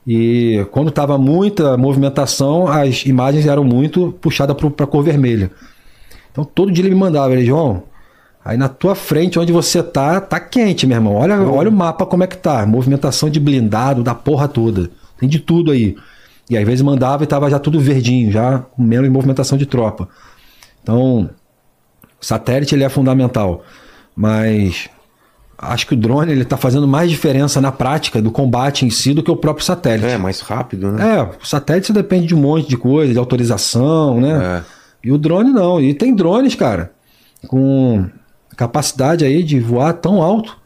E 0.06 0.64
quando 0.70 0.90
estava 0.90 1.18
muita 1.18 1.76
movimentação, 1.76 2.68
as 2.68 3.04
imagens 3.04 3.46
eram 3.46 3.64
muito 3.64 4.12
puxadas 4.20 4.56
para 4.56 4.84
a 4.84 4.86
cor 4.86 5.02
vermelha. 5.02 5.50
Então 6.30 6.44
todo 6.44 6.70
dia 6.70 6.84
ele 6.84 6.94
me 6.94 7.00
mandava, 7.00 7.32
ele, 7.32 7.44
João, 7.44 7.82
aí 8.46 8.56
na 8.56 8.68
tua 8.68 8.94
frente, 8.94 9.40
onde 9.40 9.52
você 9.52 9.82
tá, 9.82 10.20
tá 10.20 10.38
quente, 10.38 10.86
meu 10.86 10.96
irmão. 10.96 11.14
Olha, 11.14 11.36
olha 11.42 11.68
o 11.68 11.72
mapa 11.72 12.06
como 12.06 12.22
é 12.22 12.28
que 12.28 12.38
tá. 12.38 12.64
Movimentação 12.64 13.28
de 13.28 13.40
blindado, 13.40 14.04
da 14.04 14.14
porra 14.14 14.46
toda. 14.46 14.88
Tem 15.18 15.28
de 15.28 15.40
tudo 15.40 15.72
aí. 15.72 15.96
E 16.48 16.56
às 16.56 16.64
vezes 16.64 16.80
mandava 16.80 17.24
e 17.24 17.26
tava 17.26 17.50
já 17.50 17.58
tudo 17.58 17.80
verdinho, 17.80 18.30
já 18.30 18.60
com 18.60 18.84
menos 18.84 19.10
movimentação 19.10 19.58
de 19.58 19.66
tropa. 19.66 20.08
Então, 20.80 21.28
o 22.20 22.24
satélite 22.24 22.72
ele 22.72 22.84
é 22.84 22.88
fundamental. 22.88 23.64
Mas 24.14 24.88
acho 25.58 25.88
que 25.88 25.94
o 25.94 25.96
drone 25.96 26.30
ele 26.30 26.44
tá 26.44 26.56
fazendo 26.56 26.86
mais 26.86 27.10
diferença 27.10 27.60
na 27.60 27.72
prática 27.72 28.22
do 28.22 28.30
combate 28.30 28.86
em 28.86 28.90
si 28.90 29.12
do 29.12 29.24
que 29.24 29.30
o 29.30 29.36
próprio 29.36 29.66
satélite. 29.66 30.06
É, 30.06 30.16
mais 30.16 30.38
rápido, 30.38 30.92
né? 30.92 31.16
É, 31.16 31.22
o 31.22 31.44
satélite 31.44 31.92
depende 31.92 32.28
de 32.28 32.34
um 32.36 32.40
monte 32.40 32.68
de 32.68 32.76
coisa, 32.76 33.12
de 33.12 33.18
autorização, 33.18 34.20
né? 34.20 34.62
É. 34.62 34.76
E 35.02 35.10
o 35.10 35.18
drone 35.18 35.50
não. 35.50 35.80
E 35.80 35.92
tem 35.94 36.14
drones, 36.14 36.54
cara, 36.54 36.92
com 37.48 38.08
capacidade 38.56 39.24
aí 39.24 39.42
de 39.42 39.60
voar 39.60 39.92
tão 39.92 40.22
alto 40.22 40.56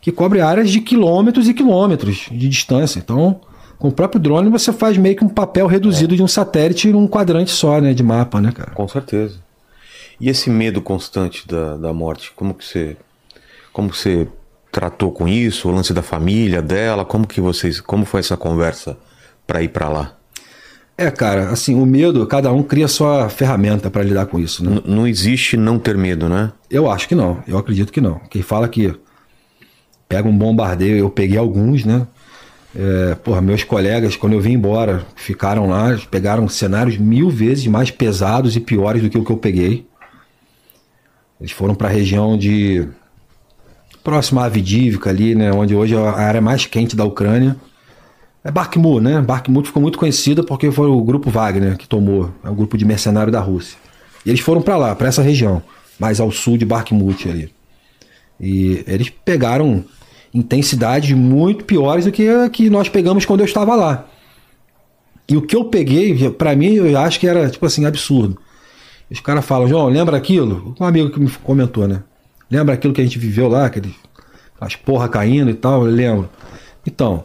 que 0.00 0.10
cobre 0.10 0.40
áreas 0.40 0.70
de 0.70 0.80
quilômetros 0.80 1.48
e 1.48 1.54
quilômetros 1.54 2.26
de 2.30 2.48
distância. 2.48 2.98
Então, 2.98 3.40
Com 3.78 3.88
o 3.88 3.92
próprio 3.92 4.20
drone 4.20 4.48
você 4.48 4.72
faz 4.72 4.96
meio 4.96 5.16
que 5.16 5.24
um 5.24 5.28
papel 5.28 5.66
reduzido 5.66 6.16
de 6.16 6.22
um 6.22 6.28
satélite 6.28 6.90
num 6.90 7.06
quadrante 7.06 7.50
só, 7.50 7.80
né? 7.80 7.92
De 7.92 8.02
mapa, 8.02 8.40
né, 8.40 8.52
cara? 8.52 8.70
Com 8.70 8.88
certeza. 8.88 9.38
E 10.20 10.28
esse 10.28 10.48
medo 10.48 10.80
constante 10.80 11.46
da, 11.46 11.76
da 11.76 11.92
morte, 11.92 12.32
como 12.34 12.54
que 12.54 12.64
você. 12.64 12.96
Como 13.72 13.90
que 13.90 13.98
você 13.98 14.28
tratou 14.70 15.10
com 15.12 15.26
isso? 15.28 15.68
O 15.68 15.72
lance 15.72 15.92
da 15.92 16.02
família 16.02 16.62
dela? 16.62 17.04
Como 17.04 17.26
que 17.26 17.40
vocês. 17.40 17.80
Como 17.80 18.04
foi 18.04 18.20
essa 18.20 18.36
conversa 18.36 18.96
para 19.46 19.62
ir 19.62 19.68
para 19.68 19.88
lá? 19.88 20.16
É, 20.96 21.10
cara, 21.10 21.50
assim, 21.50 21.74
o 21.74 21.84
medo, 21.84 22.24
cada 22.26 22.52
um 22.52 22.62
cria 22.62 22.86
sua 22.86 23.28
ferramenta 23.28 23.90
para 23.90 24.02
lidar 24.04 24.26
com 24.26 24.38
isso, 24.38 24.64
né? 24.64 24.76
N- 24.76 24.82
não 24.86 25.06
existe 25.08 25.56
não 25.56 25.76
ter 25.78 25.96
medo, 25.96 26.28
né? 26.28 26.52
Eu 26.70 26.88
acho 26.90 27.08
que 27.08 27.16
não, 27.16 27.42
eu 27.48 27.58
acredito 27.58 27.92
que 27.92 28.00
não. 28.00 28.20
Quem 28.30 28.42
fala 28.42 28.68
que 28.68 28.94
pega 30.08 30.28
um 30.28 30.36
bombardeio, 30.36 30.96
eu 30.96 31.10
peguei 31.10 31.38
alguns, 31.38 31.84
né? 31.84 32.06
É, 32.76 33.14
porra, 33.16 33.40
meus 33.40 33.64
colegas, 33.64 34.16
quando 34.16 34.34
eu 34.34 34.40
vim 34.40 34.52
embora, 34.52 35.06
ficaram 35.16 35.68
lá, 35.68 35.98
pegaram 36.10 36.48
cenários 36.48 36.98
mil 36.98 37.30
vezes 37.30 37.66
mais 37.66 37.90
pesados 37.90 38.56
e 38.56 38.60
piores 38.60 39.02
do 39.02 39.10
que 39.10 39.18
o 39.18 39.24
que 39.24 39.32
eu 39.32 39.36
peguei. 39.36 39.86
Eles 41.40 41.52
foram 41.52 41.74
para 41.74 41.88
a 41.88 41.92
região 41.92 42.36
de. 42.38 42.88
próxima 44.02 44.42
a 44.42 44.46
Avdivka 44.46 45.10
ali, 45.10 45.34
né? 45.34 45.52
Onde 45.52 45.74
hoje 45.74 45.94
é 45.94 45.98
a 45.98 46.12
área 46.12 46.40
mais 46.40 46.66
quente 46.66 46.94
da 46.96 47.04
Ucrânia. 47.04 47.56
É 48.44 48.50
Bakhmut, 48.50 49.02
né? 49.02 49.22
Bakhmut 49.22 49.68
ficou 49.68 49.80
muito 49.80 49.98
conhecida 49.98 50.44
porque 50.44 50.70
foi 50.70 50.86
o 50.86 51.02
grupo 51.02 51.30
Wagner 51.30 51.78
que 51.78 51.88
tomou, 51.88 52.30
é 52.44 52.50
o 52.50 52.54
grupo 52.54 52.76
de 52.76 52.84
mercenário 52.84 53.32
da 53.32 53.40
Rússia. 53.40 53.78
E 54.24 54.28
eles 54.28 54.40
foram 54.40 54.60
para 54.60 54.76
lá, 54.76 54.94
para 54.94 55.08
essa 55.08 55.22
região, 55.22 55.62
mais 55.98 56.20
ao 56.20 56.30
sul 56.30 56.58
de 56.58 56.64
Bakhmut 56.66 57.26
ali. 57.26 57.50
E 58.38 58.84
eles 58.86 59.08
pegaram 59.08 59.82
intensidades 60.32 61.16
muito 61.16 61.64
piores 61.64 62.04
do 62.04 62.12
que 62.12 62.26
que 62.50 62.68
nós 62.68 62.88
pegamos 62.88 63.24
quando 63.24 63.40
eu 63.40 63.46
estava 63.46 63.74
lá. 63.74 64.06
E 65.26 65.36
o 65.38 65.42
que 65.42 65.56
eu 65.56 65.64
peguei, 65.64 66.28
para 66.30 66.54
mim, 66.54 66.74
eu 66.74 66.98
acho 66.98 67.18
que 67.18 67.26
era 67.26 67.48
tipo 67.48 67.64
assim 67.64 67.86
absurdo. 67.86 68.38
Os 69.10 69.20
caras 69.20 69.44
falam, 69.44 69.66
João, 69.66 69.88
lembra 69.88 70.18
aquilo? 70.18 70.74
Um 70.78 70.84
amigo 70.84 71.08
que 71.10 71.20
me 71.20 71.30
comentou, 71.30 71.88
né? 71.88 72.02
Lembra 72.50 72.74
aquilo 72.74 72.92
que 72.92 73.00
a 73.00 73.04
gente 73.04 73.18
viveu 73.18 73.48
lá, 73.48 73.64
aquele, 73.66 73.94
as 74.60 74.76
porra 74.76 75.08
caindo 75.08 75.50
e 75.50 75.54
tal? 75.54 75.86
Eu 75.86 75.90
lembro. 75.90 76.28
Então, 76.86 77.24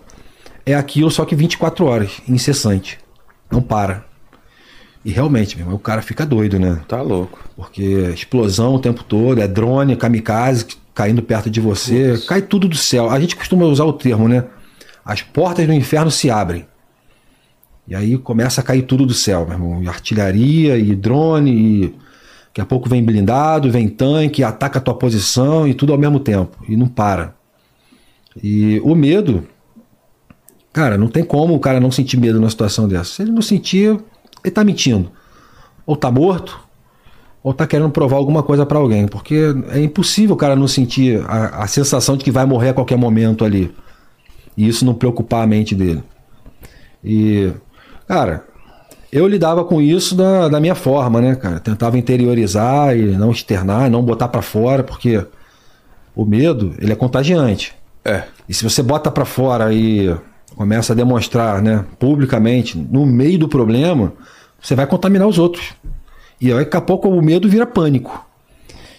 é 0.71 0.75
aquilo 0.75 1.09
só 1.09 1.25
que 1.25 1.35
24 1.35 1.85
horas, 1.85 2.21
incessante. 2.27 2.99
Não 3.51 3.61
para. 3.61 4.05
E 5.03 5.11
realmente, 5.11 5.55
meu 5.55 5.65
irmão, 5.65 5.77
o 5.77 5.79
cara 5.79 6.01
fica 6.01 6.25
doido, 6.25 6.59
né? 6.59 6.81
Tá 6.87 7.01
louco. 7.01 7.39
Porque 7.55 8.05
é 8.07 8.13
explosão 8.13 8.75
o 8.75 8.79
tempo 8.79 9.03
todo, 9.03 9.41
é 9.41 9.47
drone, 9.47 9.95
kamikaze 9.95 10.65
caindo 10.99 11.23
perto 11.23 11.49
de 11.49 11.61
você, 11.61 12.21
cai 12.27 12.41
tudo 12.41 12.67
do 12.67 12.75
céu. 12.75 13.09
A 13.09 13.17
gente 13.17 13.33
costuma 13.33 13.63
usar 13.65 13.85
o 13.85 13.93
termo, 13.93 14.27
né? 14.27 14.43
As 15.05 15.21
portas 15.21 15.65
do 15.65 15.71
inferno 15.71 16.11
se 16.11 16.29
abrem. 16.29 16.67
E 17.87 17.95
aí 17.95 18.17
começa 18.17 18.59
a 18.59 18.63
cair 18.63 18.81
tudo 18.81 19.05
do 19.05 19.13
céu, 19.13 19.45
meu 19.45 19.53
irmão. 19.53 19.81
E 19.81 19.87
artilharia, 19.87 20.77
e 20.77 20.93
drone, 20.93 21.51
e 21.51 21.95
daqui 22.47 22.59
a 22.59 22.65
pouco 22.65 22.89
vem 22.89 23.01
blindado, 23.01 23.71
vem 23.71 23.87
tanque, 23.87 24.43
ataca 24.43 24.79
a 24.79 24.81
tua 24.81 24.93
posição 24.93 25.65
e 25.65 25.73
tudo 25.73 25.93
ao 25.93 25.97
mesmo 25.97 26.19
tempo. 26.19 26.57
E 26.67 26.75
não 26.75 26.87
para. 26.87 27.33
E 28.43 28.81
o 28.83 28.93
medo, 28.93 29.47
cara, 30.73 30.97
não 30.97 31.07
tem 31.07 31.23
como 31.23 31.55
o 31.55 31.59
cara 31.59 31.79
não 31.79 31.91
sentir 31.91 32.17
medo 32.17 32.39
numa 32.39 32.49
situação 32.49 32.87
dessa. 32.87 33.15
Se 33.15 33.21
ele 33.21 33.31
não 33.31 33.41
sentir, 33.41 33.99
ele 34.43 34.51
tá 34.51 34.63
mentindo. 34.63 35.11
Ou 35.85 35.95
tá 35.95 36.11
morto, 36.11 36.59
ou 37.43 37.53
tá 37.53 37.65
querendo 37.65 37.89
provar 37.89 38.17
alguma 38.17 38.43
coisa 38.43 38.65
para 38.65 38.77
alguém, 38.77 39.07
porque 39.07 39.55
é 39.71 39.81
impossível 39.81 40.35
o 40.35 40.37
cara 40.37 40.55
não 40.55 40.67
sentir 40.67 41.23
a, 41.27 41.63
a, 41.63 41.67
sensação 41.67 42.17
de 42.17 42.23
que 42.23 42.31
vai 42.31 42.45
morrer 42.45 42.69
a 42.69 42.73
qualquer 42.73 42.97
momento 42.97 43.45
ali. 43.45 43.73
E 44.55 44.67
isso 44.67 44.85
não 44.85 44.93
preocupar 44.93 45.43
a 45.43 45.47
mente 45.47 45.73
dele. 45.73 46.03
E, 47.03 47.51
cara, 48.07 48.43
eu 49.11 49.27
lidava 49.27 49.63
com 49.63 49.81
isso 49.81 50.15
da, 50.15 50.49
da 50.49 50.59
minha 50.59 50.75
forma, 50.75 51.21
né, 51.21 51.35
cara? 51.35 51.59
Tentava 51.59 51.97
interiorizar 51.97 52.95
e 52.95 53.17
não 53.17 53.31
externar, 53.31 53.89
não 53.89 54.03
botar 54.03 54.27
para 54.27 54.41
fora, 54.41 54.83
porque 54.83 55.25
o 56.15 56.25
medo, 56.25 56.75
ele 56.77 56.91
é 56.91 56.95
contagiante. 56.95 57.73
É. 58.03 58.23
E 58.47 58.53
se 58.53 58.63
você 58.63 58.83
bota 58.83 59.09
para 59.09 59.25
fora 59.25 59.73
e 59.73 60.13
começa 60.59 60.91
a 60.91 60.95
demonstrar, 60.95 61.61
né, 61.61 61.85
publicamente, 61.97 62.77
no 62.77 63.05
meio 63.05 63.39
do 63.39 63.47
problema, 63.47 64.11
você 64.61 64.75
vai 64.75 64.85
contaminar 64.85 65.25
os 65.25 65.39
outros. 65.39 65.71
E 66.41 66.51
aí, 66.51 66.59
daqui 66.59 66.75
a 66.75 66.81
pouco, 66.81 67.07
o 67.07 67.21
medo 67.21 67.47
vira 67.47 67.65
pânico. 67.65 68.27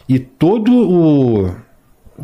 E 0.09 0.19
todo 0.19 0.73
o, 0.73 1.55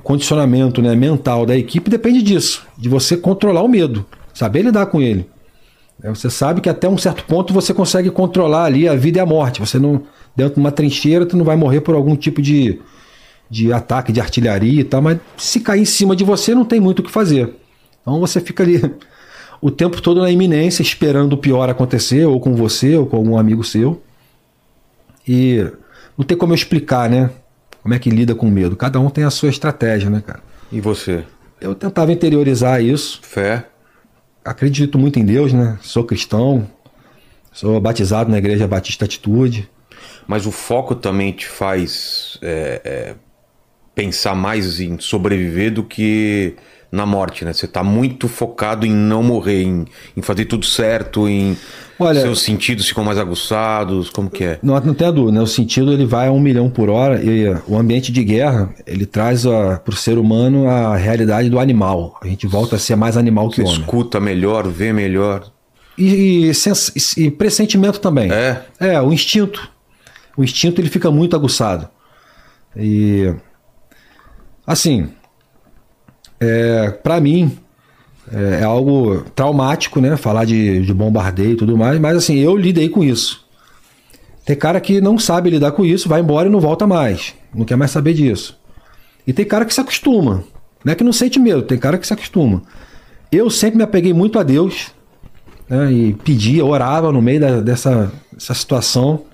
condicionamento 0.03 0.81
né, 0.81 0.95
mental 0.95 1.45
da 1.45 1.55
equipe 1.55 1.91
depende 1.91 2.23
disso, 2.23 2.67
de 2.79 2.89
você 2.89 3.15
controlar 3.15 3.61
o 3.61 3.69
medo, 3.69 4.07
saber 4.33 4.63
lidar 4.63 4.87
com 4.87 5.03
ele. 5.03 5.29
É, 6.03 6.09
Você 6.09 6.31
sabe 6.31 6.63
que 6.63 6.71
até 6.71 6.89
um 6.89 6.97
certo 6.97 7.23
ponto 7.25 7.53
você 7.53 7.75
consegue 7.75 8.11
controlar 8.11 8.65
ali 8.65 8.89
a 8.89 8.95
vida 8.95 9.19
e 9.19 9.21
a 9.21 9.27
morte. 9.27 9.61
Você 9.61 9.79
não, 9.79 10.01
dentro 10.35 10.55
de 10.55 10.61
uma 10.61 10.73
trincheira, 10.73 11.27
tu 11.27 11.37
não 11.37 11.45
vai 11.45 11.57
morrer 11.57 11.83
por 11.83 11.95
algum 11.95 12.17
tipo 12.17 12.41
de, 12.41 12.81
de 13.51 13.71
ataque 13.71 14.13
de 14.13 14.21
artilharia 14.21 14.81
e 14.81 14.85
tal, 14.85 15.03
mas 15.03 15.19
se 15.37 15.61
cair 15.61 15.83
em 15.83 15.85
cima 15.85 16.17
de 16.17 16.25
você, 16.25 16.55
não 16.55 16.65
tem 16.65 16.81
muito 16.81 17.01
o 17.01 17.03
que 17.03 17.11
fazer. 17.11 17.55
Então 18.01 18.19
você 18.19 18.41
fica 18.41 18.63
ali 18.63 18.81
o 19.60 19.70
tempo 19.70 20.01
todo 20.01 20.20
na 20.20 20.31
iminência, 20.31 20.83
esperando 20.83 21.33
o 21.35 21.39
pior 21.39 21.68
acontecer, 21.68 22.26
ou 22.26 22.41
com 22.41 22.55
você, 22.55 22.97
ou 22.97 23.07
com 23.07 23.17
algum 23.17 23.39
amigo 23.39 23.65
seu. 23.65 24.02
E 25.26 25.67
não 26.17 26.25
tem 26.25 26.36
como 26.36 26.52
eu 26.52 26.57
explicar, 26.57 27.10
né? 27.10 27.31
Como 27.83 27.94
é 27.94 27.99
que 27.99 28.10
lida 28.10 28.35
com 28.35 28.51
medo. 28.51 28.76
Cada 28.76 28.99
um 28.99 29.10
tem 29.10 29.25
a 29.25 29.31
sua 29.31 29.49
estratégia, 29.49 30.10
né, 30.10 30.23
cara? 30.25 30.41
E 30.73 30.81
você? 30.81 31.25
Eu 31.60 31.75
tentava 31.75 32.12
interiorizar 32.12 32.83
isso. 32.83 33.20
Fé? 33.23 33.67
Acredito 34.44 34.99
muito 34.99 35.18
em 35.18 35.25
Deus, 35.25 35.52
né? 35.52 35.78
Sou 35.83 36.05
cristão. 36.05 36.68
Sou 37.52 37.81
batizado 37.81 38.31
na 38.31 38.39
Igreja 38.39 38.67
Batista 38.67 39.05
Atitude. 39.05 39.68
Mas 40.26 40.47
o 40.47 40.52
foco 40.52 40.94
também 40.94 41.33
te 41.33 41.47
faz 41.47 42.39
é, 42.43 42.81
é, 42.85 43.15
pensar 43.94 44.35
mais 44.35 44.81
em 44.81 44.99
sobreviver 44.99 45.73
do 45.73 45.83
que 45.83 46.55
na 46.97 47.07
morte, 47.07 47.44
né? 47.44 47.52
Você 47.52 47.68
tá 47.68 47.83
muito 47.84 48.26
focado 48.26 48.84
em 48.86 48.91
não 48.92 49.23
morrer, 49.23 49.62
em, 49.62 49.84
em 50.16 50.23
fazer 50.23 50.47
tudo 50.47 50.65
certo, 50.66 51.28
em 51.28 51.57
Olha- 51.99 52.20
seus 52.20 52.42
sentidos 52.42 52.89
ficam 52.89 53.05
mais 53.05 53.18
aguçados, 53.18 54.10
como 54.10 54.28
que 54.31 54.44
é? 54.44 54.58
Não, 54.62 54.78
não 54.81 54.94
tem 54.94 55.12
dúvida, 55.12 55.33
né? 55.39 55.41
O 55.42 55.47
sentido 55.47 55.92
ele 55.92 56.05
vai 56.07 56.28
a 56.28 56.33
um 56.33 56.41
milhão 56.41 56.68
por 56.68 56.89
hora 56.91 57.23
e 57.23 57.49
o 57.68 57.78
ambiente 57.78 58.10
de 58.10 58.25
guerra 58.25 58.70
ele 58.86 59.07
traz 59.07 59.42
para 59.44 59.83
o 59.86 59.92
ser 59.97 60.18
humano 60.18 60.68
a 60.68 60.97
realidade 60.97 61.49
do 61.49 61.58
animal. 61.60 62.18
A 62.23 62.26
gente 62.26 62.47
volta 62.47 62.76
a 62.76 62.78
ser 62.78 62.97
mais 62.97 63.16
animal 63.16 63.49
que 63.50 63.57
Você 63.57 63.62
homem. 63.68 63.81
escuta 63.81 64.18
melhor, 64.18 64.66
vê 64.68 64.92
melhor. 64.92 65.50
E, 65.99 66.49
e, 66.49 66.55
sens- 66.55 67.16
e 67.16 67.31
pressentimento 67.31 68.00
também. 68.00 68.31
É? 68.33 68.62
É, 68.78 69.00
o 69.00 69.12
instinto. 69.12 69.70
O 70.36 70.44
instinto 70.44 70.81
ele 70.81 70.91
fica 70.91 71.10
muito 71.10 71.34
aguçado. 71.34 71.89
E 72.76 73.33
assim, 74.66 75.08
é, 76.41 76.91
para 76.91 77.21
mim 77.21 77.57
é, 78.33 78.61
é 78.61 78.65
algo 78.65 79.23
traumático, 79.35 80.01
né? 80.01 80.17
Falar 80.17 80.45
de, 80.45 80.81
de 80.85 80.95
bombardeio 80.95 81.53
e 81.53 81.57
tudo 81.57 81.77
mais, 81.77 81.99
mas 82.01 82.17
assim, 82.17 82.37
eu 82.39 82.57
lidei 82.57 82.89
com 82.89 83.03
isso. 83.05 83.45
Tem 84.45 84.55
cara 84.57 84.81
que 84.81 85.01
não 85.01 85.19
sabe 85.19 85.51
lidar 85.51 85.73
com 85.73 85.85
isso, 85.85 86.09
vai 86.09 86.21
embora 86.21 86.49
e 86.49 86.53
não 86.53 86.61
volta 86.61 86.87
mais. 86.87 87.35
Não 87.55 87.65
quer 87.65 87.77
mais 87.77 87.91
saber 87.91 88.15
disso. 88.15 88.59
E 89.27 89.33
tem 89.33 89.45
cara 89.45 89.65
que 89.65 89.75
se 89.75 89.81
acostuma. 89.81 90.45
Não 90.85 90.93
é 90.93 90.95
que 90.95 91.03
não 91.03 91.13
sente 91.13 91.39
medo, 91.41 91.63
tem 91.63 91.77
cara 91.79 91.99
que 91.99 92.07
se 92.07 92.13
acostuma. 92.13 92.63
Eu 93.33 93.51
sempre 93.51 93.79
me 93.79 93.83
apeguei 93.83 94.13
muito 94.13 94.39
a 94.39 94.45
Deus, 94.45 94.93
né, 95.69 95.91
e 95.93 96.13
pedia, 96.15 96.65
orava 96.65 97.11
no 97.11 97.21
meio 97.21 97.41
da- 97.41 97.61
dessa, 97.61 98.13
dessa 98.33 98.55
situação. 98.55 99.25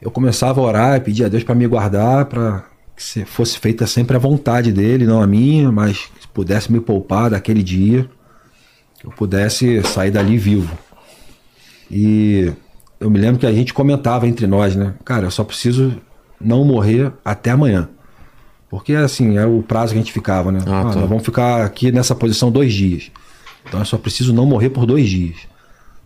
Eu 0.00 0.12
começava 0.12 0.60
a 0.60 0.64
orar 0.64 0.96
e 0.96 1.00
pedia 1.00 1.26
a 1.26 1.28
Deus 1.28 1.42
para 1.42 1.56
me 1.56 1.66
guardar, 1.66 2.26
para 2.26 2.64
que 3.00 3.04
se- 3.06 3.24
fosse 3.24 3.58
feita 3.58 3.86
sempre 3.86 4.14
a 4.14 4.18
vontade 4.18 4.70
dele, 4.70 5.06
não 5.06 5.22
a 5.22 5.26
minha, 5.26 5.72
mas 5.72 6.10
que 6.20 6.28
pudesse 6.28 6.70
me 6.70 6.80
poupar 6.80 7.30
daquele 7.30 7.62
dia, 7.62 8.06
que 8.98 9.06
eu 9.06 9.10
pudesse 9.10 9.82
sair 9.84 10.10
dali 10.10 10.36
vivo. 10.36 10.76
E 11.90 12.52
eu 13.00 13.10
me 13.10 13.18
lembro 13.18 13.40
que 13.40 13.46
a 13.46 13.52
gente 13.52 13.72
comentava 13.72 14.28
entre 14.28 14.46
nós, 14.46 14.76
né? 14.76 14.94
Cara, 15.04 15.26
eu 15.26 15.30
só 15.30 15.42
preciso 15.42 15.96
não 16.40 16.62
morrer 16.64 17.10
até 17.24 17.50
amanhã. 17.50 17.88
Porque 18.68 18.92
assim, 18.94 19.36
é 19.36 19.46
o 19.46 19.62
prazo 19.62 19.92
que 19.94 19.98
a 19.98 20.02
gente 20.02 20.12
ficava, 20.12 20.52
né? 20.52 20.60
Ah, 20.66 20.80
Ah, 20.82 20.92
tá. 20.92 21.00
nós 21.00 21.08
vamos 21.08 21.24
ficar 21.24 21.64
aqui 21.64 21.90
nessa 21.90 22.14
posição 22.14 22.52
dois 22.52 22.72
dias. 22.72 23.10
Então 23.66 23.80
eu 23.80 23.86
só 23.86 23.96
preciso 23.98 24.32
não 24.32 24.44
morrer 24.46 24.70
por 24.70 24.86
dois 24.86 25.08
dias. 25.08 25.36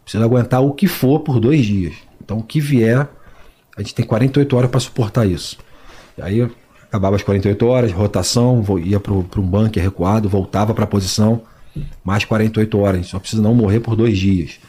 Preciso 0.05 0.23
aguentar 0.25 0.63
o 0.63 0.73
que 0.73 0.87
for 0.87 1.21
por 1.21 1.39
dois 1.41 1.67
dias. 1.67 1.95
Então 2.25 2.39
o 2.39 2.43
que 2.43 2.61
vier, 2.61 3.07
a 3.77 3.83
gente 3.83 3.95
tem 3.95 4.05
48 4.07 4.57
horas 4.57 4.71
para 4.71 4.81
suportar 4.81 5.27
isso. 5.27 5.59
E 6.17 6.23
aí 6.23 6.49
acabava 6.95 7.17
as 7.17 7.25
48 7.25 7.67
horas, 7.67 7.93
rotação, 7.93 8.65
ia 8.85 9.01
para 9.01 9.13
um 9.13 9.43
bunker 9.43 9.83
recuado, 9.83 10.29
voltava 10.29 10.73
para 10.73 10.85
a 10.85 10.87
posição, 10.87 11.43
mais 12.05 12.25
48 12.25 12.79
horas. 12.79 13.09
Só 13.09 13.19
precisa 13.19 13.43
não 13.43 13.53
morrer 13.53 13.81
por 13.81 13.97
dois 13.97 14.17
dias. 14.17 14.61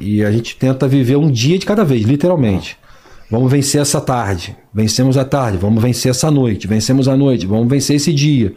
E 0.00 0.24
a 0.24 0.32
gente 0.32 0.56
tenta 0.56 0.88
viver 0.88 1.14
um 1.14 1.30
dia 1.30 1.56
de 1.56 1.64
cada 1.64 1.84
vez, 1.84 2.02
literalmente. 2.02 2.76
Vamos 3.30 3.52
vencer 3.52 3.80
essa 3.80 4.00
tarde, 4.00 4.56
vencemos 4.72 5.16
a 5.16 5.24
tarde, 5.24 5.56
vamos 5.56 5.80
vencer 5.80 6.10
essa 6.10 6.28
noite, 6.28 6.66
vencemos 6.66 7.06
a 7.06 7.16
noite, 7.16 7.46
vamos 7.46 7.68
vencer 7.68 7.96
esse 7.96 8.12
dia. 8.12 8.52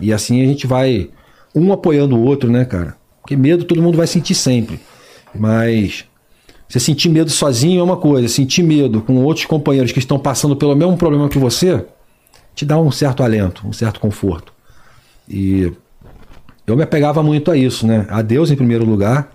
E 0.00 0.12
assim 0.12 0.40
a 0.40 0.46
gente 0.46 0.68
vai 0.68 1.10
um 1.52 1.72
apoiando 1.72 2.16
o 2.16 2.22
outro, 2.22 2.48
né, 2.48 2.64
cara? 2.64 2.96
Porque 3.20 3.36
medo 3.36 3.64
todo 3.64 3.82
mundo 3.82 3.98
vai 3.98 4.06
sentir 4.06 4.36
sempre. 4.36 4.78
Mas 5.34 6.04
você 6.68 6.78
sentir 6.78 7.08
medo 7.08 7.30
sozinho 7.30 7.80
é 7.80 7.82
uma 7.82 7.96
coisa, 7.96 8.28
sentir 8.28 8.62
medo 8.62 9.02
com 9.02 9.16
outros 9.24 9.46
companheiros 9.46 9.90
que 9.90 9.98
estão 9.98 10.18
passando 10.18 10.54
pelo 10.54 10.76
mesmo 10.76 10.96
problema 10.96 11.28
que 11.28 11.38
você, 11.38 11.84
te 12.54 12.64
dá 12.64 12.78
um 12.78 12.90
certo 12.90 13.22
alento, 13.22 13.66
um 13.66 13.72
certo 13.72 14.00
conforto. 14.00 14.52
E 15.28 15.72
eu 16.66 16.76
me 16.76 16.82
apegava 16.82 17.22
muito 17.22 17.50
a 17.50 17.56
isso, 17.56 17.86
né? 17.86 18.06
A 18.10 18.22
Deus 18.22 18.50
em 18.50 18.56
primeiro 18.56 18.84
lugar, 18.84 19.32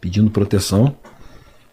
pedindo 0.00 0.30
proteção. 0.30 0.94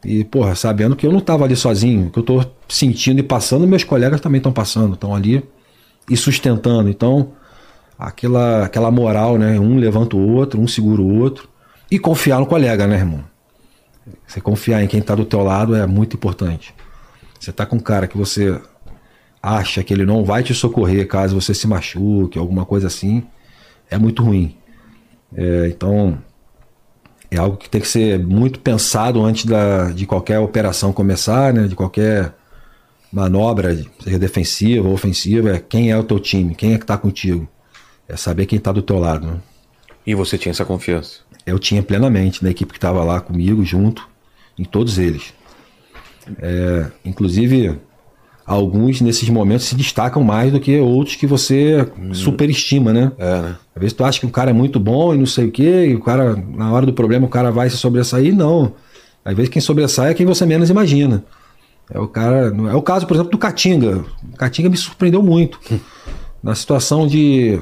E, 0.04 0.24
porra, 0.24 0.56
sabendo 0.56 0.96
que 0.96 1.06
eu 1.06 1.12
não 1.12 1.20
estava 1.20 1.46
ali 1.46 1.56
sozinho, 1.56 2.12
que 2.12 2.20
eu 2.20 2.22
estou 2.22 2.56
sentindo 2.70 3.20
e 3.20 3.24
passando, 3.24 3.68
meus 3.68 3.84
colegas 3.84 4.22
também 4.22 4.38
estão 4.38 4.52
passando, 4.52 4.94
estão 4.94 5.16
ali 5.16 5.44
e 6.10 6.16
sustentando. 6.16 6.90
Então, 6.90 7.34
aquela, 7.98 8.66
aquela 8.66 8.92
moral, 8.92 9.38
né? 9.38 9.60
Um 9.60 9.78
levanta 9.78 10.16
o 10.16 10.34
outro, 10.34 10.62
um 10.62 10.68
segura 10.68 11.02
o 11.02 11.20
outro. 11.20 11.50
E 11.90 11.98
confiar 11.98 12.40
no 12.40 12.46
colega, 12.46 12.88
né, 12.88 12.98
irmão? 12.98 13.24
Você 14.28 14.40
confiar 14.40 14.84
em 14.84 14.88
quem 14.88 15.00
está 15.00 15.16
do 15.16 15.26
teu 15.26 15.42
lado 15.44 15.76
é 15.76 15.86
muito 15.88 16.16
importante. 16.16 16.74
Você 17.40 17.52
tá 17.52 17.66
com 17.66 17.78
um 17.78 17.80
cara 17.80 18.08
que 18.08 18.18
você 18.18 18.60
acha 19.46 19.84
que 19.84 19.94
ele 19.94 20.06
não 20.06 20.26
vai 20.26 20.42
te 20.42 20.56
socorrer 20.56 21.08
caso 21.08 21.40
você 21.40 21.54
se 21.54 21.68
machuque, 21.68 22.40
alguma 22.40 22.66
coisa 22.66 22.88
assim, 22.88 23.24
é 23.92 23.98
muito 23.98 24.24
ruim. 24.24 24.58
É, 25.36 25.68
então, 25.68 26.18
é 27.30 27.38
algo 27.38 27.56
que 27.56 27.70
tem 27.70 27.80
que 27.80 27.88
ser 27.88 28.18
muito 28.18 28.60
pensado 28.60 29.24
antes 29.24 29.46
da, 29.46 29.92
de 29.92 30.08
qualquer 30.08 30.40
operação 30.40 30.92
começar, 30.92 31.54
né? 31.54 31.68
De 31.68 31.76
qualquer 31.76 32.34
manobra, 33.12 33.80
seja 34.04 34.18
defensiva 34.18 34.88
ou 34.88 34.94
ofensiva, 34.96 35.52
é 35.52 35.60
quem 35.60 35.92
é 35.92 35.98
o 35.98 36.04
teu 36.04 36.20
time, 36.20 36.56
quem 36.56 36.74
é 36.74 36.78
que 36.78 36.84
está 36.84 36.98
contigo. 36.98 37.48
É 38.08 38.18
saber 38.18 38.48
quem 38.48 38.58
está 38.58 38.72
do 38.72 38.82
teu 38.82 38.98
lado. 38.98 39.28
Né? 39.28 39.38
E 40.08 40.16
você 40.16 40.40
tinha 40.40 40.52
essa 40.52 40.66
confiança? 40.66 41.20
Eu 41.46 41.60
tinha 41.60 41.84
plenamente 41.84 42.44
na 42.44 42.50
equipe 42.50 42.72
que 42.72 42.78
estava 42.78 43.04
lá 43.04 43.22
comigo, 43.22 43.64
junto, 43.64 44.08
em 44.58 44.64
todos 44.64 44.98
eles. 44.98 45.34
É, 46.40 46.88
inclusive, 47.06 47.80
alguns 48.46 49.02
nesses 49.02 49.28
momentos 49.28 49.66
se 49.66 49.76
destacam 49.76 50.24
mais 50.24 50.52
do 50.52 50.60
que 50.60 50.80
outros 50.80 51.16
que 51.16 51.26
você 51.26 51.88
hum. 52.00 52.14
superestima, 52.14 52.94
né? 52.94 53.12
É, 53.18 53.42
né? 53.42 53.56
Às 53.76 53.82
vezes 53.82 53.94
tu 53.94 54.04
acha 54.04 54.20
que 54.20 54.26
um 54.26 54.30
cara 54.30 54.52
é 54.52 54.54
muito 54.54 54.80
bom 54.80 55.14
e 55.14 55.18
não 55.18 55.26
sei 55.26 55.48
o 55.48 55.52
quê, 55.52 55.88
e 55.88 55.96
o 55.96 56.00
cara, 56.00 56.36
na 56.36 56.72
hora 56.72 56.86
do 56.86 56.94
problema, 56.94 57.26
o 57.26 57.30
cara 57.30 57.52
vai 57.52 57.70
se 57.70 57.78
sobressair. 57.78 58.36
Não. 58.36 58.74
Às 59.24 59.36
vezes 59.36 59.50
quem 59.50 59.62
sobressai 59.62 60.12
é 60.12 60.14
quem 60.14 60.26
você 60.26 60.46
menos 60.46 60.70
imagina. 60.70 61.24
É 61.90 62.00
o 62.00 62.08
cara. 62.08 62.54
É 62.72 62.76
o 62.76 62.82
caso, 62.82 63.08
por 63.08 63.16
exemplo, 63.16 63.32
do 63.32 63.38
Catinga. 63.38 64.04
O 64.34 64.38
Catinga 64.38 64.70
me 64.70 64.78
surpreendeu 64.78 65.22
muito. 65.22 65.60
Na 66.42 66.56
situação 66.56 67.08
de. 67.08 67.60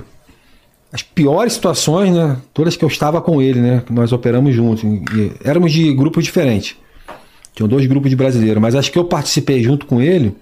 As 0.91 1.01
piores 1.01 1.53
situações, 1.53 2.13
né? 2.13 2.37
Todas 2.53 2.75
que 2.75 2.85
eu 2.85 2.87
estava 2.87 3.21
com 3.21 3.41
ele, 3.41 3.59
né? 3.59 3.83
Que 3.85 3.91
nós 3.91 4.11
operamos 4.11 4.53
juntos. 4.53 4.83
E 4.83 5.31
éramos 5.43 5.71
de 5.71 5.93
grupos 5.93 6.23
diferentes. 6.23 6.75
Tinham 7.53 7.67
dois 7.67 7.85
grupos 7.85 8.09
de 8.09 8.15
brasileiros, 8.15 8.61
mas 8.61 8.75
acho 8.75 8.91
que 8.91 8.97
eu 8.97 9.05
participei 9.05 9.61
junto 9.61 9.85
com 9.85 10.01
ele 10.01 10.35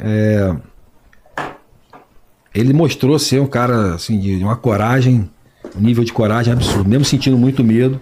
é, 0.00 0.56
ele 2.54 2.72
mostrou 2.72 3.18
ser 3.18 3.40
um 3.40 3.46
cara 3.46 3.94
assim, 3.94 4.18
de 4.18 4.42
uma 4.42 4.56
coragem, 4.56 5.30
um 5.76 5.80
nível 5.80 6.04
de 6.04 6.12
coragem 6.12 6.52
absurdo. 6.52 6.88
Mesmo 6.88 7.04
sentindo 7.04 7.36
muito 7.36 7.62
medo, 7.62 8.00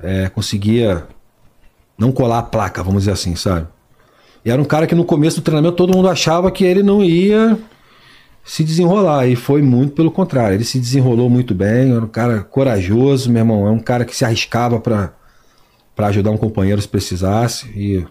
é, 0.00 0.28
conseguia 0.28 1.06
não 1.96 2.12
colar 2.12 2.38
a 2.38 2.42
placa, 2.42 2.82
vamos 2.82 3.02
dizer 3.02 3.12
assim, 3.12 3.34
sabe? 3.34 3.66
E 4.44 4.50
era 4.50 4.60
um 4.60 4.64
cara 4.64 4.86
que 4.86 4.94
no 4.94 5.04
começo 5.04 5.40
do 5.40 5.42
treinamento 5.42 5.76
todo 5.76 5.94
mundo 5.94 6.08
achava 6.08 6.50
que 6.50 6.64
ele 6.64 6.82
não 6.82 7.02
ia 7.02 7.58
se 8.44 8.64
desenrolar. 8.64 9.26
E 9.26 9.36
foi 9.36 9.60
muito 9.62 9.92
pelo 9.92 10.10
contrário. 10.10 10.54
Ele 10.54 10.64
se 10.64 10.78
desenrolou 10.78 11.28
muito 11.28 11.54
bem, 11.54 11.92
era 11.92 12.04
um 12.04 12.08
cara 12.08 12.42
corajoso, 12.42 13.30
meu 13.30 13.40
irmão. 13.40 13.66
É 13.66 13.70
um 13.70 13.78
cara 13.78 14.04
que 14.04 14.16
se 14.16 14.24
arriscava 14.24 14.80
para 14.80 15.12
ajudar 15.98 16.30
um 16.30 16.36
companheiro 16.36 16.80
se 16.80 16.88
precisasse. 16.88 17.68
E 17.76 18.06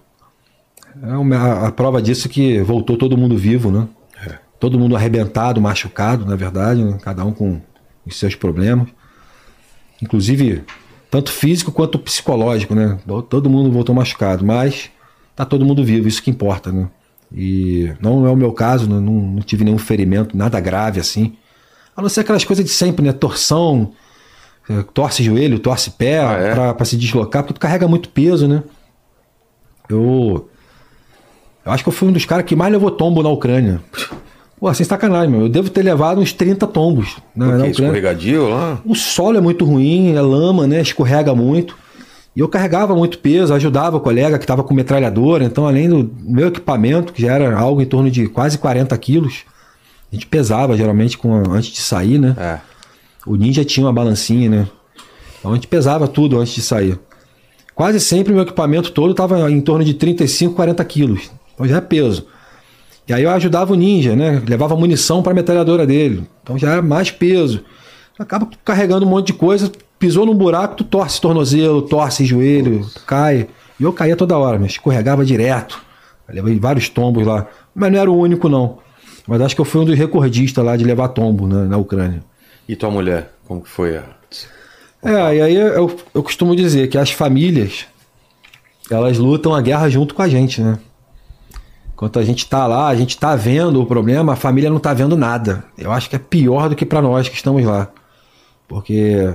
é 1.04 1.18
uma, 1.18 1.68
a 1.68 1.72
prova 1.72 2.02
disso 2.02 2.28
é 2.28 2.32
que 2.32 2.62
voltou 2.62 2.98
todo 2.98 3.18
mundo 3.18 3.38
vivo, 3.38 3.72
né? 3.72 3.88
É. 4.26 4.38
Todo 4.60 4.80
mundo 4.80 4.96
arrebentado, 4.96 5.62
machucado, 5.62 6.26
na 6.26 6.36
verdade, 6.36 6.84
né? 6.84 6.98
cada 7.02 7.24
um 7.24 7.32
com 7.32 7.62
os 8.06 8.18
seus 8.18 8.36
problemas. 8.36 8.88
Inclusive, 10.02 10.64
tanto 11.10 11.32
físico 11.32 11.72
quanto 11.72 12.00
psicológico, 12.00 12.76
né? 12.76 12.98
Todo 13.30 13.50
mundo 13.50 13.72
voltou 13.72 13.94
machucado, 13.96 14.46
mas 14.46 14.90
tá 15.36 15.46
todo 15.46 15.66
mundo 15.66 15.84
vivo, 15.84 16.08
isso 16.08 16.22
que 16.22 16.32
importa, 16.32 16.72
né? 16.72 16.90
E 17.32 17.94
não 18.02 18.26
é 18.26 18.32
o 18.32 18.36
meu 18.36 18.54
caso, 18.54 18.90
né? 18.90 19.00
não, 19.00 19.14
não 19.14 19.42
tive 19.42 19.66
nenhum 19.66 19.78
ferimento, 19.78 20.38
nada 20.38 20.60
grave 20.60 21.00
assim. 21.00 21.36
A 21.96 22.02
não 22.02 22.10
ser 22.10 22.22
aquelas 22.22 22.46
coisas 22.46 22.64
de 22.64 22.72
sempre, 22.72 23.04
né? 23.04 23.12
Torção, 23.12 23.92
é, 24.70 24.84
torce 24.94 25.24
joelho, 25.24 25.60
torce 25.60 25.92
pé 25.92 26.20
ah, 26.20 26.32
é? 26.34 26.74
para 26.74 26.86
se 26.86 26.96
deslocar, 26.96 27.44
porque 27.44 27.54
tu 27.54 27.60
carrega 27.60 27.88
muito 27.88 28.10
peso, 28.10 28.48
né? 28.48 28.64
Eu 29.90 30.50
eu 31.68 31.74
acho 31.74 31.84
que 31.84 31.90
eu 31.90 31.94
fui 31.94 32.08
um 32.08 32.14
dos 32.14 32.24
caras 32.24 32.46
que 32.46 32.56
mais 32.56 32.72
levou 32.72 32.90
tombo 32.90 33.22
na 33.22 33.28
Ucrânia. 33.28 33.82
Pô, 34.58 34.74
sem 34.74 34.86
sacanagem, 34.86 35.30
meu. 35.30 35.42
Eu 35.42 35.50
devo 35.50 35.70
ter 35.70 35.84
levado 35.84 36.22
uns 36.22 36.32
30 36.32 36.66
tombos 36.66 37.18
na, 37.36 37.46
na 37.46 37.54
Ucrânia. 37.56 37.72
Escorregadio 37.72 38.50
lá? 38.50 38.80
O 38.86 38.96
solo 38.96 39.38
é 39.38 39.42
muito 39.42 39.66
ruim, 39.66 40.16
é 40.16 40.22
lama, 40.22 40.66
né? 40.66 40.80
Escorrega 40.80 41.36
muito. 41.36 41.76
E 42.34 42.40
eu 42.40 42.48
carregava 42.48 42.96
muito 42.96 43.20
peso, 43.20 43.54
ajudava 43.54 43.98
o 43.98 44.00
colega 44.00 44.38
que 44.38 44.46
estava 44.46 44.64
com 44.64 44.74
metralhadora. 44.74 45.44
Então, 45.44 45.68
além 45.68 45.90
do 45.90 46.10
meu 46.22 46.48
equipamento, 46.48 47.12
que 47.12 47.22
já 47.22 47.34
era 47.34 47.54
algo 47.58 47.82
em 47.82 47.86
torno 47.86 48.10
de 48.10 48.28
quase 48.28 48.58
40 48.58 48.98
quilos, 48.98 49.44
a 50.10 50.16
gente 50.16 50.26
pesava 50.26 50.78
geralmente 50.78 51.18
com, 51.18 51.36
antes 51.52 51.70
de 51.70 51.82
sair, 51.82 52.18
né? 52.18 52.34
É. 52.40 52.60
O 53.26 53.36
Ninja 53.36 53.66
tinha 53.66 53.86
uma 53.86 53.92
balancinha, 53.92 54.50
né? 54.50 54.68
Então 55.38 55.52
a 55.52 55.56
gente 55.56 55.68
pesava 55.68 56.08
tudo 56.08 56.40
antes 56.40 56.54
de 56.54 56.62
sair. 56.62 56.98
Quase 57.76 58.00
sempre 58.00 58.32
o 58.32 58.36
meu 58.36 58.46
equipamento 58.46 58.90
todo 58.94 59.12
estava 59.12 59.52
em 59.52 59.60
torno 59.60 59.84
de 59.84 59.94
35, 59.94 60.56
40 60.56 60.86
quilos. 60.86 61.30
Então 61.58 61.68
já 61.68 61.78
é 61.78 61.82
peso. 61.82 62.28
E 63.08 63.14
aí 63.14 63.24
eu 63.24 63.32
ajudava 63.32 63.74
o 63.74 63.76
ninja, 63.76 64.16
né? 64.16 64.44
Levava 64.48 64.76
munição 64.76 65.24
para 65.24 65.32
a 65.32 65.36
metralhadora 65.36 65.88
dele. 65.88 66.28
Então 66.44 66.56
já 66.56 66.76
é 66.76 66.82
mais 66.82 67.10
peso. 67.10 67.66
Acaba 68.20 68.48
carregando 68.64 69.06
um 69.06 69.10
monte 69.10 69.28
de 69.28 69.34
coisa, 69.34 69.72
pisou 69.98 70.26
num 70.26 70.36
buraco, 70.36 70.76
tu 70.76 70.84
torce 70.84 71.20
tornozelo, 71.20 71.82
torce 71.82 72.26
joelho, 72.26 72.88
cai. 73.08 73.48
E 73.80 73.84
eu 73.84 73.92
caía 73.92 74.16
toda 74.16 74.38
hora, 74.38 74.60
mas 74.60 74.74
escorregava 74.74 75.26
direto. 75.26 75.82
Eu 76.28 76.36
levei 76.36 76.60
vários 76.60 76.90
tombos 76.90 77.26
lá. 77.26 77.48
Mas 77.74 77.92
não 77.92 78.00
era 78.00 78.12
o 78.12 78.18
único, 78.18 78.50
não. 78.50 78.80
Mas 79.26 79.42
acho 79.42 79.56
que 79.56 79.62
eu 79.62 79.66
fui 79.66 79.82
um 79.82 79.86
dos 79.86 79.98
recordistas 79.98 80.64
lá 80.64 80.78
de 80.78 80.84
levar 80.84 81.10
tombo 81.10 81.48
né, 81.48 81.66
na 81.66 81.78
Ucrânia. 81.78 82.24
E 82.68 82.76
tua 82.76 82.92
mulher, 82.92 83.32
como 83.48 83.62
que 83.62 83.70
foi? 83.70 83.98
A... 83.98 84.04
É, 85.04 85.36
e 85.36 85.42
aí 85.42 85.56
eu, 85.56 85.96
eu 86.14 86.24
costumo 86.24 86.56
dizer 86.56 86.88
que 86.88 86.98
as 86.98 87.12
famílias, 87.12 87.86
elas 88.92 89.18
lutam 89.18 89.54
a 89.56 89.62
guerra 89.62 89.90
junto 89.90 90.14
com 90.14 90.22
a 90.22 90.28
gente, 90.28 90.62
né? 90.62 90.78
Enquanto 91.98 92.20
a 92.20 92.24
gente 92.24 92.44
está 92.44 92.68
lá, 92.68 92.90
a 92.90 92.96
gente 92.96 93.16
está 93.16 93.36
vendo 93.36 93.82
o 93.82 93.86
problema, 93.88 94.34
a 94.34 94.36
família 94.36 94.70
não 94.70 94.78
está 94.78 94.94
vendo 94.94 95.18
nada. 95.18 95.64
Eu 95.76 95.92
acho 95.92 96.08
que 96.08 96.16
é 96.16 96.20
pior 96.20 96.70
do 96.70 96.76
que 96.76 96.86
para 96.86 97.02
nós 97.02 97.28
que 97.28 97.36
estamos 97.36 97.66
lá. 97.66 97.88
Porque 98.68 99.34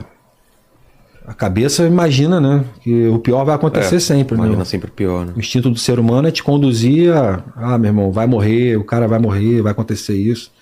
a 1.27 1.35
cabeça 1.35 1.85
imagina, 1.85 2.41
né? 2.41 2.65
Que 2.81 3.09
o 3.09 3.19
pior 3.19 3.45
vai 3.45 3.57
acontecer 3.57 3.97
é, 3.97 3.99
sempre. 3.99 4.37
Imagina 4.37 4.59
né? 4.59 4.65
sempre 4.65 4.93
pior, 4.93 5.27
né? 5.27 5.33
O 5.35 5.41
instinto 5.41 5.71
do 5.71 5.77
ser 5.77 5.99
humano 5.99 6.29
é 6.29 6.31
te 6.31 6.41
conduzir 6.41 7.13
a. 7.13 7.43
Ah, 7.57 7.77
meu 7.77 7.89
irmão, 7.89 8.13
vai 8.13 8.29
morrer, 8.29 8.77
o 8.77 8.85
cara 8.85 9.09
vai 9.09 9.19
morrer, 9.19 9.61
vai 9.61 9.73
acontecer 9.73 10.15
isso. 10.15 10.53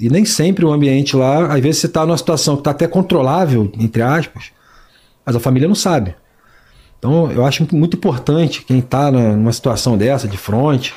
E 0.00 0.08
nem 0.10 0.24
sempre 0.24 0.64
o 0.64 0.72
ambiente 0.72 1.14
lá, 1.14 1.54
às 1.54 1.60
vezes 1.60 1.80
você 1.80 1.86
está 1.86 2.04
numa 2.04 2.18
situação 2.18 2.56
que 2.56 2.62
está 2.62 2.72
até 2.72 2.88
controlável, 2.88 3.70
entre 3.78 4.02
aspas, 4.02 4.46
mas 5.24 5.36
a 5.36 5.38
família 5.38 5.68
não 5.68 5.76
sabe. 5.76 6.12
Então 6.98 7.30
eu 7.30 7.46
acho 7.46 7.68
muito 7.70 7.96
importante 7.96 8.64
quem 8.64 8.80
está 8.80 9.12
numa 9.12 9.52
situação 9.52 9.96
dessa, 9.96 10.26
de 10.26 10.36
frente, 10.36 10.92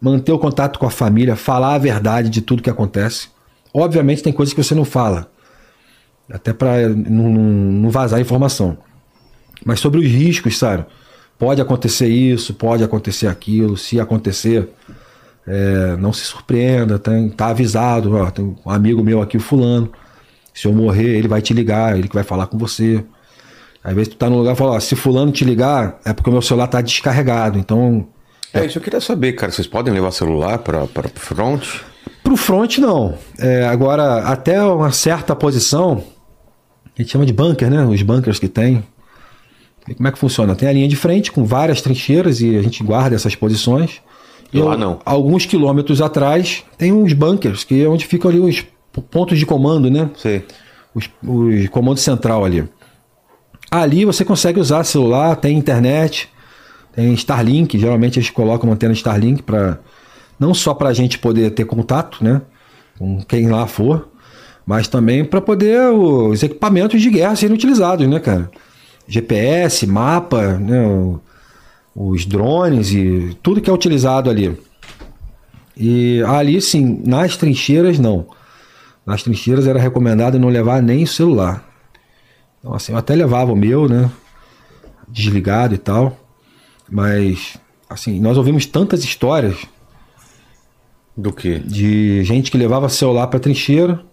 manter 0.00 0.32
o 0.32 0.38
contato 0.38 0.78
com 0.78 0.86
a 0.86 0.90
família, 0.90 1.36
falar 1.36 1.74
a 1.74 1.78
verdade 1.78 2.28
de 2.28 2.40
tudo 2.40 2.62
que 2.62 2.70
acontece. 2.70 3.28
Obviamente 3.72 4.22
tem 4.22 4.32
coisas 4.32 4.54
que 4.54 4.62
você 4.62 4.74
não 4.74 4.84
fala, 4.84 5.30
até 6.30 6.52
para 6.52 6.88
não, 6.88 7.28
não, 7.30 7.90
vazar 7.90 8.20
informação. 8.20 8.78
Mas 9.64 9.80
sobre 9.80 10.00
os 10.00 10.06
riscos, 10.06 10.56
sabe? 10.56 10.86
Pode 11.38 11.60
acontecer 11.60 12.08
isso, 12.08 12.54
pode 12.54 12.82
acontecer 12.82 13.26
aquilo. 13.26 13.76
Se 13.76 14.00
acontecer, 14.00 14.68
é, 15.46 15.96
não 15.96 16.12
se 16.12 16.24
surpreenda, 16.24 16.98
tem, 16.98 17.28
tá 17.28 17.48
avisado. 17.48 18.14
Ó, 18.14 18.30
tem 18.30 18.56
um 18.64 18.70
amigo 18.70 19.02
meu 19.02 19.20
aqui, 19.20 19.36
o 19.36 19.40
fulano. 19.40 19.90
Se 20.54 20.66
eu 20.66 20.72
morrer, 20.72 21.16
ele 21.16 21.28
vai 21.28 21.40
te 21.40 21.52
ligar, 21.52 21.96
ele 21.96 22.08
que 22.08 22.14
vai 22.14 22.24
falar 22.24 22.46
com 22.46 22.58
você. 22.58 23.04
Às 23.82 23.94
vezes 23.94 24.08
tu 24.08 24.16
tá 24.16 24.28
no 24.28 24.38
lugar 24.38 24.54
e 24.54 24.56
fala, 24.56 24.72
ó, 24.72 24.80
se 24.80 24.96
fulano 24.96 25.30
te 25.30 25.44
ligar, 25.44 26.00
é 26.04 26.12
porque 26.12 26.28
o 26.28 26.32
meu 26.32 26.42
celular 26.42 26.66
tá 26.66 26.80
descarregado. 26.80 27.58
Então 27.58 28.08
é, 28.52 28.66
isso 28.66 28.78
eu 28.78 28.82
queria 28.82 29.00
saber, 29.00 29.32
cara. 29.34 29.52
Vocês 29.52 29.66
podem 29.66 29.92
levar 29.92 30.10
celular 30.10 30.58
para 30.58 30.84
o 30.84 30.88
front? 31.14 31.62
Para 32.22 32.32
o 32.32 32.36
front, 32.36 32.78
não. 32.78 33.16
É, 33.38 33.66
agora, 33.66 34.24
até 34.24 34.62
uma 34.62 34.90
certa 34.90 35.34
posição, 35.36 36.02
a 36.96 37.02
gente 37.02 37.12
chama 37.12 37.26
de 37.26 37.32
bunker, 37.32 37.70
né? 37.70 37.84
Os 37.84 38.02
bunkers 38.02 38.38
que 38.38 38.48
tem. 38.48 38.84
E 39.86 39.94
como 39.94 40.08
é 40.08 40.12
que 40.12 40.18
funciona? 40.18 40.54
Tem 40.54 40.68
a 40.68 40.72
linha 40.72 40.88
de 40.88 40.96
frente 40.96 41.32
com 41.32 41.44
várias 41.44 41.80
trincheiras 41.80 42.40
e 42.40 42.56
a 42.56 42.62
gente 42.62 42.82
guarda 42.82 43.16
essas 43.16 43.34
posições. 43.34 44.02
E 44.52 44.60
lá 44.60 44.76
não. 44.76 45.00
Alguns 45.04 45.46
quilômetros 45.46 46.00
atrás 46.00 46.64
tem 46.76 46.92
uns 46.92 47.12
bunkers, 47.12 47.64
que 47.64 47.82
é 47.82 47.88
onde 47.88 48.06
ficam 48.06 48.30
ali 48.30 48.40
os 48.40 48.64
pontos 49.10 49.38
de 49.38 49.46
comando, 49.46 49.90
né? 49.90 50.10
Sim. 50.16 50.42
os, 50.94 51.08
os 51.22 51.68
comando 51.68 51.98
central 51.98 52.44
ali. 52.44 52.68
Ali 53.70 54.04
você 54.04 54.24
consegue 54.24 54.58
usar 54.58 54.84
celular, 54.84 55.36
tem 55.36 55.56
internet, 55.56 56.30
tem 56.92 57.12
Starlink. 57.14 57.78
Geralmente 57.78 58.18
eles 58.18 58.30
colocam 58.30 58.70
antena 58.72 58.92
Starlink 58.92 59.42
para 59.42 59.78
não 60.38 60.54
só 60.54 60.72
para 60.72 60.88
a 60.88 60.92
gente 60.92 61.18
poder 61.18 61.50
ter 61.50 61.64
contato, 61.64 62.22
né, 62.22 62.40
com 62.98 63.20
quem 63.22 63.48
lá 63.48 63.66
for, 63.66 64.08
mas 64.64 64.86
também 64.86 65.24
para 65.24 65.40
poder 65.40 65.90
os 65.90 66.42
equipamentos 66.42 67.00
de 67.00 67.10
guerra 67.10 67.34
serem 67.34 67.54
utilizados, 67.54 68.06
né, 68.06 68.20
cara? 68.20 68.50
GPS, 69.06 69.86
mapa, 69.86 70.58
né, 70.58 70.86
os 71.94 72.24
drones 72.24 72.92
e 72.92 73.36
tudo 73.42 73.60
que 73.60 73.70
é 73.70 73.72
utilizado 73.72 74.30
ali. 74.30 74.56
E 75.76 76.22
ali 76.24 76.60
sim, 76.60 77.02
nas 77.04 77.36
trincheiras 77.36 77.98
não. 77.98 78.26
Nas 79.06 79.22
trincheiras 79.22 79.66
era 79.66 79.78
recomendado 79.78 80.38
não 80.38 80.48
levar 80.48 80.82
nem 80.82 81.06
celular. 81.06 81.64
Então 82.60 82.74
assim, 82.74 82.92
eu 82.92 82.98
até 82.98 83.14
levava 83.16 83.52
o 83.52 83.56
meu, 83.56 83.88
né, 83.88 84.10
desligado 85.08 85.74
e 85.74 85.78
tal. 85.78 86.27
Mas 86.90 87.58
assim, 87.88 88.20
nós 88.20 88.36
ouvimos 88.36 88.66
tantas 88.66 89.02
histórias 89.02 89.56
do 91.16 91.32
que? 91.32 91.58
De 91.58 92.22
gente 92.24 92.50
que 92.50 92.58
levava 92.58 92.88
celular 92.88 93.26
para 93.26 93.40
trincheira 93.40 94.04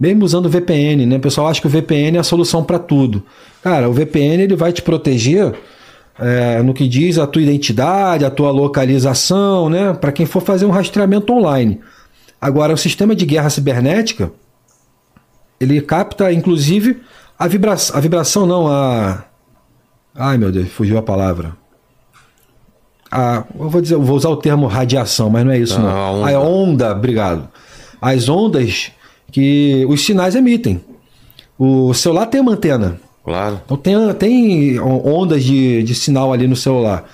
mesmo 0.00 0.24
usando 0.24 0.48
VPN, 0.48 1.04
né? 1.04 1.16
O 1.16 1.20
pessoal 1.20 1.48
acha 1.48 1.60
que 1.60 1.66
o 1.66 1.70
VPN 1.70 2.16
é 2.16 2.20
a 2.20 2.24
solução 2.24 2.64
para 2.64 2.78
tudo. 2.78 3.22
Cara, 3.62 3.86
o 3.86 3.92
VPN 3.92 4.42
ele 4.42 4.56
vai 4.56 4.72
te 4.72 4.80
proteger 4.80 5.54
é, 6.18 6.62
no 6.62 6.72
que 6.72 6.88
diz 6.88 7.18
a 7.18 7.26
tua 7.26 7.42
identidade, 7.42 8.24
a 8.24 8.30
tua 8.30 8.50
localização, 8.50 9.68
né? 9.68 9.92
Para 9.92 10.10
quem 10.10 10.24
for 10.24 10.40
fazer 10.40 10.64
um 10.64 10.70
rastreamento 10.70 11.30
online. 11.34 11.80
Agora, 12.40 12.72
o 12.72 12.78
sistema 12.78 13.14
de 13.14 13.26
guerra 13.26 13.50
cibernética 13.50 14.32
ele 15.60 15.78
capta, 15.82 16.32
inclusive, 16.32 17.02
a 17.38 17.46
vibração, 17.46 17.94
a 17.94 18.00
vibração 18.00 18.46
não, 18.46 18.66
a. 18.66 19.24
Ai 20.14 20.38
meu 20.38 20.50
Deus, 20.50 20.70
fugiu 20.70 20.96
a 20.96 21.02
palavra. 21.02 21.59
A, 23.10 23.44
eu 23.58 23.68
vou 23.68 23.80
dizer, 23.80 23.94
eu 23.94 24.02
vou 24.02 24.16
usar 24.16 24.28
o 24.28 24.36
termo 24.36 24.66
radiação, 24.66 25.28
mas 25.28 25.44
não 25.44 25.52
é 25.52 25.58
isso, 25.58 25.78
não. 25.78 25.88
não. 25.88 25.96
A, 25.96 26.10
onda. 26.10 26.36
a 26.36 26.40
onda, 26.40 26.92
obrigado. 26.92 27.48
As 28.00 28.28
ondas 28.28 28.92
que 29.30 29.84
os 29.88 30.04
sinais 30.04 30.34
emitem. 30.34 30.80
O 31.58 31.92
celular 31.92 32.26
tem 32.26 32.40
uma 32.40 32.52
antena. 32.52 33.00
Claro. 33.24 33.60
Então 33.64 33.76
tem, 33.76 34.14
tem 34.14 34.80
ondas 34.80 35.44
de, 35.44 35.82
de 35.82 35.94
sinal 35.94 36.32
ali 36.32 36.46
no 36.46 36.56
celular. 36.56 37.04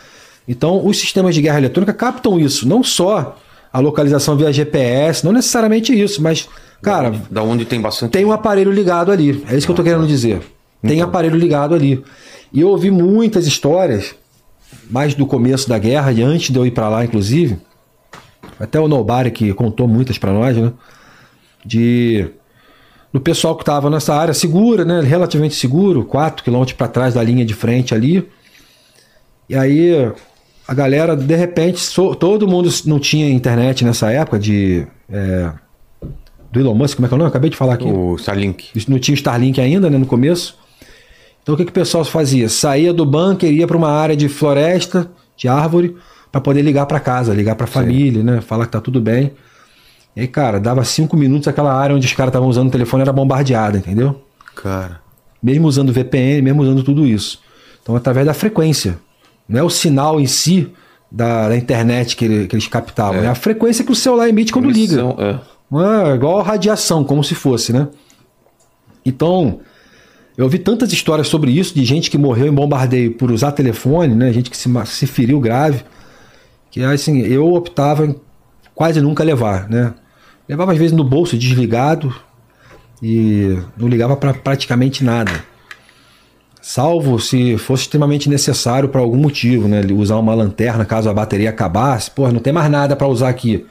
Então 0.46 0.86
os 0.86 0.98
sistemas 0.98 1.34
de 1.34 1.42
guerra 1.42 1.58
eletrônica 1.58 1.92
captam 1.92 2.38
isso, 2.38 2.68
não 2.68 2.82
só 2.82 3.36
a 3.72 3.80
localização 3.80 4.36
via 4.36 4.52
GPS, 4.52 5.24
não 5.24 5.32
necessariamente 5.32 5.92
isso, 5.92 6.22
mas, 6.22 6.48
cara. 6.80 7.10
Da 7.10 7.16
onde, 7.16 7.28
da 7.30 7.42
onde 7.42 7.64
tem 7.64 7.80
bastante. 7.80 8.12
Tem 8.12 8.24
um 8.24 8.32
aparelho 8.32 8.70
ligado 8.70 9.10
ali. 9.10 9.44
É 9.50 9.56
isso 9.56 9.66
que 9.66 9.70
eu 9.70 9.76
tô 9.76 9.82
querendo 9.82 10.06
dizer. 10.06 10.40
Tem 10.82 10.98
então. 10.98 11.08
aparelho 11.08 11.36
ligado 11.36 11.74
ali. 11.74 12.02
E 12.52 12.60
eu 12.60 12.68
ouvi 12.68 12.90
muitas 12.90 13.46
histórias, 13.46 14.14
mais 14.90 15.14
do 15.14 15.26
começo 15.26 15.68
da 15.68 15.78
guerra, 15.78 16.12
e 16.12 16.22
antes 16.22 16.50
de 16.50 16.58
eu 16.58 16.66
ir 16.66 16.70
para 16.70 16.88
lá, 16.88 17.04
inclusive. 17.04 17.58
Até 18.58 18.80
o 18.80 18.88
Nobari 18.88 19.30
que 19.30 19.52
contou 19.52 19.86
muitas 19.86 20.18
para 20.18 20.32
nós, 20.32 20.56
né? 20.56 20.72
de 21.66 22.28
do 23.12 23.20
pessoal 23.20 23.56
que 23.56 23.62
estava 23.62 23.88
nessa 23.88 24.14
área 24.14 24.34
segura, 24.34 24.84
né, 24.84 25.00
relativamente 25.00 25.54
seguro, 25.54 26.04
4 26.04 26.44
km 26.44 26.64
para 26.76 26.86
trás 26.86 27.14
da 27.14 27.22
linha 27.22 27.44
de 27.44 27.54
frente 27.54 27.94
ali. 27.94 28.28
E 29.48 29.54
aí 29.56 30.12
a 30.68 30.74
galera, 30.74 31.16
de 31.16 31.34
repente, 31.34 31.80
so, 31.80 32.14
todo 32.14 32.46
mundo 32.46 32.68
não 32.84 32.98
tinha 32.98 33.30
internet 33.30 33.84
nessa 33.84 34.10
época 34.10 34.38
de. 34.38 34.86
É, 35.08 35.50
do 36.52 36.60
Elon 36.60 36.74
Musk, 36.74 36.96
como 36.96 37.06
é 37.06 37.08
que 37.08 37.14
é 37.14 37.16
o 37.16 37.18
nome? 37.18 37.28
Acabei 37.28 37.50
de 37.50 37.56
falar 37.56 37.74
aqui. 37.74 37.84
O 37.84 38.16
Starlink. 38.16 38.68
Não 38.88 38.98
tinha 38.98 39.14
Starlink 39.14 39.60
ainda, 39.60 39.88
né, 39.88 39.96
no 39.98 40.06
começo. 40.06 40.58
Então 41.46 41.54
o 41.54 41.56
que, 41.56 41.64
que 41.64 41.70
o 41.70 41.72
pessoal 41.72 42.04
fazia? 42.04 42.48
Saía 42.48 42.92
do 42.92 43.06
bunker, 43.06 43.48
ia 43.48 43.68
para 43.68 43.76
uma 43.76 43.88
área 43.88 44.16
de 44.16 44.28
floresta, 44.28 45.08
de 45.36 45.46
árvore, 45.46 45.96
para 46.32 46.40
poder 46.40 46.60
ligar 46.60 46.86
para 46.86 46.98
casa, 46.98 47.32
ligar 47.32 47.54
para 47.54 47.66
a 47.66 47.68
família, 47.68 48.20
né, 48.20 48.40
falar 48.40 48.66
que 48.66 48.72
tá 48.72 48.80
tudo 48.80 49.00
bem. 49.00 49.30
E 50.16 50.22
aí, 50.22 50.26
cara, 50.26 50.58
dava 50.58 50.82
cinco 50.82 51.16
minutos, 51.16 51.46
aquela 51.46 51.72
área 51.72 51.94
onde 51.94 52.04
os 52.04 52.12
caras 52.14 52.30
estavam 52.30 52.48
usando 52.48 52.66
o 52.66 52.70
telefone 52.72 53.02
era 53.02 53.12
bombardeada, 53.12 53.78
entendeu? 53.78 54.20
Cara. 54.56 55.00
Mesmo 55.40 55.68
usando 55.68 55.92
VPN, 55.92 56.42
mesmo 56.42 56.62
usando 56.62 56.82
tudo 56.82 57.06
isso. 57.06 57.38
Então, 57.80 57.94
através 57.94 58.26
da 58.26 58.34
frequência. 58.34 58.98
Não 59.48 59.60
é 59.60 59.62
o 59.62 59.70
sinal 59.70 60.18
em 60.18 60.26
si 60.26 60.72
da, 61.12 61.50
da 61.50 61.56
internet 61.56 62.16
que, 62.16 62.24
ele, 62.24 62.48
que, 62.48 62.56
eles 62.56 62.66
captavam, 62.66 63.20
é. 63.20 63.26
é. 63.26 63.28
a 63.28 63.36
frequência 63.36 63.84
que 63.84 63.92
o 63.92 63.94
celular 63.94 64.28
emite 64.28 64.52
quando 64.52 64.68
Emissão, 64.68 65.10
liga. 65.16 65.40
É. 65.72 66.10
é 66.10 66.14
igual 66.16 66.42
radiação, 66.42 67.04
como 67.04 67.22
se 67.22 67.36
fosse, 67.36 67.72
né? 67.72 67.86
Então, 69.04 69.60
eu 70.36 70.44
ouvi 70.44 70.58
tantas 70.58 70.92
histórias 70.92 71.28
sobre 71.28 71.50
isso, 71.50 71.74
de 71.74 71.84
gente 71.84 72.10
que 72.10 72.18
morreu 72.18 72.46
em 72.46 72.52
bombardeio 72.52 73.12
por 73.12 73.30
usar 73.30 73.52
telefone, 73.52 74.14
né? 74.14 74.32
Gente 74.32 74.50
que 74.50 74.56
se, 74.56 74.70
se 74.86 75.06
feriu 75.06 75.40
grave. 75.40 75.82
Que 76.70 76.82
assim, 76.82 77.20
eu 77.22 77.54
optava 77.54 78.04
em 78.04 78.14
quase 78.74 79.00
nunca 79.00 79.24
levar, 79.24 79.68
né? 79.70 79.94
Levava 80.46 80.72
às 80.72 80.78
vezes 80.78 80.94
no 80.94 81.02
bolso 81.02 81.38
desligado 81.38 82.14
e 83.02 83.58
não 83.76 83.88
ligava 83.88 84.14
para 84.14 84.34
praticamente 84.34 85.02
nada. 85.02 85.32
Salvo 86.60 87.18
se 87.18 87.56
fosse 87.56 87.84
extremamente 87.84 88.28
necessário 88.28 88.88
para 88.88 89.00
algum 89.00 89.16
motivo, 89.16 89.66
né? 89.68 89.80
Usar 89.90 90.16
uma 90.16 90.34
lanterna 90.34 90.84
caso 90.84 91.08
a 91.08 91.14
bateria 91.14 91.48
acabasse. 91.48 92.10
Pô, 92.10 92.30
não 92.30 92.40
tem 92.40 92.52
mais 92.52 92.70
nada 92.70 92.94
para 92.94 93.06
usar 93.06 93.30
aqui. 93.30 93.64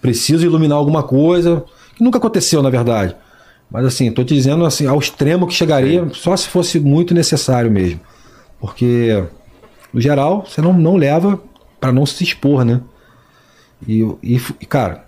Preciso 0.00 0.46
iluminar 0.46 0.76
alguma 0.76 1.02
coisa. 1.02 1.64
Que 1.96 2.04
nunca 2.04 2.18
aconteceu, 2.18 2.62
na 2.62 2.70
verdade. 2.70 3.16
Mas 3.72 3.86
assim, 3.86 4.08
estou 4.08 4.24
te 4.24 4.34
dizendo 4.34 4.66
assim, 4.66 4.86
ao 4.86 4.98
extremo 4.98 5.46
que 5.46 5.54
chegaria, 5.54 6.06
só 6.12 6.36
se 6.36 6.46
fosse 6.46 6.78
muito 6.78 7.14
necessário 7.14 7.70
mesmo. 7.70 8.00
Porque, 8.60 9.24
no 9.92 10.00
geral, 10.00 10.44
você 10.46 10.60
não, 10.60 10.74
não 10.74 10.96
leva 10.96 11.40
para 11.80 11.90
não 11.90 12.04
se 12.04 12.22
expor, 12.22 12.64
né? 12.64 12.82
E, 13.88 14.06
e, 14.22 14.66
cara, 14.66 15.06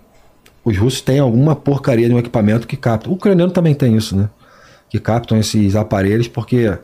os 0.63 0.75
russos 0.75 0.99
têm 0.99 1.19
alguma 1.19 1.55
porcaria 1.55 2.09
de 2.09 2.15
um 2.15 2.17
equipamento 2.17 2.67
que 2.67 2.75
capta. 2.75 3.07
O 3.07 3.13
ucraniano 3.13 3.51
também 3.51 3.75
tem 3.75 3.95
isso, 3.95 4.17
né? 4.17 4.29
Que 4.89 4.99
captam 4.99 5.37
esses 5.37 5.75
aparelhos, 5.75 6.27
porque 6.27 6.75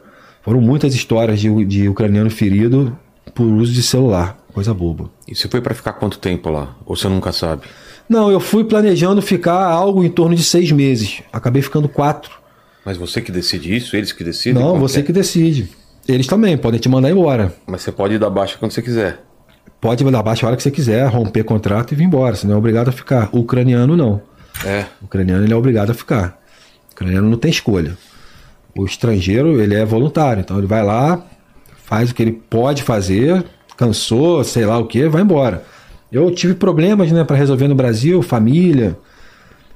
foram 0.44 0.62
muitas 0.62 0.94
histórias 0.94 1.40
de, 1.40 1.66
de 1.66 1.90
ucraniano 1.90 2.30
ferido 2.30 2.96
por 3.34 3.46
uso 3.46 3.74
de 3.74 3.82
celular. 3.82 4.38
Coisa 4.54 4.74
boba. 4.74 5.10
E 5.28 5.36
você 5.36 5.48
foi 5.48 5.62
para 5.62 5.74
ficar 5.74 5.94
quanto 5.94 6.20
tempo 6.20 6.50
lá? 6.50 6.76
Ou 6.86 6.96
você 6.96 7.10
nunca 7.10 7.32
sabe? 7.32 7.64
Não, 8.12 8.30
eu 8.30 8.42
fui 8.42 8.66
planejando 8.66 9.22
ficar 9.22 9.64
algo 9.64 10.04
em 10.04 10.10
torno 10.10 10.36
de 10.36 10.44
seis 10.44 10.70
meses. 10.70 11.24
Acabei 11.32 11.62
ficando 11.62 11.88
quatro. 11.88 12.30
Mas 12.86 12.98
você 12.98 13.22
que 13.22 13.32
decide 13.32 13.74
isso? 13.74 13.96
Eles 13.96 14.12
que 14.12 14.22
decidem? 14.22 14.62
Não, 14.62 14.78
você 14.78 15.00
é? 15.00 15.02
que 15.02 15.14
decide. 15.14 15.70
Eles 16.06 16.28
também 16.28 16.58
podem 16.58 16.78
te 16.78 16.90
mandar 16.90 17.10
embora. 17.10 17.56
Mas 17.66 17.84
você 17.84 17.90
pode 17.90 18.20
dar 18.20 18.30
baixa 18.30 18.58
quando 18.58 18.74
você 18.74 18.82
quiser. 18.82 19.22
Pode 19.80 20.04
mandar 20.04 20.22
baixa 20.24 20.46
a 20.46 20.50
hora 20.50 20.58
que 20.58 20.64
você 20.64 20.70
quiser, 20.70 21.08
romper 21.08 21.46
contrato 21.46 21.94
e 21.94 21.96
vir 21.96 22.04
embora. 22.04 22.36
Você 22.36 22.46
não 22.46 22.56
é 22.56 22.58
obrigado 22.58 22.90
a 22.90 22.92
ficar. 22.92 23.30
O 23.32 23.40
ucraniano 23.40 23.96
não. 23.96 24.22
É. 24.66 24.88
O 25.02 25.06
ucraniano 25.06 25.46
ele 25.46 25.54
é 25.54 25.56
obrigado 25.56 25.92
a 25.92 25.94
ficar. 25.94 26.38
O 26.90 26.92
ucraniano 26.92 27.30
não 27.30 27.38
tem 27.38 27.50
escolha. 27.50 27.98
O 28.78 28.84
estrangeiro 28.84 29.62
ele 29.62 29.74
é 29.74 29.86
voluntário, 29.86 30.42
então 30.42 30.58
ele 30.58 30.68
vai 30.68 30.84
lá, 30.84 31.24
faz 31.86 32.12
o 32.12 32.14
que 32.14 32.22
ele 32.22 32.34
pode 32.34 32.84
fazer, 32.84 33.42
cansou, 33.78 34.44
sei 34.44 34.66
lá 34.66 34.78
o 34.78 34.86
que, 34.86 35.08
vai 35.08 35.22
embora. 35.22 35.64
Eu 36.12 36.30
tive 36.32 36.54
problemas, 36.56 37.12
né, 37.12 37.24
para 37.24 37.38
resolver 37.38 37.68
no 37.68 37.76
Brasil, 37.76 38.22
família, 38.22 38.98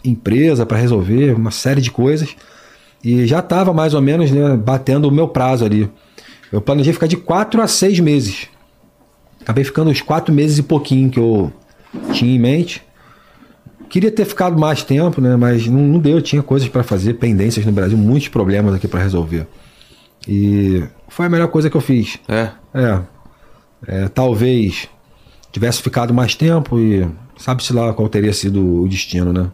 empresa 0.03 0.65
para 0.65 0.77
resolver, 0.77 1.33
uma 1.33 1.51
série 1.51 1.81
de 1.81 1.89
coisas. 1.89 2.35
E 3.03 3.25
já 3.25 3.39
estava 3.39 3.73
mais 3.73 3.93
ou 3.93 4.01
menos 4.01 4.31
né, 4.31 4.57
batendo 4.57 5.07
o 5.07 5.11
meu 5.11 5.27
prazo 5.27 5.63
ali. 5.63 5.89
Eu 6.51 6.59
planejei 6.59 6.91
ficar 6.91 7.07
de 7.07 7.17
quatro 7.17 7.61
a 7.61 7.67
seis 7.67 7.99
meses. 7.99 8.47
Acabei 9.41 9.63
ficando 9.63 9.91
uns 9.91 10.01
quatro 10.01 10.33
meses 10.33 10.57
e 10.57 10.63
pouquinho 10.63 11.09
que 11.09 11.19
eu 11.19 11.53
tinha 12.11 12.35
em 12.35 12.39
mente. 12.39 12.83
Queria 13.89 14.11
ter 14.11 14.25
ficado 14.25 14.59
mais 14.59 14.83
tempo, 14.83 15.21
né? 15.21 15.35
Mas 15.35 15.67
não, 15.67 15.81
não 15.81 15.99
deu. 15.99 16.21
Tinha 16.21 16.41
coisas 16.41 16.67
para 16.67 16.83
fazer, 16.83 17.13
pendências 17.13 17.65
no 17.65 17.71
Brasil, 17.71 17.97
muitos 17.97 18.27
problemas 18.27 18.73
aqui 18.73 18.87
para 18.87 19.01
resolver. 19.01 19.47
E 20.27 20.83
foi 21.07 21.27
a 21.27 21.29
melhor 21.29 21.47
coisa 21.47 21.69
que 21.69 21.77
eu 21.77 21.81
fiz. 21.81 22.19
É. 22.27 22.49
É. 22.73 22.99
é 23.87 24.07
talvez 24.07 24.89
tivesse 25.55 25.81
ficado 25.81 26.13
mais 26.13 26.35
tempo 26.35 26.77
e 26.77 27.07
sabe-se 27.37 27.71
lá 27.71 27.93
qual 27.93 28.09
teria 28.09 28.33
sido 28.33 28.81
o 28.81 28.89
destino, 28.89 29.31
né? 29.31 29.49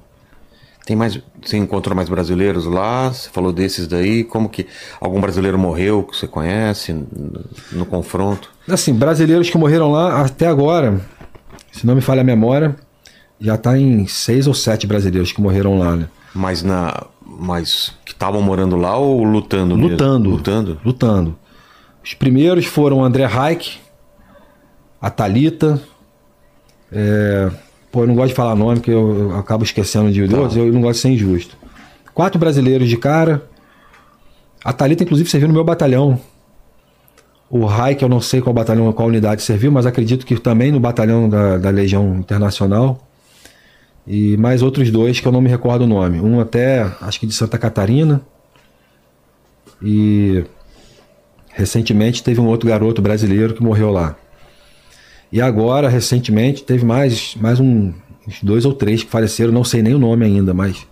Tem 0.83 0.95
mais, 0.95 1.21
você 1.39 1.57
encontrou 1.57 1.95
mais 1.95 2.09
brasileiros 2.09 2.65
lá? 2.65 3.13
Você 3.13 3.29
falou 3.29 3.53
desses 3.53 3.85
daí? 3.85 4.23
Como 4.23 4.49
que 4.49 4.65
algum 4.99 5.21
brasileiro 5.21 5.59
morreu 5.59 6.01
que 6.01 6.17
você 6.17 6.27
conhece 6.27 6.91
no, 6.91 7.45
no 7.71 7.85
confronto? 7.85 8.49
Assim, 8.67 8.95
brasileiros 8.95 9.51
que 9.51 9.59
morreram 9.59 9.91
lá 9.91 10.25
até 10.25 10.47
agora, 10.47 10.99
se 11.71 11.85
não 11.85 11.93
me 11.93 12.01
falha 12.01 12.21
a 12.21 12.23
memória, 12.23 12.75
já 13.39 13.53
está 13.53 13.77
em 13.77 14.07
seis 14.07 14.47
ou 14.47 14.55
sete 14.55 14.87
brasileiros 14.87 15.31
que 15.31 15.39
morreram 15.39 15.77
lá, 15.77 15.95
né? 15.95 16.07
Mas 16.33 16.63
na, 16.63 17.05
mas 17.23 17.93
que 18.03 18.11
estavam 18.11 18.41
morando 18.41 18.75
lá 18.75 18.97
ou 18.97 19.23
lutando? 19.23 19.75
Lutando, 19.75 20.21
mesmo? 20.21 20.35
lutando, 20.35 20.79
lutando. 20.83 21.35
Os 22.03 22.15
primeiros 22.15 22.65
foram 22.65 23.03
André 23.03 23.27
Reich, 23.27 23.79
a 24.99 25.11
Talita, 25.11 25.79
é, 26.91 27.49
Pô, 27.91 28.03
eu 28.03 28.07
não 28.07 28.15
gosto 28.15 28.29
de 28.29 28.35
falar 28.35 28.55
nome, 28.55 28.75
porque 28.79 28.91
eu, 28.91 29.31
eu 29.31 29.35
acabo 29.37 29.63
esquecendo 29.63 30.11
de 30.11 30.25
tá. 30.27 30.37
outros, 30.37 30.55
eu 30.55 30.71
não 30.71 30.81
gosto 30.81 30.95
de 30.95 31.01
ser 31.01 31.09
injusto. 31.09 31.57
Quatro 32.13 32.39
brasileiros 32.39 32.87
de 32.87 32.95
cara, 32.95 33.43
A 34.63 34.71
Thalita, 34.71 35.03
inclusive, 35.03 35.29
serviu 35.29 35.49
no 35.49 35.53
meu 35.53 35.63
batalhão. 35.63 36.19
O 37.49 37.65
Rai, 37.65 37.95
que 37.95 38.03
eu 38.05 38.07
não 38.07 38.21
sei 38.21 38.39
qual 38.39 38.53
batalhão, 38.53 38.91
qual 38.93 39.09
unidade 39.09 39.41
serviu, 39.41 39.71
mas 39.71 39.85
acredito 39.85 40.25
que 40.25 40.39
também 40.39 40.71
no 40.71 40.79
batalhão 40.79 41.27
da, 41.27 41.57
da 41.57 41.69
Legião 41.69 42.15
Internacional. 42.15 43.05
E 44.07 44.37
mais 44.37 44.61
outros 44.61 44.89
dois 44.89 45.19
que 45.19 45.27
eu 45.27 45.31
não 45.31 45.41
me 45.41 45.49
recordo 45.49 45.81
o 45.81 45.87
nome. 45.87 46.21
Um 46.21 46.39
até, 46.39 46.89
acho 47.01 47.19
que 47.19 47.27
de 47.27 47.33
Santa 47.33 47.57
Catarina. 47.57 48.21
E 49.81 50.45
recentemente 51.49 52.23
teve 52.23 52.39
um 52.39 52.47
outro 52.47 52.69
garoto 52.69 53.01
brasileiro 53.01 53.53
que 53.53 53.61
morreu 53.61 53.91
lá. 53.91 54.15
E 55.31 55.41
agora, 55.41 55.87
recentemente, 55.87 56.63
teve 56.63 56.85
mais, 56.85 57.35
mais 57.35 57.59
um, 57.59 57.93
uns 58.27 58.43
dois 58.43 58.65
ou 58.65 58.73
três 58.73 59.03
que 59.03 59.09
faleceram, 59.09 59.51
não 59.51 59.63
sei 59.63 59.81
nem 59.81 59.93
o 59.93 59.99
nome 59.99 60.25
ainda, 60.25 60.53
mas 60.53 60.85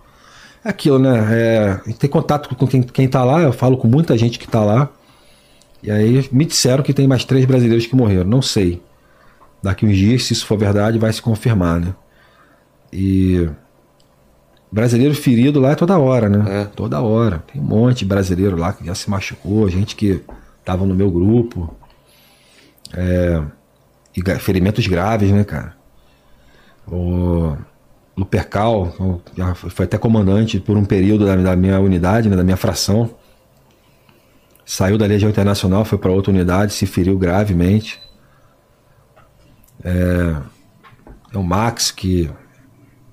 é 0.64 0.68
aquilo, 0.70 0.98
né? 0.98 1.28
É, 1.30 1.80
a 1.84 1.88
gente 1.88 1.98
tem 1.98 2.08
contato 2.08 2.54
com 2.54 2.66
quem, 2.66 2.82
quem 2.82 3.08
tá 3.08 3.24
lá, 3.24 3.40
eu 3.42 3.52
falo 3.52 3.76
com 3.76 3.88
muita 3.88 4.16
gente 4.16 4.38
que 4.38 4.48
tá 4.48 4.64
lá. 4.64 4.90
E 5.82 5.90
aí 5.90 6.28
me 6.30 6.44
disseram 6.44 6.82
que 6.82 6.92
tem 6.92 7.06
mais 7.06 7.24
três 7.24 7.44
brasileiros 7.44 7.86
que 7.86 7.96
morreram. 7.96 8.28
Não 8.28 8.42
sei. 8.42 8.82
Daqui 9.62 9.86
uns 9.86 9.96
dias, 9.96 10.24
se 10.24 10.32
isso 10.32 10.46
for 10.46 10.58
verdade, 10.58 10.98
vai 10.98 11.12
se 11.12 11.22
confirmar, 11.22 11.80
né? 11.80 11.94
E. 12.92 13.48
Brasileiro 14.72 15.14
ferido 15.14 15.58
lá 15.58 15.72
é 15.72 15.74
toda 15.74 15.98
hora, 15.98 16.28
né? 16.28 16.62
É. 16.62 16.64
Toda 16.64 17.00
hora. 17.00 17.42
Tem 17.52 17.60
um 17.60 17.64
monte 17.64 18.00
de 18.00 18.04
brasileiro 18.04 18.56
lá 18.56 18.72
que 18.72 18.84
já 18.84 18.94
se 18.94 19.10
machucou, 19.10 19.68
gente 19.68 19.96
que 19.96 20.22
tava 20.64 20.86
no 20.86 20.94
meu 20.94 21.10
grupo. 21.10 21.74
É, 22.94 23.42
e 24.16 24.22
ferimentos 24.38 24.86
graves, 24.86 25.30
né, 25.30 25.44
cara? 25.44 25.74
O 26.86 27.56
Lupercal, 28.16 28.92
foi 29.54 29.84
até 29.84 29.96
comandante 29.96 30.58
por 30.58 30.76
um 30.76 30.84
período 30.84 31.24
da, 31.24 31.36
da 31.36 31.56
minha 31.56 31.78
unidade, 31.80 32.28
né, 32.28 32.36
da 32.36 32.44
minha 32.44 32.56
fração. 32.56 33.14
Saiu 34.64 34.98
da 34.98 35.06
Legião 35.06 35.30
Internacional, 35.30 35.84
foi 35.84 35.98
para 35.98 36.10
outra 36.10 36.32
unidade, 36.32 36.72
se 36.72 36.86
feriu 36.86 37.18
gravemente. 37.18 38.00
É, 39.82 40.36
é 41.32 41.38
o 41.38 41.42
Max, 41.42 41.90
que 41.90 42.30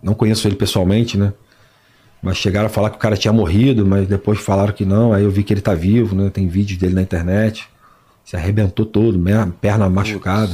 não 0.01 0.13
conheço 0.13 0.47
ele 0.47 0.55
pessoalmente, 0.55 1.17
né? 1.17 1.33
Mas 2.21 2.37
chegaram 2.37 2.65
a 2.67 2.69
falar 2.69 2.89
que 2.89 2.97
o 2.97 2.99
cara 2.99 3.15
tinha 3.15 3.31
morrido, 3.31 3.85
mas 3.85 4.07
depois 4.07 4.39
falaram 4.39 4.73
que 4.73 4.85
não. 4.85 5.13
Aí 5.13 5.23
eu 5.23 5.31
vi 5.31 5.43
que 5.43 5.53
ele 5.53 5.61
tá 5.61 5.73
vivo, 5.73 6.15
né? 6.15 6.29
Tem 6.29 6.47
vídeos 6.47 6.79
dele 6.79 6.95
na 6.95 7.01
internet. 7.01 7.67
Se 8.25 8.35
arrebentou 8.35 8.85
todo, 8.85 9.17
perna 9.61 9.89
machucada. 9.89 10.51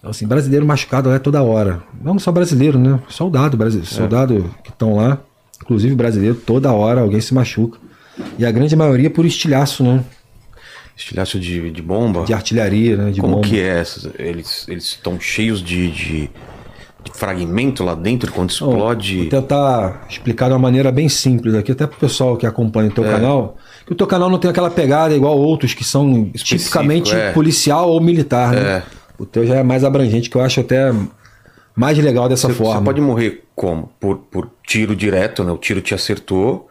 Então, 0.00 0.10
assim, 0.10 0.26
brasileiro 0.26 0.64
machucado 0.66 1.08
lá 1.10 1.16
é 1.16 1.18
toda 1.18 1.42
hora. 1.42 1.82
Não 2.02 2.18
só 2.18 2.32
brasileiro, 2.32 2.78
né? 2.78 2.98
Soldado 3.08 3.56
brasileiro. 3.56 3.90
Soldado 3.92 4.54
que 4.64 4.70
estão 4.70 4.96
lá, 4.96 5.18
inclusive 5.62 5.94
brasileiro, 5.94 6.34
toda 6.34 6.72
hora 6.72 7.02
alguém 7.02 7.20
se 7.20 7.34
machuca. 7.34 7.78
E 8.38 8.44
a 8.44 8.50
grande 8.50 8.74
maioria 8.74 9.10
por 9.10 9.26
estilhaço, 9.26 9.84
né? 9.84 10.02
Estilhaço 10.96 11.38
de, 11.38 11.70
de 11.70 11.82
bomba. 11.82 12.24
De 12.24 12.32
artilharia, 12.34 12.96
né? 12.96 13.10
De 13.10 13.20
Como 13.20 13.36
bomba. 13.36 13.46
que 13.48 13.60
é? 13.60 13.82
Eles 14.18 14.66
eles 14.68 14.84
estão 14.84 15.18
cheios 15.20 15.62
de, 15.62 15.90
de, 15.90 16.30
de 17.04 17.12
fragmento 17.14 17.84
lá 17.84 17.94
dentro 17.94 18.32
quando 18.32 18.50
explode. 18.50 19.18
Vou 19.20 19.26
tentar 19.28 20.06
explicar 20.08 20.46
de 20.48 20.52
uma 20.54 20.58
maneira 20.58 20.90
bem 20.90 21.08
simples 21.08 21.54
aqui, 21.54 21.72
até 21.72 21.86
pro 21.86 21.98
pessoal 21.98 22.36
que 22.36 22.46
acompanha 22.46 22.88
o 22.90 22.92
teu 22.92 23.04
É. 23.04 23.10
canal. 23.12 23.56
Que 23.86 23.92
o 23.92 23.96
teu 23.96 24.06
canal 24.06 24.28
não 24.30 24.38
tem 24.38 24.50
aquela 24.50 24.70
pegada 24.70 25.14
igual 25.14 25.38
outros 25.38 25.72
que 25.74 25.84
são 25.84 26.30
Específico, 26.34 26.58
tipicamente 26.58 27.14
é. 27.14 27.32
policial 27.32 27.90
ou 27.90 28.00
militar, 28.00 28.52
né? 28.52 28.60
É. 28.60 28.82
O 29.20 29.26
teu 29.26 29.46
já 29.46 29.56
é 29.56 29.62
mais 29.62 29.84
abrangente, 29.84 30.30
que 30.30 30.36
eu 30.36 30.40
acho 30.40 30.60
até 30.60 30.92
mais 31.76 31.98
legal 31.98 32.28
dessa 32.28 32.48
Você, 32.48 32.54
forma. 32.54 32.78
você 32.80 32.84
pode 32.84 33.00
morrer 33.00 33.44
como? 33.54 33.92
Por, 34.00 34.16
por 34.16 34.50
tiro 34.66 34.96
direto, 34.96 35.44
né? 35.44 35.52
O 35.52 35.58
tiro 35.58 35.80
te 35.80 35.94
acertou, 35.94 36.68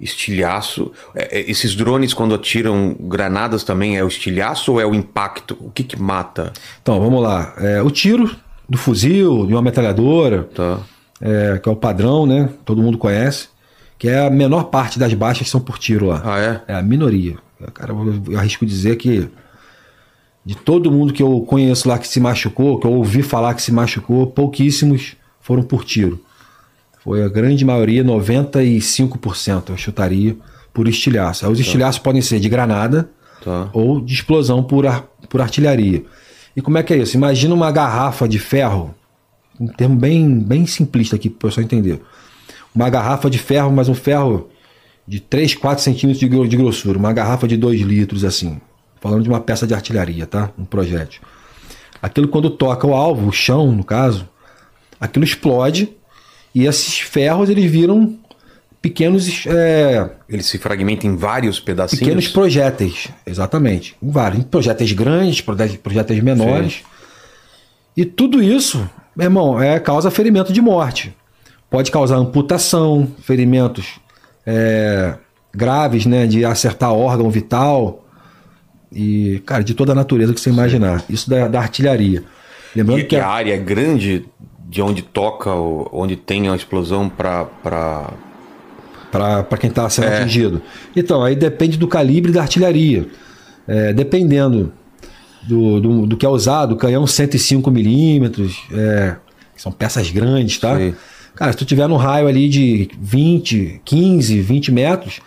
estilhaço. 0.00 0.92
É, 1.14 1.38
é, 1.40 1.50
esses 1.50 1.74
drones, 1.74 2.12
quando 2.14 2.34
atiram 2.34 2.96
granadas 3.00 3.64
também, 3.64 3.96
é 3.96 4.04
o 4.04 4.08
estilhaço 4.08 4.72
ou 4.72 4.80
é 4.80 4.86
o 4.86 4.94
impacto? 4.94 5.56
O 5.60 5.70
que 5.70 5.82
que 5.84 6.00
mata? 6.00 6.52
Então, 6.80 7.00
vamos 7.00 7.22
lá. 7.22 7.54
É, 7.58 7.82
o 7.82 7.90
tiro 7.90 8.30
do 8.68 8.78
fuzil, 8.78 9.46
de 9.46 9.52
uma 9.52 9.62
metralhadora, 9.62 10.44
Tá. 10.54 10.78
é, 11.20 11.58
que 11.58 11.68
é 11.68 11.72
o 11.72 11.76
padrão, 11.76 12.26
né? 12.26 12.48
Todo 12.64 12.82
mundo 12.82 12.98
conhece. 12.98 13.48
Que 13.98 14.08
é 14.08 14.26
a 14.26 14.30
menor 14.30 14.64
parte 14.64 14.98
das 14.98 15.14
baixas 15.14 15.48
são 15.48 15.60
por 15.60 15.78
tiro 15.78 16.06
lá. 16.06 16.22
Ah, 16.24 16.38
é? 16.40 16.60
É 16.68 16.74
a 16.74 16.82
minoria. 16.82 17.36
Cara, 17.74 17.92
eu 18.28 18.38
arrisco 18.38 18.66
dizer 18.66 18.96
que 18.96 19.28
de 20.44 20.54
todo 20.56 20.90
mundo 20.90 21.12
que 21.12 21.22
eu 21.22 21.40
conheço 21.42 21.88
lá 21.88 21.98
que 21.98 22.08
se 22.08 22.18
machucou, 22.20 22.78
que 22.78 22.86
eu 22.86 22.92
ouvi 22.92 23.22
falar 23.22 23.54
que 23.54 23.62
se 23.62 23.70
machucou, 23.72 24.26
pouquíssimos 24.26 25.16
foram 25.40 25.62
por 25.62 25.84
tiro. 25.84 26.20
Foi 27.04 27.22
a 27.22 27.28
grande 27.28 27.64
maioria, 27.64 28.04
95%, 28.04 29.70
eu 29.70 29.76
chutaria, 29.76 30.36
por 30.72 30.88
estilhaço. 30.88 31.44
Aí 31.46 31.52
os 31.52 31.60
estilhaços 31.60 31.98
podem 32.00 32.22
ser 32.22 32.40
de 32.40 32.48
granada 32.48 33.08
Tá. 33.44 33.68
ou 33.72 34.00
de 34.00 34.14
explosão 34.14 34.62
por, 34.62 34.86
ar- 34.86 35.04
por 35.28 35.40
artilharia. 35.40 36.04
E 36.56 36.62
como 36.62 36.78
é 36.78 36.82
que 36.82 36.94
é 36.94 36.98
isso? 36.98 37.16
Imagina 37.16 37.52
uma 37.54 37.72
garrafa 37.72 38.28
de 38.28 38.38
ferro, 38.38 38.94
um 39.58 39.66
termo 39.66 39.96
bem, 39.96 40.38
bem 40.38 40.64
simplista 40.64 41.16
aqui 41.16 41.28
para 41.28 41.48
o 41.48 41.50
pessoal 41.50 41.64
entender. 41.64 42.00
Uma 42.72 42.88
garrafa 42.88 43.28
de 43.28 43.38
ferro, 43.38 43.72
mas 43.72 43.88
um 43.88 43.94
ferro 43.94 44.48
de 45.08 45.18
3, 45.18 45.56
4 45.56 45.82
centímetros 45.82 46.20
de, 46.20 46.48
de 46.48 46.56
grossura, 46.56 46.96
uma 46.96 47.12
garrafa 47.12 47.48
de 47.48 47.56
2 47.56 47.80
litros 47.80 48.24
assim. 48.24 48.60
Falando 49.02 49.24
de 49.24 49.28
uma 49.28 49.40
peça 49.40 49.66
de 49.66 49.74
artilharia, 49.74 50.28
tá? 50.28 50.50
Um 50.56 50.64
projétil. 50.64 51.20
Aquilo 52.00 52.28
quando 52.28 52.48
toca 52.48 52.86
o 52.86 52.94
alvo, 52.94 53.28
o 53.28 53.32
chão 53.32 53.72
no 53.72 53.82
caso, 53.82 54.28
aquilo 55.00 55.24
explode 55.24 55.92
e 56.54 56.66
esses 56.66 57.00
ferros 57.00 57.50
eles 57.50 57.68
viram 57.68 58.16
pequenos 58.80 59.44
é, 59.46 60.08
Ele 60.28 60.42
se 60.42 60.56
fragmenta 60.56 61.06
em 61.06 61.16
vários 61.16 61.58
pedacinhos? 61.58 62.00
Pequenos 62.00 62.28
projéteis, 62.28 63.08
exatamente. 63.26 63.96
Em 64.00 64.10
Vários. 64.10 64.40
Em 64.40 64.44
Projéteis 64.44 64.92
grandes, 64.92 65.40
projéteis 65.40 66.22
menores. 66.22 66.82
E 67.96 68.04
tudo 68.04 68.40
isso, 68.40 68.88
meu 69.16 69.26
irmão, 69.26 69.60
é 69.60 69.80
causa 69.80 70.10
ferimento 70.10 70.52
de 70.52 70.60
morte. 70.60 71.14
Pode 71.68 71.90
causar 71.90 72.16
amputação, 72.16 73.08
ferimentos 73.22 74.00
é, 74.46 75.14
graves, 75.52 76.06
né? 76.06 76.26
De 76.26 76.44
acertar 76.44 76.92
órgão 76.92 77.30
vital. 77.30 78.01
E, 78.94 79.42
cara, 79.46 79.62
de 79.64 79.74
toda 79.74 79.92
a 79.92 79.94
natureza 79.94 80.32
que 80.34 80.40
você 80.40 80.50
imaginar. 80.50 81.02
Isso 81.08 81.28
da, 81.30 81.48
da 81.48 81.60
artilharia. 81.60 82.22
Lembrando 82.76 83.00
E, 83.00 83.04
que 83.04 83.16
a- 83.16 83.26
área 83.26 83.54
é 83.54 83.58
grande 83.58 84.24
de 84.68 84.80
onde 84.82 85.02
toca, 85.02 85.50
onde 85.54 86.16
tem 86.16 86.48
a 86.48 86.56
explosão 86.56 87.08
para 87.08 87.44
para 89.10 89.58
quem 89.58 89.68
está 89.68 89.88
sendo 89.90 90.06
É. 90.08 90.18
atingido. 90.20 90.62
Então, 90.96 91.22
aí 91.22 91.36
depende 91.36 91.76
do 91.76 91.86
calibre 91.86 92.32
da 92.32 92.40
artilharia. 92.42 93.06
É, 93.68 93.92
dependendo 93.92 94.72
do, 95.42 95.80
do, 95.80 96.06
do 96.06 96.16
que 96.16 96.24
é 96.24 96.28
usado, 96.28 96.76
canhão 96.76 97.06
105 97.06 97.70
milímetros, 97.70 98.62
é, 98.72 99.16
são 99.56 99.70
peças 99.70 100.10
grandes, 100.10 100.58
tá? 100.58 100.76
Sei. 100.76 100.94
Cara, 101.34 101.52
se 101.52 101.58
tu 101.58 101.64
tiver 101.64 101.86
no 101.88 101.96
raio 101.96 102.26
ali 102.26 102.48
de 102.48 102.90
20, 103.00 103.80
15, 103.84 104.40
20 104.40 104.72
metros, 104.72 105.20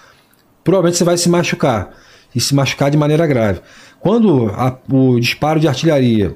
provavelmente 0.64 0.98
você 0.98 1.04
vai 1.04 1.18
se 1.18 1.30
machucar. 1.30 1.92
E 2.36 2.40
se 2.42 2.54
machucar 2.54 2.92
de 2.92 2.98
maneira 2.98 3.26
grave. 3.26 3.62
Quando 4.00 4.48
a- 4.54 4.78
o 4.92 5.20
disparo 5.20 5.60
de 5.60 5.68
artilharia 5.68 6.36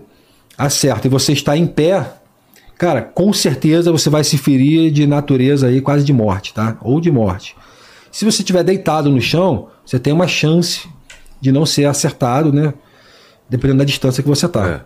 acerta 0.58 1.08
e 1.08 1.10
você 1.10 1.34
está 1.34 1.56
em 1.58 1.68
pé, 1.68 2.14
cara, 2.78 3.02
com 3.02 3.32
certeza 3.34 3.92
você 3.92 4.10
vai 4.10 4.24
se 4.24 4.38
ferir 4.38 4.92
de 4.92 5.06
natureza 5.06 5.68
aí 5.68 5.82
quase 5.82 6.04
de 6.06 6.14
morte, 6.14 6.54
tá? 6.54 6.78
Ou 6.82 7.02
de 7.02 7.12
morte. 7.12 7.56
Se 8.12 8.26
você 8.26 8.42
estiver 8.42 8.64
deitado 8.64 9.10
no 9.12 9.22
chão, 9.22 9.68
você 9.86 10.00
tem 10.00 10.14
uma 10.14 10.28
chance 10.28 10.88
de 11.42 11.52
não 11.52 11.66
ser 11.66 11.86
acertado, 11.86 12.52
né? 12.52 12.74
Dependendo 13.50 13.80
da 13.80 13.86
distância 13.86 14.24
que 14.24 14.30
você 14.30 14.48
tá. 14.48 14.68
É. 14.68 14.82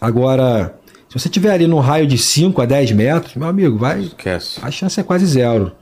Agora, 0.00 0.78
se 1.08 1.18
você 1.18 1.28
estiver 1.28 1.50
ali 1.52 1.66
no 1.66 1.78
raio 1.78 2.06
de 2.06 2.18
5 2.18 2.60
a 2.60 2.66
10 2.66 2.92
metros, 2.92 3.34
meu 3.36 3.48
amigo, 3.48 3.76
vai. 3.78 4.00
Esquece. 4.00 4.58
A 4.62 4.70
chance 4.70 4.98
é 4.98 5.02
quase 5.02 5.26
zero 5.26 5.72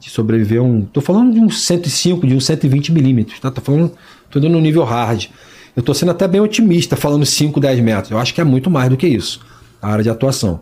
de 0.00 0.10
sobreviver 0.10 0.62
um. 0.62 0.82
Tô 0.82 1.00
falando 1.00 1.32
de 1.34 1.40
um 1.40 1.50
105, 1.50 2.26
de 2.26 2.34
um 2.34 2.40
120 2.40 2.92
milímetros, 2.92 3.40
tá? 3.40 3.50
Tô 3.50 3.60
falando. 3.60 3.92
Tô 4.30 4.38
dando 4.40 4.52
no 4.52 4.60
nível 4.60 4.84
hard. 4.84 5.26
Eu 5.74 5.82
tô 5.82 5.92
sendo 5.94 6.10
até 6.10 6.26
bem 6.26 6.40
otimista 6.40 6.96
falando 6.96 7.24
5, 7.26 7.58
10 7.60 7.80
metros. 7.80 8.10
Eu 8.10 8.18
acho 8.18 8.32
que 8.34 8.40
é 8.40 8.44
muito 8.44 8.70
mais 8.70 8.88
do 8.88 8.96
que 8.96 9.06
isso. 9.06 9.40
A 9.80 9.90
área 9.90 10.02
de 10.02 10.10
atuação. 10.10 10.60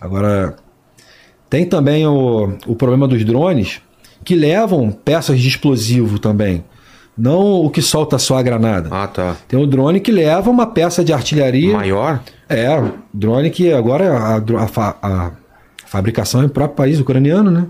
Agora, 0.00 0.56
tem 1.48 1.64
também 1.64 2.06
o, 2.06 2.54
o 2.66 2.74
problema 2.74 3.06
dos 3.08 3.24
drones 3.24 3.80
que 4.24 4.34
levam 4.34 4.90
peças 4.90 5.40
de 5.40 5.48
explosivo 5.48 6.18
também. 6.18 6.64
Não 7.16 7.40
o 7.64 7.68
que 7.70 7.82
solta 7.82 8.18
só 8.18 8.38
a 8.38 8.42
granada. 8.42 8.88
Ah, 8.90 9.06
tá. 9.06 9.36
Tem 9.46 9.58
o 9.60 9.66
drone 9.66 10.00
que 10.00 10.10
leva 10.10 10.50
uma 10.50 10.66
peça 10.66 11.04
de 11.04 11.12
artilharia. 11.12 11.74
Maior? 11.76 12.20
É, 12.48 12.68
drone 13.12 13.50
que 13.50 13.72
agora 13.72 14.16
a, 14.16 14.36
a 14.62 14.66
fa- 14.66 14.96
a 15.02 15.30
fabricação 15.86 16.42
é 16.42 16.46
em 16.46 16.48
próprio 16.48 16.76
país 16.76 16.98
ucraniano, 17.00 17.50
né? 17.50 17.66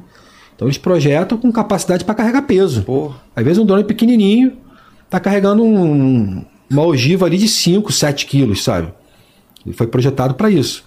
Então 0.62 0.68
eles 0.68 0.78
projetam 0.78 1.36
com 1.36 1.50
capacidade 1.50 2.04
para 2.04 2.14
carregar 2.14 2.42
peso. 2.42 2.82
Porra. 2.82 3.16
Às 3.34 3.42
vezes 3.44 3.58
um 3.58 3.66
drone 3.66 3.82
pequenininho 3.82 4.52
tá 5.10 5.18
carregando 5.18 5.64
um- 5.64 6.44
uma 6.70 6.86
ogiva 6.86 7.26
ali 7.26 7.36
de 7.36 7.48
5, 7.48 7.90
7 7.92 8.26
quilos, 8.26 8.62
sabe? 8.62 8.88
Ele 9.66 9.74
foi 9.74 9.88
projetado 9.88 10.34
para 10.34 10.48
isso. 10.48 10.84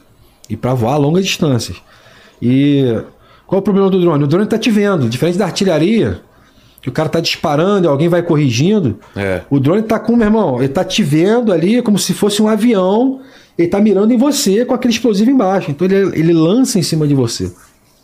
E 0.49 0.55
para 0.55 0.73
voar 0.73 0.93
a 0.93 0.97
longas 0.97 1.25
distâncias. 1.25 1.75
E 2.41 2.85
qual 3.45 3.57
é 3.57 3.59
o 3.59 3.61
problema 3.63 3.89
do 3.89 3.99
drone? 3.99 4.23
O 4.23 4.27
drone 4.27 4.45
está 4.45 4.57
te 4.57 4.71
vendo. 4.71 5.09
Diferente 5.09 5.37
da 5.37 5.43
artilharia, 5.45 6.21
que 6.81 6.87
o 6.87 6.91
cara 6.93 7.09
tá 7.09 7.19
disparando 7.19 7.85
e 7.85 7.89
alguém 7.89 8.07
vai 8.07 8.23
corrigindo. 8.23 8.97
É. 9.13 9.41
O 9.49 9.59
drone 9.59 9.81
tá 9.83 9.99
com, 9.99 10.15
meu 10.15 10.25
irmão, 10.27 10.59
ele 10.59 10.69
tá 10.69 10.85
te 10.85 11.03
vendo 11.03 11.51
ali 11.51 11.81
como 11.81 11.99
se 11.99 12.13
fosse 12.13 12.41
um 12.41 12.47
avião, 12.47 13.19
ele 13.57 13.67
tá 13.67 13.81
mirando 13.81 14.13
em 14.13 14.17
você 14.17 14.63
com 14.63 14.73
aquele 14.73 14.93
explosivo 14.93 15.29
embaixo. 15.31 15.69
Então 15.69 15.85
ele, 15.85 16.17
ele 16.17 16.31
lança 16.33 16.79
em 16.79 16.83
cima 16.83 17.05
de 17.05 17.13
você. 17.13 17.51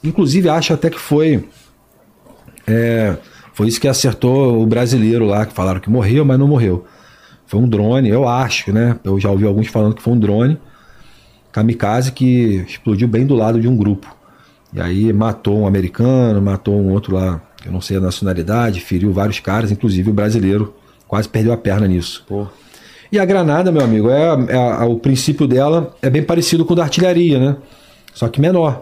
Inclusive, 0.04 0.50
acho 0.50 0.74
até 0.74 0.90
que 0.90 1.00
foi. 1.00 1.46
É, 2.68 3.16
foi 3.54 3.68
isso 3.68 3.80
que 3.80 3.88
acertou 3.88 4.62
o 4.62 4.66
brasileiro 4.66 5.26
lá, 5.26 5.46
que 5.46 5.54
falaram 5.54 5.80
que 5.80 5.90
morreu, 5.90 6.24
mas 6.26 6.40
não 6.40 6.48
morreu. 6.48 6.86
Foi 7.46 7.60
um 7.60 7.68
drone, 7.68 8.10
eu 8.10 8.28
acho, 8.28 8.72
né? 8.72 8.98
Eu 9.04 9.20
já 9.20 9.30
ouvi 9.30 9.46
alguns 9.46 9.68
falando 9.68 9.94
que 9.96 10.02
foi 10.02 10.14
um 10.14 10.20
drone 10.20 10.58
kamikaze 11.52 12.12
que 12.12 12.64
explodiu 12.68 13.08
bem 13.08 13.26
do 13.26 13.36
lado 13.36 13.60
de 13.60 13.68
um 13.68 13.76
grupo. 13.76 14.16
E 14.74 14.80
aí 14.80 15.12
matou 15.12 15.60
um 15.60 15.68
americano, 15.68 16.42
matou 16.42 16.76
um 16.80 16.92
outro 16.92 17.16
lá, 17.16 17.42
eu 17.66 17.72
não 17.72 17.82
sei 17.82 17.98
a 17.98 18.00
nacionalidade, 18.00 18.80
feriu 18.80 19.12
vários 19.12 19.40
caras, 19.40 19.70
inclusive 19.70 20.10
o 20.10 20.14
brasileiro 20.14 20.74
quase 21.08 21.28
perdeu 21.28 21.52
a 21.52 21.58
perna 21.58 21.88
nisso. 21.88 22.24
Pô. 22.26 22.48
E 23.12 23.20
a 23.20 23.26
granada, 23.26 23.70
meu 23.70 23.84
amigo, 23.84 24.10
é, 24.10 24.30
é- 24.48 24.86
o 24.86 24.98
princípio 24.98 25.46
dela 25.46 25.94
é 26.02 26.10
bem 26.10 26.24
parecido 26.24 26.64
com 26.64 26.72
o 26.72 26.76
da 26.76 26.84
artilharia, 26.84 27.38
né? 27.38 27.58
Só 28.14 28.30
que 28.30 28.40
menor. 28.40 28.82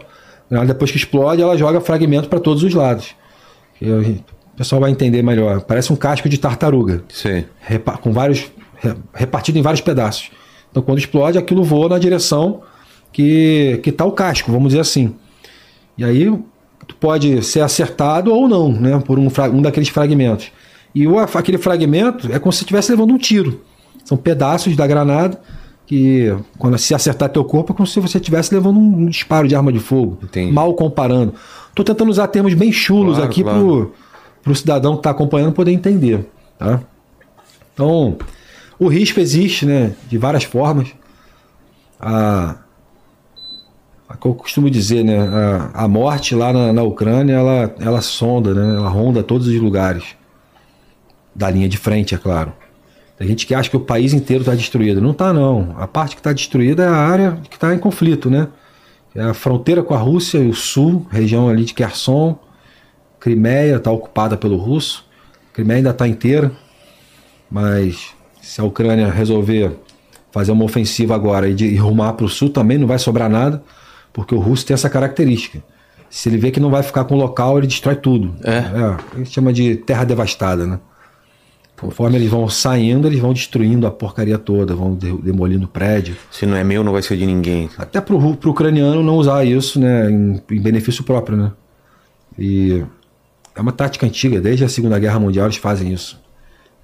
Depois 0.67 0.91
que 0.91 0.97
explode, 0.97 1.41
ela 1.41 1.57
joga 1.57 1.81
fragmento 1.81 2.29
para 2.29 2.39
todos 2.39 2.63
os 2.63 2.73
lados. 2.73 3.15
Eu- 3.81 4.01
o 4.01 4.57
pessoal 4.57 4.81
vai 4.81 4.91
entender 4.91 5.21
melhor. 5.21 5.61
Parece 5.61 5.91
um 5.93 5.95
casco 5.95 6.27
de 6.27 6.37
tartaruga, 6.37 7.03
Sei. 7.09 7.45
repa- 7.59 7.97
com 7.97 8.11
vários 8.11 8.51
re- 8.77 8.95
repartido 9.13 9.57
em 9.57 9.61
vários 9.61 9.81
pedaços. 9.81 10.31
Então, 10.69 10.83
quando 10.83 10.97
explode, 10.99 11.37
aquilo 11.37 11.63
voa 11.63 11.89
na 11.89 11.97
direção 11.99 12.61
que 13.11 13.79
que 13.83 13.91
tá 13.91 14.05
o 14.05 14.11
casco, 14.11 14.51
vamos 14.51 14.69
dizer 14.69 14.81
assim. 14.81 15.15
E 15.97 16.03
aí 16.03 16.25
tu 16.87 16.95
pode 16.95 17.41
ser 17.43 17.61
acertado 17.61 18.33
ou 18.33 18.47
não, 18.47 18.71
né, 18.71 18.99
por 19.05 19.17
um, 19.19 19.27
um 19.53 19.61
daqueles 19.61 19.89
fragmentos. 19.89 20.51
E 20.93 21.07
o, 21.07 21.19
aquele 21.19 21.57
fragmento 21.57 22.31
é 22.31 22.39
como 22.39 22.51
se 22.51 22.61
estivesse 22.63 22.91
levando 22.91 23.13
um 23.13 23.17
tiro. 23.17 23.61
São 24.03 24.17
pedaços 24.17 24.75
da 24.75 24.87
granada 24.87 25.39
que 25.85 26.35
quando 26.57 26.77
se 26.77 26.93
acertar 26.93 27.29
teu 27.29 27.43
corpo 27.43 27.73
é 27.73 27.75
como 27.75 27.87
se 27.87 27.99
você 27.99 28.17
estivesse 28.17 28.53
levando 28.53 28.77
um 28.79 29.05
disparo 29.07 29.47
de 29.47 29.55
arma 29.55 29.71
de 29.71 29.79
fogo. 29.79 30.17
Entendi. 30.23 30.51
Mal 30.51 30.73
comparando. 30.73 31.33
Tô 31.79 31.83
tentando 31.85 32.09
usar 32.09 32.27
termos 32.27 32.53
bem 32.53 32.73
chulos 32.73 33.15
Claro, 33.15 33.31
aqui 33.31 33.41
claro. 33.41 33.57
pro 33.57 33.93
pro 34.43 34.53
cidadão 34.53 34.95
que 34.95 34.99
está 34.99 35.11
acompanhando 35.11 35.53
poder 35.53 35.71
entender, 35.71 36.29
tá? 36.57 36.81
Então, 37.73 38.17
o 38.77 38.89
risco 38.89 39.17
existe, 39.21 39.65
né, 39.65 39.93
de 40.09 40.17
várias 40.17 40.43
formas. 40.43 40.89
A, 41.97 42.55
a 44.09 44.17
que 44.17 44.27
eu 44.27 44.33
costumo 44.33 44.69
dizer, 44.69 45.05
né, 45.05 45.19
a, 45.73 45.85
a 45.85 45.87
morte 45.87 46.35
lá 46.35 46.51
na, 46.51 46.73
na 46.73 46.83
Ucrânia, 46.83 47.33
ela, 47.33 47.73
ela 47.79 48.01
sonda, 48.01 48.53
né, 48.53 48.75
ela 48.75 48.89
ronda 48.89 49.23
todos 49.23 49.47
os 49.47 49.55
lugares 49.55 50.03
da 51.33 51.49
linha 51.49 51.69
de 51.69 51.77
frente, 51.77 52.13
é 52.13 52.17
claro. 52.17 52.51
Tem 53.17 53.25
gente 53.25 53.47
que 53.47 53.55
acha 53.55 53.69
que 53.69 53.77
o 53.77 53.81
país 53.81 54.13
inteiro 54.13 54.41
está 54.41 54.53
destruído. 54.53 54.99
Não 54.99 55.11
está, 55.11 55.31
não. 55.31 55.75
A 55.77 55.87
parte 55.87 56.15
que 56.15 56.19
está 56.19 56.33
destruída 56.33 56.83
é 56.83 56.87
a 56.87 56.95
área 56.95 57.37
que 57.49 57.55
está 57.55 57.73
em 57.73 57.79
conflito, 57.79 58.29
né? 58.29 58.49
É 59.15 59.21
a 59.21 59.33
fronteira 59.33 59.81
com 59.83 59.93
a 59.93 59.97
Rússia 59.97 60.37
e 60.37 60.49
o 60.49 60.53
sul, 60.53 61.05
região 61.09 61.49
ali 61.49 61.65
de 61.65 61.73
Kherson, 61.73 62.37
Crimeia 63.19 63.75
está 63.75 63.91
ocupada 63.91 64.37
pelo 64.37 64.57
russo. 64.57 65.05
Crimeia 65.53 65.79
ainda 65.79 65.89
está 65.89 66.07
inteira, 66.07 66.51
mas 67.51 68.13
se 68.41 68.61
a 68.61 68.63
Ucrânia 68.63 69.09
resolver 69.09 69.77
fazer 70.31 70.51
uma 70.51 70.63
ofensiva 70.63 71.15
agora 71.15 71.49
e, 71.49 71.53
de, 71.53 71.65
e 71.65 71.75
rumar 71.75 72.13
para 72.13 72.25
o 72.25 72.29
sul, 72.29 72.49
também 72.49 72.77
não 72.77 72.87
vai 72.87 72.99
sobrar 72.99 73.29
nada, 73.29 73.63
porque 74.13 74.33
o 74.33 74.39
russo 74.39 74.65
tem 74.65 74.73
essa 74.73 74.89
característica. 74.89 75.61
Se 76.09 76.29
ele 76.29 76.37
vê 76.37 76.49
que 76.49 76.59
não 76.59 76.69
vai 76.69 76.81
ficar 76.81 77.03
com 77.03 77.15
o 77.15 77.17
local, 77.17 77.57
ele 77.57 77.67
destrói 77.67 77.95
tudo. 77.95 78.35
É. 78.43 78.59
a 78.59 79.17
gente 79.17 79.31
chama 79.31 79.51
de 79.51 79.75
terra 79.75 80.03
devastada, 80.03 80.65
né? 80.65 80.79
Conforme 81.79 82.17
eles 82.17 82.29
vão 82.29 82.47
saindo, 82.49 83.07
eles 83.07 83.19
vão 83.19 83.31
destruindo 83.33 83.87
a 83.87 83.91
porcaria 83.91 84.37
toda, 84.37 84.75
vão 84.75 84.95
de- 84.95 85.17
demolindo 85.21 85.67
prédio. 85.67 86.15
Se 86.29 86.45
não 86.45 86.55
é 86.55 86.63
meu, 86.63 86.83
não 86.83 86.91
vai 86.91 87.01
ser 87.01 87.15
de 87.17 87.25
ninguém. 87.25 87.69
Até 87.77 88.01
pro, 88.01 88.35
pro 88.35 88.51
ucraniano 88.51 89.01
não 89.01 89.15
usar 89.15 89.45
isso, 89.45 89.79
né, 89.79 90.09
em, 90.11 90.41
em 90.51 90.61
benefício 90.61 91.03
próprio, 91.03 91.37
né? 91.37 91.51
E 92.37 92.83
é 93.55 93.61
uma 93.61 93.71
tática 93.71 94.05
antiga, 94.05 94.41
desde 94.41 94.63
a 94.65 94.69
Segunda 94.69 94.99
Guerra 94.99 95.19
Mundial 95.19 95.45
eles 95.45 95.57
fazem 95.57 95.93
isso. 95.93 96.19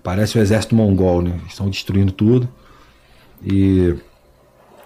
Parece 0.01 0.37
o 0.37 0.41
exército 0.41 0.75
mongol, 0.75 1.21
né? 1.21 1.31
Eles 1.39 1.51
estão 1.51 1.69
destruindo 1.69 2.11
tudo. 2.11 2.47
E 3.43 3.95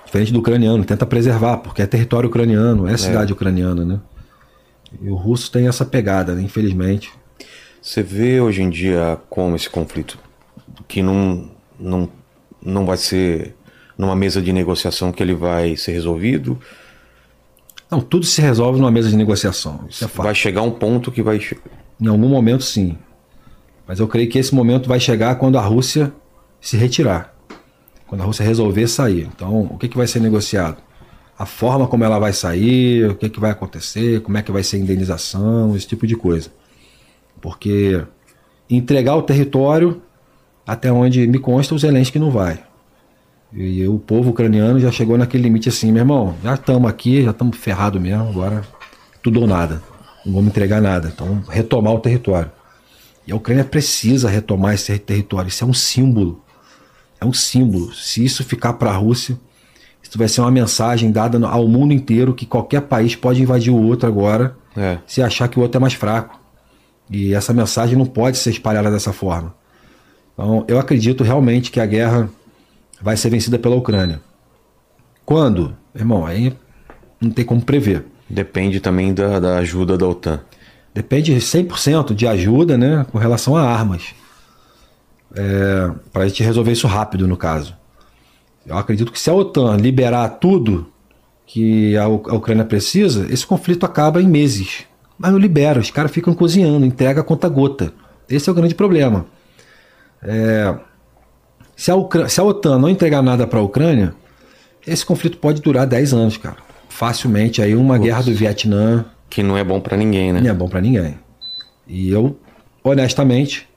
diferente 0.06 0.34
do 0.34 0.40
ucraniano, 0.40 0.84
tenta 0.84 1.06
preservar, 1.06 1.58
porque 1.58 1.82
é 1.82 1.86
território 1.86 2.30
ucraniano, 2.30 2.88
é 2.88 2.98
cidade 2.98 3.32
ucraniana, 3.32 3.86
né? 3.86 4.00
E 5.02 5.08
o 5.10 5.16
russo 5.16 5.52
tem 5.52 5.68
essa 5.68 5.86
pegada, 5.86 6.34
né? 6.34 6.42
infelizmente. 6.42 7.12
Você 7.90 8.03
vê 8.03 8.40
hoje 8.40 8.61
em 8.61 8.69
dia 8.69 9.18
como 9.32 9.56
esse 9.56 9.68
conflito, 9.68 10.19
que 10.88 11.01
não, 11.01 11.50
não, 11.80 12.08
não 12.64 12.85
vai 12.85 12.98
ser 12.98 13.56
numa 13.98 14.16
mesa 14.16 14.40
de 14.40 14.53
negociação 14.53 15.11
que 15.11 15.24
ele 15.24 15.34
vai 15.34 15.76
ser 15.76 15.93
resolvido, 15.93 16.59
Não, 17.90 18.00
tudo 18.00 18.27
se 18.27 18.43
resolve 18.43 18.80
numa 18.80 18.92
mesa 18.92 19.09
de 19.09 19.16
negociação. 19.16 19.88
Isso 19.90 20.06
é 20.06 20.08
fato. 20.08 20.24
vai 20.24 20.35
chegar 20.35 20.61
um 20.61 20.69
ponto 20.69 21.11
que 21.11 21.24
vai. 21.24 21.42
Em 22.00 22.08
algum 22.08 22.30
momento, 22.30 22.64
sim. 22.64 22.95
Mas 23.88 24.00
eu 24.00 24.08
creio 24.08 24.30
que 24.30 24.38
esse 24.38 24.53
momento 24.53 24.88
vai 24.88 25.00
chegar 25.00 25.34
quando 25.38 25.58
a 25.58 25.61
Rússia 25.61 26.14
se 26.61 26.77
retirar. 26.77 27.34
Quando 28.06 28.22
a 28.22 28.24
Rússia 28.24 28.45
resolver 28.45 28.88
sair. 28.88 29.27
Então, 29.35 29.61
o 29.61 29.80
que, 29.80 29.88
que 29.88 29.98
vai 29.98 30.06
ser 30.06 30.19
negociado? 30.19 30.77
A 31.35 31.48
forma 31.48 31.88
como 31.88 32.03
ela 32.03 32.19
vai 32.19 32.34
sair, 32.34 33.09
o 33.09 33.16
que, 33.16 33.30
que 33.30 33.40
vai 33.40 33.50
acontecer, 33.50 34.22
como 34.22 34.38
é 34.38 34.43
que 34.43 34.51
vai 34.51 34.61
ser 34.61 34.77
a 34.77 34.80
indenização, 34.80 35.76
esse 35.76 35.88
tipo 35.88 36.06
de 36.06 36.16
coisa. 36.16 36.51
Porque 37.42 38.01
entregar 38.69 39.16
o 39.16 39.22
território, 39.22 40.01
até 40.66 40.92
onde 40.92 41.26
me 41.27 41.40
consta, 41.40 41.74
o 41.74 41.80
Zelensky 41.80 42.19
não 42.19 42.32
vai. 42.32 42.59
E 43.51 43.88
o 43.88 43.98
povo 43.98 44.30
ucraniano 44.30 44.80
já 44.80 44.92
chegou 44.92 45.18
naquele 45.18 45.43
limite 45.43 45.69
assim, 45.69 45.92
meu 45.92 46.01
irmão, 46.01 46.35
já 46.43 46.53
estamos 46.53 46.88
aqui, 46.90 47.24
já 47.24 47.32
estamos 47.32 47.58
ferrados 47.58 48.00
mesmo, 48.00 48.30
agora 48.30 48.61
tudo 49.24 49.42
ou 49.42 49.48
nada. 49.48 49.82
Não 50.26 50.34
vamos 50.34 50.50
entregar 50.50 50.82
nada. 50.82 51.11
Então, 51.14 51.42
retomar 51.50 51.93
o 51.93 52.00
território. 52.00 52.51
E 53.26 53.32
a 53.32 53.35
Ucrânia 53.35 53.64
precisa 53.64 54.30
retomar 54.30 54.74
esse 54.76 54.98
território. 55.00 55.48
Isso 55.50 55.64
é 55.64 55.68
um 55.68 55.74
símbolo. 55.74 56.43
É 57.19 57.26
um 57.26 57.34
símbolo. 57.34 57.92
Se 57.93 58.24
isso 58.24 58.43
ficar 58.43 58.74
para 58.74 58.92
a 58.92 58.95
Rússia, 58.95 59.38
isso 60.01 60.18
vai 60.18 60.27
ser 60.27 60.42
uma 60.42 60.51
mensagem 60.51 61.11
dada 61.11 61.40
ao 61.48 61.68
mundo 61.68 61.93
inteiro 61.93 62.34
que 62.34 62.45
qualquer 62.45 62.82
país 62.82 63.16
pode 63.16 63.42
invadir 63.42 63.72
o 63.72 63.82
outro 63.82 64.08
agora 64.08 64.56
É. 64.76 65.00
se 65.06 65.22
achar 65.22 65.48
que 65.48 65.59
o 65.59 65.61
outro 65.61 65.77
é 65.77 65.82
mais 65.82 65.93
fraco. 65.93 66.39
E 67.10 67.34
essa 67.34 67.54
mensagem 67.54 67.98
não 67.98 68.06
pode 68.06 68.38
ser 68.38 68.52
espalhada 68.52 68.92
dessa 68.92 69.12
forma. 69.12 69.54
Então, 70.34 70.64
eu 70.68 70.80
acredito 70.80 71.24
realmente 71.24 71.72
que 71.72 71.80
a 71.80 71.86
guerra 71.86 72.30
vai 73.02 73.18
ser 73.18 73.30
vencida 73.30 73.58
pela 73.58 73.76
Ucrânia. 73.76 74.22
Quando? 75.26 75.76
Irmão, 75.94 76.26
aí 76.26 76.56
não 77.20 77.30
tem 77.32 77.44
como 77.44 77.62
prever. 77.62 78.06
Depende 78.30 78.80
também 78.80 79.14
da, 79.14 79.40
da 79.40 79.58
ajuda 79.58 79.98
da 79.98 80.08
OTAN. 80.08 80.40
Depende 80.94 81.36
100% 81.36 82.14
de 82.14 82.28
ajuda 82.28 82.78
né, 82.78 83.06
com 83.12 83.18
relação 83.18 83.56
a 83.56 83.64
armas. 83.64 84.14
É, 85.36 85.92
para 86.12 86.24
a 86.24 86.28
gente 86.28 86.44
resolver 86.44 86.72
isso 86.72 86.88
rápido, 86.88 87.28
no 87.28 87.38
caso. 87.38 87.76
Eu 88.66 88.78
acredito 88.78 89.12
que 89.12 89.20
se 89.20 89.30
a 89.30 89.34
OTAN 89.34 89.78
liberar 89.78 90.30
tudo 90.30 90.92
que 91.46 91.98
a, 91.98 92.08
Ucrânia 92.08 92.64
precisa, 92.64 93.26
esse 93.34 93.46
conflito 93.46 93.86
acaba 93.86 94.22
em 94.22 94.28
meses. 94.28 94.86
Mas 95.19 95.31
não 95.31 95.38
libera, 95.38 95.80
os 95.81 95.91
caras 95.91 96.11
ficam 96.11 96.33
cozinhando, 96.33 96.85
entrega 96.85 97.22
conta 97.22 97.49
gota. 97.49 97.93
Esse 98.30 98.48
é 98.48 98.51
o 98.51 98.56
grande 98.56 98.73
problema. 98.73 99.25
É, 100.23 100.73
se, 101.75 101.91
a 101.91 101.95
Ucrânia, 101.95 102.30
se 102.30 102.39
a 102.39 102.43
OTAN 102.43 102.80
não 102.80 102.89
entregar 102.89 103.22
nada 103.22 103.45
para 103.45 103.59
a 103.59 103.61
Ucrânia, 103.61 104.14
esse 104.88 105.06
conflito 105.06 105.38
pode 105.38 105.61
durar 105.61 105.85
10 105.85 106.14
anos, 106.14 106.38
cara. 106.38 106.57
Facilmente 106.88 107.61
aí 107.61 107.75
uma 107.75 107.98
guerra 107.98 108.23
do 108.23 108.33
Vietnã, 108.33 109.06
Que 109.30 109.43
não 109.43 109.57
é 109.57 109.64
bom 109.64 109.80
pra 109.81 109.98
ninguém, 109.98 110.31
né? 110.31 110.41
não 110.41 110.49
é 110.49 110.53
bom 110.53 110.67
pra 110.69 110.81
ninguém. 110.81 111.19
E 111.88 112.09
eu, 112.09 112.38
honestamente, 112.83 113.67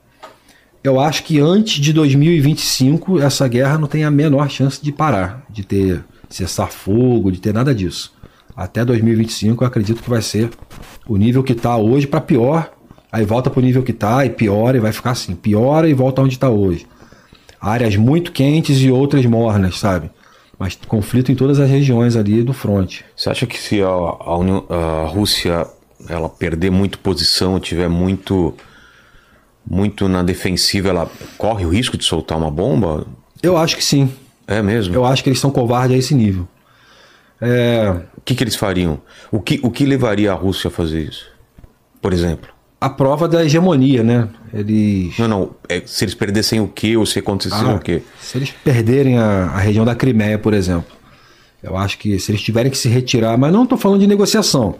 eu 0.83 0.99
acho 0.99 1.23
que 1.23 1.39
antes 1.39 1.81
de 1.81 1.91
2025 1.93 3.19
essa 3.19 3.47
guerra 3.47 3.77
não 3.77 3.87
tem 3.87 4.03
a 4.03 4.11
menor 4.11 4.49
chance 4.49 4.81
de 4.81 4.91
parar, 4.91 5.45
de 5.49 5.63
ter 5.63 6.03
cessar 6.29 6.71
fogo, 6.71 7.31
de 7.31 7.39
ter 7.39 7.53
nada 7.53 7.73
disso. 7.73 8.13
Até 8.55 8.83
2025 8.83 9.63
eu 9.63 9.67
acredito 9.67 10.01
que 10.01 10.09
vai 10.09 10.21
ser 10.21 10.49
o 11.07 11.17
nível 11.17 11.43
que 11.43 11.53
tá 11.53 11.75
hoje 11.77 12.07
para 12.07 12.21
pior, 12.21 12.71
aí 13.11 13.25
volta 13.25 13.49
pro 13.49 13.61
nível 13.61 13.83
que 13.83 13.93
tá 13.93 14.25
e 14.25 14.29
piora 14.29 14.77
e 14.77 14.79
vai 14.79 14.91
ficar 14.91 15.11
assim, 15.11 15.35
piora 15.35 15.87
e 15.89 15.93
volta 15.93 16.21
onde 16.21 16.37
tá 16.39 16.49
hoje. 16.49 16.85
Áreas 17.59 17.95
muito 17.95 18.31
quentes 18.31 18.79
e 18.81 18.91
outras 18.91 19.25
mornas, 19.25 19.79
sabe? 19.79 20.09
Mas 20.59 20.77
conflito 20.87 21.31
em 21.31 21.35
todas 21.35 21.59
as 21.59 21.69
regiões 21.69 22.15
ali 22.15 22.43
do 22.43 22.53
fronte. 22.53 23.03
Você 23.15 23.29
acha 23.29 23.45
que 23.45 23.57
se 23.57 23.81
a, 23.81 23.87
a, 23.87 24.37
União- 24.37 24.65
a 24.69 25.07
Rússia 25.07 25.65
ela 26.09 26.27
perder 26.29 26.69
muito 26.71 26.99
posição, 26.99 27.59
tiver 27.59 27.87
muito 27.89 28.53
muito 29.69 30.09
na 30.09 30.21
defensiva, 30.21 30.89
ela 30.89 31.09
corre 31.37 31.65
o 31.65 31.69
risco 31.69 31.97
de 31.97 32.03
soltar 32.03 32.37
uma 32.37 32.51
bomba? 32.51 33.05
Eu 33.41 33.57
acho 33.57 33.77
que 33.77 33.83
sim. 33.83 34.11
É 34.45 34.61
mesmo? 34.61 34.93
Eu 34.93 35.05
acho 35.05 35.23
que 35.23 35.29
eles 35.29 35.39
são 35.39 35.49
covardes 35.49 35.95
a 35.95 35.99
esse 35.99 36.13
nível. 36.13 36.45
É, 37.41 37.93
O 38.17 38.21
que, 38.21 38.35
que 38.35 38.43
eles 38.43 38.55
fariam? 38.55 39.01
O 39.31 39.39
que, 39.39 39.59
o 39.63 39.69
que 39.69 39.85
levaria 39.85 40.31
a 40.31 40.35
Rússia 40.35 40.67
a 40.67 40.71
fazer 40.71 41.01
isso? 41.01 41.25
Por 42.01 42.13
exemplo. 42.13 42.49
a 42.79 42.89
prova 42.89 43.27
da 43.27 43.43
hegemonia, 43.45 44.03
né? 44.03 44.27
Eles. 44.53 45.17
Não, 45.17 45.27
não. 45.27 45.51
É, 45.69 45.81
se 45.85 46.03
eles 46.03 46.13
perdessem 46.13 46.59
o 46.59 46.67
quê 46.67 46.95
ou 46.97 47.05
se 47.05 47.19
acontecesse 47.19 47.63
Ah, 47.63 47.75
o 47.75 47.79
quê? 47.79 48.01
Se 48.19 48.37
eles 48.37 48.51
perderem 48.51 49.17
a, 49.17 49.45
a 49.45 49.57
região 49.57 49.85
da 49.85 49.95
Crimeia, 49.95 50.37
por 50.37 50.53
exemplo, 50.53 50.91
eu 51.61 51.77
acho 51.77 51.97
que 51.97 52.19
se 52.19 52.31
eles 52.31 52.41
tiverem 52.41 52.69
que 52.69 52.77
se 52.77 52.89
retirar, 52.89 53.37
mas 53.37 53.51
não 53.53 53.63
estou 53.63 53.77
falando 53.77 54.01
de 54.01 54.07
negociação, 54.07 54.75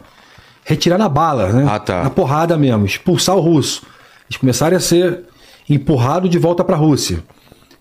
retirar 0.64 0.98
na 0.98 1.08
bala, 1.08 1.50
né? 1.52 1.66
Ah, 1.68 1.78
tá. 1.78 2.02
Na 2.04 2.10
porrada 2.10 2.56
mesmo, 2.58 2.84
expulsar 2.84 3.36
o 3.36 3.40
russo. 3.40 3.82
Eles 4.28 4.36
começarem 4.38 4.76
a 4.76 4.80
ser 4.80 5.22
empurrados 5.68 6.28
de 6.30 6.38
volta 6.38 6.62
para 6.62 6.76
a 6.76 6.78
Rússia. 6.78 7.22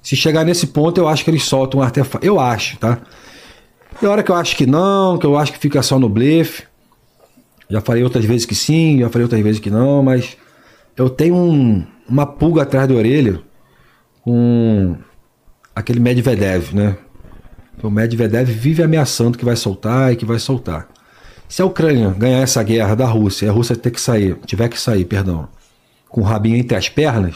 Se 0.01 0.15
chegar 0.15 0.43
nesse 0.45 0.67
ponto, 0.67 0.99
eu 0.99 1.07
acho 1.07 1.23
que 1.23 1.29
eles 1.29 1.43
soltam 1.43 1.79
um 1.79 1.83
artefato. 1.83 2.25
Eu 2.25 2.39
acho, 2.39 2.77
tá? 2.77 2.99
Tem 3.99 4.09
hora 4.09 4.23
que 4.23 4.31
eu 4.31 4.35
acho 4.35 4.55
que 4.55 4.65
não, 4.65 5.17
que 5.17 5.25
eu 5.25 5.37
acho 5.37 5.53
que 5.53 5.59
fica 5.59 5.81
só 5.81 5.97
no 5.99 6.09
blefe. 6.09 6.63
Já 7.69 7.81
falei 7.81 8.03
outras 8.03 8.25
vezes 8.25 8.45
que 8.45 8.55
sim, 8.55 8.99
já 8.99 9.09
falei 9.09 9.23
outras 9.23 9.41
vezes 9.41 9.59
que 9.59 9.69
não, 9.69 10.03
mas 10.03 10.37
eu 10.97 11.09
tenho 11.09 11.35
um- 11.35 11.85
uma 12.07 12.25
pulga 12.25 12.63
atrás 12.63 12.87
da 12.87 12.93
orelha 12.93 13.39
com 14.21 14.95
aquele 15.75 15.99
Medvedev, 15.99 16.73
né? 16.73 16.97
O 17.81 17.89
Medvedev 17.89 18.49
vive 18.49 18.83
ameaçando 18.83 19.37
que 19.37 19.45
vai 19.45 19.55
soltar 19.55 20.13
e 20.13 20.15
que 20.15 20.25
vai 20.25 20.39
soltar. 20.39 20.87
Se 21.47 21.61
a 21.61 21.65
Ucrânia 21.65 22.09
ganhar 22.17 22.39
essa 22.39 22.61
guerra 22.63 22.95
da 22.95 23.05
Rússia 23.05 23.49
a 23.49 23.53
Rússia 23.53 23.75
ter 23.75 23.91
que 23.91 23.99
sair, 24.01 24.37
tiver 24.45 24.69
que 24.69 24.79
sair, 24.79 25.05
perdão, 25.05 25.47
com 26.09 26.21
o 26.21 26.23
rabinho 26.23 26.57
entre 26.57 26.75
as 26.77 26.89
pernas, 26.89 27.35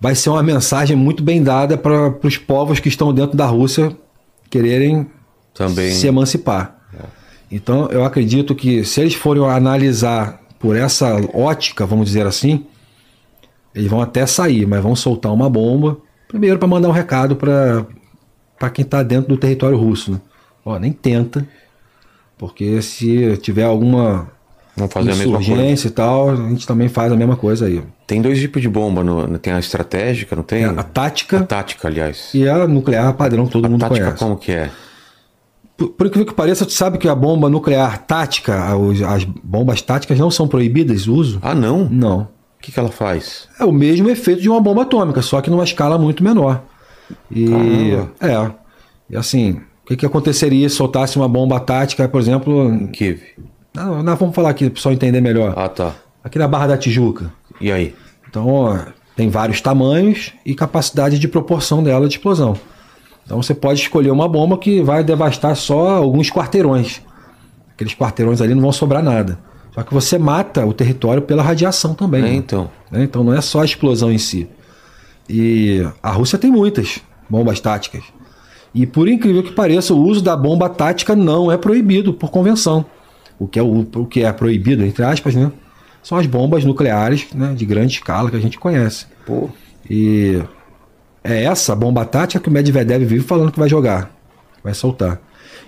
vai 0.00 0.14
ser 0.14 0.30
uma 0.30 0.42
mensagem 0.42 0.96
muito 0.96 1.22
bem 1.22 1.42
dada 1.42 1.76
para 1.76 2.14
os 2.22 2.36
povos 2.36 2.80
que 2.80 2.88
estão 2.88 3.12
dentro 3.12 3.36
da 3.36 3.46
Rússia 3.46 3.94
quererem 4.50 5.06
Também. 5.58 5.90
se 5.90 6.06
emancipar. 6.06 6.76
Então, 7.50 7.88
eu 7.90 8.04
acredito 8.04 8.54
que 8.54 8.84
se 8.84 9.00
eles 9.00 9.14
forem 9.14 9.44
analisar 9.44 10.40
por 10.58 10.76
essa 10.76 11.14
ótica, 11.34 11.84
vamos 11.86 12.06
dizer 12.06 12.26
assim, 12.26 12.64
eles 13.74 13.90
vão 13.90 14.00
até 14.00 14.24
sair, 14.26 14.66
mas 14.66 14.82
vão 14.82 14.94
soltar 14.94 15.32
uma 15.32 15.48
bomba, 15.50 15.98
primeiro 16.28 16.58
para 16.58 16.68
mandar 16.68 16.88
um 16.88 16.92
recado 16.92 17.36
para 17.36 18.70
quem 18.70 18.84
está 18.84 19.02
dentro 19.02 19.28
do 19.28 19.36
território 19.36 19.78
russo. 19.78 20.12
Né? 20.12 20.20
Ó, 20.64 20.78
nem 20.78 20.92
tenta, 20.92 21.46
porque 22.36 22.80
se 22.82 23.36
tiver 23.38 23.64
alguma 23.64 24.30
Vamos 24.76 24.92
fazer 24.92 25.10
a 25.10 25.16
mesma 25.16 25.32
coisa. 25.38 25.50
insurgência 25.52 25.88
e 25.88 25.90
tal, 25.90 26.30
a 26.30 26.36
gente 26.36 26.66
também 26.66 26.88
faz 26.88 27.10
a 27.10 27.16
mesma 27.16 27.36
coisa 27.36 27.66
aí. 27.66 27.82
Tem 28.06 28.22
dois 28.22 28.38
tipos 28.38 28.62
de 28.62 28.68
bomba. 28.68 29.02
No, 29.02 29.38
tem 29.38 29.52
a 29.52 29.58
estratégica, 29.58 30.36
não 30.36 30.42
tem? 30.42 30.64
É, 30.64 30.66
a 30.66 30.82
tática 30.82 31.38
A 31.38 31.44
tática, 31.44 31.88
aliás. 31.88 32.30
e 32.34 32.48
a 32.48 32.66
nuclear 32.68 33.12
padrão 33.14 33.46
que 33.46 33.52
todo 33.52 33.64
a 33.64 33.68
mundo 33.68 33.80
tática 33.80 34.04
conhece. 34.04 34.18
como 34.18 34.36
que 34.36 34.52
é? 34.52 34.70
Por, 35.78 35.90
por 35.90 36.06
incrível 36.08 36.26
que 36.26 36.34
pareça, 36.34 36.66
tu 36.66 36.72
sabe 36.72 36.98
que 36.98 37.08
a 37.08 37.14
bomba 37.14 37.48
nuclear 37.48 37.98
tática, 38.04 38.64
as 39.08 39.22
bombas 39.24 39.80
táticas 39.80 40.18
não 40.18 40.28
são 40.30 40.48
proibidas 40.48 41.06
o 41.06 41.14
uso? 41.14 41.38
Ah, 41.40 41.54
não? 41.54 41.84
O 41.84 41.88
Não. 41.88 42.28
que, 42.60 42.72
que 42.72 42.78
ela 42.80 42.90
faz? 42.90 43.48
É 43.60 43.64
o 43.64 43.70
mesmo 43.70 44.10
efeito 44.10 44.42
de 44.42 44.48
uma 44.50 44.60
bomba 44.60 44.82
atômica, 44.82 45.22
só 45.22 45.40
que 45.40 45.48
numa 45.48 45.62
escala 45.62 45.96
muito 45.96 46.24
menor. 46.24 46.64
E 47.30 47.46
é. 48.20 48.50
E 49.08 49.16
assim, 49.16 49.60
o 49.84 49.86
que, 49.86 49.96
que 49.96 50.04
aconteceria 50.04 50.68
se 50.68 50.74
soltasse 50.74 51.16
uma 51.16 51.28
bomba 51.28 51.60
tática, 51.60 52.08
por 52.08 52.20
exemplo. 52.20 52.68
Em 52.74 52.88
Kiev. 52.88 53.20
Não, 53.72 54.02
nós 54.02 54.18
vamos 54.18 54.34
falar 54.34 54.50
aqui 54.50 54.64
para 54.64 54.72
o 54.72 54.74
pessoal 54.74 54.92
entender 54.92 55.20
melhor. 55.20 55.54
Ah, 55.56 55.68
tá. 55.68 55.94
Aqui 56.24 56.38
na 56.40 56.48
Barra 56.48 56.66
da 56.66 56.76
Tijuca. 56.76 57.32
E 57.60 57.70
aí? 57.70 57.94
Então, 58.28 58.48
ó, 58.48 58.76
tem 59.14 59.28
vários 59.30 59.60
tamanhos 59.60 60.32
e 60.44 60.54
capacidade 60.56 61.18
de 61.20 61.28
proporção 61.28 61.82
dela 61.84 62.08
de 62.08 62.14
explosão. 62.14 62.56
Então 63.28 63.42
você 63.42 63.54
pode 63.54 63.78
escolher 63.78 64.10
uma 64.10 64.26
bomba 64.26 64.56
que 64.56 64.80
vai 64.80 65.04
devastar 65.04 65.54
só 65.54 65.90
alguns 65.90 66.30
quarteirões. 66.30 67.02
Aqueles 67.74 67.94
quarteirões 67.94 68.40
ali 68.40 68.54
não 68.54 68.62
vão 68.62 68.72
sobrar 68.72 69.02
nada. 69.02 69.38
Só 69.74 69.82
que 69.82 69.92
você 69.92 70.16
mata 70.16 70.64
o 70.64 70.72
território 70.72 71.20
pela 71.20 71.42
radiação 71.42 71.92
também. 71.92 72.22
É, 72.22 72.24
né? 72.24 72.34
então. 72.34 72.70
né? 72.90 73.02
Então 73.04 73.22
não 73.22 73.34
é 73.34 73.42
só 73.42 73.60
a 73.60 73.66
explosão 73.66 74.10
em 74.10 74.16
si. 74.16 74.48
E 75.28 75.86
a 76.02 76.10
Rússia 76.10 76.38
tem 76.38 76.50
muitas 76.50 77.02
bombas 77.28 77.60
táticas. 77.60 78.02
E 78.74 78.86
por 78.86 79.06
incrível 79.06 79.42
que 79.42 79.52
pareça, 79.52 79.92
o 79.92 80.02
uso 80.02 80.22
da 80.22 80.34
bomba 80.34 80.70
tática 80.70 81.14
não 81.14 81.52
é 81.52 81.58
proibido 81.58 82.14
por 82.14 82.30
convenção. 82.30 82.86
O 83.38 83.46
que 83.46 83.58
é, 83.58 83.62
o, 83.62 83.86
o 83.94 84.06
que 84.06 84.22
é 84.24 84.32
proibido, 84.32 84.82
entre 84.86 85.04
aspas, 85.04 85.34
né? 85.34 85.52
São 86.02 86.16
as 86.16 86.26
bombas 86.26 86.64
nucleares 86.64 87.26
né, 87.34 87.52
de 87.54 87.66
grande 87.66 87.92
escala 87.92 88.30
que 88.30 88.36
a 88.36 88.40
gente 88.40 88.58
conhece. 88.58 89.04
Pô. 89.26 89.50
E 89.88 90.42
é 91.22 91.44
essa 91.44 91.74
bomba 91.74 92.04
tática 92.04 92.40
que 92.40 92.48
o 92.48 92.52
Medvedev 92.52 93.04
vive 93.04 93.24
falando 93.24 93.52
que 93.52 93.58
vai 93.58 93.68
jogar. 93.68 94.10
Vai 94.62 94.74
soltar. 94.74 95.20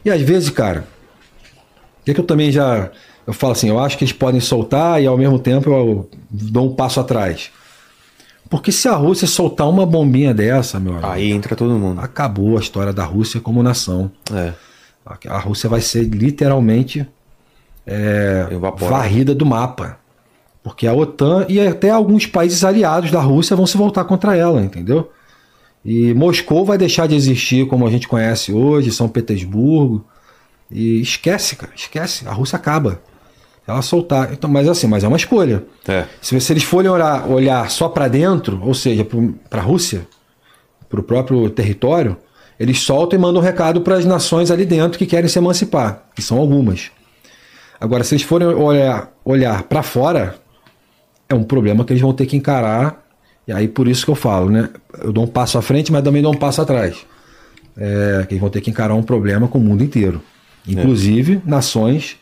E 0.04 0.10
às 0.10 0.20
vezes, 0.20 0.50
cara, 0.50 0.86
o 2.00 2.04
que, 2.04 2.14
que 2.14 2.20
eu 2.20 2.24
também 2.24 2.50
já. 2.50 2.90
Eu 3.26 3.32
falo 3.32 3.52
assim, 3.52 3.68
eu 3.68 3.78
acho 3.78 3.96
que 3.96 4.04
eles 4.04 4.12
podem 4.12 4.40
soltar 4.40 5.00
e 5.02 5.06
ao 5.06 5.16
mesmo 5.16 5.38
tempo 5.38 5.70
eu 5.70 6.10
dou 6.30 6.70
um 6.70 6.74
passo 6.74 6.98
atrás. 6.98 7.50
Porque 8.48 8.72
se 8.72 8.88
a 8.88 8.96
Rússia 8.96 9.28
soltar 9.28 9.68
uma 9.68 9.86
bombinha 9.86 10.34
dessa, 10.34 10.80
meu 10.80 10.94
amigo, 10.94 11.06
Aí 11.06 11.30
entra 11.30 11.54
todo 11.54 11.72
mundo. 11.78 12.00
acabou 12.00 12.56
a 12.56 12.60
história 12.60 12.92
da 12.92 13.04
Rússia 13.04 13.40
como 13.40 13.62
nação. 13.62 14.10
É. 14.34 14.52
A 15.28 15.38
Rússia 15.38 15.68
vai 15.68 15.80
ser 15.80 16.02
literalmente 16.04 17.06
é, 17.86 18.48
varrida 18.76 19.34
do 19.34 19.46
mapa. 19.46 19.98
Porque 20.62 20.86
a 20.86 20.92
OTAN 20.92 21.46
e 21.48 21.60
até 21.60 21.90
alguns 21.90 22.26
países 22.26 22.64
aliados 22.64 23.10
da 23.10 23.20
Rússia 23.20 23.56
vão 23.56 23.66
se 23.66 23.76
voltar 23.76 24.04
contra 24.04 24.36
ela, 24.36 24.60
entendeu? 24.60 25.10
E 25.84 26.12
Moscou 26.14 26.64
vai 26.64 26.76
deixar 26.76 27.06
de 27.06 27.14
existir 27.14 27.66
como 27.66 27.86
a 27.86 27.90
gente 27.90 28.06
conhece 28.06 28.52
hoje, 28.52 28.90
São 28.90 29.08
Petersburgo. 29.08 30.04
E 30.70 31.00
esquece, 31.00 31.56
cara, 31.56 31.72
esquece. 31.74 32.28
A 32.28 32.32
Rússia 32.32 32.56
acaba. 32.56 33.00
Ela 33.66 33.82
soltar. 33.82 34.32
Então, 34.32 34.50
mas 34.50 34.68
assim, 34.68 34.86
mas 34.86 35.04
é 35.04 35.08
uma 35.08 35.16
escolha. 35.16 35.64
É. 35.88 36.04
Se, 36.20 36.38
se 36.40 36.52
eles 36.52 36.64
forem 36.64 36.90
olhar, 36.90 37.28
olhar 37.28 37.70
só 37.70 37.88
para 37.88 38.08
dentro, 38.08 38.60
ou 38.62 38.74
seja, 38.74 39.06
para 39.48 39.60
a 39.60 39.64
Rússia, 39.64 40.06
para 40.88 41.00
o 41.00 41.02
próprio 41.02 41.48
território, 41.50 42.16
eles 42.58 42.80
soltam 42.80 43.18
e 43.18 43.22
mandam 43.22 43.40
um 43.40 43.44
recado 43.44 43.80
para 43.80 43.96
as 43.96 44.04
nações 44.04 44.50
ali 44.50 44.66
dentro 44.66 44.98
que 44.98 45.06
querem 45.06 45.28
se 45.28 45.38
emancipar, 45.38 46.04
que 46.14 46.20
são 46.20 46.38
algumas. 46.38 46.90
Agora, 47.80 48.04
se 48.04 48.14
eles 48.14 48.24
forem 48.24 48.48
olhar, 48.48 49.10
olhar 49.24 49.62
para 49.62 49.82
fora, 49.82 50.34
é 51.28 51.34
um 51.34 51.42
problema 51.42 51.84
que 51.84 51.92
eles 51.92 52.02
vão 52.02 52.12
ter 52.12 52.26
que 52.26 52.36
encarar. 52.36 52.99
E 53.50 53.52
aí, 53.52 53.66
por 53.66 53.88
isso 53.88 54.04
que 54.04 54.10
eu 54.12 54.14
falo, 54.14 54.48
né? 54.48 54.70
Eu 55.02 55.12
dou 55.12 55.24
um 55.24 55.26
passo 55.26 55.58
à 55.58 55.62
frente, 55.62 55.90
mas 55.90 56.04
também 56.04 56.22
dou 56.22 56.32
um 56.32 56.36
passo 56.36 56.62
atrás. 56.62 57.04
É, 57.76 58.24
que 58.28 58.34
eles 58.34 58.40
vão 58.40 58.48
ter 58.48 58.60
que 58.60 58.70
encarar 58.70 58.94
um 58.94 59.02
problema 59.02 59.48
com 59.48 59.58
o 59.58 59.60
mundo 59.60 59.82
inteiro. 59.82 60.22
Inclusive, 60.68 61.42
nações 61.44 62.16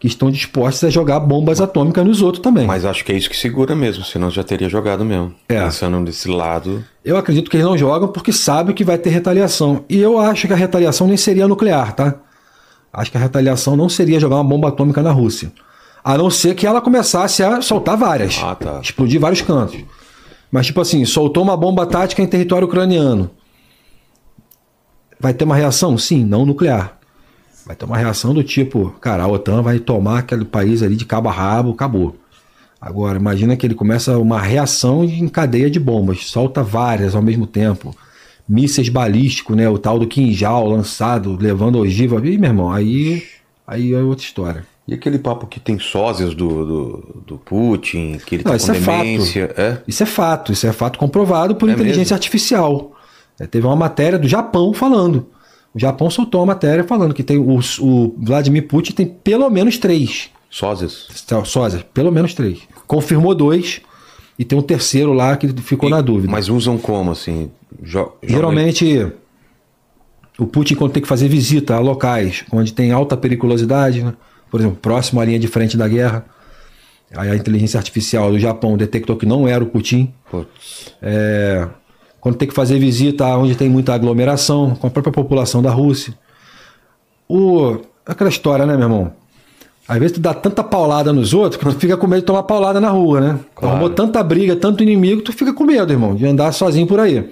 que 0.00 0.08
estão 0.08 0.28
dispostas 0.28 0.88
a 0.88 0.90
jogar 0.90 1.20
bombas 1.20 1.60
atômicas 1.60 2.04
nos 2.04 2.20
outros 2.20 2.42
também. 2.42 2.66
Mas 2.66 2.84
acho 2.84 3.04
que 3.04 3.12
é 3.12 3.16
isso 3.16 3.30
que 3.30 3.36
segura 3.36 3.76
mesmo, 3.76 4.02
senão 4.02 4.28
já 4.28 4.42
teria 4.42 4.68
jogado 4.68 5.04
mesmo. 5.04 5.32
É. 5.48 5.62
Pensando 5.62 6.00
nesse 6.00 6.28
lado. 6.28 6.84
Eu 7.04 7.16
acredito 7.16 7.48
que 7.48 7.58
eles 7.58 7.66
não 7.66 7.78
jogam 7.78 8.08
porque 8.08 8.32
sabem 8.32 8.74
que 8.74 8.82
vai 8.82 8.98
ter 8.98 9.10
retaliação. 9.10 9.84
E 9.88 10.00
eu 10.00 10.18
acho 10.18 10.48
que 10.48 10.52
a 10.52 10.56
retaliação 10.56 11.06
nem 11.06 11.16
seria 11.16 11.46
nuclear, 11.46 11.94
tá? 11.94 12.16
Acho 12.92 13.08
que 13.08 13.16
a 13.16 13.20
retaliação 13.20 13.76
não 13.76 13.88
seria 13.88 14.18
jogar 14.18 14.34
uma 14.34 14.44
bomba 14.44 14.66
atômica 14.66 15.00
na 15.00 15.12
Rússia. 15.12 15.52
A 16.02 16.18
não 16.18 16.28
ser 16.28 16.56
que 16.56 16.66
ela 16.66 16.80
começasse 16.80 17.40
a 17.44 17.62
soltar 17.62 17.96
várias. 17.96 18.40
Ah, 18.42 18.56
tá. 18.56 18.80
Explodir 18.82 19.20
vários 19.20 19.42
cantos. 19.42 19.78
Mas, 20.52 20.66
tipo 20.66 20.82
assim, 20.82 21.02
soltou 21.06 21.42
uma 21.42 21.56
bomba 21.56 21.86
tática 21.86 22.20
em 22.20 22.26
território 22.26 22.68
ucraniano. 22.68 23.30
Vai 25.18 25.32
ter 25.32 25.44
uma 25.44 25.56
reação? 25.56 25.96
Sim, 25.96 26.26
não 26.26 26.44
nuclear. 26.44 26.98
Vai 27.64 27.74
ter 27.74 27.86
uma 27.86 27.96
reação 27.96 28.34
do 28.34 28.44
tipo, 28.44 28.90
cara, 29.00 29.22
a 29.22 29.26
OTAN 29.26 29.62
vai 29.62 29.78
tomar 29.78 30.18
aquele 30.18 30.44
país 30.44 30.82
ali 30.82 30.94
de 30.94 31.06
cabo 31.06 31.30
a 31.30 31.32
rabo, 31.32 31.70
acabou. 31.70 32.16
Agora, 32.78 33.16
imagina 33.16 33.56
que 33.56 33.64
ele 33.64 33.74
começa 33.74 34.18
uma 34.18 34.40
reação 34.40 35.04
em 35.04 35.26
cadeia 35.26 35.70
de 35.70 35.80
bombas, 35.80 36.26
solta 36.26 36.62
várias 36.62 37.14
ao 37.14 37.22
mesmo 37.22 37.46
tempo. 37.46 37.96
Mísseis 38.46 38.90
balísticos, 38.90 39.56
né? 39.56 39.68
O 39.70 39.78
tal 39.78 39.98
do 39.98 40.06
Kinjal 40.06 40.68
lançado, 40.68 41.38
levando 41.40 41.78
ogiva. 41.78 42.16
Ih, 42.26 42.36
meu 42.36 42.50
irmão, 42.50 42.70
aí, 42.70 43.22
aí 43.66 43.94
é 43.94 44.02
outra 44.02 44.24
história. 44.24 44.66
E 44.86 44.94
aquele 44.94 45.18
papo 45.18 45.46
que 45.46 45.60
tem 45.60 45.78
sósias 45.78 46.34
do, 46.34 46.48
do, 46.66 47.22
do 47.26 47.38
Putin, 47.38 48.18
que 48.26 48.34
ele 48.34 48.44
Não, 48.44 48.50
tá 48.50 48.56
isso 48.56 48.66
com 48.66 48.72
é 48.72 48.80
fato. 48.80 48.98
demência. 48.98 49.54
É? 49.56 49.78
Isso 49.86 50.02
é 50.02 50.06
fato, 50.06 50.52
isso 50.52 50.66
é 50.66 50.72
fato 50.72 50.98
comprovado 50.98 51.54
por 51.54 51.68
É 51.68 51.72
inteligência 51.72 52.00
mesmo? 52.02 52.14
artificial. 52.14 52.92
É, 53.38 53.46
teve 53.46 53.64
uma 53.66 53.76
matéria 53.76 54.18
do 54.18 54.26
Japão 54.26 54.72
falando. 54.74 55.26
O 55.74 55.78
Japão 55.78 56.10
soltou 56.10 56.40
uma 56.40 56.48
matéria 56.48 56.84
falando 56.84 57.14
que 57.14 57.22
tem 57.22 57.38
o, 57.38 57.58
o 57.80 58.14
Vladimir 58.18 58.66
Putin 58.66 58.92
tem 58.92 59.06
pelo 59.06 59.48
menos 59.48 59.78
três 59.78 60.30
Sósias. 60.50 61.06
sósias, 61.46 61.82
pelo 61.94 62.12
menos 62.12 62.34
três. 62.34 62.58
Confirmou 62.86 63.34
dois 63.34 63.80
e 64.38 64.44
tem 64.44 64.58
um 64.58 64.62
terceiro 64.62 65.12
lá 65.14 65.34
que 65.36 65.48
ficou 65.62 65.88
na 65.88 66.00
dúvida. 66.02 66.30
Mas 66.30 66.48
usam 66.50 66.76
como, 66.76 67.12
assim? 67.12 67.50
Jo 67.82 68.12
Geralmente, 68.22 69.10
o 70.38 70.46
Putin, 70.46 70.74
quando 70.74 70.92
tem 70.92 71.02
que 71.02 71.08
fazer 71.08 71.28
visita 71.28 71.74
a 71.76 71.78
locais 71.78 72.44
onde 72.52 72.72
tem 72.72 72.90
alta 72.92 73.16
periculosidade, 73.16 74.02
né? 74.02 74.12
Por 74.52 74.60
exemplo, 74.60 74.76
próximo 74.76 75.18
à 75.18 75.24
linha 75.24 75.38
de 75.38 75.48
frente 75.48 75.78
da 75.78 75.88
guerra, 75.88 76.26
aí 77.16 77.30
a 77.30 77.34
inteligência 77.34 77.78
artificial 77.78 78.30
do 78.30 78.38
Japão 78.38 78.76
detectou 78.76 79.16
que 79.16 79.24
não 79.24 79.48
era 79.48 79.64
o 79.64 79.66
Putin. 79.66 80.12
É, 81.00 81.66
quando 82.20 82.36
tem 82.36 82.46
que 82.46 82.52
fazer 82.52 82.78
visita 82.78 83.26
onde 83.38 83.54
tem 83.54 83.70
muita 83.70 83.94
aglomeração, 83.94 84.74
com 84.74 84.86
a 84.86 84.90
própria 84.90 85.10
população 85.10 85.62
da 85.62 85.70
Rússia. 85.70 86.12
O, 87.26 87.78
aquela 88.04 88.28
história, 88.28 88.66
né, 88.66 88.74
meu 88.76 88.84
irmão? 88.84 89.14
Às 89.88 89.98
vezes 89.98 90.12
tu 90.16 90.20
dá 90.20 90.34
tanta 90.34 90.62
paulada 90.62 91.14
nos 91.14 91.32
outros 91.32 91.56
que 91.58 91.64
tu 91.64 91.80
fica 91.80 91.96
com 91.96 92.06
medo 92.06 92.20
de 92.20 92.26
tomar 92.26 92.42
paulada 92.42 92.78
na 92.78 92.90
rua, 92.90 93.22
né? 93.22 93.40
Claro. 93.54 93.74
Arrumou 93.74 93.88
tanta 93.88 94.22
briga, 94.22 94.54
tanto 94.54 94.82
inimigo, 94.82 95.22
tu 95.22 95.32
fica 95.32 95.54
com 95.54 95.64
medo, 95.64 95.90
irmão, 95.90 96.14
de 96.14 96.26
andar 96.26 96.52
sozinho 96.52 96.86
por 96.86 97.00
aí. 97.00 97.26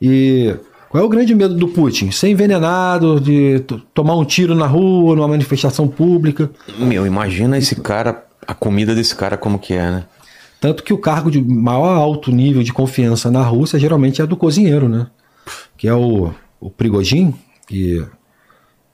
E 0.00 0.54
qual 0.90 1.04
é 1.04 1.06
o 1.06 1.08
grande 1.08 1.32
medo 1.36 1.54
do 1.54 1.68
Putin? 1.68 2.10
Ser 2.10 2.30
envenenado, 2.30 3.20
de 3.20 3.60
tomar 3.94 4.16
um 4.16 4.24
tiro 4.24 4.56
na 4.56 4.66
rua, 4.66 5.14
numa 5.14 5.28
manifestação 5.28 5.86
pública. 5.86 6.50
Meu, 6.80 7.06
imagina 7.06 7.56
esse 7.56 7.76
cara, 7.76 8.24
a 8.44 8.52
comida 8.52 8.92
desse 8.92 9.14
cara 9.14 9.36
como 9.36 9.56
que 9.56 9.72
é, 9.72 9.88
né? 9.88 10.04
Tanto 10.60 10.82
que 10.82 10.92
o 10.92 10.98
cargo 10.98 11.30
de 11.30 11.40
maior 11.40 11.96
alto 11.96 12.32
nível 12.32 12.64
de 12.64 12.72
confiança 12.72 13.30
na 13.30 13.40
Rússia 13.40 13.78
geralmente 13.78 14.20
é 14.20 14.26
do 14.26 14.36
cozinheiro, 14.36 14.88
né? 14.88 15.06
Que 15.78 15.86
é 15.86 15.94
o, 15.94 16.34
o 16.60 16.68
Prigogine, 16.68 17.36
que 17.68 18.04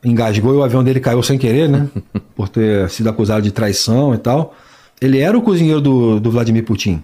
engasgou 0.05 0.52
e 0.52 0.57
o 0.58 0.62
avião 0.62 0.84
dele 0.84 1.00
caiu 1.00 1.23
sem 1.23 1.39
querer, 1.39 1.66
né? 1.66 1.89
Por 2.36 2.50
ter 2.50 2.91
sido 2.91 3.08
acusado 3.08 3.41
de 3.41 3.52
traição 3.52 4.15
e 4.15 4.18
tal. 4.18 4.55
Ele 5.00 5.18
era 5.18 5.36
o 5.36 5.41
cozinheiro 5.41 5.81
do, 5.81 6.20
do 6.20 6.31
Vladimir 6.31 6.62
Putin. 6.62 7.02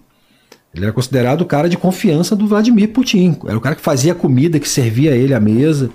Ele 0.74 0.84
era 0.84 0.92
considerado 0.92 1.42
o 1.42 1.46
cara 1.46 1.68
de 1.68 1.76
confiança 1.76 2.34
do 2.34 2.46
Vladimir 2.46 2.88
Putin. 2.88 3.38
Era 3.46 3.58
o 3.58 3.60
cara 3.60 3.74
que 3.74 3.82
fazia 3.82 4.12
a 4.12 4.14
comida, 4.14 4.58
que 4.58 4.68
servia 4.68 5.12
a 5.12 5.16
ele 5.16 5.34
à 5.34 5.40
mesa. 5.40 5.90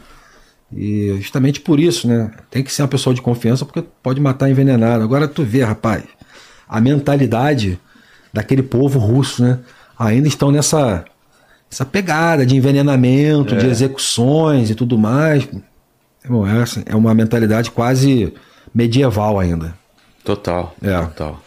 E 0.71 1.15
justamente 1.19 1.59
por 1.59 1.79
isso, 1.79 2.07
né? 2.07 2.31
Tem 2.51 2.63
que 2.63 2.71
ser 2.71 2.83
uma 2.83 2.87
pessoa 2.87 3.13
de 3.13 3.21
confiança 3.21 3.65
porque 3.65 3.83
pode 4.03 4.19
matar 4.19 4.49
envenenado. 4.49 5.03
Agora 5.03 5.27
tu 5.27 5.43
vê, 5.43 5.63
rapaz, 5.63 6.03
a 6.67 6.79
mentalidade 6.79 7.79
daquele 8.31 8.61
povo 8.61 8.99
russo, 8.99 9.41
né? 9.41 9.59
Ainda 9.97 10.27
estão 10.27 10.51
nessa 10.51 11.05
essa 11.69 11.85
pegada 11.85 12.45
de 12.45 12.55
envenenamento, 12.55 13.55
é. 13.55 13.57
de 13.57 13.67
execuções 13.67 14.69
e 14.69 14.75
tudo 14.75 14.97
mais. 14.97 15.47
Bom, 16.27 16.47
é, 16.47 16.61
assim, 16.61 16.83
é 16.85 16.95
uma 16.95 17.13
mentalidade 17.13 17.71
quase 17.71 18.33
medieval 18.73 19.39
ainda. 19.39 19.73
Total. 20.23 20.75
É. 20.81 20.97
Total. 21.01 21.41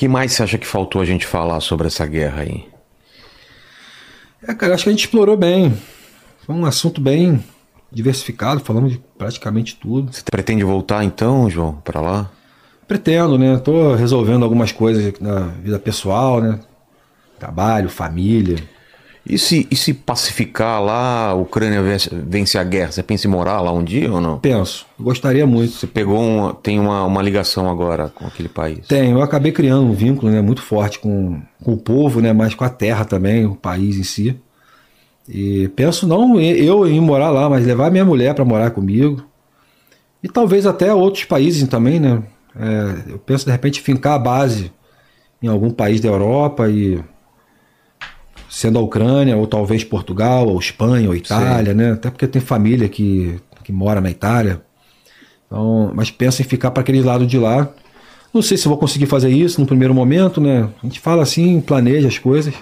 Que 0.00 0.08
mais 0.08 0.32
você 0.32 0.42
acha 0.42 0.56
que 0.56 0.66
faltou 0.66 1.02
a 1.02 1.04
gente 1.04 1.26
falar 1.26 1.60
sobre 1.60 1.86
essa 1.86 2.06
guerra 2.06 2.40
aí? 2.40 2.64
É, 4.42 4.54
cara, 4.54 4.72
acho 4.72 4.84
que 4.84 4.88
a 4.88 4.92
gente 4.92 5.04
explorou 5.04 5.36
bem. 5.36 5.76
Foi 6.46 6.54
um 6.54 6.64
assunto 6.64 7.02
bem 7.02 7.44
diversificado, 7.92 8.60
falamos 8.60 8.92
de 8.92 9.02
praticamente 9.18 9.76
tudo. 9.76 10.10
Você 10.10 10.22
pretende 10.22 10.64
voltar 10.64 11.04
então, 11.04 11.50
João, 11.50 11.74
para 11.84 12.00
lá? 12.00 12.30
Pretendo, 12.88 13.36
né? 13.36 13.58
Tô 13.58 13.94
resolvendo 13.94 14.42
algumas 14.42 14.72
coisas 14.72 15.12
na 15.20 15.48
vida 15.48 15.78
pessoal, 15.78 16.40
né? 16.40 16.58
Trabalho, 17.38 17.90
família. 17.90 18.56
E 19.30 19.38
se, 19.38 19.64
e 19.70 19.76
se 19.76 19.94
pacificar 19.94 20.82
lá, 20.82 21.28
a 21.28 21.34
Ucrânia 21.34 21.80
vence, 21.80 22.10
vence, 22.12 22.58
a 22.58 22.64
guerra, 22.64 22.90
você 22.90 23.00
pensa 23.00 23.28
em 23.28 23.30
morar 23.30 23.60
lá 23.60 23.72
um 23.72 23.84
dia 23.84 24.12
ou 24.12 24.20
não? 24.20 24.40
Penso, 24.40 24.84
gostaria 24.98 25.46
muito. 25.46 25.74
Você 25.74 25.86
pegou 25.86 26.20
um, 26.20 26.52
tem 26.52 26.80
uma, 26.80 27.04
uma 27.04 27.22
ligação 27.22 27.70
agora 27.70 28.08
com 28.08 28.26
aquele 28.26 28.48
país? 28.48 28.88
Tem, 28.88 29.12
eu 29.12 29.22
acabei 29.22 29.52
criando 29.52 29.84
um 29.84 29.92
vínculo 29.92 30.32
né, 30.32 30.40
muito 30.40 30.60
forte 30.60 30.98
com, 30.98 31.40
com 31.62 31.74
o 31.74 31.76
povo, 31.76 32.20
né, 32.20 32.32
mas 32.32 32.56
com 32.56 32.64
a 32.64 32.68
terra 32.68 33.04
também, 33.04 33.46
o 33.46 33.54
país 33.54 33.98
em 33.98 34.02
si. 34.02 34.36
E 35.28 35.68
penso 35.76 36.08
não 36.08 36.40
eu 36.40 36.88
em 36.88 37.00
morar 37.00 37.30
lá, 37.30 37.48
mas 37.48 37.64
levar 37.64 37.88
minha 37.88 38.04
mulher 38.04 38.34
para 38.34 38.44
morar 38.44 38.72
comigo. 38.72 39.24
E 40.24 40.28
talvez 40.28 40.66
até 40.66 40.92
outros 40.92 41.22
países 41.22 41.68
também, 41.68 42.00
né? 42.00 42.20
É, 42.58 43.12
eu 43.12 43.18
penso 43.20 43.44
de 43.44 43.52
repente 43.52 43.80
fincar 43.80 44.14
a 44.14 44.18
base 44.18 44.72
em 45.40 45.46
algum 45.46 45.70
país 45.70 46.00
da 46.00 46.08
Europa 46.08 46.68
e 46.68 47.00
sendo 48.50 48.80
a 48.80 48.82
Ucrânia, 48.82 49.36
ou 49.36 49.46
talvez 49.46 49.84
Portugal, 49.84 50.48
ou 50.48 50.58
Espanha, 50.58 51.08
ou 51.08 51.14
Itália, 51.14 51.70
Sim. 51.70 51.78
né? 51.78 51.92
Até 51.92 52.10
porque 52.10 52.26
tem 52.26 52.42
família 52.42 52.88
que, 52.88 53.40
que 53.62 53.72
mora 53.72 54.00
na 54.00 54.10
Itália. 54.10 54.60
Então, 55.46 55.92
mas 55.94 56.10
pensa 56.10 56.42
em 56.42 56.44
ficar 56.44 56.72
para 56.72 56.80
aquele 56.80 57.00
lado 57.00 57.24
de 57.24 57.38
lá. 57.38 57.68
Não 58.34 58.42
sei 58.42 58.56
se 58.56 58.66
vou 58.66 58.76
conseguir 58.76 59.06
fazer 59.06 59.30
isso 59.30 59.60
no 59.60 59.66
primeiro 59.66 59.94
momento, 59.94 60.40
né? 60.40 60.68
A 60.82 60.86
gente 60.86 60.98
fala 60.98 61.22
assim, 61.22 61.60
planeja 61.60 62.08
as 62.08 62.18
coisas. 62.18 62.52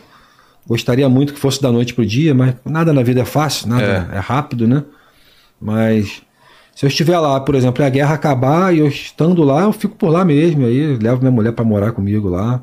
Gostaria 0.67 1.09
muito 1.09 1.33
que 1.33 1.41
fosse 1.41 1.61
da 1.63 1.73
noite 1.73 1.95
para 1.95 2.03
o 2.03 2.07
dia, 2.07 2.35
mas 2.35 2.55
nada 2.67 2.93
na 2.93 3.03
vida 3.03 3.23
é 3.23 3.25
fácil, 3.25 3.69
nada 3.69 4.11
é. 4.13 4.17
é 4.17 4.21
rápido, 4.21 4.69
né? 4.69 4.85
Mas 5.59 6.23
se 6.75 6.85
eu 6.85 6.89
estiver 6.89 7.19
lá, 7.19 7.41
por 7.41 7.55
exemplo, 7.55 7.83
e 7.83 7.87
a 7.87 7.89
guerra 7.89 8.15
acabar 8.15 8.75
e 8.75 8.81
eu 8.81 8.89
estando 8.89 9.43
lá, 9.43 9.63
eu 9.63 9.73
fico 9.73 9.97
por 9.97 10.11
lá 10.11 10.23
mesmo. 10.23 10.67
Aí 10.67 10.99
levo 10.99 11.21
minha 11.21 11.31
mulher 11.31 11.53
para 11.53 11.65
morar 11.65 11.93
comigo 11.93 12.29
lá, 12.29 12.63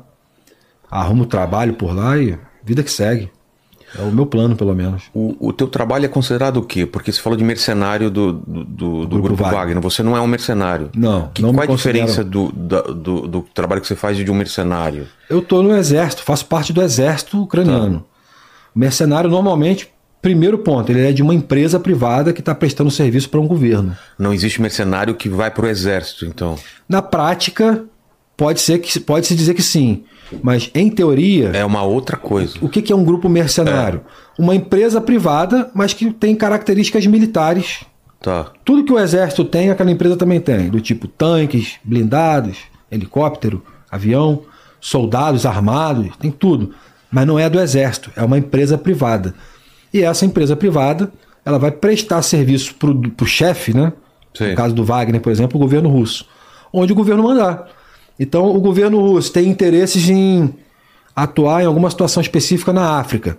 arrumo 0.88 1.26
trabalho 1.26 1.74
por 1.74 1.92
lá 1.92 2.16
e 2.16 2.38
vida 2.66 2.82
que 2.82 2.90
segue. 2.90 3.30
É 3.96 4.02
o 4.02 4.10
meu 4.10 4.26
plano, 4.26 4.56
pelo 4.56 4.74
menos. 4.74 5.04
O, 5.14 5.36
o 5.38 5.52
teu 5.52 5.68
trabalho 5.68 6.04
é 6.04 6.08
considerado 6.08 6.58
o 6.58 6.62
quê? 6.62 6.84
Porque 6.84 7.12
você 7.12 7.20
falou 7.20 7.36
de 7.36 7.44
mercenário 7.44 8.10
do, 8.10 8.32
do, 8.32 8.64
do, 8.64 9.06
do 9.06 9.22
Grupo, 9.22 9.42
Wagner. 9.42 9.60
Wagner. 9.60 9.80
Você 9.80 10.02
não 10.02 10.16
é 10.16 10.20
um 10.20 10.26
mercenário. 10.26 10.90
Não, 10.94 11.28
que, 11.28 11.40
não 11.40 11.54
Qual 11.54 11.62
a 11.62 11.66
diferença 11.66 12.24
do, 12.24 12.50
do, 12.50 13.28
do, 13.28 13.42
trabalho 13.54 13.80
que 13.80 13.86
você 13.86 13.94
faz 13.94 14.16
de 14.16 14.30
um 14.30 14.34
mercenário? 14.34 15.06
Eu 15.30 15.38
estou 15.38 15.62
no 15.62 15.74
exército, 15.74 16.22
faço 16.24 16.46
parte 16.46 16.72
do 16.72 16.82
exército 16.82 17.40
ucraniano. 17.40 18.00
Tá. 18.00 18.04
O 18.74 18.78
mercenário, 18.78 19.30
normalmente, 19.30 19.88
primeiro 20.20 20.58
ponto, 20.58 20.90
ele 20.90 21.08
é 21.08 21.12
de 21.12 21.22
uma 21.22 21.34
empresa 21.34 21.78
privada 21.78 22.32
que 22.32 22.40
está 22.40 22.54
prestando 22.54 22.90
serviço 22.90 23.30
para 23.30 23.40
um 23.40 23.46
governo. 23.46 23.96
Não 24.18 24.34
existe 24.34 24.60
mercenário 24.60 25.14
que 25.14 25.28
vai 25.28 25.50
para 25.50 25.64
o 25.64 25.68
exército, 25.68 26.26
então? 26.26 26.56
Na 26.88 27.00
prática, 27.00 27.84
pode 28.36 28.60
ser 28.60 28.78
que 28.78 29.00
pode 29.00 29.26
se 29.26 29.34
dizer 29.34 29.54
que 29.54 29.62
sim. 29.62 30.04
Mas, 30.42 30.70
em 30.74 30.90
teoria. 30.90 31.50
É 31.50 31.64
uma 31.64 31.82
outra 31.82 32.16
coisa. 32.16 32.58
O 32.60 32.68
que 32.68 32.92
é 32.92 32.96
um 32.96 33.04
grupo 33.04 33.28
mercenário? 33.28 34.00
É. 34.38 34.42
Uma 34.42 34.54
empresa 34.54 35.00
privada, 35.00 35.70
mas 35.74 35.92
que 35.92 36.12
tem 36.12 36.34
características 36.34 37.06
militares. 37.06 37.84
Tá. 38.20 38.50
Tudo 38.64 38.84
que 38.84 38.92
o 38.92 38.98
exército 38.98 39.44
tem, 39.44 39.70
aquela 39.70 39.90
empresa 39.90 40.16
também 40.16 40.40
tem. 40.40 40.68
Do 40.68 40.80
tipo 40.80 41.06
tanques, 41.06 41.76
blindados, 41.84 42.58
helicóptero, 42.90 43.62
avião, 43.90 44.42
soldados 44.80 45.46
armados, 45.46 46.16
tem 46.16 46.30
tudo. 46.30 46.74
Mas 47.10 47.26
não 47.26 47.38
é 47.38 47.48
do 47.48 47.60
exército, 47.60 48.10
é 48.16 48.24
uma 48.24 48.38
empresa 48.38 48.76
privada. 48.76 49.34
E 49.94 50.02
essa 50.02 50.26
empresa 50.26 50.56
privada, 50.56 51.12
ela 51.44 51.58
vai 51.58 51.70
prestar 51.70 52.20
serviço 52.22 52.74
para 52.74 52.90
o 52.90 53.26
chefe, 53.26 53.72
né? 53.72 53.92
Sim. 54.34 54.50
No 54.50 54.56
caso 54.56 54.74
do 54.74 54.84
Wagner, 54.84 55.20
por 55.20 55.30
exemplo, 55.30 55.56
o 55.56 55.60
governo 55.60 55.88
russo. 55.88 56.26
Onde 56.72 56.92
o 56.92 56.96
governo 56.96 57.22
mandar. 57.22 57.68
Então, 58.18 58.54
o 58.54 58.60
governo 58.60 59.00
russo 59.00 59.32
tem 59.32 59.48
interesses 59.48 60.08
em 60.08 60.52
atuar 61.14 61.62
em 61.62 61.66
alguma 61.66 61.90
situação 61.90 62.20
específica 62.20 62.72
na 62.72 62.98
África, 62.98 63.38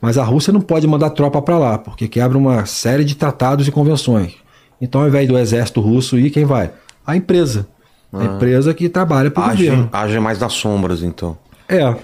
mas 0.00 0.16
a 0.16 0.24
Rússia 0.24 0.52
não 0.52 0.60
pode 0.60 0.86
mandar 0.86 1.10
tropa 1.10 1.40
para 1.42 1.58
lá, 1.58 1.78
porque 1.78 2.08
quebra 2.08 2.36
uma 2.38 2.64
série 2.66 3.04
de 3.04 3.14
tratados 3.14 3.66
e 3.66 3.72
convenções. 3.72 4.34
Então, 4.80 5.00
ao 5.00 5.08
invés 5.08 5.26
do 5.26 5.36
exército 5.36 5.80
russo 5.80 6.18
ir, 6.18 6.30
quem 6.30 6.44
vai? 6.44 6.70
A 7.06 7.16
empresa. 7.16 7.66
A 8.12 8.20
ah. 8.20 8.24
empresa 8.24 8.72
que 8.72 8.88
trabalha 8.88 9.30
para 9.30 9.46
o 9.46 9.50
governo. 9.50 9.88
Age 9.92 10.20
mais 10.20 10.38
nas 10.38 10.52
sombras, 10.52 11.02
então. 11.02 11.36
É. 11.68 11.94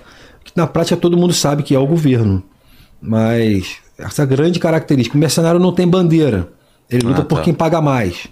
Na 0.54 0.66
prática, 0.66 0.96
todo 0.96 1.16
mundo 1.16 1.32
sabe 1.32 1.62
que 1.62 1.74
é 1.74 1.78
o 1.78 1.86
governo. 1.86 2.42
Mas 3.00 3.76
essa 3.98 4.24
grande 4.26 4.58
característica: 4.58 5.16
o 5.16 5.20
mercenário 5.20 5.60
não 5.60 5.72
tem 5.72 5.86
bandeira. 5.86 6.48
Ele 6.90 7.06
luta 7.06 7.20
ah, 7.20 7.24
tá. 7.24 7.28
por 7.28 7.42
quem 7.42 7.54
paga 7.54 7.80
mais. 7.80 8.28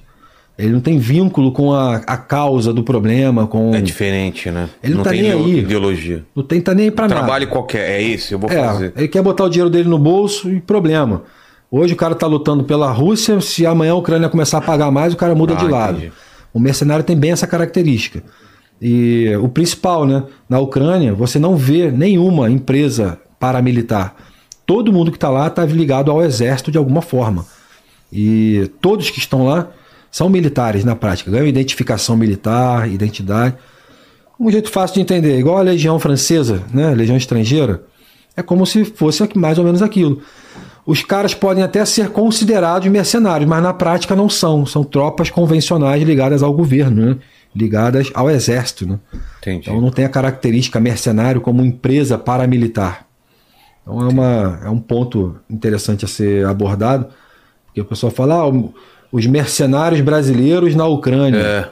Ele 0.62 0.73
não 0.73 0.81
tem 0.81 0.97
vínculo 0.97 1.50
com 1.50 1.74
a, 1.74 1.97
a 1.97 2.16
causa 2.16 2.73
do 2.73 2.84
problema, 2.84 3.49
com... 3.49 3.74
É 3.74 3.81
diferente, 3.81 4.49
né? 4.49 4.68
Ele 4.81 4.92
não, 4.92 4.99
não 4.99 5.05
tá 5.05 5.10
nem 5.10 5.32
aí. 5.32 5.58
ideologia. 5.58 6.24
Não 6.36 6.44
tem, 6.44 6.60
tá 6.60 6.73
nem 6.73 6.84
aí 6.84 6.91
pra 6.92 7.08
nada. 7.08 7.20
Trabalho 7.20 7.49
qualquer, 7.49 7.91
é 7.91 8.00
isso, 8.00 8.32
eu 8.32 8.39
vou 8.39 8.49
é, 8.49 8.55
fazer. 8.55 8.92
Ele 8.97 9.08
quer 9.08 9.23
botar 9.23 9.42
o 9.42 9.49
dinheiro 9.49 9.68
dele 9.68 9.89
no 9.89 9.99
bolso 9.99 10.49
e 10.49 10.60
problema. 10.60 11.24
Hoje 11.68 11.94
o 11.94 11.97
cara 11.97 12.15
tá 12.15 12.28
lutando 12.28 12.62
pela 12.62 12.92
Rússia, 12.92 13.41
se 13.41 13.66
amanhã 13.66 13.91
a 13.91 13.97
Ucrânia 13.97 14.28
começar 14.28 14.58
a 14.58 14.60
pagar 14.60 14.89
mais, 14.92 15.12
o 15.12 15.16
cara 15.16 15.34
muda 15.34 15.55
ah, 15.55 15.57
de 15.57 15.66
lado. 15.66 15.99
Entendi. 15.99 16.12
O 16.55 16.60
mercenário 16.60 17.05
tem 17.05 17.16
bem 17.16 17.32
essa 17.32 17.47
característica. 17.47 18.23
E 18.81 19.34
o 19.42 19.49
principal, 19.49 20.07
né? 20.07 20.23
Na 20.49 20.60
Ucrânia, 20.60 21.12
você 21.12 21.41
não 21.41 21.57
vê 21.57 21.91
nenhuma 21.91 22.49
empresa 22.49 23.18
paramilitar. 23.41 24.15
Todo 24.65 24.92
mundo 24.92 25.10
que 25.10 25.16
está 25.16 25.28
lá 25.28 25.49
está 25.49 25.65
ligado 25.65 26.08
ao 26.08 26.23
exército 26.23 26.70
de 26.70 26.78
alguma 26.78 27.02
forma. 27.02 27.44
E 28.12 28.70
todos 28.81 29.10
que 29.10 29.18
estão 29.18 29.44
lá 29.44 29.68
são 30.12 30.28
militares 30.28 30.84
na 30.84 30.94
prática, 30.94 31.31
ganham 31.31 31.47
identificação 31.47 32.18
militar, 32.18 32.86
identidade. 32.89 33.57
Um 34.39 34.50
jeito 34.50 34.70
fácil 34.70 34.97
de 34.97 35.00
entender, 35.00 35.39
igual 35.39 35.57
a 35.57 35.62
legião 35.62 35.99
francesa, 35.99 36.62
né, 36.73 36.89
a 36.89 36.94
legião 36.94 37.16
estrangeira, 37.16 37.82
é 38.36 38.42
como 38.42 38.66
se 38.66 38.84
fosse 38.84 39.26
mais 39.34 39.57
ou 39.57 39.65
menos 39.65 39.81
aquilo. 39.81 40.20
Os 40.84 41.02
caras 41.02 41.32
podem 41.32 41.62
até 41.62 41.82
ser 41.86 42.10
considerados 42.10 42.89
mercenários, 42.89 43.49
mas 43.49 43.62
na 43.62 43.73
prática 43.73 44.15
não 44.15 44.28
são. 44.28 44.66
São 44.66 44.84
tropas 44.84 45.31
convencionais 45.31 46.02
ligadas 46.02 46.42
ao 46.42 46.52
governo, 46.52 47.07
né? 47.07 47.16
ligadas 47.55 48.10
ao 48.12 48.28
exército. 48.28 48.86
Né? 48.86 48.99
Então 49.47 49.81
não 49.81 49.91
tem 49.91 50.05
a 50.05 50.10
característica 50.10 50.78
mercenário 50.81 51.41
como 51.41 51.65
empresa 51.65 52.18
paramilitar. 52.18 53.07
Então 53.82 54.02
é, 54.02 54.08
uma, 54.08 54.60
é 54.65 54.68
um 54.68 54.81
ponto 54.81 55.36
interessante 55.49 56.05
a 56.05 56.08
ser 56.08 56.44
abordado, 56.47 57.07
porque 57.66 57.81
o 57.81 57.84
pessoal 57.84 58.12
fala, 58.12 58.42
ah, 58.42 58.52
os 59.12 59.26
mercenários 59.26 60.00
brasileiros 60.00 60.74
na 60.74 60.86
Ucrânia. 60.86 61.39
É. 61.39 61.68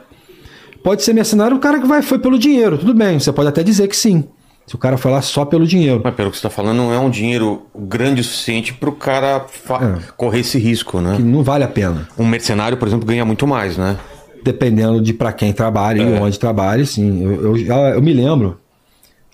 Pode 0.85 1.03
ser 1.03 1.13
mercenário 1.13 1.57
o 1.57 1.61
cara 1.61 1.81
que 1.81 1.87
vai, 1.87 2.03
foi 2.03 2.19
pelo 2.19 2.39
dinheiro, 2.39 2.79
tudo 2.79 2.95
bem, 2.95 3.19
você 3.19 3.33
pode 3.33 3.49
até 3.49 3.63
dizer 3.63 3.89
que 3.89 3.97
sim. 3.97 4.25
Se 4.67 4.77
o 4.77 4.79
cara 4.79 4.97
foi 4.97 5.11
lá 5.11 5.21
só 5.21 5.45
pelo 5.45 5.67
dinheiro. 5.67 6.01
Mas 6.05 6.15
pelo 6.15 6.31
que 6.31 6.37
você 6.37 6.47
está 6.47 6.51
falando, 6.51 6.77
não 6.77 6.95
é 6.95 6.99
um 6.99 7.11
dinheiro 7.11 7.63
grande 7.77 8.21
o 8.21 8.25
suficiente 8.25 8.73
para 8.73 8.89
o 8.89 8.93
cara 8.93 9.45
é. 9.69 9.99
correr 10.17 10.41
esse 10.41 10.59
risco, 10.59 11.01
né? 11.01 11.17
Que 11.17 11.23
não 11.23 11.43
vale 11.43 11.65
a 11.65 11.69
pena. 11.69 12.07
Um 12.17 12.25
mercenário, 12.25 12.79
por 12.79 12.87
exemplo, 12.87 13.05
ganha 13.05 13.25
muito 13.25 13.49
mais, 13.49 13.77
né? 13.77 13.97
dependendo 14.43 15.01
de 15.01 15.13
para 15.13 15.33
quem 15.33 15.53
trabalha 15.53 16.03
e 16.03 16.19
onde 16.19 16.39
trabalha, 16.39 16.85
sim. 16.85 17.23
Eu, 17.23 17.57
eu, 17.57 17.67
eu 17.67 18.03
me 18.03 18.13
lembro, 18.13 18.59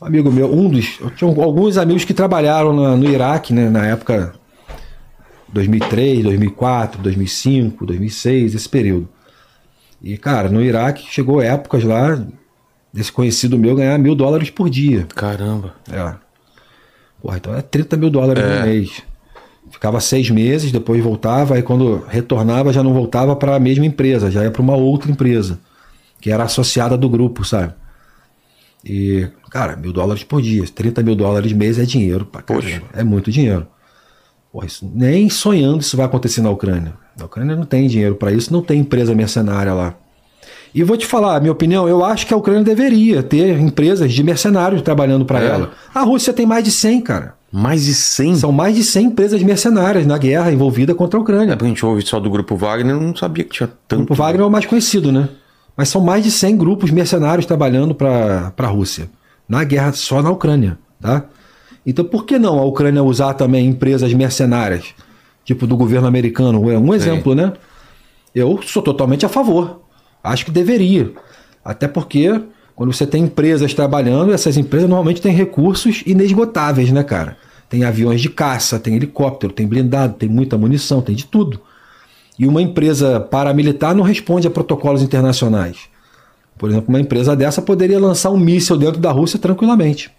um 0.01 0.07
amigo 0.07 0.31
meu, 0.31 0.53
um 0.53 0.69
dos. 0.69 0.99
Eu 1.01 1.11
tinha 1.11 1.31
alguns 1.31 1.79
amigos 1.79 2.05
que 2.05 2.15
trabalharam 2.15 2.75
na- 2.75 2.97
no 2.97 3.09
Iraque, 3.09 3.53
né, 3.53 3.69
na 3.69 3.87
época 3.87 4.33
2003, 5.49 6.25
2004, 6.25 7.03
2005, 7.03 7.87
2006, 7.87 8.55
esse 8.55 8.69
período. 8.69 9.09
E, 10.03 10.17
cara, 10.17 10.49
no 10.49 10.63
Iraque 10.63 11.07
chegou 11.11 11.41
épocas 11.41 11.83
lá 11.85 12.25
desse 12.93 13.13
conhecido 13.13 13.59
meu 13.59 13.75
ganhar 13.75 13.99
mil 13.99 14.15
dólares 14.15 14.51
por 14.51 14.71
dia. 14.71 15.07
Caramba. 15.15 15.75
É. 15.91 16.15
Porra, 17.21 17.37
então 17.37 17.55
é 17.55 17.63
30 17.63 17.97
mil 17.97 18.11
dólares 18.11 18.43
no 18.43 18.67
mês. 18.67 19.03
Ficava 19.71 20.01
seis 20.01 20.31
meses, 20.31 20.71
depois 20.71 21.03
voltava, 21.03 21.57
aí 21.57 21.63
quando 21.63 22.05
retornava 22.09 22.73
já 22.73 22.83
não 22.83 22.95
voltava 22.95 23.35
para 23.35 23.57
a 23.57 23.61
mesma 23.61 23.85
empresa, 23.85 24.31
já 24.31 24.45
ia 24.45 24.51
para 24.51 24.63
uma 24.63 24.77
outra 24.77 25.11
empresa, 25.11 25.59
que 26.21 26.31
era 26.31 26.45
associada 26.45 26.97
do 26.97 27.09
grupo, 27.09 27.45
sabe? 27.45 27.75
E, 28.85 29.27
cara, 29.51 29.75
mil 29.75 29.93
dólares 29.93 30.23
por 30.23 30.41
dia, 30.41 30.65
30 30.73 31.03
mil 31.03 31.17
dólares 31.17 31.53
mês 31.53 31.79
é 31.79 31.85
dinheiro 31.85 32.25
pra 32.25 32.43
caramba. 32.43 32.65
Poxa. 32.65 32.83
É 32.93 33.03
muito 33.03 33.31
dinheiro. 33.31 33.67
Porra, 34.57 34.67
isso, 34.69 34.91
nem 34.95 35.29
sonhando 35.29 35.81
isso 35.83 35.99
vai 35.99 36.07
acontecer 36.07 36.41
na 36.41 36.49
Ucrânia. 36.49 36.95
Na 37.19 37.27
Ucrânia 37.27 37.55
não 37.55 37.67
tem 37.67 37.87
dinheiro 37.87 38.15
para 38.15 38.33
isso, 38.33 38.51
não 38.51 38.63
tem 38.63 38.81
empresa 38.81 39.15
mercenária 39.15 39.75
lá. 39.75 39.93
E 40.75 40.83
vou 40.83 40.97
te 40.97 41.05
falar, 41.05 41.37
a 41.37 41.41
minha 41.41 41.53
opinião, 41.53 41.87
eu 41.87 42.03
acho 42.03 42.27
que 42.27 42.33
a 42.33 42.37
Ucrânia 42.39 42.65
deveria 42.65 43.23
ter 43.23 43.59
empresas 43.61 44.11
de 44.11 44.23
mercenários 44.23 44.81
trabalhando 44.81 45.27
para 45.27 45.43
É? 45.43 45.47
ela. 45.49 45.73
A 45.95 46.01
Rússia 46.05 46.33
tem 46.33 46.47
mais 46.47 46.65
de 46.65 46.71
100, 46.71 47.03
cara. 47.03 47.35
Mais 47.53 47.85
de 47.85 47.93
100? 47.93 48.37
São 48.37 48.51
mais 48.51 48.75
de 48.75 48.83
100 48.83 49.07
empresas 49.09 49.43
mercenárias 49.43 50.07
na 50.07 50.17
guerra 50.17 50.51
envolvida 50.51 50.95
contra 50.95 51.19
a 51.19 51.21
É 51.21 51.23
Ucrânia. 51.23 51.49
porque 51.55 51.67
a 51.67 51.69
gente 51.69 51.85
ouve 51.85 52.01
só 52.01 52.19
do 52.19 52.31
Grupo 52.31 52.57
Wagner, 52.57 52.95
eu 52.97 53.01
não 53.03 53.15
sabia 53.15 53.45
que 53.45 53.51
tinha 53.51 53.67
O 53.67 53.73
tanto. 53.87 54.07
Grupo 54.07 54.15
Wagner 54.15 54.41
é 54.43 54.47
o 54.47 54.51
mais 54.51 54.65
conhecido, 54.65 55.13
né? 55.13 55.29
Mas 55.77 55.91
são 55.91 56.01
mais 56.01 56.25
de 56.25 56.31
100 56.31 56.57
grupos 56.57 56.91
mercenários 56.91 57.45
trabalhando 57.45 57.95
para 57.95 58.53
a 58.57 58.67
Rússia. 58.67 59.11
Na 59.47 59.65
guerra 59.65 59.93
só 59.93 60.23
na 60.23 60.31
Ucrânia, 60.31 60.79
tá? 60.99 61.25
Então 61.87 62.05
por 62.05 62.27
que 62.27 62.39
não 62.39 62.59
a 62.59 62.65
Ucrânia 62.65 63.03
usar 63.03 63.35
também 63.35 63.69
empresas 63.69 64.13
mercenárias? 64.13 64.87
Tipo 65.45 65.67
do 65.67 65.77
governo 65.77 66.09
americano, 66.09 66.69
é 66.71 66.77
um 66.77 66.93
exemplo, 66.93 67.35
né? 67.35 67.53
Eu 68.35 68.61
sou 68.63 68.83
totalmente 68.83 69.25
a 69.25 69.29
favor. 69.29 69.83
Acho 70.23 70.45
que 70.45 70.51
deveria. 70.51 71.13
Até 71.65 71.87
porque 71.87 72.43
quando 72.75 72.93
você 72.93 73.07
tem 73.07 73.25
empresas 73.25 73.73
trabalhando, 73.73 74.33
essas 74.33 74.57
empresas 74.57 74.89
normalmente 74.89 75.23
têm 75.23 75.33
recursos 75.33 76.03
inesgotáveis, 76.05 76.91
né, 76.91 77.03
cara? 77.05 77.37
Tem 77.71 77.85
aviões 77.85 78.21
de 78.21 78.29
caça, 78.29 78.79
tem 78.79 78.95
helicóptero, 78.95 79.53
tem 79.53 79.67
blindado, 79.67 80.15
tem 80.15 80.29
muita 80.29 80.59
munição, 80.59 81.01
tem 81.01 81.15
de 81.15 81.25
tudo. 81.25 81.61
E 82.39 82.47
uma 82.47 82.61
empresa 82.61 83.19
paramilitar 83.19 83.95
não 83.95 84.03
responde 84.03 84.47
a 84.47 84.51
protocolos 84.51 85.03
internacionais. 85.03 85.79
Por 86.59 86.69
exemplo, 86.69 86.89
uma 86.89 87.01
empresa 87.01 87.35
dessa 87.35 87.63
poderia 87.63 87.99
lançar 87.99 88.31
um 88.31 88.39
míssil 88.39 88.77
dentro 88.77 89.01
da 89.01 89.11
Rússia 89.11 89.39
tranquilamente. 89.39 90.11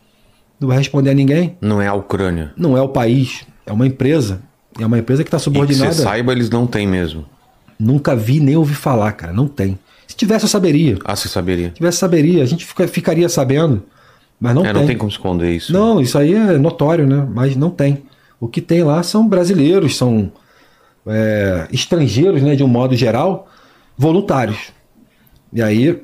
Não 0.59 0.67
vai 0.67 0.77
responder 0.77 1.11
a 1.11 1.13
ninguém. 1.13 1.55
Não 1.61 1.81
é 1.81 1.87
a 1.87 1.93
Ucrânia. 1.93 2.51
Não 2.57 2.77
é 2.77 2.81
o 2.81 2.89
país, 2.89 3.45
é 3.65 3.71
uma 3.71 3.85
empresa. 3.85 4.41
É 4.79 4.85
uma 4.85 4.97
empresa 4.99 5.23
que 5.23 5.27
está 5.27 5.37
E 5.37 5.39
que 5.39 5.43
subordinada. 5.43 5.93
você 5.93 6.01
saiba, 6.03 6.31
eles 6.31 6.49
não 6.49 6.65
têm 6.67 6.87
mesmo. 6.87 7.25
Nunca 7.79 8.15
vi 8.15 8.39
nem 8.39 8.55
ouvi 8.55 8.73
falar, 8.75 9.11
cara. 9.13 9.33
Não 9.33 9.47
tem. 9.47 9.77
Se 10.07 10.15
tivesse, 10.15 10.45
eu 10.45 10.49
saberia. 10.49 10.97
Ah, 11.03 11.15
você 11.15 11.27
saberia. 11.27 11.69
Se 11.69 11.73
tivesse, 11.75 11.97
saberia. 11.97 12.43
A 12.43 12.45
gente 12.45 12.65
fica- 12.65 12.87
ficaria 12.87 13.27
sabendo. 13.29 13.83
Mas 14.39 14.53
não 14.55 14.61
é, 14.63 14.65
tem. 14.65 14.73
não 14.73 14.87
tem 14.87 14.97
como 14.97 15.09
esconder 15.09 15.51
isso. 15.55 15.73
Não, 15.73 15.99
isso 15.99 16.17
aí 16.17 16.33
é 16.33 16.57
notório, 16.57 17.05
né? 17.07 17.27
Mas 17.33 17.55
não 17.55 17.69
tem. 17.71 18.03
O 18.39 18.47
que 18.47 18.61
tem 18.61 18.83
lá 18.83 19.01
são 19.03 19.27
brasileiros, 19.27 19.97
são 19.97 20.31
é, 21.07 21.67
estrangeiros, 21.71 22.41
né, 22.41 22.55
de 22.55 22.63
um 22.63 22.67
modo 22.67 22.95
geral, 22.95 23.47
voluntários. 23.97 24.71
E 25.51 25.61
aí, 25.61 26.01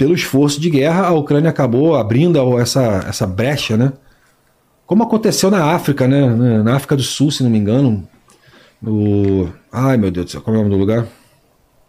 pelo 0.00 0.14
esforço 0.14 0.58
de 0.58 0.70
guerra, 0.70 1.06
a 1.08 1.12
Ucrânia 1.12 1.50
acabou 1.50 1.94
abrindo 1.94 2.58
essa, 2.58 3.04
essa 3.06 3.26
brecha, 3.26 3.76
né? 3.76 3.92
Como 4.86 5.02
aconteceu 5.02 5.50
na 5.50 5.74
África, 5.74 6.08
né? 6.08 6.26
Na 6.62 6.74
África 6.76 6.96
do 6.96 7.02
Sul, 7.02 7.30
se 7.30 7.42
não 7.42 7.50
me 7.50 7.58
engano. 7.58 8.08
No... 8.80 9.52
Ai, 9.70 9.98
meu 9.98 10.10
Deus 10.10 10.24
do 10.24 10.30
céu, 10.32 10.40
qual 10.40 10.56
é 10.56 10.58
o 10.58 10.62
nome 10.62 10.74
do 10.74 10.80
lugar? 10.80 11.06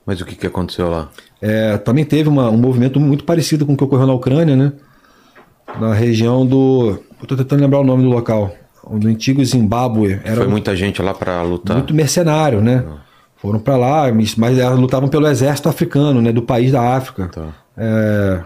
Mas 0.05 0.19
o 0.19 0.25
que, 0.25 0.35
que 0.35 0.45
aconteceu 0.45 0.89
lá? 0.89 1.07
É, 1.41 1.77
também 1.77 2.03
teve 2.03 2.27
uma- 2.27 2.49
um 2.49 2.57
movimento 2.57 2.99
muito 2.99 3.23
parecido 3.23 3.65
com 3.65 3.73
o 3.73 3.77
que 3.77 3.83
ocorreu 3.85 4.05
na 4.05 4.13
Ucrânia, 4.13 4.57
né? 4.57 4.73
Na 5.79 5.93
região 5.93 6.45
do. 6.45 6.99
Eu 7.21 7.27
tô 7.27 7.37
tentando 7.37 7.61
lembrar 7.61 7.79
o 7.79 7.83
nome 7.85 8.03
do 8.03 8.09
local. 8.09 8.53
Do 8.91 9.07
antigo 9.07 9.43
Zimbábue. 9.45 10.19
Era 10.25 10.35
Foi 10.37 10.47
muita 10.47 10.75
gente 10.75 11.01
lá 11.01 11.13
pra 11.13 11.41
lutar. 11.43 11.77
muito 11.77 11.93
mercenário, 11.93 12.59
né? 12.61 12.83
Foram 13.37 13.59
pra 13.59 13.77
lá, 13.77 14.03
mas 14.37 14.57
lutavam 14.77 15.07
pelo 15.07 15.27
exército 15.27 15.69
africano, 15.69 16.21
né? 16.21 16.31
Do 16.33 16.41
país 16.41 16.71
da 16.73 16.95
África. 16.95 17.29
Tá. 17.29 17.47
É, 17.77 18.43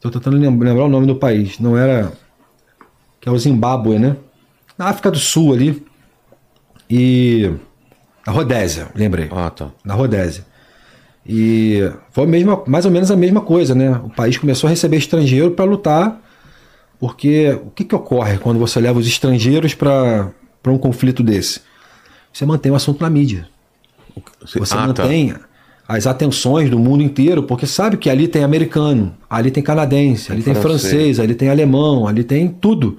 tô 0.00 0.10
tentando 0.10 0.36
lem- 0.36 0.58
lembrar 0.58 0.84
o 0.84 0.88
nome 0.88 1.06
do 1.06 1.16
país. 1.16 1.58
Não 1.58 1.76
era. 1.76 2.12
Que 3.20 3.28
é 3.28 3.32
o 3.32 3.38
Zimbábue, 3.38 3.98
né? 3.98 4.16
Na 4.76 4.86
África 4.88 5.10
do 5.10 5.18
Sul 5.18 5.52
ali. 5.54 5.84
E. 6.88 7.50
A 8.26 8.30
Rodésia, 8.30 8.88
lembrei 8.94 9.28
Ah, 9.30 9.50
tá. 9.50 9.68
na 9.84 9.92
Rodésia. 9.94 10.46
E 11.26 11.90
foi 12.10 12.26
mesma, 12.26 12.62
mais 12.66 12.84
ou 12.86 12.90
menos 12.90 13.10
a 13.10 13.16
mesma 13.16 13.40
coisa, 13.42 13.74
né? 13.74 13.90
O 14.02 14.08
país 14.10 14.38
começou 14.38 14.66
a 14.66 14.70
receber 14.70 14.96
estrangeiro 14.96 15.50
para 15.50 15.64
lutar, 15.66 16.20
porque 16.98 17.50
o 17.64 17.70
que, 17.70 17.84
que 17.84 17.94
ocorre 17.94 18.38
quando 18.38 18.58
você 18.58 18.80
leva 18.80 18.98
os 18.98 19.06
estrangeiros 19.06 19.74
para 19.74 20.30
um 20.68 20.78
conflito 20.78 21.22
desse? 21.22 21.60
Você 22.32 22.46
mantém 22.46 22.72
o 22.72 22.74
assunto 22.74 23.00
na 23.02 23.10
mídia. 23.10 23.46
Você- 24.40 24.58
ah, 24.74 24.92
tá. 24.94 25.02
As 25.86 26.06
atenções 26.06 26.70
do 26.70 26.78
mundo 26.78 27.02
inteiro, 27.02 27.42
porque 27.42 27.66
sabe 27.66 27.96
que 27.96 28.08
ali 28.08 28.26
tem 28.28 28.42
americano, 28.42 29.14
ali 29.28 29.50
tem 29.50 29.62
canadense, 29.62 30.32
ali 30.32 30.42
tem 30.42 30.54
francês. 30.54 30.80
francês, 30.92 31.20
ali 31.20 31.34
tem 31.34 31.50
alemão, 31.50 32.06
ali 32.08 32.24
tem 32.24 32.48
tudo. 32.48 32.98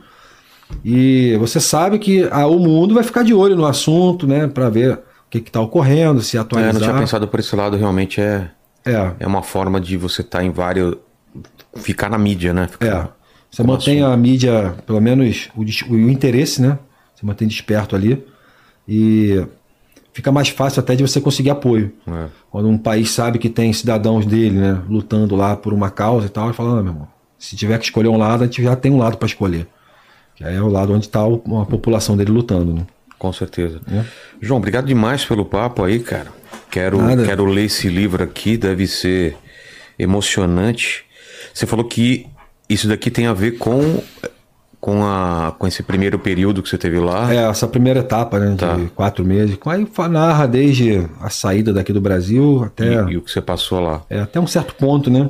E 0.83 1.35
você 1.39 1.59
sabe 1.59 1.99
que 1.99 2.27
ah, 2.31 2.47
o 2.47 2.59
mundo 2.59 2.93
vai 2.95 3.03
ficar 3.03 3.23
de 3.23 3.33
olho 3.33 3.55
no 3.55 3.65
assunto, 3.65 4.27
né, 4.27 4.47
para 4.47 4.69
ver 4.69 4.93
o 4.93 4.99
que 5.29 5.37
está 5.39 5.61
ocorrendo, 5.61 6.21
se 6.21 6.37
É, 6.37 6.39
atualizar. 6.39 6.73
não 6.73 6.81
tinha 6.81 6.93
pensado 6.99 7.27
por 7.27 7.39
esse 7.39 7.55
lado, 7.55 7.75
realmente 7.77 8.19
é, 8.21 8.49
É, 8.85 9.11
é 9.19 9.27
uma 9.27 9.41
forma 9.41 9.79
de 9.81 9.97
você 9.97 10.21
estar 10.21 10.43
em 10.43 10.51
vários. 10.51 10.95
ficar 11.75 12.09
na 12.09 12.17
mídia, 12.17 12.53
né? 12.53 12.67
Ficar- 12.67 12.85
é. 13.11 13.25
Você 13.51 13.63
mantém 13.63 14.01
a 14.03 14.15
mídia, 14.17 14.75
pelo 14.85 14.99
menos 15.01 15.49
o, 15.55 15.61
o 15.93 16.09
interesse, 16.09 16.61
né? 16.61 16.77
Você 17.15 17.25
mantém 17.25 17.47
desperto 17.47 17.95
ali. 17.95 18.23
E 18.87 19.43
fica 20.15 20.31
mais 20.31 20.47
fácil 20.47 20.79
até 20.79 20.95
de 20.95 21.03
você 21.03 21.19
conseguir 21.19 21.49
apoio. 21.49 21.91
É. 22.07 22.27
Quando 22.49 22.69
um 22.69 22.77
país 22.77 23.11
sabe 23.11 23.37
que 23.37 23.49
tem 23.49 23.73
cidadãos 23.73 24.25
dele, 24.25 24.57
né? 24.57 24.81
Lutando 24.89 25.35
lá 25.35 25.57
por 25.57 25.73
uma 25.73 25.91
causa 25.91 26.27
e 26.27 26.29
tal, 26.29 26.45
ele 26.45 26.53
fala, 26.53 26.79
ah, 26.79 26.81
meu 26.81 26.93
irmão, 26.93 27.07
se 27.37 27.57
tiver 27.57 27.77
que 27.77 27.83
escolher 27.83 28.07
um 28.07 28.17
lado, 28.17 28.43
a 28.43 28.45
gente 28.47 28.63
já 28.63 28.77
tem 28.77 28.93
um 28.93 28.97
lado 28.97 29.17
para 29.17 29.27
escolher. 29.27 29.67
Que 30.33 30.45
aí 30.45 30.55
é 30.55 30.61
o 30.61 30.69
lado 30.69 30.93
onde 30.93 31.05
está 31.05 31.19
a 31.21 31.65
população 31.65 32.15
dele 32.15 32.31
lutando, 32.31 32.73
né? 32.73 32.87
Com 33.19 33.33
certeza. 33.33 33.81
É. 33.91 34.05
João, 34.41 34.57
obrigado 34.57 34.85
demais 34.85 35.25
pelo 35.25 35.43
papo 35.43 35.83
aí, 35.83 35.99
cara. 35.99 36.31
Quero, 36.71 37.01
Nada. 37.01 37.25
quero 37.25 37.43
ler 37.43 37.65
esse 37.65 37.89
livro 37.89 38.23
aqui, 38.23 38.55
deve 38.55 38.87
ser 38.87 39.35
emocionante. 39.99 41.03
Você 41.53 41.65
falou 41.65 41.85
que 41.85 42.25
isso 42.69 42.87
daqui 42.87 43.11
tem 43.11 43.27
a 43.27 43.33
ver 43.33 43.57
com, 43.57 44.01
com, 44.85 45.03
a, 45.03 45.51
com 45.57 45.65
esse 45.65 45.81
primeiro 45.81 46.19
período 46.19 46.61
que 46.61 46.69
você 46.69 46.77
teve 46.77 46.99
lá. 46.99 47.33
É, 47.33 47.37
essa 47.49 47.67
primeira 47.67 48.01
etapa, 48.01 48.37
né? 48.37 48.55
Tá. 48.55 48.75
De 48.75 48.85
quatro 48.89 49.25
meses. 49.25 49.57
Aí 49.65 49.87
narra 50.07 50.45
desde 50.47 51.09
a 51.19 51.27
saída 51.27 51.73
daqui 51.73 51.91
do 51.91 51.99
Brasil 51.99 52.61
até... 52.63 52.93
E, 53.05 53.13
e 53.13 53.17
o 53.17 53.21
que 53.23 53.31
você 53.31 53.41
passou 53.41 53.79
lá. 53.79 54.03
É, 54.07 54.19
até 54.19 54.39
um 54.39 54.45
certo 54.45 54.75
ponto, 54.75 55.09
né? 55.09 55.27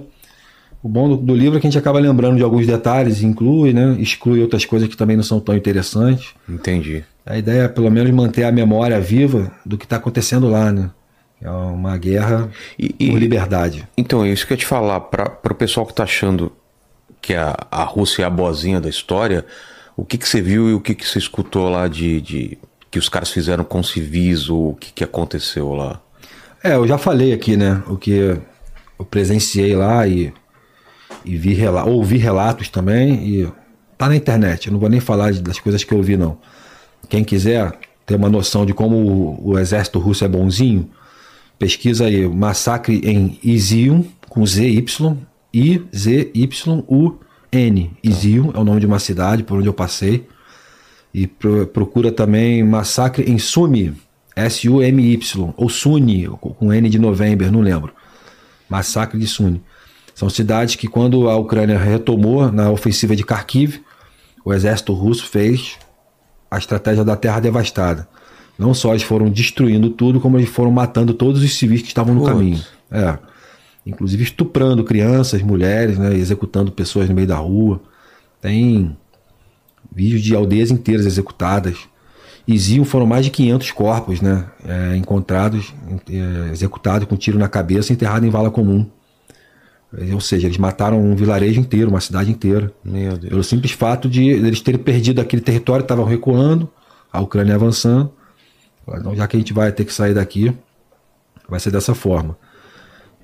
O 0.84 0.90
bom 0.90 1.08
do, 1.08 1.16
do 1.16 1.34
livro 1.34 1.58
é 1.58 1.62
que 1.62 1.68
a 1.68 1.70
gente 1.70 1.80
acaba 1.80 2.00
lembrando 2.00 2.36
de 2.36 2.44
alguns 2.44 2.68
detalhes, 2.68 3.24
inclui, 3.24 3.72
né? 3.72 3.96
Exclui 3.98 4.42
outras 4.42 4.66
coisas 4.66 4.90
que 4.90 4.98
também 4.98 5.16
não 5.16 5.24
são 5.24 5.40
tão 5.40 5.56
interessantes. 5.56 6.32
Entendi. 6.50 7.06
A 7.26 7.38
ideia 7.38 7.62
é, 7.62 7.68
pelo 7.70 7.90
menos, 7.90 8.12
manter 8.12 8.44
a 8.44 8.52
memória 8.52 9.00
viva 9.00 9.54
do 9.66 9.78
que 9.78 9.86
está 9.86 9.96
acontecendo 9.96 10.50
lá, 10.50 10.70
né? 10.70 10.90
É 11.42 11.50
uma 11.50 11.98
guerra 11.98 12.50
E- 12.78 12.94
e- 13.00 13.10
por 13.10 13.20
liberdade. 13.20 13.88
Então, 13.98 14.26
é 14.26 14.30
isso 14.30 14.46
que 14.46 14.52
eu 14.52 14.56
ia 14.56 14.60
te 14.60 14.66
falar. 14.66 15.00
Para 15.00 15.40
o 15.50 15.56
pessoal 15.56 15.86
que 15.86 15.94
tá 15.94 16.04
achando 16.04 16.52
que 17.26 17.34
a, 17.34 17.56
a 17.72 17.84
Rússia 17.84 18.22
é 18.22 18.26
a 18.26 18.30
boazinha 18.30 18.80
da 18.80 18.88
história, 18.88 19.44
o 19.98 20.06
que, 20.06 20.16
que 20.16 20.30
você 20.30 20.42
viu 20.42 20.70
e 20.70 20.74
o 20.74 20.80
que, 20.80 20.94
que 20.94 21.08
você 21.08 21.18
escutou 21.18 21.68
lá 21.68 21.88
de, 21.88 22.22
de 22.22 22.58
que 22.92 23.00
os 23.00 23.10
caras 23.10 23.32
fizeram 23.32 23.64
com 23.64 23.82
civis, 23.82 24.48
ou 24.48 24.70
o 24.70 24.76
que, 24.76 24.94
que 24.94 25.04
aconteceu 25.04 25.74
lá? 25.74 26.00
É, 26.64 26.76
eu 26.76 26.88
já 26.88 27.00
falei 27.00 27.34
aqui, 27.34 27.58
né? 27.58 27.82
O 27.88 27.98
que 27.98 28.12
eu 29.00 29.06
presenciei 29.10 29.76
lá 29.76 30.08
e, 30.08 30.32
e 31.26 31.36
vi 31.36 31.56
rela 31.56 31.84
ouvi 31.86 32.18
relatos 32.18 32.70
também 32.70 33.28
e 33.28 33.52
tá 33.98 34.08
na 34.08 34.16
internet. 34.16 34.68
Eu 34.68 34.74
não 34.74 34.80
vou 34.80 34.90
nem 34.90 35.00
falar 35.00 35.34
das 35.34 35.60
coisas 35.60 35.84
que 35.84 35.96
eu 35.96 36.04
vi, 36.04 36.16
não. 36.16 36.38
Quem 37.10 37.24
quiser 37.24 37.74
ter 38.06 38.16
uma 38.16 38.30
noção 38.30 38.68
de 38.68 38.74
como 38.74 38.98
o, 38.98 39.52
o 39.54 39.58
exército 39.58 39.98
russo 39.98 40.24
é 40.24 40.28
bonzinho, 40.28 40.88
pesquisa 41.58 42.06
aí 42.06 42.28
massacre 42.28 43.02
em 43.04 43.40
Izium 43.44 44.06
com 44.30 44.46
Z 44.46 44.68
Y 45.56 45.74
I 45.76 45.86
Z 45.96 46.32
Y 46.34 46.84
U 46.88 47.16
N. 47.52 47.92
Izium 48.04 48.52
é 48.54 48.60
o 48.60 48.64
nome 48.64 48.80
de 48.82 48.86
uma 48.86 49.00
cidade 49.00 49.44
por 49.44 49.58
onde 49.58 49.68
eu 49.68 49.74
passei. 49.74 50.28
E 51.14 51.26
pro- 51.28 51.66
procura 51.68 52.12
também 52.12 52.62
Massacre 52.64 53.24
em 53.32 53.38
Sumi, 53.40 53.94
S-U-M-Y, 54.36 55.54
ou 55.56 55.70
Suni, 55.70 56.28
com 56.28 56.74
N 56.74 56.90
de 56.90 57.00
novembro, 57.00 57.50
não 57.52 57.62
lembro. 57.62 57.94
massacre 58.68 59.18
de 59.20 59.28
Suni. 59.28 59.62
São 60.14 60.30
cidades 60.30 60.76
que, 60.76 60.88
quando 60.88 61.30
a 61.30 61.38
Ucrânia 61.38 61.78
retomou 61.78 62.52
na 62.52 62.70
ofensiva 62.72 63.16
de 63.16 63.24
Kharkiv, 63.24 63.80
o 64.44 64.54
exército 64.54 64.92
russo 64.94 65.26
fez 65.28 65.78
a 66.50 66.58
estratégia 66.58 67.04
da 67.04 67.16
terra 67.16 67.40
devastada. 67.40 68.08
Não 68.58 68.74
só 68.74 68.92
eles 68.92 69.04
foram 69.04 69.30
destruindo 69.30 69.90
tudo, 69.90 70.20
como 70.20 70.38
eles 70.38 70.50
foram 70.50 70.72
matando 70.72 71.14
todos 71.14 71.44
os 71.44 71.54
civis 71.58 71.82
que 71.82 71.88
estavam 71.90 72.14
no 72.16 72.22
Putz. 72.22 72.34
caminho. 72.34 72.62
É. 72.92 73.18
Inclusive 73.86 74.24
estuprando 74.24 74.84
crianças, 74.84 75.42
mulheres, 75.42 75.98
né, 75.98 76.16
executando 76.16 76.72
pessoas 76.72 77.08
no 77.08 77.16
meio 77.16 77.28
da 77.28 77.38
rua. 77.38 77.80
Tem 78.42 78.98
vídeos 79.94 80.22
de 80.22 80.36
aldeias 80.36 80.72
inteiras 80.72 81.06
executadas. 81.06 81.78
Zion 82.56 82.84
foram 82.84 83.06
mais 83.06 83.26
de 83.26 83.32
500 83.32 83.72
corpos 83.72 84.22
né, 84.22 84.46
é, 84.68 84.96
encontrados, 84.96 85.74
é, 86.10 86.52
executados 86.52 87.08
com 87.08 87.16
tiro 87.16 87.40
na 87.40 87.48
cabeça 87.48 87.92
e 87.92 87.96
enterrados 87.96 88.28
em 88.28 88.32
vala 88.32 88.52
comum. 88.52 88.88
É, 89.98 90.14
Ou 90.14 90.22
seja, 90.22 90.48
eles 90.48 90.58
mataram 90.58 91.00
um 91.00 91.16
vilarejo 91.16 91.60
inteiro, 91.60 91.90
uma 91.90 92.02
cidade 92.02 92.32
inteira. 92.32 92.72
Pelo 93.30 93.44
simples 93.44 93.72
fato 93.72 94.10
de 94.10 94.30
eles 94.30 94.62
terem 94.62 94.80
perdido 94.80 95.22
aquele 95.22 95.42
território, 95.42 95.84
estavam 95.84 96.06
recuando, 96.06 96.70
a 97.12 97.22
Ucrânia 97.22 97.56
avançando. 97.56 98.12
Então, 98.88 99.16
já 99.16 99.28
que 99.28 99.36
a 99.36 99.40
gente 99.40 99.54
vai 99.54 99.72
ter 99.72 99.86
que 99.86 99.94
sair 99.94 100.14
daqui, 100.14 100.54
vai 101.50 101.60
ser 101.60 101.72
dessa 101.72 101.96
forma. 101.96 102.38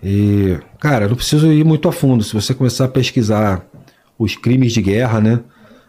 E, 0.04 0.58
cara, 0.80 1.08
não 1.08 1.16
preciso 1.16 1.52
ir 1.52 1.64
muito 1.64 1.88
a 1.88 1.92
fundo. 1.92 2.24
Se 2.24 2.34
você 2.34 2.54
começar 2.54 2.86
a 2.86 2.90
pesquisar 2.90 3.66
os 4.18 4.36
crimes 4.36 4.74
de 4.74 4.82
guerra, 4.82 5.20
né? 5.20 5.40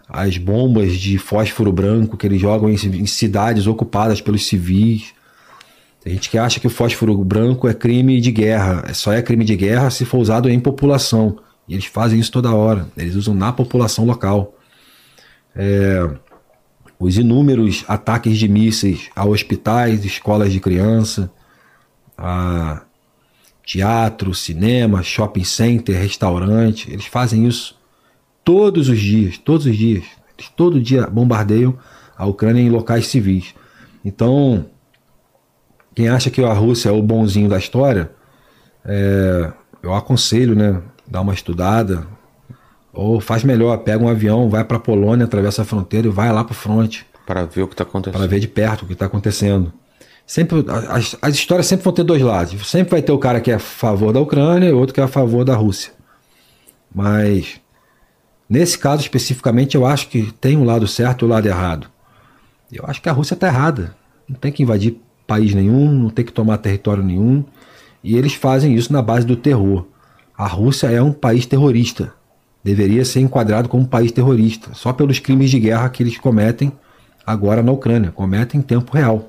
As 0.08 0.36
bombas 0.36 0.96
de 0.96 1.16
fósforo 1.16 1.72
branco 1.72 2.16
que 2.16 2.26
eles 2.26 2.40
jogam 2.40 2.68
em, 2.68 2.74
em 2.74 3.06
cidades 3.06 3.66
ocupadas 3.66 4.20
pelos 4.20 4.46
civis. 4.46 5.14
Tem 6.02 6.14
gente 6.14 6.28
que 6.28 6.36
acha 6.36 6.60
que 6.60 6.66
o 6.66 6.70
fósforo 6.70 7.16
branco 7.24 7.68
é 7.68 7.72
crime 7.72 8.20
de 8.20 8.30
guerra. 8.30 8.92
Só 8.92 9.12
é 9.12 9.22
crime 9.22 9.44
de 9.44 9.56
guerra 9.56 9.88
se 9.90 10.04
for 10.04 10.18
usado 10.18 10.50
em 10.50 10.60
população. 10.60 11.38
E 11.66 11.74
eles 11.74 11.86
fazem 11.86 12.18
isso 12.20 12.32
toda 12.32 12.54
hora. 12.54 12.88
Eles 12.96 13.14
usam 13.14 13.34
na 13.34 13.52
população 13.52 14.04
local. 14.04 14.54
É, 15.54 16.10
os 16.98 17.16
inúmeros 17.16 17.84
ataques 17.88 18.38
de 18.38 18.48
mísseis 18.48 19.10
a 19.14 19.24
hospitais, 19.24 20.04
escolas 20.04 20.52
de 20.52 20.60
criança, 20.60 21.30
a 22.16 22.82
teatro, 23.64 24.34
cinema, 24.34 25.02
shopping 25.02 25.44
center, 25.44 25.98
restaurante. 25.98 26.90
Eles 26.90 27.06
fazem 27.06 27.46
isso 27.46 27.76
todos 28.44 28.88
os 28.88 28.98
dias, 28.98 29.38
todos 29.38 29.66
os 29.66 29.76
dias. 29.76 30.04
Eles 30.36 30.50
todo 30.56 30.80
dia 30.80 31.06
bombardeiam 31.06 31.78
a 32.16 32.26
Ucrânia 32.26 32.60
em 32.60 32.70
locais 32.70 33.06
civis. 33.06 33.54
Então, 34.04 34.66
quem 35.94 36.08
acha 36.08 36.30
que 36.30 36.42
a 36.42 36.52
Rússia 36.52 36.88
é 36.88 36.92
o 36.92 37.02
bonzinho 37.02 37.48
da 37.48 37.58
história, 37.58 38.10
é, 38.84 39.52
eu 39.82 39.94
aconselho, 39.94 40.54
né, 40.54 40.80
dar 41.06 41.20
uma 41.20 41.34
estudada. 41.34 42.06
Ou 42.92 43.20
faz 43.20 43.42
melhor, 43.42 43.76
pega 43.78 44.04
um 44.04 44.08
avião, 44.08 44.50
vai 44.50 44.64
para 44.64 44.76
a 44.76 44.80
Polônia, 44.80 45.24
atravessa 45.24 45.62
a 45.62 45.64
fronteira 45.64 46.06
e 46.06 46.10
vai 46.10 46.30
lá 46.30 46.44
para 46.44 46.52
o 46.52 46.54
fronte 46.54 47.06
Para 47.26 47.46
ver 47.46 47.62
o 47.62 47.68
que 47.68 47.74
tá 47.74 47.84
acontecendo. 47.84 48.18
para 48.18 48.28
ver 48.28 48.38
de 48.38 48.48
perto 48.48 48.82
o 48.82 48.86
que 48.86 48.92
está 48.92 49.06
acontecendo. 49.06 49.72
Sempre, 50.32 50.64
as, 50.88 51.14
as 51.20 51.34
histórias 51.34 51.66
sempre 51.66 51.84
vão 51.84 51.92
ter 51.92 52.04
dois 52.04 52.22
lados. 52.22 52.66
Sempre 52.66 52.92
vai 52.92 53.02
ter 53.02 53.12
o 53.12 53.18
cara 53.18 53.38
que 53.38 53.50
é 53.50 53.56
a 53.56 53.58
favor 53.58 54.14
da 54.14 54.20
Ucrânia 54.20 54.66
e 54.66 54.72
outro 54.72 54.94
que 54.94 55.00
é 55.02 55.04
a 55.04 55.06
favor 55.06 55.44
da 55.44 55.54
Rússia. 55.54 55.92
Mas 56.90 57.60
nesse 58.48 58.78
caso 58.78 59.02
especificamente, 59.02 59.74
eu 59.74 59.84
acho 59.84 60.08
que 60.08 60.32
tem 60.40 60.56
um 60.56 60.64
lado 60.64 60.88
certo 60.88 61.20
e 61.20 61.26
o 61.26 61.28
lado 61.28 61.46
errado. 61.46 61.86
Eu 62.72 62.82
acho 62.86 63.02
que 63.02 63.10
a 63.10 63.12
Rússia 63.12 63.34
está 63.34 63.46
errada. 63.46 63.94
Não 64.26 64.34
tem 64.34 64.50
que 64.50 64.62
invadir 64.62 64.98
país 65.26 65.52
nenhum, 65.52 65.92
não 65.92 66.08
tem 66.08 66.24
que 66.24 66.32
tomar 66.32 66.56
território 66.56 67.02
nenhum. 67.02 67.44
E 68.02 68.16
eles 68.16 68.32
fazem 68.32 68.74
isso 68.74 68.90
na 68.90 69.02
base 69.02 69.26
do 69.26 69.36
terror. 69.36 69.84
A 70.34 70.46
Rússia 70.46 70.86
é 70.86 71.02
um 71.02 71.12
país 71.12 71.44
terrorista. 71.44 72.10
Deveria 72.64 73.04
ser 73.04 73.20
enquadrado 73.20 73.68
como 73.68 73.82
um 73.82 73.86
país 73.86 74.10
terrorista, 74.10 74.70
só 74.72 74.94
pelos 74.94 75.18
crimes 75.18 75.50
de 75.50 75.60
guerra 75.60 75.90
que 75.90 76.02
eles 76.02 76.16
cometem 76.16 76.72
agora 77.26 77.62
na 77.62 77.70
Ucrânia, 77.70 78.10
cometem 78.10 78.60
em 78.60 78.62
tempo 78.62 78.96
real. 78.96 79.28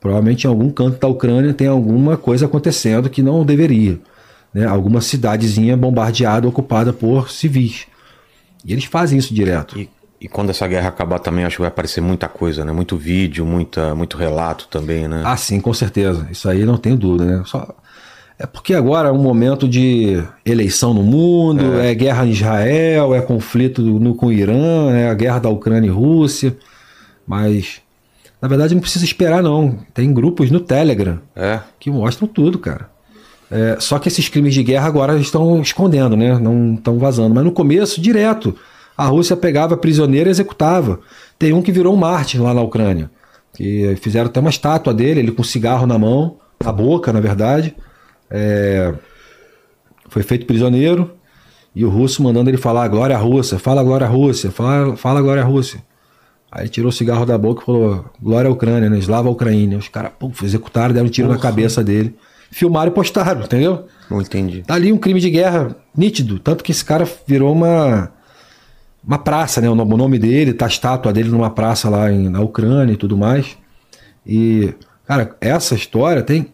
Provavelmente 0.00 0.44
em 0.44 0.48
algum 0.48 0.70
canto 0.70 1.00
da 1.00 1.08
Ucrânia 1.08 1.52
tem 1.52 1.66
alguma 1.66 2.16
coisa 2.16 2.46
acontecendo 2.46 3.10
que 3.10 3.22
não 3.22 3.44
deveria. 3.44 3.98
Né? 4.54 4.66
Alguma 4.66 5.00
cidadezinha 5.00 5.76
bombardeada, 5.76 6.46
ocupada 6.46 6.92
por 6.92 7.30
civis. 7.30 7.86
E 8.64 8.72
eles 8.72 8.84
fazem 8.84 9.18
isso 9.18 9.34
direto. 9.34 9.78
E, 9.78 9.88
e 10.20 10.28
quando 10.28 10.50
essa 10.50 10.66
guerra 10.66 10.88
acabar 10.88 11.18
também, 11.18 11.44
acho 11.44 11.56
que 11.56 11.62
vai 11.62 11.68
aparecer 11.68 12.00
muita 12.00 12.28
coisa, 12.28 12.64
né? 12.64 12.72
Muito 12.72 12.96
vídeo, 12.96 13.44
muita, 13.46 13.94
muito 13.94 14.16
relato 14.16 14.68
também, 14.68 15.08
né? 15.08 15.22
Ah, 15.24 15.36
sim, 15.36 15.60
com 15.60 15.72
certeza. 15.72 16.26
Isso 16.30 16.48
aí 16.48 16.64
não 16.64 16.76
tenho 16.76 16.96
dúvida, 16.96 17.24
né? 17.24 17.42
Só... 17.44 17.74
É 18.40 18.46
porque 18.46 18.72
agora 18.72 19.08
é 19.08 19.12
um 19.12 19.20
momento 19.20 19.68
de 19.68 20.22
eleição 20.46 20.94
no 20.94 21.02
mundo, 21.02 21.80
é, 21.80 21.92
guerra 21.92 22.24
em 22.24 22.30
Israel, 22.30 23.12
é 23.12 23.20
conflito 23.20 23.82
no, 23.82 24.14
com 24.14 24.26
o 24.26 24.32
Irã, 24.32 24.92
é 24.92 25.08
a 25.08 25.14
guerra 25.14 25.40
da 25.40 25.48
Ucrânia 25.48 25.88
e 25.88 25.90
Rússia. 25.90 26.56
Mas, 27.26 27.82
na 28.40 28.48
verdade, 28.48 28.74
não 28.74 28.80
precisa 28.80 29.04
esperar, 29.04 29.42
não. 29.42 29.78
Tem 29.92 30.12
grupos 30.12 30.50
no 30.50 30.60
Telegram 30.60 31.18
É. 31.34 31.60
que 31.78 31.90
mostram 31.90 32.26
tudo, 32.28 32.58
cara. 32.58 32.88
É, 33.50 33.76
só 33.80 33.98
que 33.98 34.08
esses 34.08 34.28
crimes 34.28 34.52
de 34.54 34.62
guerra 34.62 34.86
agora 34.86 35.16
estão 35.18 35.60
escondendo, 35.62 36.16
né? 36.16 36.38
Não 36.38 36.74
estão 36.74 36.98
vazando. 36.98 37.34
Mas 37.34 37.44
no 37.44 37.52
começo, 37.52 38.00
direto, 38.00 38.54
a 38.96 39.06
Rússia 39.06 39.36
pegava 39.36 39.76
prisioneiro 39.76 40.28
e 40.28 40.30
executava. 40.30 41.00
Tem 41.38 41.52
um 41.52 41.62
que 41.62 41.72
virou 41.72 41.94
um 41.94 41.96
mártir 41.96 42.42
lá 42.42 42.52
na 42.52 42.60
Ucrânia. 42.60 43.10
Que 43.54 43.96
fizeram 43.96 44.26
até 44.26 44.38
uma 44.38 44.50
estátua 44.50 44.92
dele, 44.92 45.20
ele 45.20 45.32
com 45.32 45.42
cigarro 45.42 45.86
na 45.86 45.98
mão, 45.98 46.36
na 46.62 46.70
boca, 46.70 47.12
na 47.12 47.20
verdade. 47.20 47.74
É, 48.30 48.92
foi 50.08 50.22
feito 50.22 50.46
prisioneiro 50.46 51.10
e 51.74 51.84
o 51.84 51.88
russo 51.88 52.22
mandando 52.22 52.50
ele 52.50 52.56
falar 52.58 52.86
glória 52.88 53.16
à 53.16 53.18
Rússia, 53.18 53.58
fala 53.58 53.82
glória 53.82 54.06
à 54.06 54.10
Rússia, 54.10 54.50
fala, 54.50 54.96
fala 54.96 55.22
glória 55.22 55.42
à 55.42 55.46
Rússia. 55.46 55.82
Aí 56.50 56.62
ele 56.62 56.68
tirou 56.70 56.88
o 56.88 56.92
cigarro 56.92 57.26
da 57.26 57.36
boca 57.36 57.62
e 57.62 57.66
falou 57.66 58.04
glória 58.22 58.48
à 58.48 58.52
Ucrânia, 58.52 58.88
né? 58.88 58.98
Slava 58.98 59.28
a 59.28 59.30
Ucrânia. 59.32 59.76
Os 59.78 59.88
caras 59.88 60.12
puf, 60.18 60.44
executaram, 60.44 60.94
deram 60.94 61.06
um 61.06 61.10
tiro 61.10 61.28
na 61.28 61.34
cabeça 61.38 61.84
dele. 61.84 62.14
Filmaram 62.50 62.90
e 62.90 62.94
postaram, 62.94 63.42
entendeu? 63.42 63.84
Não 64.10 64.20
entendi. 64.22 64.62
Tá 64.62 64.74
ali 64.74 64.90
um 64.90 64.96
crime 64.96 65.20
de 65.20 65.28
guerra 65.28 65.76
nítido. 65.94 66.38
Tanto 66.38 66.64
que 66.64 66.72
esse 66.72 66.82
cara 66.82 67.06
virou 67.26 67.52
uma, 67.52 68.10
uma 69.06 69.18
praça, 69.18 69.60
né? 69.60 69.68
O 69.68 69.74
nome- 69.74 69.92
o 69.92 69.96
nome 69.98 70.18
dele, 70.18 70.54
tá 70.54 70.64
a 70.64 70.68
estátua 70.68 71.12
dele 71.12 71.28
numa 71.28 71.50
praça 71.50 71.90
lá 71.90 72.10
em, 72.10 72.30
na 72.30 72.40
Ucrânia 72.40 72.94
e 72.94 72.96
tudo 72.96 73.16
mais. 73.18 73.58
E, 74.26 74.72
cara, 75.06 75.36
essa 75.42 75.74
história 75.74 76.22
tem 76.22 76.46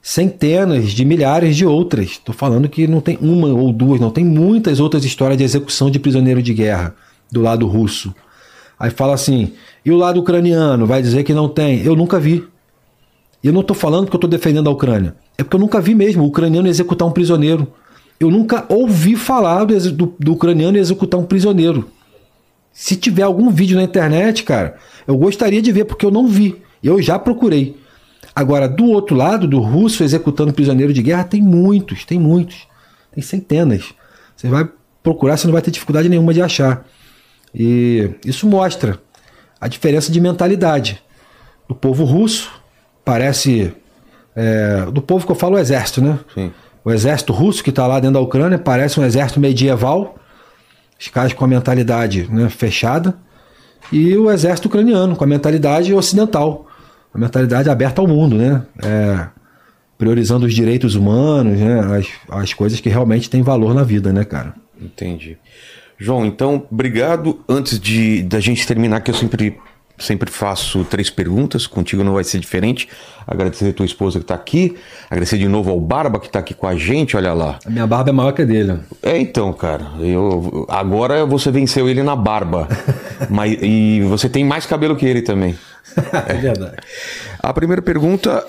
centenas 0.00 0.90
de 0.92 1.04
milhares 1.04 1.56
de 1.56 1.66
outras. 1.66 2.16
Tô 2.18 2.32
falando 2.32 2.68
que 2.68 2.86
não 2.86 3.00
tem 3.00 3.18
uma 3.20 3.48
ou 3.48 3.72
duas, 3.72 4.00
não. 4.00 4.10
Tem 4.10 4.24
muitas 4.24 4.78
outras 4.78 5.04
histórias 5.04 5.36
de 5.36 5.42
execução 5.44 5.90
de 5.90 5.98
prisioneiro 5.98 6.40
de 6.40 6.54
guerra 6.54 6.94
do 7.30 7.40
lado 7.42 7.66
russo. 7.66 8.14
Aí 8.80 8.88
fala 8.90 9.12
assim, 9.12 9.52
e 9.84 9.92
o 9.92 9.96
lado 9.96 10.18
ucraniano? 10.18 10.86
Vai 10.86 11.02
dizer 11.02 11.22
que 11.22 11.34
não 11.34 11.48
tem. 11.50 11.84
Eu 11.84 11.94
nunca 11.94 12.18
vi. 12.18 12.42
E 13.44 13.46
eu 13.46 13.52
não 13.52 13.60
estou 13.60 13.76
falando 13.76 14.04
porque 14.06 14.16
eu 14.16 14.18
estou 14.18 14.30
defendendo 14.30 14.68
a 14.68 14.72
Ucrânia. 14.72 15.14
É 15.36 15.42
porque 15.44 15.54
eu 15.56 15.60
nunca 15.60 15.80
vi 15.82 15.94
mesmo 15.94 16.22
o 16.24 16.26
ucraniano 16.26 16.66
executar 16.66 17.06
um 17.06 17.10
prisioneiro. 17.12 17.68
Eu 18.18 18.30
nunca 18.30 18.64
ouvi 18.70 19.16
falar 19.16 19.64
do, 19.64 19.92
do- 19.92 20.14
do 20.18 20.32
ucraniano 20.32 20.78
executar 20.78 21.20
um 21.20 21.24
prisioneiro. 21.24 21.90
Se 22.72 22.96
tiver 22.96 23.22
algum 23.22 23.50
vídeo 23.50 23.76
na 23.76 23.82
internet, 23.82 24.44
cara, 24.44 24.76
eu 25.06 25.16
gostaria 25.16 25.60
de 25.60 25.70
ver, 25.72 25.84
porque 25.84 26.04
eu 26.06 26.10
não 26.10 26.26
vi. 26.26 26.56
Eu 26.82 27.02
já 27.02 27.18
procurei. 27.18 27.76
Agora, 28.34 28.66
do 28.68 28.86
outro 28.86 29.14
lado, 29.16 29.46
do 29.46 29.58
russo 29.60 30.02
executando 30.04 30.52
prisioneiro 30.52 30.92
de 30.92 31.02
guerra, 31.02 31.24
tem 31.24 31.42
muitos, 31.42 32.04
tem 32.06 32.18
muitos. 32.18 32.66
Tem 33.12 33.22
centenas. 33.22 33.92
Você 34.36 34.48
vai 34.48 34.66
procurar, 35.02 35.36
você 35.36 35.46
não 35.46 35.52
vai 35.52 35.60
ter 35.62 35.70
dificuldade 35.70 36.08
nenhuma 36.08 36.32
de 36.32 36.40
achar. 36.40 36.86
E 37.54 38.10
isso 38.24 38.46
mostra 38.46 38.98
a 39.60 39.68
diferença 39.68 40.10
de 40.10 40.20
mentalidade 40.20 41.02
do 41.68 41.74
povo 41.74 42.04
russo. 42.04 42.50
Parece. 43.04 43.72
é, 44.36 44.86
do 44.92 45.02
povo 45.02 45.26
que 45.26 45.32
eu 45.32 45.36
falo, 45.36 45.56
o 45.56 45.58
exército, 45.58 46.00
né? 46.00 46.18
Sim. 46.34 46.52
O 46.84 46.90
exército 46.90 47.32
russo 47.32 47.62
que 47.62 47.70
está 47.70 47.86
lá 47.86 48.00
dentro 48.00 48.14
da 48.14 48.20
Ucrânia 48.20 48.58
parece 48.58 48.98
um 48.98 49.04
exército 49.04 49.38
medieval, 49.38 50.16
os 50.98 51.08
caras 51.08 51.32
com 51.32 51.44
a 51.44 51.48
mentalidade 51.48 52.26
né, 52.30 52.48
fechada, 52.48 53.14
e 53.92 54.16
o 54.16 54.30
exército 54.30 54.68
ucraniano 54.68 55.16
com 55.16 55.24
a 55.24 55.26
mentalidade 55.26 55.92
ocidental, 55.92 56.66
a 57.12 57.18
mentalidade 57.18 57.68
aberta 57.68 58.00
ao 58.00 58.06
mundo, 58.06 58.36
né? 58.36 58.62
É, 58.82 59.26
priorizando 59.98 60.46
os 60.46 60.54
direitos 60.54 60.94
humanos, 60.94 61.58
né? 61.58 61.80
As, 61.98 62.06
as 62.42 62.54
coisas 62.54 62.80
que 62.80 62.88
realmente 62.88 63.28
têm 63.28 63.42
valor 63.42 63.74
na 63.74 63.82
vida, 63.82 64.12
né, 64.12 64.24
cara? 64.24 64.54
Entendi. 64.80 65.36
João, 66.00 66.24
então, 66.24 66.66
obrigado. 66.70 67.40
Antes 67.46 67.78
de 67.78 68.22
da 68.22 68.40
gente 68.40 68.66
terminar, 68.66 69.02
que 69.02 69.10
eu 69.10 69.14
sempre, 69.14 69.60
sempre 69.98 70.30
faço 70.30 70.82
três 70.84 71.10
perguntas, 71.10 71.66
contigo 71.66 72.02
não 72.02 72.14
vai 72.14 72.24
ser 72.24 72.38
diferente. 72.38 72.88
Agradecer 73.26 73.68
a 73.68 73.72
tua 73.74 73.84
esposa 73.84 74.18
que 74.18 74.24
está 74.24 74.34
aqui, 74.34 74.78
agradecer 75.10 75.36
de 75.36 75.46
novo 75.46 75.70
ao 75.70 75.78
Barba 75.78 76.18
que 76.18 76.26
está 76.26 76.38
aqui 76.38 76.54
com 76.54 76.66
a 76.66 76.74
gente, 76.74 77.18
olha 77.18 77.34
lá. 77.34 77.58
A 77.66 77.70
minha 77.70 77.86
barba 77.86 78.08
é 78.08 78.12
maior 78.14 78.32
que 78.32 78.40
a 78.40 78.44
dele. 78.46 78.80
É, 79.02 79.18
então, 79.18 79.52
cara, 79.52 79.92
eu 80.00 80.66
agora 80.70 81.26
você 81.26 81.50
venceu 81.50 81.86
ele 81.86 82.02
na 82.02 82.16
barba. 82.16 82.66
mas, 83.28 83.58
e 83.60 84.00
você 84.08 84.26
tem 84.26 84.42
mais 84.42 84.64
cabelo 84.64 84.96
que 84.96 85.04
ele 85.04 85.20
também. 85.20 85.54
É 86.28 86.34
verdade. 86.34 86.76
A 87.40 87.52
primeira 87.52 87.82
pergunta 87.82 88.46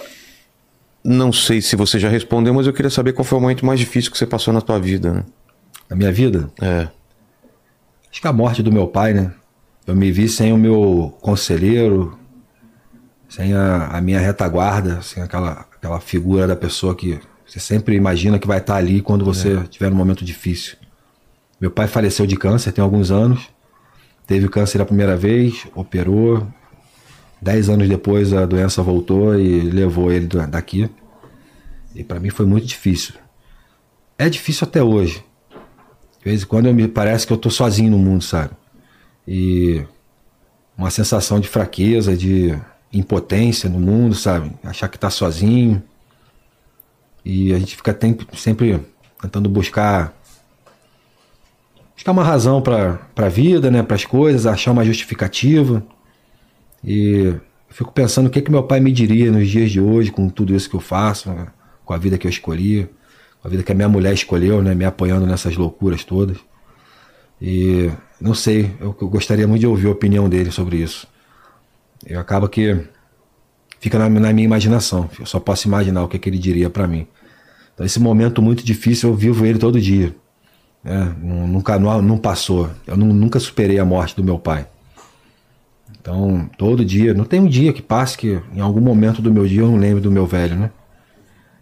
Não 1.03 1.33
sei 1.33 1.59
se 1.59 1.75
você 1.75 1.97
já 1.97 2.07
respondeu, 2.07 2.53
mas 2.53 2.67
eu 2.67 2.73
queria 2.73 2.91
saber 2.91 3.13
qual 3.13 3.25
foi 3.25 3.39
o 3.39 3.41
momento 3.41 3.65
mais 3.65 3.79
difícil 3.79 4.11
que 4.11 4.17
você 4.17 4.27
passou 4.27 4.53
na 4.53 4.61
tua 4.61 4.79
vida, 4.79 5.11
né? 5.11 5.23
Na 5.89 5.95
minha 5.95 6.11
vida? 6.11 6.49
É. 6.61 6.87
Acho 8.11 8.21
que 8.21 8.27
a 8.27 8.33
morte 8.33 8.61
do 8.61 8.71
meu 8.71 8.87
pai, 8.87 9.13
né? 9.13 9.31
Eu 9.87 9.95
me 9.95 10.11
vi 10.11 10.27
sem 10.27 10.51
o 10.51 10.57
meu 10.57 11.17
conselheiro, 11.21 12.19
sem 13.29 13.53
a, 13.53 13.87
a 13.87 14.01
minha 14.01 14.19
retaguarda, 14.19 15.01
sem 15.01 15.23
aquela, 15.23 15.65
aquela 15.75 15.99
figura 15.99 16.45
da 16.45 16.55
pessoa 16.55 16.93
que 16.93 17.19
você 17.47 17.59
sempre 17.59 17.95
imagina 17.95 18.37
que 18.37 18.47
vai 18.47 18.59
estar 18.59 18.75
ali 18.75 19.01
quando 19.01 19.25
você 19.25 19.57
é. 19.57 19.63
tiver 19.63 19.91
um 19.91 19.95
momento 19.95 20.23
difícil. 20.23 20.75
Meu 21.59 21.71
pai 21.71 21.87
faleceu 21.87 22.25
de 22.25 22.35
câncer 22.35 22.71
tem 22.71 22.83
alguns 22.83 23.11
anos. 23.11 23.49
Teve 24.27 24.47
câncer 24.49 24.81
a 24.81 24.85
primeira 24.85 25.15
vez, 25.15 25.65
operou. 25.73 26.47
Dez 27.41 27.69
anos 27.69 27.89
depois 27.89 28.33
a 28.33 28.45
doença 28.45 28.83
voltou 28.83 29.37
e 29.37 29.61
levou 29.61 30.11
ele 30.11 30.27
daqui. 30.47 30.89
E 31.95 32.03
para 32.03 32.19
mim 32.19 32.29
foi 32.29 32.45
muito 32.45 32.65
difícil. 32.65 33.15
É 34.17 34.29
difícil 34.29 34.67
até 34.67 34.83
hoje. 34.83 35.23
De 36.21 36.29
vez 36.29 36.43
em 36.43 36.45
quando 36.45 36.71
me 36.71 36.87
parece 36.87 37.25
que 37.25 37.33
eu 37.33 37.37
tô 37.37 37.49
sozinho 37.49 37.89
no 37.89 37.97
mundo, 37.97 38.23
sabe? 38.23 38.51
E 39.27 39.83
uma 40.77 40.91
sensação 40.91 41.39
de 41.39 41.47
fraqueza, 41.47 42.15
de 42.15 42.55
impotência 42.93 43.67
no 43.67 43.79
mundo, 43.79 44.13
sabe? 44.13 44.51
Achar 44.63 44.87
que 44.87 44.99
tá 44.99 45.09
sozinho. 45.09 45.81
E 47.25 47.51
a 47.51 47.57
gente 47.57 47.75
fica 47.75 47.97
sempre 48.35 48.79
tentando 49.19 49.49
buscar 49.49 50.13
buscar 51.95 52.11
uma 52.11 52.23
razão 52.23 52.61
para 52.61 52.99
a 53.15 53.29
vida, 53.29 53.69
né, 53.69 53.81
para 53.83 53.95
as 53.95 54.05
coisas, 54.05 54.45
achar 54.45 54.71
uma 54.71 54.85
justificativa. 54.85 55.83
E 56.83 57.33
eu 57.33 57.41
fico 57.69 57.91
pensando 57.91 58.27
o 58.27 58.29
que 58.29 58.41
que 58.41 58.51
meu 58.51 58.63
pai 58.63 58.79
me 58.79 58.91
diria 58.91 59.31
nos 59.31 59.47
dias 59.47 59.71
de 59.71 59.81
hoje 59.81 60.11
com 60.11 60.29
tudo 60.29 60.55
isso 60.55 60.69
que 60.69 60.75
eu 60.75 60.79
faço, 60.79 61.35
com 61.83 61.93
a 61.93 61.97
vida 61.97 62.17
que 62.17 62.27
eu 62.27 62.31
escolhi, 62.31 62.87
a 63.43 63.49
vida 63.49 63.63
que 63.63 63.71
a 63.71 63.75
minha 63.75 63.89
mulher 63.89 64.13
escolheu, 64.13 64.61
né, 64.61 64.75
me 64.75 64.85
apoiando 64.85 65.25
nessas 65.25 65.55
loucuras 65.55 66.03
todas. 66.03 66.37
E 67.41 67.89
não 68.19 68.35
sei, 68.35 68.75
eu, 68.79 68.95
eu 69.01 69.09
gostaria 69.09 69.47
muito 69.47 69.61
de 69.61 69.67
ouvir 69.67 69.87
a 69.87 69.91
opinião 69.91 70.29
dele 70.29 70.51
sobre 70.51 70.77
isso. 70.77 71.07
E 72.07 72.13
acaba 72.13 72.47
que 72.47 72.79
fica 73.79 73.97
na, 73.97 74.07
na, 74.07 74.31
minha 74.31 74.45
imaginação. 74.45 75.09
Eu 75.19 75.25
só 75.25 75.39
posso 75.39 75.67
imaginar 75.67 76.03
o 76.03 76.07
que, 76.07 76.19
que 76.19 76.29
ele 76.29 76.37
diria 76.37 76.69
para 76.69 76.87
mim. 76.87 77.07
Então, 77.73 77.85
esse 77.85 77.99
momento 77.99 78.41
muito 78.41 78.63
difícil, 78.63 79.09
eu 79.09 79.15
vivo 79.15 79.43
ele 79.43 79.57
todo 79.57 79.81
dia. 79.81 80.15
É, 80.85 81.03
nunca 81.19 81.79
não, 81.79 82.01
não 82.01 82.17
passou. 82.17 82.69
Eu 82.85 82.95
não, 82.95 83.07
nunca 83.07 83.39
superei 83.39 83.79
a 83.79 83.85
morte 83.85 84.15
do 84.15 84.23
meu 84.23 84.37
pai. 84.37 84.67
Então, 85.99 86.49
todo 86.57 86.85
dia, 86.85 87.13
não 87.13 87.25
tem 87.25 87.39
um 87.39 87.47
dia 87.47 87.73
que 87.73 87.81
passe 87.81 88.17
que 88.17 88.39
em 88.53 88.59
algum 88.59 88.81
momento 88.81 89.21
do 89.21 89.31
meu 89.31 89.47
dia 89.47 89.61
eu 89.61 89.67
não 89.67 89.77
lembre 89.77 90.01
do 90.01 90.11
meu 90.11 90.25
velho, 90.25 90.55
né? 90.55 90.71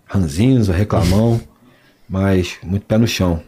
Ranzinza, 0.06 0.74
reclamão, 0.74 1.40
mas 2.10 2.58
muito 2.64 2.86
pé 2.86 2.98
no 2.98 3.08
chão. 3.08 3.42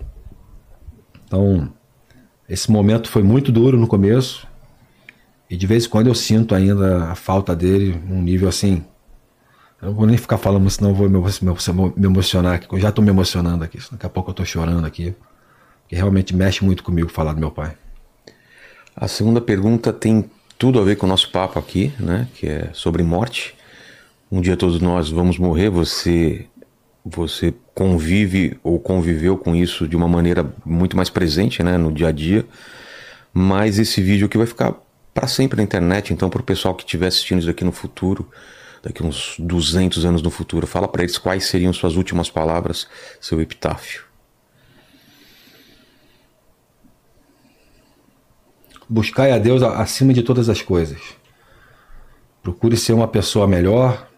Então, 1.25 1.73
esse 2.48 2.72
momento 2.72 3.09
foi 3.09 3.23
muito 3.23 3.51
duro 3.51 3.77
no 3.77 3.88
começo. 3.88 4.48
E 5.49 5.57
de 5.57 5.67
vez 5.67 5.85
em 5.85 5.90
quando 5.90 6.07
eu 6.07 6.15
sinto 6.15 6.53
ainda 6.53 7.06
a 7.06 7.15
falta 7.15 7.56
dele 7.56 7.99
num 8.07 8.22
nível 8.22 8.48
assim. 8.48 8.83
Eu 9.81 9.88
não 9.88 9.95
vou 9.95 10.06
nem 10.06 10.15
ficar 10.15 10.38
falando, 10.38 10.69
senão 10.69 10.91
eu 10.91 10.95
vou 10.95 11.09
me, 11.09 12.06
emocionar 12.06 12.56
aqui. 12.56 12.67
Eu 12.72 12.80
já 12.80 12.90
estou 12.90 13.03
me 13.03 13.09
emocionando 13.09 13.64
aqui. 13.64 13.80
Daqui 13.91 14.06
a 14.06 14.09
pouco 14.09 14.30
eu 14.30 14.33
estou 14.33 14.45
chorando 14.45 14.85
aqui 14.85 15.15
que 15.91 15.95
realmente 15.98 16.33
mexe 16.33 16.64
muito 16.64 16.83
comigo 16.83 17.09
falar 17.09 17.33
do 17.33 17.40
meu 17.41 17.51
pai. 17.51 17.75
A 18.95 19.09
segunda 19.09 19.41
pergunta 19.41 19.91
tem 19.91 20.31
tudo 20.57 20.80
a 20.80 20.85
ver 20.85 20.95
com 20.95 21.06
o 21.06 21.09
nosso 21.09 21.30
papo 21.31 21.59
aqui, 21.59 21.91
né? 21.99 22.30
Que 22.33 22.48
é 22.48 22.69
sobre 22.72 23.03
morte. 23.03 23.53
Um 24.31 24.40
dia 24.40 24.56
todos 24.56 24.80
nós 24.80 25.09
vamos 25.09 25.38
morrer. 25.38 25.69
Você, 25.69 26.48
você 27.03 27.53
convive 27.73 28.59
ou 28.63 28.80
conviveu 28.80 29.38
com 29.38 29.55
isso 29.55 29.88
de 29.88 29.95
uma 29.95 30.07
maneira 30.07 30.53
muito 30.65 30.95
mais 30.95 31.09
presente, 31.09 31.63
né? 31.63 31.77
No 31.77 31.91
dia 31.91 32.09
a 32.09 32.11
dia. 32.11 32.45
Mas 33.33 33.80
esse 33.80 34.01
vídeo 34.01 34.27
aqui 34.27 34.38
vai 34.38 34.47
ficar 34.47 34.75
para 35.13 35.27
sempre 35.27 35.57
na 35.57 35.63
internet. 35.63 36.13
Então, 36.13 36.30
para 36.30 36.41
o 36.41 36.43
pessoal 36.43 36.75
que 36.75 36.83
estiver 36.83 37.07
assistindo 37.07 37.39
isso 37.39 37.49
aqui 37.49 37.63
no 37.63 37.71
futuro, 37.71 38.30
daqui 38.83 39.03
uns 39.03 39.35
200 39.39 40.05
anos 40.05 40.21
no 40.21 40.30
futuro, 40.30 40.67
fala 40.67 40.88
para 40.88 41.03
eles 41.03 41.17
quais 41.17 41.45
seriam 41.45 41.73
suas 41.73 41.95
últimas 41.95 42.30
palavras, 42.30 42.88
seu 43.19 43.41
epitáfio. 43.41 44.03
Buscai 48.88 49.31
a 49.31 49.38
Deus 49.38 49.63
acima 49.63 50.13
de 50.13 50.21
todas 50.21 50.49
as 50.49 50.61
coisas. 50.61 50.99
Procure 52.43 52.75
ser 52.75 52.91
uma 52.91 53.07
pessoa 53.07 53.47
melhor. 53.47 54.10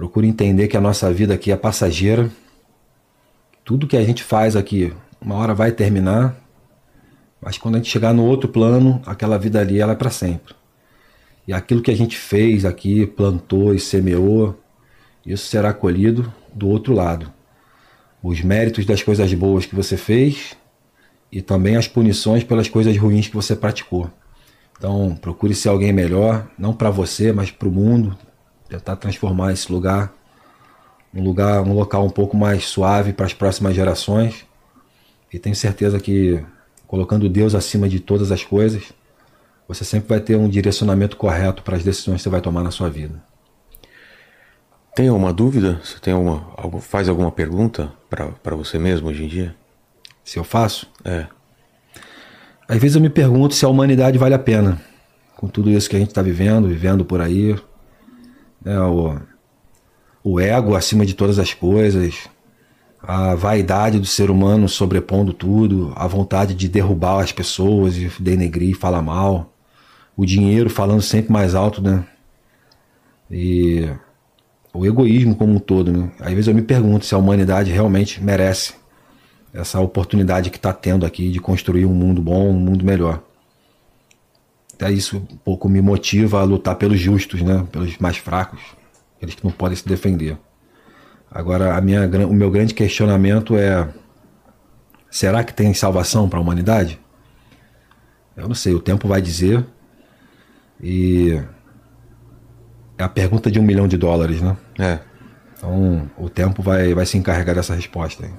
Procure 0.00 0.26
entender 0.26 0.66
que 0.66 0.78
a 0.78 0.80
nossa 0.80 1.12
vida 1.12 1.34
aqui 1.34 1.52
é 1.52 1.56
passageira. 1.56 2.30
Tudo 3.62 3.86
que 3.86 3.98
a 3.98 4.02
gente 4.02 4.24
faz 4.24 4.56
aqui, 4.56 4.94
uma 5.20 5.34
hora 5.34 5.52
vai 5.52 5.72
terminar. 5.72 6.34
Mas 7.38 7.58
quando 7.58 7.74
a 7.74 7.78
gente 7.78 7.90
chegar 7.90 8.14
no 8.14 8.24
outro 8.24 8.48
plano, 8.48 9.02
aquela 9.04 9.36
vida 9.36 9.60
ali 9.60 9.78
ela 9.78 9.92
é 9.92 9.94
para 9.94 10.08
sempre. 10.08 10.54
E 11.46 11.52
aquilo 11.52 11.82
que 11.82 11.90
a 11.90 11.94
gente 11.94 12.16
fez 12.16 12.64
aqui, 12.64 13.06
plantou 13.06 13.74
e 13.74 13.78
semeou, 13.78 14.58
isso 15.26 15.48
será 15.48 15.70
colhido 15.70 16.32
do 16.50 16.66
outro 16.66 16.94
lado. 16.94 17.30
Os 18.22 18.40
méritos 18.40 18.86
das 18.86 19.02
coisas 19.02 19.30
boas 19.34 19.66
que 19.66 19.76
você 19.76 19.98
fez 19.98 20.56
e 21.30 21.42
também 21.42 21.76
as 21.76 21.86
punições 21.86 22.42
pelas 22.42 22.70
coisas 22.70 22.96
ruins 22.96 23.28
que 23.28 23.34
você 23.34 23.54
praticou. 23.54 24.10
Então, 24.78 25.14
procure 25.20 25.54
ser 25.54 25.68
alguém 25.68 25.92
melhor, 25.92 26.48
não 26.58 26.72
para 26.72 26.88
você, 26.88 27.34
mas 27.34 27.50
para 27.50 27.68
o 27.68 27.70
mundo, 27.70 28.16
tentar 28.70 28.96
transformar 28.96 29.52
esse 29.52 29.70
lugar 29.70 30.12
um 31.14 31.22
lugar, 31.22 31.60
um 31.62 31.72
local 31.72 32.04
um 32.04 32.10
pouco 32.10 32.36
mais 32.36 32.64
suave 32.64 33.12
para 33.12 33.26
as 33.26 33.34
próximas 33.34 33.74
gerações. 33.74 34.46
E 35.32 35.38
tenho 35.38 35.54
certeza 35.54 35.98
que 35.98 36.42
colocando 36.86 37.28
Deus 37.28 37.54
acima 37.54 37.88
de 37.88 38.00
todas 38.00 38.32
as 38.32 38.44
coisas, 38.44 38.92
você 39.68 39.84
sempre 39.84 40.08
vai 40.08 40.20
ter 40.20 40.36
um 40.36 40.48
direcionamento 40.48 41.16
correto 41.16 41.62
para 41.62 41.76
as 41.76 41.84
decisões 41.84 42.16
que 42.16 42.22
você 42.22 42.28
vai 42.28 42.40
tomar 42.40 42.62
na 42.62 42.70
sua 42.70 42.90
vida. 42.90 43.22
Tem 44.94 45.08
alguma 45.08 45.32
dúvida? 45.32 45.80
Você 45.84 45.98
tem 46.00 46.12
alguma, 46.12 46.44
faz 46.80 47.08
alguma 47.08 47.30
pergunta 47.30 47.92
para 48.08 48.56
você 48.56 48.78
mesmo 48.78 49.08
hoje 49.08 49.24
em 49.24 49.28
dia? 49.28 49.54
Se 50.24 50.38
eu 50.38 50.44
faço? 50.44 50.88
É. 51.04 51.26
Às 52.68 52.78
vezes 52.78 52.96
eu 52.96 53.00
me 53.02 53.08
pergunto 53.08 53.54
se 53.54 53.64
a 53.64 53.68
humanidade 53.68 54.18
vale 54.18 54.34
a 54.34 54.38
pena. 54.38 54.80
Com 55.36 55.48
tudo 55.48 55.70
isso 55.70 55.88
que 55.88 55.96
a 55.96 55.98
gente 55.98 56.08
está 56.08 56.22
vivendo, 56.22 56.68
vivendo 56.68 57.04
por 57.04 57.20
aí. 57.20 57.56
Né, 58.64 58.78
o, 58.80 59.18
o 60.22 60.40
ego 60.40 60.74
acima 60.74 61.06
de 61.06 61.14
todas 61.14 61.38
as 61.38 61.54
coisas. 61.54 62.28
A 63.02 63.34
vaidade 63.34 63.98
do 63.98 64.06
ser 64.06 64.30
humano 64.30 64.68
sobrepondo 64.68 65.32
tudo. 65.32 65.92
A 65.96 66.06
vontade 66.06 66.54
de 66.54 66.68
derrubar 66.68 67.20
as 67.20 67.32
pessoas 67.32 67.96
e 67.96 68.10
denegrir, 68.20 68.76
falar 68.76 69.02
mal. 69.02 69.52
O 70.16 70.26
dinheiro 70.26 70.68
falando 70.68 71.02
sempre 71.02 71.32
mais 71.32 71.54
alto, 71.54 71.80
né? 71.82 72.04
E 73.30 73.88
o 74.72 74.84
egoísmo 74.84 75.34
como 75.34 75.54
um 75.54 75.58
todo, 75.58 75.92
né? 75.92 76.10
Às 76.20 76.32
vezes 76.32 76.48
eu 76.48 76.54
me 76.54 76.62
pergunto 76.62 77.06
se 77.06 77.14
a 77.14 77.18
humanidade 77.18 77.70
realmente 77.70 78.22
merece 78.22 78.74
essa 79.52 79.80
oportunidade 79.80 80.50
que 80.50 80.56
está 80.56 80.72
tendo 80.72 81.04
aqui 81.04 81.30
de 81.30 81.40
construir 81.40 81.86
um 81.86 81.94
mundo 81.94 82.20
bom, 82.20 82.50
um 82.50 82.58
mundo 82.58 82.84
melhor. 82.84 83.22
Até 84.80 84.90
isso 84.90 85.18
um 85.18 85.36
pouco 85.36 85.68
me 85.68 85.82
motiva 85.82 86.40
a 86.40 86.42
lutar 86.42 86.74
pelos 86.74 86.98
justos, 86.98 87.42
né? 87.42 87.66
pelos 87.70 87.98
mais 87.98 88.16
fracos, 88.16 88.60
aqueles 89.14 89.34
que 89.34 89.44
não 89.44 89.50
podem 89.50 89.76
se 89.76 89.86
defender. 89.86 90.38
Agora, 91.30 91.76
a 91.76 91.80
minha, 91.82 92.08
o 92.26 92.32
meu 92.32 92.50
grande 92.50 92.72
questionamento 92.72 93.58
é: 93.58 93.86
será 95.10 95.44
que 95.44 95.52
tem 95.52 95.74
salvação 95.74 96.30
para 96.30 96.38
a 96.38 96.42
humanidade? 96.42 96.98
Eu 98.34 98.48
não 98.48 98.54
sei, 98.54 98.72
o 98.72 98.80
tempo 98.80 99.06
vai 99.06 99.20
dizer. 99.20 99.66
E 100.82 101.38
é 102.96 103.02
a 103.02 103.08
pergunta 103.08 103.50
de 103.50 103.60
um 103.60 103.62
milhão 103.62 103.86
de 103.86 103.98
dólares, 103.98 104.40
né? 104.40 104.56
É. 104.78 104.98
Então, 105.58 106.10
o 106.16 106.30
tempo 106.30 106.62
vai, 106.62 106.94
vai 106.94 107.04
se 107.04 107.18
encarregar 107.18 107.54
dessa 107.54 107.74
resposta. 107.74 108.24
Aí. 108.24 108.32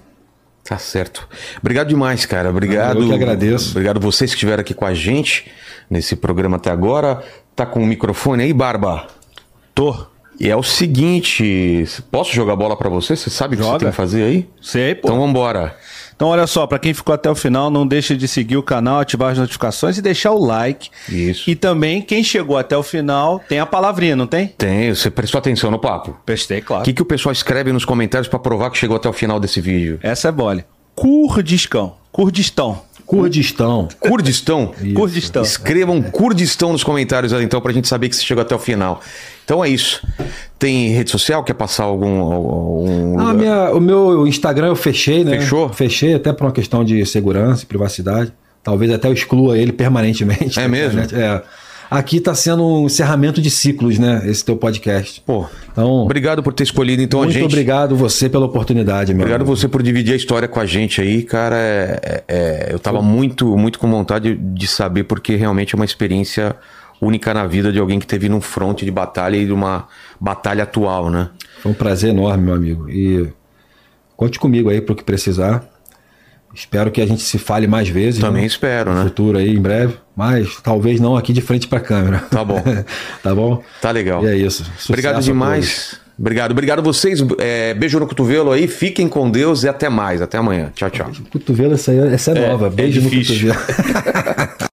Tá 0.64 0.80
certo. 0.80 1.30
Obrigado 1.60 1.90
demais, 1.90 2.26
cara. 2.26 2.50
Obrigado. 2.50 3.00
Eu 3.00 3.10
que 3.10 3.14
agradeço. 3.14 3.72
Obrigado 3.72 4.00
vocês 4.00 4.32
que 4.32 4.38
estiveram 4.38 4.62
aqui 4.62 4.74
com 4.74 4.86
a 4.86 4.94
gente 4.96 5.52
nesse 5.92 6.16
programa 6.16 6.56
até 6.56 6.72
agora. 6.72 7.22
Tá 7.56 7.66
com 7.66 7.84
o 7.84 7.86
microfone 7.86 8.44
aí, 8.44 8.54
Barba? 8.54 9.08
Tô. 9.76 10.08
E 10.40 10.50
é 10.50 10.56
o 10.56 10.64
seguinte, 10.64 11.86
posso 12.10 12.34
jogar 12.34 12.56
bola 12.56 12.76
para 12.76 12.90
você? 12.90 13.16
Você 13.16 13.30
sabe 13.30 13.56
o 13.56 13.60
que 13.60 13.64
você 13.64 13.78
tem 13.78 13.90
que 13.90 13.96
fazer 13.96 14.24
aí? 14.24 14.50
Sei, 14.60 14.96
pô. 14.96 15.08
Então 15.08 15.20
vambora. 15.20 15.76
Então, 16.16 16.30
olha 16.30 16.48
só, 16.48 16.66
para 16.66 16.80
quem 16.80 16.94
ficou 16.94 17.14
até 17.14 17.30
o 17.30 17.36
final, 17.36 17.70
não 17.70 17.86
deixe 17.86 18.16
de 18.16 18.28
seguir 18.28 18.56
o 18.56 18.64
canal, 18.64 19.00
ativar 19.00 19.32
as 19.32 19.38
notificações 19.38 19.98
e 19.98 20.02
deixar 20.02 20.32
o 20.32 20.44
like. 20.44 20.90
Isso. 21.10 21.50
E 21.50 21.56
também, 21.56 22.02
quem 22.02 22.24
chegou 22.24 22.58
até 22.58 22.78
o 22.78 22.84
final, 22.84 23.40
tem 23.50 23.60
a 23.60 23.66
palavrinha, 23.66 24.16
não 24.16 24.28
tem? 24.28 24.48
Tem. 24.48 24.94
Você 24.94 25.10
prestou 25.10 25.40
atenção 25.40 25.72
no 25.72 25.80
papo? 25.80 26.18
Prestei, 26.26 26.62
claro. 26.62 26.84
O 26.84 26.86
que, 26.86 26.94
que 26.94 27.02
o 27.02 27.06
pessoal 27.06 27.34
escreve 27.34 27.72
nos 27.74 27.86
comentários 27.86 28.28
para 28.28 28.40
provar 28.40 28.70
que 28.70 28.78
chegou 28.78 28.98
até 28.98 29.10
o 29.10 29.14
final 29.14 29.40
desse 29.40 29.60
vídeo? 29.60 30.00
Essa 30.02 30.30
é 30.30 30.32
bola. 30.32 30.64
Kurdistão. 32.12 32.82
Kurdistão. 33.18 33.88
Kurdistão. 34.00 34.68
Kurdistão? 34.68 34.94
Kurdistão. 34.96 35.44
Escrevam 35.44 36.02
Kurdistão 36.02 36.72
nos 36.72 36.84
comentários 36.84 37.34
aí, 37.34 37.44
então, 37.44 37.60
pra 37.60 37.72
gente 37.74 37.88
saber 37.88 38.10
que 38.10 38.16
você 38.16 38.24
chegou 38.24 38.42
até 38.42 38.56
o 38.56 38.60
final. 38.60 39.02
Então 39.44 39.64
é 39.64 39.70
isso. 39.70 40.02
Tem 40.58 40.90
rede 40.90 41.12
social? 41.12 41.44
Quer 41.44 41.54
passar 41.56 41.84
algum. 41.84 42.20
algum 42.22 43.20
Ah, 43.20 43.34
minha- 43.34 43.72
o 43.72 43.80
meu 43.82 44.26
Instagram 44.28 44.68
eu 44.68 44.76
fechei, 44.76 45.24
né? 45.24 45.40
Fechou? 45.40 45.70
Fechei 45.70 46.14
até 46.14 46.32
por 46.32 46.46
uma 46.46 46.52
questão 46.52 46.84
de 46.84 47.06
segurança 47.06 47.64
e 47.64 47.66
privacidade. 47.66 48.32
Talvez 48.64 48.92
até 48.92 49.08
eu 49.08 49.14
exclua 49.14 49.58
ele 49.58 49.72
permanentemente. 49.72 50.60
É 50.60 50.68
mesmo? 50.68 51.02
internet. 51.02 51.16
É. 51.20 51.61
Aqui 51.92 52.22
tá 52.22 52.34
sendo 52.34 52.66
um 52.66 52.86
encerramento 52.86 53.42
de 53.42 53.52
ciclos, 53.52 54.00
né? 54.00 54.22
Esse 54.26 54.46
teu 54.46 54.56
podcast. 54.56 55.22
Pô, 55.26 55.46
Então, 55.74 55.90
obrigado 56.04 56.42
por 56.42 56.54
ter 56.54 56.64
escolhido, 56.64 57.02
então, 57.02 57.20
muito 57.20 57.32
a 57.32 57.34
gente. 57.34 57.44
obrigado 57.44 57.98
você 57.98 58.30
pela 58.30 58.46
oportunidade, 58.46 59.14
meu. 59.14 59.24
Obrigado 59.24 59.42
amigo. 59.42 59.54
você 59.58 59.68
por 59.68 59.84
dividir 59.84 60.14
a 60.14 60.16
história 60.16 60.48
com 60.48 60.62
a 60.62 60.66
gente 60.66 61.02
aí, 61.02 61.22
cara. 61.22 61.58
É- 61.58 62.00
é- 62.02 62.24
é, 62.30 62.70
eu 62.74 62.80
tava 62.80 63.02
muito, 63.02 63.58
muito 63.58 63.78
com 63.78 63.92
vontade 63.92 64.36
de 64.36 64.68
saber, 64.70 65.04
porque 65.04 65.36
realmente 65.36 65.76
é 65.76 65.78
uma 65.78 65.84
experiência 65.84 66.56
única 67.02 67.34
na 67.34 67.46
vida 67.46 67.74
de 67.74 67.80
alguém 67.80 68.00
que 68.00 68.08
teve 68.08 68.30
num 68.30 68.40
fronte 68.40 68.86
de 68.86 68.92
batalha 68.92 69.36
e 69.36 69.46
de 69.46 69.52
uma 69.52 69.88
batalha 70.18 70.64
atual, 70.64 71.10
né? 71.10 71.28
Foi 71.62 71.74
um 71.74 71.76
prazer 71.76 72.12
enorme, 72.12 72.46
meu 72.46 72.54
amigo. 72.56 72.90
E 72.90 73.28
conte 74.16 74.40
comigo 74.40 74.70
aí 74.70 74.80
pro 74.80 74.96
que 74.96 75.04
precisar. 75.04 75.68
Espero 76.54 76.92
que 76.92 77.02
a 77.02 77.06
gente 77.06 77.22
se 77.22 77.38
fale 77.38 77.66
mais 77.66 77.88
vezes. 77.90 78.20
Também 78.22 78.42
né? 78.42 78.48
espero, 78.48 78.92
No 78.94 79.00
né? 79.00 79.04
futuro 79.06 79.38
aí, 79.38 79.50
em 79.56 79.62
breve. 79.62 79.96
Mas 80.22 80.58
talvez 80.62 81.00
não 81.00 81.18
aqui 81.18 81.34
de 81.34 81.42
frente 81.42 81.68
pra 81.68 81.80
câmera. 81.80 82.20
Tá 82.30 82.46
bom. 82.46 82.62
tá 83.24 83.34
bom? 83.34 83.64
Tá 83.82 83.90
legal. 83.90 84.24
E 84.24 84.28
é 84.28 84.38
isso. 84.38 84.64
Sucesso 84.64 84.92
Obrigado 84.92 85.18
a 85.18 85.20
demais. 85.20 86.00
Obrigado, 86.16 86.52
obrigado 86.52 86.78
a 86.78 86.82
vocês. 86.84 87.26
É, 87.40 87.74
beijo 87.74 88.00
no 88.00 88.06
cotovelo 88.06 88.52
aí, 88.52 88.68
fiquem 88.68 89.10
com 89.10 89.32
Deus 89.32 89.64
e 89.64 89.68
até 89.68 89.90
mais. 89.90 90.22
Até 90.22 90.38
amanhã. 90.38 90.72
Tchau, 90.76 90.92
tchau. 90.92 91.12
Cotovelo, 91.32 91.74
essa, 91.74 91.92
essa 91.92 92.34
é, 92.34 92.50
nova. 92.50 92.70
Beijo 92.70 93.02
no 93.02 93.10
difícil. 93.10 93.52
cotovelo. 93.52 94.62